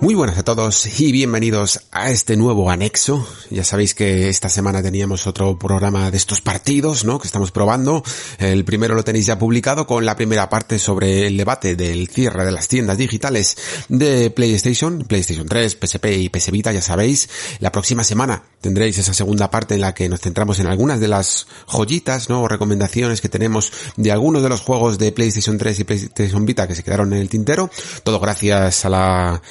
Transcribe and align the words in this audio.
Muy 0.00 0.14
buenas 0.14 0.38
a 0.38 0.44
todos 0.44 1.00
y 1.00 1.10
bienvenidos 1.10 1.80
a 1.90 2.10
este 2.10 2.36
nuevo 2.36 2.70
anexo. 2.70 3.26
Ya 3.50 3.64
sabéis 3.64 3.96
que 3.96 4.28
esta 4.28 4.48
semana 4.48 4.80
teníamos 4.80 5.26
otro 5.26 5.58
programa 5.58 6.12
de 6.12 6.16
estos 6.16 6.40
partidos, 6.40 7.04
¿no? 7.04 7.18
Que 7.18 7.26
estamos 7.26 7.50
probando. 7.50 8.04
El 8.38 8.64
primero 8.64 8.94
lo 8.94 9.02
tenéis 9.02 9.26
ya 9.26 9.40
publicado 9.40 9.88
con 9.88 10.06
la 10.06 10.14
primera 10.14 10.48
parte 10.48 10.78
sobre 10.78 11.26
el 11.26 11.36
debate 11.36 11.74
del 11.74 12.06
cierre 12.06 12.44
de 12.44 12.52
las 12.52 12.68
tiendas 12.68 12.96
digitales 12.96 13.56
de 13.88 14.30
PlayStation, 14.30 15.00
PlayStation 15.00 15.48
3, 15.48 15.76
PSP 15.80 16.06
y 16.16 16.28
PS 16.28 16.52
Vita, 16.52 16.70
ya 16.70 16.80
sabéis. 16.80 17.28
La 17.58 17.72
próxima 17.72 18.04
semana 18.04 18.44
tendréis 18.60 18.98
esa 18.98 19.12
segunda 19.12 19.50
parte 19.50 19.74
en 19.74 19.80
la 19.80 19.94
que 19.94 20.08
nos 20.08 20.20
centramos 20.20 20.60
en 20.60 20.68
algunas 20.68 21.00
de 21.00 21.08
las 21.08 21.48
joyitas, 21.66 22.28
¿no? 22.28 22.42
O 22.42 22.48
recomendaciones 22.48 23.20
que 23.20 23.28
tenemos 23.28 23.72
de 23.96 24.12
algunos 24.12 24.44
de 24.44 24.48
los 24.48 24.60
juegos 24.60 24.96
de 24.96 25.10
PlayStation 25.10 25.58
3 25.58 25.80
y 25.80 25.84
PlayStation 25.84 26.46
Vita 26.46 26.68
que 26.68 26.76
se 26.76 26.84
quedaron 26.84 27.12
en 27.12 27.18
el 27.18 27.28
tintero. 27.28 27.68
Todo 28.04 28.20
gracias 28.20 28.84
a 28.84 28.88
la 28.90 29.42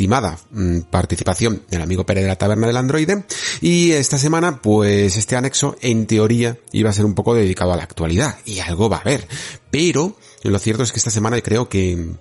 estimada 0.00 0.38
mm, 0.50 0.80
participación 0.90 1.62
del 1.68 1.82
amigo 1.82 2.06
Pérez 2.06 2.24
de 2.24 2.28
la 2.28 2.36
Taberna 2.36 2.66
del 2.66 2.78
Androide. 2.78 3.24
Y 3.60 3.92
esta 3.92 4.16
semana, 4.16 4.62
pues 4.62 5.14
este 5.18 5.36
anexo, 5.36 5.76
en 5.82 6.06
teoría, 6.06 6.56
iba 6.72 6.88
a 6.88 6.94
ser 6.94 7.04
un 7.04 7.14
poco 7.14 7.34
dedicado 7.34 7.74
a 7.74 7.76
la 7.76 7.82
actualidad. 7.82 8.38
Y 8.46 8.60
algo 8.60 8.88
va 8.88 8.96
a 8.96 9.00
haber. 9.00 9.28
Pero, 9.70 10.16
lo 10.42 10.58
cierto 10.58 10.84
es 10.84 10.92
que 10.92 11.00
esta 11.00 11.10
semana 11.10 11.38
creo 11.42 11.68
que 11.68 12.14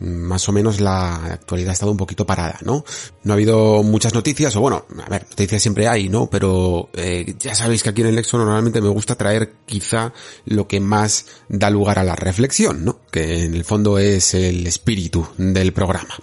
más 0.00 0.48
o 0.48 0.52
menos 0.52 0.80
la 0.80 1.14
actualidad 1.32 1.70
ha 1.70 1.72
estado 1.72 1.92
un 1.92 1.96
poquito 1.96 2.26
parada, 2.26 2.58
¿no? 2.62 2.84
No 3.22 3.32
ha 3.32 3.34
habido 3.34 3.82
muchas 3.82 4.14
noticias, 4.14 4.54
o 4.56 4.60
bueno, 4.60 4.84
a 5.04 5.08
ver, 5.08 5.26
noticias 5.28 5.62
siempre 5.62 5.88
hay, 5.88 6.08
¿no? 6.08 6.28
Pero 6.28 6.90
eh, 6.94 7.34
ya 7.38 7.54
sabéis 7.54 7.82
que 7.82 7.90
aquí 7.90 8.02
en 8.02 8.08
el 8.08 8.16
Nexo 8.16 8.38
normalmente 8.38 8.80
me 8.80 8.88
gusta 8.88 9.14
traer 9.14 9.54
quizá 9.64 10.12
lo 10.44 10.68
que 10.68 10.80
más 10.80 11.26
da 11.48 11.70
lugar 11.70 11.98
a 11.98 12.04
la 12.04 12.16
reflexión, 12.16 12.84
¿no? 12.84 13.00
Que 13.10 13.44
en 13.44 13.54
el 13.54 13.64
fondo 13.64 13.98
es 13.98 14.34
el 14.34 14.66
espíritu 14.66 15.26
del 15.36 15.72
programa. 15.72 16.14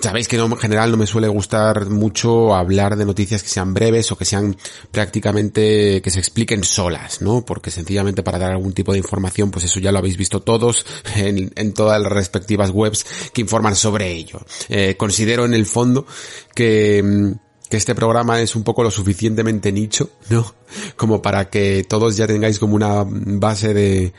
Sabéis 0.00 0.26
que 0.26 0.36
en 0.36 0.56
general 0.56 0.90
no 0.90 0.96
me 0.96 1.06
suele 1.06 1.28
gustar 1.28 1.88
mucho 1.88 2.54
hablar 2.54 2.96
de 2.96 3.04
noticias 3.04 3.42
que 3.42 3.48
sean 3.48 3.74
breves 3.74 4.10
o 4.10 4.16
que 4.16 4.24
sean 4.24 4.56
prácticamente 4.90 6.00
que 6.02 6.10
se 6.10 6.18
expliquen 6.18 6.64
solas, 6.64 7.22
¿no? 7.22 7.44
Porque 7.44 7.70
sencillamente 7.70 8.22
para 8.22 8.38
dar 8.38 8.52
algún 8.52 8.72
tipo 8.72 8.92
de 8.92 8.98
información, 8.98 9.50
pues 9.50 9.64
eso 9.64 9.80
ya 9.80 9.92
lo 9.92 9.98
habéis 9.98 10.16
visto 10.16 10.40
todos 10.40 10.84
en, 11.14 11.52
en 11.54 11.72
todas 11.74 12.00
las 12.00 12.10
respectivas 12.10 12.70
webs 12.70 13.01
que 13.32 13.40
informan 13.40 13.76
sobre 13.76 14.12
ello. 14.12 14.40
Eh, 14.68 14.96
considero 14.96 15.44
en 15.44 15.54
el 15.54 15.66
fondo 15.66 16.06
que, 16.54 17.02
mm, 17.02 17.32
que 17.72 17.78
este 17.78 17.94
programa 17.94 18.38
es 18.38 18.54
un 18.54 18.64
poco 18.64 18.82
lo 18.82 18.90
suficientemente 18.90 19.72
nicho, 19.72 20.10
¿no? 20.28 20.54
Como 20.96 21.22
para 21.22 21.48
que 21.48 21.86
todos 21.88 22.18
ya 22.18 22.26
tengáis 22.26 22.58
como 22.58 22.74
una 22.74 23.02
base 23.06 23.72
de, 23.72 24.12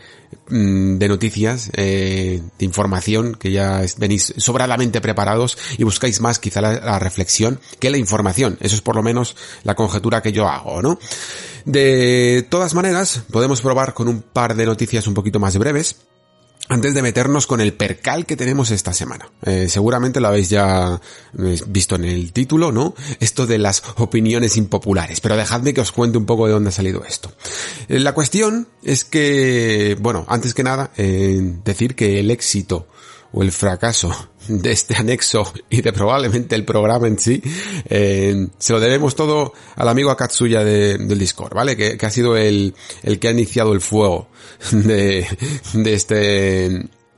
mm, 0.50 0.98
de 0.98 1.08
noticias, 1.08 1.70
eh, 1.76 2.42
de 2.58 2.66
información, 2.66 3.36
que 3.36 3.52
ya 3.52 3.82
venís 3.98 4.34
sobradamente 4.38 5.02
preparados 5.02 5.58
y 5.78 5.84
buscáis 5.84 6.20
más 6.20 6.40
quizá 6.40 6.62
la, 6.62 6.80
la 6.80 6.98
reflexión 6.98 7.60
que 7.80 7.92
la 7.92 8.00
información. 8.00 8.58
Eso 8.60 8.74
es 8.74 8.82
por 8.82 8.96
lo 8.96 9.04
menos 9.04 9.36
la 9.64 9.76
conjetura 9.76 10.24
que 10.24 10.32
yo 10.32 10.48
hago, 10.48 10.82
¿no? 10.82 10.98
De 11.66 12.48
todas 12.50 12.74
maneras, 12.74 13.22
podemos 13.32 13.62
probar 13.62 13.94
con 13.94 14.08
un 14.08 14.24
par 14.24 14.56
de 14.56 14.66
noticias 14.66 15.06
un 15.06 15.14
poquito 15.14 15.40
más 15.40 15.56
breves 15.58 15.98
antes 16.70 16.94
de 16.94 17.02
meternos 17.02 17.46
con 17.46 17.62
el 17.62 17.74
percal 17.74 18.26
que 18.26 18.38
tenemos 18.38 18.72
esta 18.72 18.94
semana. 18.94 19.30
Eh, 19.46 19.68
seguramente 19.70 20.20
lo 20.20 20.30
habéis 20.30 20.50
ya 20.50 21.00
eh, 21.38 21.60
visto 21.68 21.96
en 21.96 22.06
el 22.06 22.32
título, 22.32 22.72
¿no? 22.72 22.96
Esto 23.20 23.46
de 23.46 23.58
las 23.58 23.84
opiniones 23.98 24.56
impopulares. 24.58 25.20
Pero 25.20 25.36
dejadme 25.36 25.74
que 25.74 25.82
os 25.82 25.92
cuente 25.92 26.18
un 26.18 26.26
poco 26.26 26.48
de 26.48 26.54
dónde 26.54 26.70
ha 26.70 26.74
salido 26.74 27.04
esto. 27.04 27.32
Eh, 27.90 28.00
la 28.00 28.14
cuestión 28.14 28.68
es 28.82 29.04
que, 29.04 29.98
bueno, 30.00 30.26
antes 30.30 30.54
que 30.54 30.64
nada, 30.64 30.92
decir 30.96 31.96
que 31.96 32.20
el 32.20 32.32
éxito 32.32 32.88
o 33.34 33.44
el 33.44 33.52
fracaso 33.52 34.30
de 34.48 34.72
este 34.72 34.96
anexo 34.96 35.52
y 35.70 35.82
de 35.82 35.94
probablemente 35.94 36.56
el 36.56 36.66
programa 36.66 37.08
en 37.08 37.20
sí, 37.20 37.42
eh, 37.86 38.48
se 38.58 38.74
lo 38.74 38.80
debemos 38.80 39.16
todo 39.16 39.54
al 39.76 39.88
amigo 39.88 40.12
Akatsuya 40.12 40.64
de, 40.64 40.98
del 40.98 41.20
Discord, 41.20 41.54
¿vale? 41.54 41.76
Que, 41.76 41.98
que, 41.98 42.06
ha 42.06 42.10
sido 42.10 42.36
el, 42.38 42.76
el 43.04 43.20
que 43.20 43.28
ha 43.28 43.32
iniciado 43.32 43.74
el 43.74 43.82
fuego 43.82 44.28
de, 44.72 45.26
de 45.74 45.94
este, 45.94 46.70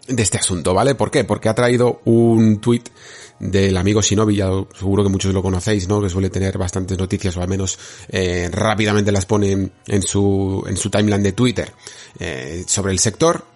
de 0.08 0.24
este 0.24 0.38
asunto, 0.38 0.74
¿vale? 0.74 0.96
¿Por 0.96 1.12
qué? 1.12 1.24
Porque 1.24 1.50
ha 1.50 1.56
traído 1.56 2.02
un 2.06 2.60
tweet 2.60 2.84
del 3.40 3.76
amigo 3.76 4.02
Shinobi, 4.02 4.38
ya 4.38 4.50
seguro 4.78 5.04
que 5.04 5.10
muchos 5.10 5.34
lo 5.34 5.42
conocéis, 5.42 5.88
¿no? 5.88 6.02
Que 6.02 6.10
suele 6.10 6.30
tener 6.30 6.58
bastantes 6.58 6.98
noticias 6.98 7.36
o 7.36 7.42
al 7.42 7.50
menos 7.50 7.78
eh, 8.10 8.50
rápidamente 8.52 9.12
las 9.12 9.26
pone 9.26 9.72
en 9.88 10.02
su, 10.02 10.64
en 10.68 10.78
su 10.78 10.90
timeline 10.90 11.24
de 11.24 11.34
Twitter 11.34 11.74
eh, 12.20 12.64
sobre 12.68 12.94
el 12.94 13.00
sector 13.00 13.55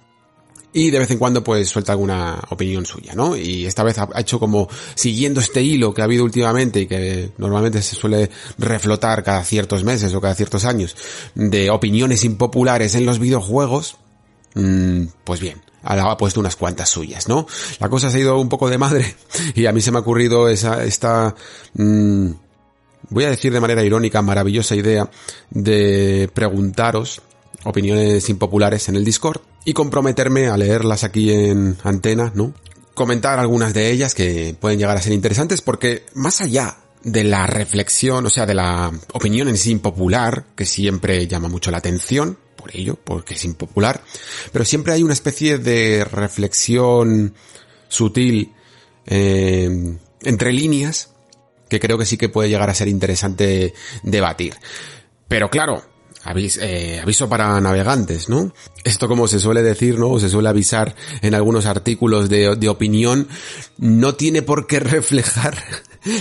y 0.72 0.92
de 0.92 1.00
vez 1.00 1.10
en 1.12 1.18
cuando 1.18 1.44
pues 1.44 1.68
suelta 1.68 1.94
alguna 1.94 2.40
opinión 2.50 2.86
suya, 2.86 3.14
¿no? 3.16 3.36
Y 3.36 3.66
esta 3.66 3.84
vez 3.84 3.98
ha 3.98 4.08
hecho 4.20 4.40
como 4.40 4.68
siguiendo 4.94 5.40
este 5.40 5.64
hilo 5.64 5.94
que 5.94 6.02
ha 6.02 6.06
habido 6.06 6.24
últimamente 6.24 6.82
y 6.82 6.88
que 6.88 7.32
normalmente 7.38 7.82
se 7.82 7.96
suele 7.96 8.30
reflotar 8.58 9.24
cada 9.24 9.44
ciertos 9.44 9.84
meses 9.84 10.14
o 10.14 10.22
cada 10.22 10.36
ciertos 10.36 10.66
años 10.66 10.96
de 11.34 11.72
opiniones 11.72 12.24
impopulares 12.24 12.94
en 12.96 13.06
los 13.06 13.18
videojuegos, 13.18 13.98
mmm, 14.54 15.06
pues 15.24 15.40
bien, 15.40 15.62
ha 15.82 16.18
puesto 16.18 16.40
unas 16.40 16.56
cuantas 16.56 16.90
suyas, 16.90 17.28
¿no? 17.28 17.48
La 17.80 17.90
cosa 17.90 18.12
se 18.12 18.18
ha 18.18 18.22
ido 18.22 18.40
un 18.40 18.50
poco 18.50 18.70
de 18.70 18.78
madre 18.78 19.16
y 19.56 19.66
a 19.66 19.72
mí 19.72 19.82
se 19.82 19.92
me 19.92 19.98
ha 19.98 20.02
ocurrido 20.02 20.50
esa, 20.50 20.84
esta, 20.84 21.34
mmm, 21.74 22.30
voy 23.10 23.24
a 23.24 23.32
decir 23.32 23.52
de 23.52 23.60
manera 23.60 23.84
irónica, 23.84 24.22
maravillosa 24.22 24.76
idea 24.76 25.10
de 25.50 26.30
preguntaros 26.32 27.24
opiniones 27.64 28.30
impopulares 28.30 28.88
en 28.88 28.96
el 28.96 29.04
Discord 29.04 29.42
y 29.66 29.74
comprometerme 29.74 30.48
a 30.48 30.58
leerlas 30.58 31.04
aquí 31.04 31.32
en 31.32 31.78
antena, 31.84 32.32
¿no? 32.36 32.54
Comentar 32.94 33.40
algunas 33.40 33.74
de 33.74 33.92
ellas 33.92 34.14
que 34.16 34.56
pueden 34.60 34.80
llegar 34.80 34.98
a 34.98 35.02
ser 35.02 35.14
interesantes 35.14 35.62
porque 35.62 36.06
más 36.16 36.42
allá 36.42 36.78
de 37.04 37.24
la 37.24 37.48
reflexión, 37.48 38.26
o 38.26 38.30
sea, 38.30 38.46
de 38.46 38.56
la 38.56 38.92
opinión 39.14 39.48
en 39.48 39.58
sí 39.58 39.72
impopular, 39.72 40.46
que 40.56 40.66
siempre 40.66 41.28
llama 41.28 41.48
mucho 41.48 41.72
la 41.72 41.78
atención, 41.78 42.38
por 42.56 42.76
ello, 42.76 42.98
porque 43.02 43.36
es 43.36 43.46
impopular, 43.46 44.04
pero 44.52 44.66
siempre 44.66 44.94
hay 44.94 45.04
una 45.04 45.14
especie 45.14 45.60
de 45.60 46.04
reflexión 46.04 47.34
sutil 47.88 48.54
eh, 49.06 49.98
entre 50.24 50.52
líneas 50.52 51.14
que 51.70 51.80
creo 51.80 51.98
que 51.98 52.06
sí 52.06 52.18
que 52.18 52.30
puede 52.30 52.50
llegar 52.50 52.70
a 52.70 52.74
ser 52.74 52.88
interesante 52.88 53.74
debatir. 54.04 54.56
Pero 55.28 55.50
claro, 55.50 55.84
Eh, 56.36 57.00
aviso 57.02 57.28
para 57.28 57.60
navegantes, 57.60 58.30
¿no? 58.30 58.54
Esto 58.84 59.08
como 59.08 59.28
se 59.28 59.40
suele 59.40 59.64
decir, 59.64 59.98
¿no? 59.98 60.10
O 60.10 60.20
se 60.20 60.30
suele 60.30 60.50
avisar 60.50 60.96
en 61.22 61.34
algunos 61.34 61.66
artículos 61.66 62.30
de, 62.30 62.56
de 62.56 62.70
opinión, 62.70 63.28
no 63.78 64.16
tiene 64.16 64.42
por 64.42 64.68
qué 64.68 64.80
reflejar 64.80 65.58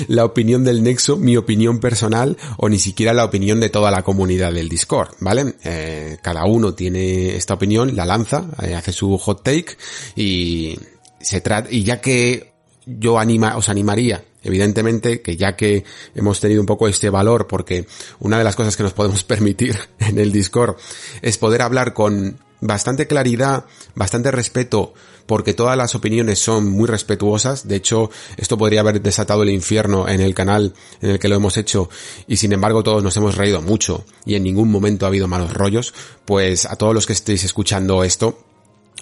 la 0.09 0.25
opinión 0.25 0.65
del 0.65 0.83
nexo, 0.83 1.17
mi 1.17 1.37
opinión 1.37 1.79
personal 1.79 2.37
o 2.57 2.69
ni 2.69 2.79
siquiera 2.79 3.13
la 3.13 3.25
opinión 3.25 3.61
de 3.61 3.71
toda 3.71 3.91
la 3.91 4.03
comunidad 4.03 4.53
del 4.53 4.69
Discord, 4.69 5.11
¿vale? 5.21 5.55
Eh, 5.65 6.19
cada 6.23 6.45
uno 6.47 6.75
tiene 6.75 7.37
esta 7.37 7.55
opinión, 7.55 7.95
la 7.95 8.07
lanza, 8.07 8.47
eh, 8.63 8.75
hace 8.75 8.93
su 8.93 9.17
hot 9.19 9.43
take 9.43 9.77
y 10.17 10.79
se 11.21 11.41
trata, 11.41 11.69
y 11.71 11.85
ya 11.85 12.01
que 12.01 12.53
yo 12.87 13.19
anima, 13.19 13.57
os 13.57 13.69
animaría 13.69 14.25
Evidentemente 14.43 15.21
que 15.21 15.37
ya 15.37 15.57
que 15.57 15.85
hemos 16.15 16.41
tenido 16.41 16.61
un 16.61 16.67
poco 16.67 16.89
este 16.89 17.11
valor, 17.11 17.47
porque 17.47 17.87
una 18.21 18.39
de 18.39 18.45
las 18.45 18.57
cosas 18.57 18.77
que 18.77 18.83
nos 18.83 18.93
podemos 18.93 19.25
permitir 19.25 19.79
en 19.99 20.19
el 20.19 20.33
Discord 20.33 20.77
es 21.23 21.39
poder 21.39 21.63
hablar 21.63 21.93
con 21.95 22.39
bastante 22.61 23.07
claridad, 23.07 23.67
bastante 23.95 24.31
respeto, 24.31 24.95
porque 25.27 25.55
todas 25.55 25.77
las 25.77 25.95
opiniones 25.95 26.39
son 26.39 26.69
muy 26.71 26.87
respetuosas. 26.87 27.69
De 27.69 27.77
hecho, 27.77 28.11
esto 28.37 28.57
podría 28.57 28.81
haber 28.81 29.03
desatado 29.03 29.43
el 29.43 29.51
infierno 29.51 30.09
en 30.09 30.21
el 30.21 30.35
canal 30.35 30.75
en 31.01 31.11
el 31.11 31.19
que 31.19 31.29
lo 31.29 31.37
hemos 31.37 31.57
hecho 31.57 31.91
y 32.27 32.39
sin 32.39 32.53
embargo 32.53 32.83
todos 32.83 33.03
nos 33.03 33.17
hemos 33.17 33.37
reído 33.37 33.61
mucho 33.61 34.05
y 34.25 34.35
en 34.35 34.43
ningún 34.43 34.71
momento 34.71 35.05
ha 35.05 35.09
habido 35.09 35.29
malos 35.29 35.53
rollos. 35.53 35.93
Pues 36.25 36.65
a 36.65 36.77
todos 36.77 36.95
los 36.95 37.07
que 37.07 37.13
estéis 37.13 37.45
escuchando 37.45 38.03
esto, 38.05 38.39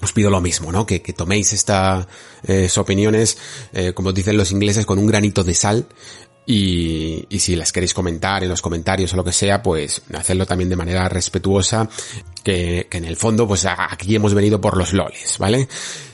os 0.03 0.13
pido 0.13 0.31
lo 0.31 0.41
mismo, 0.41 0.73
¿no? 0.73 0.87
Que, 0.87 1.01
que 1.01 1.13
toméis 1.13 1.53
estas 1.53 2.07
eh, 2.47 2.69
opiniones, 2.77 3.39
eh, 3.73 3.93
como 3.95 4.13
dicen 4.13 4.37
los 4.37 4.53
ingleses, 4.53 4.87
con 4.87 4.99
un 4.99 5.07
granito 5.07 5.43
de 5.45 5.55
sal 5.55 5.87
Y, 6.49 7.27
y, 7.29 7.41
si 7.41 7.57
las 7.57 7.73
queréis 7.73 7.93
comentar 7.93 8.45
en 8.45 8.49
los 8.49 8.63
comentarios 8.63 9.13
o 9.13 9.17
lo 9.17 9.25
que 9.25 9.33
sea, 9.33 9.63
pues 9.63 10.03
hacerlo 10.15 10.47
también 10.47 10.71
de 10.71 10.77
manera 10.77 11.09
respetuosa, 11.09 11.89
que, 12.45 12.87
que 12.89 12.99
en 12.99 13.05
el 13.05 13.17
fondo, 13.17 13.49
pues 13.49 13.67
aquí 13.67 14.15
hemos 14.15 14.33
venido 14.33 14.61
por 14.61 14.77
los 14.77 14.93
loles, 14.93 15.39
¿vale? 15.39 15.67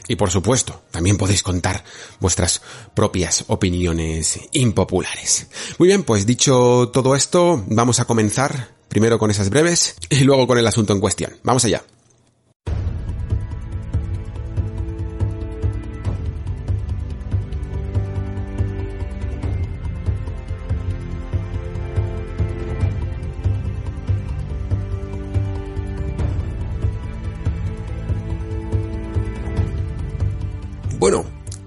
Y 0.08 0.16
por 0.16 0.30
supuesto, 0.30 0.82
también 0.90 1.18
podéis 1.18 1.42
contar 1.42 1.84
vuestras 2.18 2.62
propias 2.94 3.44
opiniones 3.48 4.40
impopulares. 4.52 5.48
Muy 5.78 5.88
bien, 5.88 6.02
pues 6.02 6.24
dicho 6.24 6.90
todo 6.94 7.14
esto, 7.14 7.62
vamos 7.68 8.00
a 8.00 8.06
comenzar 8.06 8.70
primero 8.88 9.18
con 9.18 9.30
esas 9.30 9.50
breves 9.50 9.96
y 10.08 10.20
luego 10.20 10.46
con 10.46 10.56
el 10.56 10.66
asunto 10.66 10.94
en 10.94 11.00
cuestión. 11.00 11.36
Vamos 11.42 11.64
allá. 11.66 11.82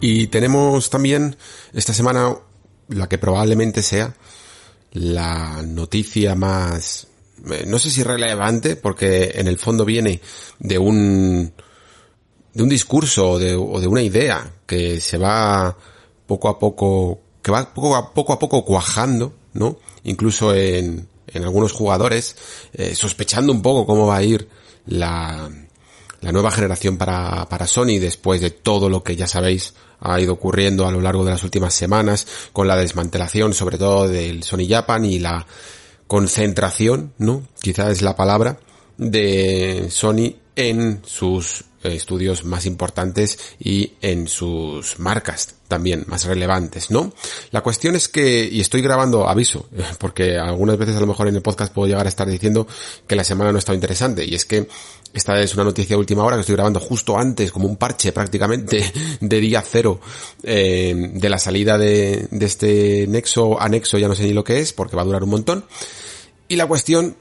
Y 0.08 0.28
tenemos 0.28 0.92
también 0.92 1.36
esta 1.74 1.92
semana 1.92 2.38
la 2.90 3.10
que 3.10 3.18
probablemente 3.18 3.82
sea 3.82 4.16
la 4.92 5.64
noticia 5.64 6.36
más, 6.36 7.08
eh, 7.52 7.64
no 7.66 7.80
sé 7.80 7.90
si 7.90 8.04
relevante, 8.04 8.76
porque 8.76 9.32
en 9.34 9.48
el 9.48 9.58
fondo 9.58 9.84
viene 9.84 10.22
de 10.60 10.78
un, 10.78 11.52
de 12.54 12.64
un 12.64 12.70
discurso 12.70 13.32
o 13.32 13.40
de, 13.40 13.56
una 13.88 14.04
idea 14.04 14.54
que 14.68 15.02
se 15.02 15.18
va 15.18 15.76
poco 16.28 16.50
a 16.50 16.60
poco, 16.60 17.22
que 17.42 17.52
va 17.52 17.74
poco 17.74 17.96
a 17.96 18.14
poco, 18.14 18.34
a 18.34 18.38
poco 18.38 18.64
cuajando, 18.64 19.34
¿no? 19.54 19.80
Incluso 20.04 20.54
en, 20.54 21.08
en 21.28 21.44
algunos 21.44 21.72
jugadores, 21.72 22.36
eh, 22.74 22.94
sospechando 22.94 23.52
un 23.52 23.64
poco 23.64 23.88
cómo 23.88 24.06
va 24.06 24.18
a 24.18 24.24
ir 24.24 24.48
la, 24.86 25.50
la 26.22 26.32
nueva 26.32 26.52
generación 26.52 26.98
para, 26.98 27.50
para 27.50 27.66
Sony 27.66 27.98
después 28.00 28.40
de 28.40 28.52
todo 28.52 28.88
lo 28.88 29.04
que 29.04 29.16
ya 29.16 29.26
sabéis 29.26 29.74
ha 30.00 30.20
ido 30.20 30.34
ocurriendo 30.34 30.88
a 30.88 30.92
lo 30.92 31.02
largo 31.02 31.24
de 31.26 31.32
las 31.32 31.44
últimas 31.44 31.74
semanas 31.74 32.28
con 32.54 32.68
la 32.68 32.76
desmantelación 32.76 33.54
sobre 33.54 33.78
todo 33.78 34.08
del 34.08 34.44
Sony 34.44 34.68
Japan 34.68 35.06
y 35.06 35.20
la 35.20 35.46
concentración, 36.08 37.14
¿no? 37.18 37.44
Quizá 37.62 37.90
es 37.90 38.02
la 38.02 38.16
palabra 38.16 38.60
de 38.98 39.88
Sony 39.90 40.36
en 40.56 41.02
sus 41.06 41.66
estudios 41.94 42.46
más 42.46 42.66
importantes 42.66 43.38
y 43.60 43.94
en 44.02 44.28
sus 44.28 45.00
marcas 45.00 45.56
también 45.68 46.06
más 46.08 46.26
relevantes, 46.26 46.92
¿no? 46.92 47.14
La 47.52 47.62
cuestión 47.62 47.96
es 47.96 48.08
que, 48.08 48.48
y 48.52 48.62
estoy 48.62 48.82
grabando 48.82 49.28
aviso, 49.28 49.68
porque 50.00 50.38
algunas 50.38 50.78
veces 50.78 50.96
a 50.96 51.00
lo 51.00 51.08
mejor 51.08 51.28
en 51.28 51.36
el 51.36 51.42
podcast 51.42 51.74
puedo 51.74 51.88
llegar 51.88 52.06
a 52.06 52.10
estar 52.10 52.28
diciendo 52.28 52.68
que 53.08 53.16
la 53.16 53.24
semana 53.24 53.52
no 53.52 53.58
ha 53.58 53.60
estado 53.60 53.76
interesante, 53.76 54.26
y 54.26 54.36
es 54.36 54.46
que 54.46 54.68
esta 55.14 55.40
es 55.40 55.54
una 55.54 55.64
noticia 55.64 55.96
de 55.96 56.00
última 56.00 56.24
hora 56.24 56.36
que 56.36 56.42
estoy 56.42 56.56
grabando 56.56 56.80
justo 56.80 57.18
antes, 57.18 57.52
como 57.52 57.68
un 57.68 57.78
parche 57.78 58.12
prácticamente 58.12 58.92
de 59.20 59.40
día 59.40 59.62
cero 59.62 60.00
eh, 60.44 60.94
de 61.14 61.30
la 61.30 61.40
salida 61.40 61.78
de, 61.78 62.28
de 62.30 62.46
este 62.46 63.06
nexo 63.08 63.60
anexo, 63.60 63.98
ya 63.98 64.08
no 64.08 64.16
sé 64.16 64.24
ni 64.24 64.34
lo 64.34 64.44
que 64.44 64.60
es, 64.60 64.74
porque 64.74 64.96
va 64.96 65.02
a 65.04 65.06
durar 65.06 65.24
un 65.24 65.30
montón. 65.30 65.66
Y 66.48 66.58
la 66.58 66.68
cuestión 66.68 67.16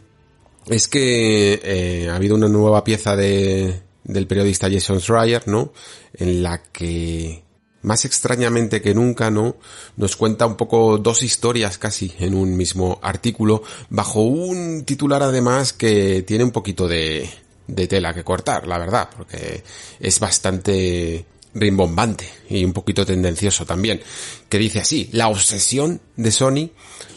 es 0.66 0.88
que 0.88 1.60
eh, 1.62 2.08
ha 2.10 2.16
habido 2.16 2.34
una 2.34 2.48
nueva 2.48 2.84
pieza 2.84 3.16
de, 3.16 3.82
del 4.04 4.26
periodista 4.26 4.70
Jason 4.70 5.00
Schreier, 5.00 5.46
¿no? 5.48 5.72
En 6.14 6.42
la 6.42 6.62
que 6.62 7.42
más 7.82 8.04
extrañamente 8.06 8.80
que 8.80 8.94
nunca, 8.94 9.30
¿no? 9.30 9.56
Nos 9.96 10.16
cuenta 10.16 10.46
un 10.46 10.56
poco 10.56 10.98
dos 10.98 11.22
historias 11.22 11.76
casi 11.78 12.12
en 12.18 12.34
un 12.34 12.56
mismo 12.56 12.98
artículo, 13.02 13.62
bajo 13.90 14.22
un 14.22 14.84
titular 14.84 15.22
además 15.22 15.72
que 15.72 16.22
tiene 16.22 16.44
un 16.44 16.50
poquito 16.50 16.88
de, 16.88 17.28
de 17.66 17.86
tela 17.86 18.14
que 18.14 18.24
cortar, 18.24 18.66
la 18.66 18.78
verdad, 18.78 19.10
porque 19.14 19.62
es 20.00 20.18
bastante 20.18 21.26
rimbombante 21.54 22.28
y 22.48 22.64
un 22.64 22.72
poquito 22.72 23.04
tendencioso 23.06 23.66
también, 23.66 24.00
que 24.48 24.58
dice 24.58 24.80
así, 24.80 25.08
la 25.12 25.28
obsesión 25.28 26.00
de 26.16 26.30
Sony 26.30 26.70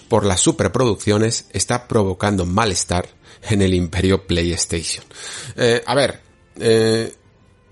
por 0.10 0.26
las 0.26 0.42
superproducciones 0.42 1.48
está 1.52 1.88
provocando 1.88 2.46
malestar 2.46 3.10
en 3.50 3.62
el 3.62 3.74
imperio 3.74 4.26
PlayStation. 4.26 5.06
Eh, 5.56 5.82
a 5.86 5.96
ver, 5.96 6.22
eh, 6.60 7.14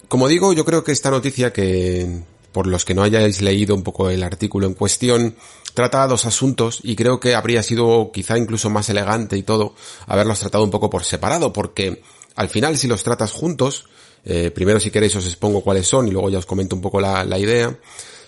como 0.07 0.27
digo, 0.27 0.53
yo 0.53 0.65
creo 0.65 0.83
que 0.83 0.91
esta 0.91 1.09
noticia 1.09 1.51
que, 1.51 2.23
por 2.51 2.67
los 2.67 2.85
que 2.85 2.93
no 2.93 3.03
hayáis 3.03 3.41
leído 3.41 3.75
un 3.75 3.83
poco 3.83 4.09
el 4.09 4.23
artículo 4.23 4.67
en 4.67 4.75
cuestión, 4.75 5.35
trata 5.73 6.07
dos 6.07 6.25
asuntos 6.25 6.79
y 6.83 6.95
creo 6.95 7.19
que 7.19 7.35
habría 7.35 7.61
sido 7.61 8.11
quizá 8.13 8.37
incluso 8.37 8.69
más 8.69 8.89
elegante 8.89 9.37
y 9.37 9.43
todo 9.43 9.75
haberlos 10.07 10.39
tratado 10.39 10.63
un 10.63 10.71
poco 10.71 10.89
por 10.89 11.03
separado, 11.03 11.51
porque 11.51 12.01
al 12.35 12.49
final 12.49 12.77
si 12.77 12.87
los 12.87 13.03
tratas 13.03 13.31
juntos, 13.31 13.85
eh, 14.23 14.51
primero 14.51 14.79
si 14.79 14.89
queréis 14.89 15.15
os 15.15 15.25
expongo 15.25 15.61
cuáles 15.61 15.87
son 15.87 16.07
y 16.07 16.11
luego 16.11 16.29
ya 16.29 16.39
os 16.39 16.45
comento 16.45 16.75
un 16.75 16.81
poco 16.81 17.01
la, 17.01 17.37
idea, 17.37 17.77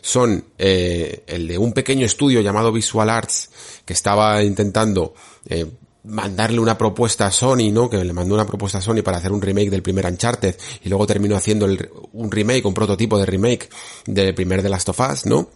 son 0.01 0.43
eh, 0.57 1.23
el 1.27 1.47
de 1.47 1.57
un 1.57 1.73
pequeño 1.73 2.05
estudio 2.05 2.41
llamado 2.41 2.71
Visual 2.71 3.09
Arts 3.09 3.49
que 3.85 3.93
estaba 3.93 4.43
intentando 4.43 5.13
eh, 5.47 5.65
mandarle 6.07 6.59
una 6.59 6.77
propuesta 6.77 7.27
a 7.27 7.31
Sony, 7.31 7.71
¿no? 7.71 7.89
Que 7.89 8.03
le 8.03 8.13
mandó 8.13 8.33
una 8.33 8.45
propuesta 8.45 8.77
a 8.77 8.81
Sony 8.81 9.01
para 9.03 9.17
hacer 9.17 9.31
un 9.31 9.41
remake 9.41 9.69
del 9.69 9.83
primer 9.83 10.05
Uncharted 10.05 10.55
y 10.83 10.89
luego 10.89 11.05
terminó 11.05 11.35
haciendo 11.35 11.65
el, 11.65 11.89
un 12.13 12.31
remake, 12.31 12.65
un 12.65 12.73
prototipo 12.73 13.17
de 13.17 13.25
remake 13.25 13.69
del 14.05 14.33
primer 14.33 14.61
The 14.61 14.69
Last 14.69 14.89
of 14.89 14.99
Us, 14.99 15.25
¿no? 15.25 15.49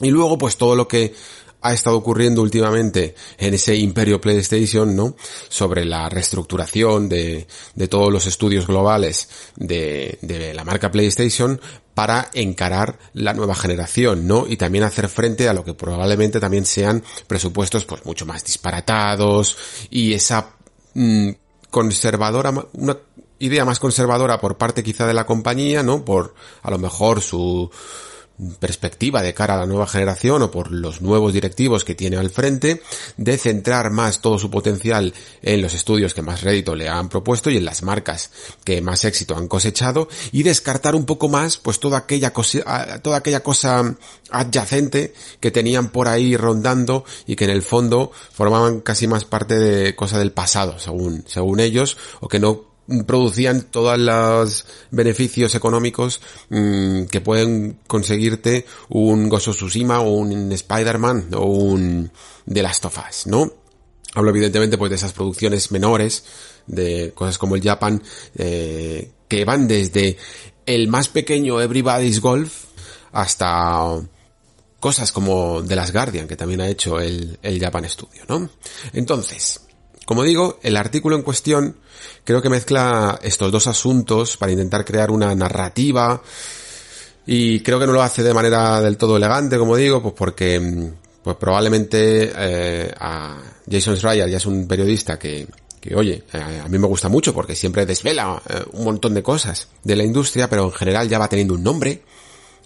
Y 0.00 0.10
luego 0.10 0.38
pues 0.38 0.56
todo 0.56 0.74
lo 0.74 0.88
que 0.88 1.14
ha 1.62 1.72
estado 1.72 1.96
ocurriendo 1.96 2.42
últimamente 2.42 3.14
en 3.38 3.54
ese 3.54 3.76
imperio 3.76 4.20
PlayStation, 4.20 4.96
¿no? 4.96 5.14
Sobre 5.48 5.84
la 5.84 6.08
reestructuración 6.08 7.08
de, 7.08 7.46
de 7.74 7.88
todos 7.88 8.12
los 8.12 8.26
estudios 8.26 8.66
globales 8.66 9.28
de, 9.56 10.18
de 10.22 10.54
la 10.54 10.64
marca 10.64 10.90
PlayStation 10.90 11.60
para 11.94 12.30
encarar 12.34 12.98
la 13.12 13.34
nueva 13.34 13.54
generación, 13.54 14.26
¿no? 14.26 14.46
Y 14.46 14.56
también 14.56 14.84
hacer 14.84 15.08
frente 15.08 15.48
a 15.48 15.54
lo 15.54 15.64
que 15.64 15.74
probablemente 15.74 16.40
también 16.40 16.64
sean 16.64 17.02
presupuestos 17.26 17.84
pues 17.84 18.04
mucho 18.04 18.26
más 18.26 18.44
disparatados 18.44 19.56
y 19.90 20.14
esa 20.14 20.50
mm, 20.94 21.30
conservadora, 21.70 22.52
una 22.72 22.96
idea 23.38 23.64
más 23.64 23.78
conservadora 23.78 24.40
por 24.40 24.56
parte 24.56 24.82
quizá 24.82 25.06
de 25.06 25.14
la 25.14 25.26
compañía, 25.26 25.82
¿no? 25.82 26.04
Por 26.04 26.34
a 26.62 26.70
lo 26.70 26.78
mejor 26.78 27.20
su 27.20 27.70
perspectiva 28.58 29.22
de 29.22 29.34
cara 29.34 29.54
a 29.54 29.58
la 29.58 29.66
nueva 29.66 29.86
generación 29.86 30.42
o 30.42 30.50
por 30.50 30.72
los 30.72 31.00
nuevos 31.00 31.32
directivos 31.32 31.84
que 31.84 31.94
tiene 31.94 32.16
al 32.16 32.30
frente 32.30 32.82
de 33.16 33.38
centrar 33.38 33.90
más 33.90 34.20
todo 34.20 34.38
su 34.38 34.50
potencial 34.50 35.14
en 35.42 35.62
los 35.62 35.74
estudios 35.74 36.14
que 36.14 36.22
más 36.22 36.42
rédito 36.42 36.74
le 36.74 36.88
han 36.88 37.08
propuesto 37.08 37.50
y 37.50 37.56
en 37.56 37.64
las 37.64 37.82
marcas 37.82 38.30
que 38.64 38.80
más 38.80 39.04
éxito 39.04 39.36
han 39.36 39.48
cosechado 39.48 40.08
y 40.32 40.42
descartar 40.42 40.94
un 40.94 41.04
poco 41.04 41.28
más 41.28 41.58
pues 41.58 41.80
toda 41.80 41.98
aquella 41.98 42.32
cosa 42.32 43.00
toda 43.02 43.18
aquella 43.18 43.40
cosa 43.40 43.96
adyacente 44.30 45.14
que 45.40 45.50
tenían 45.50 45.90
por 45.90 46.08
ahí 46.08 46.36
rondando 46.36 47.04
y 47.26 47.36
que 47.36 47.44
en 47.44 47.50
el 47.50 47.62
fondo 47.62 48.12
formaban 48.32 48.80
casi 48.80 49.06
más 49.06 49.24
parte 49.24 49.58
de 49.58 49.94
cosa 49.94 50.18
del 50.18 50.32
pasado 50.32 50.78
según 50.78 51.24
según 51.26 51.60
ellos 51.60 51.96
o 52.20 52.28
que 52.28 52.40
no 52.40 52.71
producían 53.06 53.62
todos 53.62 53.98
los 53.98 54.66
beneficios 54.90 55.54
económicos 55.54 56.20
mmm, 56.50 57.04
que 57.04 57.20
pueden 57.20 57.78
conseguirte 57.86 58.66
un 58.88 59.28
Gozo 59.28 59.52
Tsushima 59.52 60.00
o 60.00 60.10
un 60.10 60.52
Spider-Man 60.52 61.28
o 61.34 61.44
un 61.44 62.10
The 62.52 62.62
Last 62.62 62.84
of 62.84 62.98
Us, 62.98 63.26
¿no? 63.26 63.52
Hablo 64.14 64.30
evidentemente 64.30 64.76
pues 64.76 64.90
de 64.90 64.96
esas 64.96 65.12
producciones 65.12 65.70
menores, 65.70 66.24
de 66.66 67.12
cosas 67.14 67.38
como 67.38 67.56
el 67.56 67.62
Japan, 67.62 68.02
eh, 68.36 69.10
que 69.26 69.44
van 69.44 69.66
desde 69.66 70.18
el 70.66 70.88
más 70.88 71.08
pequeño 71.08 71.60
Everybody's 71.60 72.20
Golf 72.20 72.64
hasta 73.12 74.00
cosas 74.80 75.12
como 75.12 75.62
The 75.66 75.76
Last 75.76 75.92
Guardian, 75.94 76.26
que 76.26 76.36
también 76.36 76.60
ha 76.60 76.68
hecho 76.68 77.00
el, 77.00 77.38
el 77.42 77.60
Japan 77.60 77.88
Studio, 77.88 78.24
¿no? 78.28 78.50
Entonces, 78.92 79.60
como 80.06 80.22
digo, 80.22 80.58
el 80.62 80.76
artículo 80.76 81.16
en 81.16 81.22
cuestión 81.22 81.76
creo 82.24 82.42
que 82.42 82.48
mezcla 82.48 83.18
estos 83.22 83.52
dos 83.52 83.66
asuntos 83.66 84.36
para 84.36 84.52
intentar 84.52 84.84
crear 84.84 85.10
una 85.10 85.34
narrativa 85.34 86.22
y 87.26 87.60
creo 87.60 87.78
que 87.78 87.86
no 87.86 87.92
lo 87.92 88.02
hace 88.02 88.22
de 88.22 88.34
manera 88.34 88.80
del 88.80 88.96
todo 88.96 89.16
elegante, 89.16 89.58
como 89.58 89.76
digo, 89.76 90.02
pues 90.02 90.14
porque 90.16 90.58
mm, 90.58 90.92
pues 91.22 91.36
probablemente 91.36 92.32
eh, 92.34 92.92
a 92.98 93.40
Jason 93.70 93.96
Schreier 93.96 94.28
ya 94.28 94.38
es 94.38 94.46
un 94.46 94.66
periodista 94.66 95.18
que, 95.18 95.46
que 95.80 95.94
oye, 95.94 96.24
eh, 96.32 96.60
a 96.64 96.68
mí 96.68 96.78
me 96.78 96.86
gusta 96.86 97.08
mucho 97.08 97.32
porque 97.32 97.54
siempre 97.54 97.86
desvela 97.86 98.42
eh, 98.48 98.64
un 98.72 98.84
montón 98.84 99.14
de 99.14 99.22
cosas 99.22 99.68
de 99.84 99.96
la 99.96 100.02
industria, 100.02 100.50
pero 100.50 100.64
en 100.64 100.72
general 100.72 101.08
ya 101.08 101.18
va 101.18 101.28
teniendo 101.28 101.54
un 101.54 101.62
nombre 101.62 102.02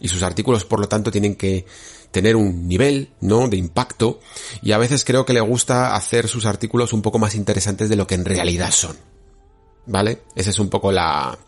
y 0.00 0.08
sus 0.08 0.22
artículos 0.22 0.64
por 0.64 0.80
lo 0.80 0.88
tanto 0.88 1.10
tienen 1.10 1.34
que 1.34 1.66
tener 2.10 2.36
un 2.36 2.68
nivel, 2.68 3.10
¿no? 3.20 3.48
De 3.48 3.56
impacto 3.56 4.20
y 4.62 4.72
a 4.72 4.78
veces 4.78 5.04
creo 5.04 5.26
que 5.26 5.32
le 5.32 5.40
gusta 5.40 5.94
hacer 5.94 6.28
sus 6.28 6.46
artículos 6.46 6.92
un 6.92 7.02
poco 7.02 7.18
más 7.18 7.34
interesantes 7.34 7.88
de 7.88 7.96
lo 7.96 8.06
que 8.06 8.14
en 8.14 8.24
realidad 8.24 8.70
son. 8.70 8.96
¿Vale? 9.86 10.22
Esa 10.34 10.50
es 10.50 10.58
un 10.58 10.68
poco 10.68 10.90
la, 10.90 11.38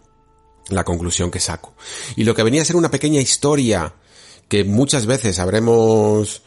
la 0.69 0.85
conclusión 0.85 1.31
que 1.31 1.41
saco. 1.41 1.75
Y 2.17 2.25
lo 2.25 2.35
que 2.35 2.43
venía 2.43 2.63
a 2.63 2.65
ser 2.65 2.77
una 2.77 2.91
pequeña 2.91 3.21
historia 3.21 3.95
que 4.49 4.65
muchas 4.65 5.07
veces 5.07 5.39
habremos 5.39 6.43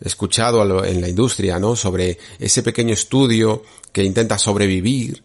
escuchado 0.00 0.84
en 0.84 1.00
la 1.00 1.08
industria, 1.08 1.58
¿no? 1.58 1.76
Sobre 1.76 2.18
ese 2.38 2.62
pequeño 2.62 2.92
estudio 2.94 3.62
que 3.92 4.02
intenta 4.02 4.38
sobrevivir, 4.38 5.24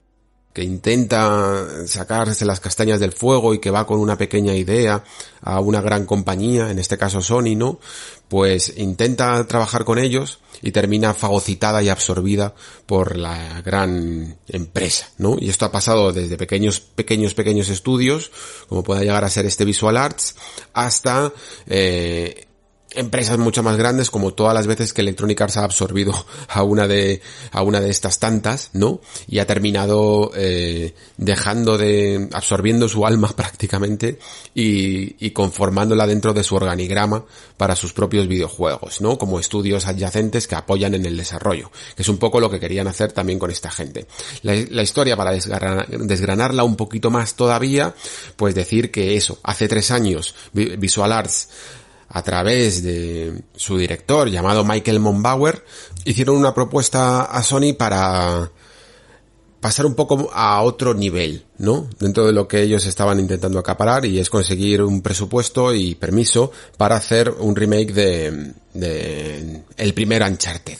que 0.59 0.65
intenta 0.65 1.87
sacarse 1.87 2.43
las 2.43 2.59
castañas 2.59 2.99
del 2.99 3.13
fuego 3.13 3.53
y 3.53 3.59
que 3.59 3.71
va 3.71 3.87
con 3.87 3.97
una 3.97 4.17
pequeña 4.17 4.53
idea 4.53 5.05
a 5.41 5.61
una 5.61 5.79
gran 5.79 6.05
compañía, 6.05 6.69
en 6.69 6.79
este 6.79 6.97
caso 6.97 7.21
Sony, 7.21 7.55
¿no? 7.55 7.79
Pues 8.27 8.73
intenta 8.75 9.47
trabajar 9.47 9.85
con 9.85 9.99
ellos 9.99 10.39
y 10.61 10.73
termina 10.73 11.13
fagocitada 11.13 11.81
y 11.81 11.87
absorbida 11.87 12.55
por 12.85 13.15
la 13.15 13.61
gran 13.61 14.37
empresa, 14.49 15.09
¿no? 15.17 15.37
Y 15.39 15.49
esto 15.49 15.63
ha 15.63 15.71
pasado 15.71 16.11
desde 16.11 16.35
pequeños, 16.35 16.81
pequeños, 16.81 17.33
pequeños 17.33 17.69
estudios, 17.69 18.29
como 18.67 18.83
pueda 18.83 18.99
llegar 18.99 19.23
a 19.23 19.29
ser 19.29 19.45
este 19.45 19.63
Visual 19.63 19.95
Arts, 19.95 20.35
hasta 20.73 21.31
eh, 21.67 22.48
empresas 22.95 23.37
mucho 23.37 23.61
más 23.63 23.77
grandes 23.77 24.09
como 24.09 24.33
todas 24.33 24.53
las 24.53 24.67
veces 24.67 24.93
que 24.93 25.01
Electronic 25.01 25.39
Arts 25.39 25.57
ha 25.57 25.63
absorbido 25.63 26.13
a 26.47 26.63
una 26.63 26.87
de 26.87 27.21
a 27.51 27.61
una 27.61 27.79
de 27.79 27.89
estas 27.89 28.19
tantas 28.19 28.71
no 28.73 29.01
y 29.27 29.39
ha 29.39 29.45
terminado 29.45 30.31
eh, 30.35 30.95
dejando 31.17 31.77
de 31.77 32.29
absorbiendo 32.33 32.87
su 32.87 33.05
alma 33.05 33.29
prácticamente 33.35 34.19
y, 34.55 35.25
y 35.25 35.31
conformándola 35.31 36.07
dentro 36.07 36.33
de 36.33 36.43
su 36.43 36.55
organigrama 36.55 37.25
para 37.57 37.75
sus 37.75 37.93
propios 37.93 38.27
videojuegos 38.27 39.01
no 39.01 39.17
como 39.17 39.39
estudios 39.39 39.87
adyacentes 39.87 40.47
que 40.47 40.55
apoyan 40.55 40.95
en 40.95 41.05
el 41.05 41.17
desarrollo 41.17 41.71
que 41.95 42.01
es 42.01 42.09
un 42.09 42.17
poco 42.17 42.39
lo 42.39 42.49
que 42.49 42.59
querían 42.59 42.87
hacer 42.87 43.11
también 43.11 43.39
con 43.39 43.51
esta 43.51 43.69
gente. 43.69 44.07
La, 44.41 44.53
la 44.69 44.83
historia 44.83 45.15
para 45.15 45.31
desgranarla 45.31 46.63
un 46.63 46.75
poquito 46.75 47.09
más 47.11 47.35
todavía 47.35 47.93
pues 48.35 48.55
decir 48.55 48.91
que 48.91 49.15
eso 49.15 49.39
hace 49.43 49.67
tres 49.67 49.91
años 49.91 50.35
Visual 50.53 51.11
Arts 51.11 51.49
a 52.09 52.23
través 52.23 52.83
de 52.83 53.43
su 53.55 53.77
director 53.77 54.29
llamado 54.29 54.65
Michael 54.65 54.99
Monbauer, 54.99 55.63
hicieron 56.05 56.37
una 56.37 56.53
propuesta 56.53 57.21
a 57.21 57.43
Sony 57.43 57.73
para 57.77 58.51
pasar 59.59 59.85
un 59.85 59.93
poco 59.93 60.29
a 60.33 60.61
otro 60.61 60.93
nivel, 60.93 61.45
¿no? 61.57 61.89
Dentro 61.99 62.25
de 62.25 62.33
lo 62.33 62.47
que 62.47 62.61
ellos 62.61 62.85
estaban 62.85 63.19
intentando 63.19 63.59
acaparar 63.59 64.05
y 64.05 64.19
es 64.19 64.29
conseguir 64.29 64.81
un 64.81 65.01
presupuesto 65.01 65.73
y 65.73 65.95
permiso 65.95 66.51
para 66.77 66.95
hacer 66.95 67.29
un 67.29 67.55
remake 67.55 67.93
de, 67.93 69.63
el 69.77 69.93
primer 69.93 70.23
Uncharted. 70.23 70.77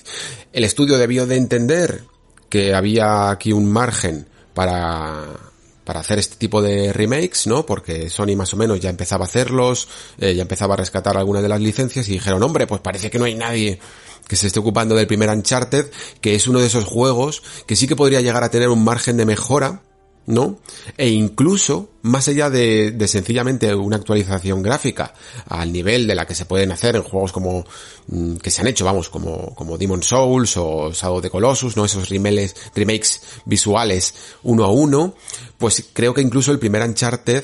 El 0.54 0.64
estudio 0.64 0.98
debió 0.98 1.28
de 1.28 1.36
entender 1.36 2.04
que 2.48 2.74
había 2.74 3.30
aquí 3.30 3.52
un 3.52 3.70
margen 3.72 4.28
para 4.54 5.49
para 5.90 6.02
hacer 6.02 6.20
este 6.20 6.36
tipo 6.36 6.62
de 6.62 6.94
remakes, 6.94 7.48
¿no? 7.48 7.66
Porque 7.66 8.12
Sony 8.12 8.36
más 8.36 8.54
o 8.54 8.58
menos 8.58 8.80
ya 8.80 8.92
empezaba 8.92 9.26
a 9.26 9.28
hacerlos, 9.28 9.88
eh, 10.20 10.36
ya 10.36 10.44
empezaba 10.44 10.76
a 10.76 10.78
rescatar 10.78 11.18
algunas 11.18 11.42
de 11.42 11.50
las 11.50 11.60
licencias 11.60 12.08
y 12.10 12.12
dijeron, 12.12 12.44
hombre, 12.44 12.68
pues 12.68 12.80
parece 12.80 13.10
que 13.10 13.18
no 13.18 13.26
hay 13.26 13.34
nadie 13.34 13.80
que 14.28 14.36
se 14.36 14.46
esté 14.46 14.60
ocupando 14.60 14.94
del 14.94 15.08
primer 15.08 15.32
Uncharted, 15.32 15.88
que 16.22 16.36
es 16.36 16.46
uno 16.46 16.60
de 16.60 16.68
esos 16.68 16.86
juegos 16.86 17.42
que 17.66 17.76
sí 17.76 17.88
que 17.88 17.96
podría 17.96 18.22
llegar 18.22 18.44
a 18.44 18.52
tener 18.52 18.70
un 18.70 18.84
margen 18.84 19.18
de 19.18 19.26
mejora, 19.26 19.82
¿no? 20.26 20.60
E 20.98 21.10
incluso, 21.10 21.90
más 22.04 22.28
allá 22.28 22.50
de, 22.50 22.92
de, 22.92 23.08
sencillamente 23.08 23.74
una 23.74 23.96
actualización 23.96 24.62
gráfica 24.62 25.14
al 25.48 25.72
nivel 25.72 26.06
de 26.06 26.16
la 26.16 26.28
que 26.28 26.36
se 26.36 26.46
pueden 26.46 26.72
hacer 26.72 26.96
en 26.96 27.04
juegos 27.04 27.32
como, 27.32 27.66
mm, 28.08 28.36
que 28.36 28.52
se 28.52 28.62
han 28.62 28.68
hecho, 28.68 28.86
vamos, 28.86 29.10
como, 29.10 29.56
como 29.56 29.78
Demon 29.78 30.04
Souls 30.04 30.56
o 30.58 30.92
Shadow 30.92 31.18
of 31.18 31.24
the 31.24 31.30
Colossus, 31.30 31.76
¿no? 31.76 31.86
Esos 31.86 32.10
remakes, 32.10 32.56
remakes 32.76 33.22
visuales 33.46 34.14
uno 34.44 34.66
a 34.66 34.72
uno, 34.72 35.16
pues 35.58 35.84
creo 35.94 36.14
que 36.14 36.22
incluso 36.22 36.52
el 36.52 36.60
primer 36.60 36.84
Uncharted 36.84 37.44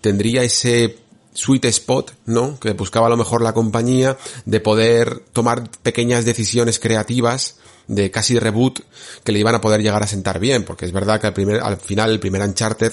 tendría 0.00 0.42
ese 0.42 0.98
sweet 1.32 1.64
spot, 1.66 2.12
¿no? 2.26 2.58
Que 2.60 2.72
buscaba 2.72 3.06
a 3.06 3.10
lo 3.10 3.16
mejor 3.16 3.42
la 3.42 3.52
compañía 3.52 4.16
de 4.44 4.60
poder 4.60 5.20
tomar 5.32 5.70
pequeñas 5.82 6.24
decisiones 6.24 6.78
creativas 6.78 7.56
de 7.86 8.10
casi 8.10 8.38
reboot 8.38 8.80
que 9.24 9.32
le 9.32 9.38
iban 9.38 9.54
a 9.54 9.60
poder 9.60 9.82
llegar 9.82 10.02
a 10.02 10.06
sentar 10.06 10.38
bien, 10.38 10.64
porque 10.64 10.86
es 10.86 10.92
verdad 10.92 11.20
que 11.20 11.26
al, 11.26 11.32
primer, 11.32 11.60
al 11.60 11.76
final 11.76 12.10
el 12.10 12.20
primer 12.20 12.42
Uncharted 12.42 12.92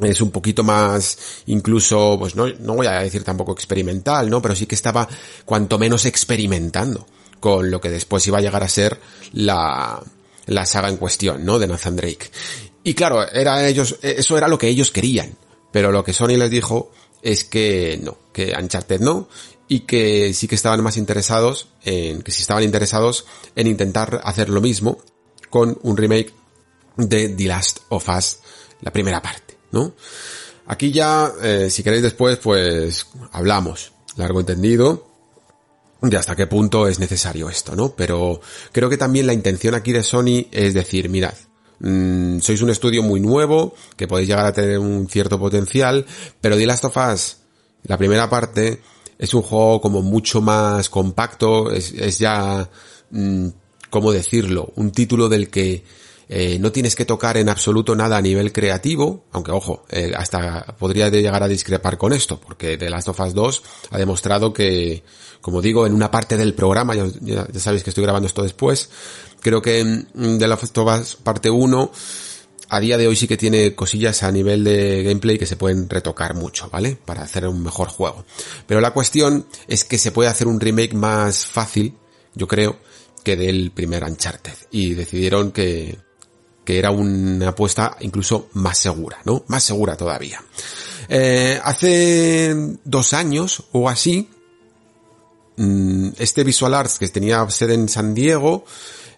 es 0.00 0.20
un 0.20 0.30
poquito 0.30 0.62
más 0.62 1.18
incluso, 1.46 2.16
pues 2.18 2.34
no, 2.36 2.46
no 2.60 2.74
voy 2.74 2.86
a 2.86 3.00
decir 3.00 3.24
tampoco 3.24 3.52
experimental, 3.52 4.28
¿no? 4.28 4.42
Pero 4.42 4.54
sí 4.54 4.66
que 4.66 4.74
estaba 4.74 5.08
cuanto 5.44 5.78
menos 5.78 6.04
experimentando 6.04 7.06
con 7.40 7.70
lo 7.70 7.80
que 7.80 7.90
después 7.90 8.26
iba 8.26 8.38
a 8.38 8.42
llegar 8.42 8.62
a 8.62 8.68
ser 8.68 9.00
la, 9.32 10.02
la 10.46 10.66
saga 10.66 10.88
en 10.88 10.96
cuestión, 10.96 11.44
¿no? 11.44 11.58
De 11.58 11.66
Nathan 11.66 11.96
Drake. 11.96 12.30
Y 12.84 12.94
claro, 12.94 13.26
era 13.28 13.66
ellos, 13.66 13.98
eso 14.02 14.38
era 14.38 14.48
lo 14.48 14.58
que 14.58 14.68
ellos 14.68 14.90
querían. 14.90 15.36
Pero 15.72 15.92
lo 15.92 16.04
que 16.04 16.12
Sony 16.12 16.36
les 16.38 16.50
dijo 16.50 16.92
es 17.22 17.44
que 17.44 17.98
no, 18.02 18.16
que 18.32 18.54
Uncharted 18.58 19.00
no, 19.00 19.28
y 19.68 19.80
que 19.80 20.32
sí 20.32 20.48
que 20.48 20.54
estaban 20.54 20.82
más 20.82 20.96
interesados 20.96 21.68
en, 21.84 22.22
que 22.22 22.32
sí 22.32 22.42
estaban 22.42 22.62
interesados 22.62 23.26
en 23.54 23.66
intentar 23.66 24.20
hacer 24.24 24.48
lo 24.48 24.60
mismo 24.60 24.98
con 25.50 25.78
un 25.82 25.96
remake 25.96 26.32
de 26.96 27.28
The 27.28 27.44
Last 27.44 27.80
of 27.88 28.08
Us, 28.08 28.38
la 28.80 28.92
primera 28.92 29.20
parte, 29.20 29.56
¿no? 29.72 29.94
Aquí 30.66 30.90
ya, 30.90 31.32
eh, 31.42 31.68
si 31.70 31.82
queréis 31.82 32.02
después, 32.02 32.38
pues 32.38 33.06
hablamos, 33.32 33.92
largo 34.16 34.40
entendido, 34.40 35.06
de 36.00 36.16
hasta 36.16 36.36
qué 36.36 36.46
punto 36.46 36.88
es 36.88 36.98
necesario 36.98 37.48
esto, 37.48 37.76
¿no? 37.76 37.94
Pero 37.94 38.40
creo 38.72 38.88
que 38.88 38.96
también 38.96 39.26
la 39.26 39.32
intención 39.32 39.74
aquí 39.74 39.92
de 39.92 40.02
Sony 40.02 40.46
es 40.50 40.74
decir, 40.74 41.08
mirad, 41.08 41.34
mmm, 41.80 42.38
sois 42.40 42.62
un 42.62 42.70
estudio 42.70 43.02
muy 43.02 43.20
nuevo, 43.20 43.74
que 43.96 44.08
podéis 44.08 44.28
llegar 44.28 44.46
a 44.46 44.52
tener 44.52 44.78
un 44.78 45.08
cierto 45.08 45.38
potencial, 45.38 46.04
pero 46.40 46.56
The 46.56 46.66
Last 46.66 46.84
of 46.84 46.96
Us, 46.96 47.36
la 47.84 47.96
primera 47.96 48.28
parte, 48.28 48.80
es 49.18 49.34
un 49.34 49.42
juego 49.42 49.80
como 49.80 50.02
mucho 50.02 50.40
más 50.40 50.88
compacto, 50.88 51.70
es, 51.70 51.92
es 51.92 52.18
ya, 52.18 52.68
mmm, 53.10 53.48
¿cómo 53.90 54.12
decirlo? 54.12 54.72
Un 54.76 54.92
título 54.92 55.28
del 55.28 55.48
que 55.48 55.84
eh, 56.28 56.58
no 56.58 56.72
tienes 56.72 56.96
que 56.96 57.04
tocar 57.04 57.36
en 57.36 57.48
absoluto 57.48 57.94
nada 57.94 58.16
a 58.16 58.22
nivel 58.22 58.52
creativo, 58.52 59.26
aunque 59.30 59.52
ojo, 59.52 59.84
eh, 59.90 60.12
hasta 60.16 60.66
podría 60.78 61.08
llegar 61.08 61.42
a 61.42 61.48
discrepar 61.48 61.96
con 61.96 62.12
esto, 62.12 62.40
porque 62.40 62.76
The 62.76 62.90
Last 62.90 63.08
of 63.08 63.20
Us 63.20 63.32
2 63.32 63.62
ha 63.90 63.98
demostrado 63.98 64.52
que, 64.52 65.04
como 65.40 65.62
digo, 65.62 65.86
en 65.86 65.94
una 65.94 66.10
parte 66.10 66.36
del 66.36 66.54
programa, 66.54 66.94
ya, 66.96 67.46
sabéis 67.54 67.84
que 67.84 67.90
estoy 67.90 68.02
grabando 68.02 68.26
esto 68.26 68.42
después, 68.42 68.90
creo 69.40 69.62
que 69.62 69.78
en 69.78 70.38
The 70.38 70.48
Last 70.48 70.76
of 70.76 71.00
Us 71.00 71.16
parte 71.16 71.48
1 71.48 71.92
a 72.68 72.80
día 72.80 72.98
de 72.98 73.06
hoy 73.06 73.16
sí 73.16 73.28
que 73.28 73.36
tiene 73.36 73.74
cosillas 73.74 74.22
a 74.22 74.32
nivel 74.32 74.64
de 74.64 75.02
gameplay 75.02 75.38
que 75.38 75.46
se 75.46 75.56
pueden 75.56 75.88
retocar 75.88 76.34
mucho, 76.34 76.68
¿vale? 76.70 76.96
Para 77.04 77.22
hacer 77.22 77.46
un 77.46 77.62
mejor 77.62 77.88
juego. 77.88 78.24
Pero 78.66 78.80
la 78.80 78.92
cuestión 78.92 79.46
es 79.68 79.84
que 79.84 79.98
se 79.98 80.12
puede 80.12 80.28
hacer 80.28 80.46
un 80.46 80.60
remake 80.60 80.94
más 80.94 81.46
fácil, 81.46 81.94
yo 82.34 82.48
creo, 82.48 82.78
que 83.22 83.36
del 83.36 83.70
primer 83.72 84.04
Uncharted. 84.04 84.54
Y 84.70 84.94
decidieron 84.94 85.52
que, 85.52 85.98
que 86.64 86.78
era 86.78 86.90
una 86.90 87.48
apuesta 87.48 87.96
incluso 88.00 88.48
más 88.54 88.78
segura, 88.78 89.18
¿no? 89.24 89.44
Más 89.48 89.62
segura 89.62 89.96
todavía. 89.96 90.42
Eh, 91.08 91.60
hace 91.62 92.54
dos 92.84 93.12
años 93.12 93.64
o 93.72 93.88
así, 93.88 94.28
mm, 95.56 96.08
este 96.18 96.42
Visual 96.42 96.74
Arts 96.74 96.98
que 96.98 97.08
tenía 97.08 97.48
sede 97.48 97.74
en 97.74 97.88
San 97.88 98.14
Diego, 98.14 98.64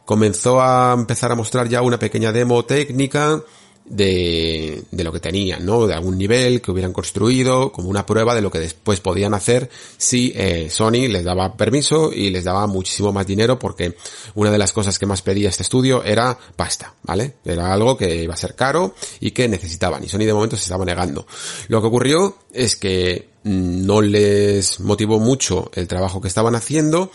comenzó 0.09 0.63
a 0.63 0.95
empezar 0.95 1.33
a 1.33 1.35
mostrar 1.35 1.69
ya 1.69 1.83
una 1.83 1.99
pequeña 1.99 2.33
demo 2.33 2.65
técnica 2.65 3.43
de, 3.85 4.83
de 4.91 5.05
lo 5.05 5.13
que 5.13 5.21
tenían, 5.21 5.67
¿no? 5.67 5.87
De 5.87 5.93
algún 5.93 6.17
nivel 6.17 6.63
que 6.63 6.71
hubieran 6.71 6.95
construido, 6.95 7.73
como 7.73 7.91
una 7.91 8.07
prueba 8.07 8.35
de 8.35 8.41
lo 8.41 8.51
que 8.51 8.59
después 8.59 9.01
podían 9.01 9.35
hacer 9.35 9.69
si 9.99 10.33
eh, 10.35 10.71
Sony 10.71 11.09
les 11.11 11.25
daba 11.25 11.59
permiso 11.59 12.11
y 12.11 12.31
les 12.31 12.45
daba 12.45 12.67
muchísimo 12.67 13.13
más 13.13 13.27
dinero 13.27 13.59
porque 13.59 13.97
una 14.35 14.51
de 14.51 14.57
las 14.57 14.73
cosas 14.73 14.99
que 14.99 15.05
más 15.05 15.21
pedía 15.21 15.51
este 15.51 15.63
estudio 15.63 16.03
era 16.03 16.39
pasta, 16.57 16.95
¿vale? 17.03 17.35
Era 17.45 17.71
algo 17.71 17.99
que 17.99 18.23
iba 18.23 18.33
a 18.33 18.39
ser 18.39 18.55
caro 18.55 18.95
y 19.21 19.33
que 19.33 19.47
necesitaban 19.47 20.03
y 20.03 20.09
Sony 20.09 20.21
de 20.21 20.33
momento 20.33 20.57
se 20.57 20.63
estaba 20.63 20.87
negando. 20.87 21.27
Lo 21.69 21.83
que 21.83 21.87
ocurrió 21.87 22.39
es 22.51 22.77
que 22.77 23.29
mm, 23.45 23.85
no 23.85 24.01
les 24.01 24.81
motivó 24.81 25.21
mucho 25.21 25.71
el 25.75 25.87
trabajo 25.87 26.23
que 26.23 26.29
estaban 26.29 26.55
haciendo 26.55 27.11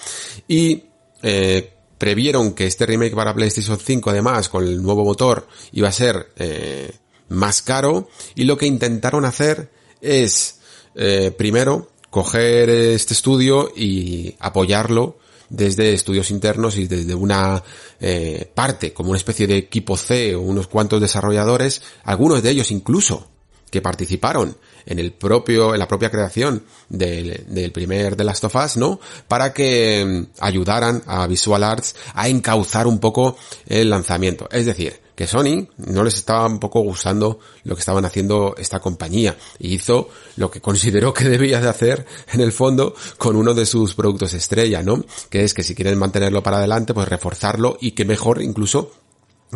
y 0.47 0.83
eh, 1.23 1.73
previeron 2.03 2.51
que 2.51 2.67
este 2.67 2.86
remake 2.86 3.15
para 3.15 3.33
PlayStation 3.33 3.79
5 3.79 4.10
además 4.10 4.50
con 4.50 4.67
el 4.67 4.83
nuevo 4.83 5.05
motor 5.05 5.48
iba 5.72 5.88
a 5.88 5.93
ser 5.93 6.33
eh, 6.36 6.91
más 7.29 7.62
caro 7.62 8.10
y 8.36 8.43
lo 8.43 8.57
que 8.57 8.65
intentaron 8.65 9.24
hacer 9.24 9.72
es 10.01 10.60
eh, 10.95 11.31
primero 11.31 11.91
coger 12.10 12.69
este 12.69 13.13
estudio 13.13 13.72
y 13.74 14.36
apoyarlo 14.39 15.17
desde 15.48 15.93
estudios 15.93 16.29
internos 16.29 16.75
y 16.77 16.88
desde 16.88 17.15
una 17.15 17.63
eh, 18.01 18.51
parte 18.53 18.91
como 18.91 19.12
una 19.12 19.17
especie 19.17 19.48
de 19.48 19.55
equipo 19.55 19.95
C 19.95 20.36
o 20.36 20.41
unos 20.41 20.67
cuantos 20.67 21.00
desarrolladores 21.00 21.83
algunos 22.03 22.43
de 22.43 22.50
ellos 22.50 22.69
incluso 22.72 23.29
que 23.72 23.81
participaron 23.81 24.57
en 24.85 24.99
el 24.99 25.13
propio, 25.13 25.73
en 25.73 25.79
la 25.79 25.87
propia 25.87 26.09
creación 26.09 26.63
del, 26.89 27.45
del 27.47 27.71
primer 27.71 28.15
The 28.15 28.23
Last 28.23 28.43
of 28.43 28.55
Us, 28.55 28.77
¿no? 28.77 28.99
Para 29.27 29.53
que 29.53 30.03
mm, 30.05 30.41
ayudaran 30.43 31.03
a 31.05 31.27
Visual 31.27 31.63
Arts 31.63 31.95
a 32.13 32.27
encauzar 32.27 32.87
un 32.87 32.99
poco 32.99 33.37
el 33.67 33.89
lanzamiento. 33.89 34.47
Es 34.51 34.65
decir, 34.65 35.03
que 35.15 35.27
Sony 35.27 35.67
no 35.77 36.03
les 36.03 36.15
estaba 36.15 36.47
un 36.47 36.59
poco 36.59 36.81
gustando 36.81 37.39
lo 37.63 37.75
que 37.75 37.79
estaban 37.79 38.05
haciendo 38.05 38.55
esta 38.57 38.79
compañía 38.79 39.37
y 39.59 39.73
hizo 39.75 40.09
lo 40.37 40.49
que 40.49 40.61
consideró 40.61 41.13
que 41.13 41.25
debía 41.25 41.61
de 41.61 41.69
hacer 41.69 42.05
en 42.31 42.41
el 42.41 42.51
fondo 42.51 42.95
con 43.17 43.35
uno 43.35 43.53
de 43.53 43.65
sus 43.65 43.93
productos 43.93 44.33
estrella, 44.33 44.81
¿no? 44.81 45.03
Que 45.29 45.43
es 45.43 45.53
que 45.53 45.63
si 45.63 45.75
quieren 45.75 45.99
mantenerlo 45.99 46.41
para 46.41 46.57
adelante, 46.57 46.93
pues 46.93 47.07
reforzarlo 47.07 47.77
y 47.79 47.91
que 47.91 48.05
mejor 48.05 48.41
incluso 48.41 48.91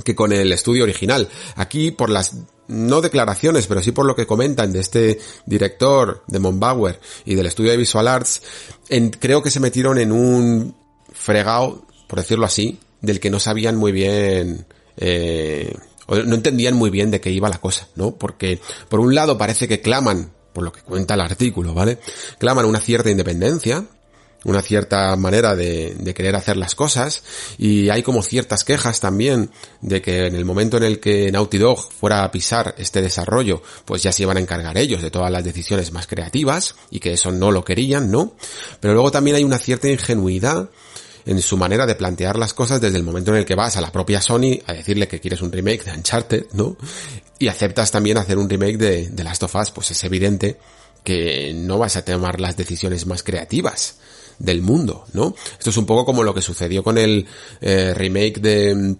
que 0.03 0.15
con 0.15 0.31
el 0.31 0.51
estudio 0.51 0.83
original. 0.83 1.27
Aquí 1.55 1.89
por 1.89 2.09
las 2.09 2.35
no 2.67 3.01
declaraciones, 3.01 3.67
pero 3.67 3.81
sí 3.81 3.91
por 3.91 4.05
lo 4.05 4.15
que 4.15 4.27
comentan 4.27 4.73
de 4.73 4.79
este 4.79 5.19
director 5.45 6.23
de 6.27 6.39
Monbauer 6.39 6.99
y 7.25 7.35
del 7.35 7.45
estudio 7.45 7.71
de 7.71 7.77
Visual 7.77 8.07
Arts, 8.07 8.41
creo 9.19 9.41
que 9.41 9.51
se 9.51 9.59
metieron 9.59 9.97
en 9.97 10.11
un 10.11 10.75
fregado, 11.11 11.85
por 12.07 12.19
decirlo 12.19 12.45
así, 12.45 12.79
del 13.01 13.19
que 13.19 13.29
no 13.29 13.39
sabían 13.39 13.75
muy 13.75 13.91
bien 13.91 14.65
eh, 14.97 15.73
no 16.07 16.35
entendían 16.35 16.75
muy 16.75 16.89
bien 16.89 17.11
de 17.11 17.19
qué 17.19 17.31
iba 17.31 17.49
la 17.49 17.59
cosa, 17.59 17.87
¿no? 17.95 18.15
Porque 18.15 18.59
por 18.89 18.99
un 18.99 19.13
lado 19.13 19.37
parece 19.37 19.67
que 19.67 19.81
claman, 19.81 20.31
por 20.53 20.63
lo 20.63 20.71
que 20.71 20.81
cuenta 20.81 21.15
el 21.15 21.21
artículo, 21.21 21.73
¿vale? 21.73 21.99
Claman 22.39 22.65
una 22.65 22.79
cierta 22.79 23.11
independencia, 23.11 23.85
una 24.47 24.61
cierta 24.61 25.13
manera 25.17 25.55
de, 25.55 25.93
de, 25.99 26.13
querer 26.13 26.35
hacer 26.35 26.55
las 26.55 26.73
cosas 26.73 27.21
y 27.57 27.89
hay 27.89 28.01
como 28.01 28.23
ciertas 28.23 28.63
quejas 28.63 29.01
también 29.01 29.51
de 29.81 30.01
que 30.01 30.25
en 30.25 30.35
el 30.35 30.45
momento 30.45 30.77
en 30.77 30.83
el 30.83 31.01
que 31.01 31.29
Naughty 31.33 31.57
Dog 31.57 31.91
fuera 31.91 32.23
a 32.23 32.31
pisar 32.31 32.73
este 32.77 33.01
desarrollo 33.01 33.61
pues 33.83 34.03
ya 34.03 34.13
se 34.13 34.23
iban 34.23 34.37
a 34.37 34.39
encargar 34.39 34.77
ellos 34.77 35.01
de 35.01 35.11
todas 35.11 35.29
las 35.31 35.43
decisiones 35.43 35.91
más 35.91 36.07
creativas 36.07 36.75
y 36.89 37.01
que 37.01 37.11
eso 37.11 37.29
no 37.29 37.51
lo 37.51 37.65
querían, 37.65 38.09
¿no? 38.09 38.35
Pero 38.79 38.93
luego 38.93 39.11
también 39.11 39.35
hay 39.35 39.43
una 39.43 39.59
cierta 39.59 39.89
ingenuidad 39.89 40.69
en 41.25 41.41
su 41.41 41.57
manera 41.57 41.85
de 41.85 41.95
plantear 41.95 42.39
las 42.39 42.53
cosas 42.53 42.79
desde 42.79 42.97
el 42.97 43.03
momento 43.03 43.31
en 43.31 43.37
el 43.37 43.45
que 43.45 43.55
vas 43.55 43.75
a 43.75 43.81
la 43.81 43.91
propia 43.91 44.21
Sony 44.21 44.61
a 44.65 44.71
decirle 44.71 45.09
que 45.09 45.19
quieres 45.19 45.41
un 45.41 45.51
remake 45.51 45.83
de 45.83 45.91
Uncharted, 45.91 46.45
¿no? 46.53 46.77
Y 47.37 47.49
aceptas 47.49 47.91
también 47.91 48.17
hacer 48.17 48.37
un 48.37 48.49
remake 48.49 48.77
de, 48.77 49.09
de 49.09 49.23
Last 49.25 49.43
of 49.43 49.55
Us, 49.55 49.71
pues 49.71 49.91
es 49.91 50.01
evidente 50.05 50.57
que 51.03 51.53
no 51.53 51.77
vas 51.77 51.97
a 51.97 52.05
tomar 52.05 52.39
las 52.39 52.55
decisiones 52.55 53.05
más 53.05 53.23
creativas 53.23 53.97
del 54.39 54.61
mundo, 54.61 55.05
¿no? 55.13 55.35
Esto 55.57 55.69
es 55.69 55.77
un 55.77 55.85
poco 55.85 56.05
como 56.05 56.23
lo 56.23 56.33
que 56.33 56.41
sucedió 56.41 56.83
con 56.83 56.97
el 56.97 57.25
eh, 57.61 57.93
remake 57.93 58.39
de 58.39 58.97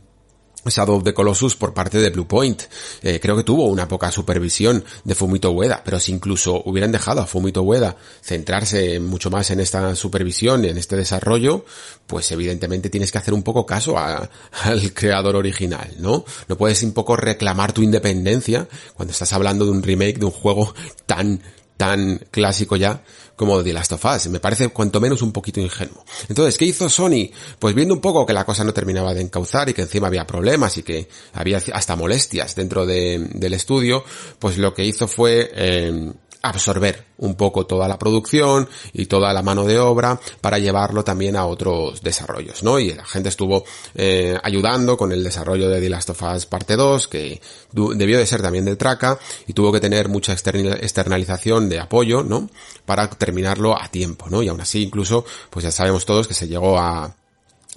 Shadow 0.70 0.98
of 0.98 1.03
the 1.03 1.13
Colossus 1.13 1.56
por 1.56 1.74
parte 1.74 2.00
de 2.00 2.10
Bluepoint. 2.10 2.63
Eh, 3.01 3.20
creo 3.22 3.36
que 3.36 3.44
tuvo 3.44 3.67
una 3.67 3.88
poca 3.88 4.12
supervisión 4.12 4.84
de 5.03 5.15
Fumito 5.15 5.51
Ueda, 5.51 5.82
pero 5.84 6.00
si 6.00 6.12
incluso 6.12 6.62
hubieran 6.65 6.91
dejado 6.91 7.22
a 7.22 7.27
Fumito 7.27 7.62
Ueda 7.62 7.96
centrarse 8.22 9.00
mucho 9.00 9.29
más 9.29 9.50
en 9.51 9.60
esta 9.60 9.96
supervisión 9.96 10.65
y 10.65 10.70
en 10.70 10.77
este 10.77 10.96
desarrollo, 10.96 11.65
pues 12.06 12.32
evidentemente 12.32 12.89
tienes 12.89 13.12
que 13.12 13.17
hacer 13.17 13.34
un 13.34 13.44
poco 13.44 13.65
caso 13.65 13.98
al 13.98 14.94
creador 14.94 15.36
original, 15.36 15.96
¿no? 16.00 16.25
No 16.48 16.58
puedes 16.58 16.84
un 16.84 16.94
poco 16.94 17.15
reclamar 17.15 17.74
tu 17.74 17.82
independencia 17.82 18.67
cuando 18.94 19.12
estás 19.12 19.34
hablando 19.34 19.65
de 19.65 19.72
un 19.72 19.84
remake 19.84 20.20
de 20.20 20.25
un 20.25 20.32
juego 20.32 20.74
tan 21.06 21.41
tan 21.77 22.17
clásico 22.32 22.75
ya 22.75 23.03
como 23.38 23.63
The 23.63 23.72
Last 23.72 23.94
of 23.94 24.03
Us. 24.03 24.27
Me 24.27 24.41
parece 24.41 24.67
cuanto 24.70 25.00
menos 25.00 25.22
un 25.22 25.32
poquito 25.32 25.62
ingenuo. 25.62 26.03
Entonces, 26.27 26.58
¿qué 26.58 26.65
hizo 26.65 26.89
Sony? 26.89 27.29
Pues 27.60 27.74
viendo 27.74 27.94
un 27.94 28.01
poco 28.01 28.25
que 28.25 28.34
la 28.34 28.44
cosa 28.44 28.65
no 28.65 28.74
terminaba 28.74 29.13
de 29.13 29.22
encauzar 29.22 29.70
y 29.70 29.74
que 29.74 29.84
encima 29.84 30.08
había 30.08 30.27
problemas 30.27 30.77
y 30.77 30.84
que 30.84 31.08
había 31.34 31.62
hasta 31.72 31.96
molestias 31.96 32.56
dentro 32.56 32.86
del 32.86 33.53
estudio, 33.53 34.03
pues 34.39 34.58
lo 34.58 34.74
que 34.74 34.84
hizo 34.84 35.08
fue 35.08 35.51
eh, 35.53 36.12
absorber 36.41 37.06
un 37.17 37.36
poco 37.36 37.65
toda 37.65 37.88
la 37.88 37.98
producción 37.98 38.67
y 38.94 39.08
toda 39.08 39.34
la 39.34 39.41
mano 39.41 39.65
de 39.65 39.79
obra 39.79 40.20
para 40.41 40.60
llevarlo 40.60 41.03
también 41.03 41.36
a 41.36 41.46
otros 41.46 42.01
desarrollos, 42.01 42.63
¿no? 42.63 42.79
Y 42.79 42.94
la 42.94 43.06
gente 43.06 43.29
estuvo 43.29 43.63
eh, 43.96 44.38
ayudando 44.44 44.98
con 44.98 45.12
el 45.12 45.24
desarrollo 45.24 45.70
de 45.70 45.82
The 45.82 45.89
Last 45.89 46.10
of 46.12 46.22
Us 46.24 46.46
parte 46.46 46.75
2, 46.75 47.08
que 47.08 47.41
debió 47.72 48.17
de 48.17 48.25
ser 48.25 48.41
también 48.41 48.65
del 48.65 48.77
Traca 48.77 49.20
y 49.48 49.53
tuvo 49.53 49.72
que 49.72 49.79
tener 49.79 50.10
mucha 50.10 50.34
externalización 50.34 51.70
de 51.70 51.79
apoyo, 51.79 52.24
¿no? 52.24 52.50
Para 52.86 53.10
terminarlo 53.10 53.79
a 53.79 53.88
tiempo, 53.89 54.29
¿no? 54.29 54.44
Y 54.44 54.48
aún 54.48 54.62
así 54.62 54.84
incluso, 54.84 55.25
pues 55.50 55.63
ya 55.63 55.72
sabemos 55.72 56.06
todos 56.06 56.27
que 56.27 56.34
se 56.34 56.48
llegó 56.48 56.77
a 56.77 57.15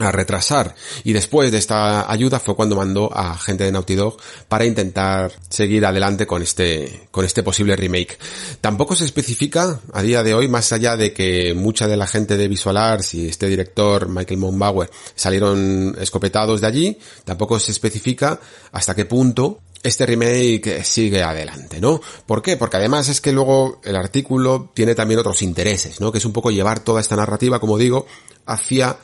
a 0.00 0.10
retrasar 0.10 0.74
y 1.04 1.12
después 1.12 1.52
de 1.52 1.58
esta 1.58 2.10
ayuda 2.10 2.40
fue 2.40 2.56
cuando 2.56 2.76
mandó 2.76 3.10
a 3.12 3.36
gente 3.36 3.64
de 3.64 3.72
Naughty 3.72 3.94
Dog 3.94 4.16
para 4.48 4.64
intentar 4.64 5.32
seguir 5.48 5.84
adelante 5.84 6.26
con 6.26 6.42
este 6.42 7.08
con 7.10 7.24
este 7.24 7.42
posible 7.42 7.76
remake. 7.76 8.18
Tampoco 8.60 8.96
se 8.96 9.04
especifica 9.04 9.80
a 9.92 10.02
día 10.02 10.22
de 10.22 10.34
hoy 10.34 10.48
más 10.48 10.72
allá 10.72 10.96
de 10.96 11.12
que 11.12 11.54
mucha 11.54 11.86
de 11.86 11.96
la 11.96 12.06
gente 12.06 12.36
de 12.36 12.48
Visual 12.48 12.76
Arts 12.76 13.14
y 13.14 13.28
este 13.28 13.46
director 13.46 14.08
Michael 14.08 14.40
Monbauer 14.40 14.90
salieron 15.14 15.96
escopetados 16.00 16.60
de 16.60 16.66
allí, 16.66 16.98
tampoco 17.24 17.60
se 17.60 17.72
especifica 17.72 18.40
hasta 18.72 18.94
qué 18.94 19.04
punto 19.04 19.60
este 19.82 20.04
remake 20.04 20.84
sigue 20.84 21.22
adelante, 21.22 21.80
¿no? 21.80 22.00
¿Por 22.26 22.42
qué? 22.42 22.56
Porque 22.56 22.76
además 22.76 23.08
es 23.08 23.20
que 23.20 23.32
luego 23.32 23.80
el 23.82 23.96
artículo 23.96 24.70
tiene 24.74 24.94
también 24.94 25.20
otros 25.20 25.40
intereses, 25.42 26.00
¿no? 26.00 26.12
Que 26.12 26.18
es 26.18 26.24
un 26.24 26.32
poco 26.32 26.50
llevar 26.50 26.80
toda 26.80 27.00
esta 27.00 27.16
narrativa, 27.16 27.60
como 27.60 27.78
digo, 27.78 28.06
hacia 28.44 28.98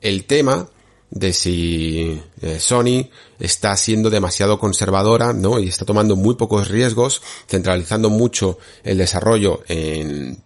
el 0.00 0.24
tema 0.24 0.68
de 1.10 1.32
si 1.32 2.20
eh, 2.42 2.58
Sony 2.60 3.08
está 3.38 3.76
siendo 3.76 4.10
demasiado 4.10 4.58
conservadora, 4.58 5.32
¿no? 5.32 5.58
Y 5.58 5.68
está 5.68 5.84
tomando 5.84 6.16
muy 6.16 6.34
pocos 6.34 6.68
riesgos, 6.68 7.22
centralizando 7.46 8.10
mucho 8.10 8.58
el 8.84 8.98
desarrollo 8.98 9.62
en, 9.68 10.42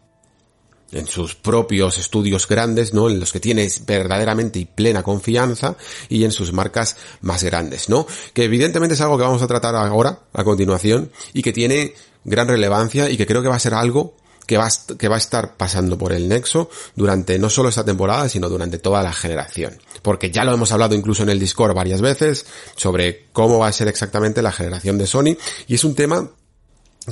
en 0.93 1.07
sus 1.07 1.35
propios 1.35 1.99
estudios 1.99 2.47
grandes, 2.47 2.95
¿no? 2.95 3.09
En 3.09 3.19
los 3.19 3.33
que 3.33 3.41
tienes 3.41 3.85
verdaderamente 3.87 4.61
y 4.61 4.67
plena 4.67 5.03
confianza 5.03 5.77
y 6.09 6.25
en 6.25 6.33
sus 6.33 6.53
marcas 6.53 6.97
más 7.23 7.43
grandes, 7.43 7.89
¿no? 7.89 8.07
Que 8.33 8.45
evidentemente 8.45 8.95
es 8.95 9.01
algo 9.01 9.17
que 9.17 9.25
vamos 9.25 9.43
a 9.43 9.49
tratar 9.49 9.75
ahora, 9.75 10.21
a 10.33 10.45
continuación, 10.45 11.11
y 11.33 11.43
que 11.43 11.53
tiene 11.53 11.95
gran 12.25 12.47
relevancia 12.47 13.11
y 13.11 13.17
que 13.17 13.27
creo 13.27 13.43
que 13.43 13.49
va 13.49 13.57
a 13.57 13.61
ser 13.61 13.75
algo 13.75 14.15
que 14.47 14.57
va, 14.57 14.69
que 14.99 15.09
va 15.09 15.17
a 15.17 15.19
estar 15.19 15.57
pasando 15.57 15.97
por 15.99 16.13
el 16.13 16.29
Nexo 16.29 16.71
durante 16.95 17.39
no 17.39 17.49
solo 17.51 17.69
esta 17.69 17.85
temporada, 17.85 18.29
sino 18.29 18.49
durante 18.49 18.79
toda 18.79 19.03
la 19.03 19.13
generación. 19.13 19.79
Porque 20.03 20.31
ya 20.31 20.45
lo 20.45 20.53
hemos 20.53 20.73
hablado 20.73 20.95
incluso 20.95 21.23
en 21.23 21.31
el 21.31 21.39
Discord 21.39 21.75
varias 21.75 22.01
veces 22.01 22.47
sobre 22.77 23.27
cómo 23.33 23.59
va 23.59 23.69
a 23.69 23.73
ser 23.73 23.89
exactamente 23.89 24.43
la 24.43 24.53
generación 24.53 24.99
de 24.99 25.07
Sony 25.07 25.37
y 25.67 25.75
es 25.75 25.85
un 25.85 25.95
tema 25.95 26.31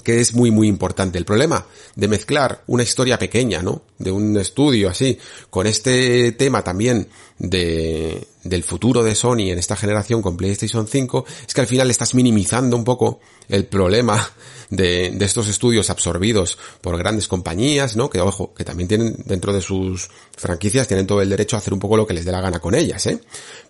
que 0.05 0.20
es 0.20 0.35
muy 0.35 0.50
muy 0.50 0.68
importante. 0.68 1.18
El 1.18 1.24
problema 1.24 1.66
de 1.96 2.09
mezclar 2.09 2.62
una 2.66 2.83
historia 2.83 3.18
pequeña, 3.18 3.62
¿no? 3.62 3.83
De 3.98 4.12
un 4.12 4.37
estudio 4.37 4.88
así, 4.88 5.18
con 5.50 5.66
este 5.66 6.33
tema 6.33 6.62
también 6.62 7.09
de, 7.38 8.26
del 8.44 8.62
futuro 8.62 9.03
de 9.03 9.14
Sony 9.14 9.50
en 9.50 9.59
esta 9.59 9.76
generación 9.76 10.22
con 10.22 10.37
PlayStation 10.37 10.87
5, 10.87 11.24
es 11.46 11.55
que 11.55 11.61
al 11.61 11.66
final 11.66 11.90
estás 11.90 12.14
minimizando 12.14 12.76
un 12.76 12.85
poco 12.85 13.20
el 13.48 13.66
problema 13.66 14.31
de, 14.70 15.11
de 15.11 15.24
estos 15.24 15.48
estudios 15.48 15.90
absorbidos 15.90 16.57
por 16.81 16.96
grandes 16.96 17.26
compañías, 17.26 17.96
¿no? 17.96 18.09
Que 18.09 18.20
ojo, 18.20 18.55
que 18.55 18.64
también 18.64 18.88
tienen 18.88 19.16
dentro 19.24 19.53
de 19.53 19.61
sus 19.61 20.09
franquicias, 20.37 20.87
tienen 20.87 21.07
todo 21.07 21.20
el 21.20 21.29
derecho 21.29 21.57
a 21.57 21.59
hacer 21.59 21.74
un 21.74 21.81
poco 21.81 21.96
lo 21.96 22.07
que 22.07 22.14
les 22.14 22.24
dé 22.24 22.33
la 22.33 22.40
gana 22.40 22.61
con 22.61 22.74
ellas, 22.74 23.05
¿eh? 23.07 23.20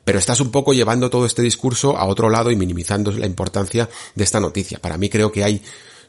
Pero 0.04 0.18
estás 0.18 0.40
un 0.40 0.50
poco 0.50 0.74
llevando 0.74 1.08
todo 1.08 1.24
este 1.24 1.42
discurso 1.42 1.96
a 1.96 2.04
otro 2.06 2.28
lado 2.28 2.50
y 2.50 2.56
minimizando 2.56 3.10
la 3.12 3.26
importancia 3.26 3.88
de 4.14 4.24
esta 4.24 4.40
noticia. 4.40 4.78
Para 4.78 4.98
mí 4.98 5.08
creo 5.08 5.32
que 5.32 5.44
hay 5.44 5.62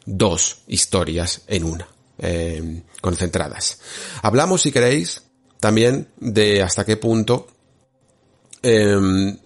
dos 0.05 0.59
historias 0.67 1.41
en 1.47 1.63
una, 1.63 1.87
eh, 2.17 2.83
concentradas. 3.01 3.79
Hablamos, 4.21 4.61
si 4.61 4.71
queréis, 4.71 5.23
también 5.59 6.09
de 6.17 6.61
hasta 6.61 6.85
qué 6.85 6.97
punto 6.97 7.47
eh, 8.63 9.37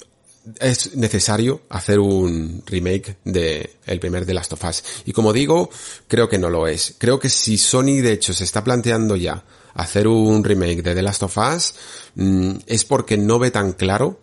es 0.60 0.96
necesario 0.96 1.62
hacer 1.70 2.00
un 2.00 2.64
remake 2.66 3.18
de 3.24 3.78
el 3.86 4.00
primer 4.00 4.26
de 4.26 4.34
Last 4.34 4.54
of 4.54 4.64
Us. 4.64 4.84
Y 5.06 5.12
como 5.12 5.34
digo, 5.34 5.70
creo 6.08 6.30
que 6.30 6.38
no 6.38 6.50
lo 6.50 6.68
es. 6.68 6.96
Creo 6.98 7.20
que 7.20 7.30
si 7.30 7.58
Sony 7.58 8.02
de 8.02 8.14
hecho 8.14 8.34
se 8.34 8.44
está 8.44 8.64
planteando 8.64 9.16
ya 9.16 9.44
hacer 9.74 10.08
un 10.08 10.44
remake 10.44 10.82
de 10.82 10.96
The 10.96 11.02
Last 11.02 11.24
of 11.24 11.38
Us, 11.38 11.76
mm, 12.16 12.52
es 12.68 12.86
porque 12.86 13.18
no 13.18 13.40
ve 13.40 13.52
tan 13.52 13.74
claro 13.74 14.22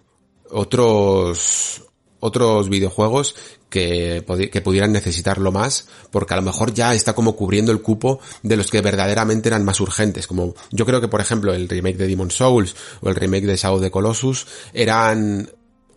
otros 0.51 1.83
otros 2.21 2.69
videojuegos 2.69 3.35
que, 3.73 4.23
que 4.53 4.61
pudieran 4.61 4.93
necesitarlo 4.93 5.51
más, 5.51 5.87
porque 6.11 6.35
a 6.35 6.37
lo 6.37 6.43
mejor 6.43 6.75
ya 6.75 6.95
está 6.95 7.15
como 7.15 7.35
cubriendo 7.35 7.73
el 7.73 7.81
cupo 7.81 8.21
de 8.43 8.59
los 8.59 8.71
que 8.71 8.83
verdaderamente 8.83 9.49
eran 9.49 9.65
más 9.65 9.81
urgentes, 9.81 10.27
como 10.27 10.55
yo 10.71 10.85
creo 10.85 11.01
que 11.01 11.09
por 11.09 11.23
ejemplo 11.23 11.55
el 11.55 11.71
remake 11.71 11.97
de 11.97 12.07
Demon 12.07 12.31
Souls 12.31 12.77
o 13.01 13.09
el 13.09 13.17
remake 13.17 13.47
de 13.47 13.57
Shadow 13.57 13.81
the 13.81 13.91
Colossus 13.91 14.47
eran 14.75 15.51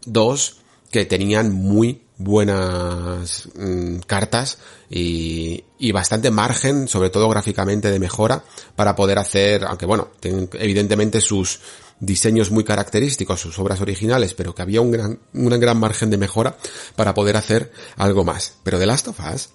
dos 0.06 0.62
que 0.90 1.04
tenían 1.04 1.52
muy 1.52 2.04
buenas 2.18 3.50
mm, 3.56 3.98
cartas 4.08 4.58
y, 4.90 5.66
y, 5.78 5.92
bastante 5.92 6.32
margen, 6.32 6.88
sobre 6.88 7.10
todo 7.10 7.28
gráficamente, 7.28 7.92
de 7.92 8.00
mejora 8.00 8.46
para 8.78 8.96
poder 8.96 9.20
hacer, 9.20 9.66
aunque 9.66 9.86
bueno, 9.86 10.12
evidentemente 10.22 11.20
sus 11.20 11.60
diseños 12.06 12.52
muy 12.52 12.64
característicos, 12.64 13.42
sus 13.42 13.58
obras 13.60 13.82
originales, 13.82 14.34
pero 14.34 14.54
que 14.54 14.62
había 14.62 14.82
un 14.82 14.92
gran, 14.92 15.20
un 15.34 15.60
gran 15.60 15.80
margen 15.80 16.10
de 16.10 16.18
mejora 16.18 16.58
para 16.96 17.14
poder 17.14 17.38
hacer 17.38 17.72
algo 17.98 18.24
más. 18.24 18.56
Pero 18.64 18.80
The 18.80 18.86
Last 18.86 19.08
of 19.08 19.20
Us 19.34 19.50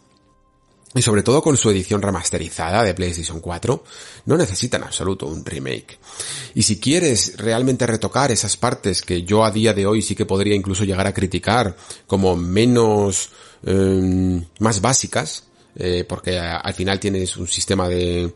y 0.92 1.02
sobre 1.02 1.22
todo 1.22 1.40
con 1.40 1.56
su 1.56 1.70
edición 1.70 2.02
remasterizada 2.02 2.82
de 2.82 2.94
PlayStation 2.94 3.40
4, 3.40 3.84
no 4.26 4.36
necesita 4.36 4.76
en 4.76 4.84
absoluto 4.84 5.26
un 5.26 5.44
remake. 5.44 5.98
Y 6.54 6.62
si 6.62 6.80
quieres 6.80 7.36
realmente 7.36 7.86
retocar 7.86 8.32
esas 8.32 8.56
partes 8.56 9.02
que 9.02 9.22
yo 9.22 9.44
a 9.44 9.52
día 9.52 9.72
de 9.72 9.86
hoy 9.86 10.02
sí 10.02 10.16
que 10.16 10.26
podría 10.26 10.56
incluso 10.56 10.82
llegar 10.82 11.06
a 11.06 11.14
criticar 11.14 11.76
como 12.08 12.34
menos, 12.34 13.30
em, 13.64 14.44
más 14.58 14.80
básicas, 14.80 15.44
eh, 15.76 16.04
porque 16.08 16.36
al 16.36 16.74
final 16.74 16.98
tienes 16.98 17.36
un 17.36 17.46
sistema 17.46 17.88
de, 17.88 18.34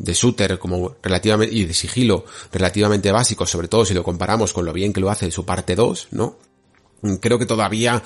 de 0.00 0.14
shooter 0.14 0.58
como 0.58 0.96
relativamente, 1.02 1.54
y 1.54 1.64
de 1.66 1.74
sigilo 1.74 2.24
relativamente 2.52 3.12
básico, 3.12 3.46
sobre 3.46 3.68
todo 3.68 3.84
si 3.84 3.94
lo 3.94 4.02
comparamos 4.02 4.52
con 4.52 4.64
lo 4.64 4.72
bien 4.72 4.92
que 4.92 5.00
lo 5.00 5.10
hace 5.10 5.30
su 5.30 5.44
parte 5.44 5.74
2, 5.76 6.08
¿no? 6.12 6.36
Creo 7.20 7.38
que 7.38 7.46
todavía 7.46 8.02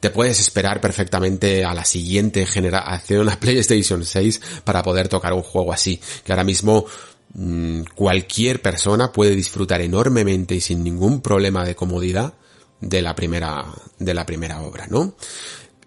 te 0.00 0.10
puedes 0.10 0.40
esperar 0.40 0.80
perfectamente 0.80 1.64
a 1.64 1.74
la 1.74 1.84
siguiente 1.84 2.46
generación, 2.46 3.28
a 3.30 3.38
PlayStation 3.38 4.04
6, 4.04 4.40
para 4.64 4.82
poder 4.82 5.08
tocar 5.08 5.32
un 5.34 5.42
juego 5.42 5.72
así, 5.72 6.00
que 6.24 6.32
ahora 6.32 6.44
mismo 6.44 6.86
mm, 7.34 7.82
cualquier 7.94 8.62
persona 8.62 9.12
puede 9.12 9.36
disfrutar 9.36 9.82
enormemente 9.82 10.54
y 10.54 10.60
sin 10.60 10.82
ningún 10.82 11.20
problema 11.20 11.64
de 11.64 11.74
comodidad 11.74 12.34
de 12.80 13.02
la 13.02 13.14
primera, 13.14 13.66
de 13.98 14.14
la 14.14 14.24
primera 14.26 14.62
obra, 14.62 14.86
¿no? 14.88 15.14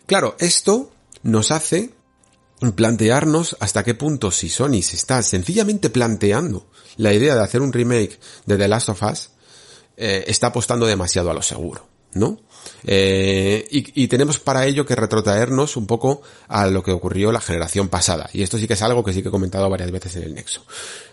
Claro, 0.06 0.36
esto 0.40 0.92
nos 1.24 1.52
hace 1.52 1.97
plantearnos 2.76 3.56
hasta 3.60 3.84
qué 3.84 3.94
punto 3.94 4.32
si 4.32 4.50
Sony 4.50 4.82
se 4.82 4.96
está 4.96 5.22
sencillamente 5.22 5.90
planteando 5.90 6.68
la 6.98 7.14
idea 7.14 7.36
de 7.36 7.44
hacer 7.44 7.62
un 7.62 7.72
remake 7.72 8.20
de 8.46 8.58
The 8.58 8.68
Last 8.68 8.90
of 8.90 9.04
Us, 9.04 9.30
eh, 9.96 10.26
está 10.28 10.48
apostando 10.48 10.86
demasiado 10.86 11.30
a 11.30 11.34
lo 11.34 11.42
seguro, 11.42 11.88
¿no? 12.14 12.40
Eh, 12.84 13.68
y, 13.72 14.08
tenemos 14.08 14.40
para 14.40 14.66
ello 14.66 14.86
que 14.86 14.96
retrotraernos 14.96 15.78
un 15.78 15.88
poco 15.88 16.22
a 16.48 16.68
lo 16.68 16.84
que 16.84 16.92
ocurrió 16.92 17.32
la 17.32 17.40
generación 17.40 17.90
pasada. 17.90 18.30
Y 18.34 18.44
esto 18.44 18.58
sí 18.58 18.68
que 18.68 18.74
es 18.74 18.82
algo 18.82 19.04
que 19.04 19.14
sí 19.14 19.22
que 19.22 19.30
he 19.30 19.32
comentado 19.32 19.70
varias 19.70 19.92
veces 19.92 20.16
en 20.18 20.24
el 20.24 20.36
Nexo. 20.36 20.64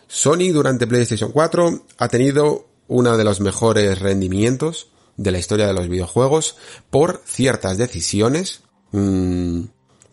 Sony 0.09 0.53
durante 0.53 0.87
PlayStation 0.87 1.33
4 1.33 1.87
ha 1.99 2.09
tenido 2.09 2.67
uno 2.89 3.17
de 3.17 3.25
los 3.25 3.41
mejores 3.41 3.99
rendimientos 3.99 4.89
de 5.17 5.31
la 5.31 5.39
historia 5.39 5.67
de 5.67 5.75
los 5.75 5.89
videojuegos 5.89 6.57
por 6.91 7.23
ciertas 7.25 7.79
decisiones, 7.79 8.63
mmm, 8.93 9.63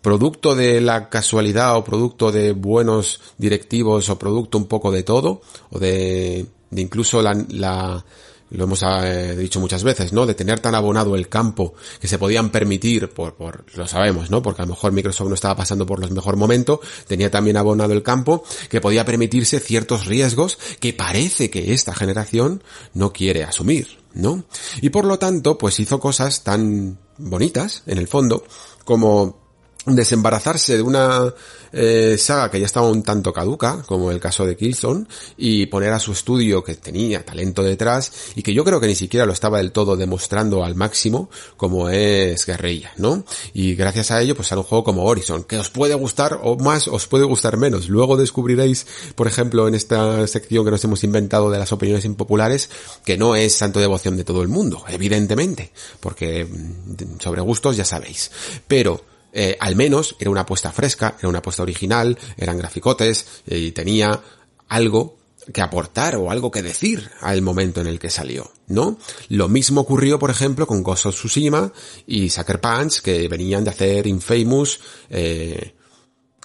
producto 0.02 0.56
de 0.56 0.82
la 0.82 1.10
casualidad 1.10 1.78
o 1.78 1.84
producto 1.84 2.32
de 2.32 2.54
buenos 2.54 3.22
directivos 3.38 4.10
o 4.10 4.20
producto 4.20 4.58
un 4.58 4.66
poco 4.66 4.92
de 4.92 5.04
todo, 5.04 5.42
o 5.70 5.80
de, 5.80 6.46
de 6.70 6.82
incluso 6.82 7.22
la, 7.22 7.34
la 7.50 8.04
lo 8.52 8.66
hemos 8.66 8.84
eh, 8.84 9.36
dicho 9.38 9.60
muchas 9.60 9.84
veces, 9.84 10.12
¿no? 10.12 10.26
De 10.26 10.34
tener 10.34 10.60
tan 10.60 10.76
abonado 10.76 11.16
el 11.16 11.30
campo 11.30 11.74
que 12.00 12.08
se 12.08 12.20
podían 12.20 12.50
permitir, 12.50 13.10
por, 13.10 13.36
por, 13.36 13.66
lo 13.76 13.88
sabemos, 13.88 14.30
¿no? 14.30 14.42
Porque 14.42 14.62
a 14.62 14.66
lo 14.66 14.72
mejor 14.72 14.92
Microsoft 14.92 15.30
no 15.30 15.36
estaba 15.36 15.56
pasando 15.56 15.86
por 15.86 16.00
los 16.00 16.12
mejor 16.12 16.36
momentos, 16.36 16.80
tenía 17.08 17.32
también 17.32 17.58
abonado 17.58 17.94
el 17.94 18.04
campo 18.04 18.44
que 18.70 18.82
podía 18.82 19.06
permitirse 19.06 19.60
ciertos 19.60 20.06
riesgos 20.06 20.58
que 20.80 20.94
parece 20.94 21.50
que 21.50 21.74
esta 21.74 21.96
generación 21.96 22.62
no 22.94 23.14
quiere 23.14 23.44
asumir, 23.44 24.00
¿no? 24.14 24.44
Y 24.82 24.90
por 24.90 25.06
lo 25.06 25.18
tanto, 25.18 25.58
pues 25.58 25.80
hizo 25.80 26.00
cosas 26.00 26.44
tan 26.44 26.98
bonitas, 27.18 27.84
en 27.86 28.00
el 28.00 28.08
fondo, 28.08 28.44
como 28.84 29.41
desembarazarse 29.86 30.78
de 30.78 30.84
una 30.84 31.34
eh, 31.74 32.16
saga 32.20 32.52
que 32.52 32.60
ya 32.60 32.66
estaba 32.66 32.88
un 32.88 33.02
tanto 33.02 33.34
caduca, 33.34 33.82
como 33.86 34.12
el 34.12 34.20
caso 34.20 34.46
de 34.46 34.56
Killzone, 34.56 35.06
y 35.38 35.66
poner 35.66 35.92
a 35.92 36.00
su 36.00 36.12
estudio 36.12 36.64
que 36.64 36.76
tenía 36.76 37.26
talento 37.26 37.64
detrás 37.64 38.12
y 38.36 38.44
que 38.44 38.54
yo 38.54 38.64
creo 38.64 38.80
que 38.80 38.88
ni 38.88 38.96
siquiera 38.96 39.26
lo 39.26 39.34
estaba 39.34 39.58
del 39.58 39.72
todo 39.72 39.96
demostrando 39.98 40.64
al 40.64 40.76
máximo, 40.76 41.30
como 41.58 41.90
es 41.90 42.46
Guerrilla, 42.46 42.92
¿no? 42.98 43.24
Y 43.54 43.76
gracias 43.76 44.12
a 44.12 44.22
ello, 44.22 44.36
pues 44.36 44.50
sale 44.50 44.62
un 44.62 44.68
juego 44.68 44.84
como 44.84 45.06
Horizon, 45.06 45.46
que 45.46 45.58
os 45.58 45.70
puede 45.70 45.96
gustar 45.96 46.40
o 46.44 46.58
más, 46.58 46.88
os 46.88 47.08
puede 47.08 47.26
gustar 47.26 47.58
menos. 47.58 47.90
Luego 47.90 48.18
descubriréis, 48.18 48.86
por 49.16 49.28
ejemplo, 49.28 49.68
en 49.68 49.76
esta 49.76 50.28
sección 50.28 50.64
que 50.64 50.72
nos 50.72 50.84
hemos 50.84 51.04
inventado 51.04 51.50
de 51.50 51.58
las 51.58 51.72
opiniones 51.72 52.06
impopulares, 52.06 52.70
que 53.04 53.18
no 53.18 53.36
es 53.36 53.56
santo 53.56 53.80
devoción 53.80 54.16
de 54.16 54.24
todo 54.24 54.44
el 54.44 54.48
mundo, 54.48 54.84
evidentemente, 54.88 55.72
porque 56.00 56.46
mm, 56.46 57.20
sobre 57.20 57.42
gustos 57.42 57.78
ya 57.78 57.86
sabéis. 57.86 58.32
Pero, 58.68 59.11
eh, 59.34 59.58
al 59.60 59.76
menos 59.76 60.16
era 60.20 60.30
una 60.30 60.42
apuesta 60.42 60.72
fresca, 60.72 61.16
era 61.20 61.30
una 61.30 61.40
apuesta 61.40 61.64
original, 61.64 62.18
eran 62.38 62.58
graficotes 62.58 63.26
eh, 63.48 63.58
y 63.58 63.72
tenía 63.72 64.22
algo 64.68 65.18
que 65.54 65.62
aportar 65.62 66.16
o 66.16 66.30
algo 66.30 66.52
que 66.52 66.62
decir 66.62 67.10
al 67.22 67.42
momento 67.42 67.82
en 67.82 67.88
el 67.88 68.00
que 68.00 68.10
salió, 68.10 68.52
¿no? 68.68 68.98
Lo 69.30 69.50
mismo 69.50 69.82
ocurrió, 69.82 70.20
por 70.20 70.30
ejemplo, 70.30 70.68
con 70.68 70.84
Ghost 70.84 71.08
of 71.08 71.16
Tsushima 71.16 71.74
y 72.06 72.30
Sucker 72.30 72.62
Punch, 72.62 73.02
que 73.02 73.28
venían 73.28 73.64
de 73.64 73.72
hacer 73.72 74.08
Infamous, 74.08 74.80
eh, 75.10 75.74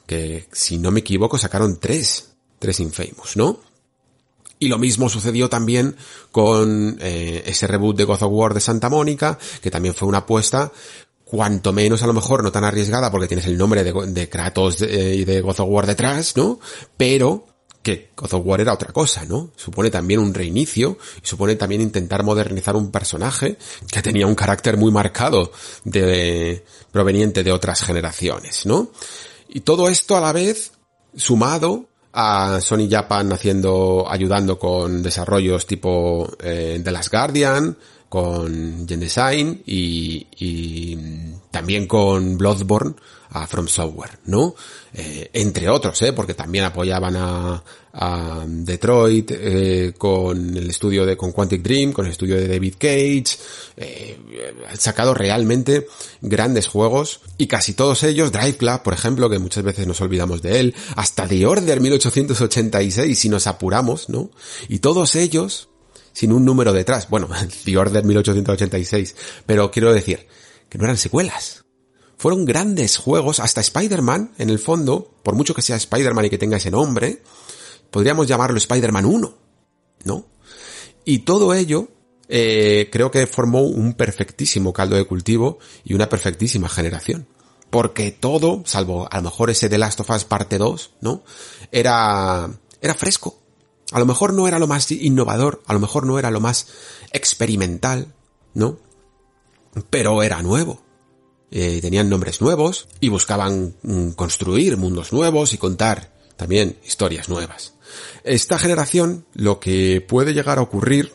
que 0.07 0.49
si 0.53 0.79
no 0.79 0.91
me 0.91 1.01
equivoco 1.01 1.37
sacaron 1.37 1.79
tres, 1.79 2.31
tres 2.59 2.81
Infamous, 2.81 3.37
¿no? 3.37 3.61
Y 4.59 4.69
lo 4.69 4.79
mismo 4.79 5.11
sucedió 5.11 5.51
también 5.51 5.97
con 6.33 6.97
eh, 7.01 7.43
ese 7.45 7.67
reboot 7.67 7.97
de 7.97 8.05
God 8.05 8.23
of 8.23 8.33
War 8.33 8.55
de 8.55 8.61
Santa 8.61 8.89
Mónica, 8.89 9.39
que 9.61 9.71
también 9.71 9.95
fue 9.95 10.09
una 10.09 10.19
apuesta 10.19 10.73
cuanto 11.27 11.73
menos 11.73 12.03
a 12.03 12.07
lo 12.07 12.13
mejor 12.13 12.45
no 12.45 12.53
tan 12.53 12.63
arriesgada 12.63 13.11
porque 13.11 13.27
tienes 13.27 13.47
el 13.47 13.59
nombre 13.59 13.83
de, 13.83 14.29
Kratos 14.29 14.81
y 14.81 15.25
de 15.25 15.41
God 15.41 15.61
of 15.61 15.69
War 15.69 15.87
detrás, 15.87 16.37
¿no? 16.37 16.61
Pero 16.97 17.45
que 17.83 18.11
God 18.17 18.35
of 18.35 18.47
War 18.47 18.61
era 18.61 18.73
otra 18.73 18.93
cosa, 18.93 19.25
¿no? 19.25 19.51
Supone 19.57 19.91
también 19.91 20.21
un 20.21 20.33
reinicio 20.33 20.99
y 21.23 21.27
supone 21.27 21.57
también 21.57 21.81
intentar 21.81 22.23
modernizar 22.23 22.77
un 22.77 22.93
personaje 22.93 23.59
que 23.91 24.03
tenía 24.03 24.27
un 24.27 24.37
carácter 24.37 24.77
muy 24.77 24.93
marcado 24.93 25.51
de, 25.83 26.65
proveniente 26.93 27.43
de 27.43 27.53
otras 27.53 27.83
generaciones, 27.83 28.65
¿no? 28.65 28.91
Y 29.49 29.61
todo 29.61 29.89
esto 29.89 30.17
a 30.17 30.21
la 30.21 30.33
vez 30.33 30.73
sumado 31.17 31.89
a 32.13 32.61
Sony 32.61 32.89
Japan 32.89 33.33
haciendo, 33.33 34.07
ayudando 34.09 34.59
con 34.61 35.03
desarrollos 35.03 35.67
tipo 35.67 36.29
eh, 36.41 36.81
The 36.83 36.91
Last 36.93 37.11
Guardian, 37.11 37.77
con 38.09 38.87
Gen 38.89 39.01
Design 39.01 39.63
y, 39.67 40.27
y 40.39 40.99
también 41.51 41.87
con 41.87 42.39
Bloodborne 42.39 42.95
a 43.31 43.47
From 43.47 43.69
Software, 43.69 44.19
¿no? 44.27 44.55
Eh, 44.95 45.31
entre 45.33 45.69
otros, 45.69 46.01
¿eh? 46.03 46.13
Porque 46.13 46.35
también 46.35 46.65
apoyaban 46.65 47.17
a, 47.17 47.63
a 47.93 48.45
Detroit 48.47 49.31
eh, 49.33 49.95
con 49.97 50.57
el 50.57 50.71
estudio 50.71 51.05
de 51.05 51.17
con 51.17 51.33
Quantic 51.33 51.63
Dream, 51.63 51.93
con 51.93 52.07
el 52.07 52.13
estudio 52.13 52.37
de 52.37 52.49
David 52.49 52.75
Cage, 52.79 53.39
eh, 53.77 54.19
han 54.69 54.77
sacado 54.79 55.13
realmente 55.13 55.87
grandes 56.21 56.69
juegos 56.69 57.21
y 57.37 57.47
casi 57.47 57.75
todos 57.75 58.03
ellos, 58.05 58.33
Drive 58.33 58.57
Club, 58.57 58.83
por 58.83 58.95
ejemplo, 58.95 59.29
que 59.29 59.39
muchas 59.39 59.65
veces 59.65 59.87
nos 59.87 60.01
olvidamos 60.01 60.41
de 60.41 60.61
él, 60.61 60.75
hasta 60.95 61.27
The 61.27 61.47
Order 61.47 61.81
1886 61.81 63.19
si 63.19 63.29
nos 63.29 63.47
apuramos, 63.47 64.09
¿no? 64.09 64.31
Y 64.69 64.79
todos 64.79 65.17
ellos 65.17 65.69
sin 66.17 66.33
un 66.33 66.47
número 66.47 66.73
detrás. 66.73 67.11
Bueno, 67.11 67.29
The 67.65 67.77
Order 67.77 68.03
1886. 68.03 69.17
Pero 69.45 69.71
quiero 69.71 69.93
decir 69.93 70.27
que 70.71 70.79
no 70.79 70.85
eran 70.85 70.97
secuelas. 70.97 71.67
Fueron 72.17 72.47
grandes 72.47 72.97
juegos, 72.97 73.39
hasta 73.39 73.61
Spider-Man, 73.61 74.33
en 74.39 74.49
el 74.49 74.59
fondo, 74.59 75.15
por 75.23 75.35
mucho 75.35 75.55
que 75.55 75.61
sea 75.61 75.77
Spider-Man 75.77 76.25
y 76.25 76.31
que 76.31 76.39
tenga 76.39 76.57
ese 76.57 76.71
nombre, 76.71 77.23
podríamos 77.91 78.27
llamarlo 78.27 78.57
Spider-Man 78.57 79.05
1, 79.05 79.39
¿no? 80.05 80.27
Y 81.05 81.19
todo 81.19 81.53
ello 81.53 81.89
eh, 82.31 82.89
creo 82.91 83.11
que 83.11 83.27
formó 83.27 83.61
un 83.61 83.93
perfectísimo 83.93 84.73
caldo 84.73 84.97
de 84.97 85.05
cultivo 85.05 85.59
y 85.85 85.93
una 85.93 86.09
perfectísima 86.09 86.71
generación. 86.71 87.29
Porque 87.69 88.11
todo, 88.11 88.63
salvo 88.65 89.07
a 89.11 89.19
lo 89.19 89.25
mejor 89.25 89.51
ese 89.51 89.69
The 89.69 89.77
Last 89.77 90.01
of 90.01 90.09
Us 90.09 90.25
parte 90.25 90.57
2, 90.57 90.93
¿no? 91.03 91.25
Era, 91.71 92.49
era 92.81 92.95
fresco. 92.95 93.46
A 93.93 93.99
lo 93.99 94.07
mejor 94.07 94.33
no 94.33 94.49
era 94.49 94.59
lo 94.59 94.67
más 94.67 94.91
innovador, 94.91 95.63
a 95.67 95.73
lo 95.73 95.81
mejor 95.81 96.07
no 96.07 96.19
era 96.19 96.31
lo 96.31 96.41
más 96.41 96.69
experimental, 97.13 98.15
¿no? 98.55 98.79
Pero 99.91 100.23
era 100.23 100.43
nuevo. 100.43 100.83
Eh, 101.51 101.79
tenían 101.81 102.11
nombres 102.11 102.41
nuevos 102.41 102.89
y 103.01 103.09
buscaban 103.09 103.77
mm, 103.83 104.11
construir 104.11 104.77
mundos 104.77 105.13
nuevos 105.13 105.53
y 105.53 105.59
contar 105.59 106.13
también 106.37 106.79
historias 106.85 107.29
nuevas. 107.29 107.75
Esta 108.25 108.59
generación 108.59 109.27
lo 109.35 109.61
que 109.61 110.01
puede 110.01 110.35
llegar 110.35 110.59
a 110.59 110.63
ocurrir 110.63 111.15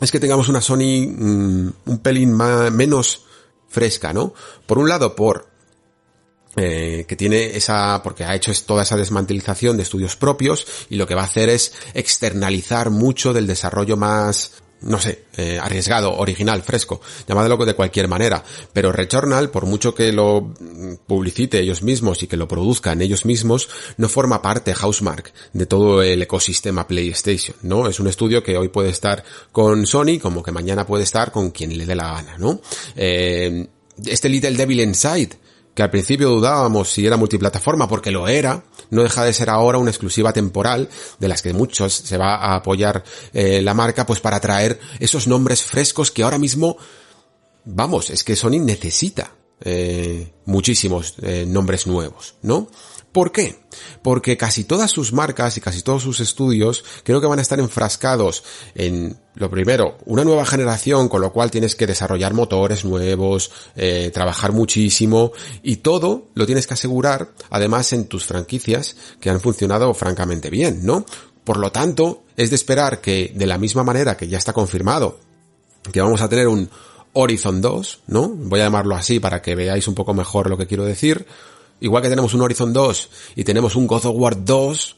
es 0.00 0.10
que 0.10 0.20
tengamos 0.20 0.48
una 0.48 0.60
Sony 0.60 1.08
mm, 1.08 1.72
un 1.86 1.98
pelín 2.02 2.32
más, 2.32 2.70
menos 2.70 3.24
fresca, 3.68 4.12
¿no? 4.12 4.34
Por 4.66 4.78
un 4.78 4.88
lado, 4.88 5.16
por 5.16 5.51
eh, 6.56 7.04
que 7.08 7.16
tiene 7.16 7.56
esa, 7.56 8.02
porque 8.02 8.24
ha 8.24 8.34
hecho 8.34 8.52
toda 8.66 8.82
esa 8.82 8.96
desmantelización 8.96 9.76
de 9.76 9.84
estudios 9.84 10.16
propios 10.16 10.66
y 10.90 10.96
lo 10.96 11.06
que 11.06 11.14
va 11.14 11.22
a 11.22 11.26
hacer 11.26 11.48
es 11.48 11.72
externalizar 11.94 12.90
mucho 12.90 13.32
del 13.32 13.46
desarrollo 13.46 13.96
más 13.96 14.62
no 14.82 14.98
sé, 14.98 15.26
eh, 15.36 15.58
arriesgado, 15.60 16.16
original, 16.16 16.62
fresco, 16.62 17.00
llamadlo 17.26 17.56
de 17.64 17.74
cualquier 17.74 18.08
manera, 18.08 18.42
pero 18.72 18.92
Returnal, 18.92 19.50
por 19.50 19.66
mucho 19.66 19.94
que 19.94 20.12
lo 20.12 20.52
publicite 21.06 21.60
ellos 21.60 21.82
mismos 21.82 22.22
y 22.22 22.26
que 22.26 22.36
lo 22.36 22.48
produzcan 22.48 23.00
ellos 23.00 23.24
mismos, 23.24 23.68
no 23.96 24.08
forma 24.08 24.42
parte 24.42 24.74
Housemark 24.74 25.32
de 25.52 25.66
todo 25.66 26.02
el 26.02 26.22
ecosistema 26.22 26.86
PlayStation, 26.86 27.56
¿no? 27.62 27.88
Es 27.88 28.00
un 28.00 28.08
estudio 28.08 28.42
que 28.42 28.56
hoy 28.56 28.68
puede 28.68 28.90
estar 28.90 29.22
con 29.52 29.86
Sony, 29.86 30.18
como 30.20 30.42
que 30.42 30.52
mañana 30.52 30.86
puede 30.86 31.04
estar 31.04 31.30
con 31.30 31.50
quien 31.50 31.76
le 31.76 31.86
dé 31.86 31.94
la 31.94 32.14
gana, 32.14 32.38
¿no? 32.38 32.60
Eh, 32.96 33.68
este 34.04 34.28
Little 34.28 34.56
Devil 34.56 34.80
Inside, 34.80 35.30
que 35.74 35.82
al 35.82 35.90
principio 35.90 36.28
dudábamos 36.28 36.90
si 36.90 37.06
era 37.06 37.16
multiplataforma 37.16 37.88
porque 37.88 38.10
lo 38.10 38.28
era, 38.28 38.64
no 38.90 39.02
deja 39.02 39.24
de 39.24 39.32
ser 39.32 39.50
ahora 39.50 39.78
una 39.78 39.90
exclusiva 39.90 40.32
temporal 40.32 40.88
de 41.18 41.28
las 41.28 41.42
que 41.42 41.52
muchos 41.52 41.92
se 41.94 42.18
va 42.18 42.36
a 42.36 42.56
apoyar 42.56 43.04
eh, 43.32 43.62
la 43.62 43.74
marca 43.74 44.04
pues 44.06 44.20
para 44.20 44.40
traer 44.40 44.78
esos 45.00 45.26
nombres 45.26 45.62
frescos 45.62 46.10
que 46.10 46.22
ahora 46.22 46.38
mismo, 46.38 46.76
vamos, 47.64 48.10
es 48.10 48.22
que 48.22 48.36
Sony 48.36 48.60
necesita 48.60 49.32
eh, 49.64 50.32
muchísimos 50.44 51.14
eh, 51.22 51.44
nombres 51.46 51.86
nuevos, 51.86 52.34
¿no? 52.42 52.68
¿Por 53.12 53.30
qué? 53.30 53.60
Porque 54.02 54.38
casi 54.38 54.64
todas 54.64 54.90
sus 54.90 55.12
marcas 55.12 55.56
y 55.58 55.60
casi 55.60 55.82
todos 55.82 56.02
sus 56.02 56.20
estudios 56.20 56.82
creo 57.04 57.20
que 57.20 57.26
van 57.26 57.38
a 57.38 57.42
estar 57.42 57.60
enfrascados 57.60 58.42
en, 58.74 59.18
lo 59.34 59.50
primero, 59.50 59.98
una 60.06 60.24
nueva 60.24 60.46
generación, 60.46 61.08
con 61.08 61.20
lo 61.20 61.32
cual 61.32 61.50
tienes 61.50 61.76
que 61.76 61.86
desarrollar 61.86 62.32
motores 62.32 62.86
nuevos, 62.86 63.50
eh, 63.76 64.10
trabajar 64.14 64.52
muchísimo 64.52 65.32
y 65.62 65.76
todo 65.76 66.28
lo 66.34 66.46
tienes 66.46 66.66
que 66.66 66.74
asegurar 66.74 67.28
además 67.50 67.92
en 67.92 68.06
tus 68.06 68.24
franquicias 68.24 68.96
que 69.20 69.28
han 69.28 69.40
funcionado 69.40 69.92
francamente 69.92 70.48
bien, 70.48 70.80
¿no? 70.82 71.04
Por 71.44 71.58
lo 71.58 71.70
tanto, 71.70 72.22
es 72.36 72.50
de 72.50 72.56
esperar 72.56 73.00
que 73.00 73.32
de 73.34 73.46
la 73.46 73.58
misma 73.58 73.84
manera 73.84 74.16
que 74.16 74.28
ya 74.28 74.38
está 74.38 74.52
confirmado 74.52 75.18
que 75.90 76.00
vamos 76.00 76.20
a 76.22 76.28
tener 76.28 76.46
un 76.46 76.70
Horizon 77.14 77.60
2, 77.60 78.02
¿no? 78.06 78.28
Voy 78.28 78.60
a 78.60 78.64
llamarlo 78.64 78.94
así 78.94 79.18
para 79.20 79.42
que 79.42 79.54
veáis 79.54 79.88
un 79.88 79.94
poco 79.94 80.14
mejor 80.14 80.48
lo 80.48 80.56
que 80.56 80.66
quiero 80.66 80.84
decir 80.84 81.26
Igual 81.82 82.00
que 82.00 82.08
tenemos 82.08 82.32
un 82.32 82.42
Horizon 82.42 82.72
2 82.72 83.08
y 83.34 83.42
tenemos 83.42 83.74
un 83.74 83.88
God 83.88 84.06
of 84.06 84.16
War 84.16 84.44
2, 84.44 84.96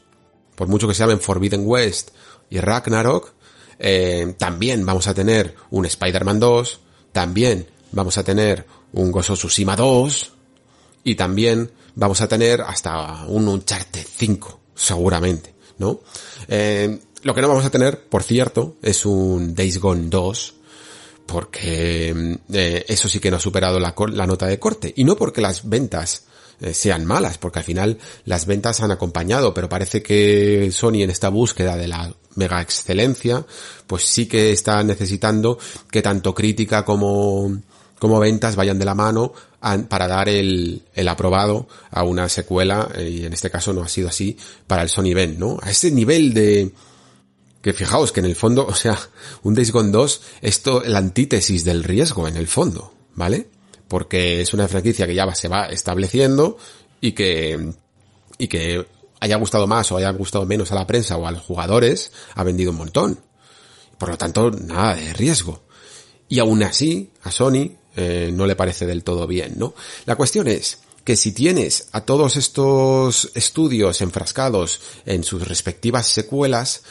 por 0.54 0.68
mucho 0.68 0.86
que 0.86 0.92
se 0.92 1.02
llamen 1.02 1.18
Forbidden 1.18 1.62
West 1.64 2.10
y 2.50 2.58
Ragnarok, 2.58 3.32
eh, 3.78 4.34
también 4.36 4.84
vamos 4.84 5.08
a 5.08 5.14
tener 5.14 5.54
un 5.70 5.86
Spider-Man 5.86 6.38
2, 6.38 6.80
también 7.10 7.66
vamos 7.92 8.18
a 8.18 8.22
tener 8.22 8.66
un 8.92 9.10
Ghost 9.10 9.30
of 9.30 9.38
Tsushima 9.38 9.76
2 9.76 10.32
y 11.04 11.14
también 11.14 11.72
vamos 11.94 12.20
a 12.20 12.28
tener 12.28 12.60
hasta 12.60 13.24
un 13.28 13.48
Uncharted 13.48 14.06
5, 14.06 14.60
seguramente, 14.74 15.54
¿no? 15.78 16.00
Eh, 16.48 17.00
lo 17.22 17.34
que 17.34 17.40
no 17.40 17.48
vamos 17.48 17.64
a 17.64 17.70
tener, 17.70 18.08
por 18.10 18.22
cierto, 18.22 18.76
es 18.82 19.06
un 19.06 19.54
Days 19.54 19.78
Gone 19.78 20.08
2, 20.10 20.54
porque 21.24 22.38
eh, 22.52 22.84
eso 22.86 23.08
sí 23.08 23.20
que 23.20 23.30
no 23.30 23.38
ha 23.38 23.40
superado 23.40 23.80
la, 23.80 23.94
la, 24.12 24.26
nota 24.26 24.46
de 24.46 24.58
corte. 24.58 24.92
Y 24.94 25.04
no 25.04 25.16
porque 25.16 25.40
las 25.40 25.66
ventas 25.66 26.26
eh, 26.60 26.74
sean 26.74 27.04
malas, 27.04 27.38
porque 27.38 27.60
al 27.60 27.64
final 27.64 27.98
las 28.24 28.46
ventas 28.46 28.80
han 28.80 28.90
acompañado, 28.90 29.54
pero 29.54 29.68
parece 29.68 30.02
que 30.02 30.70
Sony 30.72 31.02
en 31.02 31.10
esta 31.10 31.28
búsqueda 31.28 31.76
de 31.76 31.88
la 31.88 32.12
mega 32.36 32.60
excelencia, 32.60 33.44
pues 33.86 34.04
sí 34.04 34.26
que 34.26 34.52
está 34.52 34.82
necesitando 34.82 35.58
que 35.90 36.02
tanto 36.02 36.34
crítica 36.34 36.84
como, 36.84 37.56
como 37.98 38.18
ventas 38.18 38.56
vayan 38.56 38.78
de 38.78 38.84
la 38.84 38.94
mano 38.94 39.32
para 39.88 40.06
dar 40.06 40.28
el, 40.28 40.82
el 40.94 41.08
aprobado 41.08 41.68
a 41.90 42.02
una 42.02 42.28
secuela, 42.28 42.90
y 42.98 43.24
en 43.24 43.32
este 43.32 43.50
caso 43.50 43.72
no 43.72 43.82
ha 43.82 43.88
sido 43.88 44.08
así 44.08 44.36
para 44.66 44.82
el 44.82 44.90
Sony 44.90 45.14
Ben, 45.14 45.38
¿no? 45.38 45.58
A 45.62 45.70
ese 45.70 45.90
nivel 45.90 46.34
de, 46.34 46.72
que 47.64 47.72
fijaos 47.72 48.12
que 48.12 48.20
en 48.20 48.26
el 48.26 48.36
fondo, 48.36 48.66
o 48.68 48.74
sea, 48.74 48.98
un 49.42 49.54
Days 49.54 49.72
Gone 49.72 49.90
2, 49.90 50.20
esto, 50.42 50.82
la 50.84 50.98
antítesis 50.98 51.64
del 51.64 51.82
riesgo 51.82 52.28
en 52.28 52.36
el 52.36 52.46
fondo, 52.46 52.92
¿vale? 53.14 53.48
Porque 53.88 54.40
es 54.40 54.54
una 54.54 54.68
franquicia 54.68 55.06
que 55.06 55.14
ya 55.14 55.32
se 55.34 55.48
va 55.48 55.66
estableciendo 55.66 56.56
y 57.00 57.12
que, 57.12 57.72
y 58.38 58.48
que 58.48 58.86
haya 59.20 59.36
gustado 59.36 59.66
más 59.66 59.90
o 59.92 59.96
haya 59.96 60.10
gustado 60.10 60.46
menos 60.46 60.72
a 60.72 60.74
la 60.74 60.86
prensa 60.86 61.16
o 61.16 61.26
a 61.26 61.32
los 61.32 61.42
jugadores, 61.42 62.12
ha 62.34 62.44
vendido 62.44 62.70
un 62.70 62.78
montón. 62.78 63.20
Por 63.98 64.10
lo 64.10 64.18
tanto, 64.18 64.50
nada 64.50 64.96
de 64.96 65.12
riesgo. 65.12 65.62
Y 66.28 66.38
aún 66.38 66.62
así, 66.62 67.10
a 67.22 67.30
Sony 67.30 67.70
eh, 67.96 68.30
no 68.32 68.46
le 68.46 68.56
parece 68.56 68.86
del 68.86 69.04
todo 69.04 69.26
bien, 69.26 69.54
¿no? 69.56 69.74
La 70.04 70.16
cuestión 70.16 70.48
es 70.48 70.78
que 71.04 71.16
si 71.16 71.32
tienes 71.32 71.88
a 71.92 72.00
todos 72.00 72.36
estos 72.36 73.30
estudios 73.34 74.00
enfrascados 74.00 74.80
en 75.04 75.22
sus 75.22 75.46
respectivas 75.46 76.06
secuelas, 76.06 76.82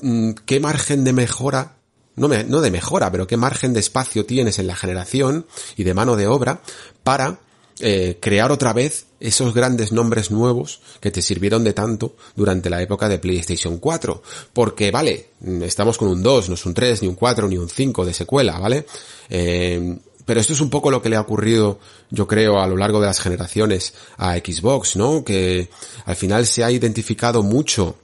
mm, 0.00 0.32
¿qué 0.44 0.60
margen 0.60 1.04
de 1.04 1.12
mejora 1.12 1.76
no, 2.16 2.28
de 2.28 2.70
mejora, 2.70 3.10
pero 3.10 3.26
qué 3.26 3.36
margen 3.36 3.72
de 3.72 3.80
espacio 3.80 4.24
tienes 4.24 4.58
en 4.58 4.66
la 4.66 4.76
generación 4.76 5.46
y 5.76 5.84
de 5.84 5.94
mano 5.94 6.16
de 6.16 6.26
obra 6.26 6.60
para 7.02 7.40
eh, 7.80 8.18
crear 8.20 8.52
otra 8.52 8.72
vez 8.72 9.06
esos 9.18 9.52
grandes 9.52 9.90
nombres 9.90 10.30
nuevos 10.30 10.80
que 11.00 11.10
te 11.10 11.22
sirvieron 11.22 11.64
de 11.64 11.72
tanto 11.72 12.14
durante 12.36 12.70
la 12.70 12.80
época 12.80 13.08
de 13.08 13.18
PlayStation 13.18 13.78
4. 13.78 14.22
Porque, 14.52 14.90
vale, 14.90 15.30
estamos 15.62 15.98
con 15.98 16.08
un 16.08 16.22
2, 16.22 16.48
no 16.48 16.54
es 16.54 16.66
un 16.66 16.74
3, 16.74 17.02
ni 17.02 17.08
un 17.08 17.16
4, 17.16 17.48
ni 17.48 17.56
un 17.56 17.68
5 17.68 18.04
de 18.04 18.14
secuela, 18.14 18.58
¿vale? 18.58 18.86
Eh, 19.28 19.98
pero 20.24 20.40
esto 20.40 20.52
es 20.52 20.60
un 20.60 20.70
poco 20.70 20.90
lo 20.90 21.02
que 21.02 21.08
le 21.08 21.16
ha 21.16 21.20
ocurrido, 21.20 21.78
yo 22.10 22.26
creo, 22.26 22.58
a 22.58 22.66
lo 22.66 22.76
largo 22.76 23.00
de 23.00 23.06
las 23.06 23.20
generaciones 23.20 23.94
a 24.16 24.36
Xbox, 24.36 24.96
¿no? 24.96 25.24
Que 25.24 25.68
al 26.06 26.16
final 26.16 26.46
se 26.46 26.64
ha 26.64 26.70
identificado 26.70 27.42
mucho 27.42 27.96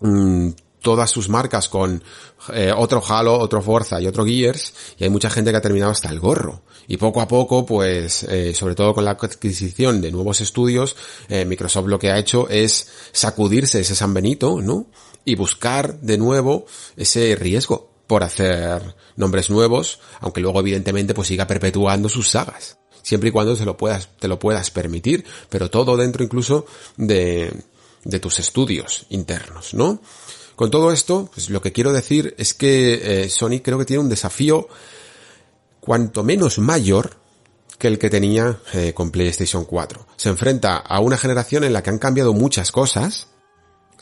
mm, 0.00 0.48
todas 0.82 1.10
sus 1.10 1.28
marcas 1.28 1.68
con 1.68 2.02
eh, 2.52 2.72
otro 2.76 3.02
Halo, 3.06 3.38
otro 3.38 3.62
Forza 3.62 4.00
y 4.00 4.06
otro 4.06 4.26
Gears, 4.26 4.74
y 4.98 5.04
hay 5.04 5.10
mucha 5.10 5.30
gente 5.30 5.50
que 5.50 5.56
ha 5.56 5.62
terminado 5.62 5.92
hasta 5.92 6.10
el 6.10 6.20
gorro. 6.20 6.62
Y 6.88 6.96
poco 6.96 7.20
a 7.20 7.28
poco, 7.28 7.64
pues, 7.64 8.24
eh, 8.24 8.52
sobre 8.54 8.74
todo 8.74 8.92
con 8.92 9.04
la 9.04 9.12
adquisición 9.12 10.00
de 10.00 10.10
nuevos 10.10 10.40
estudios, 10.40 10.96
eh, 11.28 11.44
Microsoft 11.44 11.86
lo 11.86 11.98
que 11.98 12.10
ha 12.10 12.18
hecho 12.18 12.48
es 12.48 12.88
sacudirse 13.12 13.80
ese 13.80 13.94
San 13.94 14.12
Benito, 14.12 14.60
¿no? 14.60 14.88
Y 15.24 15.36
buscar 15.36 16.00
de 16.00 16.18
nuevo 16.18 16.66
ese 16.96 17.36
riesgo 17.36 17.92
por 18.08 18.24
hacer 18.24 18.96
nombres 19.16 19.48
nuevos, 19.48 20.00
aunque 20.20 20.40
luego 20.40 20.60
evidentemente 20.60 21.14
pues 21.14 21.28
siga 21.28 21.46
perpetuando 21.46 22.08
sus 22.08 22.28
sagas. 22.28 22.78
Siempre 23.02 23.30
y 23.30 23.32
cuando 23.32 23.56
se 23.56 23.64
lo 23.64 23.76
puedas, 23.76 24.08
te 24.18 24.28
lo 24.28 24.38
puedas 24.38 24.70
permitir, 24.70 25.24
pero 25.48 25.70
todo 25.70 25.96
dentro 25.96 26.22
incluso 26.22 26.66
de, 26.96 27.52
de 28.04 28.20
tus 28.20 28.38
estudios 28.38 29.06
internos, 29.10 29.74
¿no? 29.74 30.00
Con 30.56 30.70
todo 30.70 30.92
esto, 30.92 31.30
pues 31.32 31.50
lo 31.50 31.60
que 31.60 31.72
quiero 31.72 31.92
decir 31.92 32.34
es 32.38 32.54
que 32.54 33.24
eh, 33.24 33.28
Sony 33.28 33.60
creo 33.62 33.78
que 33.78 33.84
tiene 33.84 34.02
un 34.02 34.08
desafío 34.08 34.68
cuanto 35.80 36.22
menos 36.22 36.58
mayor 36.58 37.16
que 37.78 37.88
el 37.88 37.98
que 37.98 38.10
tenía 38.10 38.60
eh, 38.74 38.92
con 38.94 39.10
PlayStation 39.10 39.64
4. 39.64 40.06
Se 40.16 40.28
enfrenta 40.28 40.76
a 40.76 41.00
una 41.00 41.16
generación 41.16 41.64
en 41.64 41.72
la 41.72 41.82
que 41.82 41.90
han 41.90 41.98
cambiado 41.98 42.32
muchas 42.32 42.70
cosas, 42.70 43.28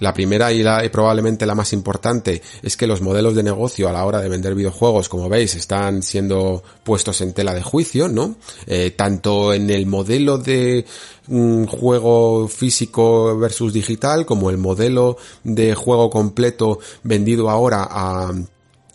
la 0.01 0.13
primera 0.13 0.53
y, 0.53 0.63
la, 0.63 0.83
probablemente 0.91 1.47
la 1.47 1.55
más 1.55 1.73
importante 1.73 2.43
es 2.63 2.77
que 2.77 2.87
los 2.87 3.01
modelos 3.01 3.35
de 3.35 3.43
negocio 3.43 3.89
a 3.89 3.93
la 3.93 4.05
hora 4.05 4.21
de 4.21 4.29
vender 4.29 4.55
videojuegos, 4.55 5.09
como 5.09 5.29
veis, 5.29 5.55
están 5.55 6.03
siendo 6.03 6.63
puestos 6.83 7.21
en 7.21 7.33
tela 7.33 7.55
de 7.55 7.63
juicio, 7.63 8.09
¿no? 8.09 8.37
Eh, 8.67 8.91
tanto 8.97 9.55
en 9.55 9.71
el 9.71 9.87
modelo 9.87 10.39
de 10.39 10.85
un 11.29 11.67
juego 11.67 12.49
físico 12.49 13.39
versus 13.39 13.73
digital, 13.73 14.27
como 14.27 14.51
el 14.51 14.59
modelo 14.59 15.17
de 15.45 15.75
juego 15.75 16.11
completo 16.11 16.81
vendido 17.05 17.49
ahora 17.49 17.87
a 17.89 18.33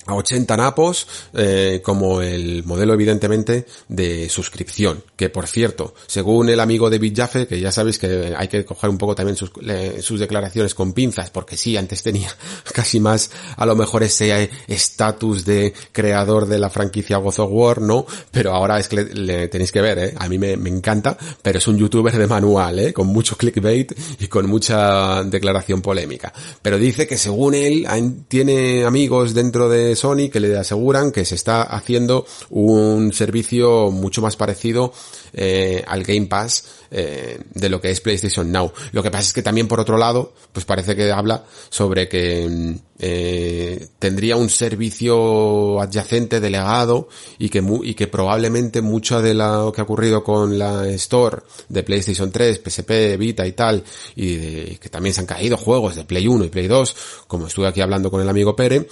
a 0.05 0.13
80 0.13 0.57
napos, 0.57 1.07
eh, 1.33 1.81
como 1.83 2.21
el 2.21 2.63
modelo 2.63 2.93
evidentemente 2.93 3.65
de 3.87 4.29
suscripción, 4.29 5.03
que 5.15 5.29
por 5.29 5.47
cierto, 5.47 5.95
según 6.07 6.49
el 6.49 6.59
amigo 6.59 6.89
de 6.89 7.13
Jaffe, 7.15 7.47
que 7.47 7.59
ya 7.59 7.71
sabéis 7.71 7.97
que 7.97 8.33
hay 8.37 8.47
que 8.47 8.65
coger 8.65 8.89
un 8.89 8.97
poco 8.97 9.15
también 9.15 9.37
sus, 9.37 10.19
declaraciones 10.19 10.75
con 10.75 10.93
pinzas, 10.93 11.29
porque 11.29 11.57
sí, 11.57 11.77
antes 11.77 12.03
tenía 12.03 12.29
casi 12.73 12.99
más 12.99 13.31
a 13.57 13.65
lo 13.65 13.75
mejor 13.75 14.03
ese 14.03 14.49
estatus 14.67 15.45
de 15.45 15.73
creador 15.91 16.47
de 16.47 16.59
la 16.59 16.69
franquicia 16.69 17.17
God 17.17 17.39
of 17.39 17.49
War, 17.51 17.81
¿no? 17.81 18.05
Pero 18.31 18.53
ahora 18.53 18.79
es 18.79 18.87
que 18.87 19.03
le, 19.03 19.47
tenéis 19.47 19.71
que 19.71 19.81
ver, 19.81 19.99
¿eh? 19.99 20.13
A 20.17 20.29
mí 20.29 20.37
me, 20.37 20.57
me, 20.57 20.69
encanta, 20.69 21.17
pero 21.41 21.57
es 21.57 21.67
un 21.67 21.77
youtuber 21.77 22.15
de 22.17 22.27
manual, 22.27 22.79
¿eh? 22.79 22.93
Con 22.93 23.07
mucho 23.07 23.37
clickbait 23.37 23.93
y 24.19 24.27
con 24.27 24.47
mucha 24.47 25.23
declaración 25.23 25.81
polémica. 25.81 26.33
Pero 26.61 26.77
dice 26.77 27.07
que 27.07 27.17
según 27.17 27.55
él 27.55 27.87
tiene 28.27 28.83
amigos 28.83 29.33
dentro 29.33 29.69
de 29.69 29.94
Sony 29.95 30.29
que 30.31 30.39
le 30.39 30.57
aseguran 30.57 31.11
que 31.11 31.25
se 31.25 31.35
está 31.35 31.63
haciendo 31.63 32.25
un 32.49 33.13
servicio 33.13 33.91
mucho 33.91 34.21
más 34.21 34.35
parecido 34.35 34.93
eh, 35.33 35.83
al 35.87 36.03
Game 36.03 36.27
Pass 36.27 36.65
eh, 36.91 37.39
de 37.53 37.69
lo 37.69 37.81
que 37.81 37.91
es 37.91 37.99
PlayStation 37.99 38.51
Now. 38.51 38.71
Lo 38.91 39.03
que 39.03 39.11
pasa 39.11 39.27
es 39.27 39.33
que 39.33 39.41
también 39.41 39.67
por 39.67 39.79
otro 39.79 39.97
lado, 39.97 40.33
pues 40.53 40.65
parece 40.65 40.95
que 40.95 41.11
habla 41.11 41.43
sobre 41.69 42.07
que 42.07 42.77
eh, 42.97 43.87
tendría 43.99 44.37
un 44.37 44.49
servicio 44.49 45.81
adyacente 45.81 46.39
delegado 46.39 47.09
y 47.37 47.49
que, 47.49 47.61
y 47.83 47.93
que 47.95 48.07
probablemente 48.07 48.81
mucho 48.81 49.21
de 49.21 49.33
lo 49.33 49.73
que 49.73 49.81
ha 49.81 49.83
ocurrido 49.83 50.23
con 50.23 50.57
la 50.57 50.87
Store 50.89 51.39
de 51.67 51.83
PlayStation 51.83 52.31
3, 52.31 52.61
PSP, 52.63 53.17
Vita 53.17 53.45
y 53.45 53.51
tal, 53.51 53.83
y 54.15 54.77
que 54.77 54.89
también 54.89 55.13
se 55.13 55.21
han 55.21 55.27
caído 55.27 55.57
juegos 55.57 55.95
de 55.95 56.05
Play 56.05 56.27
1 56.27 56.45
y 56.45 56.49
Play 56.49 56.67
2, 56.67 56.95
como 57.27 57.47
estuve 57.47 57.67
aquí 57.67 57.81
hablando 57.81 58.09
con 58.09 58.21
el 58.21 58.29
amigo 58.29 58.55
Pere, 58.55 58.87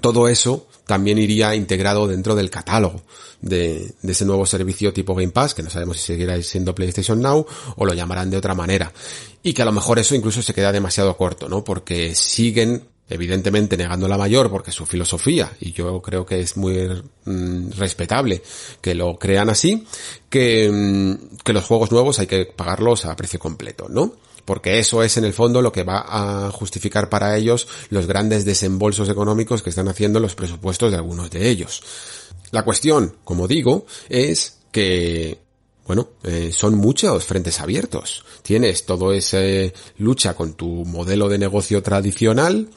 todo 0.00 0.28
eso 0.28 0.66
también 0.86 1.18
iría 1.18 1.54
integrado 1.54 2.06
dentro 2.06 2.34
del 2.34 2.50
catálogo 2.50 3.02
de, 3.40 3.94
ese 4.02 4.24
nuevo 4.24 4.46
servicio 4.46 4.92
tipo 4.92 5.14
Game 5.14 5.32
Pass, 5.32 5.54
que 5.54 5.62
no 5.62 5.70
sabemos 5.70 5.98
si 5.98 6.06
seguirá 6.06 6.40
siendo 6.42 6.74
PlayStation 6.74 7.20
Now 7.20 7.46
o 7.76 7.84
lo 7.84 7.94
llamarán 7.94 8.30
de 8.30 8.36
otra 8.36 8.54
manera. 8.54 8.92
Y 9.42 9.52
que 9.52 9.62
a 9.62 9.64
lo 9.64 9.72
mejor 9.72 9.98
eso 9.98 10.14
incluso 10.14 10.42
se 10.42 10.54
queda 10.54 10.72
demasiado 10.72 11.16
corto, 11.16 11.48
¿no? 11.48 11.64
Porque 11.64 12.14
siguen 12.14 12.84
evidentemente 13.08 13.76
negando 13.76 14.06
la 14.06 14.16
mayor 14.16 14.50
porque 14.50 14.70
su 14.70 14.86
filosofía, 14.86 15.52
y 15.60 15.72
yo 15.72 16.00
creo 16.00 16.24
que 16.24 16.38
es 16.38 16.56
muy 16.56 16.88
mm, 17.24 17.70
respetable 17.72 18.40
que 18.80 18.94
lo 18.94 19.18
crean 19.18 19.50
así, 19.50 19.84
que, 20.28 20.70
mm, 20.70 21.38
que 21.44 21.52
los 21.52 21.64
juegos 21.64 21.90
nuevos 21.90 22.20
hay 22.20 22.28
que 22.28 22.46
pagarlos 22.46 23.04
a 23.06 23.16
precio 23.16 23.40
completo, 23.40 23.88
¿no? 23.88 24.14
Porque 24.44 24.78
eso 24.78 25.02
es 25.02 25.16
en 25.16 25.24
el 25.24 25.32
fondo 25.32 25.62
lo 25.62 25.72
que 25.72 25.84
va 25.84 26.04
a 26.06 26.50
justificar 26.50 27.08
para 27.08 27.36
ellos 27.36 27.68
los 27.90 28.06
grandes 28.06 28.44
desembolsos 28.44 29.08
económicos 29.08 29.62
que 29.62 29.70
están 29.70 29.88
haciendo 29.88 30.20
los 30.20 30.34
presupuestos 30.34 30.90
de 30.90 30.96
algunos 30.96 31.30
de 31.30 31.48
ellos. 31.48 31.82
La 32.50 32.64
cuestión, 32.64 33.16
como 33.24 33.46
digo, 33.46 33.86
es 34.08 34.58
que 34.72 35.38
bueno, 35.86 36.10
eh, 36.22 36.50
son 36.52 36.76
muchos 36.76 37.24
frentes 37.24 37.58
abiertos. 37.60 38.24
Tienes 38.42 38.86
todo 38.86 39.12
ese 39.12 39.74
lucha 39.98 40.34
con 40.34 40.52
tu 40.54 40.84
modelo 40.84 41.28
de 41.28 41.36
negocio 41.36 41.82
tradicional, 41.82 42.68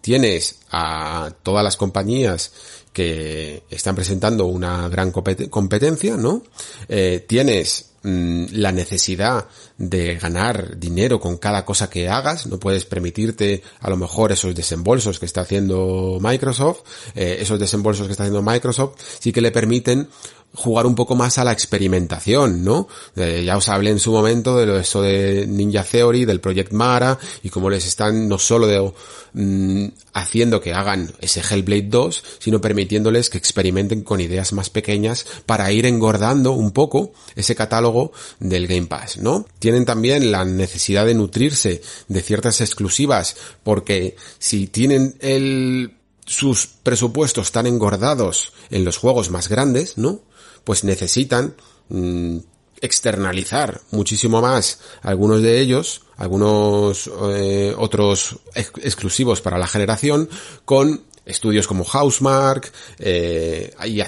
tienes 0.00 0.60
a 0.70 1.34
todas 1.42 1.62
las 1.62 1.76
compañías 1.76 2.52
que 2.94 3.64
están 3.68 3.94
presentando 3.94 4.46
una 4.46 4.88
gran 4.88 5.10
competencia, 5.12 6.16
¿no? 6.16 6.44
Eh, 6.88 7.24
tienes 7.28 7.91
la 8.04 8.72
necesidad 8.72 9.46
de 9.78 10.16
ganar 10.16 10.78
dinero 10.78 11.20
con 11.20 11.38
cada 11.38 11.64
cosa 11.64 11.88
que 11.88 12.08
hagas, 12.08 12.46
no 12.46 12.58
puedes 12.58 12.84
permitirte 12.84 13.62
a 13.80 13.90
lo 13.90 13.96
mejor 13.96 14.32
esos 14.32 14.54
desembolsos 14.54 15.18
que 15.18 15.26
está 15.26 15.42
haciendo 15.42 16.18
Microsoft, 16.20 16.80
eh, 17.14 17.38
esos 17.40 17.60
desembolsos 17.60 18.06
que 18.06 18.12
está 18.12 18.24
haciendo 18.24 18.42
Microsoft 18.42 18.96
sí 19.20 19.32
que 19.32 19.40
le 19.40 19.52
permiten 19.52 20.08
jugar 20.54 20.86
un 20.86 20.94
poco 20.94 21.14
más 21.14 21.38
a 21.38 21.44
la 21.44 21.52
experimentación, 21.52 22.62
¿no? 22.62 22.88
Eh, 23.16 23.42
ya 23.44 23.56
os 23.56 23.68
hablé 23.68 23.90
en 23.90 23.98
su 23.98 24.12
momento 24.12 24.56
de 24.56 24.66
lo 24.66 24.78
eso 24.78 25.00
de 25.00 25.46
Ninja 25.46 25.82
Theory, 25.82 26.24
del 26.24 26.40
Project 26.40 26.72
Mara, 26.72 27.18
y 27.42 27.48
cómo 27.48 27.70
les 27.70 27.86
están 27.86 28.28
no 28.28 28.38
solo 28.38 28.94
mm, 29.32 29.86
haciendo 30.12 30.60
que 30.60 30.74
hagan 30.74 31.12
ese 31.20 31.40
Hellblade 31.40 31.88
2, 31.88 32.24
sino 32.38 32.60
permitiéndoles 32.60 33.30
que 33.30 33.38
experimenten 33.38 34.02
con 34.02 34.20
ideas 34.20 34.52
más 34.52 34.68
pequeñas 34.68 35.24
para 35.46 35.72
ir 35.72 35.86
engordando 35.86 36.52
un 36.52 36.72
poco 36.72 37.12
ese 37.34 37.54
catálogo 37.54 38.12
del 38.38 38.66
Game 38.66 38.86
Pass, 38.86 39.18
¿no? 39.18 39.46
Tienen 39.58 39.86
también 39.86 40.30
la 40.30 40.44
necesidad 40.44 41.06
de 41.06 41.14
nutrirse 41.14 41.80
de 42.08 42.22
ciertas 42.22 42.60
exclusivas, 42.60 43.36
porque 43.62 44.16
si 44.38 44.66
tienen 44.66 45.16
el 45.20 45.94
sus 46.24 46.66
presupuestos 46.66 47.50
tan 47.50 47.66
engordados 47.66 48.52
en 48.70 48.84
los 48.84 48.96
juegos 48.96 49.30
más 49.30 49.48
grandes, 49.48 49.98
¿no? 49.98 50.20
Pues 50.64 50.84
necesitan 50.84 51.54
mm, 51.88 52.38
externalizar 52.80 53.80
muchísimo 53.90 54.42
más 54.42 54.80
algunos 55.02 55.40
de 55.40 55.60
ellos, 55.60 56.02
algunos 56.16 57.10
eh, 57.30 57.74
otros 57.78 58.40
exclusivos 58.54 59.40
para 59.40 59.58
la 59.58 59.68
generación, 59.68 60.28
con 60.64 61.04
estudios 61.24 61.68
como 61.68 61.84
Housemark 61.84 62.72
eh, 62.98 63.72
y, 63.84 64.02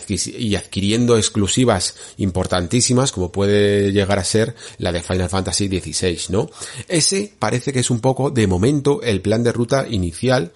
y, 0.49 0.57
adquiriendo 0.57 1.17
exclusivas 1.17 1.95
importantísimas 2.17 3.13
como 3.13 3.31
puede 3.31 3.93
llegar 3.93 4.19
a 4.19 4.25
ser 4.25 4.57
la 4.79 4.91
de 4.91 5.03
Final 5.03 5.29
Fantasy 5.29 5.69
XVI, 5.69 6.19
¿no? 6.31 6.51
Ese 6.89 7.33
parece 7.39 7.73
que 7.73 7.81
es 7.81 7.91
un 7.91 8.01
poco 8.01 8.31
de 8.31 8.49
momento 8.49 9.01
el 9.03 9.21
plan 9.21 9.45
de 9.45 9.53
ruta 9.53 9.87
inicial 9.89 10.53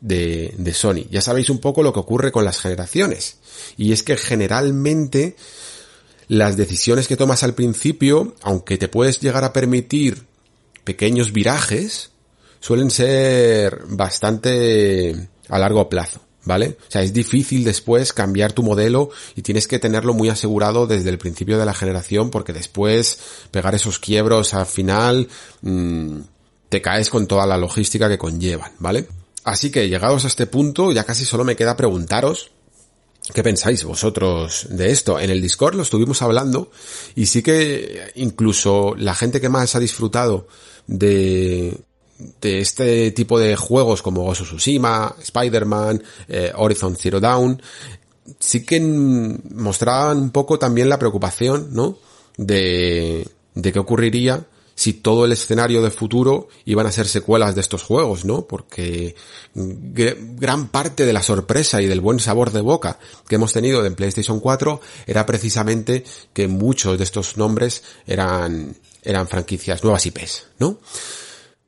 de, 0.00 0.54
de 0.56 0.74
Sony. 0.74 1.06
Ya 1.10 1.20
sabéis 1.20 1.50
un 1.50 1.58
poco 1.58 1.82
lo 1.82 1.92
que 1.92 2.00
ocurre 2.00 2.32
con 2.32 2.44
las 2.44 2.60
generaciones. 2.60 3.38
Y 3.76 3.92
es 3.92 4.02
que 4.02 4.16
generalmente 4.16 5.36
las 6.28 6.56
decisiones 6.56 7.08
que 7.08 7.16
tomas 7.16 7.42
al 7.42 7.54
principio, 7.54 8.34
aunque 8.42 8.78
te 8.78 8.88
puedes 8.88 9.20
llegar 9.20 9.44
a 9.44 9.52
permitir 9.52 10.26
pequeños 10.84 11.32
virajes, 11.32 12.10
suelen 12.60 12.90
ser 12.90 13.82
bastante 13.88 15.28
a 15.48 15.58
largo 15.58 15.88
plazo. 15.88 16.20
¿Vale? 16.44 16.78
O 16.88 16.90
sea, 16.90 17.02
es 17.02 17.12
difícil 17.12 17.62
después 17.62 18.14
cambiar 18.14 18.54
tu 18.54 18.62
modelo 18.62 19.10
y 19.36 19.42
tienes 19.42 19.68
que 19.68 19.78
tenerlo 19.78 20.14
muy 20.14 20.30
asegurado 20.30 20.86
desde 20.86 21.10
el 21.10 21.18
principio 21.18 21.58
de 21.58 21.66
la 21.66 21.74
generación 21.74 22.30
porque 22.30 22.54
después 22.54 23.18
pegar 23.50 23.74
esos 23.74 23.98
quiebros 23.98 24.54
al 24.54 24.64
final 24.64 25.28
mmm, 25.60 26.20
te 26.70 26.80
caes 26.80 27.10
con 27.10 27.26
toda 27.26 27.44
la 27.46 27.58
logística 27.58 28.08
que 28.08 28.16
conllevan, 28.16 28.72
¿vale? 28.78 29.08
Así 29.48 29.70
que 29.70 29.88
llegados 29.88 30.24
a 30.24 30.28
este 30.28 30.46
punto 30.46 30.92
ya 30.92 31.04
casi 31.04 31.24
solo 31.24 31.44
me 31.44 31.56
queda 31.56 31.76
preguntaros 31.76 32.50
¿Qué 33.34 33.42
pensáis 33.42 33.84
vosotros 33.84 34.66
de 34.70 34.90
esto? 34.90 35.20
En 35.20 35.28
el 35.28 35.42
Discord 35.42 35.74
lo 35.74 35.82
estuvimos 35.82 36.22
hablando 36.22 36.70
y 37.14 37.26
sí 37.26 37.42
que 37.42 38.12
incluso 38.14 38.94
la 38.96 39.14
gente 39.14 39.40
que 39.40 39.50
más 39.50 39.74
ha 39.74 39.80
disfrutado 39.80 40.48
de, 40.86 41.76
de 42.40 42.60
este 42.60 43.10
tipo 43.10 43.38
de 43.38 43.54
juegos 43.54 44.00
como 44.00 44.26
of 44.26 44.40
Tsushima, 44.40 45.14
Spider-Man, 45.20 46.02
eh, 46.28 46.52
Horizon 46.54 46.96
Zero 46.96 47.20
Dawn, 47.20 47.60
sí 48.38 48.64
que 48.64 48.80
mostraban 48.80 50.18
un 50.18 50.30
poco 50.30 50.58
también 50.58 50.88
la 50.88 50.98
preocupación, 50.98 51.68
¿no? 51.72 51.98
De, 52.38 53.28
de 53.54 53.72
qué 53.72 53.78
ocurriría 53.78 54.46
si 54.78 54.92
todo 54.92 55.24
el 55.24 55.32
escenario 55.32 55.82
de 55.82 55.90
futuro 55.90 56.46
iban 56.64 56.86
a 56.86 56.92
ser 56.92 57.08
secuelas 57.08 57.56
de 57.56 57.62
estos 57.62 57.82
juegos, 57.82 58.24
¿no? 58.24 58.46
Porque 58.46 59.16
gran 59.52 60.68
parte 60.68 61.04
de 61.04 61.12
la 61.12 61.20
sorpresa 61.20 61.82
y 61.82 61.86
del 61.86 62.00
buen 62.00 62.20
sabor 62.20 62.52
de 62.52 62.60
boca 62.60 63.00
que 63.26 63.34
hemos 63.34 63.52
tenido 63.52 63.84
en 63.84 63.96
PlayStation 63.96 64.38
4 64.38 64.80
era 65.08 65.26
precisamente 65.26 66.04
que 66.32 66.46
muchos 66.46 66.96
de 66.96 67.02
estos 67.02 67.36
nombres 67.36 67.82
eran, 68.06 68.76
eran 69.02 69.26
franquicias 69.26 69.82
nuevas 69.82 70.06
IPs, 70.06 70.44
¿no? 70.60 70.78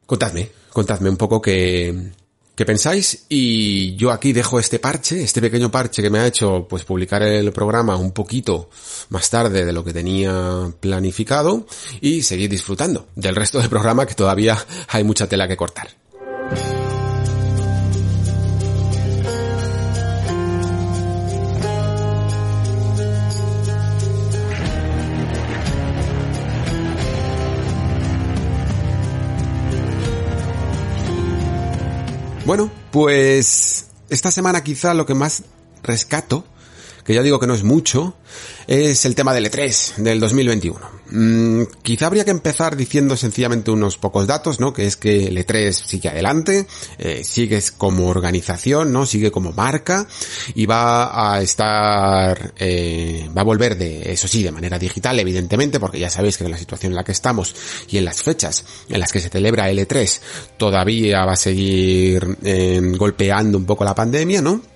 Contadme, 0.06 0.48
contadme 0.72 1.10
un 1.10 1.16
poco 1.16 1.42
que, 1.42 2.12
qué 2.60 2.66
pensáis 2.66 3.24
y 3.30 3.96
yo 3.96 4.10
aquí 4.10 4.34
dejo 4.34 4.60
este 4.60 4.78
parche, 4.78 5.22
este 5.22 5.40
pequeño 5.40 5.70
parche 5.70 6.02
que 6.02 6.10
me 6.10 6.18
ha 6.18 6.26
hecho 6.26 6.66
pues 6.68 6.84
publicar 6.84 7.22
el 7.22 7.52
programa 7.52 7.96
un 7.96 8.12
poquito 8.12 8.68
más 9.08 9.30
tarde 9.30 9.64
de 9.64 9.72
lo 9.72 9.82
que 9.82 9.94
tenía 9.94 10.70
planificado 10.78 11.66
y 12.02 12.20
seguir 12.20 12.50
disfrutando 12.50 13.08
del 13.16 13.34
resto 13.34 13.60
del 13.60 13.70
programa 13.70 14.04
que 14.04 14.14
todavía 14.14 14.58
hay 14.88 15.04
mucha 15.04 15.26
tela 15.26 15.48
que 15.48 15.56
cortar. 15.56 15.88
Bueno, 32.50 32.68
pues 32.90 33.86
esta 34.08 34.32
semana 34.32 34.64
quizá 34.64 34.92
lo 34.92 35.06
que 35.06 35.14
más 35.14 35.44
rescato, 35.84 36.44
que 37.04 37.14
ya 37.14 37.22
digo 37.22 37.38
que 37.38 37.46
no 37.46 37.54
es 37.54 37.62
mucho, 37.62 38.16
es 38.66 39.04
el 39.04 39.14
tema 39.14 39.32
del 39.32 39.48
E3 39.48 39.98
del 39.98 40.18
2021. 40.18 40.99
Mm, 41.10 41.62
quizá 41.82 42.06
habría 42.06 42.24
que 42.24 42.30
empezar 42.30 42.76
diciendo 42.76 43.16
sencillamente 43.16 43.70
unos 43.70 43.98
pocos 43.98 44.26
datos, 44.26 44.60
¿no? 44.60 44.72
Que 44.72 44.86
es 44.86 44.96
que 44.96 45.26
el 45.26 45.36
E3 45.36 45.72
sigue 45.72 46.08
adelante, 46.08 46.66
eh, 46.98 47.24
sigue 47.24 47.60
como 47.76 48.08
organización, 48.08 48.92
¿no? 48.92 49.06
Sigue 49.06 49.30
como 49.30 49.52
marca 49.52 50.06
y 50.54 50.66
va 50.66 51.34
a 51.34 51.42
estar, 51.42 52.54
eh, 52.58 53.28
va 53.36 53.42
a 53.42 53.44
volver 53.44 53.76
de, 53.76 54.12
eso 54.12 54.28
sí, 54.28 54.42
de 54.42 54.52
manera 54.52 54.78
digital, 54.78 55.18
evidentemente, 55.18 55.80
porque 55.80 55.98
ya 55.98 56.10
sabéis 56.10 56.38
que 56.38 56.44
en 56.44 56.52
la 56.52 56.58
situación 56.58 56.92
en 56.92 56.96
la 56.96 57.04
que 57.04 57.12
estamos 57.12 57.54
y 57.88 57.98
en 57.98 58.04
las 58.04 58.22
fechas 58.22 58.64
en 58.88 59.00
las 59.00 59.12
que 59.12 59.20
se 59.20 59.28
celebra 59.28 59.68
el 59.68 59.78
E3 59.78 60.20
todavía 60.56 61.24
va 61.24 61.32
a 61.32 61.36
seguir 61.36 62.38
eh, 62.44 62.80
golpeando 62.96 63.58
un 63.58 63.64
poco 63.64 63.84
la 63.84 63.94
pandemia, 63.94 64.42
¿no? 64.42 64.69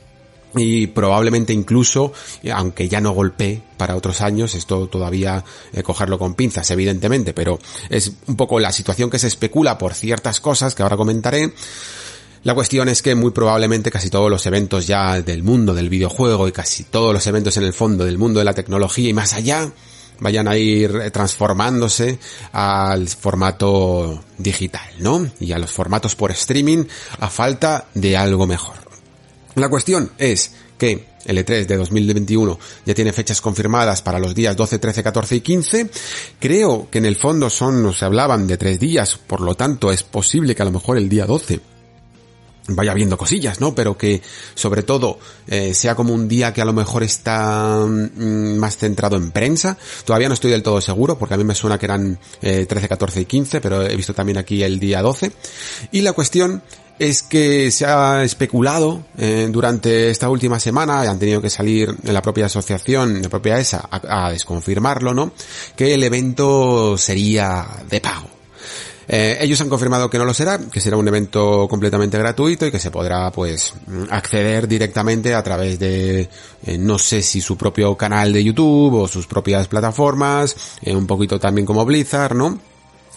Y 0.56 0.86
probablemente 0.88 1.52
incluso, 1.52 2.12
aunque 2.52 2.88
ya 2.88 3.00
no 3.00 3.12
golpee 3.12 3.60
para 3.76 3.96
otros 3.96 4.20
años, 4.20 4.54
esto 4.54 4.86
todavía 4.86 5.44
eh, 5.72 5.82
cogerlo 5.82 6.18
con 6.18 6.34
pinzas, 6.34 6.70
evidentemente, 6.70 7.32
pero 7.32 7.58
es 7.88 8.12
un 8.26 8.36
poco 8.36 8.60
la 8.60 8.72
situación 8.72 9.10
que 9.10 9.18
se 9.18 9.26
especula 9.26 9.78
por 9.78 9.94
ciertas 9.94 10.40
cosas 10.40 10.74
que 10.74 10.82
ahora 10.82 10.96
comentaré. 10.96 11.52
La 12.44 12.54
cuestión 12.54 12.88
es 12.90 13.00
que 13.00 13.14
muy 13.14 13.30
probablemente 13.30 13.90
casi 13.90 14.10
todos 14.10 14.30
los 14.30 14.44
eventos 14.44 14.86
ya 14.86 15.22
del 15.22 15.42
mundo 15.42 15.72
del 15.72 15.88
videojuego 15.88 16.46
y 16.46 16.52
casi 16.52 16.84
todos 16.84 17.14
los 17.14 17.26
eventos 17.26 17.56
en 17.56 17.64
el 17.64 17.72
fondo 17.72 18.04
del 18.04 18.18
mundo 18.18 18.38
de 18.38 18.44
la 18.44 18.52
tecnología 18.52 19.08
y 19.08 19.14
más 19.14 19.32
allá 19.32 19.72
vayan 20.20 20.46
a 20.46 20.56
ir 20.56 21.10
transformándose 21.10 22.18
al 22.52 23.08
formato 23.08 24.22
digital, 24.38 24.88
¿no? 24.98 25.26
Y 25.40 25.52
a 25.52 25.58
los 25.58 25.70
formatos 25.70 26.14
por 26.14 26.30
streaming 26.30 26.84
a 27.18 27.28
falta 27.28 27.86
de 27.94 28.16
algo 28.16 28.46
mejor. 28.46 28.84
La 29.54 29.68
cuestión 29.68 30.10
es 30.18 30.52
que 30.78 31.06
el 31.24 31.38
E3 31.38 31.66
de 31.66 31.76
2021 31.76 32.58
ya 32.84 32.94
tiene 32.94 33.12
fechas 33.12 33.40
confirmadas 33.40 34.02
para 34.02 34.18
los 34.18 34.34
días 34.34 34.56
12, 34.56 34.78
13, 34.78 35.02
14 35.02 35.36
y 35.36 35.40
15. 35.40 35.90
Creo 36.38 36.88
que 36.90 36.98
en 36.98 37.06
el 37.06 37.16
fondo 37.16 37.48
son, 37.50 37.92
se 37.94 38.04
hablaban 38.04 38.46
de 38.46 38.56
tres 38.56 38.78
días, 38.78 39.18
por 39.26 39.40
lo 39.40 39.54
tanto 39.54 39.90
es 39.90 40.02
posible 40.02 40.54
que 40.54 40.62
a 40.62 40.66
lo 40.66 40.72
mejor 40.72 40.98
el 40.98 41.08
día 41.08 41.26
12 41.26 41.60
vaya 42.68 42.94
viendo 42.94 43.18
cosillas, 43.18 43.60
¿no? 43.60 43.74
Pero 43.74 43.98
que 43.98 44.22
sobre 44.54 44.82
todo 44.82 45.18
eh, 45.46 45.74
sea 45.74 45.94
como 45.94 46.14
un 46.14 46.28
día 46.28 46.52
que 46.52 46.62
a 46.62 46.64
lo 46.64 46.72
mejor 46.72 47.02
está 47.02 47.84
mm, 47.86 48.57
más 48.57 48.78
centrado 48.78 49.16
en 49.16 49.30
prensa. 49.30 49.76
Todavía 50.05 50.28
no 50.28 50.34
estoy 50.34 50.50
del 50.50 50.62
todo 50.62 50.80
seguro 50.80 51.18
porque 51.18 51.34
a 51.34 51.36
mí 51.36 51.44
me 51.44 51.55
suena 51.55 51.78
que 51.78 51.86
eran 51.86 52.18
13, 52.40 52.66
eh, 52.66 52.88
14 52.88 53.20
y 53.20 53.24
15, 53.26 53.61
pero 53.61 53.82
he 53.82 53.96
visto 53.96 54.14
también 54.14 54.38
aquí 54.38 54.62
el 54.62 54.80
día 54.80 55.02
12. 55.02 55.32
Y 55.92 56.00
la 56.00 56.12
cuestión 56.12 56.62
es 56.99 57.22
que 57.22 57.70
se 57.70 57.86
ha 57.86 58.22
especulado 58.22 59.05
eh, 59.18 59.49
durante 59.51 60.11
esta 60.11 60.28
última 60.28 60.61
semana, 60.61 61.01
han 61.03 61.18
tenido 61.18 61.40
que 61.40 61.51
salir 61.51 61.95
de 61.97 62.12
la 62.12 62.22
propia 62.22 62.47
asociación, 62.47 63.22
la 63.22 63.28
propia 63.28 63.59
ESA, 63.59 63.88
a, 63.90 64.30
desconfirmarlo, 64.30 65.12
¿no? 65.12 65.32
Que 65.76 65.95
el 65.95 66.05
evento 66.05 66.97
sería 66.97 67.66
de 67.88 68.01
pago. 68.01 68.28
Eh, 69.07 69.36
ellos 69.40 69.61
han 69.61 69.68
confirmado 69.68 70.09
que 70.09 70.16
no 70.16 70.24
lo 70.24 70.32
será, 70.32 70.59
que 70.59 70.80
será 70.80 70.97
un 70.97 71.07
evento 71.07 71.66
completamente 71.68 72.16
gratuito 72.16 72.66
y 72.66 72.70
que 72.70 72.78
se 72.78 72.90
podrá 72.90 73.30
pues 73.30 73.74
acceder 74.09 74.66
directamente 74.66 75.34
a 75.34 75.42
través 75.42 75.78
de 75.78 76.30
eh, 76.64 76.78
no 76.78 76.99
sé 76.99 77.20
si 77.20 77.42
su 77.42 77.59
propio 77.59 77.95
canal 77.99 78.32
de 78.32 78.42
YouTube 78.42 78.95
o 78.95 79.09
sus 79.09 79.26
propias 79.26 79.68
plataformas, 79.68 80.57
un 80.86 81.07
poquito 81.07 81.38
también 81.38 81.66
como 81.66 81.84
Blizzard, 81.84 82.34
¿no? 82.34 82.59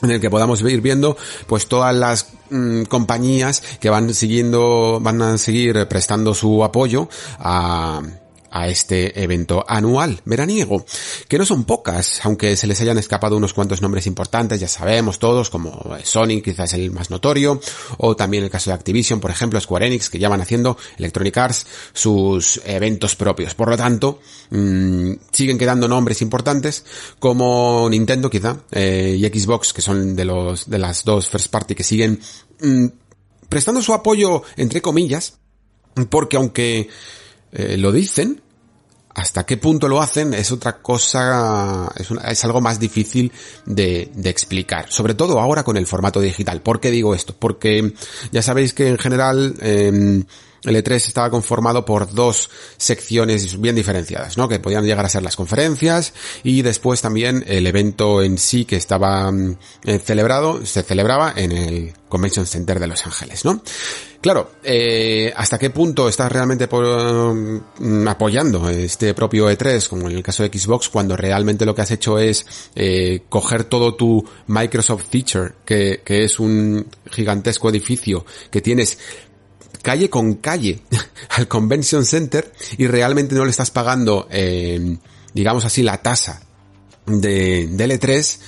En 0.01 0.11
el 0.11 0.21
que 0.21 0.29
podamos 0.29 0.61
ir 0.61 0.81
viendo 0.81 1.17
pues 1.47 1.67
todas 1.67 1.95
las 1.95 2.29
mm, 2.49 2.83
compañías 2.83 3.61
que 3.79 3.89
van 3.89 4.13
siguiendo 4.13 4.99
van 5.01 5.21
a 5.21 5.37
seguir 5.37 5.87
prestando 5.87 6.33
su 6.33 6.63
apoyo 6.63 7.09
a 7.39 8.01
a 8.57 8.67
este 8.67 9.21
evento 9.21 9.63
anual 9.67 10.21
veraniego, 10.25 10.85
que 11.27 11.37
no 11.37 11.45
son 11.45 11.63
pocas, 11.63 12.21
aunque 12.23 12.55
se 12.55 12.67
les 12.67 12.81
hayan 12.81 12.97
escapado 12.97 13.37
unos 13.37 13.53
cuantos 13.53 13.81
nombres 13.81 14.07
importantes, 14.07 14.59
ya 14.59 14.67
sabemos 14.67 15.19
todos, 15.19 15.49
como 15.49 15.95
Sony 16.03 16.41
quizás 16.43 16.73
el 16.73 16.91
más 16.91 17.09
notorio, 17.09 17.61
o 17.97 18.15
también 18.15 18.43
el 18.43 18.49
caso 18.49 18.69
de 18.69 18.75
Activision, 18.75 19.19
por 19.19 19.31
ejemplo, 19.31 19.61
Square 19.61 19.87
Enix, 19.87 20.09
que 20.09 20.19
ya 20.19 20.29
van 20.29 20.41
haciendo 20.41 20.77
Electronic 20.97 21.37
Arts 21.37 21.65
sus 21.93 22.61
eventos 22.65 23.15
propios. 23.15 23.53
Por 23.53 23.69
lo 23.69 23.77
tanto, 23.77 24.19
mmm, 24.49 25.11
siguen 25.31 25.57
quedando 25.57 25.87
nombres 25.87 26.21
importantes, 26.21 26.83
como 27.19 27.87
Nintendo 27.89 28.29
quizá, 28.29 28.57
eh, 28.71 29.17
y 29.19 29.39
Xbox, 29.39 29.73
que 29.73 29.81
son 29.81 30.15
de 30.15 30.25
los, 30.25 30.69
de 30.69 30.79
las 30.79 31.03
dos 31.03 31.29
first 31.29 31.51
party 31.51 31.75
que 31.75 31.83
siguen 31.83 32.19
mmm, 32.61 32.87
prestando 33.49 33.81
su 33.81 33.93
apoyo, 33.93 34.43
entre 34.55 34.81
comillas, 34.81 35.37
porque 36.09 36.37
aunque 36.37 36.89
eh, 37.51 37.77
lo 37.77 37.91
dicen, 37.91 38.41
hasta 39.17 39.47
qué 39.47 39.57
punto 39.57 39.87
lo 39.87 39.99
hacen 39.99 40.35
es 40.35 40.51
otra 40.51 40.77
cosa, 40.77 41.91
es, 41.95 42.11
una, 42.11 42.21
es 42.21 42.45
algo 42.45 42.61
más 42.61 42.79
difícil 42.79 43.31
de, 43.65 44.11
explicar. 44.23 44.91
Sobre 44.91 45.15
todo 45.15 45.39
ahora 45.39 45.63
con 45.63 45.75
el 45.75 45.87
formato 45.87 46.21
digital. 46.21 46.61
¿Por 46.61 46.79
qué 46.79 46.91
digo 46.91 47.15
esto? 47.15 47.35
Porque 47.37 47.93
ya 48.31 48.43
sabéis 48.43 48.75
que 48.75 48.87
en 48.87 48.99
general 48.99 49.55
eh, 49.59 50.23
el 50.63 50.75
E3 50.75 50.95
estaba 50.95 51.29
conformado 51.29 51.85
por 51.85 52.13
dos 52.13 52.49
secciones 52.77 53.59
bien 53.59 53.75
diferenciadas, 53.75 54.37
¿no? 54.37 54.47
Que 54.47 54.59
podían 54.59 54.85
llegar 54.85 55.05
a 55.05 55.09
ser 55.09 55.23
las 55.23 55.35
conferencias 55.35 56.13
y 56.43 56.61
después 56.61 57.01
también 57.01 57.43
el 57.47 57.67
evento 57.67 58.21
en 58.21 58.37
sí 58.37 58.65
que 58.65 58.75
estaba 58.75 59.31
eh, 59.83 59.99
celebrado, 59.99 60.65
se 60.65 60.83
celebraba 60.83 61.33
en 61.35 61.51
el 61.51 61.93
Convention 62.09 62.45
Center 62.45 62.79
de 62.79 62.87
Los 62.87 63.05
Ángeles, 63.05 63.43
¿no? 63.45 63.61
Claro, 64.21 64.51
eh, 64.63 65.31
¿hasta 65.35 65.59
qué 65.59 65.69
punto 65.69 66.09
estás 66.09 66.31
realmente 66.31 66.67
por, 66.67 66.83
um, 66.83 68.07
apoyando 68.07 68.67
este 68.69 69.13
propio 69.13 69.49
E3, 69.49 69.87
como 69.87 70.09
en 70.09 70.17
el 70.17 70.23
caso 70.23 70.43
de 70.43 70.49
Xbox, 70.49 70.89
cuando 70.89 71.15
realmente 71.15 71.65
lo 71.65 71.75
que 71.75 71.83
has 71.83 71.91
hecho 71.91 72.17
es 72.17 72.45
eh, 72.75 73.21
coger 73.29 73.65
todo 73.65 73.93
tu 73.95 74.27
Microsoft 74.47 75.05
Feature, 75.11 75.53
que 75.63 76.01
es 76.07 76.39
un 76.39 76.87
gigantesco 77.11 77.69
edificio 77.69 78.25
que 78.49 78.61
tienes 78.61 78.97
calle 79.81 80.09
con 80.09 80.35
calle 80.35 80.81
al 81.29 81.47
Convention 81.47 82.05
Center 82.05 82.51
y 82.77 82.87
realmente 82.87 83.35
no 83.35 83.45
le 83.45 83.51
estás 83.51 83.71
pagando, 83.71 84.27
eh, 84.31 84.97
digamos 85.33 85.65
así, 85.65 85.83
la 85.83 86.01
tasa 86.01 86.41
de, 87.05 87.67
de 87.67 87.85
L3 87.87 88.39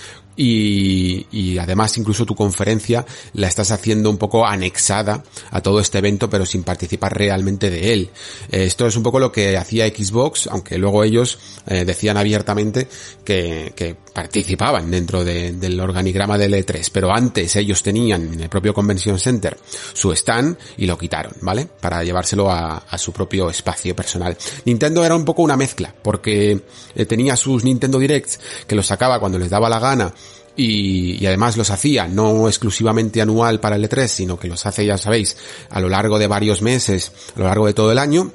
y, 0.41 1.27
y, 1.31 1.57
además 1.57 1.97
incluso 1.97 2.25
tu 2.25 2.33
conferencia 2.33 3.05
la 3.33 3.49
estás 3.49 3.71
haciendo 3.71 4.09
un 4.09 4.17
poco 4.17 4.45
anexada 4.45 5.21
a 5.51 5.59
todo 5.59 5.81
este 5.81 5.97
evento 5.97 6.29
pero 6.29 6.45
sin 6.45 6.63
participar 6.63 7.17
realmente 7.17 7.69
de 7.69 7.91
él. 7.91 8.09
Esto 8.49 8.87
es 8.87 8.95
un 8.95 9.03
poco 9.03 9.19
lo 9.19 9.33
que 9.33 9.57
hacía 9.57 9.85
Xbox, 9.89 10.47
aunque 10.47 10.77
luego 10.77 11.03
ellos 11.03 11.39
eh, 11.67 11.83
decían 11.83 12.15
abiertamente 12.15 12.87
que, 13.25 13.73
que 13.75 13.97
participaban 14.13 14.89
dentro 14.89 15.25
de, 15.25 15.51
del 15.51 15.77
organigrama 15.77 16.37
del 16.37 16.53
E3, 16.53 16.89
pero 16.93 17.13
antes 17.13 17.57
ellos 17.57 17.83
tenían 17.83 18.33
en 18.33 18.39
el 18.39 18.49
propio 18.49 18.73
Convention 18.73 19.19
Center 19.19 19.57
su 19.91 20.13
stand 20.13 20.57
y 20.77 20.85
lo 20.85 20.97
quitaron, 20.97 21.33
¿vale? 21.41 21.65
Para 21.65 22.01
llevárselo 22.01 22.49
a, 22.49 22.77
a 22.77 22.97
su 22.97 23.11
propio 23.11 23.49
espacio 23.49 23.93
personal. 23.93 24.37
Nintendo 24.63 25.03
era 25.03 25.15
un 25.15 25.25
poco 25.25 25.41
una 25.41 25.57
mezcla, 25.57 25.93
porque 26.01 26.61
eh, 26.95 27.05
tenía 27.05 27.35
sus 27.35 27.65
Nintendo 27.65 27.99
Directs 27.99 28.39
que 28.65 28.75
los 28.75 28.87
sacaba 28.87 29.19
cuando 29.19 29.37
les 29.37 29.49
daba 29.49 29.67
la 29.67 29.79
gana 29.79 30.13
y, 30.59 31.23
y, 31.23 31.25
además 31.25 31.55
los 31.55 31.69
hacía 31.69 32.07
no 32.07 32.47
exclusivamente 32.49 33.21
anual 33.21 33.61
para 33.61 33.77
el 33.77 33.89
E3, 33.89 34.07
sino 34.07 34.37
que 34.37 34.49
los 34.49 34.65
hace, 34.65 34.85
ya 34.85 34.97
sabéis, 34.97 35.37
a 35.69 35.79
lo 35.79 35.87
largo 35.87 36.19
de 36.19 36.27
varios 36.27 36.61
meses, 36.61 37.13
a 37.35 37.39
lo 37.39 37.45
largo 37.45 37.65
de 37.65 37.73
todo 37.73 37.91
el 37.93 37.97
año. 37.97 38.31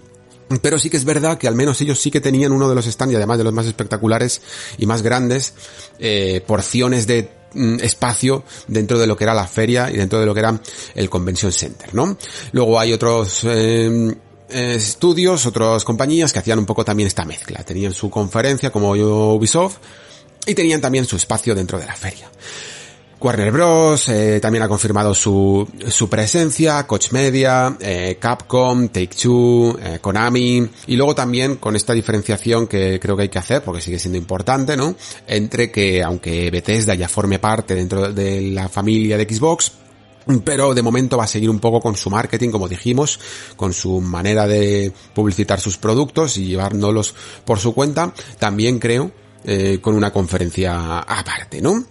Pero 0.62 0.78
sí 0.78 0.88
que 0.88 0.96
es 0.96 1.04
verdad 1.04 1.36
que 1.36 1.48
al 1.48 1.54
menos 1.54 1.80
ellos 1.82 2.00
sí 2.00 2.10
que 2.10 2.20
tenían 2.20 2.52
uno 2.52 2.68
de 2.68 2.74
los 2.74 2.86
stands, 2.86 3.14
además 3.14 3.38
de 3.38 3.44
los 3.44 3.52
más 3.52 3.66
espectaculares 3.66 4.40
y 4.78 4.86
más 4.86 5.02
grandes, 5.02 5.52
eh, 5.98 6.42
porciones 6.46 7.06
de 7.06 7.30
mm, 7.52 7.80
espacio 7.80 8.44
dentro 8.68 8.98
de 8.98 9.06
lo 9.06 9.16
que 9.16 9.24
era 9.24 9.34
la 9.34 9.46
feria 9.46 9.90
y 9.90 9.96
dentro 9.96 10.18
de 10.18 10.26
lo 10.26 10.32
que 10.32 10.40
era 10.40 10.58
el 10.94 11.10
Convention 11.10 11.52
Center, 11.52 11.94
¿no? 11.94 12.16
Luego 12.52 12.80
hay 12.80 12.92
otros... 12.92 13.42
Eh, 13.44 14.14
estudios, 14.46 15.46
otras 15.46 15.84
compañías 15.84 16.32
que 16.32 16.38
hacían 16.38 16.60
un 16.60 16.66
poco 16.66 16.84
también 16.84 17.08
esta 17.08 17.24
mezcla. 17.24 17.64
Tenían 17.64 17.92
su 17.92 18.08
conferencia 18.08 18.70
como 18.70 18.90
Ubisoft, 18.90 19.78
y 20.46 20.54
tenían 20.54 20.80
también 20.80 21.04
su 21.04 21.16
espacio 21.16 21.54
dentro 21.54 21.78
de 21.78 21.86
la 21.86 21.94
feria. 21.94 22.30
Warner 23.24 23.52
Bros. 23.52 24.10
Eh, 24.10 24.38
también 24.38 24.64
ha 24.64 24.68
confirmado 24.68 25.14
su, 25.14 25.66
su 25.88 26.10
presencia, 26.10 26.86
Coach 26.86 27.10
Media, 27.12 27.74
eh, 27.80 28.18
Capcom, 28.20 28.88
Take 28.88 29.16
Two, 29.20 29.78
eh, 29.80 29.98
Konami, 29.98 30.68
y 30.88 30.96
luego 30.96 31.14
también 31.14 31.56
con 31.56 31.74
esta 31.74 31.94
diferenciación 31.94 32.66
que 32.66 33.00
creo 33.00 33.16
que 33.16 33.22
hay 33.22 33.28
que 33.30 33.38
hacer, 33.38 33.62
porque 33.62 33.80
sigue 33.80 33.98
siendo 33.98 34.18
importante, 34.18 34.76
¿no? 34.76 34.94
Entre 35.26 35.70
que 35.70 36.02
aunque 36.02 36.50
Bethesda 36.50 36.94
ya 36.94 37.08
forme 37.08 37.38
parte 37.38 37.74
dentro 37.74 38.12
de 38.12 38.42
la 38.50 38.68
familia 38.68 39.16
de 39.16 39.24
Xbox, 39.24 39.72
pero 40.44 40.74
de 40.74 40.82
momento 40.82 41.16
va 41.16 41.24
a 41.24 41.28
seguir 41.28 41.48
un 41.48 41.60
poco 41.60 41.80
con 41.80 41.96
su 41.96 42.10
marketing, 42.10 42.50
como 42.50 42.68
dijimos, 42.68 43.18
con 43.56 43.72
su 43.72 44.02
manera 44.02 44.46
de 44.46 44.92
publicitar 45.14 45.60
sus 45.60 45.78
productos 45.78 46.36
y 46.36 46.46
llevárnoslos 46.46 47.14
por 47.46 47.58
su 47.58 47.74
cuenta. 47.74 48.12
También 48.38 48.78
creo 48.78 49.12
eh, 49.44 49.78
con 49.80 49.94
una 49.94 50.12
conferencia 50.12 50.98
aparte, 51.00 51.60
¿no? 51.60 51.84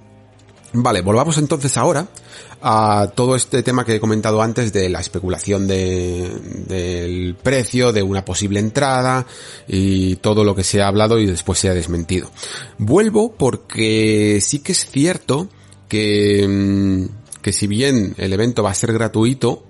Vale, 0.73 1.01
volvamos 1.01 1.37
entonces 1.37 1.77
ahora 1.77 2.07
a 2.65 3.11
todo 3.13 3.35
este 3.35 3.61
tema 3.61 3.85
que 3.85 3.95
he 3.95 3.99
comentado 3.99 4.41
antes 4.41 4.73
de 4.73 4.89
la 4.89 5.01
especulación 5.01 5.67
de, 5.67 6.31
del 6.67 7.35
precio, 7.35 7.91
de 7.91 8.01
una 8.01 8.25
posible 8.25 8.59
entrada 8.59 9.27
y 9.67 10.15
todo 10.15 10.43
lo 10.43 10.55
que 10.55 10.63
se 10.63 10.81
ha 10.81 10.87
hablado 10.87 11.19
y 11.19 11.27
después 11.27 11.59
se 11.59 11.69
ha 11.69 11.73
desmentido. 11.73 12.31
Vuelvo 12.79 13.33
porque 13.33 14.39
sí 14.41 14.59
que 14.59 14.71
es 14.71 14.89
cierto 14.89 15.49
que, 15.89 17.07
que 17.41 17.53
si 17.53 17.67
bien 17.67 18.15
el 18.17 18.33
evento 18.33 18.63
va 18.63 18.71
a 18.71 18.75
ser 18.75 18.93
gratuito, 18.93 19.65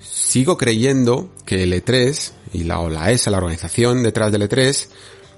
sigo 0.00 0.56
creyendo 0.56 1.30
que 1.44 1.62
el 1.62 1.72
E3 1.72 2.32
y 2.54 2.64
la, 2.64 2.80
o 2.80 2.88
la 2.88 3.12
ESA, 3.12 3.30
la 3.30 3.38
organización 3.38 4.02
detrás 4.02 4.32
del 4.32 4.48
E3, 4.48 4.88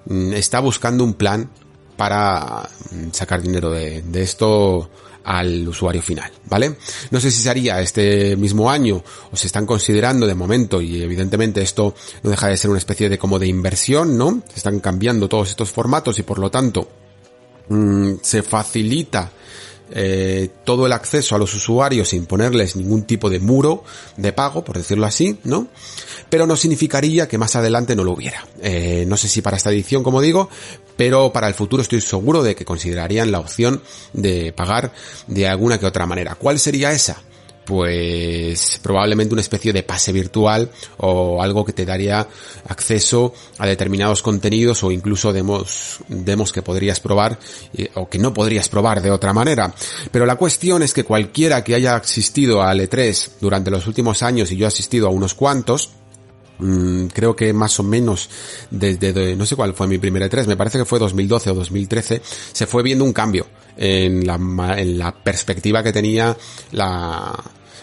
está 0.06 0.60
buscando 0.60 1.04
un 1.04 1.14
plan 1.14 1.50
para 1.96 2.68
sacar 3.12 3.42
dinero 3.42 3.70
de, 3.70 4.02
esto 4.14 4.88
al 5.22 5.68
usuario 5.68 6.00
final, 6.00 6.30
¿vale? 6.46 6.76
No 7.10 7.20
sé 7.20 7.30
si 7.30 7.42
se 7.42 7.50
haría 7.50 7.80
este 7.82 8.36
mismo 8.36 8.70
año 8.70 9.04
o 9.30 9.36
se 9.36 9.46
están 9.46 9.66
considerando 9.66 10.26
de 10.26 10.34
momento 10.34 10.80
y 10.80 11.02
evidentemente 11.02 11.60
esto 11.60 11.94
no 12.22 12.30
deja 12.30 12.48
de 12.48 12.56
ser 12.56 12.70
una 12.70 12.78
especie 12.78 13.10
de 13.10 13.18
como 13.18 13.38
de 13.38 13.46
inversión, 13.46 14.16
¿no? 14.16 14.42
Se 14.48 14.56
están 14.56 14.80
cambiando 14.80 15.28
todos 15.28 15.50
estos 15.50 15.70
formatos 15.70 16.18
y 16.18 16.22
por 16.22 16.38
lo 16.38 16.50
tanto 16.50 16.88
mmm, 17.68 18.14
se 18.22 18.42
facilita 18.42 19.30
eh, 19.92 20.48
todo 20.64 20.86
el 20.86 20.92
acceso 20.92 21.34
a 21.34 21.38
los 21.38 21.54
usuarios 21.54 22.08
sin 22.08 22.26
ponerles 22.26 22.76
ningún 22.76 23.02
tipo 23.02 23.28
de 23.28 23.40
muro 23.40 23.84
de 24.16 24.32
pago, 24.32 24.64
por 24.64 24.76
decirlo 24.76 25.06
así, 25.06 25.38
¿no? 25.44 25.68
Pero 26.28 26.46
no 26.46 26.56
significaría 26.56 27.28
que 27.28 27.38
más 27.38 27.56
adelante 27.56 27.96
no 27.96 28.04
lo 28.04 28.12
hubiera. 28.12 28.46
Eh, 28.62 29.04
no 29.06 29.16
sé 29.16 29.28
si 29.28 29.42
para 29.42 29.56
esta 29.56 29.70
edición, 29.70 30.02
como 30.02 30.20
digo, 30.20 30.48
pero 30.96 31.32
para 31.32 31.48
el 31.48 31.54
futuro 31.54 31.82
estoy 31.82 32.00
seguro 32.00 32.42
de 32.42 32.54
que 32.54 32.64
considerarían 32.64 33.32
la 33.32 33.40
opción 33.40 33.82
de 34.12 34.52
pagar 34.52 34.92
de 35.26 35.48
alguna 35.48 35.78
que 35.78 35.86
otra 35.86 36.06
manera. 36.06 36.34
¿Cuál 36.34 36.58
sería 36.58 36.92
esa? 36.92 37.22
Pues 37.70 38.80
probablemente 38.82 39.32
una 39.32 39.42
especie 39.42 39.72
de 39.72 39.84
pase 39.84 40.10
virtual 40.10 40.68
o 40.96 41.40
algo 41.40 41.64
que 41.64 41.72
te 41.72 41.86
daría 41.86 42.26
acceso 42.66 43.32
a 43.58 43.66
determinados 43.68 44.22
contenidos 44.22 44.82
o 44.82 44.90
incluso 44.90 45.32
demos, 45.32 45.98
demos 46.08 46.52
que 46.52 46.62
podrías 46.62 46.98
probar 46.98 47.38
eh, 47.72 47.88
o 47.94 48.08
que 48.08 48.18
no 48.18 48.34
podrías 48.34 48.68
probar 48.68 49.00
de 49.00 49.12
otra 49.12 49.32
manera. 49.32 49.72
Pero 50.10 50.26
la 50.26 50.34
cuestión 50.34 50.82
es 50.82 50.92
que 50.92 51.04
cualquiera 51.04 51.62
que 51.62 51.76
haya 51.76 51.94
asistido 51.94 52.60
al 52.60 52.80
E3 52.80 53.34
durante 53.40 53.70
los 53.70 53.86
últimos 53.86 54.24
años 54.24 54.50
y 54.50 54.56
yo 54.56 54.64
he 54.64 54.68
asistido 54.68 55.06
a 55.06 55.10
unos 55.10 55.34
cuantos, 55.34 55.90
Mm, 56.60 57.06
creo 57.06 57.34
que 57.34 57.52
más 57.54 57.80
o 57.80 57.82
menos 57.82 58.28
desde, 58.70 59.34
no 59.34 59.46
sé 59.46 59.56
cuál 59.56 59.72
fue 59.72 59.86
mi 59.86 59.96
primera 59.98 60.28
E3, 60.28 60.46
me 60.46 60.56
parece 60.56 60.78
que 60.78 60.84
fue 60.84 60.98
2012 60.98 61.50
o 61.50 61.54
2013, 61.54 62.20
se 62.52 62.66
fue 62.66 62.82
viendo 62.82 63.04
un 63.04 63.14
cambio 63.14 63.46
en 63.76 64.26
la, 64.26 64.34
en 64.78 64.98
la 64.98 65.14
perspectiva 65.14 65.82
que 65.82 65.92
tenía 65.92 66.36
la, 66.72 67.32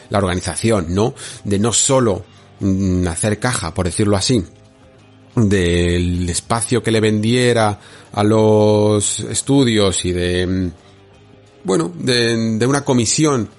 la 0.09 0.17
organización, 0.17 0.93
¿no? 0.93 1.13
De 1.43 1.59
no 1.59 1.73
solo 1.73 2.23
mm, 2.59 3.07
hacer 3.07 3.39
caja, 3.39 3.73
por 3.73 3.85
decirlo 3.85 4.17
así, 4.17 4.43
del 5.35 6.27
espacio 6.29 6.81
que 6.81 6.91
le 6.91 6.99
vendiera 6.99 7.79
a 8.11 8.23
los 8.23 9.19
estudios 9.19 10.03
y 10.05 10.11
de, 10.11 10.47
mm, 10.47 10.71
bueno, 11.63 11.91
de, 11.95 12.65
una 12.65 12.83
comisión 12.83 13.49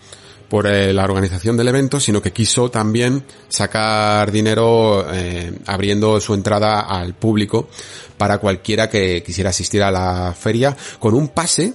por 0.49 0.67
eh, 0.67 0.93
la 0.93 1.05
organización 1.05 1.57
del 1.57 1.69
evento, 1.69 2.01
sino 2.01 2.23
que 2.23 2.33
quiso 2.33 2.71
también 2.71 3.23
sacar 3.49 4.33
dinero 4.33 5.07
eh, 5.13 5.53
abriendo 5.67 6.19
su 6.21 6.35
entrada 6.35 6.81
al 6.81 7.15
público 7.15 7.69
para 8.17 8.39
cualquiera 8.39 8.89
que 8.89 9.23
quisiera 9.23 9.51
asistir 9.51 9.83
a 9.83 9.91
la 9.91 10.35
feria 10.37 10.77
con 10.99 11.15
un 11.15 11.29
pase 11.29 11.75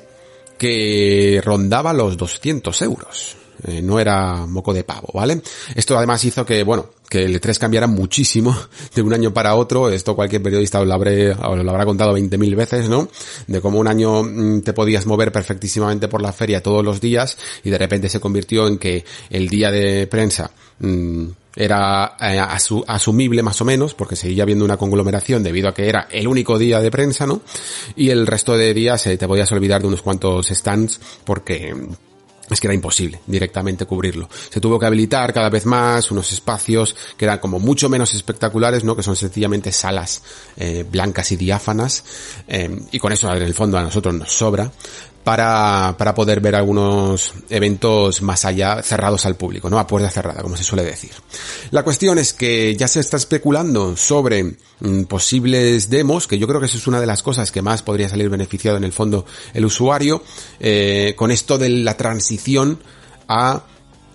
que 0.57 1.41
rondaba 1.43 1.93
los 1.93 2.17
200 2.17 2.81
euros. 2.81 3.42
Eh, 3.65 3.81
no 3.81 3.99
era 3.99 4.45
moco 4.45 4.73
de 4.73 4.83
pavo, 4.83 5.09
¿vale? 5.13 5.41
Esto 5.75 5.97
además 5.97 6.23
hizo 6.25 6.45
que, 6.45 6.63
bueno, 6.63 6.87
que 7.09 7.23
el 7.23 7.39
E3 7.39 7.57
cambiara 7.57 7.87
muchísimo 7.87 8.55
de 8.95 9.01
un 9.01 9.13
año 9.13 9.33
para 9.33 9.55
otro. 9.55 9.89
Esto 9.89 10.15
cualquier 10.15 10.41
periodista 10.41 10.83
lo, 10.83 10.93
habré, 10.93 11.33
lo 11.33 11.69
habrá 11.69 11.85
contado 11.85 12.17
20.000 12.17 12.55
veces, 12.55 12.89
¿no? 12.89 13.07
De 13.47 13.61
cómo 13.61 13.79
un 13.79 13.87
año 13.87 14.23
mm, 14.23 14.61
te 14.61 14.73
podías 14.73 15.05
mover 15.05 15.31
perfectísimamente 15.31 16.07
por 16.07 16.21
la 16.21 16.33
feria 16.33 16.61
todos 16.61 16.83
los 16.83 16.99
días 16.99 17.37
y 17.63 17.69
de 17.69 17.77
repente 17.77 18.09
se 18.09 18.19
convirtió 18.19 18.67
en 18.67 18.77
que 18.77 19.05
el 19.29 19.47
día 19.47 19.71
de 19.71 20.07
prensa 20.07 20.51
mmm, 20.79 21.25
era 21.55 22.17
eh, 22.19 22.39
asumible 22.87 23.43
más 23.43 23.61
o 23.61 23.65
menos, 23.65 23.93
porque 23.93 24.15
seguía 24.15 24.43
habiendo 24.43 24.65
una 24.65 24.77
conglomeración 24.77 25.43
debido 25.43 25.69
a 25.69 25.73
que 25.73 25.87
era 25.87 26.07
el 26.11 26.27
único 26.27 26.57
día 26.57 26.79
de 26.79 26.91
prensa, 26.91 27.27
¿no? 27.27 27.41
Y 27.95 28.09
el 28.09 28.25
resto 28.25 28.57
de 28.57 28.73
días 28.73 29.05
eh, 29.07 29.17
te 29.17 29.27
podías 29.27 29.51
olvidar 29.51 29.81
de 29.81 29.87
unos 29.87 30.01
cuantos 30.01 30.47
stands 30.47 30.99
porque 31.23 31.73
es 32.53 32.61
que 32.61 32.67
era 32.67 32.73
imposible 32.73 33.19
directamente 33.27 33.85
cubrirlo. 33.85 34.29
Se 34.49 34.59
tuvo 34.59 34.79
que 34.79 34.85
habilitar 34.85 35.33
cada 35.33 35.49
vez 35.49 35.65
más 35.65 36.11
unos 36.11 36.31
espacios 36.31 36.95
que 37.17 37.25
eran 37.25 37.39
como 37.39 37.59
mucho 37.59 37.89
menos 37.89 38.13
espectaculares, 38.13 38.83
¿no? 38.83 38.95
Que 38.95 39.03
son 39.03 39.15
sencillamente 39.15 39.71
salas 39.71 40.23
eh, 40.57 40.85
blancas 40.89 41.31
y 41.31 41.35
diáfanas. 41.35 42.03
Eh, 42.47 42.79
y 42.91 42.99
con 42.99 43.11
eso 43.11 43.33
en 43.33 43.43
el 43.43 43.53
fondo 43.53 43.77
a 43.77 43.83
nosotros 43.83 44.13
nos 44.13 44.31
sobra 44.31 44.71
para, 45.23 45.95
para 45.97 46.13
poder 46.13 46.41
ver 46.41 46.55
algunos 46.55 47.33
eventos 47.49 48.21
más 48.21 48.45
allá 48.45 48.81
cerrados 48.83 49.25
al 49.25 49.35
público, 49.35 49.69
¿no? 49.69 49.79
A 49.79 49.87
puerta 49.87 50.09
cerrada, 50.09 50.41
como 50.41 50.57
se 50.57 50.63
suele 50.63 50.83
decir. 50.83 51.11
La 51.71 51.83
cuestión 51.83 52.19
es 52.19 52.33
que 52.33 52.75
ya 52.75 52.87
se 52.87 52.99
está 52.99 53.17
especulando 53.17 53.95
sobre 53.95 54.43
mm, 54.43 55.03
posibles 55.03 55.89
demos, 55.89 56.27
que 56.27 56.37
yo 56.37 56.47
creo 56.47 56.59
que 56.59 56.65
eso 56.65 56.77
es 56.77 56.87
una 56.87 56.99
de 56.99 57.07
las 57.07 57.23
cosas 57.23 57.51
que 57.51 57.61
más 57.61 57.81
podría 57.83 58.09
salir 58.09 58.29
beneficiado 58.29 58.77
en 58.77 58.83
el 58.83 58.91
fondo 58.91 59.25
el 59.53 59.65
usuario, 59.65 60.23
eh, 60.59 61.13
con 61.15 61.31
esto 61.31 61.57
de 61.57 61.69
la 61.69 61.95
transición 61.95 62.79
a 63.27 63.63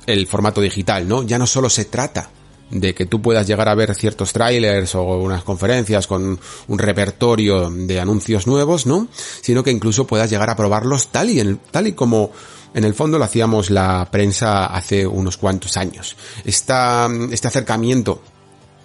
el 0.06 0.26
formato 0.26 0.60
digital, 0.60 1.08
¿no? 1.08 1.22
Ya 1.22 1.38
no 1.38 1.46
solo 1.46 1.70
se 1.70 1.86
trata 1.86 2.30
de 2.70 2.94
que 2.94 3.06
tú 3.06 3.22
puedas 3.22 3.46
llegar 3.46 3.68
a 3.68 3.74
ver 3.74 3.94
ciertos 3.94 4.32
trailers 4.32 4.94
o 4.94 5.02
unas 5.02 5.42
conferencias 5.42 6.06
con 6.06 6.38
un 6.68 6.78
repertorio 6.78 7.70
de 7.70 8.00
anuncios 8.00 8.46
nuevos, 8.46 8.86
¿no? 8.86 9.08
Sino 9.40 9.62
que 9.62 9.70
incluso 9.70 10.06
puedas 10.06 10.30
llegar 10.30 10.50
a 10.50 10.56
probarlos 10.56 11.08
tal 11.08 11.30
y, 11.30 11.40
en, 11.40 11.58
tal 11.70 11.86
y 11.86 11.92
como 11.92 12.30
en 12.74 12.84
el 12.84 12.94
fondo 12.94 13.18
lo 13.18 13.24
hacíamos 13.24 13.70
la 13.70 14.08
prensa 14.10 14.66
hace 14.66 15.06
unos 15.06 15.36
cuantos 15.36 15.76
años. 15.76 16.16
Esta, 16.44 17.08
este 17.30 17.48
acercamiento 17.48 18.20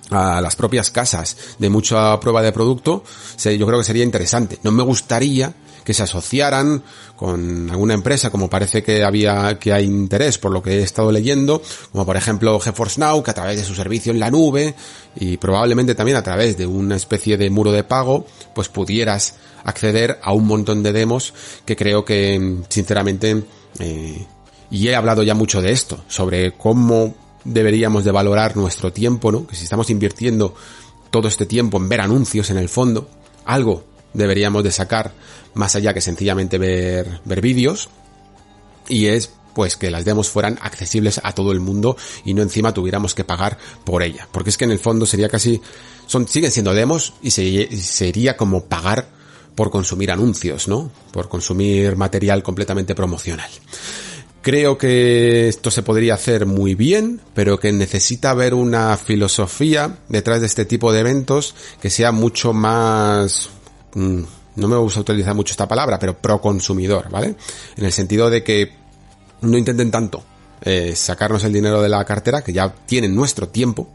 a 0.09 0.41
las 0.41 0.55
propias 0.55 0.91
casas 0.91 1.37
de 1.57 1.69
mucha 1.69 2.19
prueba 2.19 2.41
de 2.41 2.51
producto, 2.51 3.03
yo 3.43 3.65
creo 3.65 3.79
que 3.79 3.85
sería 3.85 4.03
interesante. 4.03 4.59
No 4.63 4.71
me 4.71 4.83
gustaría 4.83 5.53
que 5.83 5.93
se 5.93 6.03
asociaran 6.03 6.83
con 7.15 7.69
alguna 7.69 7.93
empresa, 7.93 8.29
como 8.29 8.49
parece 8.49 8.83
que 8.83 9.03
había, 9.03 9.57
que 9.59 9.73
hay 9.73 9.85
interés 9.85 10.37
por 10.37 10.51
lo 10.51 10.61
que 10.61 10.79
he 10.79 10.83
estado 10.83 11.11
leyendo, 11.11 11.61
como 11.91 12.05
por 12.05 12.17
ejemplo 12.17 12.59
GeForce 12.59 12.99
Now, 12.99 13.23
que 13.23 13.31
a 13.31 13.33
través 13.33 13.57
de 13.57 13.63
su 13.63 13.75
servicio 13.75 14.11
en 14.11 14.19
la 14.19 14.31
nube 14.31 14.75
y 15.15 15.37
probablemente 15.37 15.95
también 15.95 16.17
a 16.17 16.23
través 16.23 16.57
de 16.57 16.65
una 16.65 16.95
especie 16.95 17.37
de 17.37 17.49
muro 17.49 17.71
de 17.71 17.83
pago, 17.83 18.25
pues 18.53 18.69
pudieras 18.69 19.35
acceder 19.63 20.19
a 20.21 20.33
un 20.33 20.47
montón 20.47 20.83
de 20.83 20.91
demos 20.91 21.33
que 21.65 21.75
creo 21.75 22.03
que, 22.03 22.57
sinceramente, 22.69 23.43
eh, 23.79 24.25
y 24.69 24.87
he 24.87 24.95
hablado 24.95 25.23
ya 25.23 25.35
mucho 25.35 25.61
de 25.61 25.71
esto, 25.71 26.03
sobre 26.07 26.53
cómo 26.53 27.15
deberíamos 27.45 28.03
de 28.03 28.11
valorar 28.11 28.55
nuestro 28.57 28.91
tiempo, 28.91 29.31
¿no? 29.31 29.45
Que 29.45 29.55
si 29.55 29.63
estamos 29.63 29.89
invirtiendo 29.89 30.55
todo 31.11 31.27
este 31.27 31.45
tiempo 31.45 31.77
en 31.77 31.89
ver 31.89 32.01
anuncios 32.01 32.49
en 32.49 32.57
el 32.57 32.69
fondo, 32.69 33.07
algo 33.45 33.83
deberíamos 34.13 34.63
de 34.63 34.71
sacar 34.71 35.11
más 35.53 35.75
allá 35.75 35.93
que 35.93 36.01
sencillamente 36.01 36.57
ver, 36.57 37.21
ver 37.25 37.41
vídeos 37.41 37.89
y 38.87 39.07
es 39.07 39.31
pues 39.53 39.77
que 39.77 39.91
las 39.91 40.05
demos 40.05 40.29
fueran 40.29 40.57
accesibles 40.61 41.21
a 41.23 41.33
todo 41.33 41.51
el 41.51 41.59
mundo 41.59 41.95
y 42.25 42.33
no 42.33 42.41
encima 42.41 42.73
tuviéramos 42.73 43.13
que 43.13 43.23
pagar 43.23 43.57
por 43.83 44.03
ella. 44.03 44.27
Porque 44.31 44.49
es 44.49 44.57
que 44.57 44.65
en 44.65 44.71
el 44.71 44.79
fondo 44.79 45.05
sería 45.05 45.29
casi, 45.29 45.61
son, 46.07 46.27
siguen 46.27 46.51
siendo 46.51 46.73
demos 46.73 47.13
y 47.21 47.31
sería 47.31 48.35
como 48.35 48.65
pagar 48.65 49.07
por 49.55 49.69
consumir 49.69 50.11
anuncios, 50.11 50.67
¿no? 50.67 50.91
Por 51.11 51.29
consumir 51.29 51.95
material 51.95 52.41
completamente 52.41 52.95
promocional. 52.95 53.49
Creo 54.41 54.77
que 54.77 55.47
esto 55.47 55.71
se 55.71 55.83
podría 55.83 56.15
hacer 56.15 56.45
muy 56.45 56.75
bien, 56.75 57.21
pero 57.33 57.59
que 57.59 57.71
necesita 57.71 58.31
haber 58.31 58.53
una 58.53 58.97
filosofía 58.97 59.99
detrás 60.09 60.41
de 60.41 60.47
este 60.47 60.65
tipo 60.65 60.91
de 60.91 60.99
eventos 60.99 61.55
que 61.81 61.89
sea 61.89 62.11
mucho 62.11 62.51
más 62.51 63.49
no 63.95 64.67
me 64.67 64.77
gusta 64.77 65.01
utilizar 65.01 65.35
mucho 65.35 65.51
esta 65.51 65.67
palabra, 65.67 65.99
pero 65.99 66.17
pro 66.17 66.39
consumidor, 66.41 67.09
¿vale? 67.09 67.35
En 67.75 67.85
el 67.85 67.91
sentido 67.91 68.29
de 68.29 68.43
que 68.43 68.73
no 69.41 69.57
intenten 69.57 69.91
tanto 69.91 70.23
eh, 70.61 70.93
sacarnos 70.95 71.43
el 71.43 71.53
dinero 71.53 71.81
de 71.81 71.89
la 71.89 72.03
cartera, 72.05 72.43
que 72.43 72.53
ya 72.53 72.73
tienen 72.85 73.15
nuestro 73.15 73.49
tiempo, 73.49 73.89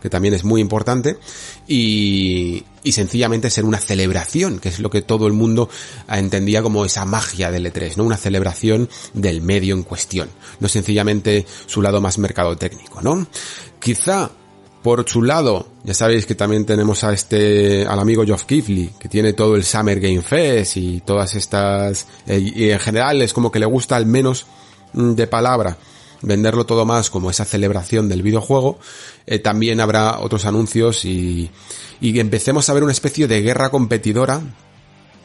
que 0.00 0.10
también 0.10 0.34
es 0.34 0.44
muy 0.44 0.60
importante, 0.60 1.18
y, 1.66 2.64
y 2.82 2.92
sencillamente 2.92 3.50
ser 3.50 3.64
una 3.64 3.78
celebración, 3.78 4.58
que 4.58 4.68
es 4.68 4.78
lo 4.78 4.90
que 4.90 5.02
todo 5.02 5.26
el 5.26 5.32
mundo 5.32 5.68
entendía 6.08 6.62
como 6.62 6.84
esa 6.84 7.04
magia 7.04 7.50
del 7.50 7.66
E3, 7.66 7.96
¿no? 7.96 8.04
Una 8.04 8.16
celebración 8.16 8.88
del 9.12 9.42
medio 9.42 9.74
en 9.74 9.82
cuestión, 9.82 10.28
no 10.60 10.68
sencillamente 10.68 11.46
su 11.66 11.82
lado 11.82 12.00
más 12.00 12.18
mercadotécnico, 12.18 13.02
¿no? 13.02 13.26
Quizá 13.80 14.30
por 14.84 15.08
su 15.08 15.22
lado, 15.22 15.66
ya 15.82 15.94
sabéis 15.94 16.26
que 16.26 16.34
también 16.34 16.66
tenemos 16.66 17.04
a 17.04 17.12
este, 17.14 17.86
al 17.86 17.98
amigo 17.98 18.22
Geoff 18.22 18.44
Keighley, 18.44 18.90
que 19.00 19.08
tiene 19.08 19.32
todo 19.32 19.56
el 19.56 19.64
Summer 19.64 19.98
Game 19.98 20.20
Fest 20.20 20.76
y 20.76 21.00
todas 21.00 21.34
estas, 21.36 22.06
eh, 22.26 22.52
y 22.54 22.68
en 22.68 22.78
general 22.78 23.22
es 23.22 23.32
como 23.32 23.50
que 23.50 23.58
le 23.58 23.64
gusta 23.64 23.96
al 23.96 24.04
menos 24.04 24.44
mm, 24.92 25.12
de 25.12 25.26
palabra 25.26 25.78
venderlo 26.20 26.66
todo 26.66 26.84
más 26.84 27.08
como 27.08 27.30
esa 27.30 27.46
celebración 27.46 28.10
del 28.10 28.22
videojuego, 28.22 28.78
eh, 29.26 29.38
también 29.38 29.80
habrá 29.80 30.20
otros 30.20 30.44
anuncios 30.44 31.06
y, 31.06 31.50
y 32.02 32.20
empecemos 32.20 32.68
a 32.68 32.74
ver 32.74 32.82
una 32.82 32.92
especie 32.92 33.26
de 33.26 33.40
guerra 33.40 33.70
competidora 33.70 34.42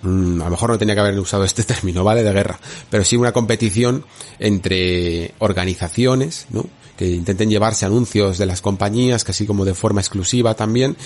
mm, 0.01 0.41
a 0.41 0.45
lo 0.45 0.51
mejor 0.51 0.71
no 0.71 0.77
tenía 0.77 0.95
que 0.95 1.01
haber 1.01 1.19
usado 1.19 1.43
este 1.43 1.63
término, 1.65 2.03
¿vale? 2.03 2.23
De 2.23 2.31
guerra, 2.31 2.59
pero 2.89 3.03
sí 3.03 3.15
una 3.15 3.31
competición 3.31 4.05
entre 4.39 5.33
organizaciones, 5.39 6.47
¿no? 6.49 6.65
que 6.99 7.07
intenten 7.07 7.49
llevarse 7.49 7.85
anuncios 7.85 8.37
de 8.37 8.45
las 8.45 8.59
compañías, 8.59 9.23
casi 9.23 9.45
como 9.45 9.63
de 9.63 9.73
forma 9.73 10.01
exclusiva 10.01 10.53
también, 10.55 10.97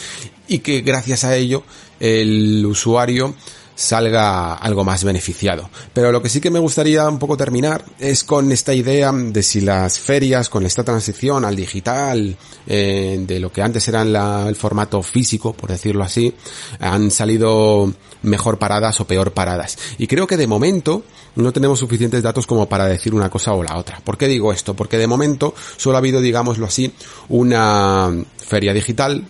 y 0.47 0.57
que 0.59 0.81
gracias 0.81 1.23
a 1.23 1.35
ello 1.35 1.63
el 1.99 2.65
usuario 2.65 3.35
salga 3.75 4.55
algo 4.55 4.83
más 4.83 5.03
beneficiado. 5.03 5.69
Pero 5.93 6.11
lo 6.11 6.21
que 6.21 6.29
sí 6.29 6.41
que 6.41 6.49
me 6.49 6.59
gustaría 6.59 7.07
un 7.07 7.19
poco 7.19 7.37
terminar 7.37 7.85
es 7.99 8.23
con 8.23 8.51
esta 8.51 8.73
idea 8.73 9.11
de 9.11 9.43
si 9.43 9.61
las 9.61 9.99
ferias, 9.99 10.49
con 10.49 10.65
esta 10.65 10.83
transición 10.83 11.45
al 11.45 11.55
digital, 11.55 12.35
eh, 12.67 13.23
de 13.25 13.39
lo 13.39 13.51
que 13.51 13.61
antes 13.61 13.87
era 13.87 14.01
el 14.01 14.55
formato 14.55 15.01
físico, 15.01 15.53
por 15.53 15.69
decirlo 15.69 16.03
así, 16.03 16.33
han 16.79 17.11
salido 17.11 17.93
mejor 18.24 18.57
paradas 18.57 18.99
o 18.99 19.07
peor 19.07 19.34
paradas. 19.34 19.78
Y 19.97 20.07
creo 20.07 20.28
que 20.28 20.38
de 20.38 20.47
momento 20.47 21.03
no 21.36 21.53
tenemos 21.53 21.80
suficientes 21.80 22.24
datos 22.24 22.47
como 22.47 22.67
para 22.67 22.86
decir 22.86 23.13
una 23.13 23.30
cosa 23.30 23.53
o 23.53 23.63
la 23.63 23.78
otra. 23.78 23.99
¿Por 24.03 24.17
qué 24.17 24.28
digo 24.28 24.51
esto? 24.51 24.74
Porque 24.74 24.97
de 24.97 25.07
momento 25.07 25.53
solo 25.78 25.97
ha 25.97 25.99
habido, 25.99 26.21
digámoslo 26.21 26.65
así, 26.65 26.93
una 27.30 28.11
feria 28.38 28.74
digital 28.74 29.26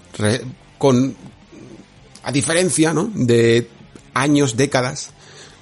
con 0.77 1.15
a 2.23 2.31
diferencia, 2.31 2.93
¿no? 2.93 3.11
De 3.13 3.67
años, 4.13 4.55
décadas 4.55 5.11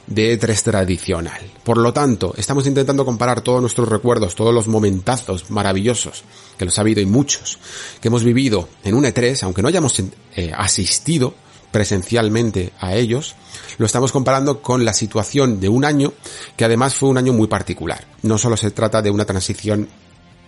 de 0.07 0.39
E3 0.39 0.61
tradicional. 0.61 1.41
Por 1.63 1.77
lo 1.77 1.93
tanto, 1.93 2.33
estamos 2.37 2.67
intentando 2.67 3.05
comparar 3.05 3.41
todos 3.41 3.61
nuestros 3.61 3.87
recuerdos, 3.87 4.35
todos 4.35 4.53
los 4.53 4.67
momentazos 4.67 5.49
maravillosos, 5.49 6.23
que 6.57 6.65
los 6.65 6.77
ha 6.77 6.81
habido 6.81 7.01
y 7.01 7.05
muchos, 7.05 7.57
que 8.01 8.09
hemos 8.09 8.23
vivido 8.23 8.67
en 8.83 8.95
un 8.95 9.05
E3, 9.05 9.43
aunque 9.43 9.61
no 9.61 9.69
hayamos 9.69 10.01
eh, 10.35 10.51
asistido 10.55 11.33
presencialmente 11.71 12.73
a 12.79 12.95
ellos, 12.95 13.35
lo 13.77 13.85
estamos 13.85 14.11
comparando 14.11 14.61
con 14.61 14.85
la 14.85 14.93
situación 14.93 15.59
de 15.59 15.69
un 15.69 15.85
año 15.85 16.13
que 16.55 16.65
además 16.65 16.95
fue 16.95 17.09
un 17.09 17.17
año 17.17 17.33
muy 17.33 17.47
particular. 17.47 18.05
No 18.21 18.37
solo 18.37 18.57
se 18.57 18.71
trata 18.71 19.01
de 19.01 19.11
una 19.11 19.25
transición 19.25 19.87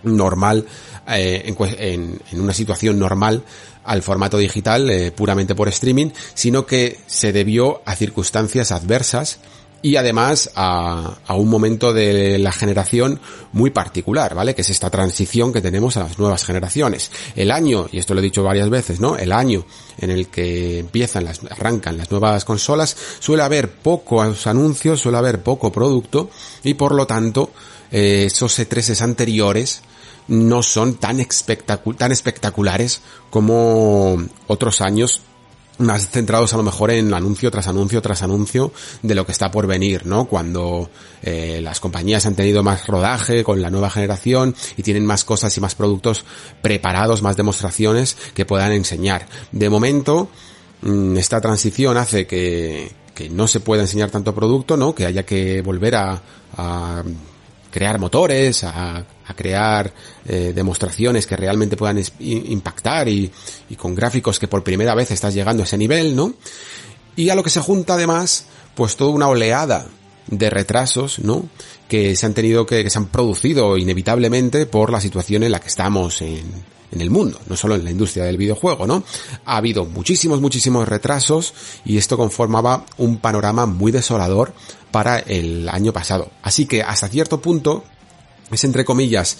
normal, 0.04 0.66
eh, 1.08 1.54
en, 1.78 2.20
una 2.40 2.52
situación 2.52 2.98
normal 2.98 3.42
al 3.84 4.02
formato 4.02 4.38
digital 4.38 4.88
eh, 4.90 5.12
puramente 5.12 5.54
por 5.54 5.68
streaming, 5.68 6.10
sino 6.34 6.66
que 6.66 7.00
se 7.06 7.32
debió 7.32 7.82
a 7.84 7.96
circunstancias 7.96 8.72
adversas 8.72 9.38
y 9.84 9.96
además 9.96 10.50
a, 10.54 11.18
a, 11.26 11.34
un 11.34 11.50
momento 11.50 11.92
de 11.92 12.38
la 12.38 12.52
generación 12.52 13.20
muy 13.52 13.68
particular, 13.68 14.34
¿vale? 14.34 14.54
Que 14.54 14.62
es 14.62 14.70
esta 14.70 14.88
transición 14.88 15.52
que 15.52 15.60
tenemos 15.60 15.98
a 15.98 16.04
las 16.04 16.18
nuevas 16.18 16.42
generaciones. 16.46 17.10
El 17.36 17.50
año, 17.50 17.86
y 17.92 17.98
esto 17.98 18.14
lo 18.14 18.20
he 18.20 18.22
dicho 18.22 18.42
varias 18.42 18.70
veces, 18.70 18.98
¿no? 18.98 19.18
El 19.18 19.30
año 19.30 19.66
en 19.98 20.10
el 20.10 20.28
que 20.28 20.78
empiezan 20.78 21.26
las, 21.26 21.42
arrancan 21.50 21.98
las 21.98 22.10
nuevas 22.10 22.46
consolas, 22.46 22.96
suele 23.18 23.42
haber 23.42 23.72
pocos 23.72 24.46
anuncios, 24.46 25.02
suele 25.02 25.18
haber 25.18 25.42
poco 25.42 25.70
producto 25.70 26.30
y 26.62 26.72
por 26.72 26.94
lo 26.94 27.06
tanto, 27.06 27.50
eh, 27.92 28.24
esos 28.28 28.58
E3 28.58 29.02
anteriores 29.02 29.82
no 30.28 30.62
son 30.62 30.94
tan, 30.94 31.18
tan 31.98 32.10
espectaculares 32.10 33.02
como 33.28 34.16
otros 34.46 34.80
años 34.80 35.20
más 35.78 36.08
centrados 36.08 36.54
a 36.54 36.56
lo 36.56 36.62
mejor 36.62 36.90
en 36.90 37.12
anuncio 37.12 37.50
tras 37.50 37.66
anuncio 37.66 38.00
tras 38.00 38.22
anuncio 38.22 38.72
de 39.02 39.14
lo 39.14 39.26
que 39.26 39.32
está 39.32 39.50
por 39.50 39.66
venir, 39.66 40.06
¿no? 40.06 40.26
Cuando 40.26 40.90
eh, 41.22 41.60
las 41.62 41.80
compañías 41.80 42.26
han 42.26 42.36
tenido 42.36 42.62
más 42.62 42.86
rodaje 42.86 43.42
con 43.44 43.60
la 43.60 43.70
nueva 43.70 43.90
generación 43.90 44.54
y 44.76 44.82
tienen 44.82 45.04
más 45.04 45.24
cosas 45.24 45.56
y 45.56 45.60
más 45.60 45.74
productos 45.74 46.24
preparados, 46.62 47.22
más 47.22 47.36
demostraciones 47.36 48.16
que 48.34 48.44
puedan 48.44 48.72
enseñar. 48.72 49.26
De 49.52 49.68
momento, 49.68 50.28
mm, 50.82 51.16
esta 51.16 51.40
transición 51.40 51.96
hace 51.96 52.26
que, 52.26 52.92
que 53.14 53.28
no 53.28 53.48
se 53.48 53.60
pueda 53.60 53.82
enseñar 53.82 54.10
tanto 54.10 54.34
producto, 54.34 54.76
¿no? 54.76 54.94
Que 54.94 55.06
haya 55.06 55.24
que 55.24 55.60
volver 55.62 55.96
a, 55.96 56.22
a 56.56 57.02
crear 57.70 57.98
motores, 57.98 58.62
a, 58.62 59.04
a 59.26 59.34
crear 59.34 59.92
eh, 60.26 60.52
demostraciones 60.54 61.26
que 61.26 61.36
realmente 61.36 61.76
puedan 61.76 62.02
impactar 62.18 63.08
y, 63.08 63.30
y, 63.68 63.76
con 63.76 63.94
gráficos 63.94 64.38
que 64.38 64.48
por 64.48 64.62
primera 64.62 64.94
vez 64.94 65.10
estás 65.10 65.34
llegando 65.34 65.62
a 65.62 65.66
ese 65.66 65.78
nivel, 65.78 66.14
¿no? 66.14 66.34
Y 67.16 67.30
a 67.30 67.34
lo 67.34 67.42
que 67.42 67.50
se 67.50 67.60
junta 67.60 67.94
además, 67.94 68.46
pues 68.74 68.96
toda 68.96 69.10
una 69.10 69.28
oleada 69.28 69.86
de 70.26 70.50
retrasos, 70.50 71.18
¿no? 71.20 71.48
Que 71.88 72.16
se 72.16 72.26
han 72.26 72.34
tenido 72.34 72.66
que, 72.66 72.82
que 72.82 72.90
se 72.90 72.98
han 72.98 73.06
producido 73.06 73.76
inevitablemente 73.76 74.66
por 74.66 74.90
la 74.90 75.00
situación 75.00 75.42
en 75.42 75.52
la 75.52 75.60
que 75.60 75.68
estamos 75.68 76.22
en, 76.22 76.44
en 76.94 77.00
el 77.00 77.10
mundo, 77.10 77.38
no 77.48 77.56
solo 77.56 77.74
en 77.74 77.84
la 77.84 77.90
industria 77.90 78.24
del 78.24 78.36
videojuego, 78.36 78.86
¿no? 78.86 79.02
Ha 79.44 79.56
habido 79.56 79.84
muchísimos, 79.84 80.40
muchísimos 80.40 80.88
retrasos 80.88 81.54
y 81.84 81.98
esto 81.98 82.16
conformaba 82.16 82.86
un 82.96 83.18
panorama 83.18 83.66
muy 83.66 83.92
desolador 83.92 84.54
para 84.90 85.18
el 85.18 85.68
año 85.68 85.92
pasado. 85.92 86.30
Así 86.42 86.66
que 86.66 86.82
hasta 86.82 87.08
cierto 87.08 87.40
punto 87.40 87.84
es 88.54 88.64
entre 88.64 88.84
comillas 88.84 89.38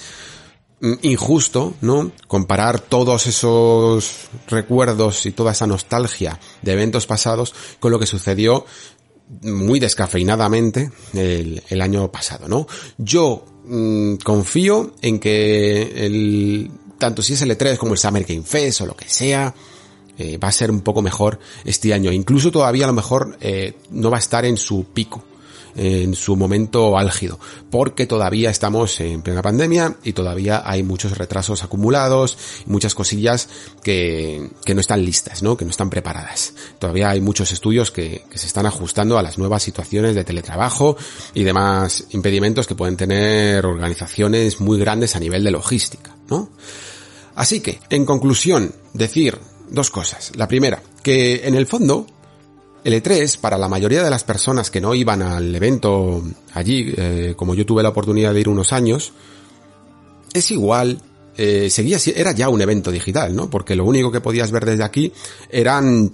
mm, 0.81 0.95
injusto, 1.03 1.75
¿no? 1.81 2.13
Comparar 2.27 2.81
todos 2.81 3.27
esos 3.27 4.29
recuerdos 4.49 5.27
y 5.27 5.33
toda 5.33 5.53
esa 5.53 5.67
nostalgia 5.67 6.39
de 6.63 6.73
eventos 6.73 7.07
pasados 7.07 7.55
con 7.81 7.93
lo 7.93 7.99
que 7.99 8.07
sucedió 8.07 8.67
muy 9.43 9.81
descafeinadamente 9.81 10.91
el, 11.15 11.81
año 11.81 12.11
pasado, 12.13 12.49
¿no? 12.49 12.67
Yo 12.99 13.45
mmm, 13.65 14.17
confío 14.17 14.95
en 15.01 15.19
que 15.19 16.07
el, 16.07 16.71
tanto 16.99 17.23
si 17.23 17.33
es 17.33 17.43
el 17.43 17.51
E3 17.51 17.77
como 17.77 17.93
el 17.93 17.99
Summer 17.99 18.25
Game 18.25 18.43
Fest 18.43 18.83
o 18.83 18.87
lo 18.87 18.97
que 18.97 19.09
sea, 19.09 19.55
eh, 20.17 20.39
va 20.39 20.49
a 20.49 20.53
ser 20.53 20.71
un 20.71 20.83
poco 20.83 21.03
mejor 21.03 21.41
este 21.65 21.93
año. 21.93 22.13
Incluso 22.13 22.51
todavía 22.51 22.85
a 22.85 22.89
lo 22.89 22.93
mejor 22.93 23.37
eh, 23.41 23.75
no 23.91 24.11
va 24.11 24.19
a 24.19 24.21
estar 24.21 24.45
en 24.45 24.57
su 24.57 24.85
pico, 24.85 25.25
en 25.77 26.15
su 26.15 26.37
momento 26.37 26.97
álgido, 26.99 27.39
porque 27.71 28.07
todavía 28.07 28.51
estamos 28.51 29.01
en 29.01 29.23
plena 29.23 29.43
pandemia 29.43 29.97
y 30.05 30.13
todavía 30.13 30.63
hay 30.65 30.83
muchos 30.83 31.17
retrasos 31.17 31.65
acumulados, 31.65 32.39
muchas 32.67 32.95
cosillas 32.95 33.49
que, 33.83 34.51
que 34.65 34.75
no 34.75 34.81
están 34.81 35.05
listas, 35.05 35.43
¿no? 35.43 35.57
que 35.57 35.65
no 35.65 35.71
están 35.71 35.91
preparadas. 35.91 36.55
Todavía 36.79 37.11
hay 37.11 37.21
muchos 37.21 37.53
estudios 37.53 37.91
que, 37.91 38.25
que 38.31 38.39
se 38.39 38.47
están 38.47 38.67
ajustando 38.67 39.19
a 39.19 39.23
las 39.23 39.39
nuevas 39.39 39.63
situaciones 39.63 40.15
de 40.15 40.25
teletrabajo 40.25 40.97
y 41.35 41.45
demás 41.45 42.07
impedimentos 42.11 42.67
que 42.67 42.75
pueden 42.75 42.97
tener 42.97 43.67
organizaciones 43.67 44.61
muy 44.61 44.79
grandes 44.79 45.17
a 45.17 45.21
nivel 45.21 45.45
de 45.45 45.51
logística, 45.51 46.17
¿no? 46.29 46.51
Así 47.35 47.61
que, 47.61 47.81
en 47.91 48.05
conclusión, 48.05 48.73
decir 48.93 49.39
dos 49.69 49.91
cosas. 49.91 50.33
La 50.37 50.49
primera, 50.49 50.83
que 51.03 51.43
en 51.45 51.55
el 51.55 51.67
fondo, 51.67 52.07
el 52.85 53.03
E3, 53.03 53.39
para 53.39 53.57
la 53.57 53.69
mayoría 53.69 54.03
de 54.03 54.11
las 54.11 54.25
personas 54.25 54.71
que 54.71 54.81
no 54.81 54.95
iban 54.95 55.23
al 55.23 55.55
evento 55.55 56.23
allí, 56.53 56.93
eh, 56.97 57.35
como 57.37 57.55
yo 57.55 57.65
tuve 57.65 57.83
la 57.83 57.89
oportunidad 57.89 58.35
de 58.35 58.41
ir 58.41 58.49
unos 58.49 58.73
años, 58.73 59.13
es 60.35 60.51
igual, 60.51 61.01
eh, 61.37 61.71
seguía, 61.71 61.99
era 62.15 62.33
ya 62.33 62.51
un 62.51 62.61
evento 62.61 62.91
digital, 62.91 63.35
¿no? 63.35 63.49
Porque 63.49 63.75
lo 63.75 63.85
único 63.87 64.13
que 64.13 64.21
podías 64.21 64.51
ver 64.51 64.67
desde 64.67 64.85
aquí 64.85 65.13
eran 65.51 66.13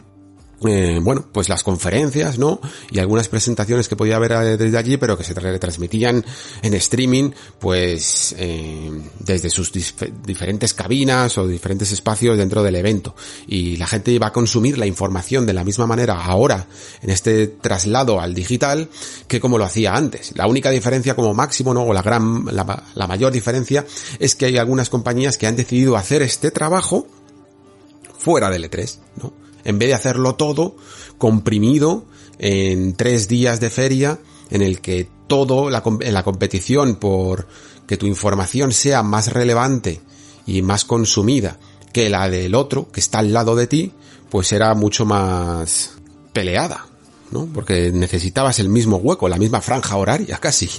eh, 0.69 0.99
bueno, 1.01 1.25
pues 1.33 1.49
las 1.49 1.63
conferencias, 1.63 2.39
¿no? 2.39 2.61
Y 2.91 2.99
algunas 2.99 3.29
presentaciones 3.29 3.89
que 3.89 3.97
podía 3.97 4.19
ver 4.19 4.33
eh, 4.33 4.57
desde 4.59 4.77
allí, 4.77 4.97
pero 4.99 5.17
que 5.17 5.25
se 5.25 5.33
retransmitían 5.33 6.25
en 6.63 6.75
streaming, 6.75 7.31
pues 7.59 8.35
eh, 8.39 8.91
desde 9.19 9.49
sus 9.49 9.73
diferentes 9.73 10.75
cabinas 10.75 11.39
o 11.39 11.47
diferentes 11.47 11.93
espacios 11.93 12.37
dentro 12.37 12.63
del 12.63 12.77
evento. 12.77 13.15
Y 13.47 13.77
la 13.77 13.87
gente 13.87 14.11
iba 14.11 14.27
a 14.27 14.33
consumir 14.33 14.77
la 14.77 14.87
información 14.87 15.47
de 15.47 15.55
la 15.55 15.65
misma 15.65 15.87
manera 15.87 16.23
ahora, 16.23 16.67
en 17.01 17.09
este 17.09 17.47
traslado 17.47 18.21
al 18.21 18.35
digital, 18.35 18.91
que 19.29 19.41
como 19.41 19.57
lo 19.57 19.65
hacía 19.65 19.95
antes. 19.95 20.33
La 20.37 20.47
única 20.47 20.71
diferencia 20.71 21.17
como 21.17 21.33
máximo, 21.33 21.73
¿no? 21.73 21.85
O 21.85 21.95
la 21.95 22.03
gran, 22.03 22.45
la, 22.45 22.85
la 22.95 23.07
mayor 23.07 23.33
diferencia 23.33 23.87
es 24.19 24.35
que 24.35 24.47
hay 24.47 24.59
algunas 24.59 24.91
compañías 24.91 25.39
que 25.39 25.47
han 25.47 25.57
decidido 25.57 25.97
hacer 25.97 26.21
este 26.21 26.51
trabajo 26.51 27.07
fuera 28.19 28.51
del 28.51 28.71
E3, 28.71 28.99
¿no? 29.17 29.50
En 29.65 29.79
vez 29.79 29.89
de 29.89 29.95
hacerlo 29.95 30.35
todo 30.35 30.77
comprimido 31.19 32.05
en 32.39 32.95
tres 32.95 33.29
días 33.29 33.61
de 33.61 33.71
feria 33.71 34.19
en 34.51 34.63
el 34.63 34.81
que 34.81 35.09
todo 35.27 35.71
la, 35.71 35.83
la 36.01 36.23
competición 36.23 36.97
por 36.97 37.47
que 37.87 37.97
tu 37.97 38.07
información 38.07 38.73
sea 38.73 39.03
más 39.03 39.33
relevante 39.33 40.01
y 40.47 40.63
más 40.63 40.85
consumida 40.85 41.59
que 41.93 42.09
la 42.09 42.29
del 42.29 42.55
otro 42.55 42.91
que 42.91 43.01
está 43.01 43.19
al 43.19 43.33
lado 43.33 43.57
de 43.57 43.67
ti, 43.67 43.93
pues 44.31 44.53
era 44.53 44.75
mucho 44.75 45.05
más 45.05 45.93
peleada, 46.33 46.87
¿no? 47.31 47.49
Porque 47.53 47.91
necesitabas 47.93 48.59
el 48.61 48.69
mismo 48.69 48.97
hueco, 48.97 49.29
la 49.29 49.39
misma 49.39 49.61
franja 49.61 49.97
horaria 49.97 50.39
casi 50.39 50.71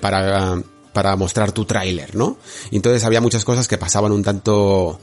para 0.00 0.62
para 0.92 1.16
mostrar 1.16 1.52
tu 1.52 1.64
tráiler, 1.64 2.14
¿no? 2.14 2.38
Entonces 2.70 3.04
había 3.04 3.20
muchas 3.20 3.44
cosas 3.44 3.68
que 3.68 3.78
pasaban 3.78 4.12
un 4.12 4.22
tanto 4.22 4.98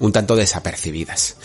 un 0.00 0.12
tanto 0.12 0.36
desapercibidas. 0.36 1.36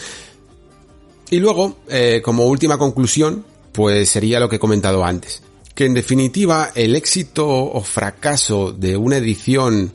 Y 1.29 1.39
luego, 1.39 1.77
eh, 1.89 2.21
como 2.23 2.45
última 2.45 2.77
conclusión, 2.77 3.45
pues 3.71 4.09
sería 4.09 4.39
lo 4.39 4.49
que 4.49 4.55
he 4.55 4.59
comentado 4.59 5.03
antes. 5.05 5.43
Que 5.75 5.85
en 5.85 5.93
definitiva 5.93 6.71
el 6.75 6.95
éxito 6.95 7.47
o 7.47 7.81
fracaso 7.81 8.71
de 8.71 8.97
una 8.97 9.17
edición 9.17 9.93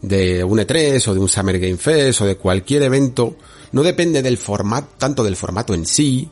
de 0.00 0.44
un 0.44 0.58
E3 0.58 1.08
o 1.08 1.14
de 1.14 1.20
un 1.20 1.28
Summer 1.28 1.58
Game 1.58 1.76
Fest 1.76 2.20
o 2.20 2.26
de 2.26 2.36
cualquier 2.36 2.82
evento 2.82 3.36
no 3.72 3.82
depende 3.82 4.22
del 4.22 4.38
formato, 4.38 4.88
tanto 4.98 5.24
del 5.24 5.36
formato 5.36 5.74
en 5.74 5.86
sí, 5.86 6.30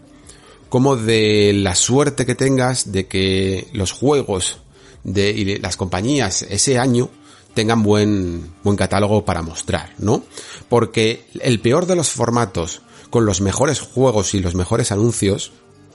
como 0.68 0.96
de 0.96 1.52
la 1.54 1.74
suerte 1.74 2.24
que 2.24 2.34
tengas 2.34 2.92
de 2.92 3.06
que 3.06 3.68
los 3.72 3.92
juegos 3.92 4.58
de, 5.02 5.32
de 5.32 5.58
las 5.58 5.76
compañías 5.76 6.42
ese 6.42 6.78
año 6.78 7.10
tengan 7.54 7.82
buen, 7.82 8.54
buen 8.62 8.76
catálogo 8.76 9.24
para 9.24 9.42
mostrar, 9.42 9.94
¿no? 9.98 10.24
Porque 10.68 11.26
el 11.40 11.60
peor 11.60 11.86
de 11.86 11.96
los 11.96 12.08
formatos 12.10 12.82
con 13.14 13.26
los 13.26 13.40
mejores 13.40 13.78
juegos 13.78 14.34
y 14.34 14.40
los 14.40 14.56
mejores 14.56 14.90
anuncios, 14.90 15.52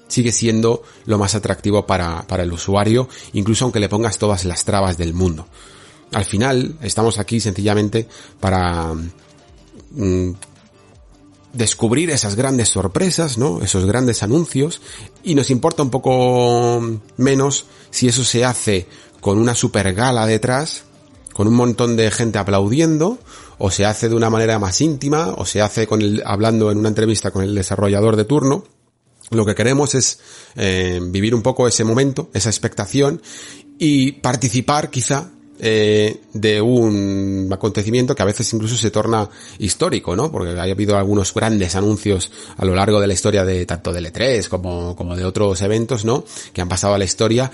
sigue 0.08 0.32
siendo 0.32 0.84
lo 1.06 1.18
más 1.18 1.36
atractivo 1.36 1.86
para, 1.86 2.26
para 2.28 2.44
el 2.44 2.54
usuario, 2.54 3.10
incluso 3.34 3.66
aunque 3.66 3.82
le 3.82 3.90
pongas 3.90 4.18
todas 4.18 4.46
las 4.46 4.64
trabas 4.64 4.98
del 4.98 5.14
mundo. 5.14 5.46
Al 6.14 6.24
final, 6.24 6.78
estamos 6.82 7.20
aquí 7.20 7.42
sencillamente 7.42 8.08
para 8.40 8.94
mm, 9.92 10.30
descubrir 11.52 12.10
esas 12.10 12.38
grandes 12.38 12.70
sorpresas, 12.70 13.38
¿no? 13.38 13.62
Esos 13.62 13.86
grandes 13.86 14.24
anuncios, 14.24 14.82
y 15.22 15.36
nos 15.36 15.50
importa 15.50 15.84
un 15.84 15.90
poco 15.90 16.82
menos 17.18 17.66
si 17.90 18.08
eso 18.08 18.24
se 18.24 18.46
hace 18.46 18.88
con 19.20 19.38
una 19.38 19.56
super 19.56 19.94
gala 19.94 20.26
detrás, 20.26 20.84
con 21.34 21.50
un 21.50 21.56
montón 21.56 21.98
de 21.98 22.12
gente 22.12 22.40
aplaudiendo, 22.40 23.20
o 23.60 23.70
se 23.70 23.86
hace 23.86 24.10
de 24.10 24.16
una 24.16 24.30
manera 24.30 24.58
más 24.58 24.82
íntima, 24.82 25.34
o 25.38 25.46
se 25.46 25.62
hace 25.62 25.86
con 25.86 26.02
el, 26.02 26.24
hablando 26.26 26.72
en 26.72 26.80
una 26.80 26.90
entrevista 26.90 27.32
con 27.32 27.44
el 27.44 27.54
desarrollador 27.54 28.16
de 28.16 28.26
turno. 28.26 28.64
Lo 29.30 29.46
que 29.46 29.54
queremos 29.54 29.94
es 29.94 30.20
eh, 30.56 31.00
vivir 31.02 31.36
un 31.36 31.44
poco 31.44 31.68
ese 31.68 31.84
momento, 31.84 32.30
esa 32.34 32.50
expectación, 32.50 33.22
y 33.78 34.14
participar 34.14 34.90
quizá 34.90 35.30
eh, 35.62 36.22
de 36.34 36.62
un 36.62 37.50
acontecimiento 37.52 38.16
que 38.16 38.22
a 38.22 38.26
veces 38.26 38.54
incluso 38.54 38.78
se 38.78 38.92
torna 38.92 39.30
histórico, 39.58 40.16
¿no? 40.16 40.32
Porque 40.32 40.58
ha 40.58 40.64
habido 40.64 40.98
algunos 40.98 41.34
grandes 41.34 41.76
anuncios 41.76 42.32
a 42.56 42.64
lo 42.64 42.74
largo 42.76 43.02
de 43.02 43.08
la 43.08 43.14
historia 43.14 43.44
de 43.44 43.66
tanto 43.66 43.92
de 43.92 44.02
E3 44.02 44.48
como, 44.48 44.96
como 44.96 45.18
de 45.18 45.26
otros 45.26 45.62
eventos, 45.62 46.06
¿no? 46.06 46.24
Que 46.54 46.62
han 46.62 46.70
pasado 46.70 46.94
a 46.94 46.98
la 46.98 47.04
historia 47.04 47.52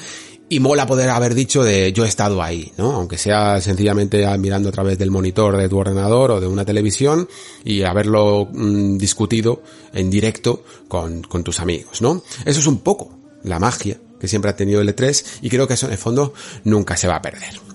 y 0.47 0.59
mola 0.59 0.85
poder 0.85 1.09
haber 1.09 1.33
dicho 1.33 1.63
de 1.63 1.91
yo 1.91 2.05
he 2.05 2.07
estado 2.07 2.41
ahí, 2.41 2.71
¿no? 2.77 2.91
Aunque 2.91 3.17
sea 3.17 3.59
sencillamente 3.61 4.25
mirando 4.37 4.69
a 4.69 4.71
través 4.71 4.97
del 4.97 5.11
monitor 5.11 5.57
de 5.57 5.69
tu 5.69 5.77
ordenador 5.77 6.31
o 6.31 6.41
de 6.41 6.47
una 6.47 6.65
televisión 6.65 7.27
y 7.63 7.83
haberlo 7.83 8.47
mm, 8.51 8.97
discutido 8.97 9.63
en 9.93 10.09
directo 10.09 10.63
con, 10.87 11.23
con 11.23 11.43
tus 11.43 11.59
amigos, 11.59 12.01
¿no? 12.01 12.23
Eso 12.45 12.59
es 12.59 12.67
un 12.67 12.79
poco 12.79 13.17
la 13.43 13.59
magia 13.59 13.99
que 14.19 14.27
siempre 14.27 14.51
ha 14.51 14.55
tenido 14.55 14.81
el 14.81 14.95
E3 14.95 15.39
y 15.41 15.49
creo 15.49 15.67
que 15.67 15.73
eso 15.73 15.87
en 15.87 15.93
el 15.93 15.97
fondo 15.97 16.33
nunca 16.63 16.95
se 16.97 17.07
va 17.07 17.17
a 17.17 17.21
perder. 17.21 17.74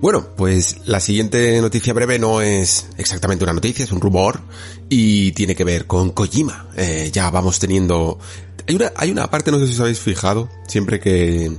Bueno, 0.00 0.28
pues 0.34 0.78
la 0.86 0.98
siguiente 0.98 1.60
noticia 1.60 1.92
breve 1.92 2.18
no 2.18 2.40
es 2.40 2.86
exactamente 2.96 3.44
una 3.44 3.52
noticia, 3.52 3.84
es 3.84 3.92
un 3.92 4.00
rumor 4.00 4.40
y 4.88 5.32
tiene 5.32 5.54
que 5.54 5.64
ver 5.64 5.86
con 5.86 6.10
Kojima. 6.10 6.68
Eh, 6.76 7.10
ya 7.12 7.30
vamos 7.30 7.58
teniendo... 7.58 8.18
Hay 8.66 8.76
una, 8.76 8.92
hay 8.96 9.10
una 9.10 9.30
parte, 9.30 9.50
no 9.50 9.58
sé 9.58 9.66
si 9.66 9.74
os 9.74 9.80
habéis 9.80 10.00
fijado, 10.00 10.48
siempre 10.66 11.00
que, 11.00 11.52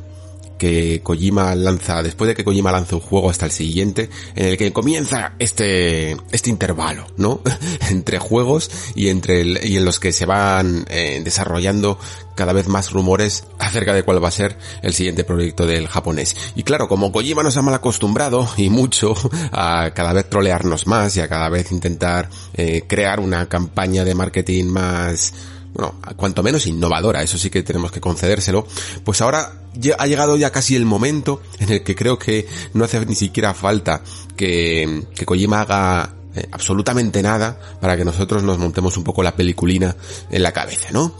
que 0.61 1.01
Kojima 1.01 1.55
lanza, 1.55 2.03
después 2.03 2.27
de 2.27 2.35
que 2.35 2.43
Kojima 2.43 2.71
lanza 2.71 2.95
un 2.95 3.01
juego 3.01 3.31
hasta 3.31 3.47
el 3.47 3.51
siguiente, 3.51 4.11
en 4.35 4.45
el 4.45 4.57
que 4.59 4.71
comienza 4.71 5.33
este, 5.39 6.15
este 6.31 6.51
intervalo, 6.51 7.07
¿no? 7.17 7.41
entre 7.89 8.19
juegos 8.19 8.69
y 8.93 9.07
entre 9.07 9.41
el, 9.41 9.59
y 9.63 9.77
en 9.77 9.85
los 9.85 9.99
que 9.99 10.11
se 10.11 10.27
van 10.27 10.85
eh, 10.87 11.19
desarrollando 11.23 11.97
cada 12.35 12.53
vez 12.53 12.67
más 12.67 12.91
rumores 12.91 13.45
acerca 13.57 13.91
de 13.95 14.03
cuál 14.03 14.23
va 14.23 14.27
a 14.27 14.31
ser 14.31 14.55
el 14.83 14.93
siguiente 14.93 15.23
proyecto 15.23 15.65
del 15.65 15.87
japonés. 15.87 16.35
Y 16.55 16.61
claro, 16.61 16.87
como 16.87 17.11
Kojima 17.11 17.41
nos 17.41 17.57
ha 17.57 17.63
mal 17.63 17.73
acostumbrado 17.73 18.47
y 18.55 18.69
mucho 18.69 19.15
a 19.51 19.89
cada 19.95 20.13
vez 20.13 20.29
trolearnos 20.29 20.85
más 20.85 21.17
y 21.17 21.21
a 21.21 21.27
cada 21.27 21.49
vez 21.49 21.71
intentar 21.71 22.29
eh, 22.53 22.83
crear 22.87 23.19
una 23.19 23.49
campaña 23.49 24.05
de 24.05 24.13
marketing 24.13 24.65
más 24.65 25.33
bueno, 25.73 25.95
cuanto 26.15 26.43
menos 26.43 26.67
innovadora, 26.67 27.23
eso 27.23 27.37
sí 27.37 27.49
que 27.49 27.63
tenemos 27.63 27.91
que 27.91 28.01
concedérselo, 28.01 28.67
pues 29.03 29.21
ahora 29.21 29.61
ha 29.97 30.07
llegado 30.07 30.35
ya 30.37 30.51
casi 30.51 30.75
el 30.75 30.85
momento 30.85 31.41
en 31.59 31.71
el 31.71 31.83
que 31.83 31.95
creo 31.95 32.19
que 32.19 32.47
no 32.73 32.83
hace 32.83 33.05
ni 33.05 33.15
siquiera 33.15 33.53
falta 33.53 34.01
que, 34.35 35.05
que 35.15 35.25
Kojima 35.25 35.61
haga 35.61 36.13
eh, 36.35 36.47
absolutamente 36.51 37.21
nada 37.21 37.59
para 37.79 37.97
que 37.97 38.05
nosotros 38.05 38.43
nos 38.43 38.57
montemos 38.57 38.97
un 38.97 39.03
poco 39.03 39.23
la 39.23 39.35
peliculina 39.35 39.95
en 40.29 40.43
la 40.43 40.51
cabeza, 40.51 40.89
¿no? 40.91 41.15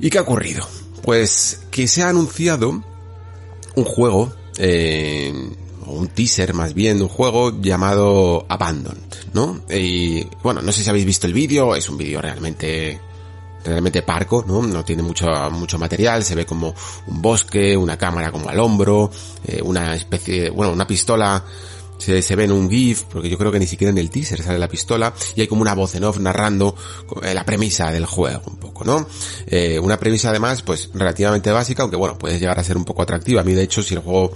¿Y 0.00 0.10
qué 0.10 0.18
ha 0.18 0.22
ocurrido? 0.22 0.66
Pues 1.02 1.60
que 1.70 1.88
se 1.88 2.02
ha 2.02 2.08
anunciado 2.08 2.82
un 3.74 3.84
juego, 3.84 4.32
eh, 4.58 5.32
o 5.86 5.92
un 5.92 6.08
teaser 6.08 6.54
más 6.54 6.74
bien, 6.74 7.02
un 7.02 7.08
juego 7.08 7.60
llamado 7.60 8.46
Abandoned, 8.48 9.02
¿no? 9.32 9.60
Y 9.70 10.26
bueno, 10.42 10.62
no 10.62 10.72
sé 10.72 10.82
si 10.82 10.90
habéis 10.90 11.06
visto 11.06 11.26
el 11.26 11.32
vídeo, 11.32 11.74
es 11.74 11.88
un 11.88 11.98
vídeo 11.98 12.20
realmente 12.20 13.00
realmente 13.64 14.02
parco, 14.02 14.44
¿no? 14.46 14.62
No 14.62 14.84
tiene 14.84 15.02
mucho, 15.02 15.26
mucho 15.50 15.78
material, 15.78 16.24
se 16.24 16.34
ve 16.34 16.46
como 16.46 16.74
un 17.06 17.22
bosque, 17.22 17.76
una 17.76 17.96
cámara 17.96 18.30
como 18.30 18.48
al 18.48 18.58
hombro, 18.60 19.10
eh, 19.46 19.60
una 19.62 19.94
especie 19.94 20.50
bueno, 20.50 20.72
una 20.72 20.86
pistola, 20.86 21.44
se, 21.98 22.20
se, 22.20 22.36
ve 22.36 22.44
en 22.44 22.52
un 22.52 22.68
GIF, 22.68 23.04
porque 23.04 23.30
yo 23.30 23.38
creo 23.38 23.52
que 23.52 23.60
ni 23.60 23.66
siquiera 23.66 23.90
en 23.90 23.98
el 23.98 24.10
teaser 24.10 24.42
sale 24.42 24.58
la 24.58 24.68
pistola, 24.68 25.12
y 25.36 25.40
hay 25.40 25.46
como 25.46 25.62
una 25.62 25.74
voz 25.74 25.94
en 25.94 26.04
off 26.04 26.18
narrando 26.18 26.74
eh, 27.22 27.32
la 27.32 27.44
premisa 27.44 27.92
del 27.92 28.06
juego, 28.06 28.42
un 28.46 28.56
poco, 28.56 28.84
¿no? 28.84 29.06
Eh, 29.46 29.78
una 29.78 29.98
premisa 29.98 30.30
además, 30.30 30.62
pues, 30.62 30.90
relativamente 30.94 31.50
básica, 31.52 31.82
aunque 31.82 31.96
bueno, 31.96 32.18
puede 32.18 32.40
llegar 32.40 32.58
a 32.58 32.64
ser 32.64 32.76
un 32.76 32.84
poco 32.84 33.02
atractiva. 33.02 33.42
A 33.42 33.44
mí, 33.44 33.52
de 33.52 33.62
hecho, 33.62 33.82
si 33.82 33.94
el 33.94 34.00
juego 34.00 34.32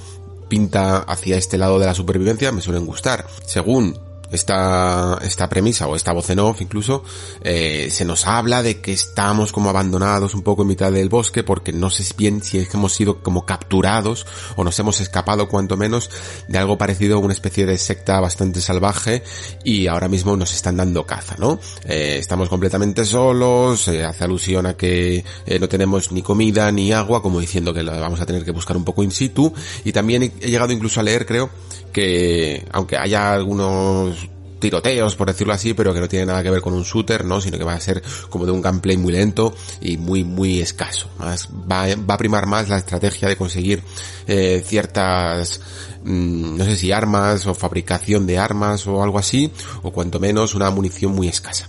pinta 0.48 0.98
hacia 0.98 1.36
este 1.36 1.58
lado 1.58 1.78
de 1.78 1.86
la 1.86 1.94
supervivencia, 1.94 2.52
me 2.52 2.62
suelen 2.62 2.86
gustar. 2.86 3.26
Según 3.46 3.98
esta, 4.30 5.18
esta 5.22 5.48
premisa 5.48 5.86
o 5.86 5.96
esta 5.96 6.12
voz 6.12 6.30
en 6.30 6.38
off 6.38 6.60
incluso, 6.60 7.04
eh, 7.42 7.88
se 7.90 8.04
nos 8.04 8.26
habla 8.26 8.62
de 8.62 8.80
que 8.80 8.92
estamos 8.92 9.52
como 9.52 9.70
abandonados 9.70 10.34
un 10.34 10.42
poco 10.42 10.62
en 10.62 10.68
mitad 10.68 10.92
del 10.92 11.08
bosque 11.08 11.42
porque 11.42 11.72
no 11.72 11.90
sé 11.90 12.04
bien 12.16 12.42
si 12.42 12.58
es 12.58 12.68
que 12.68 12.76
hemos 12.76 12.94
sido 12.94 13.22
como 13.22 13.46
capturados 13.46 14.26
o 14.56 14.64
nos 14.64 14.78
hemos 14.78 15.00
escapado 15.00 15.48
cuanto 15.48 15.76
menos 15.76 16.10
de 16.48 16.58
algo 16.58 16.78
parecido 16.78 17.16
a 17.16 17.20
una 17.20 17.32
especie 17.32 17.66
de 17.66 17.78
secta 17.78 18.20
bastante 18.20 18.60
salvaje 18.60 19.22
y 19.64 19.86
ahora 19.86 20.08
mismo 20.08 20.36
nos 20.36 20.54
están 20.54 20.76
dando 20.76 21.04
caza, 21.06 21.36
¿no? 21.38 21.58
Eh, 21.84 22.16
estamos 22.18 22.48
completamente 22.48 23.04
solos, 23.04 23.88
eh, 23.88 24.04
hace 24.04 24.24
alusión 24.24 24.66
a 24.66 24.76
que 24.76 25.24
eh, 25.46 25.58
no 25.58 25.68
tenemos 25.68 26.12
ni 26.12 26.22
comida 26.22 26.70
ni 26.72 26.92
agua, 26.92 27.22
como 27.22 27.40
diciendo 27.40 27.72
que 27.72 27.82
lo 27.82 27.98
vamos 27.98 28.20
a 28.20 28.26
tener 28.26 28.44
que 28.44 28.50
buscar 28.50 28.76
un 28.76 28.84
poco 28.84 29.02
in 29.02 29.10
situ 29.10 29.52
y 29.84 29.92
también 29.92 30.22
he 30.22 30.50
llegado 30.50 30.72
incluso 30.72 31.00
a 31.00 31.02
leer, 31.02 31.26
creo, 31.26 31.50
que 31.92 32.66
aunque 32.72 32.96
haya 32.96 33.32
algunos 33.32 34.25
tiroteos, 34.58 35.16
por 35.16 35.28
decirlo 35.28 35.52
así, 35.52 35.74
pero 35.74 35.92
que 35.92 36.00
no 36.00 36.08
tiene 36.08 36.26
nada 36.26 36.42
que 36.42 36.50
ver 36.50 36.60
con 36.60 36.74
un 36.74 36.82
shooter, 36.82 37.24
¿no? 37.24 37.40
Sino 37.40 37.58
que 37.58 37.64
va 37.64 37.74
a 37.74 37.80
ser 37.80 38.02
como 38.30 38.46
de 38.46 38.52
un 38.52 38.62
gameplay 38.62 38.96
muy 38.96 39.12
lento 39.12 39.54
y 39.80 39.96
muy, 39.96 40.24
muy 40.24 40.60
escaso. 40.60 41.08
Más, 41.18 41.48
va, 41.48 41.84
a 41.84 42.18
primar 42.18 42.46
más 42.46 42.68
la 42.68 42.78
estrategia 42.78 43.28
de 43.28 43.36
conseguir 43.36 43.82
eh, 44.26 44.62
ciertas, 44.66 45.60
mmm, 46.04 46.56
no 46.56 46.64
sé 46.64 46.76
si 46.76 46.92
armas 46.92 47.46
o 47.46 47.54
fabricación 47.54 48.26
de 48.26 48.38
armas 48.38 48.86
o 48.86 49.02
algo 49.02 49.18
así, 49.18 49.50
o 49.82 49.92
cuanto 49.92 50.20
menos 50.20 50.54
una 50.54 50.70
munición 50.70 51.12
muy 51.12 51.28
escasa. 51.28 51.68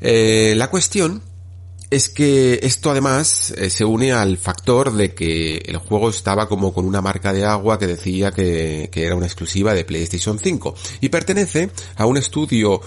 Eh, 0.00 0.54
la 0.56 0.68
cuestión 0.68 1.22
es 1.94 2.08
que 2.08 2.58
esto 2.62 2.90
además 2.90 3.52
eh, 3.56 3.70
se 3.70 3.84
une 3.84 4.12
al 4.12 4.36
factor 4.36 4.92
de 4.92 5.14
que 5.14 5.58
el 5.58 5.76
juego 5.76 6.10
estaba 6.10 6.48
como 6.48 6.74
con 6.74 6.86
una 6.86 7.00
marca 7.00 7.32
de 7.32 7.44
agua 7.44 7.78
que 7.78 7.86
decía 7.86 8.32
que, 8.32 8.90
era 8.92 9.14
una 9.14 9.26
exclusiva 9.26 9.74
de 9.74 9.84
PlayStation 9.84 10.38
5 10.38 10.74
y 11.00 11.08
pertenece 11.10 11.70
a 11.96 12.06
un 12.06 12.16
estudio 12.16 12.80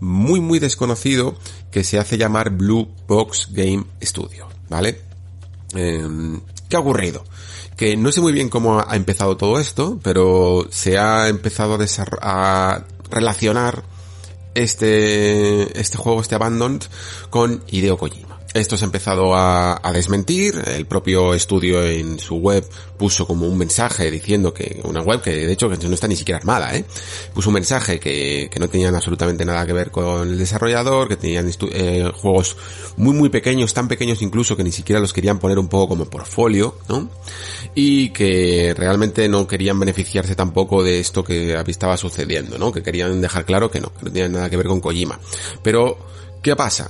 muy 0.00 0.40
muy 0.40 0.60
desconocido 0.60 1.36
que 1.70 1.84
se 1.84 1.98
hace 1.98 2.16
llamar 2.16 2.50
Blue 2.50 2.88
Box 3.06 3.48
Game 3.52 3.84
Studio, 4.02 4.48
¿vale? 4.70 5.00
Eh, 5.74 6.38
¿Qué 6.68 6.76
ha 6.76 6.80
ocurrido? 6.80 7.22
Que 7.76 7.98
no 7.98 8.12
sé 8.12 8.22
muy 8.22 8.32
bien 8.32 8.48
cómo 8.48 8.80
ha 8.80 8.96
empezado 8.96 9.36
todo 9.36 9.60
esto, 9.60 10.00
pero 10.02 10.66
se 10.70 10.96
ha 10.96 11.28
empezado 11.28 11.76
a, 11.76 11.78
a 12.22 12.84
relacionar 13.10 13.84
este, 14.54 15.78
este 15.78 15.98
juego, 15.98 16.22
este 16.22 16.36
Abandoned, 16.36 16.82
con 17.28 17.62
Hideo 17.66 17.98
Kojima. 17.98 18.33
Esto 18.54 18.76
se 18.76 18.84
ha 18.84 18.86
empezado 18.86 19.34
a, 19.34 19.80
desmentir, 19.92 20.54
el 20.66 20.86
propio 20.86 21.34
estudio 21.34 21.84
en 21.84 22.20
su 22.20 22.36
web 22.36 22.64
puso 22.96 23.26
como 23.26 23.48
un 23.48 23.58
mensaje 23.58 24.12
diciendo 24.12 24.54
que, 24.54 24.80
una 24.84 25.02
web 25.02 25.20
que 25.20 25.32
de 25.32 25.52
hecho 25.52 25.68
no 25.68 25.94
está 25.94 26.06
ni 26.06 26.14
siquiera 26.14 26.38
armada, 26.38 26.72
¿eh? 26.76 26.84
puso 27.34 27.50
un 27.50 27.54
mensaje 27.54 27.98
que, 27.98 28.48
que 28.48 28.60
no 28.60 28.68
tenían 28.68 28.94
absolutamente 28.94 29.44
nada 29.44 29.66
que 29.66 29.72
ver 29.72 29.90
con 29.90 30.28
el 30.28 30.38
desarrollador, 30.38 31.08
que 31.08 31.16
tenían 31.16 31.50
eh, 31.72 32.12
juegos 32.14 32.56
muy 32.96 33.12
muy 33.14 33.28
pequeños, 33.28 33.74
tan 33.74 33.88
pequeños 33.88 34.22
incluso 34.22 34.56
que 34.56 34.62
ni 34.62 34.70
siquiera 34.70 35.00
los 35.00 35.12
querían 35.12 35.40
poner 35.40 35.58
un 35.58 35.66
poco 35.66 35.88
como 35.88 36.04
portfolio, 36.04 36.76
¿no? 36.88 37.10
Y 37.74 38.10
que 38.10 38.72
realmente 38.76 39.28
no 39.28 39.48
querían 39.48 39.80
beneficiarse 39.80 40.36
tampoco 40.36 40.84
de 40.84 41.00
esto 41.00 41.24
que 41.24 41.60
estaba 41.66 41.96
sucediendo, 41.96 42.56
¿no? 42.56 42.70
Que 42.70 42.84
querían 42.84 43.20
dejar 43.20 43.44
claro 43.44 43.68
que 43.68 43.80
no, 43.80 43.88
que 43.88 44.04
no 44.04 44.12
tenían 44.12 44.30
nada 44.30 44.48
que 44.48 44.56
ver 44.56 44.68
con 44.68 44.80
Kojima. 44.80 45.18
Pero, 45.60 45.98
¿qué 46.40 46.54
pasa? 46.54 46.86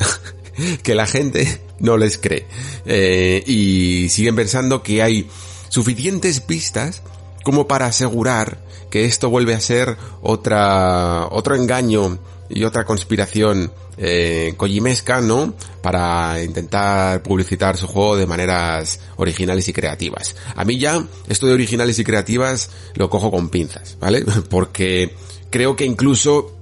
Que 0.83 0.95
la 0.95 1.07
gente 1.07 1.61
no 1.79 1.97
les 1.97 2.19
cree. 2.19 2.47
Eh, 2.87 3.43
y 3.47 4.09
siguen 4.09 4.37
pensando 4.37 4.83
que 4.83 5.03
hay 5.03 5.29
suficientes 5.69 6.41
pistas 6.41 7.03
como 7.43 7.67
para 7.67 7.87
asegurar 7.87 8.59
que 8.91 9.05
esto 9.05 9.29
vuelve 9.29 9.55
a 9.55 9.61
ser 9.61 9.97
otra, 10.23 11.27
otro 11.31 11.57
engaño 11.57 12.19
y 12.49 12.65
otra 12.65 12.85
conspiración 12.85 13.73
eh, 13.97 14.55
kojimesca, 14.57 15.21
¿no? 15.21 15.55
Para 15.83 16.43
intentar 16.43 17.23
publicitar 17.23 17.77
su 17.77 17.87
juego 17.87 18.17
de 18.17 18.27
maneras 18.27 19.01
originales 19.17 19.69
y 19.69 19.73
creativas. 19.73 20.35
A 20.55 20.65
mí 20.65 20.79
ya 20.79 21.05
esto 21.29 21.47
de 21.47 21.55
originales 21.55 21.99
y 21.99 22.05
creativas 22.05 22.71
lo 22.95 23.11
cojo 23.11 23.31
con 23.31 23.49
pinzas, 23.49 23.97
¿vale? 24.01 24.25
Porque 24.49 25.15
creo 25.51 25.77
que 25.77 25.85
incluso 25.85 26.57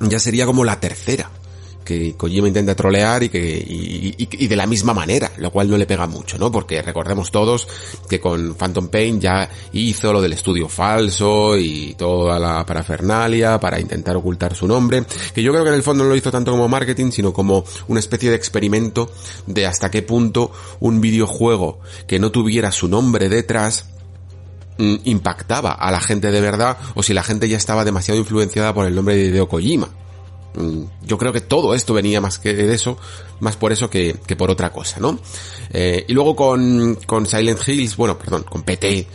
ya 0.00 0.18
sería 0.18 0.46
como 0.46 0.64
la 0.64 0.80
tercera 0.80 1.30
que 1.86 2.14
Kojima 2.16 2.48
intenta 2.48 2.74
trolear 2.74 3.22
y 3.22 3.28
que 3.30 3.38
y, 3.38 4.14
y, 4.18 4.28
y, 4.44 4.48
de 4.48 4.56
la 4.56 4.66
misma 4.66 4.92
manera, 4.92 5.30
lo 5.38 5.50
cual 5.50 5.70
no 5.70 5.78
le 5.78 5.86
pega 5.86 6.06
mucho, 6.06 6.36
¿no? 6.36 6.52
Porque 6.52 6.82
recordemos 6.82 7.30
todos 7.30 7.66
que 8.10 8.20
con 8.20 8.56
Phantom 8.56 8.88
Pain 8.88 9.20
ya 9.20 9.48
hizo 9.72 10.12
lo 10.12 10.20
del 10.20 10.34
estudio 10.34 10.68
falso 10.68 11.56
y 11.56 11.94
toda 11.96 12.38
la 12.38 12.66
parafernalia 12.66 13.58
para 13.60 13.80
intentar 13.80 14.16
ocultar 14.16 14.54
su 14.54 14.66
nombre, 14.66 15.04
que 15.32 15.42
yo 15.42 15.52
creo 15.52 15.62
que 15.62 15.70
en 15.70 15.76
el 15.76 15.82
fondo 15.82 16.04
no 16.04 16.10
lo 16.10 16.16
hizo 16.16 16.30
tanto 16.30 16.50
como 16.50 16.68
marketing, 16.68 17.12
sino 17.12 17.32
como 17.32 17.64
una 17.88 18.00
especie 18.00 18.30
de 18.30 18.36
experimento 18.36 19.10
de 19.46 19.64
hasta 19.64 19.90
qué 19.90 20.02
punto 20.02 20.50
un 20.80 21.00
videojuego 21.00 21.78
que 22.08 22.18
no 22.18 22.32
tuviera 22.32 22.72
su 22.72 22.88
nombre 22.88 23.28
detrás 23.28 23.86
mm, 24.78 24.96
impactaba 25.04 25.70
a 25.72 25.90
la 25.92 26.00
gente 26.00 26.32
de 26.32 26.40
verdad 26.40 26.76
o 26.96 27.04
si 27.04 27.14
la 27.14 27.22
gente 27.22 27.48
ya 27.48 27.56
estaba 27.56 27.84
demasiado 27.84 28.18
influenciada 28.18 28.74
por 28.74 28.86
el 28.86 28.94
nombre 28.94 29.16
de 29.16 29.26
Hideo 29.26 29.48
Kojima. 29.48 29.88
Mm, 30.56 30.84
yo 31.04 31.18
creo 31.18 31.32
que 31.32 31.42
todo 31.42 31.74
esto 31.74 31.92
venía 31.92 32.20
más 32.20 32.38
que 32.38 32.54
de 32.54 32.74
eso, 32.74 32.98
más 33.40 33.56
por 33.56 33.72
eso 33.72 33.90
que, 33.90 34.16
que 34.26 34.36
por 34.36 34.50
otra 34.50 34.72
cosa, 34.72 34.98
¿no? 35.00 35.18
Eh, 35.70 36.04
y 36.08 36.14
luego 36.14 36.34
con, 36.34 36.94
con 37.06 37.26
Silent 37.26 37.60
Hills, 37.66 37.96
bueno, 37.96 38.18
perdón, 38.18 38.44
con 38.44 38.62
PT, 38.62 39.06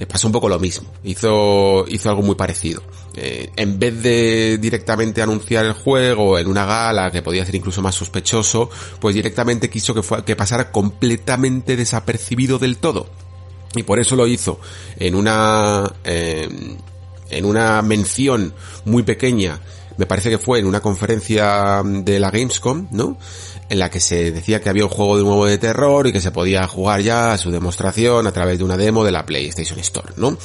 eh, 0.00 0.06
pasó 0.06 0.26
un 0.26 0.32
poco 0.32 0.48
lo 0.48 0.58
mismo. 0.58 0.90
Hizo, 1.04 1.84
hizo 1.88 2.08
algo 2.08 2.22
muy 2.22 2.34
parecido. 2.34 2.82
Eh, 3.14 3.50
en 3.56 3.78
vez 3.78 4.02
de 4.02 4.58
directamente 4.58 5.22
anunciar 5.22 5.64
el 5.64 5.72
juego 5.72 6.38
en 6.38 6.48
una 6.48 6.66
gala 6.66 7.10
que 7.12 7.22
podía 7.22 7.44
ser 7.46 7.54
incluso 7.54 7.80
más 7.80 7.94
sospechoso, 7.94 8.68
pues 9.00 9.14
directamente 9.14 9.70
quiso 9.70 9.94
que, 9.94 10.02
fue, 10.02 10.24
que 10.24 10.34
pasara 10.34 10.72
completamente 10.72 11.76
desapercibido 11.76 12.58
del 12.58 12.78
todo. 12.78 13.08
Y 13.76 13.84
por 13.84 14.00
eso 14.00 14.16
lo 14.16 14.26
hizo 14.26 14.58
en 14.96 15.14
una, 15.14 15.92
en 16.02 17.44
una 17.44 17.82
mención 17.82 18.54
muy 18.86 19.02
pequeña 19.02 19.60
me 19.98 20.06
parece 20.06 20.30
que 20.30 20.38
fue 20.38 20.60
en 20.60 20.66
una 20.66 20.80
conferencia 20.80 21.82
de 21.84 22.18
la 22.20 22.30
Gamescom, 22.30 22.86
¿no? 22.92 23.18
En 23.68 23.78
la 23.80 23.90
que 23.90 24.00
se 24.00 24.30
decía 24.30 24.60
que 24.60 24.70
había 24.70 24.84
un 24.84 24.90
juego 24.90 25.18
de 25.18 25.24
nuevo 25.24 25.44
de 25.44 25.58
terror 25.58 26.06
y 26.06 26.12
que 26.12 26.20
se 26.20 26.30
podía 26.30 26.66
jugar 26.68 27.02
ya 27.02 27.32
a 27.32 27.38
su 27.38 27.50
demostración 27.50 28.26
a 28.26 28.32
través 28.32 28.58
de 28.58 28.64
una 28.64 28.76
demo 28.76 29.04
de 29.04 29.12
la 29.12 29.26
PlayStation 29.26 29.78
Store, 29.80 30.14
¿no? 30.16 30.38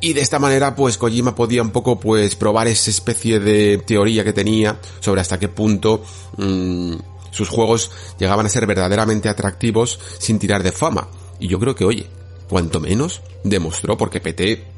Y 0.00 0.14
de 0.14 0.22
esta 0.22 0.38
manera, 0.38 0.74
pues 0.74 0.96
Kojima 0.96 1.34
podía 1.34 1.60
un 1.60 1.70
poco, 1.70 2.00
pues, 2.00 2.34
probar 2.34 2.66
esa 2.66 2.90
especie 2.90 3.40
de 3.40 3.78
teoría 3.78 4.24
que 4.24 4.32
tenía 4.32 4.80
sobre 5.00 5.20
hasta 5.20 5.38
qué 5.38 5.48
punto 5.48 6.02
mmm, 6.36 6.94
sus 7.30 7.48
juegos 7.48 7.90
llegaban 8.18 8.46
a 8.46 8.48
ser 8.48 8.66
verdaderamente 8.66 9.28
atractivos 9.28 10.00
sin 10.18 10.38
tirar 10.38 10.62
de 10.62 10.72
fama. 10.72 11.08
Y 11.38 11.48
yo 11.48 11.58
creo 11.58 11.74
que, 11.74 11.84
oye, 11.84 12.06
cuanto 12.48 12.80
menos 12.80 13.20
demostró, 13.44 13.98
porque 13.98 14.20
PT 14.20 14.77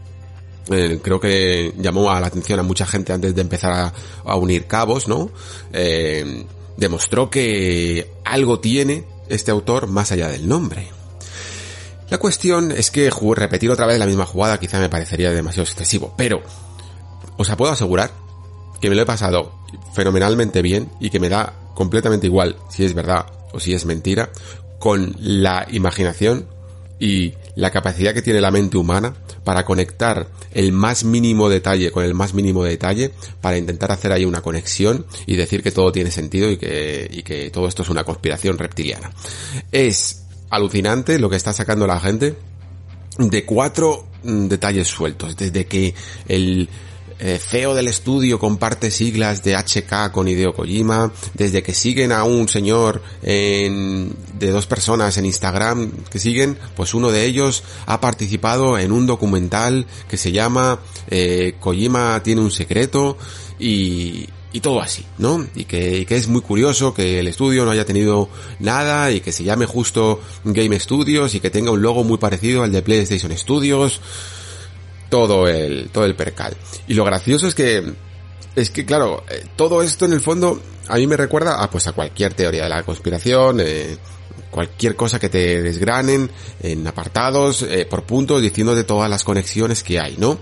eh, 0.70 1.00
creo 1.02 1.20
que 1.20 1.72
llamó 1.78 2.10
a 2.10 2.20
la 2.20 2.26
atención 2.26 2.60
a 2.60 2.62
mucha 2.62 2.86
gente 2.86 3.12
antes 3.12 3.34
de 3.34 3.40
empezar 3.40 3.92
a, 4.24 4.36
unir 4.36 4.66
cabos, 4.66 5.08
¿no? 5.08 5.30
Eh, 5.72 6.44
demostró 6.76 7.30
que 7.30 8.10
algo 8.24 8.60
tiene 8.60 9.04
este 9.28 9.50
autor 9.50 9.86
más 9.86 10.12
allá 10.12 10.28
del 10.28 10.48
nombre. 10.48 10.88
La 12.10 12.18
cuestión 12.18 12.72
es 12.72 12.90
que 12.90 13.10
repetir 13.36 13.70
otra 13.70 13.86
vez 13.86 13.98
la 13.98 14.06
misma 14.06 14.26
jugada 14.26 14.58
quizá 14.58 14.80
me 14.80 14.88
parecería 14.88 15.30
demasiado 15.30 15.62
excesivo, 15.62 16.12
pero 16.16 16.42
os 17.36 17.48
puedo 17.56 17.72
asegurar 17.72 18.10
que 18.80 18.88
me 18.88 18.96
lo 18.96 19.02
he 19.02 19.06
pasado 19.06 19.52
fenomenalmente 19.94 20.62
bien 20.62 20.90
y 20.98 21.10
que 21.10 21.20
me 21.20 21.28
da 21.28 21.54
completamente 21.74 22.26
igual 22.26 22.56
si 22.68 22.84
es 22.84 22.94
verdad 22.94 23.26
o 23.52 23.60
si 23.60 23.74
es 23.74 23.84
mentira 23.84 24.30
con 24.78 25.14
la 25.18 25.66
imaginación 25.70 26.48
y 26.98 27.34
la 27.60 27.70
capacidad 27.70 28.14
que 28.14 28.22
tiene 28.22 28.40
la 28.40 28.50
mente 28.50 28.78
humana 28.78 29.14
para 29.44 29.64
conectar 29.64 30.28
el 30.52 30.72
más 30.72 31.04
mínimo 31.04 31.48
detalle 31.50 31.90
con 31.90 32.04
el 32.04 32.14
más 32.14 32.32
mínimo 32.32 32.64
detalle 32.64 33.12
para 33.40 33.58
intentar 33.58 33.92
hacer 33.92 34.12
ahí 34.12 34.24
una 34.24 34.40
conexión 34.40 35.04
y 35.26 35.36
decir 35.36 35.62
que 35.62 35.70
todo 35.70 35.92
tiene 35.92 36.10
sentido 36.10 36.50
y 36.50 36.56
que, 36.56 37.06
y 37.10 37.22
que 37.22 37.50
todo 37.50 37.68
esto 37.68 37.82
es 37.82 37.90
una 37.90 38.02
conspiración 38.02 38.56
reptiliana. 38.56 39.10
Es 39.70 40.24
alucinante 40.48 41.18
lo 41.18 41.28
que 41.28 41.36
está 41.36 41.52
sacando 41.52 41.86
la 41.86 42.00
gente 42.00 42.34
de 43.18 43.44
cuatro 43.44 44.06
mm, 44.24 44.46
detalles 44.46 44.88
sueltos, 44.88 45.36
desde 45.36 45.66
que 45.66 45.94
el 46.28 46.68
eh, 47.20 47.38
CEO 47.38 47.74
del 47.74 47.88
estudio 47.88 48.38
comparte 48.38 48.90
siglas 48.90 49.42
de 49.42 49.54
HK 49.54 50.10
con 50.10 50.26
Hideo 50.26 50.54
Kojima, 50.54 51.12
desde 51.34 51.62
que 51.62 51.74
siguen 51.74 52.12
a 52.12 52.24
un 52.24 52.48
señor 52.48 53.02
en, 53.22 54.14
de 54.38 54.50
dos 54.50 54.66
personas 54.66 55.18
en 55.18 55.26
Instagram 55.26 55.90
que 56.10 56.18
siguen, 56.18 56.58
pues 56.74 56.94
uno 56.94 57.10
de 57.10 57.26
ellos 57.26 57.62
ha 57.86 58.00
participado 58.00 58.78
en 58.78 58.90
un 58.90 59.06
documental 59.06 59.86
que 60.08 60.16
se 60.16 60.32
llama 60.32 60.80
eh, 61.08 61.54
Kojima 61.60 62.22
tiene 62.22 62.40
un 62.40 62.50
secreto 62.50 63.18
y, 63.58 64.26
y 64.52 64.60
todo 64.60 64.80
así, 64.80 65.04
¿no? 65.18 65.46
Y 65.54 65.64
que, 65.64 65.98
y 65.98 66.06
que, 66.06 66.16
es 66.16 66.26
muy 66.26 66.40
curioso 66.40 66.94
que 66.94 67.20
el 67.20 67.28
estudio 67.28 67.64
no 67.64 67.70
haya 67.70 67.84
tenido 67.84 68.28
nada 68.58 69.10
y 69.12 69.20
que 69.20 69.32
se 69.32 69.44
llame 69.44 69.66
justo 69.66 70.20
Game 70.44 70.78
Studios 70.80 71.34
y 71.34 71.40
que 71.40 71.50
tenga 71.50 71.70
un 71.70 71.82
logo 71.82 72.02
muy 72.02 72.18
parecido 72.18 72.62
al 72.62 72.72
de 72.72 72.82
PlayStation 72.82 73.36
Studios 73.36 74.00
todo 75.10 75.46
el, 75.48 75.90
todo 75.90 76.06
el 76.06 76.14
percal. 76.14 76.56
Y 76.88 76.94
lo 76.94 77.04
gracioso 77.04 77.46
es 77.46 77.54
que, 77.54 77.84
es 78.56 78.70
que 78.70 78.86
claro, 78.86 79.24
eh, 79.28 79.44
todo 79.56 79.82
esto 79.82 80.06
en 80.06 80.14
el 80.14 80.20
fondo 80.20 80.62
a 80.88 80.96
mí 80.96 81.06
me 81.06 81.16
recuerda 81.16 81.62
a 81.62 81.70
pues 81.70 81.86
a 81.86 81.92
cualquier 81.92 82.34
teoría 82.34 82.64
de 82.64 82.68
la 82.68 82.82
conspiración, 82.82 83.60
eh, 83.60 83.96
cualquier 84.50 84.96
cosa 84.96 85.18
que 85.18 85.28
te 85.28 85.62
desgranen 85.62 86.30
en 86.60 86.86
apartados, 86.86 87.62
eh, 87.62 87.86
por 87.88 88.02
puntos, 88.04 88.42
diciéndote 88.42 88.84
todas 88.84 89.08
las 89.08 89.24
conexiones 89.24 89.82
que 89.82 90.00
hay, 90.00 90.16
¿no? 90.16 90.38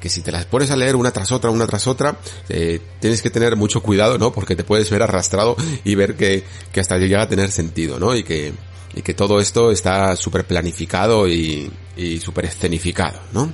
Que 0.00 0.10
si 0.10 0.20
te 0.20 0.30
las 0.30 0.44
pones 0.44 0.70
a 0.70 0.76
leer 0.76 0.94
una 0.94 1.10
tras 1.10 1.32
otra, 1.32 1.50
una 1.50 1.66
tras 1.66 1.86
otra, 1.86 2.18
eh, 2.48 2.80
tienes 3.00 3.22
que 3.22 3.30
tener 3.30 3.56
mucho 3.56 3.82
cuidado, 3.82 4.18
¿no? 4.18 4.32
Porque 4.32 4.54
te 4.54 4.64
puedes 4.64 4.90
ver 4.90 5.02
arrastrado 5.02 5.56
y 5.84 5.94
ver 5.94 6.14
que, 6.14 6.44
que 6.70 6.80
hasta 6.80 6.98
llega 6.98 7.22
a 7.22 7.28
tener 7.28 7.50
sentido, 7.50 7.98
¿no? 7.98 8.14
Y 8.14 8.22
que, 8.22 8.52
y 8.94 9.02
que 9.02 9.14
todo 9.14 9.40
esto 9.40 9.70
está 9.70 10.14
súper 10.16 10.46
planificado 10.46 11.26
y, 11.26 11.70
y 11.96 12.20
súper 12.20 12.44
escenificado, 12.44 13.18
¿no? 13.32 13.52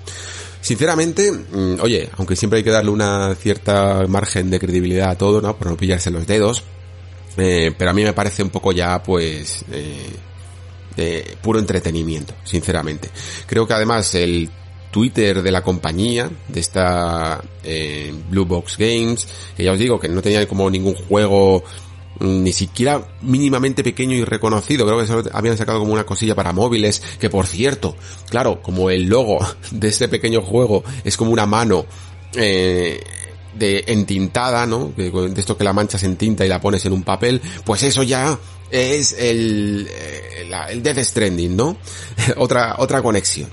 Sinceramente, 0.63 1.31
mm, 1.33 1.81
oye, 1.83 2.09
aunque 2.17 2.37
siempre 2.37 2.59
hay 2.59 2.65
que 2.65 2.71
darle 2.71 2.91
una 2.91 3.35
cierta 3.35 4.07
margen 4.07 4.49
de 4.49 4.61
credibilidad 4.61 5.11
a 5.11 5.19
todo, 5.19 5.43
¿no? 5.43 5.57
Por 5.59 5.67
no 5.67 5.77
pillarse 5.77 6.11
los 6.11 6.27
dedos. 6.27 6.63
Eh, 7.37 7.75
pero 7.77 7.91
a 7.91 7.95
mí 7.95 8.05
me 8.05 8.13
parece 8.13 8.43
un 8.45 8.51
poco 8.51 8.73
ya, 8.73 9.03
pues, 9.03 9.65
eh, 9.73 10.13
de 10.97 11.37
puro 11.43 11.59
entretenimiento, 11.59 12.35
sinceramente. 12.45 13.11
Creo 13.47 13.67
que 13.67 13.75
además 13.75 14.15
el 14.15 14.51
Twitter 14.93 15.43
de 15.43 15.51
la 15.51 15.63
compañía, 15.63 16.31
de 16.47 16.61
esta 16.61 17.43
eh, 17.65 18.15
Blue 18.31 18.45
Box 18.45 18.77
Games, 18.79 19.27
que 19.57 19.65
ya 19.65 19.73
os 19.73 19.79
digo 19.79 19.99
que 19.99 20.09
no 20.09 20.23
tenía 20.23 20.47
como 20.47 20.71
ningún 20.71 20.95
juego 20.95 21.65
ni 22.23 22.53
siquiera 22.53 23.07
mínimamente 23.23 23.83
pequeño 23.83 24.17
y 24.17 24.25
reconocido. 24.25 24.87
Creo 24.87 24.99
que 24.99 25.07
solo 25.07 25.25
habían 25.33 25.57
sacado 25.57 25.79
como 25.81 25.93
una 25.93 26.05
cosilla 26.05 26.35
para 26.35 26.53
móviles, 26.53 27.03
que 27.19 27.31
por 27.31 27.47
cierto, 27.47 27.97
claro, 28.29 28.63
como 28.63 28.91
el 28.91 29.05
logo 29.07 29.39
de 29.71 29.89
este 29.89 30.09
pequeño 30.09 30.43
juego 30.43 30.85
es 31.05 31.17
como 31.17 31.33
una 31.33 31.47
mano 31.47 31.87
eh, 32.35 33.01
de 33.55 33.85
entintada, 33.89 34.67
¿no? 34.67 34.93
De 34.97 35.33
esto 35.37 35.57
que 35.57 35.65
la 35.65 35.73
manchas 35.73 36.03
en 36.05 36.17
tinta 36.17 36.45
y 36.47 36.49
la 36.49 36.61
pones 36.61 36.85
en 36.87 36.93
un 36.93 37.03
papel, 37.03 37.41
pues 37.65 37.83
eso 37.83 38.03
ya 38.03 38.39
es 38.71 39.13
el, 39.19 39.89
eh, 39.91 40.49
el 40.71 40.83
Death 40.83 40.99
Stranding, 40.99 41.55
¿no? 41.55 41.77
otra, 42.37 42.77
otra 42.79 43.03
conexión. 43.03 43.51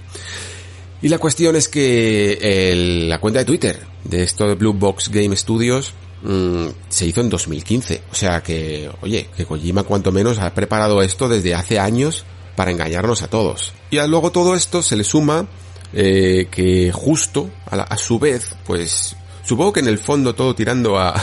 Y 1.02 1.08
la 1.08 1.18
cuestión 1.18 1.56
es 1.56 1.70
que 1.70 2.72
el, 2.72 3.10
la 3.10 3.20
cuenta 3.20 3.40
de 3.40 3.46
Twitter 3.46 3.80
de 4.04 4.24
esto 4.24 4.48
de 4.48 4.56
Blue 4.56 4.74
Box 4.74 5.10
Game 5.10 5.36
Studios 5.36 5.94
Mm, 6.22 6.68
se 6.90 7.06
hizo 7.06 7.22
en 7.22 7.30
2015. 7.30 8.04
O 8.12 8.16
sea 8.16 8.42
que, 8.42 8.92
oye, 9.02 9.30
que 9.36 9.46
Kojima 9.46 9.84
cuanto 9.84 10.12
menos 10.12 10.40
ha 10.40 10.54
preparado 10.54 11.02
esto 11.02 11.30
desde 11.30 11.56
hace 11.56 11.80
años 11.80 12.26
para 12.56 12.72
engañarnos 12.72 13.22
a 13.22 13.28
todos. 13.30 13.74
Y 13.90 13.98
a 13.98 14.08
luego 14.08 14.32
todo 14.32 14.56
esto 14.56 14.82
se 14.82 14.96
le 14.96 15.04
suma 15.04 15.48
eh, 15.94 16.48
que 16.52 16.92
justo, 16.92 17.50
a, 17.70 17.78
a, 17.78 17.98
su 17.98 18.20
vez, 18.20 18.56
pues 18.66 19.16
supongo 19.44 19.74
que 19.74 19.80
en 19.80 19.88
el 19.88 19.98
fondo 19.98 20.36
todo 20.36 20.54
tirando 20.54 20.98
a, 21.00 21.16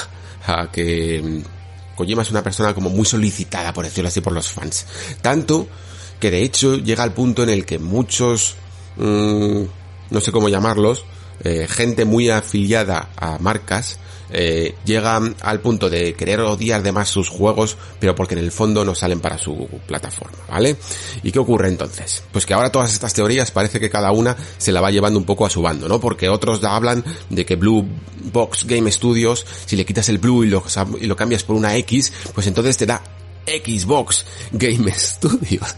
a 0.47 0.71
que 0.71 1.23
mm, 1.23 1.97
Kojima 1.97 2.23
es 2.23 2.31
una 2.31 2.43
persona 2.43 2.75
como 2.75 2.91
muy 2.91 3.05
solicitada, 3.05 3.73
por 3.73 3.85
decirlo 3.85 4.09
así, 4.09 4.21
por 4.21 4.33
los 4.33 4.49
fans. 4.49 4.87
Tanto 5.21 5.69
que 6.21 6.31
de 6.31 6.43
hecho 6.43 6.77
llega 6.77 7.03
al 7.03 7.13
punto 7.13 7.43
en 7.43 7.51
el 7.51 7.67
que 7.67 7.79
muchos, 7.79 8.55
mmm, 8.97 9.63
no 10.11 10.21
sé 10.21 10.33
cómo 10.33 10.49
llamarlos, 10.49 11.05
eh, 11.45 11.67
gente 11.69 12.05
muy 12.05 12.31
afiliada 12.31 13.11
a 13.17 13.39
marcas, 13.39 13.99
eh, 14.31 14.75
al 15.41 15.61
punto 15.61 15.91
de 15.91 16.15
querer 16.15 16.41
odiar 16.41 16.83
de 16.83 16.93
más 16.93 17.09
sus 17.09 17.29
juegos, 17.29 17.77
pero 18.01 18.15
porque 18.15 18.35
en 18.35 18.41
el 18.41 18.53
fondo 18.53 18.85
no 18.85 18.95
salen 18.95 19.21
para 19.21 19.39
su 19.39 19.69
plataforma, 19.87 20.39
¿vale? 20.49 20.77
¿Y 21.23 21.33
qué 21.33 21.39
ocurre 21.39 21.69
entonces? 21.69 22.23
Pues 22.33 22.47
que 22.47 22.55
ahora 22.55 22.71
todas 22.71 22.93
estas 22.93 23.15
teorías 23.15 23.51
parece 23.51 23.81
que 23.81 23.91
cada 23.91 24.13
una 24.13 24.37
se 24.59 24.73
la 24.73 24.81
va 24.81 24.91
llevando 24.91 25.19
un 25.19 25.25
poco 25.25 25.47
a 25.47 25.51
su 25.51 25.63
bando, 25.63 25.89
¿no? 25.89 26.01
Porque 26.01 26.29
otros 26.29 26.63
hablan 26.65 27.05
de 27.31 27.45
que 27.45 27.57
Blue 27.57 27.87
Box 28.33 28.65
Game 28.67 28.91
Studios, 28.91 29.47
si 29.67 29.77
le 29.77 29.85
quitas 29.85 30.09
el 30.09 30.19
Blue 30.19 30.45
y 30.45 30.49
lo, 30.49 30.65
y 31.01 31.07
lo 31.07 31.17
cambias 31.17 31.45
por 31.45 31.57
una 31.57 31.77
X, 31.77 32.13
pues 32.35 32.47
entonces 32.47 32.77
te 32.77 32.87
da 32.87 33.03
Xbox 33.47 34.25
Game 34.53 34.93
Studios. 34.97 35.77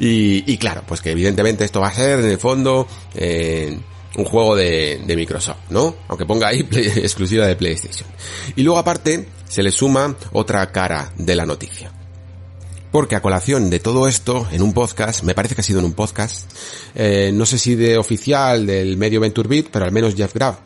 y, 0.00 0.52
y, 0.52 0.58
claro, 0.58 0.82
pues 0.86 1.00
que 1.00 1.10
evidentemente 1.10 1.64
esto 1.64 1.80
va 1.80 1.88
a 1.88 1.94
ser 1.94 2.20
en 2.20 2.26
el 2.26 2.38
fondo 2.38 2.86
eh, 3.14 3.78
un 4.16 4.24
juego 4.24 4.56
de, 4.56 5.00
Microsoft, 5.06 5.70
¿no? 5.70 5.96
Aunque 6.08 6.26
ponga 6.26 6.48
ahí 6.48 6.60
exclusiva 6.70 7.46
de 7.46 7.56
PlayStation. 7.56 8.08
Y 8.56 8.62
luego 8.62 8.78
aparte 8.78 9.28
se 9.48 9.62
le 9.62 9.70
suma 9.70 10.16
otra 10.32 10.70
cara 10.72 11.12
de 11.16 11.36
la 11.36 11.46
noticia. 11.46 11.92
Porque 12.90 13.14
a 13.14 13.22
colación 13.22 13.70
de 13.70 13.78
todo 13.78 14.08
esto, 14.08 14.48
en 14.50 14.62
un 14.62 14.72
podcast, 14.72 15.22
me 15.22 15.34
parece 15.34 15.54
que 15.54 15.60
ha 15.60 15.64
sido 15.64 15.78
en 15.78 15.84
un 15.84 15.92
podcast, 15.92 16.50
eh, 16.94 17.30
no 17.32 17.46
sé 17.46 17.56
si 17.56 17.76
de 17.76 17.96
oficial 17.96 18.66
del 18.66 18.96
medio 18.96 19.20
VentureBeat, 19.20 19.66
pero 19.70 19.84
al 19.84 19.92
menos 19.92 20.16
Jeff 20.16 20.34
Graff, 20.34 20.56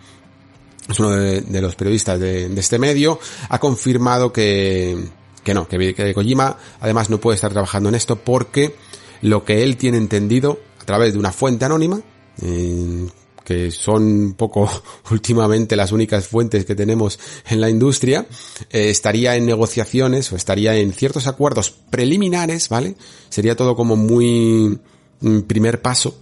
es 0.88 0.98
uno 0.98 1.10
de, 1.10 1.60
los 1.60 1.76
periodistas 1.76 2.18
de, 2.18 2.48
de, 2.48 2.60
este 2.60 2.78
medio, 2.78 3.18
ha 3.50 3.58
confirmado 3.58 4.32
que, 4.32 4.96
que 5.42 5.52
no, 5.54 5.68
que, 5.68 5.94
que 5.94 6.14
Kojima 6.14 6.56
además 6.80 7.10
no 7.10 7.20
puede 7.20 7.36
estar 7.36 7.52
trabajando 7.52 7.90
en 7.90 7.94
esto 7.94 8.16
porque 8.16 8.74
lo 9.20 9.44
que 9.44 9.62
él 9.62 9.76
tiene 9.76 9.98
entendido 9.98 10.58
a 10.80 10.84
través 10.84 11.12
de 11.12 11.18
una 11.18 11.32
fuente 11.32 11.64
anónima, 11.64 12.00
eh, 12.42 13.06
que 13.44 13.70
son 13.70 14.02
un 14.02 14.34
poco 14.34 14.68
últimamente 15.10 15.76
las 15.76 15.92
únicas 15.92 16.26
fuentes 16.26 16.64
que 16.64 16.74
tenemos 16.74 17.18
en 17.48 17.60
la 17.60 17.70
industria, 17.70 18.26
eh, 18.70 18.90
estaría 18.90 19.36
en 19.36 19.46
negociaciones 19.46 20.32
o 20.32 20.36
estaría 20.36 20.74
en 20.76 20.92
ciertos 20.92 21.26
acuerdos 21.26 21.74
preliminares, 21.90 22.68
¿vale? 22.68 22.96
Sería 23.28 23.56
todo 23.56 23.76
como 23.76 23.96
muy 23.96 24.78
mm, 25.20 25.40
primer 25.40 25.82
paso 25.82 26.18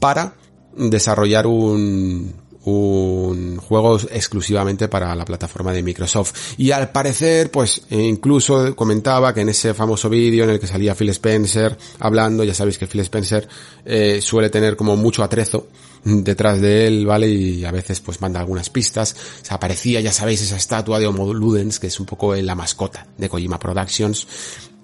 para 0.00 0.34
desarrollar 0.76 1.46
un, 1.46 2.34
un 2.68 3.56
juego 3.56 3.98
exclusivamente 4.10 4.88
para 4.88 5.14
la 5.14 5.24
plataforma 5.24 5.72
de 5.72 5.82
Microsoft. 5.82 6.34
Y 6.58 6.70
al 6.70 6.90
parecer, 6.90 7.50
pues 7.50 7.82
incluso 7.90 8.74
comentaba 8.76 9.32
que 9.32 9.40
en 9.40 9.48
ese 9.50 9.74
famoso 9.74 10.08
vídeo 10.08 10.44
en 10.44 10.50
el 10.50 10.60
que 10.60 10.66
salía 10.66 10.94
Phil 10.94 11.08
Spencer 11.10 11.76
hablando, 11.98 12.44
ya 12.44 12.54
sabéis 12.54 12.78
que 12.78 12.86
Phil 12.86 13.00
Spencer 13.00 13.48
eh, 13.84 14.20
suele 14.20 14.50
tener 14.50 14.76
como 14.76 14.96
mucho 14.96 15.22
atrezo 15.22 15.68
detrás 16.04 16.60
de 16.60 16.86
él, 16.86 17.06
¿vale? 17.06 17.28
Y 17.28 17.64
a 17.64 17.70
veces 17.70 18.00
pues 18.00 18.20
manda 18.20 18.40
algunas 18.40 18.70
pistas. 18.70 19.16
Aparecía, 19.48 20.00
ya 20.00 20.12
sabéis, 20.12 20.42
esa 20.42 20.56
estatua 20.56 20.98
de 20.98 21.06
Homo 21.06 21.32
Ludens, 21.32 21.78
que 21.78 21.88
es 21.88 22.00
un 22.00 22.06
poco 22.06 22.34
la 22.34 22.54
mascota 22.54 23.06
de 23.16 23.28
Kojima 23.28 23.58
Productions 23.58 24.26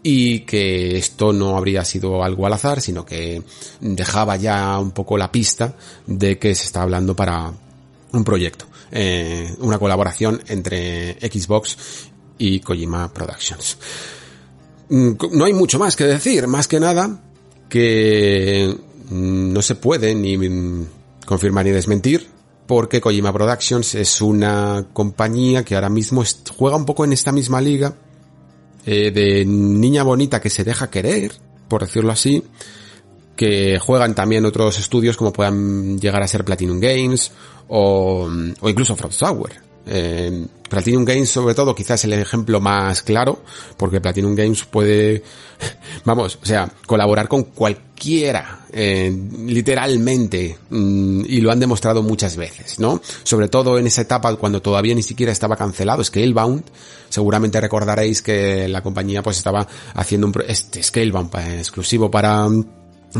y 0.03 0.41
que 0.41 0.99
esto 0.99 1.33
no 1.33 1.57
habría 1.57 1.83
sido 1.85 2.23
algo 2.23 2.47
al 2.47 2.53
azar, 2.53 2.81
sino 2.81 3.07
que 3.07 3.43
dejaba 3.81 4.37
ya 4.37 4.79
un 4.79 4.91
poco 4.91 5.17
la 5.17 5.33
pista 5.33 5.77
de 6.07 6.39
que 6.39 6.55
se 6.55 6.67
está 6.67 6.83
hablando 6.83 7.17
para, 7.17 7.55
un 8.15 8.25
proyecto, 8.25 8.67
eh, 8.93 9.55
una 9.59 9.79
colaboración 9.79 10.41
entre 10.47 11.15
Xbox 11.21 11.77
y 12.39 12.61
Kojima 12.61 13.13
Productions. 13.13 13.77
Mm, 14.89 15.13
no 15.33 15.45
hay 15.45 15.53
mucho 15.53 15.79
más 15.79 15.97
que 15.97 16.05
decir, 16.05 16.47
más 16.47 16.69
que 16.69 16.81
nada 16.81 17.23
que 17.69 18.75
mm, 19.11 19.53
no 19.53 19.63
se 19.63 19.75
puede 19.75 20.15
ni 20.15 20.37
confirmar 21.27 21.65
ni 21.65 21.71
desmentir 21.71 22.29
porque 22.67 23.01
Kojima 23.01 23.33
Productions 23.33 23.95
es 23.95 24.21
una 24.21 24.87
compañía 24.93 25.65
que 25.65 25.75
ahora 25.75 25.91
mismo 25.91 26.23
juega 26.57 26.77
un 26.77 26.87
poco 26.87 27.05
en 27.05 27.13
esta 27.13 27.33
misma 27.33 27.61
liga 27.61 27.95
eh, 28.87 29.11
de 29.11 29.45
niña 29.45 30.03
bonita 30.03 30.41
que 30.41 30.51
se 30.51 30.65
deja 30.65 30.91
querer, 30.91 31.33
por 31.69 31.83
decirlo 31.83 32.13
así, 32.13 32.43
que 33.37 33.79
juegan 33.79 34.15
también 34.15 34.45
otros 34.45 34.79
estudios 34.79 35.17
como 35.17 35.33
puedan 35.33 35.99
llegar 35.99 36.23
a 36.23 36.29
ser 36.29 36.45
Platinum 36.45 36.81
Games 36.81 37.33
o, 37.69 38.29
incluso 38.63 38.97
From 38.97 39.13
Software. 39.13 39.63
Eh, 39.87 40.47
Platinum 40.69 41.05
Games 41.05 41.29
sobre 41.29 41.55
todo 41.55 41.75
quizás 41.75 42.03
el 42.05 42.15
ejemplo 42.15 42.61
más 42.61 43.03
claro 43.03 43.43
porque 43.77 44.01
Platinum 44.01 44.35
Games 44.35 44.65
puede 44.65 45.23
vamos 46.05 46.39
o 46.43 46.47
sea 46.47 46.71
colaborar 46.87 47.29
con 47.29 47.45
cualquiera 47.45 48.67
eh, 48.73 49.15
literalmente 49.39 50.59
mm, 50.71 51.25
y 51.29 51.41
lo 51.41 51.53
han 51.53 51.61
demostrado 51.61 52.03
muchas 52.03 52.37
veces 52.37 52.81
no 52.81 53.01
sobre 53.23 53.49
todo 53.49 53.79
en 53.79 53.87
esa 53.87 54.03
etapa 54.03 54.35
cuando 54.37 54.63
todavía 54.63 54.95
ni 54.95 55.03
siquiera 55.03 55.33
estaba 55.33 55.57
cancelado. 55.57 56.03
Scalebound 56.03 56.65
seguramente 57.09 57.61
recordaréis 57.61 58.23
que 58.23 58.67
la 58.69 58.83
compañía 58.83 59.23
pues 59.23 59.37
estaba 59.37 59.67
haciendo 59.95 60.27
un 60.27 60.35
este 60.49 60.83
Scalebound 60.83 61.31
eh, 61.37 61.59
exclusivo 61.59 62.11
para 62.11 62.49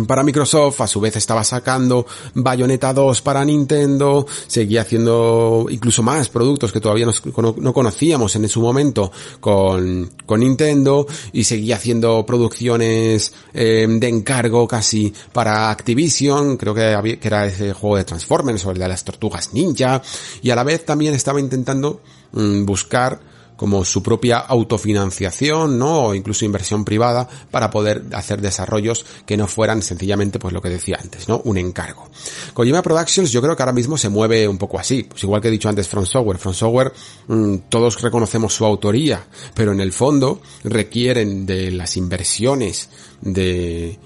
para 0.07 0.25
Microsoft, 0.25 0.81
a 0.81 0.87
su 0.87 1.01
vez 1.01 1.17
estaba 1.17 1.45
sacando 1.45 2.07
Bayonetta 2.35 2.93
2 2.93 3.23
para 3.23 3.45
Nintendo, 3.45 4.27
seguía 4.47 4.83
haciendo 4.83 5.67
incluso 5.71 6.03
más 6.03 6.29
productos 6.29 6.73
que 6.73 6.81
todavía 6.81 7.07
no, 7.07 7.73
conocíamos 7.73 8.35
en 8.37 8.49
su 8.49 8.61
momento 8.61 9.13
con, 9.41 10.11
con 10.27 10.41
Nintendo 10.41 11.07
y 11.33 11.45
seguía 11.45 11.77
haciendo 11.77 12.27
producciones 12.27 13.33
eh, 13.53 13.87
de 13.89 14.09
encargo 14.09 14.67
casi 14.67 15.13
para 15.33 15.71
Activision, 15.71 16.57
creo 16.57 16.75
que, 16.75 17.19
que 17.21 17.29
era 17.29 17.47
ese 17.47 17.73
juego 17.73 17.97
de 17.97 18.05
Transformers 18.05 18.67
o 18.67 18.73
el 18.73 18.79
de 18.79 18.89
las 18.89 19.05
tortugas 19.05 19.55
ninja 19.55 20.03
y 20.43 20.51
a 20.51 20.57
la 20.57 20.65
vez 20.65 20.85
también 20.85 21.15
estaba 21.15 21.41
intentando 21.41 22.01
mm, 22.33 22.65
buscar 22.65 23.34
como 23.57 23.85
su 23.85 24.03
propia 24.03 24.39
autofinanciación, 24.39 25.79
¿no? 25.79 26.07
O 26.07 26.15
incluso 26.15 26.45
inversión 26.45 26.85
privada 26.85 27.29
para 27.51 27.71
poder 27.71 28.05
hacer 28.13 28.41
desarrollos 28.41 29.07
que 29.27 29.37
no 29.37 29.47
fueran 29.47 29.83
sencillamente 29.83 30.39
pues 30.39 30.53
lo 30.53 30.61
que 30.61 30.69
decía 30.69 30.99
antes, 31.01 31.29
¿no? 31.29 31.41
Un 31.45 31.59
encargo. 31.59 32.09
Kojima 32.53 32.83
Productions 32.83 33.31
yo 33.31 33.41
creo 33.41 33.57
que 33.57 33.63
ahora 33.63 33.73
mismo 33.73 33.97
se 33.97 34.09
mueve 34.09 34.49
un 34.49 34.59
poco 34.59 34.79
así, 34.79 35.05
pues 35.05 35.23
igual 35.23 35.41
que 35.41 35.49
he 35.49 35.53
dicho 35.53 35.69
antes 35.69 35.89
From 35.89 36.07
Software. 36.07 36.39
From 36.39 36.55
Software 36.55 36.93
mm, 37.29 37.57
todos 37.69 38.01
reconocemos 38.03 38.53
su 38.55 38.65
autoría, 38.65 39.25
pero 39.55 39.73
en 39.73 39.81
el 39.81 39.93
fondo 39.93 40.41
requieren 40.65 41.47
de 41.47 41.71
las 41.71 41.97
inversiones 41.97 42.89
de 43.21 43.99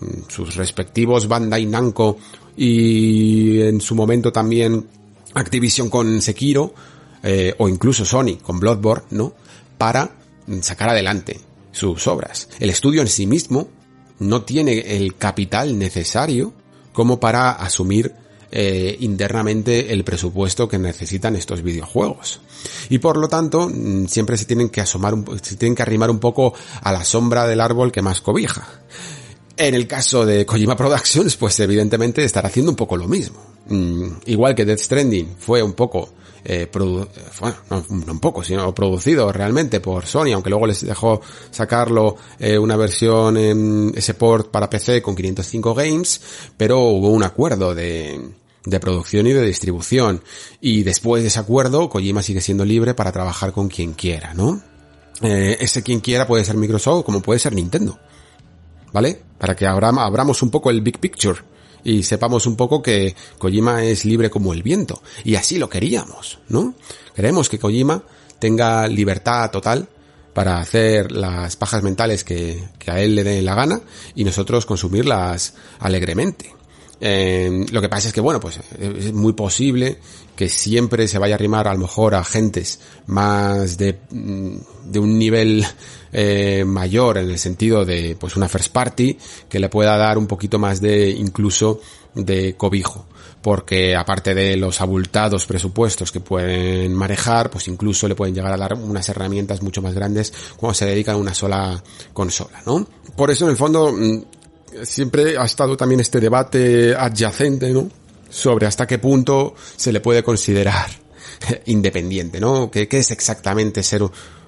mm, 0.00 0.28
sus 0.28 0.56
respectivos 0.56 1.26
Bandai 1.26 1.66
Namco 1.66 2.18
y 2.56 3.62
en 3.62 3.80
su 3.80 3.94
momento 3.94 4.30
también 4.30 4.86
Activision 5.32 5.88
con 5.88 6.20
Sekiro 6.20 6.74
eh, 7.22 7.54
o 7.58 7.68
incluso 7.68 8.04
Sony 8.04 8.38
con 8.42 8.58
Bloodborne, 8.60 9.06
¿no? 9.10 9.34
Para 9.78 10.10
sacar 10.62 10.90
adelante 10.90 11.40
sus 11.72 12.06
obras. 12.06 12.48
El 12.58 12.70
estudio 12.70 13.02
en 13.02 13.08
sí 13.08 13.26
mismo 13.26 13.68
no 14.18 14.42
tiene 14.42 14.96
el 14.96 15.16
capital 15.16 15.78
necesario 15.78 16.52
como 16.92 17.20
para 17.20 17.52
asumir 17.52 18.14
eh, 18.52 18.96
internamente 19.00 19.92
el 19.92 20.02
presupuesto 20.02 20.68
que 20.68 20.78
necesitan 20.78 21.36
estos 21.36 21.62
videojuegos. 21.62 22.40
Y 22.88 22.98
por 22.98 23.16
lo 23.16 23.28
tanto, 23.28 23.70
mm, 23.72 24.06
siempre 24.06 24.36
se 24.36 24.44
tienen 24.44 24.70
que 24.70 24.80
asomar, 24.80 25.14
se 25.40 25.56
tienen 25.56 25.76
que 25.76 25.82
arrimar 25.82 26.10
un 26.10 26.18
poco 26.18 26.52
a 26.82 26.92
la 26.92 27.04
sombra 27.04 27.46
del 27.46 27.60
árbol 27.60 27.92
que 27.92 28.02
más 28.02 28.20
cobija. 28.20 28.66
En 29.56 29.74
el 29.74 29.86
caso 29.86 30.26
de 30.26 30.44
Kojima 30.46 30.76
Productions, 30.76 31.36
pues 31.36 31.60
evidentemente 31.60 32.24
estará 32.24 32.48
haciendo 32.48 32.72
un 32.72 32.76
poco 32.76 32.96
lo 32.96 33.06
mismo. 33.06 33.40
Mm, 33.68 34.06
igual 34.26 34.54
que 34.54 34.64
Death 34.64 34.80
Stranding 34.80 35.36
fue 35.38 35.62
un 35.62 35.74
poco 35.74 36.14
eh, 36.44 36.68
bueno, 36.72 37.56
no, 37.70 37.84
un 37.88 38.20
poco, 38.20 38.42
sino 38.42 38.74
producido 38.74 39.32
realmente 39.32 39.80
por 39.80 40.06
Sony, 40.06 40.32
aunque 40.32 40.50
luego 40.50 40.66
les 40.66 40.84
dejó 40.84 41.20
sacarlo 41.50 42.16
eh, 42.38 42.58
una 42.58 42.76
versión 42.76 43.36
en 43.36 43.92
ese 43.94 44.14
port 44.14 44.50
para 44.50 44.70
PC 44.70 45.02
con 45.02 45.14
505 45.14 45.74
games, 45.74 46.20
pero 46.56 46.80
hubo 46.80 47.08
un 47.08 47.22
acuerdo 47.22 47.74
de, 47.74 48.20
de 48.64 48.80
producción 48.80 49.26
y 49.26 49.32
de 49.32 49.42
distribución. 49.42 50.22
Y 50.60 50.82
después 50.82 51.22
de 51.22 51.28
ese 51.28 51.40
acuerdo, 51.40 51.88
Kojima 51.88 52.22
sigue 52.22 52.40
siendo 52.40 52.64
libre 52.64 52.94
para 52.94 53.12
trabajar 53.12 53.52
con 53.52 53.68
quien 53.68 53.94
quiera, 53.94 54.34
¿no? 54.34 54.62
Eh, 55.22 55.58
ese 55.60 55.82
quien 55.82 56.00
quiera 56.00 56.26
puede 56.26 56.44
ser 56.44 56.56
Microsoft 56.56 57.04
como 57.04 57.20
puede 57.20 57.38
ser 57.38 57.54
Nintendo. 57.54 57.98
¿Vale? 58.92 59.22
Para 59.38 59.54
que 59.54 59.66
abramos 59.66 60.42
un 60.42 60.50
poco 60.50 60.70
el 60.70 60.80
big 60.80 60.98
picture 60.98 61.40
y 61.84 62.02
sepamos 62.02 62.46
un 62.46 62.56
poco 62.56 62.82
que 62.82 63.14
Kojima 63.38 63.84
es 63.84 64.04
libre 64.04 64.30
como 64.30 64.52
el 64.52 64.62
viento. 64.62 65.02
Y 65.24 65.36
así 65.36 65.58
lo 65.58 65.68
queríamos, 65.68 66.38
¿no? 66.48 66.74
Queremos 67.14 67.48
que 67.48 67.58
Kojima 67.58 68.02
tenga 68.38 68.86
libertad 68.88 69.50
total 69.50 69.88
para 70.32 70.58
hacer 70.60 71.12
las 71.12 71.56
pajas 71.56 71.82
mentales 71.82 72.24
que, 72.24 72.68
a 72.86 73.00
él 73.00 73.14
le 73.14 73.24
den 73.24 73.44
la 73.44 73.54
gana 73.54 73.80
y 74.14 74.24
nosotros 74.24 74.66
consumirlas 74.66 75.54
alegremente. 75.78 76.54
Eh, 77.00 77.66
lo 77.70 77.80
que 77.80 77.88
pasa 77.88 78.08
es 78.08 78.14
que, 78.14 78.20
bueno, 78.20 78.40
pues 78.40 78.60
es 78.78 79.12
muy 79.12 79.32
posible 79.32 79.98
que 80.36 80.48
siempre 80.48 81.08
se 81.08 81.18
vaya 81.18 81.34
a 81.34 81.36
arrimar 81.36 81.68
a 81.68 81.74
lo 81.74 81.80
mejor 81.80 82.14
a 82.14 82.24
gentes 82.24 82.80
más 83.06 83.78
de, 83.78 83.98
de 84.10 84.98
un 84.98 85.18
nivel 85.18 85.64
eh, 86.12 86.64
mayor 86.66 87.18
en 87.18 87.30
el 87.30 87.38
sentido 87.38 87.84
de 87.84 88.16
pues 88.18 88.36
una 88.36 88.48
first 88.48 88.72
party 88.72 89.16
que 89.48 89.60
le 89.60 89.68
pueda 89.68 89.96
dar 89.96 90.18
un 90.18 90.26
poquito 90.26 90.58
más 90.58 90.80
de 90.80 91.10
incluso 91.10 91.80
de 92.14 92.56
cobijo 92.56 93.06
porque 93.42 93.96
aparte 93.96 94.34
de 94.34 94.56
los 94.56 94.80
abultados 94.80 95.46
presupuestos 95.46 96.12
que 96.12 96.20
pueden 96.20 96.92
manejar, 96.94 97.50
pues 97.50 97.68
incluso 97.68 98.06
le 98.06 98.14
pueden 98.14 98.34
llegar 98.34 98.52
a 98.52 98.56
dar 98.56 98.74
unas 98.74 99.08
herramientas 99.08 99.62
mucho 99.62 99.80
más 99.82 99.94
grandes 99.94 100.32
cuando 100.56 100.74
se 100.74 100.86
dedican 100.86 101.14
a 101.14 101.18
una 101.18 101.34
sola 101.34 101.82
consola, 102.12 102.60
¿no? 102.66 102.86
Por 103.16 103.30
eso 103.30 103.46
en 103.46 103.52
el 103.52 103.56
fondo 103.56 103.92
mm, 103.92 104.22
siempre 104.82 105.36
ha 105.38 105.44
estado 105.44 105.76
también 105.76 106.00
este 106.00 106.20
debate 106.20 106.94
adyacente, 106.94 107.70
¿no? 107.70 107.88
sobre 108.30 108.66
hasta 108.66 108.86
qué 108.86 108.98
punto 108.98 109.54
se 109.76 109.92
le 109.92 110.00
puede 110.00 110.22
considerar 110.22 110.88
independiente, 111.66 112.40
¿no? 112.40 112.70
¿Qué, 112.70 112.88
es 112.90 113.10
exactamente 113.10 113.82
ser 113.82 114.02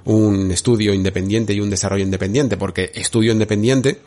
un 0.05 0.51
estudio 0.51 0.95
independiente 0.95 1.53
y 1.53 1.61
un 1.61 1.69
desarrollo 1.69 2.05
independiente? 2.05 2.57
Porque 2.57 2.91
estudio 2.95 3.33
independiente 3.33 4.01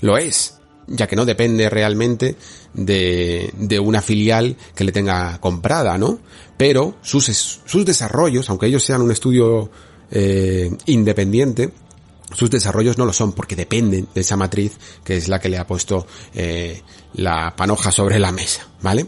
lo 0.00 0.18
es, 0.18 0.58
ya 0.86 1.06
que 1.06 1.16
no 1.16 1.24
depende 1.24 1.68
realmente 1.70 2.36
de, 2.74 3.50
de 3.56 3.80
una 3.80 4.02
filial 4.02 4.56
que 4.74 4.84
le 4.84 4.92
tenga 4.92 5.40
comprada, 5.40 5.96
¿no? 5.98 6.18
Pero 6.56 6.96
sus, 7.02 7.24
sus 7.64 7.84
desarrollos, 7.84 8.48
aunque 8.50 8.66
ellos 8.66 8.84
sean 8.84 9.02
un 9.02 9.10
estudio 9.10 9.70
eh, 10.10 10.70
independiente, 10.86 11.70
sus 12.34 12.50
desarrollos 12.50 12.98
no 12.98 13.06
lo 13.06 13.12
son 13.12 13.32
porque 13.32 13.56
dependen 13.56 14.08
de 14.14 14.20
esa 14.20 14.36
matriz 14.36 14.78
que 15.02 15.16
es 15.16 15.28
la 15.28 15.38
que 15.38 15.48
le 15.48 15.58
ha 15.58 15.66
puesto 15.66 16.06
eh, 16.34 16.82
la 17.14 17.54
panoja 17.56 17.90
sobre 17.92 18.18
la 18.18 18.32
mesa, 18.32 18.68
¿vale? 18.82 19.06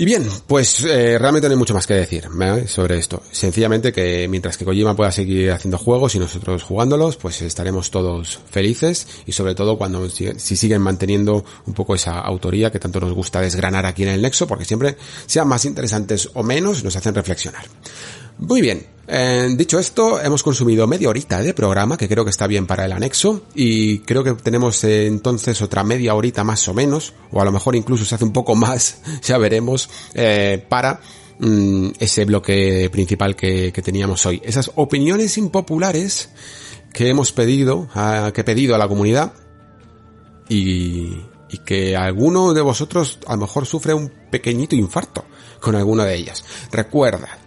Y 0.00 0.06
bien, 0.06 0.26
pues 0.46 0.82
eh, 0.84 1.18
realmente 1.18 1.46
no 1.46 1.52
hay 1.52 1.58
mucho 1.58 1.74
más 1.74 1.86
que 1.86 1.92
decir 1.92 2.26
sobre 2.68 2.98
esto. 2.98 3.22
Sencillamente 3.32 3.92
que 3.92 4.26
mientras 4.28 4.56
que 4.56 4.64
Kojima 4.64 4.96
pueda 4.96 5.12
seguir 5.12 5.50
haciendo 5.50 5.76
juegos 5.76 6.14
y 6.14 6.18
nosotros 6.18 6.62
jugándolos, 6.62 7.18
pues 7.18 7.42
estaremos 7.42 7.90
todos 7.90 8.40
felices 8.50 9.06
y 9.26 9.32
sobre 9.32 9.54
todo 9.54 9.76
cuando 9.76 10.08
si, 10.08 10.32
siguen 10.38 10.80
manteniendo 10.80 11.44
un 11.66 11.74
poco 11.74 11.94
esa 11.94 12.18
autoría 12.18 12.70
que 12.70 12.78
tanto 12.78 12.98
nos 12.98 13.12
gusta 13.12 13.42
desgranar 13.42 13.84
aquí 13.84 14.04
en 14.04 14.10
el 14.10 14.22
Nexo, 14.22 14.46
porque 14.46 14.64
siempre 14.64 14.96
sean 15.26 15.48
más 15.48 15.66
interesantes 15.66 16.30
o 16.32 16.42
menos, 16.42 16.82
nos 16.82 16.96
hacen 16.96 17.14
reflexionar. 17.14 17.66
Muy 18.38 18.62
bien, 18.62 18.86
eh, 19.12 19.48
dicho 19.56 19.80
esto, 19.80 20.20
hemos 20.20 20.44
consumido 20.44 20.86
media 20.86 21.08
horita 21.08 21.40
de 21.42 21.52
programa, 21.52 21.96
que 21.96 22.08
creo 22.08 22.22
que 22.22 22.30
está 22.30 22.46
bien 22.46 22.68
para 22.68 22.84
el 22.84 22.92
anexo, 22.92 23.42
y 23.56 23.98
creo 24.00 24.22
que 24.22 24.34
tenemos 24.34 24.84
eh, 24.84 25.08
entonces 25.08 25.60
otra 25.62 25.82
media 25.82 26.14
horita 26.14 26.44
más 26.44 26.68
o 26.68 26.74
menos, 26.74 27.12
o 27.32 27.40
a 27.40 27.44
lo 27.44 27.50
mejor 27.50 27.74
incluso 27.74 28.04
se 28.04 28.14
hace 28.14 28.24
un 28.24 28.32
poco 28.32 28.54
más, 28.54 29.00
ya 29.22 29.36
veremos, 29.36 29.90
eh, 30.14 30.64
para 30.68 31.00
mm, 31.40 31.88
ese 31.98 32.24
bloque 32.24 32.88
principal 32.92 33.34
que, 33.34 33.72
teníamos 33.82 34.24
hoy. 34.26 34.40
Esas 34.44 34.70
opiniones 34.76 35.36
impopulares 35.38 36.30
que 36.92 37.08
hemos 37.08 37.32
pedido, 37.32 37.88
que 38.32 38.40
he 38.42 38.44
pedido 38.44 38.76
a 38.76 38.78
la 38.78 38.86
comunidad, 38.86 39.32
y, 40.48 41.16
que 41.64 41.96
alguno 41.96 42.52
de 42.52 42.60
vosotros 42.60 43.18
a 43.26 43.34
lo 43.34 43.42
mejor 43.42 43.66
sufre 43.66 43.92
un 43.92 44.08
pequeñito 44.30 44.76
infarto 44.76 45.24
con 45.60 45.74
alguna 45.74 46.04
de 46.04 46.14
ellas. 46.14 46.44
Recuerda, 46.70 47.38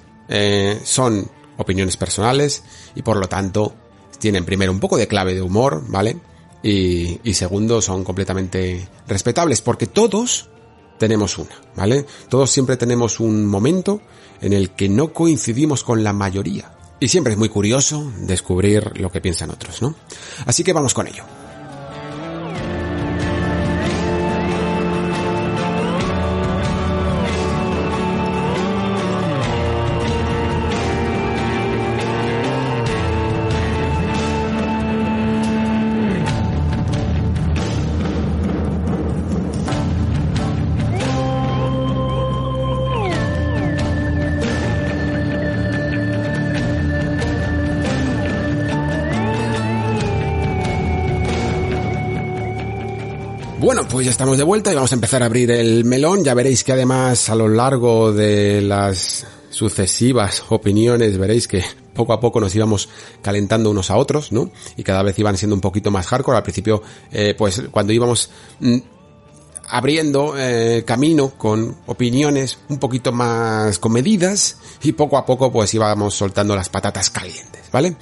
son 0.84 1.30
opiniones 1.64 1.98
personales 1.98 2.64
y 2.96 3.02
por 3.02 3.18
lo 3.18 3.28
tanto 3.28 3.74
tienen 4.20 4.46
primero 4.46 4.72
un 4.72 4.80
poco 4.80 4.98
de 4.98 5.08
clave 5.08 5.34
de 5.34 5.42
humor, 5.42 5.84
¿vale? 5.88 6.18
Y, 6.62 7.20
y 7.24 7.34
segundo 7.34 7.82
son 7.82 8.04
completamente 8.04 8.88
respetables 9.08 9.62
porque 9.62 9.88
todos 9.88 10.50
tenemos 10.98 11.38
una, 11.38 11.56
¿vale? 11.76 12.06
Todos 12.30 12.50
siempre 12.52 12.78
tenemos 12.78 13.20
un 13.20 13.46
momento 13.46 14.02
en 14.42 14.54
el 14.54 14.72
que 14.72 14.88
no 14.88 15.12
coincidimos 15.12 15.84
con 15.84 16.04
la 16.04 16.14
mayoría. 16.14 16.72
Y 17.00 17.10
siempre 17.10 17.34
es 17.34 17.40
muy 17.40 17.50
curioso 17.50 18.14
descubrir 18.20 18.98
lo 19.00 19.12
que 19.12 19.20
piensan 19.20 19.50
otros, 19.50 19.82
¿no? 19.82 19.96
Así 20.46 20.64
que 20.64 20.72
vamos 20.72 20.94
con 20.94 21.08
ello. 21.08 21.26
Pues 54.04 54.08
ya 54.08 54.12
estamos 54.12 54.38
de 54.38 54.44
vuelta 54.44 54.70
y 54.70 54.76
vamos 54.76 54.92
a 54.92 54.96
empezar 54.96 55.24
a 55.24 55.28
abrir 55.28 55.50
el 55.50 55.86
melón. 55.86 56.26
Ya 56.26 56.34
veréis 56.34 56.66
que 56.66 56.74
además 56.74 57.30
a 57.30 57.36
lo 57.36 57.48
largo 57.48 58.12
de 58.12 58.60
las 58.60 59.26
sucesivas 59.50 60.44
opiniones 60.50 61.18
veréis 61.18 61.48
que 61.48 61.64
poco 61.94 62.12
a 62.12 62.20
poco 62.20 62.42
nos 62.42 62.54
íbamos 62.54 62.90
calentando 63.22 63.72
unos 63.72 63.90
a 63.92 63.96
otros, 63.96 64.34
¿no? 64.34 64.52
Y 64.76 64.84
cada 64.84 65.04
vez 65.04 65.18
iban 65.20 65.38
siendo 65.38 65.56
un 65.56 65.62
poquito 65.62 65.90
más 65.90 66.06
hardcore. 66.08 66.36
Al 66.36 66.44
principio, 66.44 66.84
eh, 67.14 67.34
pues 67.38 67.64
cuando 67.72 67.94
íbamos 67.94 68.30
mm, 68.60 68.78
abriendo 69.70 70.36
eh, 70.38 70.84
camino 70.86 71.30
con 71.30 71.76
opiniones 71.86 72.58
un 72.70 72.80
poquito 72.80 73.12
más 73.12 73.80
comedidas 73.80 74.58
y 74.82 74.92
poco 74.94 75.18
a 75.18 75.26
poco 75.26 75.52
pues 75.52 75.74
íbamos 75.74 76.16
soltando 76.16 76.56
las 76.56 76.70
patatas 76.70 77.10
calientes, 77.10 77.62
¿vale? 77.72 77.96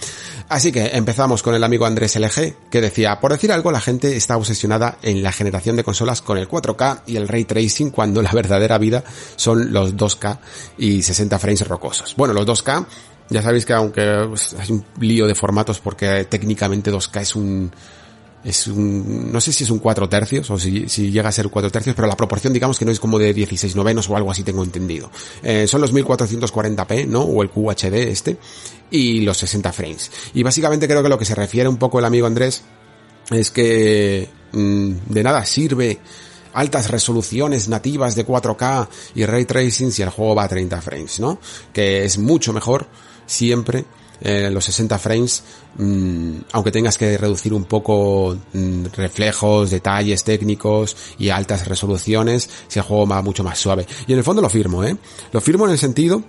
Así 0.49 0.71
que 0.71 0.87
empezamos 0.87 1.43
con 1.43 1.55
el 1.55 1.63
amigo 1.63 1.85
Andrés 1.85 2.17
LG, 2.17 2.69
que 2.69 2.81
decía, 2.81 3.19
por 3.21 3.31
decir 3.31 3.53
algo, 3.53 3.71
la 3.71 3.79
gente 3.79 4.17
está 4.17 4.35
obsesionada 4.35 4.97
en 5.01 5.23
la 5.23 5.31
generación 5.31 5.77
de 5.77 5.83
consolas 5.85 6.21
con 6.21 6.37
el 6.37 6.49
4K 6.49 7.03
y 7.05 7.15
el 7.15 7.29
ray 7.29 7.45
tracing 7.45 7.89
cuando 7.89 8.21
la 8.21 8.31
verdadera 8.31 8.77
vida 8.77 9.01
son 9.37 9.71
los 9.71 9.95
2K 9.95 10.39
y 10.77 11.01
60 11.01 11.39
frames 11.39 11.65
rocosos. 11.65 12.15
Bueno, 12.17 12.33
los 12.33 12.45
2K, 12.45 12.85
ya 13.29 13.41
sabéis 13.41 13.65
que 13.65 13.71
aunque 13.71 14.25
pues, 14.27 14.53
hay 14.59 14.71
un 14.71 14.83
lío 14.99 15.25
de 15.25 15.35
formatos 15.35 15.79
porque 15.79 16.25
técnicamente 16.25 16.91
2K 16.91 17.21
es 17.21 17.35
un 17.37 17.71
es 18.43 18.67
un, 18.67 19.31
no 19.31 19.39
sé 19.39 19.51
si 19.53 19.63
es 19.63 19.69
un 19.69 19.79
4 19.79 20.09
tercios 20.09 20.49
o 20.49 20.57
si, 20.57 20.89
si 20.89 21.11
llega 21.11 21.29
a 21.29 21.31
ser 21.31 21.49
4 21.49 21.71
tercios, 21.71 21.95
pero 21.95 22.07
la 22.07 22.17
proporción 22.17 22.53
digamos 22.53 22.79
que 22.79 22.85
no 22.85 22.91
es 22.91 22.99
como 22.99 23.19
de 23.19 23.33
16 23.33 23.75
novenos 23.75 24.09
o 24.09 24.15
algo 24.15 24.31
así 24.31 24.43
tengo 24.43 24.63
entendido. 24.63 25.11
Eh, 25.43 25.67
son 25.67 25.81
los 25.81 25.93
1440p, 25.93 27.07
¿no? 27.07 27.21
O 27.21 27.43
el 27.43 27.49
QHD 27.49 27.93
este, 27.93 28.37
y 28.89 29.21
los 29.21 29.37
60 29.37 29.71
frames. 29.71 30.11
Y 30.33 30.43
básicamente 30.43 30.87
creo 30.87 31.03
que 31.03 31.09
lo 31.09 31.19
que 31.19 31.25
se 31.25 31.35
refiere 31.35 31.69
un 31.69 31.77
poco 31.77 31.99
el 31.99 32.05
amigo 32.05 32.27
Andrés 32.27 32.63
es 33.29 33.51
que 33.51 34.27
mm, 34.51 34.91
de 35.07 35.23
nada 35.23 35.45
sirve 35.45 35.99
altas 36.53 36.89
resoluciones 36.89 37.69
nativas 37.69 38.15
de 38.15 38.25
4K 38.25 38.87
y 39.15 39.25
ray 39.25 39.45
tracing 39.45 39.91
si 39.91 40.01
el 40.01 40.09
juego 40.09 40.35
va 40.35 40.43
a 40.43 40.49
30 40.49 40.81
frames, 40.81 41.19
¿no? 41.19 41.39
Que 41.71 42.03
es 42.03 42.17
mucho 42.17 42.53
mejor 42.53 42.87
siempre 43.25 43.85
eh, 44.23 44.49
los 44.51 44.65
60 44.65 44.99
frames, 44.99 45.43
mm, 45.77 46.37
aunque 46.51 46.71
tengas 46.71 46.97
que 46.97 47.17
reducir 47.17 47.53
un 47.53 47.65
poco 47.65 48.37
mm, 48.53 48.85
reflejos, 48.93 49.69
detalles 49.69 50.23
técnicos 50.23 50.95
y 51.17 51.29
altas 51.29 51.67
resoluciones, 51.67 52.49
si 52.67 52.79
el 52.79 52.85
juego 52.85 53.07
va 53.07 53.21
mucho 53.21 53.43
más 53.43 53.59
suave. 53.59 53.85
Y 54.07 54.13
en 54.13 54.19
el 54.19 54.23
fondo 54.23 54.41
lo 54.41 54.49
firmo, 54.49 54.83
¿eh? 54.83 54.95
Lo 55.31 55.41
firmo 55.41 55.65
en 55.65 55.71
el 55.71 55.77
sentido 55.77 56.23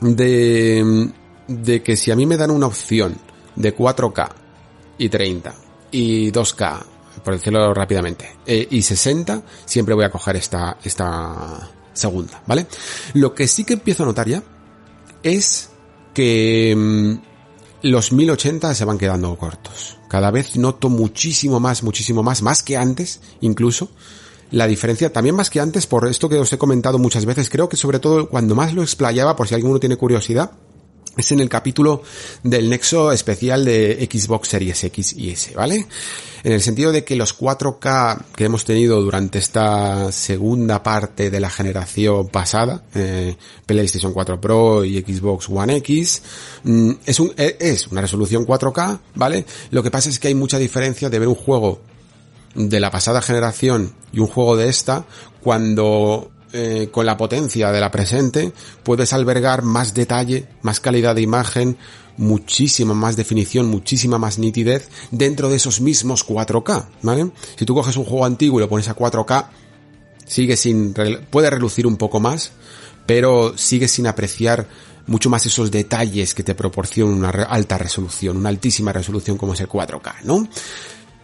de, 0.00 0.82
mm, 0.84 1.54
de 1.64 1.82
que 1.82 1.96
si 1.96 2.10
a 2.10 2.16
mí 2.16 2.26
me 2.26 2.36
dan 2.36 2.50
una 2.50 2.66
opción 2.66 3.16
de 3.56 3.74
4K 3.74 4.28
y 4.98 5.08
30 5.08 5.54
y 5.90 6.30
2K, 6.30 6.84
por 7.24 7.34
decirlo 7.34 7.72
rápidamente, 7.74 8.36
eh, 8.46 8.66
y 8.70 8.82
60, 8.82 9.42
siempre 9.64 9.94
voy 9.94 10.04
a 10.04 10.10
coger 10.10 10.36
esta, 10.36 10.78
esta 10.82 11.70
segunda, 11.92 12.42
¿vale? 12.46 12.66
Lo 13.14 13.34
que 13.34 13.46
sí 13.46 13.64
que 13.64 13.74
empiezo 13.74 14.02
a 14.02 14.06
notar 14.06 14.28
ya 14.28 14.42
es 15.22 15.70
que 16.14 17.20
los 17.82 18.12
1080 18.12 18.74
se 18.74 18.84
van 18.84 18.98
quedando 18.98 19.36
cortos. 19.36 19.98
Cada 20.08 20.30
vez 20.30 20.56
noto 20.56 20.88
muchísimo 20.88 21.60
más, 21.60 21.82
muchísimo 21.82 22.22
más, 22.22 22.42
más 22.42 22.62
que 22.62 22.76
antes, 22.76 23.20
incluso, 23.40 23.90
la 24.50 24.66
diferencia, 24.66 25.12
también 25.12 25.34
más 25.34 25.50
que 25.50 25.60
antes, 25.60 25.86
por 25.86 26.06
esto 26.08 26.28
que 26.28 26.38
os 26.38 26.52
he 26.52 26.58
comentado 26.58 26.98
muchas 26.98 27.24
veces, 27.24 27.50
creo 27.50 27.68
que 27.68 27.76
sobre 27.76 27.98
todo 27.98 28.28
cuando 28.28 28.54
más 28.54 28.74
lo 28.74 28.82
explayaba, 28.82 29.34
por 29.34 29.48
si 29.48 29.54
alguno 29.54 29.80
tiene 29.80 29.96
curiosidad, 29.96 30.52
es 31.16 31.30
en 31.32 31.40
el 31.40 31.48
capítulo 31.48 32.02
del 32.42 32.70
nexo 32.70 33.12
especial 33.12 33.64
de 33.64 34.08
Xbox 34.10 34.48
Series 34.48 34.84
X 34.84 35.14
y 35.16 35.30
S, 35.30 35.54
¿vale? 35.54 35.86
En 36.42 36.52
el 36.52 36.60
sentido 36.60 36.90
de 36.90 37.04
que 37.04 37.16
los 37.16 37.38
4K 37.38 38.24
que 38.34 38.44
hemos 38.44 38.64
tenido 38.64 39.00
durante 39.00 39.38
esta 39.38 40.10
segunda 40.10 40.82
parte 40.82 41.30
de 41.30 41.38
la 41.38 41.50
generación 41.50 42.28
pasada, 42.28 42.82
eh, 42.94 43.36
PlayStation 43.66 44.12
4 44.12 44.40
Pro 44.40 44.84
y 44.84 45.00
Xbox 45.00 45.48
One 45.48 45.76
X, 45.76 46.22
mm, 46.64 46.90
es, 47.04 47.20
e, 47.36 47.56
es 47.60 47.86
una 47.88 48.00
resolución 48.00 48.44
4K, 48.44 49.00
¿vale? 49.14 49.44
Lo 49.70 49.82
que 49.82 49.90
pasa 49.90 50.08
es 50.08 50.18
que 50.18 50.28
hay 50.28 50.34
mucha 50.34 50.58
diferencia 50.58 51.10
de 51.10 51.18
ver 51.18 51.28
un 51.28 51.34
juego 51.34 51.80
de 52.54 52.80
la 52.80 52.90
pasada 52.90 53.22
generación 53.22 53.94
y 54.12 54.18
un 54.18 54.26
juego 54.26 54.56
de 54.56 54.68
esta 54.68 55.04
cuando 55.42 56.30
eh, 56.52 56.88
con 56.90 57.06
la 57.06 57.16
potencia 57.16 57.72
de 57.72 57.80
la 57.80 57.90
presente 57.90 58.52
puedes 58.82 59.12
albergar 59.12 59.62
más 59.62 59.94
detalle, 59.94 60.46
más 60.60 60.80
calidad 60.80 61.14
de 61.14 61.22
imagen, 61.22 61.78
muchísima 62.16 62.94
más 62.94 63.16
definición, 63.16 63.68
muchísima 63.68 64.18
más 64.18 64.38
nitidez 64.38 64.88
dentro 65.10 65.48
de 65.48 65.56
esos 65.56 65.80
mismos 65.80 66.26
4K, 66.26 66.86
¿vale? 67.02 67.30
Si 67.56 67.64
tú 67.64 67.74
coges 67.74 67.96
un 67.96 68.04
juego 68.04 68.24
antiguo 68.24 68.58
y 68.58 68.62
lo 68.62 68.68
pones 68.68 68.88
a 68.88 68.96
4K, 68.96 69.46
sigue 70.26 70.56
sin, 70.56 70.94
puede 71.30 71.50
relucir 71.50 71.86
un 71.86 71.96
poco 71.96 72.20
más, 72.20 72.52
pero 73.06 73.56
sigue 73.56 73.88
sin 73.88 74.06
apreciar 74.06 74.66
mucho 75.06 75.30
más 75.30 75.46
esos 75.46 75.70
detalles 75.70 76.34
que 76.34 76.42
te 76.42 76.54
proporciona 76.54 77.12
una 77.12 77.30
alta 77.30 77.78
resolución, 77.78 78.36
una 78.36 78.48
altísima 78.48 78.92
resolución 78.92 79.36
como 79.36 79.54
es 79.54 79.60
el 79.60 79.68
4K, 79.68 80.22
¿no? 80.24 80.46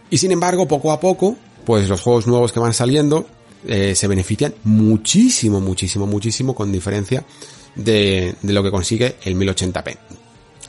Y 0.09 0.17
sin 0.17 0.31
embargo, 0.31 0.67
poco 0.67 0.91
a 0.91 0.99
poco, 0.99 1.37
pues 1.65 1.87
los 1.87 2.01
juegos 2.01 2.25
nuevos 2.25 2.51
que 2.51 2.59
van 2.59 2.73
saliendo 2.73 3.27
eh, 3.67 3.95
se 3.95 4.07
benefician 4.07 4.53
muchísimo, 4.63 5.59
muchísimo, 5.59 6.07
muchísimo 6.07 6.55
con 6.55 6.71
diferencia 6.71 7.25
de, 7.75 8.35
de 8.41 8.53
lo 8.53 8.63
que 8.63 8.71
consigue 8.71 9.17
el 9.23 9.35
1080p. 9.35 9.97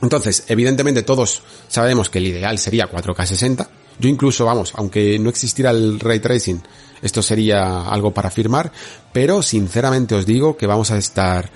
Entonces, 0.01 0.45
evidentemente 0.47 1.03
todos 1.03 1.43
sabemos 1.67 2.09
que 2.09 2.19
el 2.19 2.27
ideal 2.27 2.57
sería 2.57 2.89
4K 2.89 3.25
60. 3.25 3.69
Yo 3.99 4.09
incluso, 4.09 4.45
vamos, 4.45 4.73
aunque 4.75 5.19
no 5.19 5.29
existiera 5.29 5.69
el 5.71 5.99
ray 5.99 6.19
tracing, 6.19 6.61
esto 7.01 7.21
sería 7.21 7.83
algo 7.83 8.13
para 8.13 8.31
firmar, 8.31 8.71
pero 9.13 9.41
sinceramente 9.41 10.15
os 10.15 10.25
digo 10.25 10.57
que 10.57 10.67
vamos 10.67 10.91
a 10.91 10.97
estar 10.97 11.51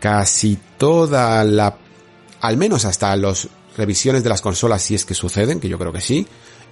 casi 0.00 0.58
toda 0.78 1.44
la, 1.44 1.78
al 2.40 2.56
menos 2.56 2.84
hasta 2.84 3.14
las 3.16 3.48
revisiones 3.76 4.22
de 4.22 4.28
las 4.28 4.40
consolas 4.40 4.82
si 4.82 4.94
es 4.94 5.04
que 5.04 5.14
suceden, 5.14 5.60
que 5.60 5.68
yo 5.68 5.78
creo 5.78 5.92
que 5.92 6.00
sí, 6.00 6.26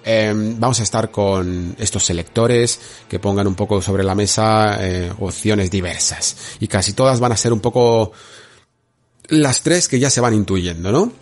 em, 0.05 0.59
vamos 0.59 0.81
a 0.81 0.83
estar 0.83 1.11
con 1.11 1.75
estos 1.79 2.05
selectores 2.05 2.81
que 3.09 3.19
pongan 3.19 3.47
un 3.47 3.55
poco 3.55 3.81
sobre 3.83 4.05
la 4.05 4.15
mesa 4.15 4.79
eh, 4.81 5.13
opciones 5.19 5.71
diversas. 5.71 6.37
Y 6.61 6.69
casi 6.69 6.93
todas 6.93 7.21
van 7.21 7.33
a 7.33 7.37
ser 7.37 7.53
un 7.53 7.61
poco 7.61 8.13
las 9.29 9.63
tres 9.63 9.89
que 9.89 9.99
ya 9.99 10.11
se 10.11 10.21
van 10.21 10.35
intuyendo, 10.35 10.93
¿no? 10.93 11.13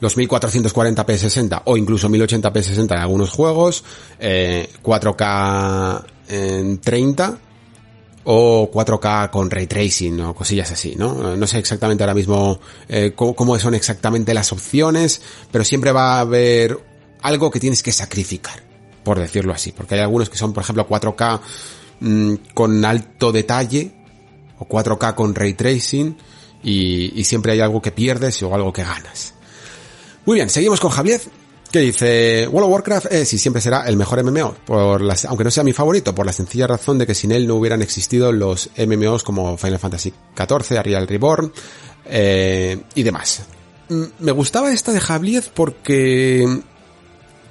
Los 0.00 0.16
1440p 0.18 1.16
60 1.16 1.62
o 1.66 1.76
incluso 1.76 2.08
1080p 2.08 2.62
60 2.62 2.94
en 2.94 3.00
algunos 3.00 3.30
juegos, 3.30 3.84
4K 4.20 6.04
eh, 6.28 6.58
en 6.58 6.78
30 6.78 7.38
o 8.24 8.70
4K 8.70 9.30
con 9.30 9.50
ray 9.50 9.66
tracing 9.66 10.20
o 10.20 10.34
cosillas 10.34 10.70
así, 10.72 10.94
¿no? 10.96 11.36
No 11.36 11.46
sé 11.46 11.58
exactamente 11.58 12.02
ahora 12.02 12.14
mismo 12.14 12.58
eh, 12.88 13.12
cómo, 13.14 13.58
son 13.58 13.74
exactamente 13.74 14.34
las 14.34 14.52
opciones, 14.52 15.20
pero 15.50 15.64
siempre 15.64 15.92
va 15.92 16.16
a 16.16 16.20
haber 16.20 16.78
algo 17.24 17.50
que 17.50 17.58
tienes 17.58 17.82
que 17.82 17.90
sacrificar, 17.90 18.62
por 19.02 19.18
decirlo 19.18 19.54
así, 19.54 19.72
porque 19.72 19.94
hay 19.94 20.02
algunos 20.02 20.28
que 20.28 20.36
son, 20.36 20.52
por 20.52 20.62
ejemplo, 20.62 20.86
4K 20.86 21.40
mm, 22.00 22.34
con 22.52 22.84
alto 22.84 23.32
detalle 23.32 23.92
o 24.58 24.68
4K 24.68 25.14
con 25.14 25.34
ray 25.34 25.54
tracing 25.54 26.16
y, 26.62 27.24
siempre 27.24 27.52
hay 27.52 27.60
algo 27.60 27.80
que 27.80 27.92
pierdes 27.92 28.42
o 28.42 28.54
algo 28.54 28.72
que 28.74 28.84
ganas. 28.84 29.32
Muy 30.26 30.36
bien, 30.36 30.50
seguimos 30.50 30.80
con 30.80 30.90
Javier 30.90 31.20
que 31.72 31.80
dice 31.80 32.46
World 32.46 32.66
of 32.66 32.72
Warcraft 32.72 33.06
es 33.12 33.32
y 33.32 33.38
siempre 33.38 33.62
será 33.62 33.88
el 33.88 33.96
mejor 33.96 34.22
MMO, 34.22 34.54
por 34.66 35.02
aunque 35.26 35.44
no 35.44 35.50
sea 35.50 35.64
mi 35.64 35.72
favorito, 35.72 36.14
por 36.14 36.26
la 36.26 36.32
sencilla 36.32 36.66
razón 36.66 36.98
de 36.98 37.06
que 37.06 37.14
sin 37.14 37.32
él 37.32 37.48
no 37.48 37.56
hubieran 37.56 37.80
existido 37.80 38.32
los 38.32 38.68
MMOs 38.76 39.24
como 39.24 39.56
Final 39.56 39.78
Fantasy 39.78 40.12
XIV, 40.36 40.78
Arial 40.78 41.08
Reborn 41.08 41.52
eh, 42.04 42.80
y 42.94 43.02
demás. 43.02 43.44
Mm, 43.88 44.04
me 44.20 44.32
gustaba 44.32 44.70
esta 44.72 44.92
de 44.92 45.00
Javier 45.00 45.44
porque... 45.54 46.62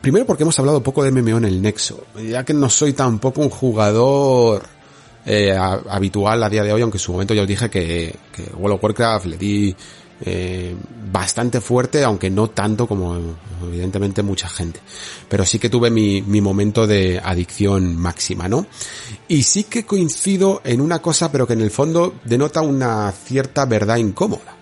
Primero 0.04 0.26
porque 0.26 0.44
hemos 0.44 0.60
hablado 0.60 0.84
poco 0.84 1.02
de 1.02 1.12
MMO 1.12 1.38
en 1.38 1.46
el 1.46 1.62
Nexo, 1.62 2.08
ya 2.30 2.44
que 2.44 2.54
no 2.54 2.70
soy 2.70 2.92
tampoco 2.92 3.40
un 3.40 3.50
jugador 3.50 4.62
eh, 5.26 5.56
habitual 5.56 6.44
a 6.44 6.50
día 6.50 6.62
de 6.62 6.74
hoy, 6.74 6.82
aunque 6.82 6.98
en 6.98 7.00
su 7.02 7.14
momento 7.14 7.34
ya 7.34 7.44
os 7.44 7.48
dije 7.48 7.70
que, 7.70 8.14
que 8.30 8.52
World 8.54 8.76
of 8.76 8.84
Warcraft 8.84 9.26
le 9.28 9.38
di 9.38 9.74
eh, 10.20 10.76
bastante 11.10 11.62
fuerte, 11.62 12.04
aunque 12.04 12.30
no 12.30 12.50
tanto 12.50 12.86
como 12.86 13.16
evidentemente 13.66 14.24
mucha 14.24 14.50
gente. 14.50 14.82
Pero 15.30 15.46
sí 15.46 15.58
que 15.58 15.70
tuve 15.70 15.90
mi, 15.90 16.22
mi 16.22 16.42
momento 16.42 16.86
de 16.86 17.22
adicción 17.24 17.96
máxima, 17.96 18.50
¿no? 18.50 18.68
Y 19.30 19.44
sí 19.44 19.64
que 19.64 19.86
coincido 19.86 20.60
en 20.66 20.82
una 20.82 21.02
cosa, 21.02 21.32
pero 21.32 21.48
que 21.48 21.54
en 21.54 21.62
el 21.62 21.72
fondo 21.72 22.16
denota 22.26 22.60
una 22.60 23.10
cierta 23.14 23.64
verdad 23.64 23.96
incómoda. 23.96 24.58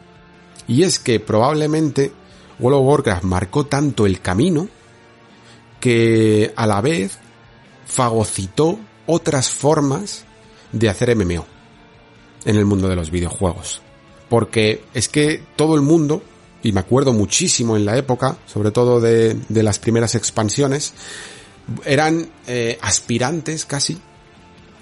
Y 0.68 0.84
es 0.84 1.00
que 1.00 1.20
probablemente 1.20 2.12
World 2.60 2.80
of 2.80 2.88
Warcraft 2.88 3.24
marcó 3.24 3.66
tanto 3.66 4.06
el 4.06 4.22
camino 4.22 4.70
que 5.82 6.54
a 6.56 6.66
la 6.66 6.80
vez 6.80 7.20
fagocitó 7.86 8.80
otras 9.06 9.50
formas 9.50 10.24
de 10.72 10.88
hacer 10.88 11.14
MMO 11.16 11.46
en 12.46 12.56
el 12.56 12.64
mundo 12.64 12.88
de 12.88 12.96
los 12.96 13.12
videojuegos 13.12 13.82
porque 14.32 14.86
es 14.94 15.10
que 15.10 15.44
todo 15.58 15.76
el 15.76 15.82
mundo, 15.82 16.24
y 16.64 16.72
me 16.72 16.80
acuerdo 16.80 17.12
muchísimo 17.12 17.76
en 17.76 17.84
la 17.84 17.98
época, 17.98 18.38
sobre 18.46 18.72
todo 18.72 19.02
de, 19.02 19.38
las 19.50 19.78
primeras 19.78 20.16
expansiones, 20.16 20.94
eran 21.84 22.32
eh, 22.48 22.80
aspirantes 22.82 23.66
casi 23.66 24.00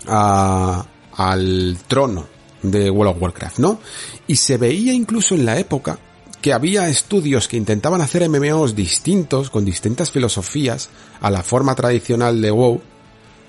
al 0.06 1.78
trono 1.88 2.28
de 2.62 2.92
World 2.92 3.16
of 3.16 3.22
Warcraft, 3.24 3.58
¿no? 3.58 3.80
Y 4.28 4.36
se 4.36 4.58
veía 4.58 4.94
incluso 4.94 5.34
en 5.34 5.48
la 5.48 5.58
época 5.58 5.98
que 6.42 6.54
había 6.54 6.88
estudios 6.88 7.48
que 7.48 7.58
intentaban 7.58 8.02
hacer 8.02 8.28
MMOs 8.28 8.76
distintos, 8.76 9.50
con 9.50 9.66
distintas 9.66 10.12
filosofías, 10.12 10.90
a 11.22 11.30
la 11.30 11.44
forma 11.44 11.76
tradicional 11.76 12.42
de 12.42 12.52
WoW, 12.52 12.82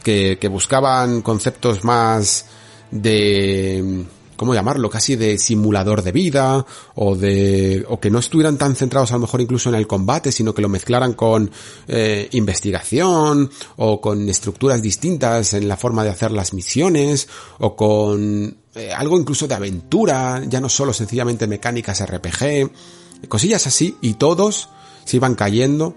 que 0.02 0.48
buscaban 0.50 1.22
conceptos 1.22 1.84
más 1.84 2.46
de 2.90 4.06
¿cómo 4.40 4.54
llamarlo? 4.54 4.88
Casi 4.88 5.16
de 5.16 5.36
simulador 5.36 6.02
de 6.02 6.12
vida 6.12 6.64
o 6.94 7.14
de, 7.14 7.84
o 7.90 8.00
que 8.00 8.10
no 8.10 8.20
estuvieran 8.20 8.56
tan 8.56 8.74
centrados 8.74 9.10
a 9.10 9.16
lo 9.16 9.20
mejor 9.20 9.42
incluso 9.42 9.68
en 9.68 9.74
el 9.74 9.86
combate, 9.86 10.32
sino 10.32 10.54
que 10.54 10.62
lo 10.62 10.70
mezclaran 10.70 11.12
con 11.12 11.50
eh, 11.86 12.26
investigación 12.32 13.50
o 13.76 14.00
con 14.00 14.26
estructuras 14.30 14.80
distintas 14.80 15.52
en 15.52 15.68
la 15.68 15.76
forma 15.76 16.04
de 16.04 16.08
hacer 16.08 16.30
las 16.30 16.54
misiones 16.54 17.28
o 17.58 17.76
con 17.76 18.56
eh, 18.76 18.90
algo 18.96 19.20
incluso 19.20 19.46
de 19.46 19.56
aventura, 19.56 20.42
ya 20.48 20.58
no 20.58 20.70
solo 20.70 20.94
sencillamente 20.94 21.46
mecánicas 21.46 22.02
RPG, 22.02 22.70
cosillas 23.28 23.66
así 23.66 23.98
y 24.00 24.14
todos 24.14 24.70
se 25.04 25.18
iban 25.18 25.34
cayendo, 25.34 25.94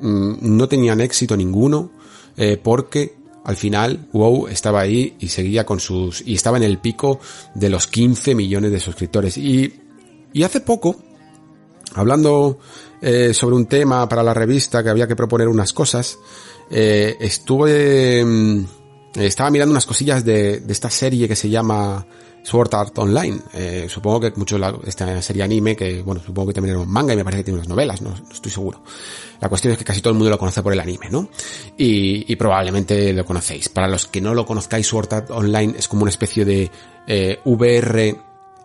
mm, 0.00 0.36
no 0.40 0.68
tenían 0.68 1.02
éxito 1.02 1.36
ninguno 1.36 1.90
eh, 2.38 2.56
porque 2.56 3.23
al 3.44 3.56
final 3.56 4.08
WoW 4.12 4.48
estaba 4.48 4.80
ahí 4.80 5.16
y 5.20 5.28
seguía 5.28 5.64
con 5.64 5.78
sus 5.78 6.22
y 6.26 6.34
estaba 6.34 6.56
en 6.56 6.62
el 6.64 6.78
pico 6.78 7.20
de 7.54 7.68
los 7.68 7.86
15 7.86 8.34
millones 8.34 8.72
de 8.72 8.80
suscriptores. 8.80 9.36
Y 9.36 9.80
y 10.34 10.42
hace 10.42 10.60
poco 10.60 10.96
hablando 11.94 12.58
eh, 13.00 13.32
sobre 13.32 13.54
un 13.54 13.66
tema 13.66 14.06
para 14.08 14.22
la 14.22 14.34
revista 14.34 14.82
que 14.82 14.90
había 14.90 15.06
que 15.06 15.16
proponer 15.16 15.48
unas 15.48 15.72
cosas 15.72 16.18
eh, 16.70 17.16
estuve 17.20 18.24
mm, 18.24 18.64
estaba 19.14 19.50
mirando 19.50 19.70
unas 19.70 19.86
cosillas 19.86 20.24
de, 20.24 20.58
de 20.58 20.72
esta 20.72 20.90
serie 20.90 21.28
que 21.28 21.36
se 21.36 21.48
llama 21.48 22.04
Sword 22.44 22.74
Art 22.74 22.98
Online. 22.98 23.40
Eh, 23.54 23.86
supongo 23.88 24.20
que 24.20 24.32
mucho 24.36 24.58
la, 24.58 24.76
esta 24.86 25.20
serie 25.22 25.42
anime, 25.42 25.74
que 25.74 26.02
bueno, 26.02 26.22
supongo 26.24 26.48
que 26.48 26.54
también 26.54 26.74
era 26.74 26.82
un 26.82 26.90
manga 26.90 27.14
y 27.14 27.16
me 27.16 27.24
parece 27.24 27.40
que 27.40 27.44
tiene 27.44 27.58
unas 27.58 27.68
novelas, 27.68 28.02
no, 28.02 28.14
estoy 28.30 28.52
seguro. 28.52 28.82
La 29.40 29.48
cuestión 29.48 29.72
es 29.72 29.78
que 29.78 29.84
casi 29.84 30.00
todo 30.00 30.12
el 30.12 30.18
mundo 30.18 30.30
lo 30.30 30.38
conoce 30.38 30.62
por 30.62 30.72
el 30.72 30.80
anime, 30.80 31.08
¿no? 31.10 31.28
Y, 31.76 32.36
probablemente 32.36 33.12
lo 33.12 33.24
conocéis. 33.24 33.68
Para 33.68 33.88
los 33.88 34.06
que 34.06 34.20
no 34.20 34.34
lo 34.34 34.44
conozcáis, 34.44 34.86
Sword 34.86 35.12
Art 35.14 35.30
Online 35.30 35.74
es 35.78 35.88
como 35.88 36.02
una 36.02 36.10
especie 36.10 36.44
de 36.44 36.70
eh, 37.06 37.40
VR 37.44 38.16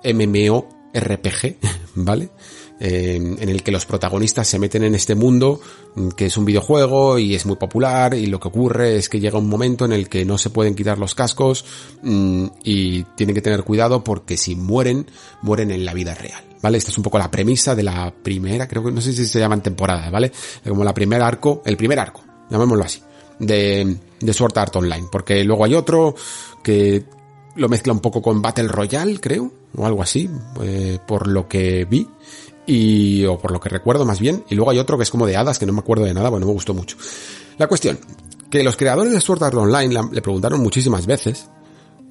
MMO 0.04 0.68
RPG, 0.94 1.58
¿vale? 1.96 2.30
En 2.80 3.50
el 3.50 3.62
que 3.62 3.72
los 3.72 3.86
protagonistas 3.86 4.48
se 4.48 4.58
meten 4.58 4.84
en 4.84 4.96
este 4.96 5.14
mundo 5.14 5.60
mm, 5.96 6.10
que 6.10 6.28
es 6.28 6.38
un 6.38 6.46
videojuego 6.46 7.20
y 7.20 7.36
es 7.36 7.46
muy 7.46 7.58
popular 7.58 8.14
y 8.14 8.28
lo 8.28 8.40
que 8.40 8.48
ocurre 8.48 8.96
es 8.96 9.10
que 9.10 9.20
llega 9.20 9.38
un 9.38 9.50
momento 9.50 9.86
en 9.86 9.92
el 9.92 10.08
que 10.08 10.24
no 10.24 10.38
se 10.38 10.50
pueden 10.50 10.76
quitar 10.76 10.98
los 10.98 11.14
cascos 11.14 11.66
mm, 12.02 12.46
y 12.64 13.04
tienen 13.16 13.36
que 13.36 13.42
tener 13.42 13.64
cuidado 13.64 14.04
porque 14.04 14.38
si 14.38 14.56
mueren, 14.56 15.08
mueren 15.42 15.72
en 15.72 15.86
la 15.86 15.94
vida 15.94 16.16
real. 16.16 16.44
¿Vale? 16.62 16.78
Esta 16.78 16.92
es 16.92 16.98
un 16.98 17.04
poco 17.04 17.18
la 17.18 17.32
premisa 17.32 17.74
de 17.74 17.84
la 17.84 18.14
primera, 18.14 18.68
creo 18.68 18.84
que 18.84 18.92
no 18.92 19.00
sé 19.00 19.14
si 19.14 19.26
se 19.26 19.40
llaman 19.40 19.64
temporadas, 19.64 20.12
¿vale? 20.12 20.30
Como 20.68 20.84
la 20.84 20.94
primer 20.94 21.22
arco, 21.22 21.62
el 21.66 21.78
primer 21.78 21.98
arco, 22.00 22.22
llamémoslo 22.50 22.84
así, 22.84 23.02
de, 23.40 23.96
de 24.20 24.34
Sword 24.34 24.58
Art 24.58 24.76
Online, 24.76 25.08
porque 25.10 25.42
luego 25.46 25.64
hay 25.64 25.76
otro 25.76 26.16
que 26.62 27.06
lo 27.56 27.70
mezcla 27.70 27.94
un 27.94 28.00
poco 28.00 28.22
con 28.22 28.42
Battle 28.42 28.68
Royale, 28.68 29.20
creo, 29.20 29.52
o 29.76 29.86
algo 29.86 30.02
así, 30.02 30.30
eh, 30.62 31.00
por 31.08 31.28
lo 31.28 31.48
que 31.48 31.86
vi 31.86 32.08
y, 32.70 33.26
o 33.26 33.40
por 33.40 33.52
lo 33.52 33.60
que 33.60 33.68
recuerdo 33.68 34.06
más 34.06 34.20
bien, 34.20 34.44
y 34.48 34.54
luego 34.54 34.70
hay 34.70 34.78
otro 34.78 34.96
que 34.96 35.04
es 35.04 35.10
como 35.10 35.26
de 35.26 35.36
hadas, 35.36 35.58
que 35.58 35.66
no 35.66 35.74
me 35.74 35.80
acuerdo 35.80 36.06
de 36.06 36.14
nada, 36.14 36.30
bueno, 36.30 36.46
me 36.46 36.54
gustó 36.54 36.76
mucho. 36.76 36.98
La 37.58 37.68
cuestión, 37.68 38.00
que 38.52 38.64
los 38.64 38.78
creadores 38.78 39.12
de 39.12 39.20
Sword 39.20 39.44
Art 39.44 39.56
Online 39.56 40.10
le 40.12 40.22
preguntaron 40.22 40.62
muchísimas 40.62 41.08
veces 41.08 41.50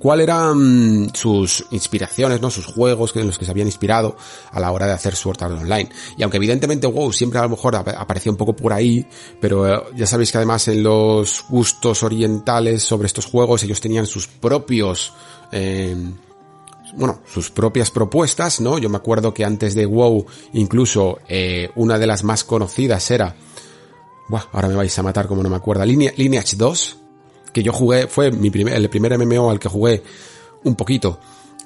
cuál 0.01 0.21
eran 0.21 1.11
sus 1.15 1.65
inspiraciones, 1.71 2.41
¿no? 2.41 2.51
Sus 2.51 2.67
juegos 2.67 3.15
en 3.15 3.29
los 3.29 3.39
que 3.39 3.45
se 3.45 3.53
habían 3.53 3.69
inspirado 3.69 4.17
a 4.51 4.59
la 4.59 4.73
hora 4.73 4.87
de 4.87 4.95
hacer 4.95 5.15
Sword 5.15 5.43
Art 5.45 5.61
Online. 5.61 5.89
Y 6.17 6.25
aunque 6.25 6.39
evidentemente 6.39 6.89
WoW 6.89 7.13
siempre 7.13 7.39
a 7.39 7.43
lo 7.43 7.51
mejor 7.51 7.77
aparecía 7.77 8.33
un 8.33 8.39
poco 8.39 8.55
por 8.55 8.73
ahí, 8.73 9.07
pero 9.41 9.73
eh, 9.73 9.81
ya 9.95 10.07
sabéis 10.09 10.33
que 10.33 10.39
además 10.39 10.67
en 10.67 10.83
los 10.83 11.45
gustos 11.49 12.03
orientales 12.03 12.83
sobre 12.83 13.07
estos 13.07 13.27
juegos 13.27 13.63
ellos 13.63 13.81
tenían 13.81 14.07
sus 14.07 14.27
propios 14.27 15.13
eh, 15.53 15.97
bueno, 16.99 17.21
sus 17.33 17.51
propias 17.51 17.91
propuestas, 17.91 18.61
¿no? 18.61 18.79
Yo 18.79 18.89
me 18.89 18.97
acuerdo 18.97 19.33
que 19.33 19.45
antes 19.45 19.75
de 19.75 19.87
WoW, 19.87 20.27
incluso 20.53 21.19
eh, 21.29 21.71
una 21.77 21.99
de 21.99 22.07
las 22.07 22.25
más 22.25 22.45
conocidas 22.45 23.11
era, 23.11 23.37
Buah, 24.29 24.49
ahora 24.53 24.69
me 24.69 24.75
vais 24.75 24.99
a 24.99 25.03
matar 25.03 25.29
como 25.29 25.43
no 25.43 25.49
me 25.49 25.57
acuerdo, 25.57 25.85
Lineage 25.85 26.57
2, 26.57 26.97
que 27.53 27.63
yo 27.63 27.73
jugué, 27.73 28.09
fue 28.09 28.31
mi 28.33 28.51
primer, 28.51 28.75
el 28.75 28.91
primer 28.91 29.17
MMO 29.17 29.51
al 29.51 29.61
que 29.61 29.69
jugué 29.69 30.03
un 30.65 30.75
poquito. 30.75 31.19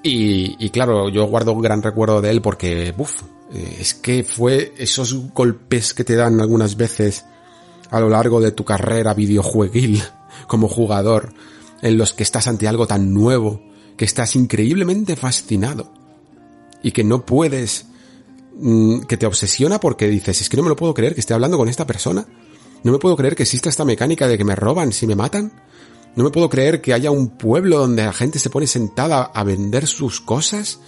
Y, 0.03 0.65
y 0.65 0.71
claro, 0.71 1.09
yo 1.09 1.27
guardo 1.27 1.53
un 1.53 1.63
gran 1.63 1.83
recuerdo 1.83 2.21
de 2.21 2.31
él 2.31 2.43
porque, 2.43 2.95
uff, 2.97 3.23
eh, 3.53 3.79
es 3.81 3.95
que 3.95 4.23
fue 4.23 4.75
esos 4.77 5.33
golpes 5.33 5.95
que 5.95 6.05
te 6.05 6.15
dan 6.15 6.41
algunas 6.41 6.77
veces 6.77 7.25
a 7.91 8.01
lo 8.01 8.09
largo 8.09 8.41
de 8.41 8.53
tu 8.53 8.65
carrera 8.65 9.15
videojueguil 9.15 10.03
como 10.47 10.69
jugador, 10.69 11.33
en 11.81 11.97
los 11.97 12.13
que 12.13 12.23
estás 12.23 12.47
ante 12.49 12.69
algo 12.69 12.87
tan 12.87 13.13
nuevo, 13.13 13.61
que 13.97 14.05
estás 14.05 14.37
increíblemente 14.37 15.17
fascinado 15.17 15.93
y 16.83 16.93
que 16.93 17.05
no 17.05 17.25
puedes, 17.25 17.87
mm, 18.59 19.03
que 19.03 19.17
te 19.17 19.27
obsesiona 19.27 19.79
porque 19.81 20.09
dices, 20.09 20.41
es 20.41 20.49
que 20.49 20.57
no 20.57 20.63
me 20.63 20.69
lo 20.69 20.77
puedo 20.77 20.95
creer 20.95 21.15
que 21.15 21.21
esté 21.21 21.35
hablando 21.35 21.57
con 21.57 21.69
esta 21.69 21.87
persona. 21.87 22.27
No 22.83 22.93
me 22.93 22.99
puedo 22.99 23.17
creer 23.17 23.37
que 23.37 23.45
exista 23.45 23.69
esta 23.69 23.85
mecánica 23.85 24.27
de 24.27 24.37
que 24.37 24.45
me 24.45 24.57
roban 24.57 24.93
si 24.93 25.07
me 25.07 25.15
matan. 25.15 25.53
No 26.17 26.25
me 26.25 26.31
puedo 26.31 26.49
creer 26.49 26.81
que 26.81 26.93
haya 26.93 27.11
un 27.11 27.31
pueblo 27.31 27.79
donde 27.79 28.05
la 28.05 28.13
gente 28.13 28.39
se 28.39 28.51
pone 28.51 28.67
sentada 28.67 29.23
a 29.23 29.45
vender 29.45 29.87
sus 29.87 30.21
cosas. 30.21 30.81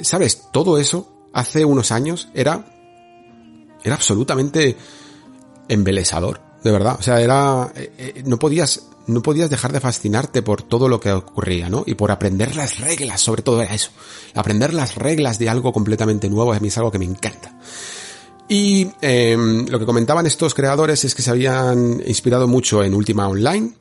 ¿Sabes? 0.00 0.42
Todo 0.52 0.78
eso 0.78 1.12
hace 1.32 1.64
unos 1.64 1.92
años 1.92 2.28
era, 2.34 2.72
era 3.82 3.94
absolutamente 3.94 4.76
embelesador. 5.68 6.47
De 6.68 6.72
verdad. 6.72 6.96
O 6.98 7.02
sea, 7.02 7.20
era, 7.20 7.72
eh, 7.74 7.92
eh, 7.96 8.22
no 8.26 8.38
podías, 8.38 8.88
no 9.06 9.22
podías 9.22 9.48
dejar 9.48 9.72
de 9.72 9.80
fascinarte 9.80 10.42
por 10.42 10.62
todo 10.62 10.86
lo 10.88 11.00
que 11.00 11.10
ocurría, 11.10 11.70
¿no? 11.70 11.82
Y 11.86 11.94
por 11.94 12.10
aprender 12.10 12.56
las 12.56 12.78
reglas, 12.78 13.22
sobre 13.22 13.42
todo 13.42 13.62
era 13.62 13.74
eso. 13.74 13.90
Aprender 14.34 14.74
las 14.74 14.96
reglas 14.96 15.38
de 15.38 15.48
algo 15.48 15.72
completamente 15.72 16.28
nuevo 16.28 16.52
a 16.52 16.60
mí 16.60 16.68
es 16.68 16.76
algo 16.76 16.90
que 16.90 16.98
me 16.98 17.06
encanta. 17.06 17.58
Y 18.48 18.86
em, 19.00 19.66
lo 19.66 19.78
que 19.78 19.86
comentaban 19.86 20.26
estos 20.26 20.54
creadores 20.54 21.04
es 21.04 21.14
que 21.14 21.22
se 21.22 21.30
habían 21.30 22.02
inspirado 22.06 22.46
mucho 22.46 22.84
en 22.84 22.94
Ultima 22.94 23.28
Online, 23.28 23.72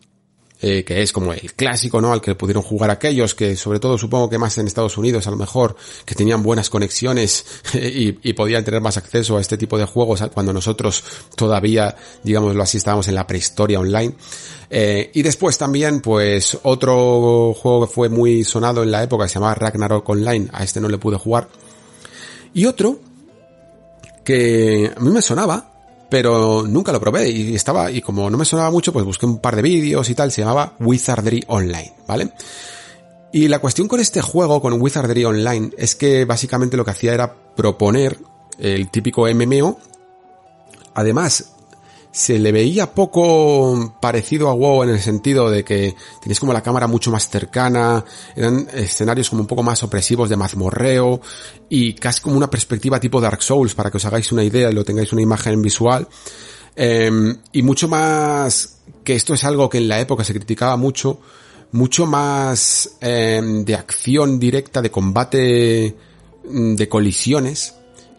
eh, 0.60 0.84
que 0.84 1.04
es 1.04 1.12
como 1.12 1.34
el 1.34 1.54
clásico, 1.54 2.02
¿no? 2.02 2.12
Al 2.12 2.20
que 2.20 2.34
pudieron 2.34 2.64
jugar 2.64 2.90
aquellos 2.90 3.36
que, 3.36 3.56
sobre 3.56 3.80
todo, 3.80 3.96
supongo 3.98 4.28
que 4.28 4.40
más 4.40 4.58
en 4.58 4.66
Estados 4.66 4.98
Unidos, 4.98 5.28
a 5.28 5.32
lo 5.32 5.38
mejor, 5.38 5.76
que 6.04 6.16
tenían 6.16 6.42
buenas 6.42 6.72
conexiones 6.72 7.46
y, 7.74 8.34
podían 8.34 8.64
tener 8.64 8.82
más 8.82 8.98
acceso 8.98 9.38
a 9.38 9.42
este 9.42 9.58
tipo 9.58 9.78
de 9.78 9.86
juegos 9.86 10.24
cuando 10.34 10.54
nosotros 10.54 11.04
todavía, 11.36 11.96
digámoslo 12.24 12.64
así, 12.64 12.78
estábamos 12.78 13.08
en 13.08 13.16
la 13.16 13.28
prehistoria 13.28 13.80
online. 13.80 14.16
Eh, 14.70 15.12
y 15.14 15.22
después 15.22 15.58
también, 15.60 16.02
pues, 16.02 16.58
otro 16.64 17.54
juego 17.54 17.88
que 17.88 17.94
fue 17.94 18.10
muy 18.10 18.44
sonado 18.44 18.82
en 18.82 18.92
la 18.92 19.04
época, 19.04 19.28
se 19.28 19.36
llamaba 19.36 19.54
Ragnarok 19.54 20.10
Online, 20.10 20.50
a 20.54 20.64
este 20.64 20.82
no 20.82 20.90
le 20.90 20.98
pude 20.98 21.18
jugar. 21.18 21.48
Y 22.54 22.66
otro, 22.66 23.00
que 24.24 24.92
a 24.96 25.00
mí 25.00 25.12
me 25.12 25.22
sonaba, 25.22 25.77
pero 26.10 26.64
nunca 26.68 26.92
lo 26.92 27.00
probé 27.00 27.30
y 27.30 27.56
estaba, 27.56 27.92
y 27.92 28.02
como 28.02 28.30
no 28.30 28.38
me 28.38 28.46
sonaba 28.46 28.72
mucho, 28.72 28.94
pues 28.94 29.06
busqué 29.06 29.26
un 29.26 29.40
par 29.40 29.56
de 29.56 29.62
vídeos 29.62 30.10
y 30.10 30.16
tal, 30.16 30.32
se 30.32 30.42
llamaba 30.42 30.74
Wizardry 30.80 31.44
Online, 31.48 31.94
¿vale? 32.08 32.32
Y 33.32 33.48
la 33.50 33.60
cuestión 33.60 33.88
con 33.88 34.00
este 34.00 34.22
juego, 34.22 34.62
con 34.62 34.82
Wizardry 34.82 35.26
Online, 35.26 35.72
es 35.78 35.96
que 35.96 36.26
básicamente 36.26 36.78
lo 36.78 36.86
que 36.86 36.92
hacía 36.92 37.14
era 37.14 37.34
proponer 37.56 38.18
el 38.58 38.90
típico 38.90 39.28
MMO. 39.28 39.78
Además, 40.94 41.54
se 42.12 42.40
le 42.40 42.52
veía 42.52 42.94
poco 42.94 43.98
parecido 44.02 44.50
a 44.50 44.54
WoW 44.54 44.84
en 44.84 44.90
el 44.90 45.00
sentido 45.00 45.50
de 45.50 45.64
que 45.64 45.96
tenéis 46.22 46.40
como 46.40 46.54
la 46.54 46.64
cámara 46.64 46.88
mucho 46.88 47.12
más 47.12 47.30
cercana, 47.30 48.04
eran 48.36 48.68
escenarios 48.74 49.30
como 49.30 49.42
un 49.42 49.48
poco 49.48 49.64
más 49.64 49.84
opresivos 49.84 50.30
de 50.30 50.38
mazmorreo 50.38 51.22
y 51.70 51.94
casi 51.94 52.22
como 52.22 52.38
una 52.38 52.50
perspectiva 52.50 53.00
tipo 53.00 53.22
Dark 53.22 53.42
Souls 53.42 53.76
para 53.76 53.92
que 53.92 53.98
os 53.98 54.06
hagáis 54.06 54.32
una 54.32 54.44
idea 54.44 54.70
y 54.70 54.74
lo 54.74 54.84
tengáis 54.84 55.14
una 55.14 55.22
imagen 55.22 55.62
visual. 55.62 56.08
Em, 56.76 57.36
y 57.52 57.62
mucho 57.64 57.88
más, 57.88 58.78
que 59.04 59.16
esto 59.16 59.34
es 59.34 59.44
algo 59.44 59.70
que 59.70 59.80
en 59.80 59.88
la 59.88 60.00
época 60.00 60.24
se 60.24 60.34
criticaba 60.34 60.78
mucho, 60.78 61.20
mucho 61.72 62.06
más 62.06 62.98
em, 63.02 63.66
de 63.66 63.76
acción 63.76 64.40
directa, 64.40 64.82
de 64.82 64.92
combate, 64.92 65.96
mm, 66.50 66.76
de 66.76 66.88
colisiones, 66.88 67.77